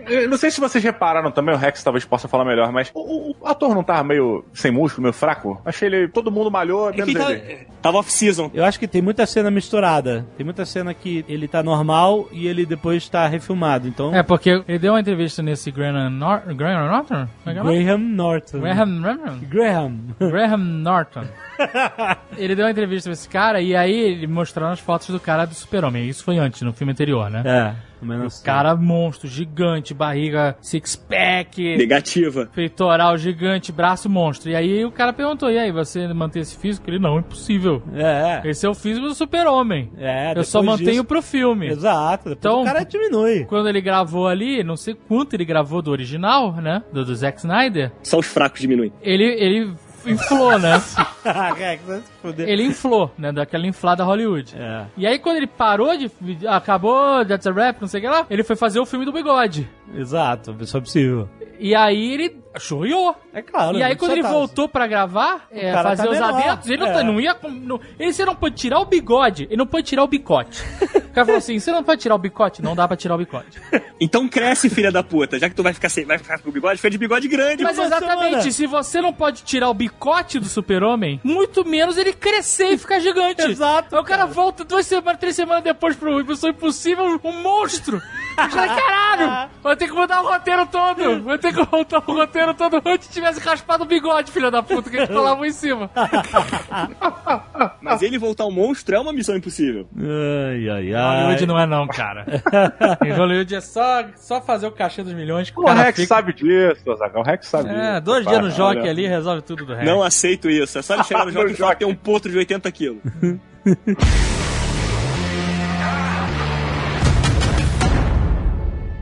Eu 0.08 0.28
não 0.28 0.36
sei 0.36 0.50
se 0.50 0.58
vocês 0.58 0.82
repararam 0.82 1.30
também, 1.30 1.54
o 1.54 1.58
Rex 1.58 1.84
talvez 1.84 2.04
possa 2.04 2.26
falar 2.26 2.44
melhor, 2.44 2.72
mas 2.72 2.90
o, 2.92 3.34
o 3.40 3.46
ator 3.46 3.72
não 3.74 3.84
tava 3.84 4.02
meio 4.02 4.44
sem 4.52 4.70
músculo, 4.72 5.02
meio 5.02 5.12
fraco? 5.12 5.60
Achei 5.64 5.86
ele. 5.86 6.08
Todo 6.08 6.30
mundo 6.32 6.50
malhou, 6.50 6.88
É 6.88 6.92
que 6.94 7.04
menos 7.04 7.22
tá- 7.22 7.32
ele. 7.32 7.66
Tava 7.80 7.98
off-season. 7.98 8.50
Eu 8.54 8.64
acho 8.64 8.78
que 8.78 8.86
tem 8.86 9.02
muita 9.02 9.26
cena 9.26 9.50
misturada. 9.50 10.26
Tem 10.36 10.44
muita 10.44 10.64
cena 10.64 10.92
que 10.94 11.24
ele 11.28 11.48
tá 11.48 11.62
normal 11.62 12.28
e 12.32 12.46
ele 12.46 12.64
depois 12.66 13.08
tá 13.08 13.26
refilmado. 13.26 13.88
Então, 13.88 14.14
É, 14.14 14.22
porque 14.22 14.62
ele 14.66 14.78
deu 14.78 14.92
uma 14.92 15.00
entrevista 15.00 15.42
nesse 15.42 15.70
Graham, 15.70 16.10
Nor 16.10 16.40
Graham 16.54 16.88
Norton? 16.88 17.28
É 17.46 17.50
é 17.50 17.62
o? 17.62 17.64
Graham 17.64 17.98
Norton. 17.98 18.60
Graham, 18.60 19.00
Graham, 19.00 19.38
Graham. 19.48 20.00
Graham 20.18 20.56
Norton. 20.58 21.24
ele 22.36 22.54
deu 22.54 22.64
uma 22.64 22.70
entrevista 22.70 23.08
pra 23.10 23.14
esse 23.14 23.28
cara 23.28 23.60
e 23.60 23.74
aí 23.76 23.92
ele 23.92 24.26
mostrando 24.26 24.72
as 24.72 24.80
fotos 24.80 25.08
do 25.08 25.20
cara 25.20 25.44
do 25.44 25.54
super-homem. 25.54 26.08
Isso 26.08 26.24
foi 26.24 26.38
antes, 26.38 26.62
no 26.62 26.72
filme 26.72 26.92
anterior, 26.92 27.30
né? 27.30 27.42
É, 27.44 27.74
menos 28.04 28.40
Cara 28.40 28.74
monstro, 28.74 29.28
gigante, 29.28 29.92
barriga 29.92 30.56
six-pack, 30.60 31.76
Negativa. 31.76 32.46
peitoral 32.46 33.16
gigante, 33.18 33.72
braço 33.72 34.08
monstro. 34.08 34.50
E 34.50 34.56
aí 34.56 34.84
o 34.84 34.90
cara 34.90 35.12
perguntou, 35.12 35.50
e 35.50 35.58
aí, 35.58 35.70
você 35.70 36.06
mantém 36.12 36.42
esse 36.42 36.56
físico? 36.56 36.88
Ele, 36.88 36.98
não, 36.98 37.18
impossível. 37.18 37.69
É, 37.94 38.42
Esse 38.44 38.66
é 38.66 38.68
o 38.68 38.74
físico 38.74 39.06
do 39.06 39.14
super-homem. 39.14 39.90
é. 39.98 40.32
Eu 40.36 40.44
só 40.44 40.62
mantenho 40.62 40.90
disso- 40.90 41.04
pro 41.04 41.22
filme. 41.22 41.68
Exato. 41.68 42.30
Depois 42.30 42.38
Então- 42.38 42.62
o 42.62 42.64
cara 42.64 42.84
diminui. 42.84 43.44
Quando 43.46 43.68
ele 43.68 43.80
gravou 43.80 44.26
ali, 44.28 44.62
não 44.64 44.76
sei 44.76 44.94
quanto 44.94 45.34
ele 45.34 45.44
gravou 45.44 45.82
do 45.82 45.90
original, 45.90 46.52
né? 46.56 46.82
Do, 46.92 47.04
do 47.04 47.14
Zack 47.14 47.38
Snyder, 47.38 47.92
Só 48.02 48.18
os 48.18 48.26
fracos 48.26 48.60
diminuem. 48.60 48.92
ele, 49.02 49.24
ele 49.24 49.72
inflou, 50.06 50.58
né? 50.58 50.80
Ele 52.46 52.64
inflou, 52.64 53.10
né? 53.18 53.32
Daquela 53.32 53.66
inflada 53.66 54.02
Hollywood. 54.04 54.54
É. 54.56 54.84
E 54.96 55.06
aí, 55.06 55.18
quando 55.18 55.36
ele 55.36 55.46
parou 55.46 55.96
de. 55.96 56.10
Acabou, 56.46 57.24
That's 57.24 57.46
a 57.46 57.52
Rap, 57.52 57.80
não 57.80 57.88
sei 57.88 58.00
o 58.00 58.02
que 58.04 58.08
lá, 58.08 58.26
ele 58.30 58.42
foi 58.42 58.56
fazer 58.56 58.80
o 58.80 58.86
filme 58.86 59.04
do 59.04 59.12
bigode. 59.12 59.68
Exato, 59.94 60.54
isso 60.60 60.76
é 60.76 60.80
possível. 60.80 61.28
E 61.58 61.74
aí 61.74 62.12
ele 62.14 62.39
chorreou. 62.58 63.14
É 63.32 63.42
claro. 63.42 63.76
E 63.78 63.82
aí, 63.82 63.94
quando 63.96 64.12
ele 64.12 64.22
saudável. 64.22 64.46
voltou 64.46 64.68
pra 64.68 64.86
gravar, 64.86 65.46
é, 65.50 65.72
cara 65.72 65.90
fazer 65.90 66.02
tá 66.04 66.10
os 66.10 66.18
menor, 66.18 66.34
adentos, 66.34 66.68
ele 66.68 66.78
não, 66.78 66.86
é. 66.86 66.92
tá- 66.92 67.02
não 67.04 67.20
ia. 67.20 67.36
Não, 67.42 67.80
ele 67.98 68.12
você 68.12 68.24
não 68.24 68.34
pode 68.34 68.56
tirar 68.56 68.80
o 68.80 68.84
bigode, 68.84 69.44
ele 69.44 69.56
não 69.56 69.66
pode 69.66 69.86
tirar 69.86 70.02
o 70.02 70.08
bicote. 70.08 70.62
O 71.10 71.12
cara 71.12 71.26
falou 71.26 71.38
assim: 71.38 71.58
você 71.58 71.72
não 71.72 71.82
pode 71.82 72.00
tirar 72.02 72.14
o 72.14 72.18
bicote? 72.18 72.62
Não 72.62 72.76
dá 72.76 72.86
pra 72.86 72.96
tirar 72.96 73.16
o 73.16 73.18
bicote. 73.18 73.60
Então 74.02 74.26
cresce, 74.28 74.70
filha 74.70 74.90
da 74.90 75.02
puta. 75.02 75.38
Já 75.38 75.48
que 75.48 75.54
tu 75.54 75.62
vai 75.62 75.74
ficar 75.74 75.90
sem, 75.90 76.06
vai 76.06 76.16
ficar 76.16 76.38
com 76.38 76.48
o 76.48 76.52
bigode, 76.52 76.76
fica 76.76 76.88
de 76.88 76.96
bigode 76.96 77.28
grande. 77.28 77.62
Mas 77.62 77.78
exatamente, 77.78 78.50
se 78.50 78.66
você 78.66 79.00
não 79.02 79.12
pode 79.12 79.42
tirar 79.42 79.68
o 79.68 79.74
bicote 79.74 80.38
do 80.38 80.46
super-homem, 80.46 81.20
muito 81.22 81.66
menos 81.66 81.98
ele 81.98 82.14
crescer 82.14 82.70
e 82.70 82.78
ficar 82.78 82.98
gigante. 83.00 83.42
Exato, 83.50 83.94
Aí 83.94 84.00
o 84.00 84.04
cara 84.04 84.24
volta 84.24 84.64
duas 84.64 84.86
semanas, 84.86 85.20
três 85.20 85.36
semanas 85.36 85.62
depois 85.62 85.96
pro 85.96 86.24
Missão 86.24 86.48
Impossível, 86.48 87.20
um 87.22 87.42
monstro. 87.42 88.00
Eu 88.38 88.48
falei, 88.50 88.70
caralho! 88.70 89.50
Vai 89.62 89.76
ter 89.76 89.86
que 89.88 89.92
mudar 89.92 90.22
o 90.22 90.28
roteiro 90.28 90.66
todo! 90.66 91.22
Vai 91.24 91.36
ter 91.38 91.52
que 91.52 91.62
voltar 91.62 92.02
o 92.06 92.12
roteiro 92.14 92.39
todo 92.54 92.80
antes 92.86 93.08
tivesse 93.08 93.40
raspado 93.40 93.84
o 93.84 93.86
bigode, 93.86 94.30
filha 94.32 94.50
da 94.50 94.62
puta, 94.62 94.90
que 94.90 94.96
eles 94.96 95.08
colavam 95.08 95.44
em 95.44 95.52
cima. 95.52 95.90
Mas 97.80 98.02
ele 98.02 98.18
voltar 98.18 98.46
um 98.46 98.50
monstro 98.50 98.94
é 98.94 99.00
uma 99.00 99.12
missão 99.12 99.36
impossível. 99.36 99.86
Ai, 99.96 100.68
ai, 100.68 100.94
ai. 100.94 101.22
Hollywood 101.22 101.46
não 101.46 101.58
é 101.58 101.66
não, 101.66 101.86
cara. 101.86 102.26
em 103.04 103.12
Hollywood 103.12 103.54
é 103.54 103.60
só, 103.60 104.04
só 104.16 104.40
fazer 104.40 104.66
o 104.66 104.72
cachê 104.72 105.02
dos 105.02 105.12
milhões 105.12 105.50
que 105.50 105.58
o 105.58 105.64
O 105.64 105.66
Rex 105.72 105.96
fica... 105.96 106.08
sabe 106.08 106.32
disso, 106.32 106.90
Azaghal. 106.90 107.22
O 107.22 107.24
Rex 107.24 107.46
sabe 107.46 107.68
disso. 107.68 107.80
É, 107.80 108.00
dois 108.00 108.26
dias 108.26 108.40
no 108.42 108.50
jockey 108.50 108.88
ali 108.88 109.06
resolve 109.06 109.42
tudo 109.42 109.64
do 109.64 109.74
Rex. 109.74 109.86
Não 109.86 110.02
aceito 110.02 110.48
isso. 110.50 110.78
É 110.78 110.82
só 110.82 110.94
ele 110.94 111.04
chegar 111.04 111.24
no 111.26 111.32
jogo 111.32 111.48
e 111.50 111.54
falar 111.54 111.70
jockey. 111.72 111.78
que 111.78 111.84
tem 111.84 111.88
um 111.92 111.96
potro 111.96 112.30
de 112.30 112.38
80 112.38 112.70
quilos. 112.72 113.00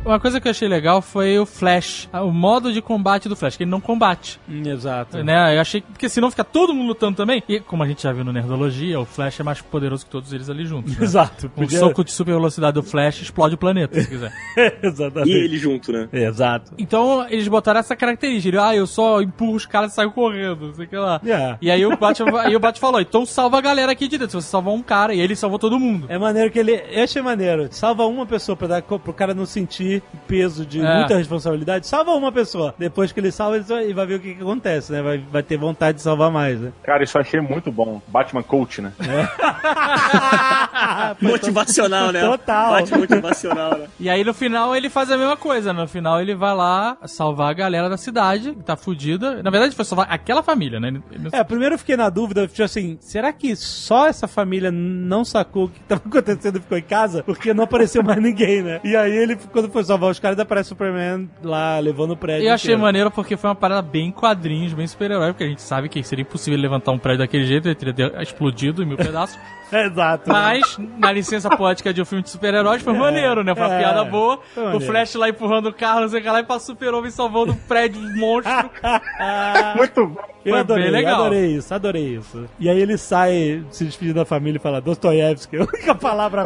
Uma 0.09 0.19
coisa 0.19 0.41
que 0.41 0.49
eu 0.49 0.51
achei 0.51 0.67
legal 0.67 1.03
foi 1.03 1.39
o 1.39 1.45
Flash, 1.45 2.09
o 2.15 2.31
modo 2.31 2.73
de 2.73 2.81
combate 2.81 3.29
do 3.29 3.37
Flash, 3.37 3.59
que 3.59 3.65
ele 3.65 3.71
não 3.71 3.79
combate. 3.79 4.41
Exato. 4.49 5.23
Né? 5.23 5.55
Eu 5.55 5.61
achei 5.61 5.83
que, 5.83 5.87
porque 5.89 6.09
senão 6.09 6.31
fica 6.31 6.43
todo 6.43 6.73
mundo 6.73 6.89
lutando 6.89 7.15
também. 7.15 7.43
E 7.47 7.61
como 7.61 7.83
a 7.83 7.87
gente 7.87 8.05
já 8.05 8.11
viu 8.11 8.25
no 8.25 8.33
Nerdologia, 8.33 8.99
o 8.99 9.05
Flash 9.05 9.41
é 9.41 9.43
mais 9.43 9.61
poderoso 9.61 10.07
que 10.07 10.11
todos 10.11 10.33
eles 10.33 10.49
ali 10.49 10.65
juntos. 10.65 10.97
Né? 10.97 11.05
Exato. 11.05 11.53
Um 11.55 11.69
soco 11.69 12.03
de 12.03 12.11
super 12.11 12.33
velocidade 12.33 12.73
do 12.73 12.83
Flash 12.83 13.21
explode 13.21 13.57
o 13.57 13.59
planeta, 13.59 14.01
se 14.01 14.09
quiser. 14.09 14.33
Exatamente. 14.83 15.31
E 15.31 15.45
ele 15.45 15.59
junto, 15.59 15.93
né? 15.93 16.09
Exato. 16.11 16.73
Então 16.79 17.27
eles 17.29 17.47
botaram 17.47 17.81
essa 17.81 17.95
característica. 17.95 18.49
Ele, 18.49 18.59
ah, 18.59 18.75
eu 18.75 18.87
só 18.87 19.21
empurro 19.21 19.57
os 19.57 19.67
caras 19.67 19.93
e 19.93 19.95
saio 19.95 20.11
correndo, 20.11 20.69
não 20.69 20.75
sei 20.75 20.87
o 20.87 20.89
que 20.89 20.97
lá. 20.97 21.21
É. 21.23 21.59
E 21.61 21.71
aí 21.71 21.85
o 21.85 21.95
Batman, 21.99 22.41
aí 22.41 22.57
o 22.57 22.61
Batman 22.61 22.81
falou, 22.81 23.01
então 23.03 23.27
salva 23.27 23.59
a 23.59 23.61
galera 23.61 23.93
aqui 23.93 24.09
de 24.09 24.17
dentro. 24.17 24.41
Se 24.41 24.47
você 24.47 24.51
salvar 24.51 24.73
um 24.73 24.83
cara, 24.83 25.13
e 25.13 25.21
ele 25.21 25.37
salvou 25.37 25.59
todo 25.59 25.79
mundo. 25.79 26.07
É 26.09 26.17
maneiro 26.17 26.51
que 26.51 26.59
ele. 26.59 26.83
Eu 26.91 27.05
achei 27.05 27.21
maneiro. 27.21 27.69
Salva 27.71 28.07
uma 28.07 28.25
pessoa 28.25 28.57
pra 28.57 28.67
dar, 28.67 28.83
pro 28.83 29.13
cara 29.13 29.35
não 29.35 29.45
sentir 29.45 29.98
peso 30.27 30.65
de 30.67 30.81
É. 30.81 30.99
muita 30.99 31.17
responsabilidade. 31.17 31.87
Salva 31.87 32.13
uma 32.13 32.33
pessoa. 32.33 32.75
Depois 32.79 33.13
que 33.13 33.21
ele 33.21 33.31
salva, 33.31 33.57
ele 33.83 33.95
vai- 33.95 34.07
ver 34.07 34.15
o 34.15 34.21
que, 34.21 34.35
que 34.35 34.43
acontece, 34.43 34.91
né? 34.93 35.03
Vai, 35.03 35.19
vai 35.19 35.43
ter 35.43 35.57
vontade 35.59 35.97
de 35.97 36.03
salvar 36.03 36.31
mais, 36.31 36.59
né? 36.61 36.73
Cara, 36.83 37.05
isso 37.05 37.17
eu 37.17 37.21
achei 37.23 37.41
muito 37.41 37.71
bom. 37.71 38.01
Batman 38.09 38.43
Coach, 38.43 38.81
né? 38.81 38.93
Motivacional, 41.21 42.13
né? 42.13 42.21
Total. 42.21 42.73
Bate 42.73 42.95
motivacional, 42.97 43.79
né? 43.79 43.87
E 43.99 44.09
aí 44.09 44.25
no 44.25 44.35
final 44.35 44.75
ele 44.75 44.89
faz 44.89 45.11
a 45.11 45.17
mesma 45.17 45.37
coisa. 45.37 45.73
No 45.73 45.87
final 45.89 46.21
ele 46.21 46.35
vai 46.35 46.55
lá 46.55 46.97
salvar 47.07 47.51
a 47.51 47.55
galera 47.55 47.89
da 47.89 47.97
cidade, 47.97 48.53
que 48.55 48.63
tá 48.63 48.77
fudida. 48.77 49.43
Na 49.43 49.51
verdade 49.51 49.75
foi 49.75 49.85
salvar 49.85 50.07
aquela 50.11 50.43
família, 50.43 50.79
né? 50.81 50.89
Ele- 51.11 51.29
É, 51.33 51.43
primeiro 51.45 51.75
eu 51.75 51.79
fiquei 51.79 51.97
na 51.97 52.09
dúvida, 52.09 52.47
tipo 52.47 52.63
assim, 52.63 52.97
será 53.01 53.33
que 53.33 53.55
só 53.57 54.07
essa 54.07 54.27
família 54.29 54.71
não 54.71 55.25
sacou 55.25 55.65
o 55.65 55.69
que 55.69 55.81
tava 55.81 56.03
acontecendo 56.07 56.59
e 56.59 56.61
ficou 56.61 56.79
em 56.79 56.83
casa? 56.83 57.23
Porque 57.23 57.53
não 57.53 57.65
apareceu 57.65 58.03
mais 58.03 58.21
ninguém, 58.21 58.63
né? 58.63 58.81
E 58.85 58.97
aí 58.97 59.13
ele, 59.17 59.37
quando 59.53 59.71
foi 59.71 59.78
salvar 59.85 60.11
os 60.11 60.19
caras, 60.19 60.39
aparece 60.39 60.69
o 60.69 60.71
Superman 60.71 61.29
lá 61.43 61.79
levando 61.79 62.13
o 62.13 62.17
prédio. 62.17 62.49
Eu 62.49 62.55
achei 62.55 62.71
inteiro. 62.71 62.83
maneiro 62.83 63.11
porque 63.11 63.37
foi 63.37 63.49
uma 63.49 63.57
parada 63.57 63.83
bem 63.83 64.11
quadrinhos, 64.11 64.73
bem 64.73 64.87
super-herói, 64.87 65.33
porque 65.33 65.45
a 65.45 65.49
gente 65.49 65.63
sabe 65.63 65.89
que 65.89 66.03
seria 66.03 66.23
impossível 66.23 66.59
levantar 66.59 66.93
um 66.93 66.99
prédio 66.99 67.21
daquele 67.21 67.45
jeito, 67.45 67.69
ele 67.69 67.75
teria 67.75 68.23
explodido 68.23 68.83
em 68.83 68.87
mil 68.87 68.97
pedaços. 68.97 69.39
Exato. 69.87 70.31
Mas, 70.31 70.79
na 70.99 71.13
licença 71.13 71.49
poética 71.51 71.93
de 71.93 72.03
um 72.03 72.05
filme 72.05 72.23
de 72.23 72.31
super-heróis, 72.31 72.83
foi 72.83 72.93
maneiro, 72.93 73.45
né? 73.45 73.55
Foi 73.55 73.65
uma 73.65 73.75
é, 73.75 73.79
piada 73.79 74.05
boa. 74.05 74.41
O. 74.75 74.81
Flash 74.81 75.15
lá 75.15 75.29
empurrando 75.29 75.69
o 75.69 75.73
carro, 75.73 76.01
não 76.01 76.09
sei 76.09 76.21
o 76.21 76.23
que 76.23 76.29
lá, 76.29 76.41
e 76.41 76.45
pra 76.45 76.59
super-homem 76.59 77.11
salvando 77.11 77.53
um 77.53 77.57
prédio 77.57 78.01
monstro. 78.17 78.71
Muito 79.77 80.07
bom. 80.07 80.39
Eu 80.45 80.53
Foi 80.53 80.61
adorei, 80.61 80.85
bem 80.85 80.93
legal. 80.93 81.21
adorei 81.21 81.47
isso, 81.57 81.75
adorei 81.75 82.17
isso. 82.17 82.49
E 82.59 82.71
aí 82.71 82.81
ele 82.81 82.97
sai 82.97 83.63
se 83.71 83.85
despedindo 83.85 84.15
da 84.15 84.25
família 84.25 84.57
e 84.57 84.61
fala 84.61 84.81
Dostoiévski, 84.81 85.59
a 85.59 85.63
única 85.63 85.95
palavra 85.95 86.45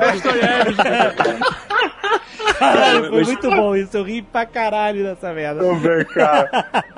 Caralho, 2.58 3.08
foi 3.10 3.24
muito 3.24 3.50
bom 3.50 3.76
isso, 3.76 3.96
eu 3.96 4.04
ri 4.04 4.22
pra 4.22 4.46
caralho 4.46 5.02
dessa 5.02 5.32
merda. 5.32 5.62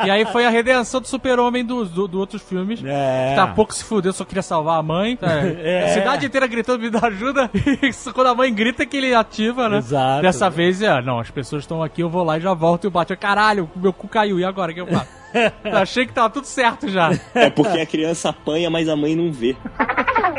E 0.04 0.10
aí 0.10 0.24
foi 0.26 0.44
a 0.44 0.50
redenção 0.50 1.00
do 1.00 1.06
super-homem 1.06 1.64
dos 1.64 1.90
do, 1.90 2.06
do 2.06 2.18
outros 2.18 2.42
filmes. 2.42 2.82
É. 2.84 3.34
Tá 3.34 3.46
pouco 3.46 3.74
se 3.74 3.82
fudeu, 3.82 4.12
só 4.12 4.24
queria 4.24 4.42
salvar 4.42 4.78
a 4.78 4.82
mãe. 4.82 5.16
Tá? 5.16 5.28
É. 5.62 5.84
A 5.84 5.88
cidade 5.88 6.13
inteira 6.22 6.46
gritando 6.46 6.80
me 6.80 6.90
dá 6.90 7.06
ajuda. 7.06 7.50
E 7.54 7.86
isso, 7.88 8.12
quando 8.12 8.28
a 8.28 8.34
mãe 8.34 8.52
grita 8.52 8.82
é 8.82 8.86
que 8.86 8.96
ele 8.96 9.14
ativa, 9.14 9.68
né? 9.68 9.78
Exato. 9.78 10.22
Dessa 10.22 10.50
vez 10.50 10.82
é, 10.82 11.00
não, 11.02 11.18
as 11.18 11.30
pessoas 11.30 11.62
estão 11.62 11.82
aqui, 11.82 12.02
eu 12.02 12.10
vou 12.10 12.22
lá 12.24 12.36
e 12.38 12.40
já 12.40 12.52
volto 12.54 12.84
e 12.84 12.88
o 12.88 12.90
bate. 12.90 13.16
Caralho, 13.16 13.70
meu 13.74 13.92
cu 13.92 14.06
caiu, 14.08 14.38
e 14.38 14.44
agora 14.44 14.72
o 14.72 14.74
que 14.74 14.80
eu 14.80 14.86
faço? 14.86 15.24
Eu 15.64 15.78
achei 15.78 16.06
que 16.06 16.12
tava 16.12 16.30
tudo 16.30 16.44
certo 16.46 16.88
já. 16.88 17.10
É 17.34 17.50
porque 17.50 17.80
a 17.80 17.84
criança 17.84 18.28
apanha, 18.28 18.70
mas 18.70 18.88
a 18.88 18.94
mãe 18.94 19.16
não 19.16 19.32
vê. 19.32 19.56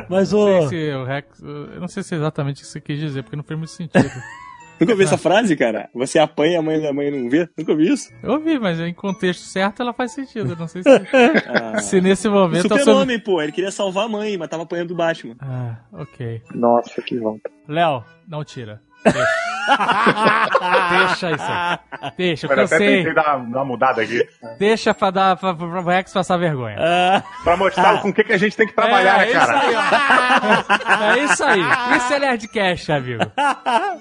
Mas 0.08 0.32
Não 0.32 0.40
o. 0.40 0.70
sei 0.70 0.70
se 0.70 0.96
o 0.96 1.04
Rex. 1.04 1.42
Eu 1.42 1.82
não 1.82 1.88
sei 1.90 2.02
se 2.02 2.16
é 2.16 2.18
exatamente 2.18 2.60
o 2.60 2.66
que 2.66 2.72
você 2.72 2.80
quis 2.80 2.98
dizer, 2.98 3.24
porque 3.24 3.36
não 3.36 3.44
fez 3.44 3.58
muito 3.60 3.72
sentido. 3.72 4.10
Nunca 4.80 4.92
ouviu 4.94 5.06
essa 5.06 5.18
frase, 5.18 5.56
cara? 5.56 5.90
Você 5.94 6.20
apanha, 6.20 6.60
a 6.60 6.62
mãe, 6.62 6.86
a 6.86 6.92
mãe 6.94 7.10
não 7.10 7.30
vê? 7.30 7.48
Nunca 7.58 7.72
ouvi 7.72 7.92
isso? 7.92 8.12
Eu 8.22 8.34
ouvi, 8.34 8.60
mas 8.60 8.80
em 8.80 8.94
contexto 8.94 9.42
certo 9.44 9.82
ela 9.82 9.94
faz 9.94 10.12
sentido. 10.12 10.56
Não 10.56 10.68
sei 10.68 10.84
se, 10.84 10.90
Ah. 11.48 11.80
se 11.80 12.02
nesse 12.02 12.28
momento. 12.28 12.64
Super-homem, 12.68 13.20
pô. 13.20 13.42
Ele 13.42 13.52
queria 13.52 13.72
salvar 13.72 14.06
a 14.06 14.10
mãe, 14.10 14.38
mas 14.38 14.50
tava 14.50 14.64
apanhando 14.64 14.92
o 14.92 14.96
Batman. 14.96 15.36
Ah, 15.40 15.78
ok. 15.94 16.42
Nossa, 16.54 17.02
que 17.02 17.18
volta. 17.18 17.50
Léo, 17.68 18.04
não 18.28 18.44
tira. 18.44 18.82
Deixa. 20.90 21.32
Isso 21.32 21.44
aí. 21.44 22.12
Deixa, 22.18 22.46
eu 22.46 22.50
Pera, 22.50 22.64
até 22.64 22.72
cansei. 22.78 22.98
tentei 22.98 23.14
dar, 23.14 23.38
uma 23.38 23.66
mudada 23.66 24.02
aqui. 24.02 24.22
Deixa 24.60 24.94
pra 24.94 25.10
dar 25.12 25.36
pra, 25.38 25.54
pra, 25.54 25.68
pro 25.68 25.84
Rex 25.84 26.14
passar 26.14 26.38
vergonha. 26.38 26.76
Ah, 26.80 27.24
Pra 27.44 27.58
mostrar 27.58 28.02
com 28.02 28.10
o 28.10 28.14
que, 28.14 28.24
que 28.24 28.34
a 28.34 28.38
gente 28.38 28.56
tem 28.56 28.68
que 28.68 28.74
trabalhar, 28.74 29.28
é, 29.28 29.32
cara? 29.32 29.62
É 29.66 29.70
isso 29.70 29.74
aí, 29.74 29.76
ó. 29.76 31.04
É 31.16 31.24
isso 31.24 31.44
aí. 31.44 31.98
Isso 31.98 32.14
é 32.14 32.20
Nerdcast, 32.20 32.92
amigo. 32.92 33.24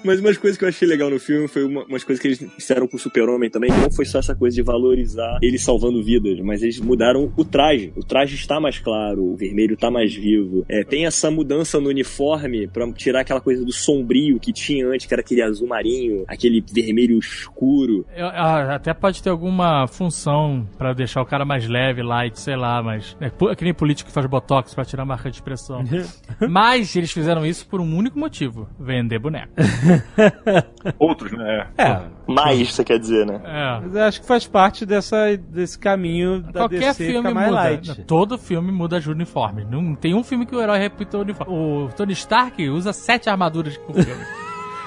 Mas 0.03 0.19
umas 0.19 0.37
coisas 0.37 0.57
que 0.57 0.65
eu 0.65 0.69
achei 0.69 0.87
legal 0.87 1.09
no 1.09 1.19
filme 1.19 1.47
foi 1.47 1.63
uma- 1.65 1.83
umas 1.85 2.03
coisas 2.03 2.21
que 2.21 2.27
eles 2.27 2.45
fizeram 2.57 2.87
com 2.87 2.97
o 2.97 2.99
Super-Homem 2.99 3.49
também, 3.49 3.71
que 3.71 3.77
não 3.79 3.91
foi 3.91 4.05
só 4.05 4.19
essa 4.19 4.35
coisa 4.35 4.55
de 4.55 4.61
valorizar 4.61 5.37
ele 5.41 5.57
salvando 5.57 6.03
vidas, 6.03 6.39
mas 6.41 6.61
eles 6.61 6.79
mudaram 6.79 7.31
o 7.35 7.45
traje. 7.45 7.91
O 7.95 8.03
traje 8.03 8.35
está 8.35 8.59
mais 8.59 8.79
claro, 8.79 9.23
o 9.23 9.35
vermelho 9.35 9.75
tá 9.77 9.89
mais 9.89 10.13
vivo. 10.13 10.65
É, 10.69 10.83
tem 10.83 11.05
essa 11.05 11.31
mudança 11.31 11.79
no 11.79 11.89
uniforme 11.89 12.67
pra 12.67 12.91
tirar 12.93 13.21
aquela 13.21 13.41
coisa 13.41 13.63
do 13.65 13.71
sombrio 13.73 14.39
que 14.39 14.53
tinha 14.53 14.85
antes, 14.95 15.05
que 15.05 15.13
era 15.13 15.21
aquele 15.21 15.41
azul 15.41 15.67
marinho, 15.67 16.23
aquele 16.27 16.63
vermelho 16.71 17.19
escuro. 17.19 18.05
Eu- 18.15 18.27
ah, 18.27 18.75
até 18.75 18.93
pode 18.93 19.21
ter 19.21 19.29
alguma 19.29 19.87
função 19.87 20.67
pra 20.77 20.93
deixar 20.93 21.21
o 21.21 21.25
cara 21.25 21.45
mais 21.45 21.67
leve, 21.67 22.01
light, 22.01 22.39
sei 22.39 22.55
lá, 22.55 22.81
mas. 22.81 23.15
É, 23.21 23.27
é 23.27 23.55
que 23.55 23.63
nem 23.63 23.73
político 23.73 24.07
que 24.07 24.13
faz 24.13 24.25
botox 24.25 24.73
pra 24.73 24.85
tirar 24.85 25.05
marca 25.05 25.29
de 25.29 25.37
expressão. 25.37 25.83
mas 26.49 26.95
eles 26.95 27.11
fizeram 27.11 27.45
isso 27.45 27.67
por 27.67 27.79
um 27.79 27.95
único 27.95 28.17
motivo: 28.17 28.67
vender 28.79 29.19
boneco. 29.19 29.51
Outros, 30.97 31.31
né? 31.31 31.67
é. 31.77 32.01
Mais, 32.27 32.73
você 32.73 32.83
quer 32.83 32.97
dizer, 32.99 33.25
né? 33.25 33.39
É. 33.43 33.79
Mas 33.81 33.95
eu 33.95 34.03
acho 34.03 34.21
que 34.21 34.27
faz 34.27 34.47
parte 34.47 34.85
dessa, 34.85 35.37
desse 35.37 35.77
caminho 35.77 36.41
da 36.41 36.61
Qualquer 36.61 36.79
DC 36.93 37.05
filme 37.05 37.33
mais 37.33 37.49
muda. 37.49 37.61
light. 37.61 38.03
Todo 38.05 38.37
filme 38.37 38.71
muda 38.71 38.99
de 38.99 39.09
uniforme. 39.09 39.65
Não 39.69 39.95
tem 39.95 40.13
um 40.15 40.23
filme 40.23 40.45
que 40.45 40.55
o 40.55 40.61
herói 40.61 40.79
repita 40.79 41.17
o 41.17 41.21
uniforme. 41.21 41.53
O 41.53 41.89
Tony 41.95 42.13
Stark 42.13 42.67
usa 42.69 42.93
sete 42.93 43.29
armaduras 43.29 43.77
por 43.77 43.95
filme. 43.95 44.23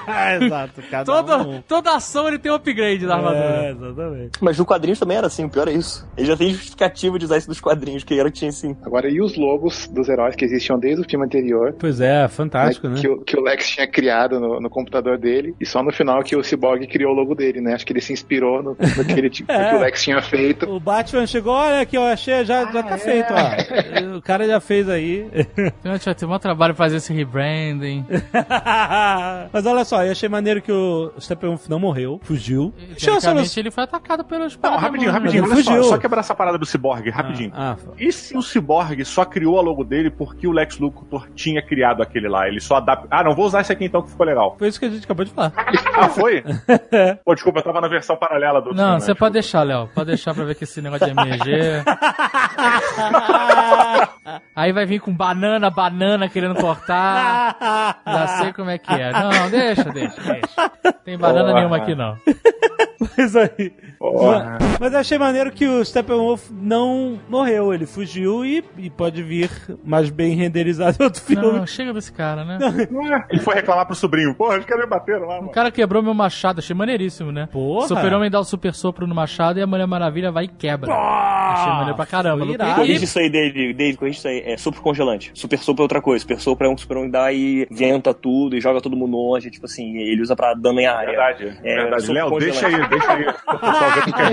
Ah, 0.09 0.35
exato. 0.41 0.81
Cada 0.89 1.05
toda, 1.05 1.37
um. 1.37 1.61
toda 1.61 1.95
ação 1.95 2.27
ele 2.27 2.39
tem 2.39 2.51
um 2.51 2.55
upgrade 2.55 3.05
da 3.05 3.15
armadura. 3.15 3.43
É, 3.43 3.71
exatamente. 3.71 4.31
Mas 4.41 4.57
no 4.57 4.65
quadrinhos 4.65 4.99
também 4.99 5.17
era 5.17 5.27
assim, 5.27 5.45
o 5.45 5.49
pior 5.49 5.67
é 5.67 5.73
isso. 5.73 6.07
Ele 6.17 6.27
já 6.27 6.37
tem 6.37 6.51
justificativa 6.51 7.17
de 7.19 7.25
usar 7.25 7.37
isso 7.37 7.47
dos 7.47 7.59
quadrinhos, 7.59 8.03
que 8.03 8.19
era 8.19 8.27
o 8.27 8.31
que 8.31 8.39
tinha 8.39 8.49
assim. 8.49 8.75
Agora, 8.83 9.09
e 9.09 9.21
os 9.21 9.35
logos 9.37 9.87
dos 9.87 10.09
heróis 10.09 10.35
que 10.35 10.45
existiam 10.45 10.79
desde 10.79 11.01
o 11.01 11.09
filme 11.09 11.25
anterior? 11.25 11.75
Pois 11.77 11.99
é, 12.01 12.27
fantástico, 12.27 12.87
né? 12.87 12.99
Que, 12.99 13.07
o, 13.07 13.21
que 13.21 13.37
o 13.37 13.41
Lex 13.41 13.69
tinha 13.69 13.87
criado 13.87 14.39
no, 14.39 14.59
no 14.59 14.69
computador 14.69 15.17
dele, 15.17 15.53
e 15.59 15.65
só 15.65 15.83
no 15.83 15.91
final 15.91 16.23
que 16.23 16.35
o 16.35 16.43
Cyborg 16.43 16.85
criou 16.87 17.11
o 17.11 17.15
logo 17.15 17.35
dele, 17.35 17.61
né? 17.61 17.73
Acho 17.73 17.85
que 17.85 17.93
ele 17.93 18.01
se 18.01 18.13
inspirou 18.13 18.61
no, 18.63 18.69
no 18.71 19.05
que, 19.05 19.11
ele, 19.13 19.31
É. 19.47 19.69
que 19.69 19.75
o 19.75 19.79
Lex 19.81 20.03
tinha 20.03 20.21
feito. 20.21 20.69
O 20.69 20.79
Batman 20.79 21.25
chegou, 21.27 21.53
olha 21.53 21.81
aqui, 21.81 21.97
ó, 21.97 22.11
achei, 22.11 22.43
já, 22.45 22.71
já 22.71 22.83
tá 22.83 22.97
feito, 22.97 23.33
ó. 23.33 24.15
O 24.19 24.21
cara 24.21 24.45
já 24.45 24.59
fez 24.59 24.89
aí. 24.89 25.27
Então 25.57 25.91
vai 26.05 26.15
ter 26.15 26.25
um 26.25 26.39
trabalho 26.39 26.75
fazer 26.75 26.97
esse 26.97 27.13
rebranding. 27.13 28.05
Mas 29.51 29.65
olha 29.65 29.83
só, 29.85 29.98
eu 30.05 30.11
achei 30.11 30.29
maneiro 30.29 30.61
que 30.61 30.71
o 30.71 31.11
Steppenwolf 31.19 31.67
não 31.69 31.79
morreu, 31.79 32.19
fugiu. 32.23 32.73
Teoricamente 32.99 33.59
ele 33.59 33.71
foi 33.71 33.83
atacado 33.83 34.23
pelos 34.23 34.57
Não, 34.61 34.77
rapidinho, 34.77 35.11
rapidinho. 35.11 35.43
Ele 35.45 35.53
Olha 35.53 35.63
só, 35.63 35.71
fugiu. 35.71 35.83
só 35.85 35.97
quebrar 35.97 36.19
essa 36.21 36.35
parada 36.35 36.57
do 36.57 36.65
Cyborg, 36.65 37.09
rapidinho. 37.09 37.51
Ah, 37.55 37.75
E 37.97 38.11
se 38.11 38.35
o 38.37 38.41
Cyborg 38.41 39.03
só 39.05 39.25
criou 39.25 39.57
a 39.59 39.61
logo 39.61 39.83
dele 39.83 40.09
porque 40.11 40.47
o 40.47 40.51
Lex 40.51 40.77
Luthor 40.79 41.27
tinha 41.35 41.61
criado 41.61 42.01
aquele 42.01 42.27
lá? 42.29 42.47
Ele 42.47 42.59
só 42.59 42.77
adapta. 42.77 43.07
Ah, 43.11 43.23
não, 43.23 43.35
vou 43.35 43.45
usar 43.45 43.61
esse 43.61 43.71
aqui 43.71 43.85
então 43.85 44.01
que 44.01 44.09
ficou 44.11 44.25
legal. 44.25 44.55
foi 44.57 44.67
isso 44.67 44.79
que 44.79 44.85
a 44.85 44.89
gente 44.89 45.03
acabou 45.05 45.25
de 45.25 45.31
falar. 45.31 45.51
Ah, 45.95 46.09
foi? 46.09 46.43
Pô, 47.25 47.33
desculpa, 47.33 47.59
eu 47.59 47.63
tava 47.63 47.81
na 47.81 47.87
versão 47.87 48.15
paralela 48.17 48.61
do 48.61 48.69
outro 48.69 48.81
Não, 48.83 48.99
você 48.99 49.11
né? 49.11 49.15
pode 49.17 49.33
deixar, 49.33 49.63
Léo. 49.63 49.89
Pode 49.93 50.07
deixar 50.07 50.33
pra 50.33 50.45
ver 50.45 50.55
que 50.55 50.63
esse 50.63 50.81
negócio 50.81 51.05
de 51.05 51.11
MG. 51.11 51.83
Aí 54.55 54.71
vai 54.71 54.85
vir 54.85 54.99
com 54.99 55.13
banana, 55.15 55.69
banana 55.69 56.27
querendo 56.29 56.55
cortar. 56.55 57.55
Já 58.05 58.27
sei 58.39 58.53
como 58.53 58.69
é 58.69 58.77
que 58.77 58.93
é. 58.93 59.11
Não, 59.11 59.49
deixa, 59.49 59.88
deixa, 59.93 60.21
deixa. 60.21 60.93
Tem 61.03 61.17
banana 61.17 61.45
Porra. 61.45 61.53
nenhuma 61.55 61.77
aqui, 61.77 61.95
não. 61.95 62.17
Mas 63.17 63.35
aí. 63.35 63.71
Porra. 63.97 64.57
Mas, 64.79 64.93
eu 64.93 64.99
achei 64.99 65.17
maneiro 65.17 65.51
que 65.51 65.65
o 65.67 65.83
Steppenwolf 65.83 66.49
não 66.51 67.17
morreu. 67.29 67.73
Ele 67.73 67.85
fugiu 67.85 68.45
e, 68.45 68.63
e 68.77 68.89
pode 68.89 69.23
vir 69.23 69.49
mais 69.83 70.09
bem 70.09 70.35
renderizado 70.35 70.97
em 70.99 71.03
outro 71.03 71.21
filme. 71.21 71.41
Não, 71.59 71.65
chega 71.67 71.93
desse 71.93 72.11
cara, 72.11 72.43
né? 72.43 72.57
Ele 73.29 73.41
foi 73.41 73.55
reclamar 73.55 73.85
pro 73.85 73.95
sobrinho. 73.95 74.33
Porra, 74.35 74.59
os 74.59 74.65
caras 74.65 74.83
me 74.83 74.89
bateram 74.89 75.25
lá, 75.27 75.37
O 75.37 75.41
mano. 75.41 75.51
cara 75.51 75.71
quebrou 75.71 76.03
meu 76.03 76.13
machado, 76.13 76.59
achei 76.59 76.75
maneiríssimo, 76.75 77.31
né? 77.31 77.47
Porra. 77.51 77.85
O 77.85 77.87
super-homem 77.87 78.29
dá 78.29 78.39
o 78.39 78.43
super 78.43 78.73
sopro 78.73 79.07
no 79.07 79.15
machado 79.15 79.59
e 79.59 79.61
a 79.61 79.67
Mulher 79.67 79.87
Maravilha 79.87 80.31
vai 80.31 80.45
e 80.45 80.47
quebra. 80.49 80.93
achei 80.93 81.71
maneiro 81.71 81.95
pra 81.95 82.05
caramba. 82.05 82.45
Não 82.45 82.75
Corrige 82.75 83.03
isso 83.05 83.19
aí, 83.19 83.29
David. 83.29 83.73
David, 83.73 83.97
corrige 83.97 84.17
isso 84.19 84.27
aí. 84.27 84.41
É 84.45 84.57
sopro 84.57 84.81
congelante. 84.81 85.31
Super 85.33 85.59
sopro 85.59 85.83
é 85.83 85.85
outra 85.85 86.01
coisa. 86.01 86.21
Super 86.21 86.39
sopro 86.39 86.67
é 86.67 86.69
um 86.69 86.77
super 86.77 86.97
que 87.03 87.09
dá 87.09 87.31
e 87.31 87.67
venta 87.71 88.13
tudo 88.13 88.55
e 88.55 88.61
joga 88.61 88.81
todo 88.81 88.95
mundo 88.95 89.15
longe. 89.17 89.49
Tipo 89.49 89.65
assim, 89.71 89.97
ele 89.97 90.21
usa 90.21 90.35
pra 90.35 90.53
dano 90.53 90.79
em 90.79 90.85
área. 90.87 91.07
Verdade, 91.09 91.59
É, 91.63 91.75
verdade. 91.75 92.11
Léo, 92.11 92.39
deixa 92.39 92.67
aí, 92.67 92.89
deixa 92.89 93.11
aí. 93.13 93.25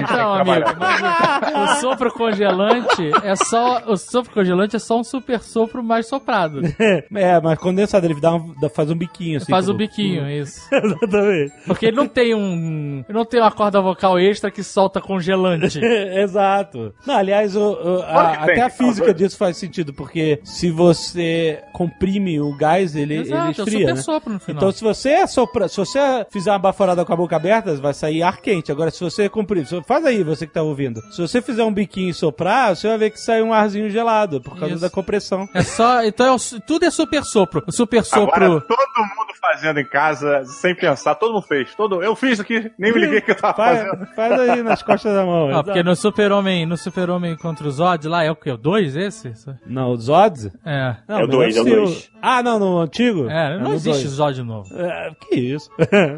Então, 0.03 0.35
amigo, 0.35 0.67
mas 0.79 1.77
o, 1.79 1.81
sopro 1.81 2.13
congelante 2.13 3.11
é 3.23 3.37
só. 3.37 3.83
O 3.87 3.97
sopro 3.97 4.33
congelante 4.33 4.77
é 4.77 4.79
só 4.79 4.99
um 4.99 5.05
super 5.05 5.41
sopro 5.41 5.83
mais 5.83 6.07
soprado. 6.07 6.61
É, 7.15 7.41
mas 7.41 7.59
condensado, 7.59 8.05
ele 8.07 8.21
dá 8.21 8.35
um- 8.35 8.55
dá- 8.61 8.69
faz 8.69 8.91
um 8.91 8.95
biquinho 8.95 9.39
assim. 9.39 9.51
Faz 9.51 9.67
como- 9.67 9.79
biquinho, 9.79 10.29
isso. 10.31 10.61
Exatamente. 10.73 11.53
Porque 11.67 11.87
ele 11.87 11.97
não 11.97 12.07
tem 12.07 12.35
um. 12.35 13.05
Ele 13.09 13.17
não 13.19 13.25
tem 13.25 13.41
uma 13.41 13.51
corda 13.51 13.81
vocal 13.81 14.19
extra 14.19 14.51
que 14.51 14.63
solta 14.63 15.01
congelante. 15.01 15.79
Exato. 15.83 16.95
Não, 17.07 17.17
aliás, 17.17 17.57
o- 17.57 17.73
o- 17.73 18.03
a- 18.03 18.33
até 18.33 18.55
tem. 18.55 18.63
a 18.63 18.71
física 18.71 19.13
disso 19.15 19.37
faz 19.37 19.57
sentido, 19.57 19.93
porque 19.95 20.41
se 20.45 20.71
você 20.71 21.61
comprime 21.73 22.41
o 22.41 22.57
gás, 22.57 22.95
ele, 22.95 23.15
ele 23.15 23.23
Exato, 23.23 23.43
é 23.43 23.47
o 23.47 23.51
esfria, 23.51 23.79
super 23.81 23.95
né? 23.95 24.03
sopro 24.03 24.33
no 24.33 24.41
final. 24.41 24.57
Então, 24.59 24.73
se 24.73 24.83
você 24.85 25.11
assopra, 25.27 25.69
se 25.69 25.77
você 25.77 25.99
fizer 26.31 26.51
uma 26.51 26.59
baforada 26.59 27.05
com 27.05 27.13
a 27.13 27.17
boca 27.17 27.37
aberta, 27.37 27.75
vai 27.77 27.93
sair 27.95 28.23
ar 28.23 28.39
quente. 28.39 28.73
Agora, 28.73 28.91
se 28.91 29.03
você 29.03 29.29
comprimir, 29.29 29.67
se- 29.67 29.83
faz 29.85 30.05
aí, 30.05 30.23
você 30.23 30.47
que 30.47 30.53
tá 30.53 30.63
ouvindo. 30.63 31.01
Se 31.11 31.21
você 31.21 31.43
fizer 31.43 31.65
um 31.65 31.73
biquinho 31.73 32.11
e 32.11 32.15
soprar, 32.15 32.75
você 32.75 32.89
vai 32.89 32.99
ver 32.99 33.11
que 33.11 33.21
sai 33.21 33.43
um 33.43 33.53
arzinho 33.53 33.91
gelado, 33.91 34.41
por 34.41 34.59
causa 34.59 34.75
Isso. 34.75 34.83
da 34.83 34.91
compressão. 34.91 35.49
É 35.55 35.63
só. 35.63 36.03
Então 36.05 36.27
é 36.27 36.33
o 36.33 36.37
tudo 36.67 36.85
é 36.85 36.91
super 36.91 37.23
sopro. 37.25 37.63
O 37.67 37.73
super 37.73 38.03
sopro. 38.05 38.45
Agora, 38.45 38.61
todo 38.63 38.79
mundo 38.99 39.35
fazendo 39.41 39.79
em 39.79 39.89
casa, 39.89 40.45
sem 40.45 40.75
pensar, 40.75 41.15
todo 41.15 41.33
mundo 41.35 41.47
fez. 41.47 41.75
Todo... 41.75 42.03
Eu 42.03 42.17
fiz 42.17 42.41
aqui, 42.41 42.71
nem 42.79 42.93
me 42.93 43.01
liguei 43.01 43.21
que 43.21 43.31
eu 43.31 43.37
tava 43.37 43.55
Faz, 43.55 43.79
fazendo. 43.83 44.07
faz 44.15 44.33
aí 44.41 44.63
nas 44.63 44.83
costas 44.83 45.15
da 45.15 45.25
mão. 45.25 45.55
Ah, 45.57 45.63
porque 45.63 45.83
no 45.83 45.95
Super-Homem, 45.95 46.67
no 46.67 46.77
Super-Homem 46.77 47.37
contra 47.37 47.67
os 47.69 47.77
Zod 47.77 48.09
lá 48.09 48.25
é 48.25 48.31
o 48.31 48.37
quê? 48.37 48.51
O 48.51 48.57
2 48.57 48.97
esse? 48.97 49.33
Não, 49.67 49.91
o 49.91 49.97
Zods? 49.97 50.47
É. 50.65 50.97
Não, 51.09 51.17
É 51.21 51.25
o 51.25 51.27
mas 51.27 51.31
dois, 51.31 51.57
é 51.57 51.61
o 51.61 51.65
possível. 51.65 51.85
dois. 51.85 52.11
Ah, 52.21 52.43
não, 52.43 52.59
no 52.59 52.79
antigo? 52.81 53.29
É, 53.31 53.57
não 53.59 53.69
no 53.71 53.75
existe 53.75 54.03
dois. 54.05 54.15
Zod 54.15 54.43
novo. 54.43 54.69
É, 54.75 55.11
que 55.21 55.35
isso? 55.37 55.71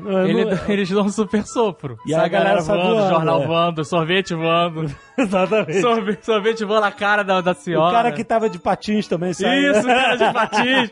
Não, 0.03 0.23
Ele- 0.29 0.45
não- 0.45 0.59
eles 0.69 0.89
dão 0.91 1.05
um 1.05 1.09
super 1.09 1.45
sopro. 1.47 1.99
E 2.07 2.13
Sai 2.13 2.25
a 2.25 2.29
galera 2.29 2.61
sai 2.61 2.77
voando, 2.77 2.95
voando, 2.97 3.09
jornal 3.15 3.43
é. 3.43 3.47
voando, 3.47 3.85
sorvete 3.85 4.35
voando, 4.35 4.95
Exatamente. 5.23 5.81
sorvete, 5.81 6.25
sorvete 6.25 6.65
voando 6.65 6.83
na 6.83 6.93
cara 6.93 7.23
da, 7.23 7.41
da 7.41 7.55
senhora. 7.55 7.89
O 7.89 7.93
cara 7.93 8.13
que 8.13 8.23
tava 8.25 8.49
de 8.49 8.59
patins 8.59 9.07
também 9.09 9.33
saiu. 9.33 9.73
Isso, 9.73 9.87
cara 9.87 10.17
de 10.17 10.33
patins. 10.33 10.91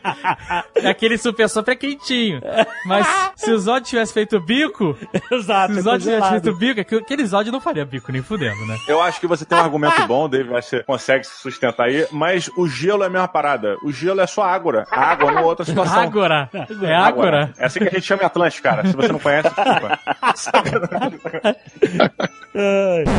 E 0.83 0.87
Aquele 0.87 1.17
super 1.17 1.47
sopro 1.49 1.71
é 1.73 1.75
quentinho. 1.75 2.41
Mas 2.85 3.07
se 3.35 3.51
o 3.51 3.57
Zod 3.59 3.85
tivesse 3.87 4.13
feito 4.13 4.39
bico, 4.39 4.97
Exato. 5.31 5.73
se 5.73 5.79
o 5.79 5.79
é 5.79 5.83
Zod 5.83 5.99
tivesse 6.03 6.19
congelado. 6.21 6.41
feito 6.43 6.57
bico, 6.57 6.81
aquele- 6.81 7.25
Zod 7.25 7.51
não 7.51 7.61
faria 7.61 7.85
bico 7.85 8.11
nem 8.11 8.21
fudendo, 8.21 8.65
né? 8.65 8.75
Eu 8.87 9.01
acho 9.01 9.19
que 9.19 9.27
você 9.27 9.45
tem 9.45 9.57
um 9.57 9.61
argumento 9.61 10.05
bom, 10.07 10.27
David, 10.29 10.49
você 10.51 10.83
consegue 10.83 11.23
se 11.25 11.41
sustentar 11.41 11.85
aí, 11.87 12.05
mas 12.11 12.49
o 12.57 12.67
gelo 12.67 13.03
é 13.03 13.07
a 13.07 13.09
mesma 13.09 13.27
parada. 13.27 13.75
O 13.83 13.91
gelo 13.91 14.21
é 14.21 14.27
só 14.27 14.43
água. 14.43 14.85
A 14.91 15.01
água 15.11 15.31
não 15.31 15.39
é 15.39 15.43
outra 15.43 15.65
situação. 15.65 16.01
Ágora. 16.01 16.49
É 16.81 16.93
ágora. 16.95 17.53
É 17.57 17.65
assim 17.65 17.79
que 17.79 17.87
a 17.87 17.91
gente 17.91 18.01
chama 18.03 18.23
em 18.23 18.25
Atlântico, 18.25 18.63
cara. 18.63 18.85
Se 18.87 18.95
você 18.95 19.11
não 19.11 19.19
conhece, 19.19 19.47
desculpa. 19.49 19.99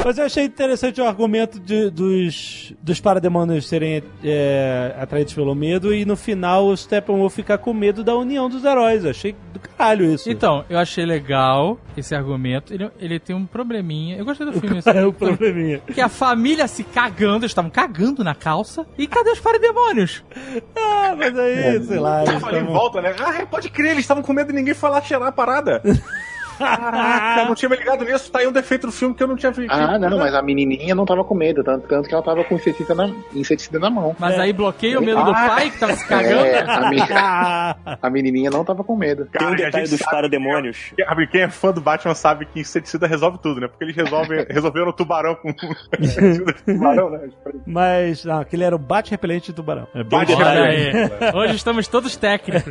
Mas 0.05 0.19
eu 0.19 0.25
achei 0.25 0.45
interessante 0.45 0.98
o 1.01 1.07
argumento 1.07 1.59
de- 1.61 1.91
dos, 1.91 2.73
dos 2.83 3.01
parademônios 3.01 3.67
serem 3.69 4.03
é, 4.25 4.95
atraídos 4.99 5.33
pelo 5.35 5.55
medo 5.55 5.95
e 5.95 6.05
no 6.05 6.17
final 6.17 6.67
o 6.67 6.77
Steppenwolf 6.77 7.35
ficar 7.35 7.59
com 7.59 7.73
medo 7.73 8.03
da 8.05 8.17
união 8.17 8.49
dos 8.49 8.65
heróis. 8.65 9.05
Eu 9.05 9.11
achei 9.11 9.35
do 9.53 9.61
caralho 9.61 10.13
isso. 10.13 10.31
Então, 10.31 10.65
eu 10.69 10.79
achei 10.79 11.05
legal 11.07 11.79
esse 11.97 12.15
argumento. 12.15 12.73
Ele, 12.75 12.91
ele 12.99 13.19
tem 13.19 13.35
um 13.35 13.47
probleminha. 13.47 14.17
Eu 14.17 14.25
gostei 14.25 14.47
do 14.47 14.53
filme. 14.61 14.79
assim, 14.79 14.91
é 14.91 15.05
o 15.07 15.13
probleminha. 15.13 15.79
Que 15.93 16.01
a 16.01 16.09
família 16.09 16.67
se 16.69 16.83
cagando, 16.85 17.39
eles 17.45 17.51
estavam 17.51 17.71
cagando 17.71 18.23
na 18.25 18.35
calça. 18.35 18.87
E 18.97 19.07
cadê 19.07 19.31
os 19.31 19.41
parademônios? 19.41 20.23
Ah, 21.01 21.15
mas 21.17 21.37
aí, 21.39 21.83
sei 21.85 21.99
lá. 21.99 22.25
Falei 22.41 22.61
em 22.61 22.65
volta, 22.67 23.01
né? 23.01 23.15
Ah, 23.19 23.47
pode 23.47 23.71
crer, 23.71 23.93
eles 23.93 24.01
estavam 24.01 24.23
com 24.23 24.33
medo 24.33 24.49
de 24.49 24.53
ninguém 24.55 24.75
falar 24.75 25.01
cheirar 25.03 25.29
a 25.29 25.33
parada. 25.33 25.83
Caraca, 26.59 27.45
não 27.47 27.55
tinha 27.55 27.69
me 27.69 27.77
ligado 27.77 28.05
nisso. 28.05 28.31
Tá 28.31 28.41
aí 28.41 28.47
um 28.47 28.53
defeito 28.53 28.87
do 28.87 28.93
filme 28.93 29.15
que 29.15 29.23
eu 29.23 29.27
não 29.29 29.37
tinha 29.37 29.53
visto. 29.53 29.73
Ah, 29.73 29.99
não, 29.99 30.19
mas 30.19 30.35
a 30.35 30.43
menininha 30.43 30.95
não 30.95 31.05
tava 31.07 31.25
com 31.25 31.35
medo, 31.35 31.63
tanto, 31.65 31.87
tanto 31.87 32.09
que 32.09 32.15
ela 32.15 32.23
tava 32.23 32.45
com 32.45 32.55
inseticida 32.57 32.95
na, 32.95 33.11
inseticida 33.35 33.79
na 33.79 33.91
mão. 33.91 34.15
Mas 34.19 34.39
aí 34.39 34.53
bloqueia 34.53 34.99
o 34.99 35.03
medo 35.05 35.23
do 35.25 35.33
pai 35.33 35.71
que 35.71 35.79
tava 35.79 35.95
se 35.95 36.07
cagando. 36.07 36.45
É, 36.47 36.61
a, 36.61 36.91
me- 36.91 36.99
a 38.03 38.11
menininha 38.11 38.51
não 38.51 38.65
tava 38.65 38.83
com 38.85 38.97
medo. 38.97 39.27
Tem 39.27 39.41
um 39.41 39.51
Cara, 39.51 39.61
e 39.61 39.63
a 39.63 39.67
detalhe 39.67 39.89
dos 39.89 40.01
parademônios. 40.03 40.93
que- 40.97 41.05
sabe, 41.05 41.27
Quem 41.29 41.43
é 41.43 41.49
fã 41.49 41.71
do 41.73 41.81
Batman 41.81 42.15
sabe 42.15 42.47
que 42.47 42.61
inseticida 42.61 43.07
resolve 43.07 43.39
tudo, 43.39 43.61
né? 43.61 43.69
Porque 43.69 43.85
eles 43.85 43.97
resolvem, 43.97 44.45
resolveram 44.51 44.89
o 44.89 44.93
tubarão 44.93 45.35
com 45.35 45.49
inseticida 45.99 46.53
de 46.53 46.63
tubarão, 46.63 47.11
né? 47.11 47.29
Mas, 47.67 48.25
não, 48.25 48.41
aquele 48.41 48.65
era 48.65 48.75
o 48.75 48.79
bate 48.79 49.11
repelente 49.11 49.47
de 49.47 49.53
tubarão. 49.53 49.87
É 49.95 50.03
bem 50.03 50.19
Bate 50.19 50.33
Olha 50.33 50.65
repelente. 50.71 51.13
aí. 51.25 51.33
Hoje 51.35 51.57
estamos 51.57 51.87
todos 51.89 52.17
técnicos. 52.17 52.63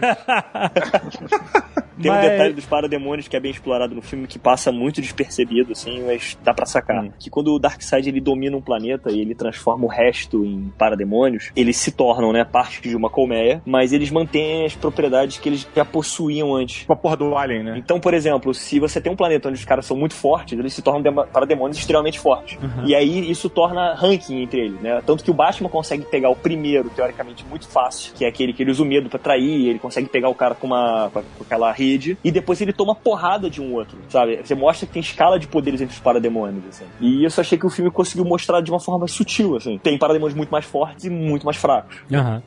Tem 2.01 2.11
um 2.11 2.13
Mas- 2.15 2.29
detalhe 2.29 2.53
dos 2.53 2.65
parademônios 2.65 3.27
que 3.27 3.35
é 3.35 3.39
bem 3.39 3.51
explorado 3.51 3.95
no 3.95 4.01
filme 4.01 4.27
que 4.27 4.37
passa 4.39 4.71
muito 4.71 5.01
despercebido, 5.01 5.71
assim, 5.71 6.03
mas 6.05 6.37
dá 6.43 6.53
pra 6.53 6.65
sacar. 6.65 7.07
Que 7.19 7.29
quando 7.29 7.53
o 7.53 7.59
Darkseid 7.59 8.07
ele 8.07 8.21
domina 8.21 8.55
um 8.55 8.61
planeta 8.61 9.11
e 9.11 9.19
ele 9.21 9.33
transforma 9.35 9.85
o 9.85 9.87
resto 9.87 10.43
em 10.45 10.71
parademônios, 10.77 11.51
eles 11.55 11.77
se 11.77 11.91
tornam, 11.91 12.31
né, 12.31 12.43
parte 12.43 12.81
de 12.81 12.95
uma 12.95 13.09
colmeia, 13.09 13.61
mas 13.65 13.93
eles 13.93 14.11
mantêm 14.11 14.65
as 14.65 14.75
propriedades 14.75 15.37
que 15.37 15.49
eles 15.49 15.67
já 15.75 15.85
possuíam 15.85 16.55
antes. 16.55 16.79
Tipo 16.79 16.93
a 16.93 16.95
porra 16.95 17.17
do 17.17 17.35
Alien, 17.35 17.63
né? 17.63 17.75
Então, 17.77 17.99
por 17.99 18.13
exemplo, 18.13 18.53
se 18.53 18.79
você 18.79 19.01
tem 19.01 19.11
um 19.11 19.15
planeta 19.15 19.49
onde 19.49 19.57
os 19.57 19.65
caras 19.65 19.85
são 19.85 19.97
muito 19.97 20.13
fortes, 20.13 20.57
eles 20.57 20.73
se 20.73 20.81
tornam 20.81 21.25
parademônios 21.27 21.77
extremamente 21.77 22.19
fortes. 22.19 22.57
E 22.85 22.93
aí 22.95 23.29
isso 23.29 23.49
torna 23.49 23.93
ranking 23.93 24.41
entre 24.41 24.61
eles, 24.61 24.79
né? 24.81 25.01
Tanto 25.05 25.23
que 25.23 25.31
o 25.31 25.33
Batman 25.33 25.69
consegue 25.69 26.03
pegar 26.05 26.29
o 26.29 26.35
primeiro, 26.35 26.89
teoricamente, 26.89 27.45
muito 27.49 27.67
fácil, 27.67 28.13
que 28.13 28.23
é 28.25 28.27
aquele 28.27 28.53
que 28.53 28.63
ele 28.63 28.71
usa 28.71 28.83
o 28.83 28.85
medo 28.85 29.09
pra 29.09 29.19
trair, 29.19 29.67
ele 29.67 29.79
consegue 29.79 30.07
pegar 30.07 30.29
o 30.29 30.35
cara 30.35 30.55
com, 30.55 30.67
uma, 30.67 31.09
com 31.13 31.43
aquela 31.43 31.71
rede, 31.91 32.17
e 32.23 32.31
depois 32.31 32.59
ele 32.61 32.73
toma 32.73 32.95
porrada 32.95 33.49
de 33.49 33.61
um 33.61 33.73
outro, 33.73 33.97
sabe? 34.09 34.37
Você 34.43 34.55
mostra 34.55 34.87
que 34.87 34.93
tem 34.93 35.01
escala 35.01 35.39
de 35.39 35.47
poderes 35.47 35.81
entre 35.81 35.93
os 35.93 35.99
parademônios, 35.99 36.63
assim. 36.69 36.85
E 36.99 37.25
isso 37.25 37.39
eu 37.39 37.41
achei 37.41 37.57
que 37.57 37.65
o 37.65 37.69
filme 37.69 37.91
conseguiu 37.91 38.25
mostrar 38.25 38.61
de 38.61 38.71
uma 38.71 38.79
forma 38.79 39.07
sutil, 39.07 39.55
assim. 39.55 39.77
Tem 39.77 39.97
parademônios 39.97 40.35
muito 40.35 40.49
mais 40.49 40.65
fortes 40.65 41.05
e 41.05 41.09
muito 41.09 41.45
mais 41.45 41.57
fracos. 41.57 41.97
Aham. 42.11 42.41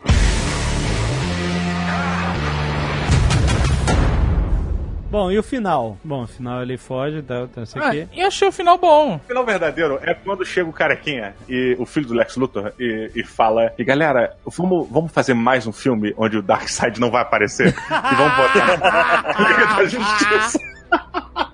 Bom, 5.10 5.28
e 5.30 5.36
o 5.38 5.42
final? 5.42 5.98
Bom, 6.04 6.22
o 6.22 6.26
final 6.28 6.62
ele 6.62 6.76
foge, 6.78 7.20
tá, 7.22 7.40
tá, 7.48 7.60
não 7.60 7.66
sei 7.66 7.82
o 7.82 7.84
Ah, 7.84 7.90
quê. 7.90 8.06
e 8.12 8.22
achei 8.22 8.46
o 8.46 8.52
final 8.52 8.78
bom. 8.78 9.16
O 9.16 9.18
final 9.26 9.44
verdadeiro 9.44 9.98
é 10.02 10.14
quando 10.14 10.44
chega 10.46 10.70
o 10.70 10.72
carequinha 10.72 11.34
e 11.48 11.74
o 11.80 11.84
filho 11.84 12.06
do 12.06 12.14
Lex 12.14 12.36
Luthor 12.36 12.72
e, 12.78 13.10
e 13.16 13.24
fala: 13.24 13.72
e 13.76 13.82
galera, 13.84 14.36
vamos, 14.46 14.88
vamos 14.88 15.10
fazer 15.10 15.34
mais 15.34 15.66
um 15.66 15.72
filme 15.72 16.14
onde 16.16 16.36
o 16.38 16.42
Darkseid 16.42 17.00
não 17.00 17.10
vai 17.10 17.22
aparecer 17.22 17.68
e 17.74 18.14
vamos 18.14 18.36
botar 18.36 19.34
Liga 19.40 19.66
da 19.76 19.84
Justiça. 19.84 20.58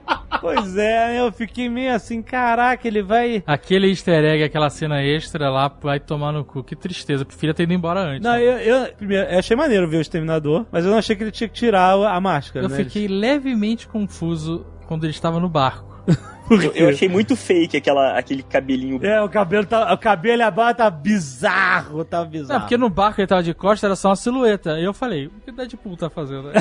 Pois 0.55 0.77
é, 0.77 1.20
eu 1.20 1.32
fiquei 1.32 1.68
meio 1.68 1.94
assim, 1.94 2.23
caraca, 2.23 2.86
ele 2.86 3.02
vai. 3.02 3.43
Aquele 3.47 3.89
easter 3.89 4.24
egg, 4.24 4.44
aquela 4.44 4.70
cena 4.70 5.02
extra 5.02 5.51
lá, 5.51 5.68
vai 5.68 5.98
tomar 5.98 6.32
no 6.32 6.44
cu. 6.44 6.62
Que 6.62 6.77
tristeza. 6.77 7.23
Eu 7.23 7.27
preferia 7.27 7.55
ter 7.55 7.64
ido 7.64 7.73
embora 7.73 8.01
antes. 8.01 8.23
Não, 8.23 8.36
eu, 8.39 8.59
eu, 8.59 8.93
primeiro, 8.94 9.28
eu 9.28 9.39
achei 9.39 9.56
maneiro 9.56 9.89
ver 9.89 9.98
o 9.98 10.01
Exterminador, 10.01 10.66
mas 10.70 10.85
eu 10.85 10.90
não 10.90 10.98
achei 10.98 11.16
que 11.16 11.23
ele 11.23 11.31
tinha 11.31 11.48
que 11.48 11.55
tirar 11.55 11.93
a 11.93 12.20
máscara. 12.20 12.66
Eu 12.66 12.70
né? 12.70 12.77
fiquei 12.77 13.09
levemente 13.09 13.89
confuso 13.89 14.66
quando 14.86 15.05
ele 15.05 15.12
estava 15.12 15.40
no 15.40 15.48
barco. 15.48 16.05
Eu, 16.51 16.73
eu 16.74 16.89
achei 16.89 17.09
muito 17.09 17.35
fake 17.35 17.77
aquela, 17.77 18.16
aquele 18.16 18.43
cabelinho 18.43 19.05
É, 19.05 19.20
o 19.20 19.28
cabelo 19.28 19.66
tá. 19.66 19.93
O 19.93 19.98
cabelo 19.98 20.43
e 20.43 20.44
a 20.44 20.51
barba 20.51 20.74
tá 20.74 20.90
bizarro, 20.90 22.05
tá 22.05 22.24
bizarro. 22.24 22.52
Não, 22.52 22.60
porque 22.60 22.77
no 22.77 22.89
barco 22.89 23.20
ele 23.20 23.27
tava 23.27 23.43
de 23.43 23.52
costas, 23.52 23.85
era 23.85 23.97
só 23.97 24.10
uma 24.10 24.16
silhueta. 24.16 24.78
E 24.78 24.85
eu 24.85 24.93
falei, 24.94 25.27
o 25.27 25.31
que 25.44 25.51
o 25.51 25.55
Deadpool 25.55 25.97
tá 25.97 26.09
fazendo? 26.09 26.51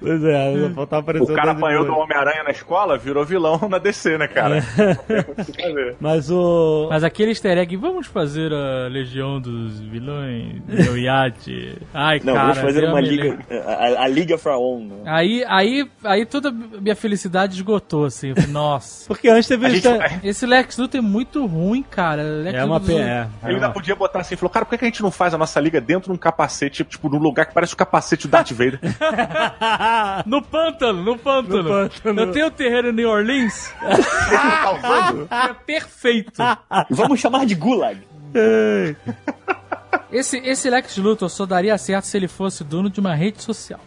pois 0.00 0.24
é, 0.24 0.70
só 0.74 0.82
O 0.82 0.86
cara 0.86 1.02
Deadpool. 1.12 1.50
apanhou 1.50 1.84
do 1.84 1.92
Homem-Aranha 1.94 2.42
na 2.44 2.50
escola, 2.50 2.98
virou 2.98 3.24
vilão 3.24 3.58
na 3.68 3.78
DC, 3.78 4.18
né, 4.18 4.28
cara? 4.28 4.62
Mas 6.00 6.30
o. 6.30 6.88
Mas 6.90 7.04
aquele 7.04 7.30
easter 7.30 7.56
egg, 7.58 7.76
vamos 7.76 8.06
fazer 8.06 8.52
a 8.52 8.88
legião 8.88 9.40
dos 9.40 9.80
vilões, 9.80 10.62
meu 10.66 10.98
iate. 10.98 11.78
Ai, 11.94 12.20
Não, 12.22 12.34
cara. 12.34 12.46
vamos 12.48 12.58
fazer 12.58 12.88
uma 12.88 13.00
liga. 13.00 13.38
A, 13.66 14.04
a 14.04 14.08
Liga 14.08 14.38
Fraon. 14.38 14.86
Né? 14.86 14.94
Aí, 15.06 15.44
aí, 15.46 15.88
aí 16.04 16.26
tudo 16.26 16.52
minha 16.80 16.96
felicidade 16.96 17.54
esgotou, 17.56 18.04
assim. 18.04 18.34
Falei, 18.34 18.50
Nossa. 18.50 19.06
Porque 19.08 19.28
antes 19.28 19.46
teve 19.48 19.68
gente- 19.70 19.86
Esse 20.22 20.44
Lex 20.46 20.76
Luthor 20.78 20.98
é 20.98 21.02
muito 21.02 21.44
ruim, 21.46 21.82
cara. 21.82 22.22
Lex 22.22 22.58
É 22.58 22.64
uma 22.64 22.80
pena. 22.80 23.30
Ele 23.44 23.54
ainda 23.54 23.70
podia 23.70 23.94
botar 23.94 24.20
assim, 24.20 24.36
falou, 24.36 24.50
cara, 24.50 24.64
por 24.64 24.70
que 24.70 24.78
que 24.78 24.84
a 24.84 24.88
gente 24.88 25.02
não 25.02 25.10
faz 25.10 25.32
a 25.34 25.38
nossa 25.38 25.58
liga 25.60 25.80
dentro 25.80 26.10
de 26.10 26.12
um 26.12 26.18
capacete, 26.18 26.84
tipo, 26.84 27.08
num 27.08 27.18
lugar 27.18 27.46
que 27.46 27.54
parece 27.54 27.74
o 27.74 27.76
capacete 27.76 28.26
do 28.26 28.30
Darth 28.30 28.50
Vader? 28.52 28.80
No 30.26 30.42
pântano, 30.42 31.02
no 31.02 31.18
pântano. 31.18 31.62
No 31.62 31.68
pântano. 31.68 32.20
Eu 32.20 32.32
tenho 32.32 32.50
terreno 32.50 32.88
em 32.88 32.92
New 32.92 33.08
Orleans. 33.08 33.72
é 35.30 35.54
perfeito. 35.66 36.42
Vamos 36.90 37.20
chamar 37.20 37.46
de 37.46 37.54
Gulag. 37.54 38.00
Esse, 40.10 40.38
esse 40.38 40.70
Lex 40.70 40.96
Luthor 40.98 41.28
só 41.28 41.46
daria 41.46 41.76
certo 41.78 42.04
se 42.04 42.16
ele 42.16 42.28
fosse 42.28 42.62
dono 42.62 42.88
de 42.90 43.00
uma 43.00 43.14
rede 43.14 43.42
social. 43.42 43.80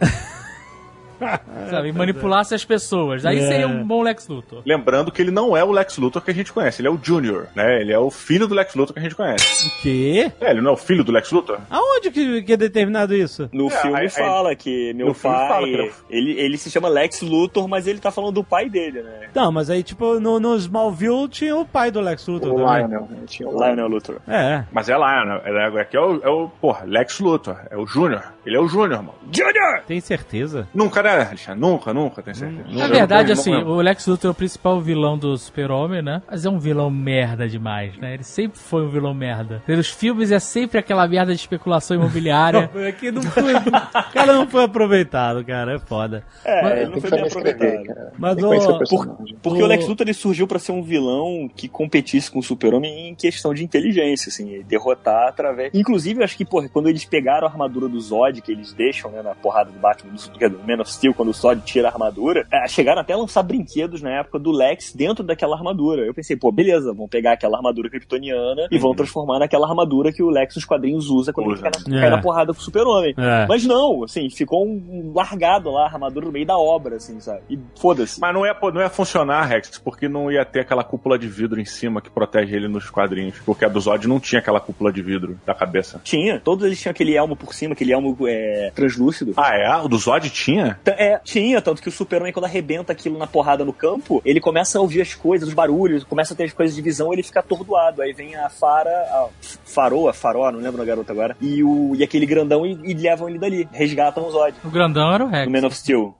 Sabe, 1.70 1.92
manipulasse 1.92 2.54
as 2.56 2.64
pessoas. 2.66 3.26
Aí 3.26 3.40
É. 3.40 3.48
seria 3.48 3.68
um 3.68 3.84
bom 3.86 4.02
Lex 4.02 4.28
Luthor. 4.28 4.62
Lembrando 4.66 5.12
que 5.12 5.22
ele 5.22 5.32
não 5.32 5.56
é 5.56 5.64
o 5.64 5.72
Lex 5.72 5.98
Luthor 5.98 6.22
que 6.22 6.32
a 6.32 6.34
gente 6.34 6.52
conhece, 6.54 6.82
ele 6.82 6.88
é 6.88 6.92
o 6.92 7.00
Junior, 7.02 7.48
né? 7.56 7.82
Ele 7.82 7.92
é 7.94 8.00
o 8.00 8.10
filho 8.10 8.48
do 8.48 8.56
Lex 8.56 8.74
Luthor 8.76 8.94
que 8.94 9.00
a 9.00 9.04
gente 9.04 9.16
conhece. 9.16 9.68
O 9.68 9.82
quê? 9.82 10.32
É, 10.42 10.52
ele 10.52 10.62
não 10.62 10.72
é 10.72 10.74
o 10.74 10.78
filho 10.78 11.04
do 11.04 11.12
Lex 11.12 11.32
Luthor? 11.32 11.60
Aonde 11.70 12.12
que, 12.12 12.42
que 12.44 12.54
é 12.54 12.58
determinado 12.58 13.14
isso? 13.16 13.50
No 13.54 13.68
É, 13.68 13.70
filme 13.70 13.98
aí- 13.98 14.04
aí- 14.04 14.10
fala 14.10 14.56
que 14.56 14.94
meu 14.94 15.08
no 15.08 15.14
filme 15.14 15.36
pai. 15.36 15.48
fala 15.48 15.66
que 15.68 15.74
ele 15.74 15.84
é 15.88 15.92
ele, 16.10 16.32
ele 16.40 16.58
se 16.58 16.70
chama 16.72 16.88
Lex 16.90 17.22
Luthor, 17.22 17.68
mas 17.68 17.88
ele 17.88 18.00
tá 18.00 18.12
falando 18.12 18.34
do 18.36 18.44
pai 18.44 18.70
dele, 18.70 19.02
né? 19.04 19.30
Não, 19.34 19.52
mas 19.52 19.70
aí, 19.70 19.84
tipo, 19.84 20.20
no, 20.20 20.40
no 20.40 20.56
Smallville 20.56 21.28
tinha 21.30 21.56
o 21.56 21.66
pai 21.66 21.92
do 21.92 22.00
Lex 22.02 22.28
Luthor 22.28 22.54
O 22.54 22.58
também. 22.58 22.78
Lionel. 22.88 23.08
né? 23.10 23.18
Tinha 23.28 23.48
o 23.48 23.52
Lionel. 23.52 23.68
Lionel 23.76 23.88
Luthor. 23.88 24.16
É. 24.28 24.64
Mas 24.72 24.90
é 24.90 24.98
lá, 24.98 25.26
né? 25.26 25.42
É, 25.46 25.82
aqui 25.82 25.96
é 25.98 26.00
o, 26.02 26.22
é 26.24 26.30
o, 26.30 26.50
porra, 26.62 26.84
Lex 26.86 27.20
Luthor, 27.20 27.58
é 27.70 27.78
o 27.78 27.86
Junior. 27.86 28.24
Ele 28.46 28.56
é 28.56 28.60
o 28.60 28.68
Junior, 28.68 28.98
mano. 29.04 29.16
Junior! 29.32 29.82
Tem 29.88 30.00
certeza? 30.00 30.68
Nunca, 30.74 31.04
né, 31.04 31.09
Alexandre? 31.10 31.60
Nunca, 31.60 31.94
nunca, 31.94 32.22
tem 32.22 32.34
certeza. 32.34 32.64
Na 32.68 32.74
Nunca, 32.74 32.88
verdade, 32.88 33.28
não 33.34 33.34
assim, 33.34 33.54
o 33.56 33.76
Lex 33.82 34.06
Luthor 34.08 34.30
é 34.30 34.32
o 34.32 34.36
principal 34.36 34.80
vilão 34.82 35.18
do 35.18 35.38
Super-Homem, 35.38 36.02
né? 36.02 36.22
Mas 36.30 36.46
é 36.46 36.50
um 36.50 36.60
vilão 36.60 36.90
merda 36.90 37.48
demais, 37.48 37.98
né? 37.98 38.14
Ele 38.14 38.24
sempre 38.24 38.60
foi 38.60 38.84
um 38.84 38.90
vilão 38.90 39.14
merda. 39.14 39.62
Pelos 39.66 39.90
filmes 39.90 40.32
é 40.32 40.40
sempre 40.40 40.78
aquela 40.80 41.08
merda 41.08 41.34
de 41.34 41.40
especulação 41.40 41.96
imobiliária. 41.98 42.70
É 42.80 42.92
que 42.92 43.12
não 43.12 43.22
foi. 43.22 43.54
o 43.56 44.14
cara 44.14 44.34
não 44.34 44.48
foi 44.48 44.64
aproveitado, 44.64 45.44
cara. 45.46 45.76
É 45.76 45.80
foda. 45.80 46.24
É, 46.46 46.62
Mas- 46.62 46.78
ele 46.80 46.90
não 46.92 47.02
foi 47.02 47.10
bem 47.12 47.24
aproveitado. 47.24 47.84
cara. 47.84 48.14
Mas 48.18 48.38
o- 48.44 48.48
o 48.48 48.78
personagem. 48.78 49.38
Porque 49.42 49.62
O- 49.62 49.66
o 49.66 49.68
Lex 49.68 49.88
Luthor 49.88 50.06
ele 50.08 50.14
surgiu 50.14 50.48
pra 50.48 50.60
ser 50.60 50.72
um 50.72 50.82
vilão 50.82 51.50
que 51.56 51.68
competisse 51.68 52.32
com 52.32 52.40
o 52.40 52.44
Super-Homem 52.44 53.10
em 53.10 53.16
questão 53.16 53.54
de 53.54 53.64
inteligência, 53.64 54.30
assim, 54.30 54.64
derrotar 54.68 55.28
através. 55.28 55.72
Inclusive, 55.74 56.20
eu 56.20 56.24
acho 56.24 56.36
que, 56.38 56.46
porra, 56.46 56.68
quando 56.70 56.88
eles 56.90 57.06
pegaram 57.06 57.48
a 57.48 57.50
armadura 57.52 57.88
do 57.88 58.00
Zod, 58.00 58.42
que 58.42 58.52
eles 58.52 58.74
deixam, 58.74 59.12
né, 59.12 59.22
na 59.22 59.36
porrada 59.36 59.72
do 59.72 59.80
Batman, 59.80 60.14
do, 60.14 60.50
do 60.58 60.68
Man 60.68 60.82
of 60.82 60.92
Steel, 61.00 61.14
quando 61.14 61.30
o 61.30 61.34
Zod 61.34 61.62
tira 61.64 61.88
a 61.88 61.92
armadura, 61.92 62.46
é, 62.52 62.68
chegaram 62.68 63.00
até 63.02 63.14
a 63.14 63.18
lançar 63.18 63.42
brinquedos 63.42 64.02
na 64.02 64.12
época 64.20 64.38
do 64.38 64.52
Lex 64.52 64.94
dentro 64.94 65.24
daquela 65.24 65.56
armadura. 65.56 66.02
Eu 66.06 66.14
pensei, 66.14 66.36
pô, 66.36 66.52
beleza, 66.52 66.94
vão 66.94 67.08
pegar 67.08 67.32
aquela 67.34 67.58
armadura 67.58 67.90
kryptoniana 67.90 68.68
e 68.70 68.78
vão 68.78 68.94
transformar 68.94 69.40
naquela 69.40 69.66
armadura 69.68 70.12
que 70.12 70.22
o 70.22 70.30
Lex 70.30 70.56
nos 70.56 70.66
quadrinhos 70.66 71.10
usa 71.10 71.32
quando 71.32 71.48
Usa. 71.52 71.66
ele 71.66 71.72
cai 71.72 71.82
na, 71.88 71.98
É. 71.98 72.02
cai 72.02 72.10
na 72.10 72.22
porrada 72.22 72.54
com 72.54 72.60
o 72.60 72.64
Super-Homem. 72.64 73.14
É. 73.18 73.46
Mas 73.48 73.66
não, 73.66 74.04
assim, 74.04 74.30
ficou 74.30 74.66
um, 74.68 74.72
um 74.72 75.14
largado 75.16 75.72
lá, 75.72 75.84
a 75.84 75.86
armadura 75.86 76.26
no 76.26 76.32
meio 76.34 76.46
da 76.46 76.58
obra, 76.58 76.98
assim, 76.98 77.20
sabe? 77.22 77.42
E 77.50 77.58
foda-se. 77.80 78.20
Mas 78.20 78.34
não 78.34 78.46
ia, 78.46 78.56
não 78.74 78.82
ia 78.82 78.90
funcionar, 78.90 79.44
Rex, 79.46 79.78
porque 79.78 80.10
não 80.10 80.30
ia 80.30 80.44
ter 80.44 80.60
aquela 80.62 80.84
cúpula 80.84 81.18
de 81.18 81.28
vidro 81.28 81.62
em 81.62 81.66
cima 81.66 82.02
que 82.02 82.10
protege 82.10 82.56
ele 82.56 82.68
nos 82.68 82.90
quadrinhos. 82.90 83.38
Porque 83.46 83.64
a 83.64 83.70
do 83.70 83.80
Zod 83.80 84.06
não 84.08 84.20
tinha 84.20 84.40
aquela 84.40 84.60
cúpula 84.60 84.92
de 84.92 85.02
vidro 85.02 85.40
da 85.46 85.54
cabeça. 85.54 86.02
Tinha, 86.04 86.40
todos 86.40 86.66
eles 86.66 86.80
tinham 86.82 86.92
aquele 86.92 87.16
elmo 87.16 87.36
por 87.36 87.54
cima, 87.54 87.74
aquele 87.74 87.94
elmo 87.94 88.18
é, 88.28 88.72
translúcido. 88.76 89.34
Ah, 89.38 89.56
é? 89.56 89.76
O 89.78 89.88
do 89.88 89.98
Zod 89.98 90.30
tinha? 90.30 90.78
T- 90.96 91.02
É, 91.04 91.20
tinha, 91.24 91.62
tanto 91.62 91.82
que 91.82 91.90
o 91.90 91.92
Superman, 91.92 92.32
quando 92.34 92.46
arrebenta 92.46 92.92
aquilo 92.92 93.18
na 93.18 93.28
porrada 93.28 93.64
no 93.66 93.74
campo, 93.74 94.22
ele 94.26 94.40
começa 94.40 94.78
a 94.78 94.82
ouvir 94.82 95.02
as 95.02 95.14
coisas, 95.14 95.48
os 95.48 95.54
barulhos, 95.54 96.04
começa 96.04 96.34
a 96.34 96.38
ter 96.38 96.44
as 96.46 96.54
coisas 96.54 96.76
de 96.76 96.82
visão, 96.82 97.12
ele 97.14 97.24
fica 97.24 97.40
atordoado. 97.40 98.02
Aí 98.02 98.14
vem 98.14 98.36
a 98.36 98.50
Fara, 98.50 98.90
a 98.90 99.28
Faroa, 99.66 100.14
Faró, 100.14 100.52
não 100.52 100.60
lembro 100.60 100.82
a 100.82 100.86
garota 100.86 101.12
agora, 101.12 101.36
e, 101.42 101.64
o, 101.64 101.96
e 101.96 102.04
aquele 102.04 102.26
grandão 102.26 102.66
e, 102.66 102.78
e 102.84 102.94
levam 102.94 103.30
ele 103.30 103.40
dali, 103.40 103.68
resgatam 103.72 104.26
o 104.28 104.32
Zod. 104.32 104.54
O 104.64 104.70
grandão 104.70 105.14
era 105.14 105.24
o 105.24 105.28
Rex. 105.28 105.52
No 105.52 105.60
Man 105.62 105.68
of 105.68 105.76
Steel. 105.76 106.16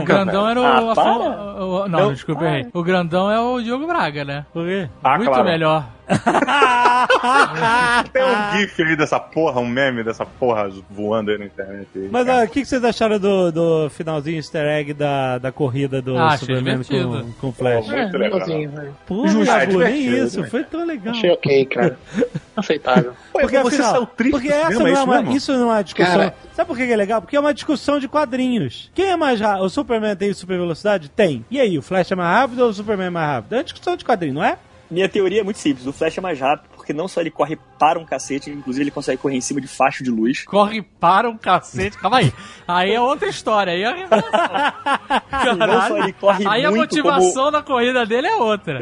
O 0.00 0.04
grandão 0.04 0.48
era 0.48 0.60
o. 0.60 0.64
Ah, 0.64 0.78
a- 0.96 1.64
o- 1.64 1.82
o- 1.84 1.88
não, 1.88 2.00
Não. 2.00 2.12
desculpa, 2.12 2.44
errei. 2.44 2.66
O 2.72 2.82
grandão 2.82 3.30
é 3.30 3.40
o 3.40 3.60
Diogo 3.62 3.86
Braga, 3.86 4.24
né? 4.24 4.46
Por 4.52 4.66
quê? 4.66 4.88
Ah, 5.02 5.16
Muito 5.16 5.28
claro. 5.30 5.44
melhor. 5.44 5.88
Tem 8.12 8.22
um 8.24 8.52
gif 8.58 8.82
aí 8.82 8.96
dessa 8.96 9.18
porra, 9.20 9.60
um 9.60 9.66
meme 9.66 10.02
dessa 10.02 10.26
porra 10.26 10.68
voando 10.90 11.30
aí 11.30 11.38
na 11.38 11.44
internet. 11.46 11.86
aí, 11.94 12.08
Mas 12.10 12.28
ah, 12.28 12.42
o 12.44 12.48
que, 12.48 12.60
que 12.62 12.66
vocês 12.66 12.84
acharam 12.84 13.18
do, 13.18 13.50
do 13.52 13.90
finalzinho 13.90 14.36
easter 14.38 14.64
egg 14.66 14.92
da, 14.92 15.38
da 15.38 15.52
corrida 15.52 16.02
do 16.02 16.16
Ah, 16.18 16.36
Superman 16.36 16.80
com, 16.82 17.32
com 17.40 17.48
o 17.48 17.52
Flash? 17.52 17.86
Muito 17.88 18.18
legal. 18.18 18.38
Legalzinho, 18.40 18.70
velho. 18.70 18.96
Porra, 19.06 19.28
Justo. 19.28 19.46
Gabu, 19.46 19.82
É 19.82 19.90
nem 19.90 20.02
divertido, 20.02 20.26
isso. 20.26 20.40
né? 20.42 20.48
Foi 20.48 20.64
tão 20.64 20.84
legal. 20.86 21.14
Achei 21.14 21.30
ok, 21.30 21.64
cara. 21.66 21.98
Aceitável. 22.56 23.12
Pô, 23.32 23.40
Porque 23.40 23.58
você 23.60 23.76
afinal, 23.76 23.92
saiu 23.92 24.06
triste 24.06 24.32
porque 24.32 24.48
essa 24.48 24.72
cinema, 24.72 24.82
não 24.82 24.86
é 24.86 24.90
é 24.90 24.92
isso 24.92 25.04
uma, 25.04 25.16
mesmo? 25.22 25.36
isso 25.36 25.52
não 25.52 25.60
é 25.60 25.64
uma 25.76 25.82
discussão. 25.84 26.18
Cara- 26.18 26.34
Sabe 26.52 26.68
por 26.68 26.76
que 26.76 26.86
que 26.86 26.92
é 26.92 26.96
legal? 26.96 27.22
Porque 27.22 27.36
é 27.36 27.40
uma 27.40 27.54
discussão 27.54 27.98
de 27.98 28.06
quadrinhos. 28.08 28.90
Quem 28.94 29.06
é 29.10 29.16
mais 29.16 29.40
rápido? 29.40 29.64
O 29.64 29.70
Superman 29.70 30.14
tem 30.14 30.34
super 30.34 30.58
velocidade? 30.58 31.08
Tem. 31.08 31.42
E 31.50 31.58
aí, 31.58 31.78
o 31.78 31.82
Flash 31.82 32.12
é 32.12 32.14
mais 32.14 32.36
rápido 32.36 32.60
ou 32.62 32.68
o 32.68 32.74
Superman 32.74 33.06
é 33.06 33.10
mais 33.10 33.26
rápido? 33.26 33.54
É 33.54 33.56
uma 33.58 33.64
discussão 33.64 33.96
de 33.96 34.04
quadrinho, 34.04 34.34
não 34.34 34.44
é? 34.44 34.58
Minha 34.92 35.08
teoria 35.08 35.40
é 35.40 35.42
muito 35.42 35.58
simples, 35.58 35.86
o 35.86 35.92
Flash 35.92 36.18
é 36.18 36.20
mais 36.20 36.38
rápido, 36.38 36.68
porque 36.76 36.92
não 36.92 37.08
só 37.08 37.22
ele 37.22 37.30
corre 37.30 37.58
para 37.78 37.98
um 37.98 38.04
cacete, 38.04 38.50
inclusive 38.50 38.84
ele 38.84 38.90
consegue 38.90 39.16
correr 39.16 39.36
em 39.36 39.40
cima 39.40 39.58
de 39.58 39.66
facho 39.66 40.04
de 40.04 40.10
luz. 40.10 40.44
Corre 40.44 40.82
para 40.82 41.30
um 41.30 41.36
cacete. 41.38 41.96
Calma 41.96 42.18
aí. 42.18 42.30
Aí 42.68 42.92
é 42.92 43.00
outra 43.00 43.26
história. 43.26 43.72
Aí 43.72 43.82
é 43.82 43.86
a 43.86 43.94
revelação. 43.94 45.56
Não 45.66 45.88
só 45.88 45.96
ele 45.96 46.12
corre 46.12 46.46
Aí 46.46 46.62
a 46.66 46.70
motivação 46.70 47.50
da 47.50 47.62
corrida 47.62 48.04
dele 48.04 48.26
é 48.26 48.36
outra. 48.36 48.78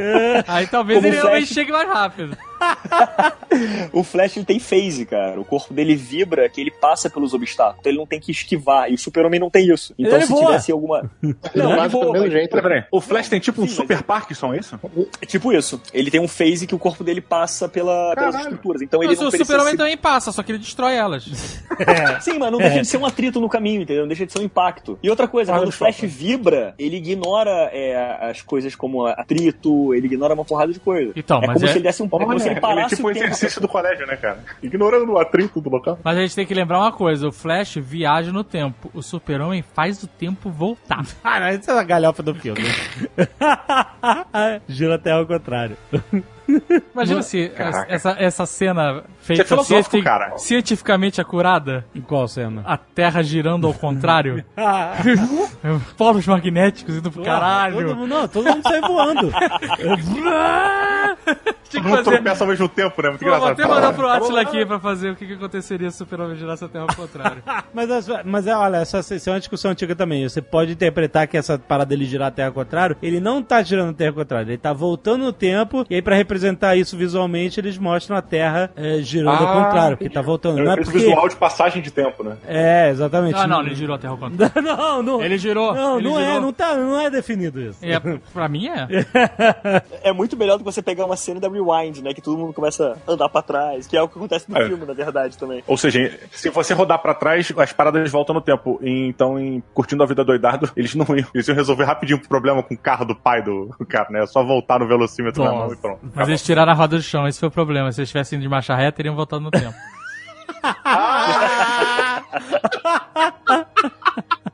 Aí 0.49 0.67
talvez 0.67 0.99
Como 0.99 1.07
ele 1.07 1.17
realmente 1.17 1.55
chegue 1.55 1.71
mais 1.71 1.89
rápido. 1.89 2.37
O 3.93 4.05
Flash 4.05 4.37
ele 4.37 4.47
tem 4.47 4.59
phase, 4.61 5.05
cara. 5.05 5.41
O 5.41 5.45
corpo 5.45 5.75
dele 5.75 5.97
vibra 5.97 6.49
que 6.49 6.61
ele 6.61 6.71
passa 6.71 7.11
pelos 7.11 7.35
obstáculos. 7.35 7.79
Então 7.81 7.91
ele 7.91 7.99
não 7.99 8.07
tem 8.07 8.21
que 8.21 8.31
esquivar. 8.31 8.91
E 8.91 8.95
o 8.95 8.99
Super-Homem 8.99 9.41
não 9.41 9.51
tem 9.51 9.69
isso. 9.73 9.93
Então 9.99 10.15
Ele 10.17 10.27
se 10.27 10.33
voa. 10.33 10.47
tivesse 10.47 10.73
alguma. 10.73 11.11
Ele 11.23 11.35
Não, 11.55 11.71
vai 11.71 11.81
ele 11.81 11.89
voa, 11.89 12.05
mesmo 12.13 12.21
mas- 12.21 12.33
jeito. 12.33 12.51
Peraí, 12.51 12.63
peraí. 12.63 12.85
O 12.93 13.01
Flash 13.01 13.29
tem 13.29 13.41
tipo 13.41 13.61
um 13.63 13.67
Sim, 13.69 13.75
super 13.75 14.03
Parkinson, 14.03 14.55
é 14.55 14.59
isso? 14.59 14.79
É 15.21 15.27
tipo 15.27 15.53
isso. 15.53 15.81
Ele 15.93 16.11
tem 16.11 16.21
um 16.21 16.29
phase 16.29 16.67
que 16.67 16.75
o 16.75 16.79
corpo 16.79 17.03
dele 17.03 17.21
passa 17.21 17.69
pela, 17.69 18.15
pelas 18.15 18.35
estruturas. 18.37 18.83
Então 18.83 19.01
ele 19.03 19.09
Mas 19.11 19.21
não 19.21 19.29
o 19.29 19.31
Super-Homem 19.33 19.73
se- 19.73 19.77
também 19.79 19.97
passa, 19.97 20.31
só 20.33 20.43
que 20.43 20.53
ele 20.53 20.59
destrói 20.59 20.95
elas. 20.95 21.25
Sim, 22.21 22.39
mas 22.39 22.53
não 22.53 22.59
deixa 22.59 22.81
de 22.83 22.87
ser 22.87 22.97
um 22.99 23.07
atrito 23.07 23.41
no 23.41 23.49
caminho, 23.49 23.83
entendeu? 23.83 24.03
Não 24.03 24.09
deixa 24.09 24.25
de 24.27 24.33
ser 24.33 24.39
um 24.39 24.43
impacto. 24.45 24.99
E 25.03 25.11
outra 25.11 25.27
coisa, 25.27 25.53
Olha 25.53 25.63
quando 25.63 25.69
o 25.69 25.73
só, 25.73 25.79
Flash 25.87 25.97
cara. 25.97 26.09
vibra, 26.09 26.75
ele 26.79 26.97
ignora 26.97 27.51
é, 27.73 28.31
as 28.31 28.43
coisas 28.43 28.75
como 28.75 29.07
atrito, 29.07 29.93
ele 29.95 30.07
ignora 30.07 30.35
uma 30.35 30.45
porrada 30.45 30.73
de 30.73 30.79
coisa. 30.81 31.13
Então, 31.17 31.39
é 31.43 31.47
mas 31.49 31.55
como 31.55 31.67
é- 31.67 31.69
se 31.73 31.79
ele 31.79 31.85
desse 31.85 32.03
um. 32.03 32.07
é 32.07 32.09
como 32.11 32.39
se 32.39 32.49
ele 32.51 32.81
é 32.81 32.87
tipo 32.89 33.07
o 33.07 33.11
exercício 33.11 33.61
do 33.61 33.69
colégio, 33.69 34.07
né, 34.07 34.17
cara? 34.17 34.45
Ignorando 34.63 35.13
o 35.13 35.19
atrito 35.19 35.61
do 35.61 35.71
local. 35.71 35.99
Mas 36.03 36.17
a 36.17 36.21
gente 36.21 36.35
tem 36.35 36.47
que 36.47 36.55
lembrar 36.55 36.79
uma 36.79 36.93
coisa: 36.93 37.29
o 37.29 37.33
Flash 37.33 37.77
viaja 37.77 38.33
no 38.33 38.45
tempo. 38.45 38.91
O 38.95 39.03
Super-Homem 39.03 39.63
faz 39.63 40.03
o 40.03 40.07
tempo 40.07 40.51
voltar. 40.51 41.05
Ah, 41.23 41.41
não, 41.41 41.49
isso 41.51 41.71
é 41.71 41.75
uma 41.75 41.85
galhofa 41.85 42.23
do 42.23 42.35
filme. 42.35 42.61
Gira 44.69 44.97
até 44.97 45.13
ao 45.13 45.27
contrário. 45.27 45.77
Imagina 46.95 47.23
se 47.23 47.49
Caraca. 47.51 47.93
essa, 47.93 48.17
essa 48.19 48.47
cena 48.47 49.03
feita 49.21 49.43
Isso 49.43 49.55
é 49.55 49.57
filosófico, 49.57 49.91
cienti- 49.91 50.05
cara. 50.05 50.39
cientificamente 50.39 51.21
acurada, 51.21 51.85
Em 51.95 52.01
qual 52.01 52.27
cena? 52.29 52.63
a 52.67 52.77
Terra 52.77 53.23
girando 53.23 53.67
ao 53.67 53.75
contrário, 53.75 54.45
polos 55.97 56.27
magnéticos 56.27 56.97
indo 56.97 57.11
pro 57.11 57.23
Todo 57.23 57.31
caralho. 57.31 57.95
mundo, 57.97 58.07
não, 58.07 58.27
todo 58.29 58.45
mundo 58.49 58.63
sai 58.63 58.81
voando. 58.81 59.31
Tinha 61.69 61.83
que 61.85 61.89
Não 61.89 61.97
fazer. 61.99 62.11
tropeça 62.11 62.45
ao 62.45 62.49
mesmo 62.51 62.69
tempo, 62.69 63.01
né? 63.03 63.11
Muito 63.11 63.21
Pô, 63.21 63.27
vou 63.27 63.37
engraçado. 63.37 63.61
até 63.61 63.67
mandar 63.75 63.93
pro 63.93 64.09
Atila 64.09 64.41
aqui 64.41 64.67
pra 64.67 64.81
fazer 64.81 65.11
o 65.11 65.17
que, 65.17 65.25
que 65.27 65.35
aconteceria 65.35 65.89
se 65.91 65.97
o 65.97 65.99
Super-Homem 65.99 66.37
girasse 66.37 66.65
a 66.65 66.69
Terra 66.69 66.87
ao 66.89 66.97
contrário. 66.97 67.43
Mas, 67.73 67.91
as- 67.91 68.09
mas 68.25 68.47
é, 68.47 68.57
olha, 68.57 68.79
essa, 68.79 68.99
essa 68.99 69.15
é 69.15 69.33
uma 69.33 69.39
discussão 69.39 69.71
antiga 69.71 69.95
também. 69.95 70.29
Você 70.29 70.43
pode 70.43 70.73
interpretar 70.73 71.29
que 71.29 71.37
essa 71.37 71.57
parada 71.59 71.89
dele 71.91 72.05
girar 72.07 72.29
a 72.29 72.31
Terra 72.33 72.49
ao 72.49 72.55
contrário, 72.55 72.97
ele 73.01 73.21
não 73.21 73.41
tá 73.43 73.63
girando 73.63 73.91
a 73.91 73.95
Terra 73.95 74.11
ao 74.11 74.17
contrário, 74.17 74.49
ele 74.51 74.59
tá 74.59 74.73
voltando 74.73 75.25
no 75.25 75.33
tempo, 75.33 75.87
e 75.89 75.95
aí 75.95 76.03
pra 76.03 76.17
representar 76.17 76.40
isso 76.77 76.97
visualmente, 76.97 77.59
eles 77.61 77.77
mostram 77.79 78.17
a 78.17 78.23
Terra 78.23 78.71
é, 78.77 78.99
girando 78.99 79.43
ao 79.43 79.49
Ah, 79.59 79.65
contrário, 79.65 79.97
porque 79.97 80.13
tá 80.13 80.23
voltando. 80.23 80.59
Não 80.63 80.71
é 80.73 80.75
Esse 80.75 80.85
porque... 80.85 80.99
visual 80.99 81.29
de 81.29 81.37
passagem 81.37 81.83
de 81.83 81.91
tempo, 81.91 82.23
né? 82.25 82.37
É, 82.47 82.91
exatamente. 82.91 83.37
Ah, 83.37 83.47
não, 83.47 83.61
ele 83.63 83.75
girou 83.75 83.97
a 83.97 83.99
Terra 83.99 84.13
ao 84.13 84.19
contrário. 84.19 84.63
não, 84.63 85.03
não. 85.03 85.23
Ele 85.23 85.39
girou. 85.39 85.75
Não, 85.75 85.99
ele 85.99 86.09
não 86.09 86.21
é, 86.21 86.25
girou. 86.27 86.41
não, 86.41 86.53
tá, 86.53 86.75
não 86.77 87.01
é 87.01 87.11
definido 87.11 87.61
isso. 87.61 87.79
É, 87.83 87.99
pra 88.33 88.49
mim 88.49 88.69
é. 88.69 88.87
É 90.03 90.13
muito 90.13 90.37
melhor 90.37 90.57
do 90.57 90.65
que 90.65 90.73
você 90.73 90.83
pegar 90.83 91.05
uma 91.07 91.17
cena 91.17 91.41
da 91.41 91.49
Rewind, 91.49 91.99
né? 92.03 92.13
Que 92.15 92.21
todo 92.23 92.39
mundo 92.39 92.53
começa 92.53 92.97
a 93.07 93.13
andar 93.13 93.29
pra 93.29 93.43
trás, 93.43 93.87
que 93.87 93.97
é 93.97 94.03
o 94.03 94.09
que 94.09 94.17
acontece 94.19 94.51
no 94.51 94.57
É. 94.59 94.67
filme, 94.67 94.85
na 94.87 94.93
verdade, 94.95 95.37
também. 95.37 95.63
Ou 95.67 95.77
seja, 95.77 96.19
se 96.33 96.49
você 96.51 96.75
rodar 96.75 96.99
pra 97.01 97.15
trás, 97.15 97.53
as 97.57 97.73
paradas 97.73 98.11
voltam 98.11 98.35
no 98.35 98.41
tempo. 98.41 98.79
Então, 98.83 99.39
em 99.39 99.63
Curtindo 99.75 100.03
a 100.03 100.07
Vida 100.07 100.25
Doidado, 100.25 100.71
eles 100.77 100.95
não 100.95 101.07
iam. 101.17 101.27
Eles 101.35 101.47
iam 101.49 101.55
resolver 101.55 101.85
rapidinho 101.85 102.19
o 102.19 102.29
problema 102.29 102.63
com 102.63 102.75
o 102.75 102.79
carro 102.79 103.05
do 103.05 103.15
pai 103.15 103.43
do 103.43 103.71
cara, 103.89 104.09
né? 104.11 104.23
É 104.23 104.27
só 104.27 104.43
voltar 104.45 104.79
no 104.79 104.87
velocímetro 104.87 105.43
na 105.45 105.53
mão 105.53 105.73
e 105.73 105.77
pronto. 105.77 106.01
Mas 106.15 106.29
eles 106.31 106.43
tiraram 106.43 106.73
a 106.73 106.75
roda 106.75 106.97
do 106.97 107.03
chão, 107.03 107.27
esse 107.27 107.39
foi 107.39 107.49
o 107.49 107.53
problema. 107.53 107.93
Se 107.93 108.01
eles 108.01 108.11
tivessem 108.11 108.39
de 108.39 108.49
marcha 108.49 108.75
reta, 108.75 108.97
teriam 108.97 109.15
voltado 109.15 109.43
no 109.43 109.51
tempo. 109.51 109.75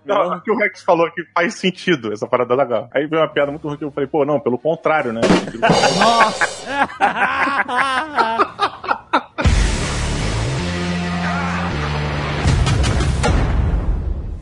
Não, 0.04 0.36
o 0.36 0.40
que 0.40 0.52
o 0.52 0.56
Rex 0.56 0.84
falou 0.84 1.10
que 1.10 1.24
faz 1.34 1.54
sentido 1.54 2.12
essa 2.12 2.28
parada 2.28 2.54
legal. 2.54 2.88
Aí 2.94 3.06
veio 3.06 3.22
uma 3.22 3.28
piada 3.28 3.50
muito 3.50 3.66
ruim 3.66 3.76
que 3.76 3.84
eu 3.84 3.90
falei, 3.90 4.08
pô, 4.08 4.24
não, 4.24 4.38
pelo 4.38 4.56
contrário, 4.56 5.12
né? 5.12 5.20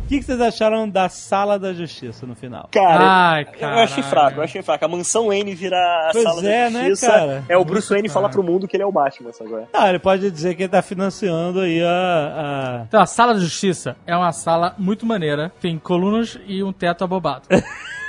O 0.04 0.06
que, 0.06 0.18
que 0.18 0.24
vocês 0.26 0.38
acharam 0.38 0.86
da 0.86 1.08
Sala 1.08 1.58
da 1.58 1.72
Justiça 1.72 2.26
no 2.26 2.34
final? 2.34 2.68
Cara, 2.70 3.02
Ai, 3.02 3.46
eu 3.58 3.68
achei 3.68 4.02
fraco, 4.02 4.38
eu 4.38 4.42
achei 4.44 4.62
fraco. 4.62 4.84
A 4.84 4.88
mansão 4.88 5.28
Wayne 5.28 5.54
vira 5.54 5.76
a 5.78 6.10
Pois 6.12 6.24
sala 6.24 6.46
é, 6.46 6.64
da 6.64 6.70
né, 6.70 6.88
justiça. 6.90 7.10
cara? 7.10 7.44
É 7.48 7.56
o 7.56 7.64
Bruce 7.64 7.88
Wayne 7.88 8.10
falar 8.10 8.28
pro 8.28 8.42
mundo 8.42 8.68
que 8.68 8.76
ele 8.76 8.82
é 8.82 8.86
o 8.86 8.92
Batman, 8.92 9.30
agora? 9.40 9.66
Ah, 9.72 9.88
ele 9.88 9.98
pode 9.98 10.30
dizer 10.30 10.54
que 10.56 10.64
ele 10.64 10.68
tá 10.68 10.82
financiando 10.82 11.60
aí 11.60 11.82
a. 11.82 12.82
Então, 12.86 13.00
a 13.00 13.06
sala 13.06 13.32
da 13.32 13.40
justiça 13.40 13.96
é 14.06 14.14
uma 14.14 14.30
sala 14.32 14.74
muito 14.76 15.06
maneira. 15.06 15.50
Tem 15.58 15.78
colunas 15.78 16.38
e 16.46 16.62
um 16.62 16.70
teto 16.70 17.02
abobado. 17.02 17.48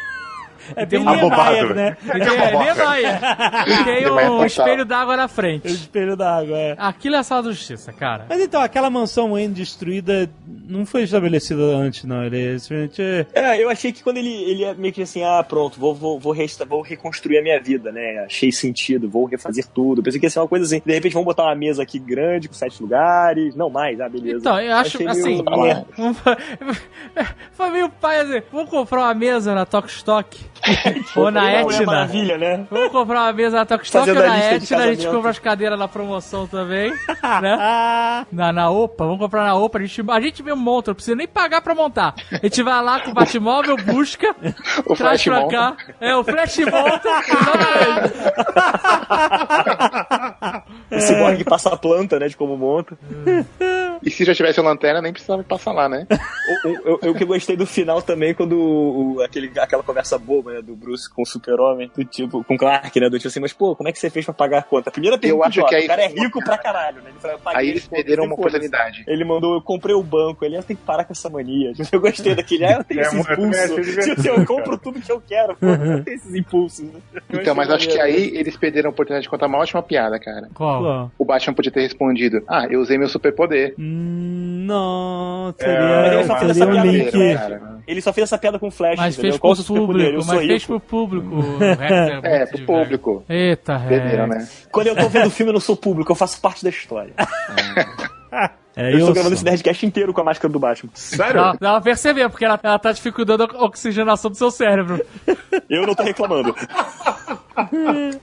É 0.76 0.86
bem 0.86 1.06
Abobado. 1.06 1.52
Niemeyer, 1.52 1.76
né? 1.76 1.98
E 2.04 2.12
tem, 2.20 2.38
é, 2.38 2.74
nóia. 2.76 3.20
E 3.68 3.84
tem 3.84 4.04
Niemeyer 4.06 4.32
um 4.32 4.46
espelho 4.46 4.86
d'água 4.86 5.18
na 5.18 5.26
O 5.26 5.30
frente. 5.30 5.68
espelho 5.68 6.16
da 6.16 6.38
água, 6.38 6.58
é. 6.58 6.76
Aquilo 6.78 7.16
é 7.16 7.20
a 7.20 7.24
sala 7.24 7.44
da 7.44 7.52
justiça, 7.52 7.92
cara. 7.94 8.26
Mas 8.30 8.40
então, 8.42 8.62
aquela 8.62 8.90
mansão 8.90 9.32
Wayne 9.32 9.54
destruída 9.54 10.30
não 10.68 10.86
foi 10.86 11.04
estabelecida 11.04 11.62
antes, 11.62 12.04
não. 12.06 12.24
Ele 12.24 12.58
simplesmente. 12.60 13.02
É, 13.34 13.62
eu 13.62 13.70
achei 13.70 13.92
que 13.92 14.02
quando 14.04 14.18
ele, 14.18 14.30
ele 14.44 14.64
é 14.64 14.74
meio 14.74 14.94
que 14.94 15.02
assim, 15.02 15.24
ah, 15.24 15.44
pronto, 15.48 15.80
vou, 15.80 15.94
vou, 15.94 16.20
vou, 16.20 16.32
resta- 16.34 16.66
vou 16.66 16.82
reconstruir 16.82 17.38
a 17.38 17.44
minha 17.44 17.60
vida, 17.62 17.92
né? 17.92 18.24
Achei 18.26 18.52
sentido, 18.52 19.10
vou 19.10 19.26
refazer 19.26 19.66
tudo. 19.68 20.02
Pensei 20.02 20.20
que 20.20 20.26
ia 20.26 20.30
ser 20.30 20.40
uma 20.40 20.48
coisa 20.48 20.66
assim, 20.66 20.82
de 20.86 20.94
repente 20.94 21.14
vamos 21.14 21.26
botar 21.26 21.44
uma 21.44 21.56
mesa 21.56 21.84
aqui 21.84 22.00
grande, 22.00 22.48
com 22.48 22.54
sete 22.54 22.82
lugares. 22.82 23.56
Não, 23.56 23.70
mais, 23.70 24.00
ah, 24.02 24.10
beleza. 24.10 24.38
Então, 24.40 24.60
eu 24.60 24.74
acho 24.76 24.96
Achei 24.98 25.08
assim. 25.08 25.44
meio- 25.44 25.86
Foi 27.54 27.70
meio 27.70 27.90
pai 27.90 28.20
assim: 28.22 28.42
vamos 28.52 28.70
comprar 28.70 29.02
uma 29.02 29.14
mesa 29.14 29.54
na 29.56 29.66
Tok 29.66 29.90
Stock. 29.90 30.38
ou 31.16 31.30
na 31.32 31.42
Mulher 31.42 31.62
Etna. 31.66 31.86
Maravilha, 31.86 32.38
né? 32.38 32.66
Vamos 32.72 32.92
comprar 32.92 33.22
uma 33.24 33.34
mesa 33.34 33.58
na 33.58 33.66
Tok 33.66 33.84
Stock 33.86 34.10
ou 34.10 34.16
na 34.16 34.38
Etna. 34.38 34.78
A 34.84 34.94
gente 34.94 35.08
compra 35.08 35.30
as 35.32 35.40
cadeiras 35.40 35.78
na 35.78 35.88
promoção 35.88 36.48
também. 36.48 36.92
né? 37.42 38.26
Na, 38.32 38.52
na 38.52 38.70
OPA, 38.70 39.04
vamos 39.06 39.20
comprar 39.20 39.44
na 39.44 39.56
OPA. 39.56 39.78
A 39.80 39.82
gente, 39.86 40.04
a 40.10 40.20
gente 40.22 40.42
mesmo 40.44 40.60
monta, 40.62 40.92
não 40.92 40.96
precisa 40.96 41.16
nem 41.16 41.28
pagar 41.28 41.62
pra 41.62 41.76
montar. 41.76 42.14
A 42.32 42.38
gente 42.46 42.64
vai 42.64 42.82
lá 42.84 43.00
com 43.00 43.12
o 43.12 43.14
Batmóvel, 43.14 43.78
busca, 43.78 44.36
O 44.86 44.96
traz 44.96 45.22
Flash 45.22 45.24
pra 45.26 45.42
monta. 45.42 45.56
cá. 45.56 45.78
É, 46.00 46.16
o 46.16 46.24
Flash 46.24 46.58
monta. 46.60 47.10
exatamente. 47.10 48.16
O 50.92 51.00
Cyborg 51.02 51.44
passa 51.44 51.74
a 51.74 51.78
planta, 51.78 52.20
né, 52.20 52.28
de 52.28 52.36
como 52.38 52.58
monta. 52.58 52.98
E 54.04 54.10
se 54.12 54.24
já 54.26 54.34
tivesse 54.36 54.60
uma 54.60 54.70
lanterna, 54.72 55.02
nem 55.02 55.12
precisava 55.12 55.44
passar 55.44 55.72
lá, 55.72 55.88
né? 55.90 56.06
Eu, 56.86 57.00
eu 57.02 57.16
que 57.16 57.26
gostei 57.26 57.56
do 57.58 57.66
final 57.66 58.02
também, 58.04 58.34
quando 58.34 58.56
o, 58.56 59.22
aquele, 59.24 59.52
aquela 59.60 59.82
conversa 59.82 60.16
boba, 60.18 60.54
né, 60.54 60.62
do 60.62 60.76
Bruce 60.76 61.10
com 61.12 61.24
o 61.24 61.26
super-homem, 61.26 61.90
do 61.96 62.06
tipo, 62.06 62.44
com 62.44 62.54
o 62.54 62.58
Clark, 62.58 63.00
né, 63.00 63.10
do 63.10 63.18
tipo 63.18 63.28
assim, 63.30 63.40
mas 63.40 63.52
pô, 63.52 63.76
como 63.76 63.90
é 63.90 63.92
que 63.92 63.98
você 63.98 64.12
fez 64.12 64.26
pra 64.26 64.34
pagar 64.34 64.60
a 64.60 64.62
conta? 64.62 64.90
A 64.90 64.92
primeira 64.92 65.18
pergunta, 65.18 65.48
acho 65.48 65.60
idiota, 65.60 65.70
que 65.70 65.76
aí- 65.76 65.86
o 65.86 65.88
cara 65.88 66.02
é 66.04 66.08
rico 66.08 66.44
pra 66.44 66.58
caralho, 66.58 67.02
né? 67.02 67.10
Ele 67.10 67.20
falou, 67.20 67.38
eu 67.44 67.58
Aí 67.58 67.70
eles 67.70 67.88
perderam 67.88 68.26
uma 68.26 68.36
oportunidade. 68.36 69.04
Ele 69.08 69.26
mandou, 69.26 69.56
eu 69.56 69.62
comprei 69.62 69.96
o 69.96 70.04
banco, 70.04 70.46
ele, 70.46 70.56
ah, 70.58 70.62
tem 70.64 70.76
que 70.76 70.84
parar 70.84 71.04
com 71.04 71.14
essa 71.14 71.30
mania. 71.30 71.72
Eu 71.92 72.00
gostei 72.00 72.36
daquele, 72.36 72.66
ah, 72.66 72.74
eu 72.78 72.84
tenho 72.84 73.00
É, 73.02 73.04
esse 73.04 73.16
eu 73.18 73.22
impulso. 73.22 73.82
divertido. 73.82 74.22
Tipo, 74.22 74.40
eu 74.40 74.46
compro 74.46 74.78
tudo 74.78 75.00
que 75.02 75.12
eu 75.12 75.22
quero, 75.22 75.56
pô, 75.56 75.66
eu 75.68 76.04
tenho 76.04 76.16
esses 76.16 76.36
impulsos. 76.36 76.86
né? 76.86 77.00
Eu 77.32 77.42
Então, 77.42 77.56
mas 77.56 77.70
acho 77.72 77.88
que 77.90 78.00
aí 78.00 78.36
eles 78.38 78.56
perderam 78.58 78.90
a 78.90 78.92
oportunidade 78.94 79.24
de 79.24 79.30
contar 79.30 79.48
uma 79.48 79.58
ótima 79.58 79.82
piada, 79.82 80.20
cara. 80.20 80.48
Qual? 80.54 81.12
O 81.18 81.26
Batman 81.26 81.54
podia 81.54 81.72
ter 81.72 81.82
respondido: 81.82 82.44
Ah, 82.48 82.68
eu 82.70 82.80
usei 82.82 82.98
meu 82.98 83.08
superpoder. 83.10 83.74
Hum, 83.80 83.85
Não, 83.88 85.54
É, 85.60 85.64
seria, 85.64 86.14
ele 86.14 86.24
só 86.26 86.38
fez 86.40 86.54
seria 86.58 86.64
essa 86.64 86.66
um 86.66 86.72
piada 86.74 86.92
link. 86.92 87.18
né, 87.18 87.36
cara. 87.36 87.76
Ele 87.88 88.02
só 88.02 88.14
fez 88.14 88.24
essa 88.24 88.38
piada 88.38 88.58
com 88.60 88.72
Flash, 88.72 88.98
Mas 88.98 89.14
entendeu? 89.14 89.40
fez 89.40 89.60
o 89.60 89.64
pro 89.66 89.76
público, 89.88 90.26
mas 90.26 90.40
fez 90.40 90.62
rico. 90.64 90.66
pro 90.68 90.80
público. 90.80 91.36
é, 91.80 92.42
É, 92.42 92.46
pro 92.48 92.66
público. 92.66 93.24
Eita, 93.30 93.78
Rex. 93.78 94.28
né? 94.30 94.48
Quando 94.72 94.88
eu 94.88 94.96
tô 94.96 95.08
vendo 95.08 95.28
o 95.28 95.32
filme, 95.32 95.50
eu 95.52 95.54
não 95.54 95.60
sou 95.60 95.76
público, 95.78 96.12
eu 96.12 96.16
faço 96.16 96.42
parte 96.42 96.64
da 96.64 96.70
história. 96.70 97.14
É, 98.32 98.50
Eu 98.78 98.98
estou 99.00 99.14
gravando 99.14 99.36
esse 99.36 99.44
Nerdcast 99.46 99.86
inteiro 99.86 100.14
com 100.14 100.22
a 100.22 100.24
máscara 100.24 100.52
do 100.52 100.60
Batman. 100.60 100.92
Sério? 100.94 101.36
Dá, 101.36 101.52
dá 101.54 101.72
pra 101.74 101.82
perceber, 101.82 102.30
porque 102.30 102.46
ela, 102.46 102.60
ela 102.62 102.80
tá 102.80 102.92
dificultando 102.92 103.44
a 103.44 103.64
oxigenação 103.66 104.30
do 104.32 104.38
seu 104.38 104.52
cérebro. 104.52 105.04
Eu 105.70 105.88
não 105.88 105.96
tô 105.96 106.04
reclamando. 106.04 106.54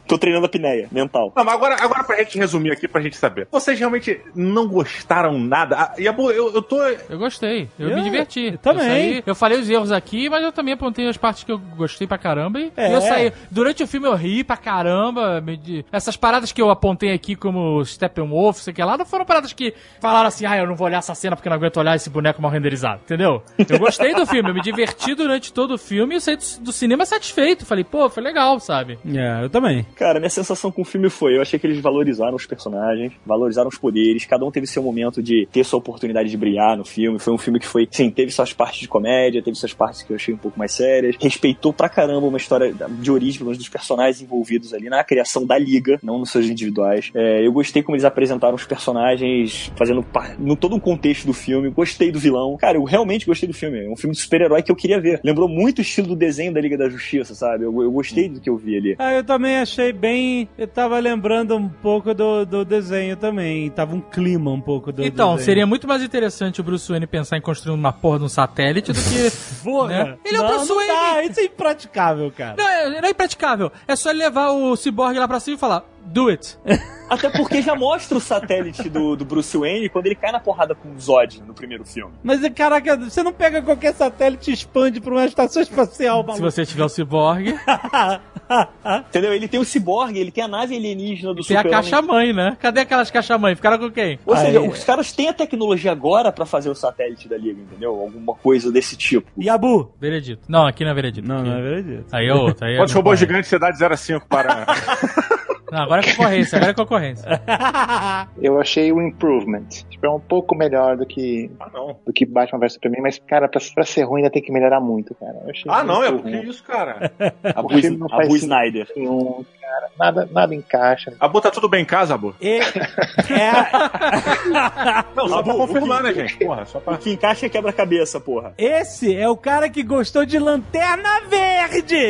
tô 0.06 0.18
treinando 0.18 0.44
a 0.44 0.48
apneia 0.48 0.88
mental. 0.92 1.32
Não, 1.34 1.44
mas 1.44 1.54
agora, 1.54 1.76
agora 1.82 2.04
pra 2.04 2.16
gente 2.18 2.38
resumir 2.38 2.70
aqui, 2.72 2.86
pra 2.86 3.00
gente 3.00 3.16
saber. 3.16 3.48
Vocês 3.50 3.78
realmente 3.78 4.20
não 4.34 4.66
gostaram 4.68 5.38
nada? 5.38 5.76
Ah, 5.76 5.94
e 5.98 6.06
a 6.06 6.12
boa, 6.12 6.32
eu, 6.32 6.52
eu 6.52 6.62
tô. 6.62 6.80
Eu 6.82 7.18
gostei, 7.18 7.68
eu, 7.78 7.88
Eu- 7.90 7.96
me 7.96 8.02
diverti. 8.02 8.50
eu 8.52 8.58
também. 8.58 8.84
Eu, 8.84 8.90
saí- 9.14 9.22
eu 9.26 9.34
falei 9.34 9.58
os 9.58 9.70
erros 9.70 9.90
aqui, 9.92 10.28
mas 10.28 10.42
eu 10.44 10.52
também 10.52 10.74
apontei 10.74 11.08
as 11.08 11.16
partes 11.16 11.44
que 11.44 11.52
eu 11.52 11.58
gostei 11.58 12.06
pra 12.06 12.18
caramba. 12.18 12.60
E 12.60 12.72
É. 12.76 12.94
eu 12.94 13.00
saí. 13.00 13.32
Durante 13.50 13.82
o 13.82 13.86
filme 13.86 14.06
eu 14.06 14.14
ri 14.14 14.44
pra 14.44 14.56
caramba. 14.56 15.42
Essas 15.90 16.16
paradas 16.16 16.52
que 16.52 16.60
eu 16.60 16.70
apontei 16.70 17.12
aqui 17.12 17.34
como 17.34 17.82
Steppenwolf, 17.84 18.58
sei 18.58 18.72
que 18.74 18.82
lá, 18.82 18.96
não 18.98 19.06
foram 19.06 19.24
paradas 19.24 19.52
que 19.52 19.74
falaram 20.00 20.28
assim, 20.28 20.41
ah, 20.46 20.56
eu 20.58 20.66
não 20.66 20.74
vou 20.76 20.86
olhar 20.86 20.98
essa 20.98 21.14
cena 21.14 21.36
porque 21.36 21.48
não 21.48 21.56
aguento 21.56 21.76
olhar 21.78 21.96
esse 21.96 22.10
boneco 22.10 22.40
mal 22.42 22.50
renderizado, 22.50 23.00
entendeu? 23.04 23.42
Eu 23.68 23.78
gostei 23.78 24.14
do 24.14 24.26
filme, 24.26 24.50
eu 24.50 24.54
me 24.54 24.60
diverti 24.62 25.14
durante 25.14 25.52
todo 25.52 25.74
o 25.74 25.78
filme 25.78 26.14
e 26.14 26.16
eu 26.16 26.20
saí 26.20 26.36
do, 26.36 26.44
do 26.64 26.72
cinema 26.72 27.04
satisfeito. 27.06 27.64
Falei, 27.66 27.84
pô, 27.84 28.08
foi 28.08 28.22
legal, 28.22 28.58
sabe? 28.60 28.98
É, 29.06 29.44
eu 29.44 29.50
também. 29.50 29.86
Cara, 29.96 30.18
minha 30.18 30.30
sensação 30.30 30.70
com 30.70 30.82
o 30.82 30.84
filme 30.84 31.08
foi: 31.10 31.36
eu 31.36 31.42
achei 31.42 31.58
que 31.58 31.66
eles 31.66 31.80
valorizaram 31.80 32.34
os 32.36 32.46
personagens, 32.46 33.12
valorizaram 33.26 33.68
os 33.68 33.78
poderes, 33.78 34.24
cada 34.26 34.44
um 34.44 34.50
teve 34.50 34.66
seu 34.66 34.82
momento 34.82 35.22
de 35.22 35.48
ter 35.52 35.64
sua 35.64 35.78
oportunidade 35.78 36.28
de 36.30 36.36
brilhar 36.36 36.76
no 36.76 36.84
filme. 36.84 37.18
Foi 37.18 37.32
um 37.32 37.38
filme 37.38 37.58
que 37.60 37.66
foi, 37.66 37.88
sim, 37.90 38.10
teve 38.10 38.30
suas 38.30 38.52
partes 38.52 38.80
de 38.80 38.88
comédia, 38.88 39.42
teve 39.42 39.56
suas 39.56 39.72
partes 39.72 40.02
que 40.02 40.12
eu 40.12 40.16
achei 40.16 40.34
um 40.34 40.38
pouco 40.38 40.58
mais 40.58 40.72
sérias. 40.72 41.16
Respeitou 41.20 41.72
pra 41.72 41.88
caramba 41.88 42.26
uma 42.26 42.38
história 42.38 42.74
de 42.88 43.10
origem, 43.10 43.42
dos 43.44 43.68
personagens 43.68 44.20
envolvidos 44.22 44.72
ali 44.74 44.88
na 44.88 45.02
criação 45.04 45.44
da 45.46 45.58
liga, 45.58 45.98
não 46.02 46.18
nos 46.18 46.30
seus 46.30 46.46
individuais. 46.46 47.10
É, 47.14 47.46
eu 47.46 47.52
gostei 47.52 47.82
como 47.82 47.96
eles 47.96 48.04
apresentaram 48.04 48.54
os 48.54 48.64
personagens, 48.64 49.72
fazendo 49.76 50.02
par- 50.02 50.31
no 50.38 50.56
todo 50.56 50.74
um 50.76 50.80
contexto 50.80 51.26
do 51.26 51.32
filme. 51.32 51.70
Gostei 51.70 52.10
do 52.12 52.18
vilão. 52.18 52.56
Cara, 52.56 52.76
eu 52.78 52.84
realmente 52.84 53.26
gostei 53.26 53.48
do 53.48 53.54
filme. 53.54 53.84
É 53.86 53.88
um 53.90 53.96
filme 53.96 54.14
de 54.14 54.20
super-herói 54.22 54.62
que 54.62 54.70
eu 54.70 54.76
queria 54.76 55.00
ver. 55.00 55.20
Lembrou 55.24 55.48
muito 55.48 55.78
o 55.78 55.82
estilo 55.82 56.08
do 56.08 56.16
desenho 56.16 56.52
da 56.52 56.60
Liga 56.60 56.76
da 56.76 56.88
Justiça, 56.88 57.34
sabe? 57.34 57.64
Eu, 57.64 57.82
eu 57.82 57.90
gostei 57.92 58.28
do 58.28 58.40
que 58.40 58.48
eu 58.50 58.56
vi 58.56 58.76
ali. 58.76 58.96
Ah, 58.98 59.12
eu 59.12 59.24
também 59.24 59.56
achei 59.58 59.92
bem. 59.92 60.48
Eu 60.58 60.66
tava 60.66 60.98
lembrando 60.98 61.56
um 61.56 61.68
pouco 61.68 62.14
do, 62.14 62.44
do 62.44 62.64
desenho 62.64 63.16
também. 63.16 63.70
Tava 63.70 63.94
um 63.94 64.00
clima 64.00 64.50
um 64.50 64.60
pouco 64.60 64.92
do 64.92 65.04
Então, 65.04 65.30
desenho. 65.32 65.44
seria 65.44 65.66
muito 65.66 65.86
mais 65.86 66.02
interessante 66.02 66.60
o 66.60 66.64
Bruce 66.64 66.88
Wayne 66.88 67.06
pensar 67.06 67.36
em 67.36 67.40
construir 67.40 67.74
uma 67.74 67.92
porra 67.92 68.18
de 68.18 68.24
um 68.24 68.28
satélite 68.28 68.92
do 68.92 68.98
que. 68.98 69.32
Porra! 69.62 69.88
né? 69.88 70.16
Ele 70.24 70.36
é 70.36 70.40
o 70.40 70.42
não, 70.42 70.50
Bruce 70.50 70.68
não 70.68 70.76
Wayne! 70.76 70.92
dá, 70.92 71.24
isso 71.24 71.40
é 71.40 71.44
impraticável, 71.44 72.30
cara. 72.36 72.54
Não, 72.56 72.68
é, 72.68 73.00
não 73.00 73.08
é 73.08 73.10
impraticável. 73.10 73.70
É 73.86 73.96
só 73.96 74.10
ele 74.10 74.18
levar 74.20 74.50
o 74.50 74.76
Cyborg 74.76 75.18
lá 75.18 75.26
pra 75.28 75.40
cima 75.40 75.56
e 75.56 75.58
falar, 75.58 75.84
do 76.06 76.28
it. 76.28 76.58
Até 77.08 77.28
porque 77.28 77.60
já 77.60 77.74
mostra 77.74 78.16
o 78.16 78.20
satélite 78.20 78.88
do, 78.88 79.14
do 79.14 79.24
Bruce 79.24 79.54
Wayne 79.56 79.90
quando 79.90 80.06
ele 80.06 80.14
cai 80.14 80.32
na 80.32 80.40
porrada 80.40 80.74
com 80.74 80.88
o 80.94 80.98
Zod 80.98 81.42
no 81.46 81.52
primeiro 81.52 81.84
filme. 81.84 82.12
Mas, 82.22 82.40
caraca, 82.54 82.96
você 82.96 83.22
não 83.22 83.34
pega 83.34 83.60
qualquer 83.60 83.92
satélite 83.92 84.50
e 84.50 84.54
expande 84.54 84.98
pra 84.98 85.12
uma 85.12 85.24
estação 85.26 85.60
espacial, 85.60 86.20
Se 86.22 86.26
maluco. 86.28 86.42
você 86.50 86.64
tiver 86.64 86.84
o 86.84 86.88
Cyborg, 86.88 87.54
Entendeu? 89.08 89.32
Ele 89.34 89.46
tem 89.48 89.60
o 89.60 89.64
ciborgue, 89.64 90.18
ele 90.18 90.30
tem 90.30 90.44
a 90.44 90.48
nave 90.48 90.74
alienígena 90.76 91.34
do 91.34 91.42
tem 91.42 91.56
a 91.56 91.60
super 91.60 91.70
caixa 91.70 92.02
mãe, 92.02 92.32
né? 92.32 92.56
Cadê 92.60 92.80
aquelas 92.80 93.10
caixa 93.10 93.36
mãe? 93.38 93.54
Ficaram 93.54 93.78
com 93.78 93.90
quem? 93.90 94.18
Ou 94.26 94.36
seja, 94.36 94.60
Aí. 94.60 94.68
os 94.68 94.84
caras 94.84 95.12
têm 95.12 95.28
a 95.28 95.32
tecnologia 95.34 95.92
agora 95.92 96.30
pra 96.32 96.44
fazer 96.46 96.68
o 96.70 96.74
satélite 96.74 97.28
da 97.28 97.36
Liga, 97.36 97.60
entendeu? 97.60 97.90
Alguma 97.90 98.34
coisa 98.34 98.70
desse 98.72 98.96
tipo. 98.96 99.30
Yabu. 99.40 99.92
Veredito. 100.00 100.42
Não, 100.48 100.66
aqui 100.66 100.84
não 100.84 100.90
é 100.90 100.94
veredito. 100.94 101.26
Não, 101.28 101.38
Aqui- 101.38 101.48
não 101.48 101.56
é 101.58 101.62
verdade. 101.62 102.04
Aí 102.12 102.26
é 102.26 102.34
outro. 102.34 102.64
Aí 102.66 102.74
é 102.74 102.76
Quantos 102.78 102.94
robôs 102.94 103.20
concorrência. 103.20 103.26
gigantes 103.26 103.50
você 103.50 103.58
dá 103.58 103.70
de 103.70 103.78
0 103.78 103.94
a 103.94 103.96
5 103.96 104.26
para. 104.28 104.66
Não, 105.72 105.82
agora 105.84 106.02
é 106.02 106.10
concorrência, 106.10 106.56
agora 106.56 106.72
é 106.72 106.74
concorrência. 106.74 107.42
Eu 108.42 108.60
achei 108.60 108.92
o 108.92 109.00
improvement. 109.00 109.64
Tipo, 109.88 110.04
é 110.06 110.10
um 110.10 110.20
pouco 110.20 110.54
melhor 110.54 110.98
do 110.98 111.06
que, 111.06 111.50
ah, 111.58 111.70
não. 111.72 111.96
do 112.04 112.12
que 112.12 112.26
Batman 112.26 112.58
vs 112.60 112.74
Superman, 112.74 113.00
mas, 113.02 113.18
cara, 113.26 113.48
pra, 113.48 113.58
pra 113.74 113.84
ser 113.84 114.02
ruim 114.02 114.20
ainda 114.20 114.30
tem 114.30 114.42
que 114.42 114.52
melhorar 114.52 114.80
muito, 114.80 115.14
cara. 115.14 115.34
Eu 115.44 115.50
achei 115.50 115.64
Ah, 115.72 115.82
não, 115.82 116.04
é 116.04 116.12
porque 116.12 116.28
isso, 116.30 116.62
cara. 116.62 117.10
A 117.54 117.60
O 117.60 117.68
Boo, 117.68 117.78
filme 117.80 117.96
não 117.96 118.06
a 118.06 118.16
sentido. 118.22 118.36
Snyder. 118.36 118.86
Nenhum, 118.94 119.44
cara. 119.60 119.88
Nada, 119.98 120.28
nada 120.30 120.54
encaixa. 120.54 121.14
A 121.18 121.26
Boa 121.26 121.40
tá 121.40 121.50
tudo 121.50 121.68
bem 121.70 121.82
em 121.82 121.86
casa, 121.86 122.18
Boa? 122.18 122.34
E, 122.40 122.58
é, 122.58 122.60
Não, 125.16 125.28
só 125.28 125.38
Ah, 125.38 125.42
pra 125.42 125.52
Bu, 125.54 125.58
confirmar, 125.60 126.00
o 126.00 126.02
né, 126.02 126.12
gente? 126.12 126.36
Porra, 126.36 126.66
só 126.66 126.80
pra. 126.80 126.94
O 126.94 126.98
que 126.98 127.12
encaixa 127.12 127.46
é 127.46 127.48
quebra-cabeça, 127.48 128.20
porra. 128.20 128.52
esse 128.58 129.16
é 129.16 129.26
o 129.28 129.36
cara 129.38 129.70
que 129.70 129.82
gostou 129.82 130.26
de 130.26 130.38
Lanterna 130.38 131.22
Verde. 131.28 132.08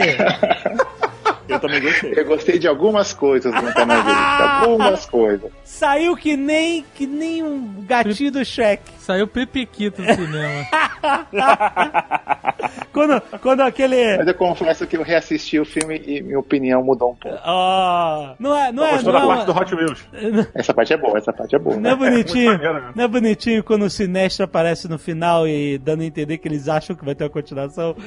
Eu 1.52 1.60
também 1.60 1.80
gostei. 1.80 2.12
Eu 2.16 2.24
gostei 2.24 2.58
de 2.58 2.66
algumas 2.68 3.12
coisas 3.12 3.54
do 3.54 3.62
Lanterna 3.62 4.02
Verde. 4.02 4.20
Algumas 4.42 5.06
coisas. 5.06 5.50
Saiu 5.64 6.16
que 6.16 6.36
nem, 6.36 6.84
que 6.94 7.06
nem 7.06 7.42
um 7.42 7.84
gatinho 7.86 8.30
do 8.32 8.44
Shrek. 8.44 8.82
Saiu 8.98 9.26
Pipiquito 9.26 10.00
do 10.02 10.14
cinema. 10.14 10.66
quando, 12.92 13.20
quando 13.40 13.60
aquele. 13.62 14.16
Mas 14.18 14.26
eu 14.28 14.34
confesso 14.34 14.86
que 14.86 14.96
eu 14.96 15.02
reassisti 15.02 15.58
o 15.58 15.64
filme 15.64 16.00
e 16.06 16.22
minha 16.22 16.38
opinião 16.38 16.82
mudou 16.82 17.12
um 17.12 17.16
pouco. 17.16 17.38
Ah, 17.44 18.34
não 18.38 18.56
é, 18.56 18.70
não 18.72 18.84
é, 18.84 18.92
Gostou 18.92 19.12
não 19.12 19.20
da 19.20 19.24
é, 19.24 19.28
parte 19.36 19.46
do 19.46 19.52
uma- 19.52 19.62
Hot 19.62 19.74
Wheels? 19.74 20.04
Essa 20.54 20.72
parte 20.74 20.92
é 20.92 20.96
boa, 20.96 21.18
essa 21.18 21.32
parte 21.32 21.56
é 21.56 21.58
boa. 21.58 21.76
não 21.76 21.90
é 21.90 21.96
bonitinho, 21.96 22.50
Muito 22.50 22.62
maneiro, 22.62 22.86
né? 22.86 22.92
não 22.94 23.04
é 23.04 23.08
bonitinho 23.08 23.64
quando 23.64 23.82
o 23.82 23.90
Sinestro 23.90 24.44
aparece 24.44 24.88
no 24.88 24.98
final 24.98 25.46
e 25.48 25.78
dando 25.78 26.02
a 26.02 26.04
entender 26.04 26.38
que 26.38 26.46
eles 26.48 26.68
acham 26.68 26.94
que 26.94 27.04
vai 27.04 27.14
ter 27.14 27.24
uma 27.24 27.30
continuação. 27.30 27.96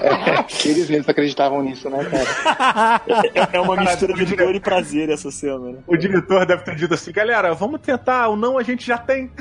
É, 0.00 0.68
eles 0.68 0.88
mesmos 0.88 1.08
acreditavam 1.08 1.57
nisso, 1.62 1.88
né, 1.90 2.04
cara? 2.04 3.00
É, 3.52 3.56
é 3.58 3.60
uma 3.60 3.76
mistura 3.76 4.14
de 4.14 4.36
dor 4.36 4.54
e 4.54 4.60
prazer 4.60 5.10
essa 5.10 5.30
cena, 5.30 5.58
né? 5.58 5.78
O 5.86 5.96
diretor 5.96 6.44
deve 6.46 6.62
ter 6.64 6.74
dito 6.74 6.94
assim, 6.94 7.12
galera, 7.12 7.54
vamos 7.54 7.80
tentar, 7.80 8.28
o 8.28 8.36
não 8.36 8.58
a 8.58 8.62
gente 8.62 8.86
já 8.86 8.98
tem. 8.98 9.30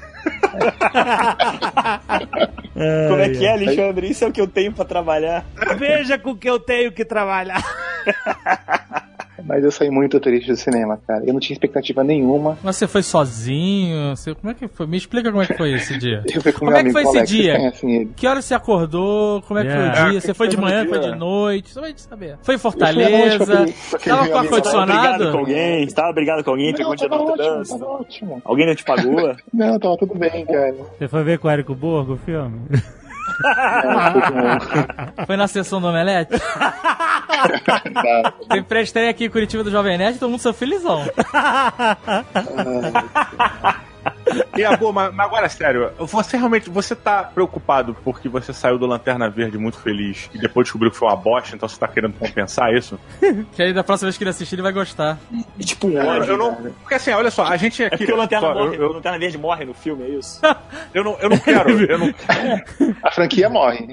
Como 3.10 3.22
é 3.22 3.30
que 3.30 3.45
é, 3.45 3.53
Alexandre? 3.53 4.10
Isso 4.10 4.23
é 4.23 4.27
o 4.27 4.31
que 4.31 4.41
eu 4.41 4.48
tenho 4.48 4.72
pra 4.72 4.85
trabalhar. 4.85 5.45
Veja 5.77 6.18
com 6.18 6.35
que 6.35 6.49
eu 6.49 6.60
tenho 6.60 6.91
que 6.91 7.03
trabalhar. 7.03 7.64
Mas 9.48 9.64
eu 9.64 9.72
saí 9.72 9.90
muito 9.90 10.19
triste 10.19 10.48
do 10.52 10.57
cinema, 10.57 10.99
cara. 11.07 11.24
Eu 11.26 11.34
não 11.34 11.40
tinha 11.40 11.53
expectativa 11.56 12.03
nenhuma. 12.03 12.57
Mas 12.61 12.76
você 12.76 12.86
foi 12.88 13.02
sozinho? 13.02 14.15
Você- 14.15 14.36
como 14.36 14.52
é 14.52 14.53
que 14.53 14.68
foi? 14.68 14.86
Me 14.88 14.98
explica 14.98 15.32
como 15.32 15.41
é 15.41 15.48
que 15.48 15.53
foi 15.56 15.74
esse 15.74 15.98
dia. 15.98 16.22
Eu 16.34 16.41
fui 16.41 16.52
com 16.52 16.60
Como 16.60 16.72
meu 16.72 16.80
é 16.80 16.84
que 16.84 16.91
foi 16.91 17.02
esse 17.03 17.18
Alex, 17.18 17.30
dia? 17.32 18.07
Que 18.15 18.28
hora 18.28 18.41
você 18.41 18.53
acordou? 18.53 19.41
Como 19.44 19.60
é 19.60 19.64
que 19.64 19.69
Yeah. 19.69 19.94
foi 19.95 20.03
o 20.03 20.07
É, 20.07 20.10
dia? 20.11 20.22
Você 20.22 20.34
foi 20.34 20.48
de 20.49 20.57
manhã, 20.57 20.82
dia? 20.86 20.90
foi 20.90 20.99
de 21.11 21.15
noite? 21.18 21.69
Só 21.72 21.80
pra 21.80 21.90
gente 21.90 22.02
saber. 22.02 22.38
Foi 22.44 22.56
em 22.56 22.57
Fortaleza? 22.57 23.45
Tava 23.45 23.65
com 23.65 23.98
brigado 23.98 24.30
com 24.30 24.38
ar-condicionado? 24.38 25.38
alguém? 25.38 25.88
Você 25.90 25.95
tava 25.95 26.14
brigado 26.14 26.44
com 26.44 26.49
alguém? 26.52 26.74
Não, 26.78 26.95
tava 26.95 27.15
ótimo, 27.15 27.65
tava 27.65 27.86
ótimo. 27.86 28.41
Alguém 28.44 28.68
não 28.68 28.76
te 28.76 28.84
pagou? 28.84 29.36
Não, 29.53 29.80
tava 29.80 29.98
tudo 29.98 30.15
bem, 30.15 30.45
cara. 30.45 30.76
Você 30.98 31.07
foi 31.07 31.24
ver 31.24 31.40
com 31.40 31.48
o 31.48 31.52
Érico 31.52 31.74
Borgo 31.74 32.14
o 32.14 32.18
filme? 32.18 32.60
Foi 35.26 35.38
na 35.38 35.47
sessão 35.47 35.81
do 35.81 35.88
Omelete? 35.88 36.34
Tem 38.49 38.64
pré-estreia 38.64 39.09
aqui 39.09 39.26
em 39.26 39.30
Curitiba 39.30 39.64
do 39.64 39.72
Jovem 39.72 39.97
Nerd, 39.97 40.19
todo 40.19 40.30
mundo 40.30 40.39
saiu 40.39 40.53
felizão. 40.53 41.03
E 44.55 44.63
a 44.63 44.75
boa, 44.75 44.91
mas, 44.91 45.13
mas 45.13 45.25
agora 45.25 45.49
sério, 45.49 45.91
você 45.99 46.37
realmente, 46.37 46.69
você 46.69 46.95
tá 46.95 47.23
preocupado 47.23 47.95
porque 48.03 48.27
você 48.27 48.51
saiu 48.53 48.77
do 48.77 48.85
Lanterna 48.85 49.29
Verde 49.29 49.57
muito 49.57 49.79
feliz 49.79 50.29
e 50.33 50.37
depois 50.39 50.65
descobriu 50.65 50.91
que 50.91 50.97
foi 50.97 51.07
uma 51.07 51.15
bosta, 51.15 51.55
então 51.55 51.67
você 51.67 51.77
tá 51.79 51.87
querendo 51.87 52.13
compensar 52.13 52.73
isso? 52.73 52.99
Que 53.53 53.63
aí 53.63 53.73
da 53.73 53.83
próxima 53.83 54.07
vez 54.07 54.17
que 54.17 54.23
ele 54.23 54.29
assistir, 54.29 54.55
ele 54.55 54.61
vai 54.61 54.71
gostar. 54.71 55.17
E 55.57 55.63
tipo 55.63 55.87
um 55.87 55.91
Eu, 55.93 56.05
ódio. 56.05 56.31
eu 56.33 56.37
não, 56.37 56.55
cara. 56.55 56.71
porque 56.81 56.95
assim, 56.95 57.11
olha 57.11 57.31
só, 57.31 57.43
a 57.45 57.57
gente 57.57 57.81
É 57.83 57.87
aqui... 57.87 57.97
porque 57.97 58.11
o 58.11 58.15
Lanterna, 58.15 58.47
só, 58.47 58.53
morre, 58.53 58.75
eu, 58.77 58.81
eu, 58.81 58.89
o 58.89 58.93
Lanterna 58.93 59.17
Verde 59.19 59.37
morre 59.37 59.65
no 59.65 59.73
filme, 59.73 60.03
é 60.03 60.09
isso? 60.09 60.39
eu 60.93 61.03
não, 61.03 61.17
eu 61.19 61.29
não 61.29 61.37
quero, 61.37 61.69
eu 61.83 61.97
não, 61.97 62.13
A 63.03 63.11
franquia 63.11 63.49
morre. 63.49 63.87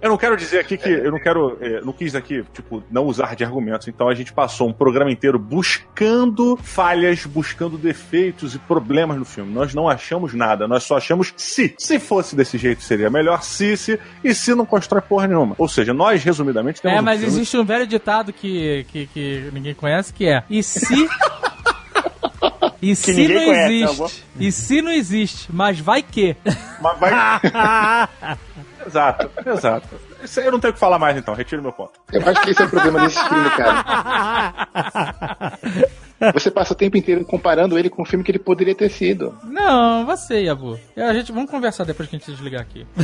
eu 0.00 0.08
não 0.10 0.16
quero 0.16 0.36
dizer 0.36 0.60
aqui 0.60 0.76
que, 0.76 0.88
eu 0.88 1.10
não 1.10 1.18
quero, 1.18 1.58
eh, 1.60 1.80
não 1.84 1.92
quis 1.92 2.14
aqui, 2.14 2.44
tipo, 2.52 2.82
não 2.90 3.04
usar 3.04 3.34
de 3.34 3.44
argumentos, 3.44 3.88
então 3.88 4.08
a 4.08 4.14
gente 4.14 4.32
passou 4.32 4.68
um 4.68 4.72
programa 4.72 5.10
inteiro 5.10 5.38
buscando 5.38 6.56
falhas, 6.56 7.24
buscando 7.26 7.76
defeitos 7.78 8.54
e 8.54 8.58
problemas 8.58 9.18
no 9.18 9.24
filme. 9.24 9.47
Nós 9.48 9.74
não 9.74 9.88
achamos 9.88 10.34
nada, 10.34 10.68
nós 10.68 10.84
só 10.84 10.96
achamos 10.96 11.32
se. 11.36 11.74
Se 11.78 11.98
fosse 11.98 12.36
desse 12.36 12.56
jeito 12.58 12.82
seria 12.82 13.10
melhor, 13.10 13.42
se, 13.42 13.76
se, 13.76 13.98
e 14.22 14.34
se 14.34 14.54
não 14.54 14.64
constrói 14.66 15.00
porra 15.00 15.26
nenhuma. 15.26 15.54
Ou 15.58 15.68
seja, 15.68 15.92
nós, 15.94 16.22
resumidamente, 16.22 16.80
temos 16.82 16.96
É, 16.96 17.00
um 17.00 17.04
mas 17.04 17.20
filme- 17.20 17.34
existe 17.36 17.56
um 17.56 17.64
velho 17.64 17.86
ditado 17.86 18.32
que, 18.32 18.84
que, 18.92 19.06
que 19.06 19.50
ninguém 19.52 19.74
conhece, 19.74 20.12
que 20.12 20.26
é 20.28 20.42
E 20.48 20.62
se... 20.62 21.08
E 22.80 22.94
se 22.94 23.12
ninguém 23.12 23.34
não 23.36 23.44
conhece, 23.46 23.72
existe? 23.82 24.24
né, 24.36 24.46
E 24.46 24.52
se 24.52 24.80
não 24.82 24.92
existe? 24.92 25.48
Mas 25.52 25.80
vai 25.80 26.00
que? 26.00 26.36
Mas 26.80 26.98
vai... 27.00 27.10
exato, 28.86 29.30
exato. 29.44 29.88
Isso 30.22 30.38
aí 30.38 30.46
Eu 30.46 30.52
não 30.52 30.60
tenho 30.60 30.70
o 30.70 30.74
que 30.74 30.78
falar 30.78 30.96
mais 30.96 31.16
então, 31.16 31.34
retiro 31.34 31.60
meu 31.60 31.72
ponto. 31.72 31.92
Eu 32.12 32.22
acho 32.28 32.40
que 32.42 32.50
esse 32.50 32.62
é 32.62 32.64
o 32.66 32.68
problema 32.68 33.00
desse 33.00 33.18
filme, 33.28 33.50
cara. 33.50 33.84
Você 36.34 36.50
passa 36.50 36.72
o 36.72 36.76
tempo 36.76 36.96
inteiro 36.96 37.24
comparando 37.24 37.78
ele 37.78 37.88
com 37.88 38.02
o 38.02 38.04
filme 38.04 38.24
que 38.24 38.30
ele 38.30 38.38
poderia 38.38 38.74
ter 38.74 38.90
sido. 38.90 39.38
Não, 39.44 40.04
você, 40.04 40.42
Yabu. 40.42 40.78
E 40.96 41.00
A 41.00 41.14
gente, 41.14 41.30
vamos 41.32 41.50
conversar 41.50 41.84
depois 41.84 42.08
que 42.08 42.16
a 42.16 42.18
gente 42.18 42.30
desligar 42.30 42.60
aqui. 42.60 42.86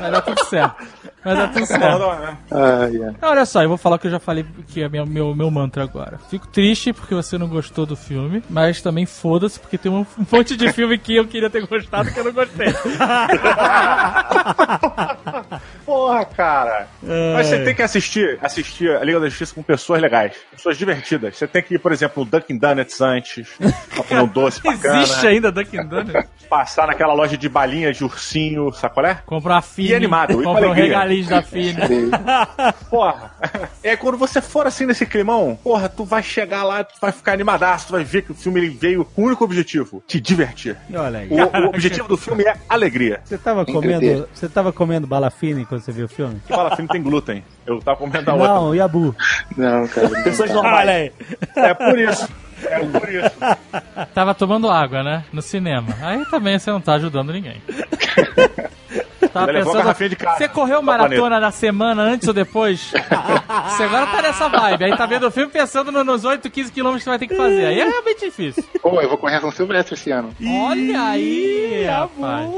Vai 0.00 0.10
dar 0.10 0.22
tudo 0.22 0.44
certo. 0.44 0.86
Vai 1.24 1.36
dar 1.36 1.52
tudo 1.52 1.66
certo. 1.66 1.80
Não, 1.82 1.98
não, 1.98 2.12
é. 2.12 2.36
Ai, 2.50 3.02
ai. 3.02 3.14
Olha 3.22 3.44
só, 3.44 3.62
eu 3.62 3.68
vou 3.68 3.76
falar 3.76 3.96
o 3.96 3.98
que 3.98 4.06
eu 4.06 4.10
já 4.10 4.20
falei 4.20 4.44
que 4.68 4.82
é 4.82 4.88
meu, 4.88 5.04
meu, 5.04 5.34
meu 5.34 5.50
mantra 5.50 5.82
agora. 5.82 6.18
Fico 6.30 6.46
triste 6.46 6.92
porque 6.92 7.14
você 7.14 7.36
não 7.36 7.48
gostou 7.48 7.84
do 7.84 7.96
filme, 7.96 8.42
mas 8.48 8.80
também 8.80 9.04
foda-se 9.04 9.58
porque 9.58 9.76
tem 9.76 9.90
um 9.90 10.06
monte 10.30 10.56
de 10.56 10.72
filme 10.72 10.96
que 10.98 11.16
eu 11.16 11.26
queria 11.26 11.50
ter 11.50 11.66
gostado 11.66 12.12
que 12.12 12.18
eu 12.20 12.24
não 12.24 12.32
gostei. 12.32 12.68
Porra, 15.84 16.24
cara. 16.24 16.86
Mas 17.34 17.48
você 17.48 17.64
tem 17.64 17.74
que 17.74 17.82
assistir, 17.82 18.38
assistir 18.40 18.90
a 18.96 19.04
Liga 19.04 19.18
da 19.20 19.28
Justiça 19.28 19.54
com 19.54 19.62
pessoas 19.62 20.00
legais, 20.00 20.36
pessoas 20.52 20.76
divertidas. 20.78 21.36
Você 21.36 21.46
tem 21.46 21.62
que 21.62 21.74
ir, 21.74 21.78
por 21.80 21.92
exemplo, 21.92 22.24
no 22.24 22.30
Dunkin' 22.30 22.58
Donuts 22.58 23.00
antes, 23.00 23.48
pra 23.58 24.04
comer 24.04 24.22
um 24.22 24.26
doce 24.28 24.62
bacana. 24.62 25.02
Existe 25.02 25.26
ainda 25.26 25.50
Dunkin' 25.50 25.84
Donuts? 25.86 26.28
Passar 26.50 26.88
naquela 26.88 27.12
loja 27.12 27.36
de 27.38 27.48
balinha 27.48 27.92
de 27.92 28.02
ursinho, 28.02 28.72
sabe 28.72 28.94
qual 28.94 29.06
é? 29.06 29.14
Compra 29.24 29.52
uma 29.54 29.62
Fini, 29.62 29.90
E 29.90 29.94
animado, 29.94 30.32
e 30.32 30.36
com 30.36 30.42
compra 30.42 30.62
um 30.62 30.72
alegria. 30.72 30.84
regalinho 30.84 31.26
da 31.28 31.42
Fini. 31.42 31.76
Porra. 32.90 33.30
É 33.82 33.96
quando 33.96 34.18
você 34.18 34.40
for 34.40 34.66
assim 34.66 34.84
nesse 34.84 35.06
climão, 35.06 35.58
porra, 35.62 35.88
tu 35.88 36.04
vai 36.04 36.22
chegar 36.22 36.64
lá, 36.64 36.82
tu 36.84 36.94
vai 37.00 37.12
ficar 37.12 37.32
animadaço, 37.32 37.86
tu 37.86 37.92
vai 37.92 38.02
ver 38.04 38.22
que 38.22 38.32
o 38.32 38.34
filme 38.34 38.60
ele 38.60 38.68
veio 38.70 39.04
com 39.04 39.22
o 39.22 39.26
único 39.26 39.44
objetivo, 39.44 40.02
te 40.06 40.20
divertir. 40.20 40.76
Olha 40.92 41.20
aí. 41.20 41.28
O, 41.30 41.36
o 41.36 41.68
objetivo 41.68 42.08
do 42.08 42.16
filme 42.16 42.42
é 42.44 42.54
alegria. 42.68 43.20
Você 43.24 43.38
tava 43.38 43.64
comendo, 43.64 44.28
você 44.34 44.48
tava 44.48 44.72
comendo 44.72 45.06
bala 45.06 45.30
fine 45.30 45.64
quando 45.64 45.82
você 45.82 45.92
viu 45.92 46.06
o 46.06 46.08
filme? 46.08 46.40
Que 46.46 46.52
fala 46.52 46.74
filme 46.74 46.88
tem 46.90 47.02
glúten. 47.02 47.44
Eu 47.66 47.78
tava 47.80 47.98
comendo 47.98 48.30
a 48.30 48.34
outra. 48.34 48.48
Não, 48.48 48.74
Yabu. 48.74 49.14
Não, 49.56 49.86
cara. 49.88 50.08
não 50.08 50.22
Pessoas 50.22 50.50
normais. 50.50 50.76
Olha 50.80 50.92
aí. 50.92 51.12
É 51.56 51.74
por 51.74 51.98
isso. 51.98 52.28
É 52.64 52.78
por 52.80 53.08
isso. 53.08 53.30
Tava 54.14 54.34
tomando 54.34 54.70
água, 54.70 55.02
né? 55.02 55.24
No 55.32 55.40
cinema. 55.42 55.94
Aí 56.02 56.24
também 56.26 56.58
você 56.58 56.70
não 56.70 56.80
tá 56.80 56.94
ajudando 56.94 57.32
ninguém. 57.32 57.60
Tava 59.32 59.46
Ainda 59.46 59.52
levou 59.58 59.74
a 59.74 59.78
garrafinha 59.78 60.08
de 60.08 60.16
casa 60.16 60.38
você 60.38 60.48
correu 60.48 60.82
maratona 60.82 61.38
na 61.40 61.50
semana 61.50 62.02
antes 62.02 62.26
ou 62.28 62.34
depois? 62.34 62.92
Você 63.70 63.82
agora 63.84 64.06
tá 64.06 64.22
nessa 64.22 64.48
vibe. 64.48 64.84
Aí 64.84 64.96
tá 64.96 65.06
vendo 65.06 65.26
o 65.26 65.30
filme 65.30 65.50
pensando 65.50 65.90
no- 65.92 66.04
nos 66.04 66.24
8, 66.24 66.48
15 66.50 66.70
quilômetros 66.72 67.02
que 67.02 67.04
você 67.04 67.10
vai 67.10 67.18
ter 67.18 67.26
que 67.26 67.36
fazer. 67.36 67.66
Aí 67.66 67.80
é 67.80 67.84
realmente 67.88 68.20
difícil. 68.24 68.64
Pô, 68.80 69.00
eu 69.00 69.08
vou 69.08 69.18
correr 69.18 69.36
a 69.36 69.40
São 69.40 69.50
Silvestre 69.50 69.94
esse 69.94 70.10
ano. 70.10 70.30
Olha 70.68 71.02
aí, 71.02 71.84
rapaz. 71.86 72.50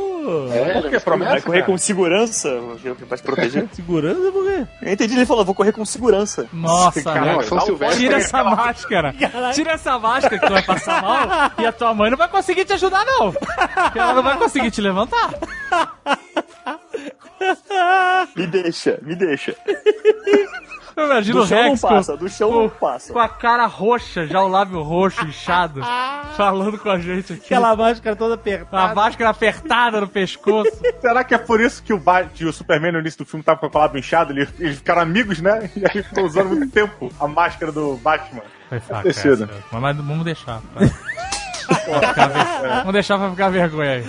É, 0.55 0.81
Por 0.81 0.91
que 0.91 1.01
promessa? 1.01 1.31
Vai 1.33 1.41
correr 1.41 1.61
cara? 1.61 1.73
com 1.73 1.79
segurança 1.79 2.61
pra 3.09 3.17
te 3.17 3.23
proteger? 3.23 3.69
Segurança 3.73 4.31
por 4.33 4.45
quê? 4.45 4.67
Eu 4.83 4.93
entendi, 4.93 5.15
ele 5.17 5.27
falou, 5.27 5.45
vou 5.45 5.55
correr 5.55 5.73
com 5.73 5.85
segurança. 5.85 6.47
Nossa. 6.53 7.01
São 7.45 7.59
um 7.59 7.61
Silvestre. 7.63 7.99
Tira 8.01 8.17
essa 8.17 8.45
máscara. 8.45 9.15
Tira 9.55 9.73
essa 9.73 9.99
máscara 9.99 10.39
que 10.39 10.47
tu 10.47 10.53
vai 10.53 10.63
passar 10.63 11.03
mal 11.03 11.51
e 11.59 11.67
a 11.67 11.73
tua 11.73 11.93
mãe 11.95 12.11
não 12.11 12.19
vai 12.19 12.29
conseguir 12.29 12.65
te 12.65 12.73
ajudar, 12.75 13.05
não. 13.05 13.33
Porque 13.33 13.99
ela 13.99 14.15
não 14.15 14.23
vai 14.23 14.37
conseguir 14.37 14.71
te 14.71 14.81
levantar. 14.81 15.31
Me 18.37 18.47
deixa, 18.47 18.99
me 19.03 19.15
deixa. 19.15 19.55
Eu 20.95 21.07
imagino 21.07 21.39
Do 21.39 21.45
o 21.45 21.49
chão 21.49 21.57
não 21.63 21.69
Rex 21.71 21.81
passa, 21.81 22.13
com, 22.13 22.19
do 22.19 22.29
chão 22.29 22.51
não 22.53 22.69
passa. 22.69 23.13
com 23.15 23.19
a 23.19 23.27
cara 23.27 23.65
roxa, 23.65 24.27
já 24.27 24.43
o 24.43 24.47
lábio 24.49 24.83
roxo, 24.83 25.25
inchado, 25.25 25.81
falando 26.37 26.79
com 26.79 26.91
a 26.91 26.99
gente 26.99 27.33
aqui. 27.33 27.47
Aquela 27.47 27.75
máscara 27.75 28.15
toda 28.15 28.37
Com 28.37 28.41
a 28.51 28.53
apertada. 28.53 28.95
máscara 28.95 29.31
apertada 29.31 30.01
no 30.03 30.07
pescoço. 30.09 30.71
Será 31.01 31.25
que 31.25 31.35
é 31.35 31.39
por 31.39 31.63
isso 31.63 31.83
que 31.83 31.95
o, 31.95 31.99
Bat- 31.99 32.29
que 32.35 32.45
o 32.45 32.53
Superman 32.53 32.93
no 32.93 32.99
início 33.01 33.25
do 33.25 33.25
filme 33.25 33.43
tava 33.43 33.59
com 33.71 33.79
o 33.79 33.81
lábio 33.81 33.99
inchado? 34.01 34.35
Ele- 34.35 34.47
Eles 34.59 34.77
ficaram 34.77 35.01
amigos, 35.01 35.41
né? 35.41 35.71
E 35.75 35.83
aí 35.87 36.03
ficou 36.03 36.25
usando 36.27 36.49
muito 36.51 36.71
tempo 36.71 37.11
a 37.19 37.27
máscara 37.27 37.73
do 37.73 37.97
Batman. 37.97 38.43
Foi 38.69 38.79
faca 38.81 39.03
Tecido. 39.05 39.45
essa, 39.45 39.65
mas, 39.73 39.81
mas 39.81 39.97
vamos 39.97 40.25
deixar. 40.27 40.61
Pra... 40.75 40.87
Vamos 42.79 42.93
deixar 42.93 43.19
pra 43.19 43.31
ficar 43.31 43.49
vergonha 43.51 43.91
aí. 43.91 44.05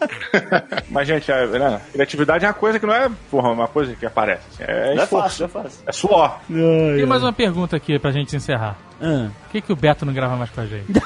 Mas, 0.90 1.08
gente, 1.08 1.30
é, 1.30 1.46
né? 1.46 1.80
criatividade 1.92 2.44
é 2.44 2.48
uma 2.48 2.54
coisa 2.54 2.78
que 2.78 2.86
não 2.86 2.94
é, 2.94 3.10
porra, 3.30 3.50
uma 3.50 3.68
coisa 3.68 3.94
que 3.94 4.06
aparece. 4.06 4.42
assim, 4.52 4.64
é 4.66 4.94
Não 4.94 5.02
é 5.02 5.06
fácil, 5.06 5.46
é 5.46 5.48
fácil. 5.48 5.80
É 5.86 5.92
suor. 5.92 6.38
Tem 6.48 7.06
mais 7.06 7.22
uma 7.22 7.32
pergunta 7.32 7.76
aqui 7.76 7.98
pra 7.98 8.10
gente 8.10 8.36
encerrar. 8.36 8.76
Ah. 9.00 9.28
Por 9.44 9.52
que, 9.52 9.60
que 9.60 9.72
o 9.72 9.76
Beto 9.76 10.04
não 10.04 10.12
grava 10.12 10.34
mais 10.36 10.50
com 10.50 10.60
a 10.60 10.66
gente? 10.66 10.86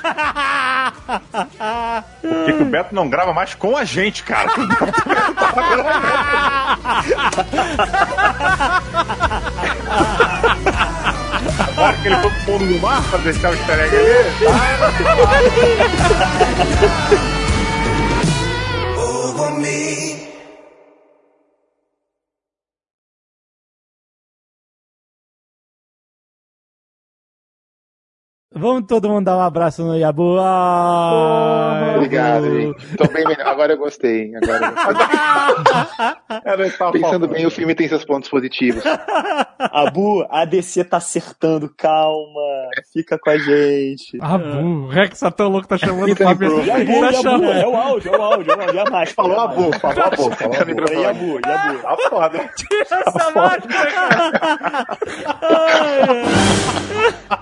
Por 2.20 2.44
que, 2.46 2.52
que 2.54 2.62
o 2.62 2.66
Beto 2.66 2.94
não 2.94 3.08
grava 3.08 3.32
mais 3.34 3.54
com 3.54 3.76
a 3.76 3.84
gente, 3.84 4.22
cara? 4.22 4.50
Agora 11.82 11.96
que 11.96 12.06
ele 12.06 12.14
foi 12.20 12.30
pro 12.30 12.40
fundo 12.42 12.68
do 12.68 12.78
mar 12.78 13.02
pra 13.10 13.18
deixar 13.18 13.50
o 13.50 13.54
easter 13.54 13.80
egg 13.80 13.96
ali. 13.96 14.06
Vamos 28.62 28.84
todo 28.86 29.08
mundo 29.08 29.24
dar 29.24 29.36
um 29.36 29.40
abraço 29.40 29.82
no 29.82 29.96
Yabu. 29.96 30.36
Ah, 30.38 31.94
Obrigado, 31.96 32.44
gente. 32.44 32.96
Tô 32.96 33.08
bem 33.08 33.24
melhor. 33.24 33.44
Agora 33.44 33.72
eu 33.72 33.76
gostei. 33.76 34.32
Agora 34.36 34.66
eu 34.66 34.72
gostei. 34.72 34.94
Pensando 37.02 37.26
bem, 37.26 37.44
o 37.44 37.50
filme 37.50 37.74
tem 37.74 37.88
seus 37.88 38.04
pontos 38.04 38.30
positivos. 38.30 38.84
Abu, 39.58 40.24
a 40.30 40.44
DC 40.44 40.84
tá 40.84 40.98
acertando, 40.98 41.68
calma. 41.76 42.68
Fica 42.92 43.18
com 43.18 43.30
a 43.30 43.36
gente. 43.36 44.16
Abu, 44.20 44.58
o 44.58 44.86
Rex 44.88 45.18
tá 45.18 45.32
tão 45.32 45.48
louco, 45.48 45.66
tá 45.66 45.76
chamando 45.76 46.12
o 46.12 46.16
Fábio. 46.16 46.64
Yabu, 46.64 47.00
Tá 47.00 47.10
Yabu, 47.10 47.44
é 47.44 47.66
o 47.66 47.74
áudio, 47.76 48.14
é 48.14 48.16
o 48.16 48.22
áudio, 48.22 48.52
é 48.52 48.56
o 48.56 48.60
áudio. 48.62 48.78
É 48.78 48.82
a 48.86 48.90
máscara. 48.90 49.06
Falou 49.06 49.32
é 49.32 49.36
falou 49.36 49.40
a 49.40 49.48
boca, 49.48 49.78
falou 49.80 50.04
a 50.04 50.10
boca. 50.10 50.48
máscara. 50.48 50.94
É 50.94 51.00
Yabu, 51.00 51.40
Yabu. 51.44 51.78
Tá 51.82 51.96
foda. 52.08 52.48
essa 52.80 53.30
máscara, 53.32 53.90
cara. 53.90 54.22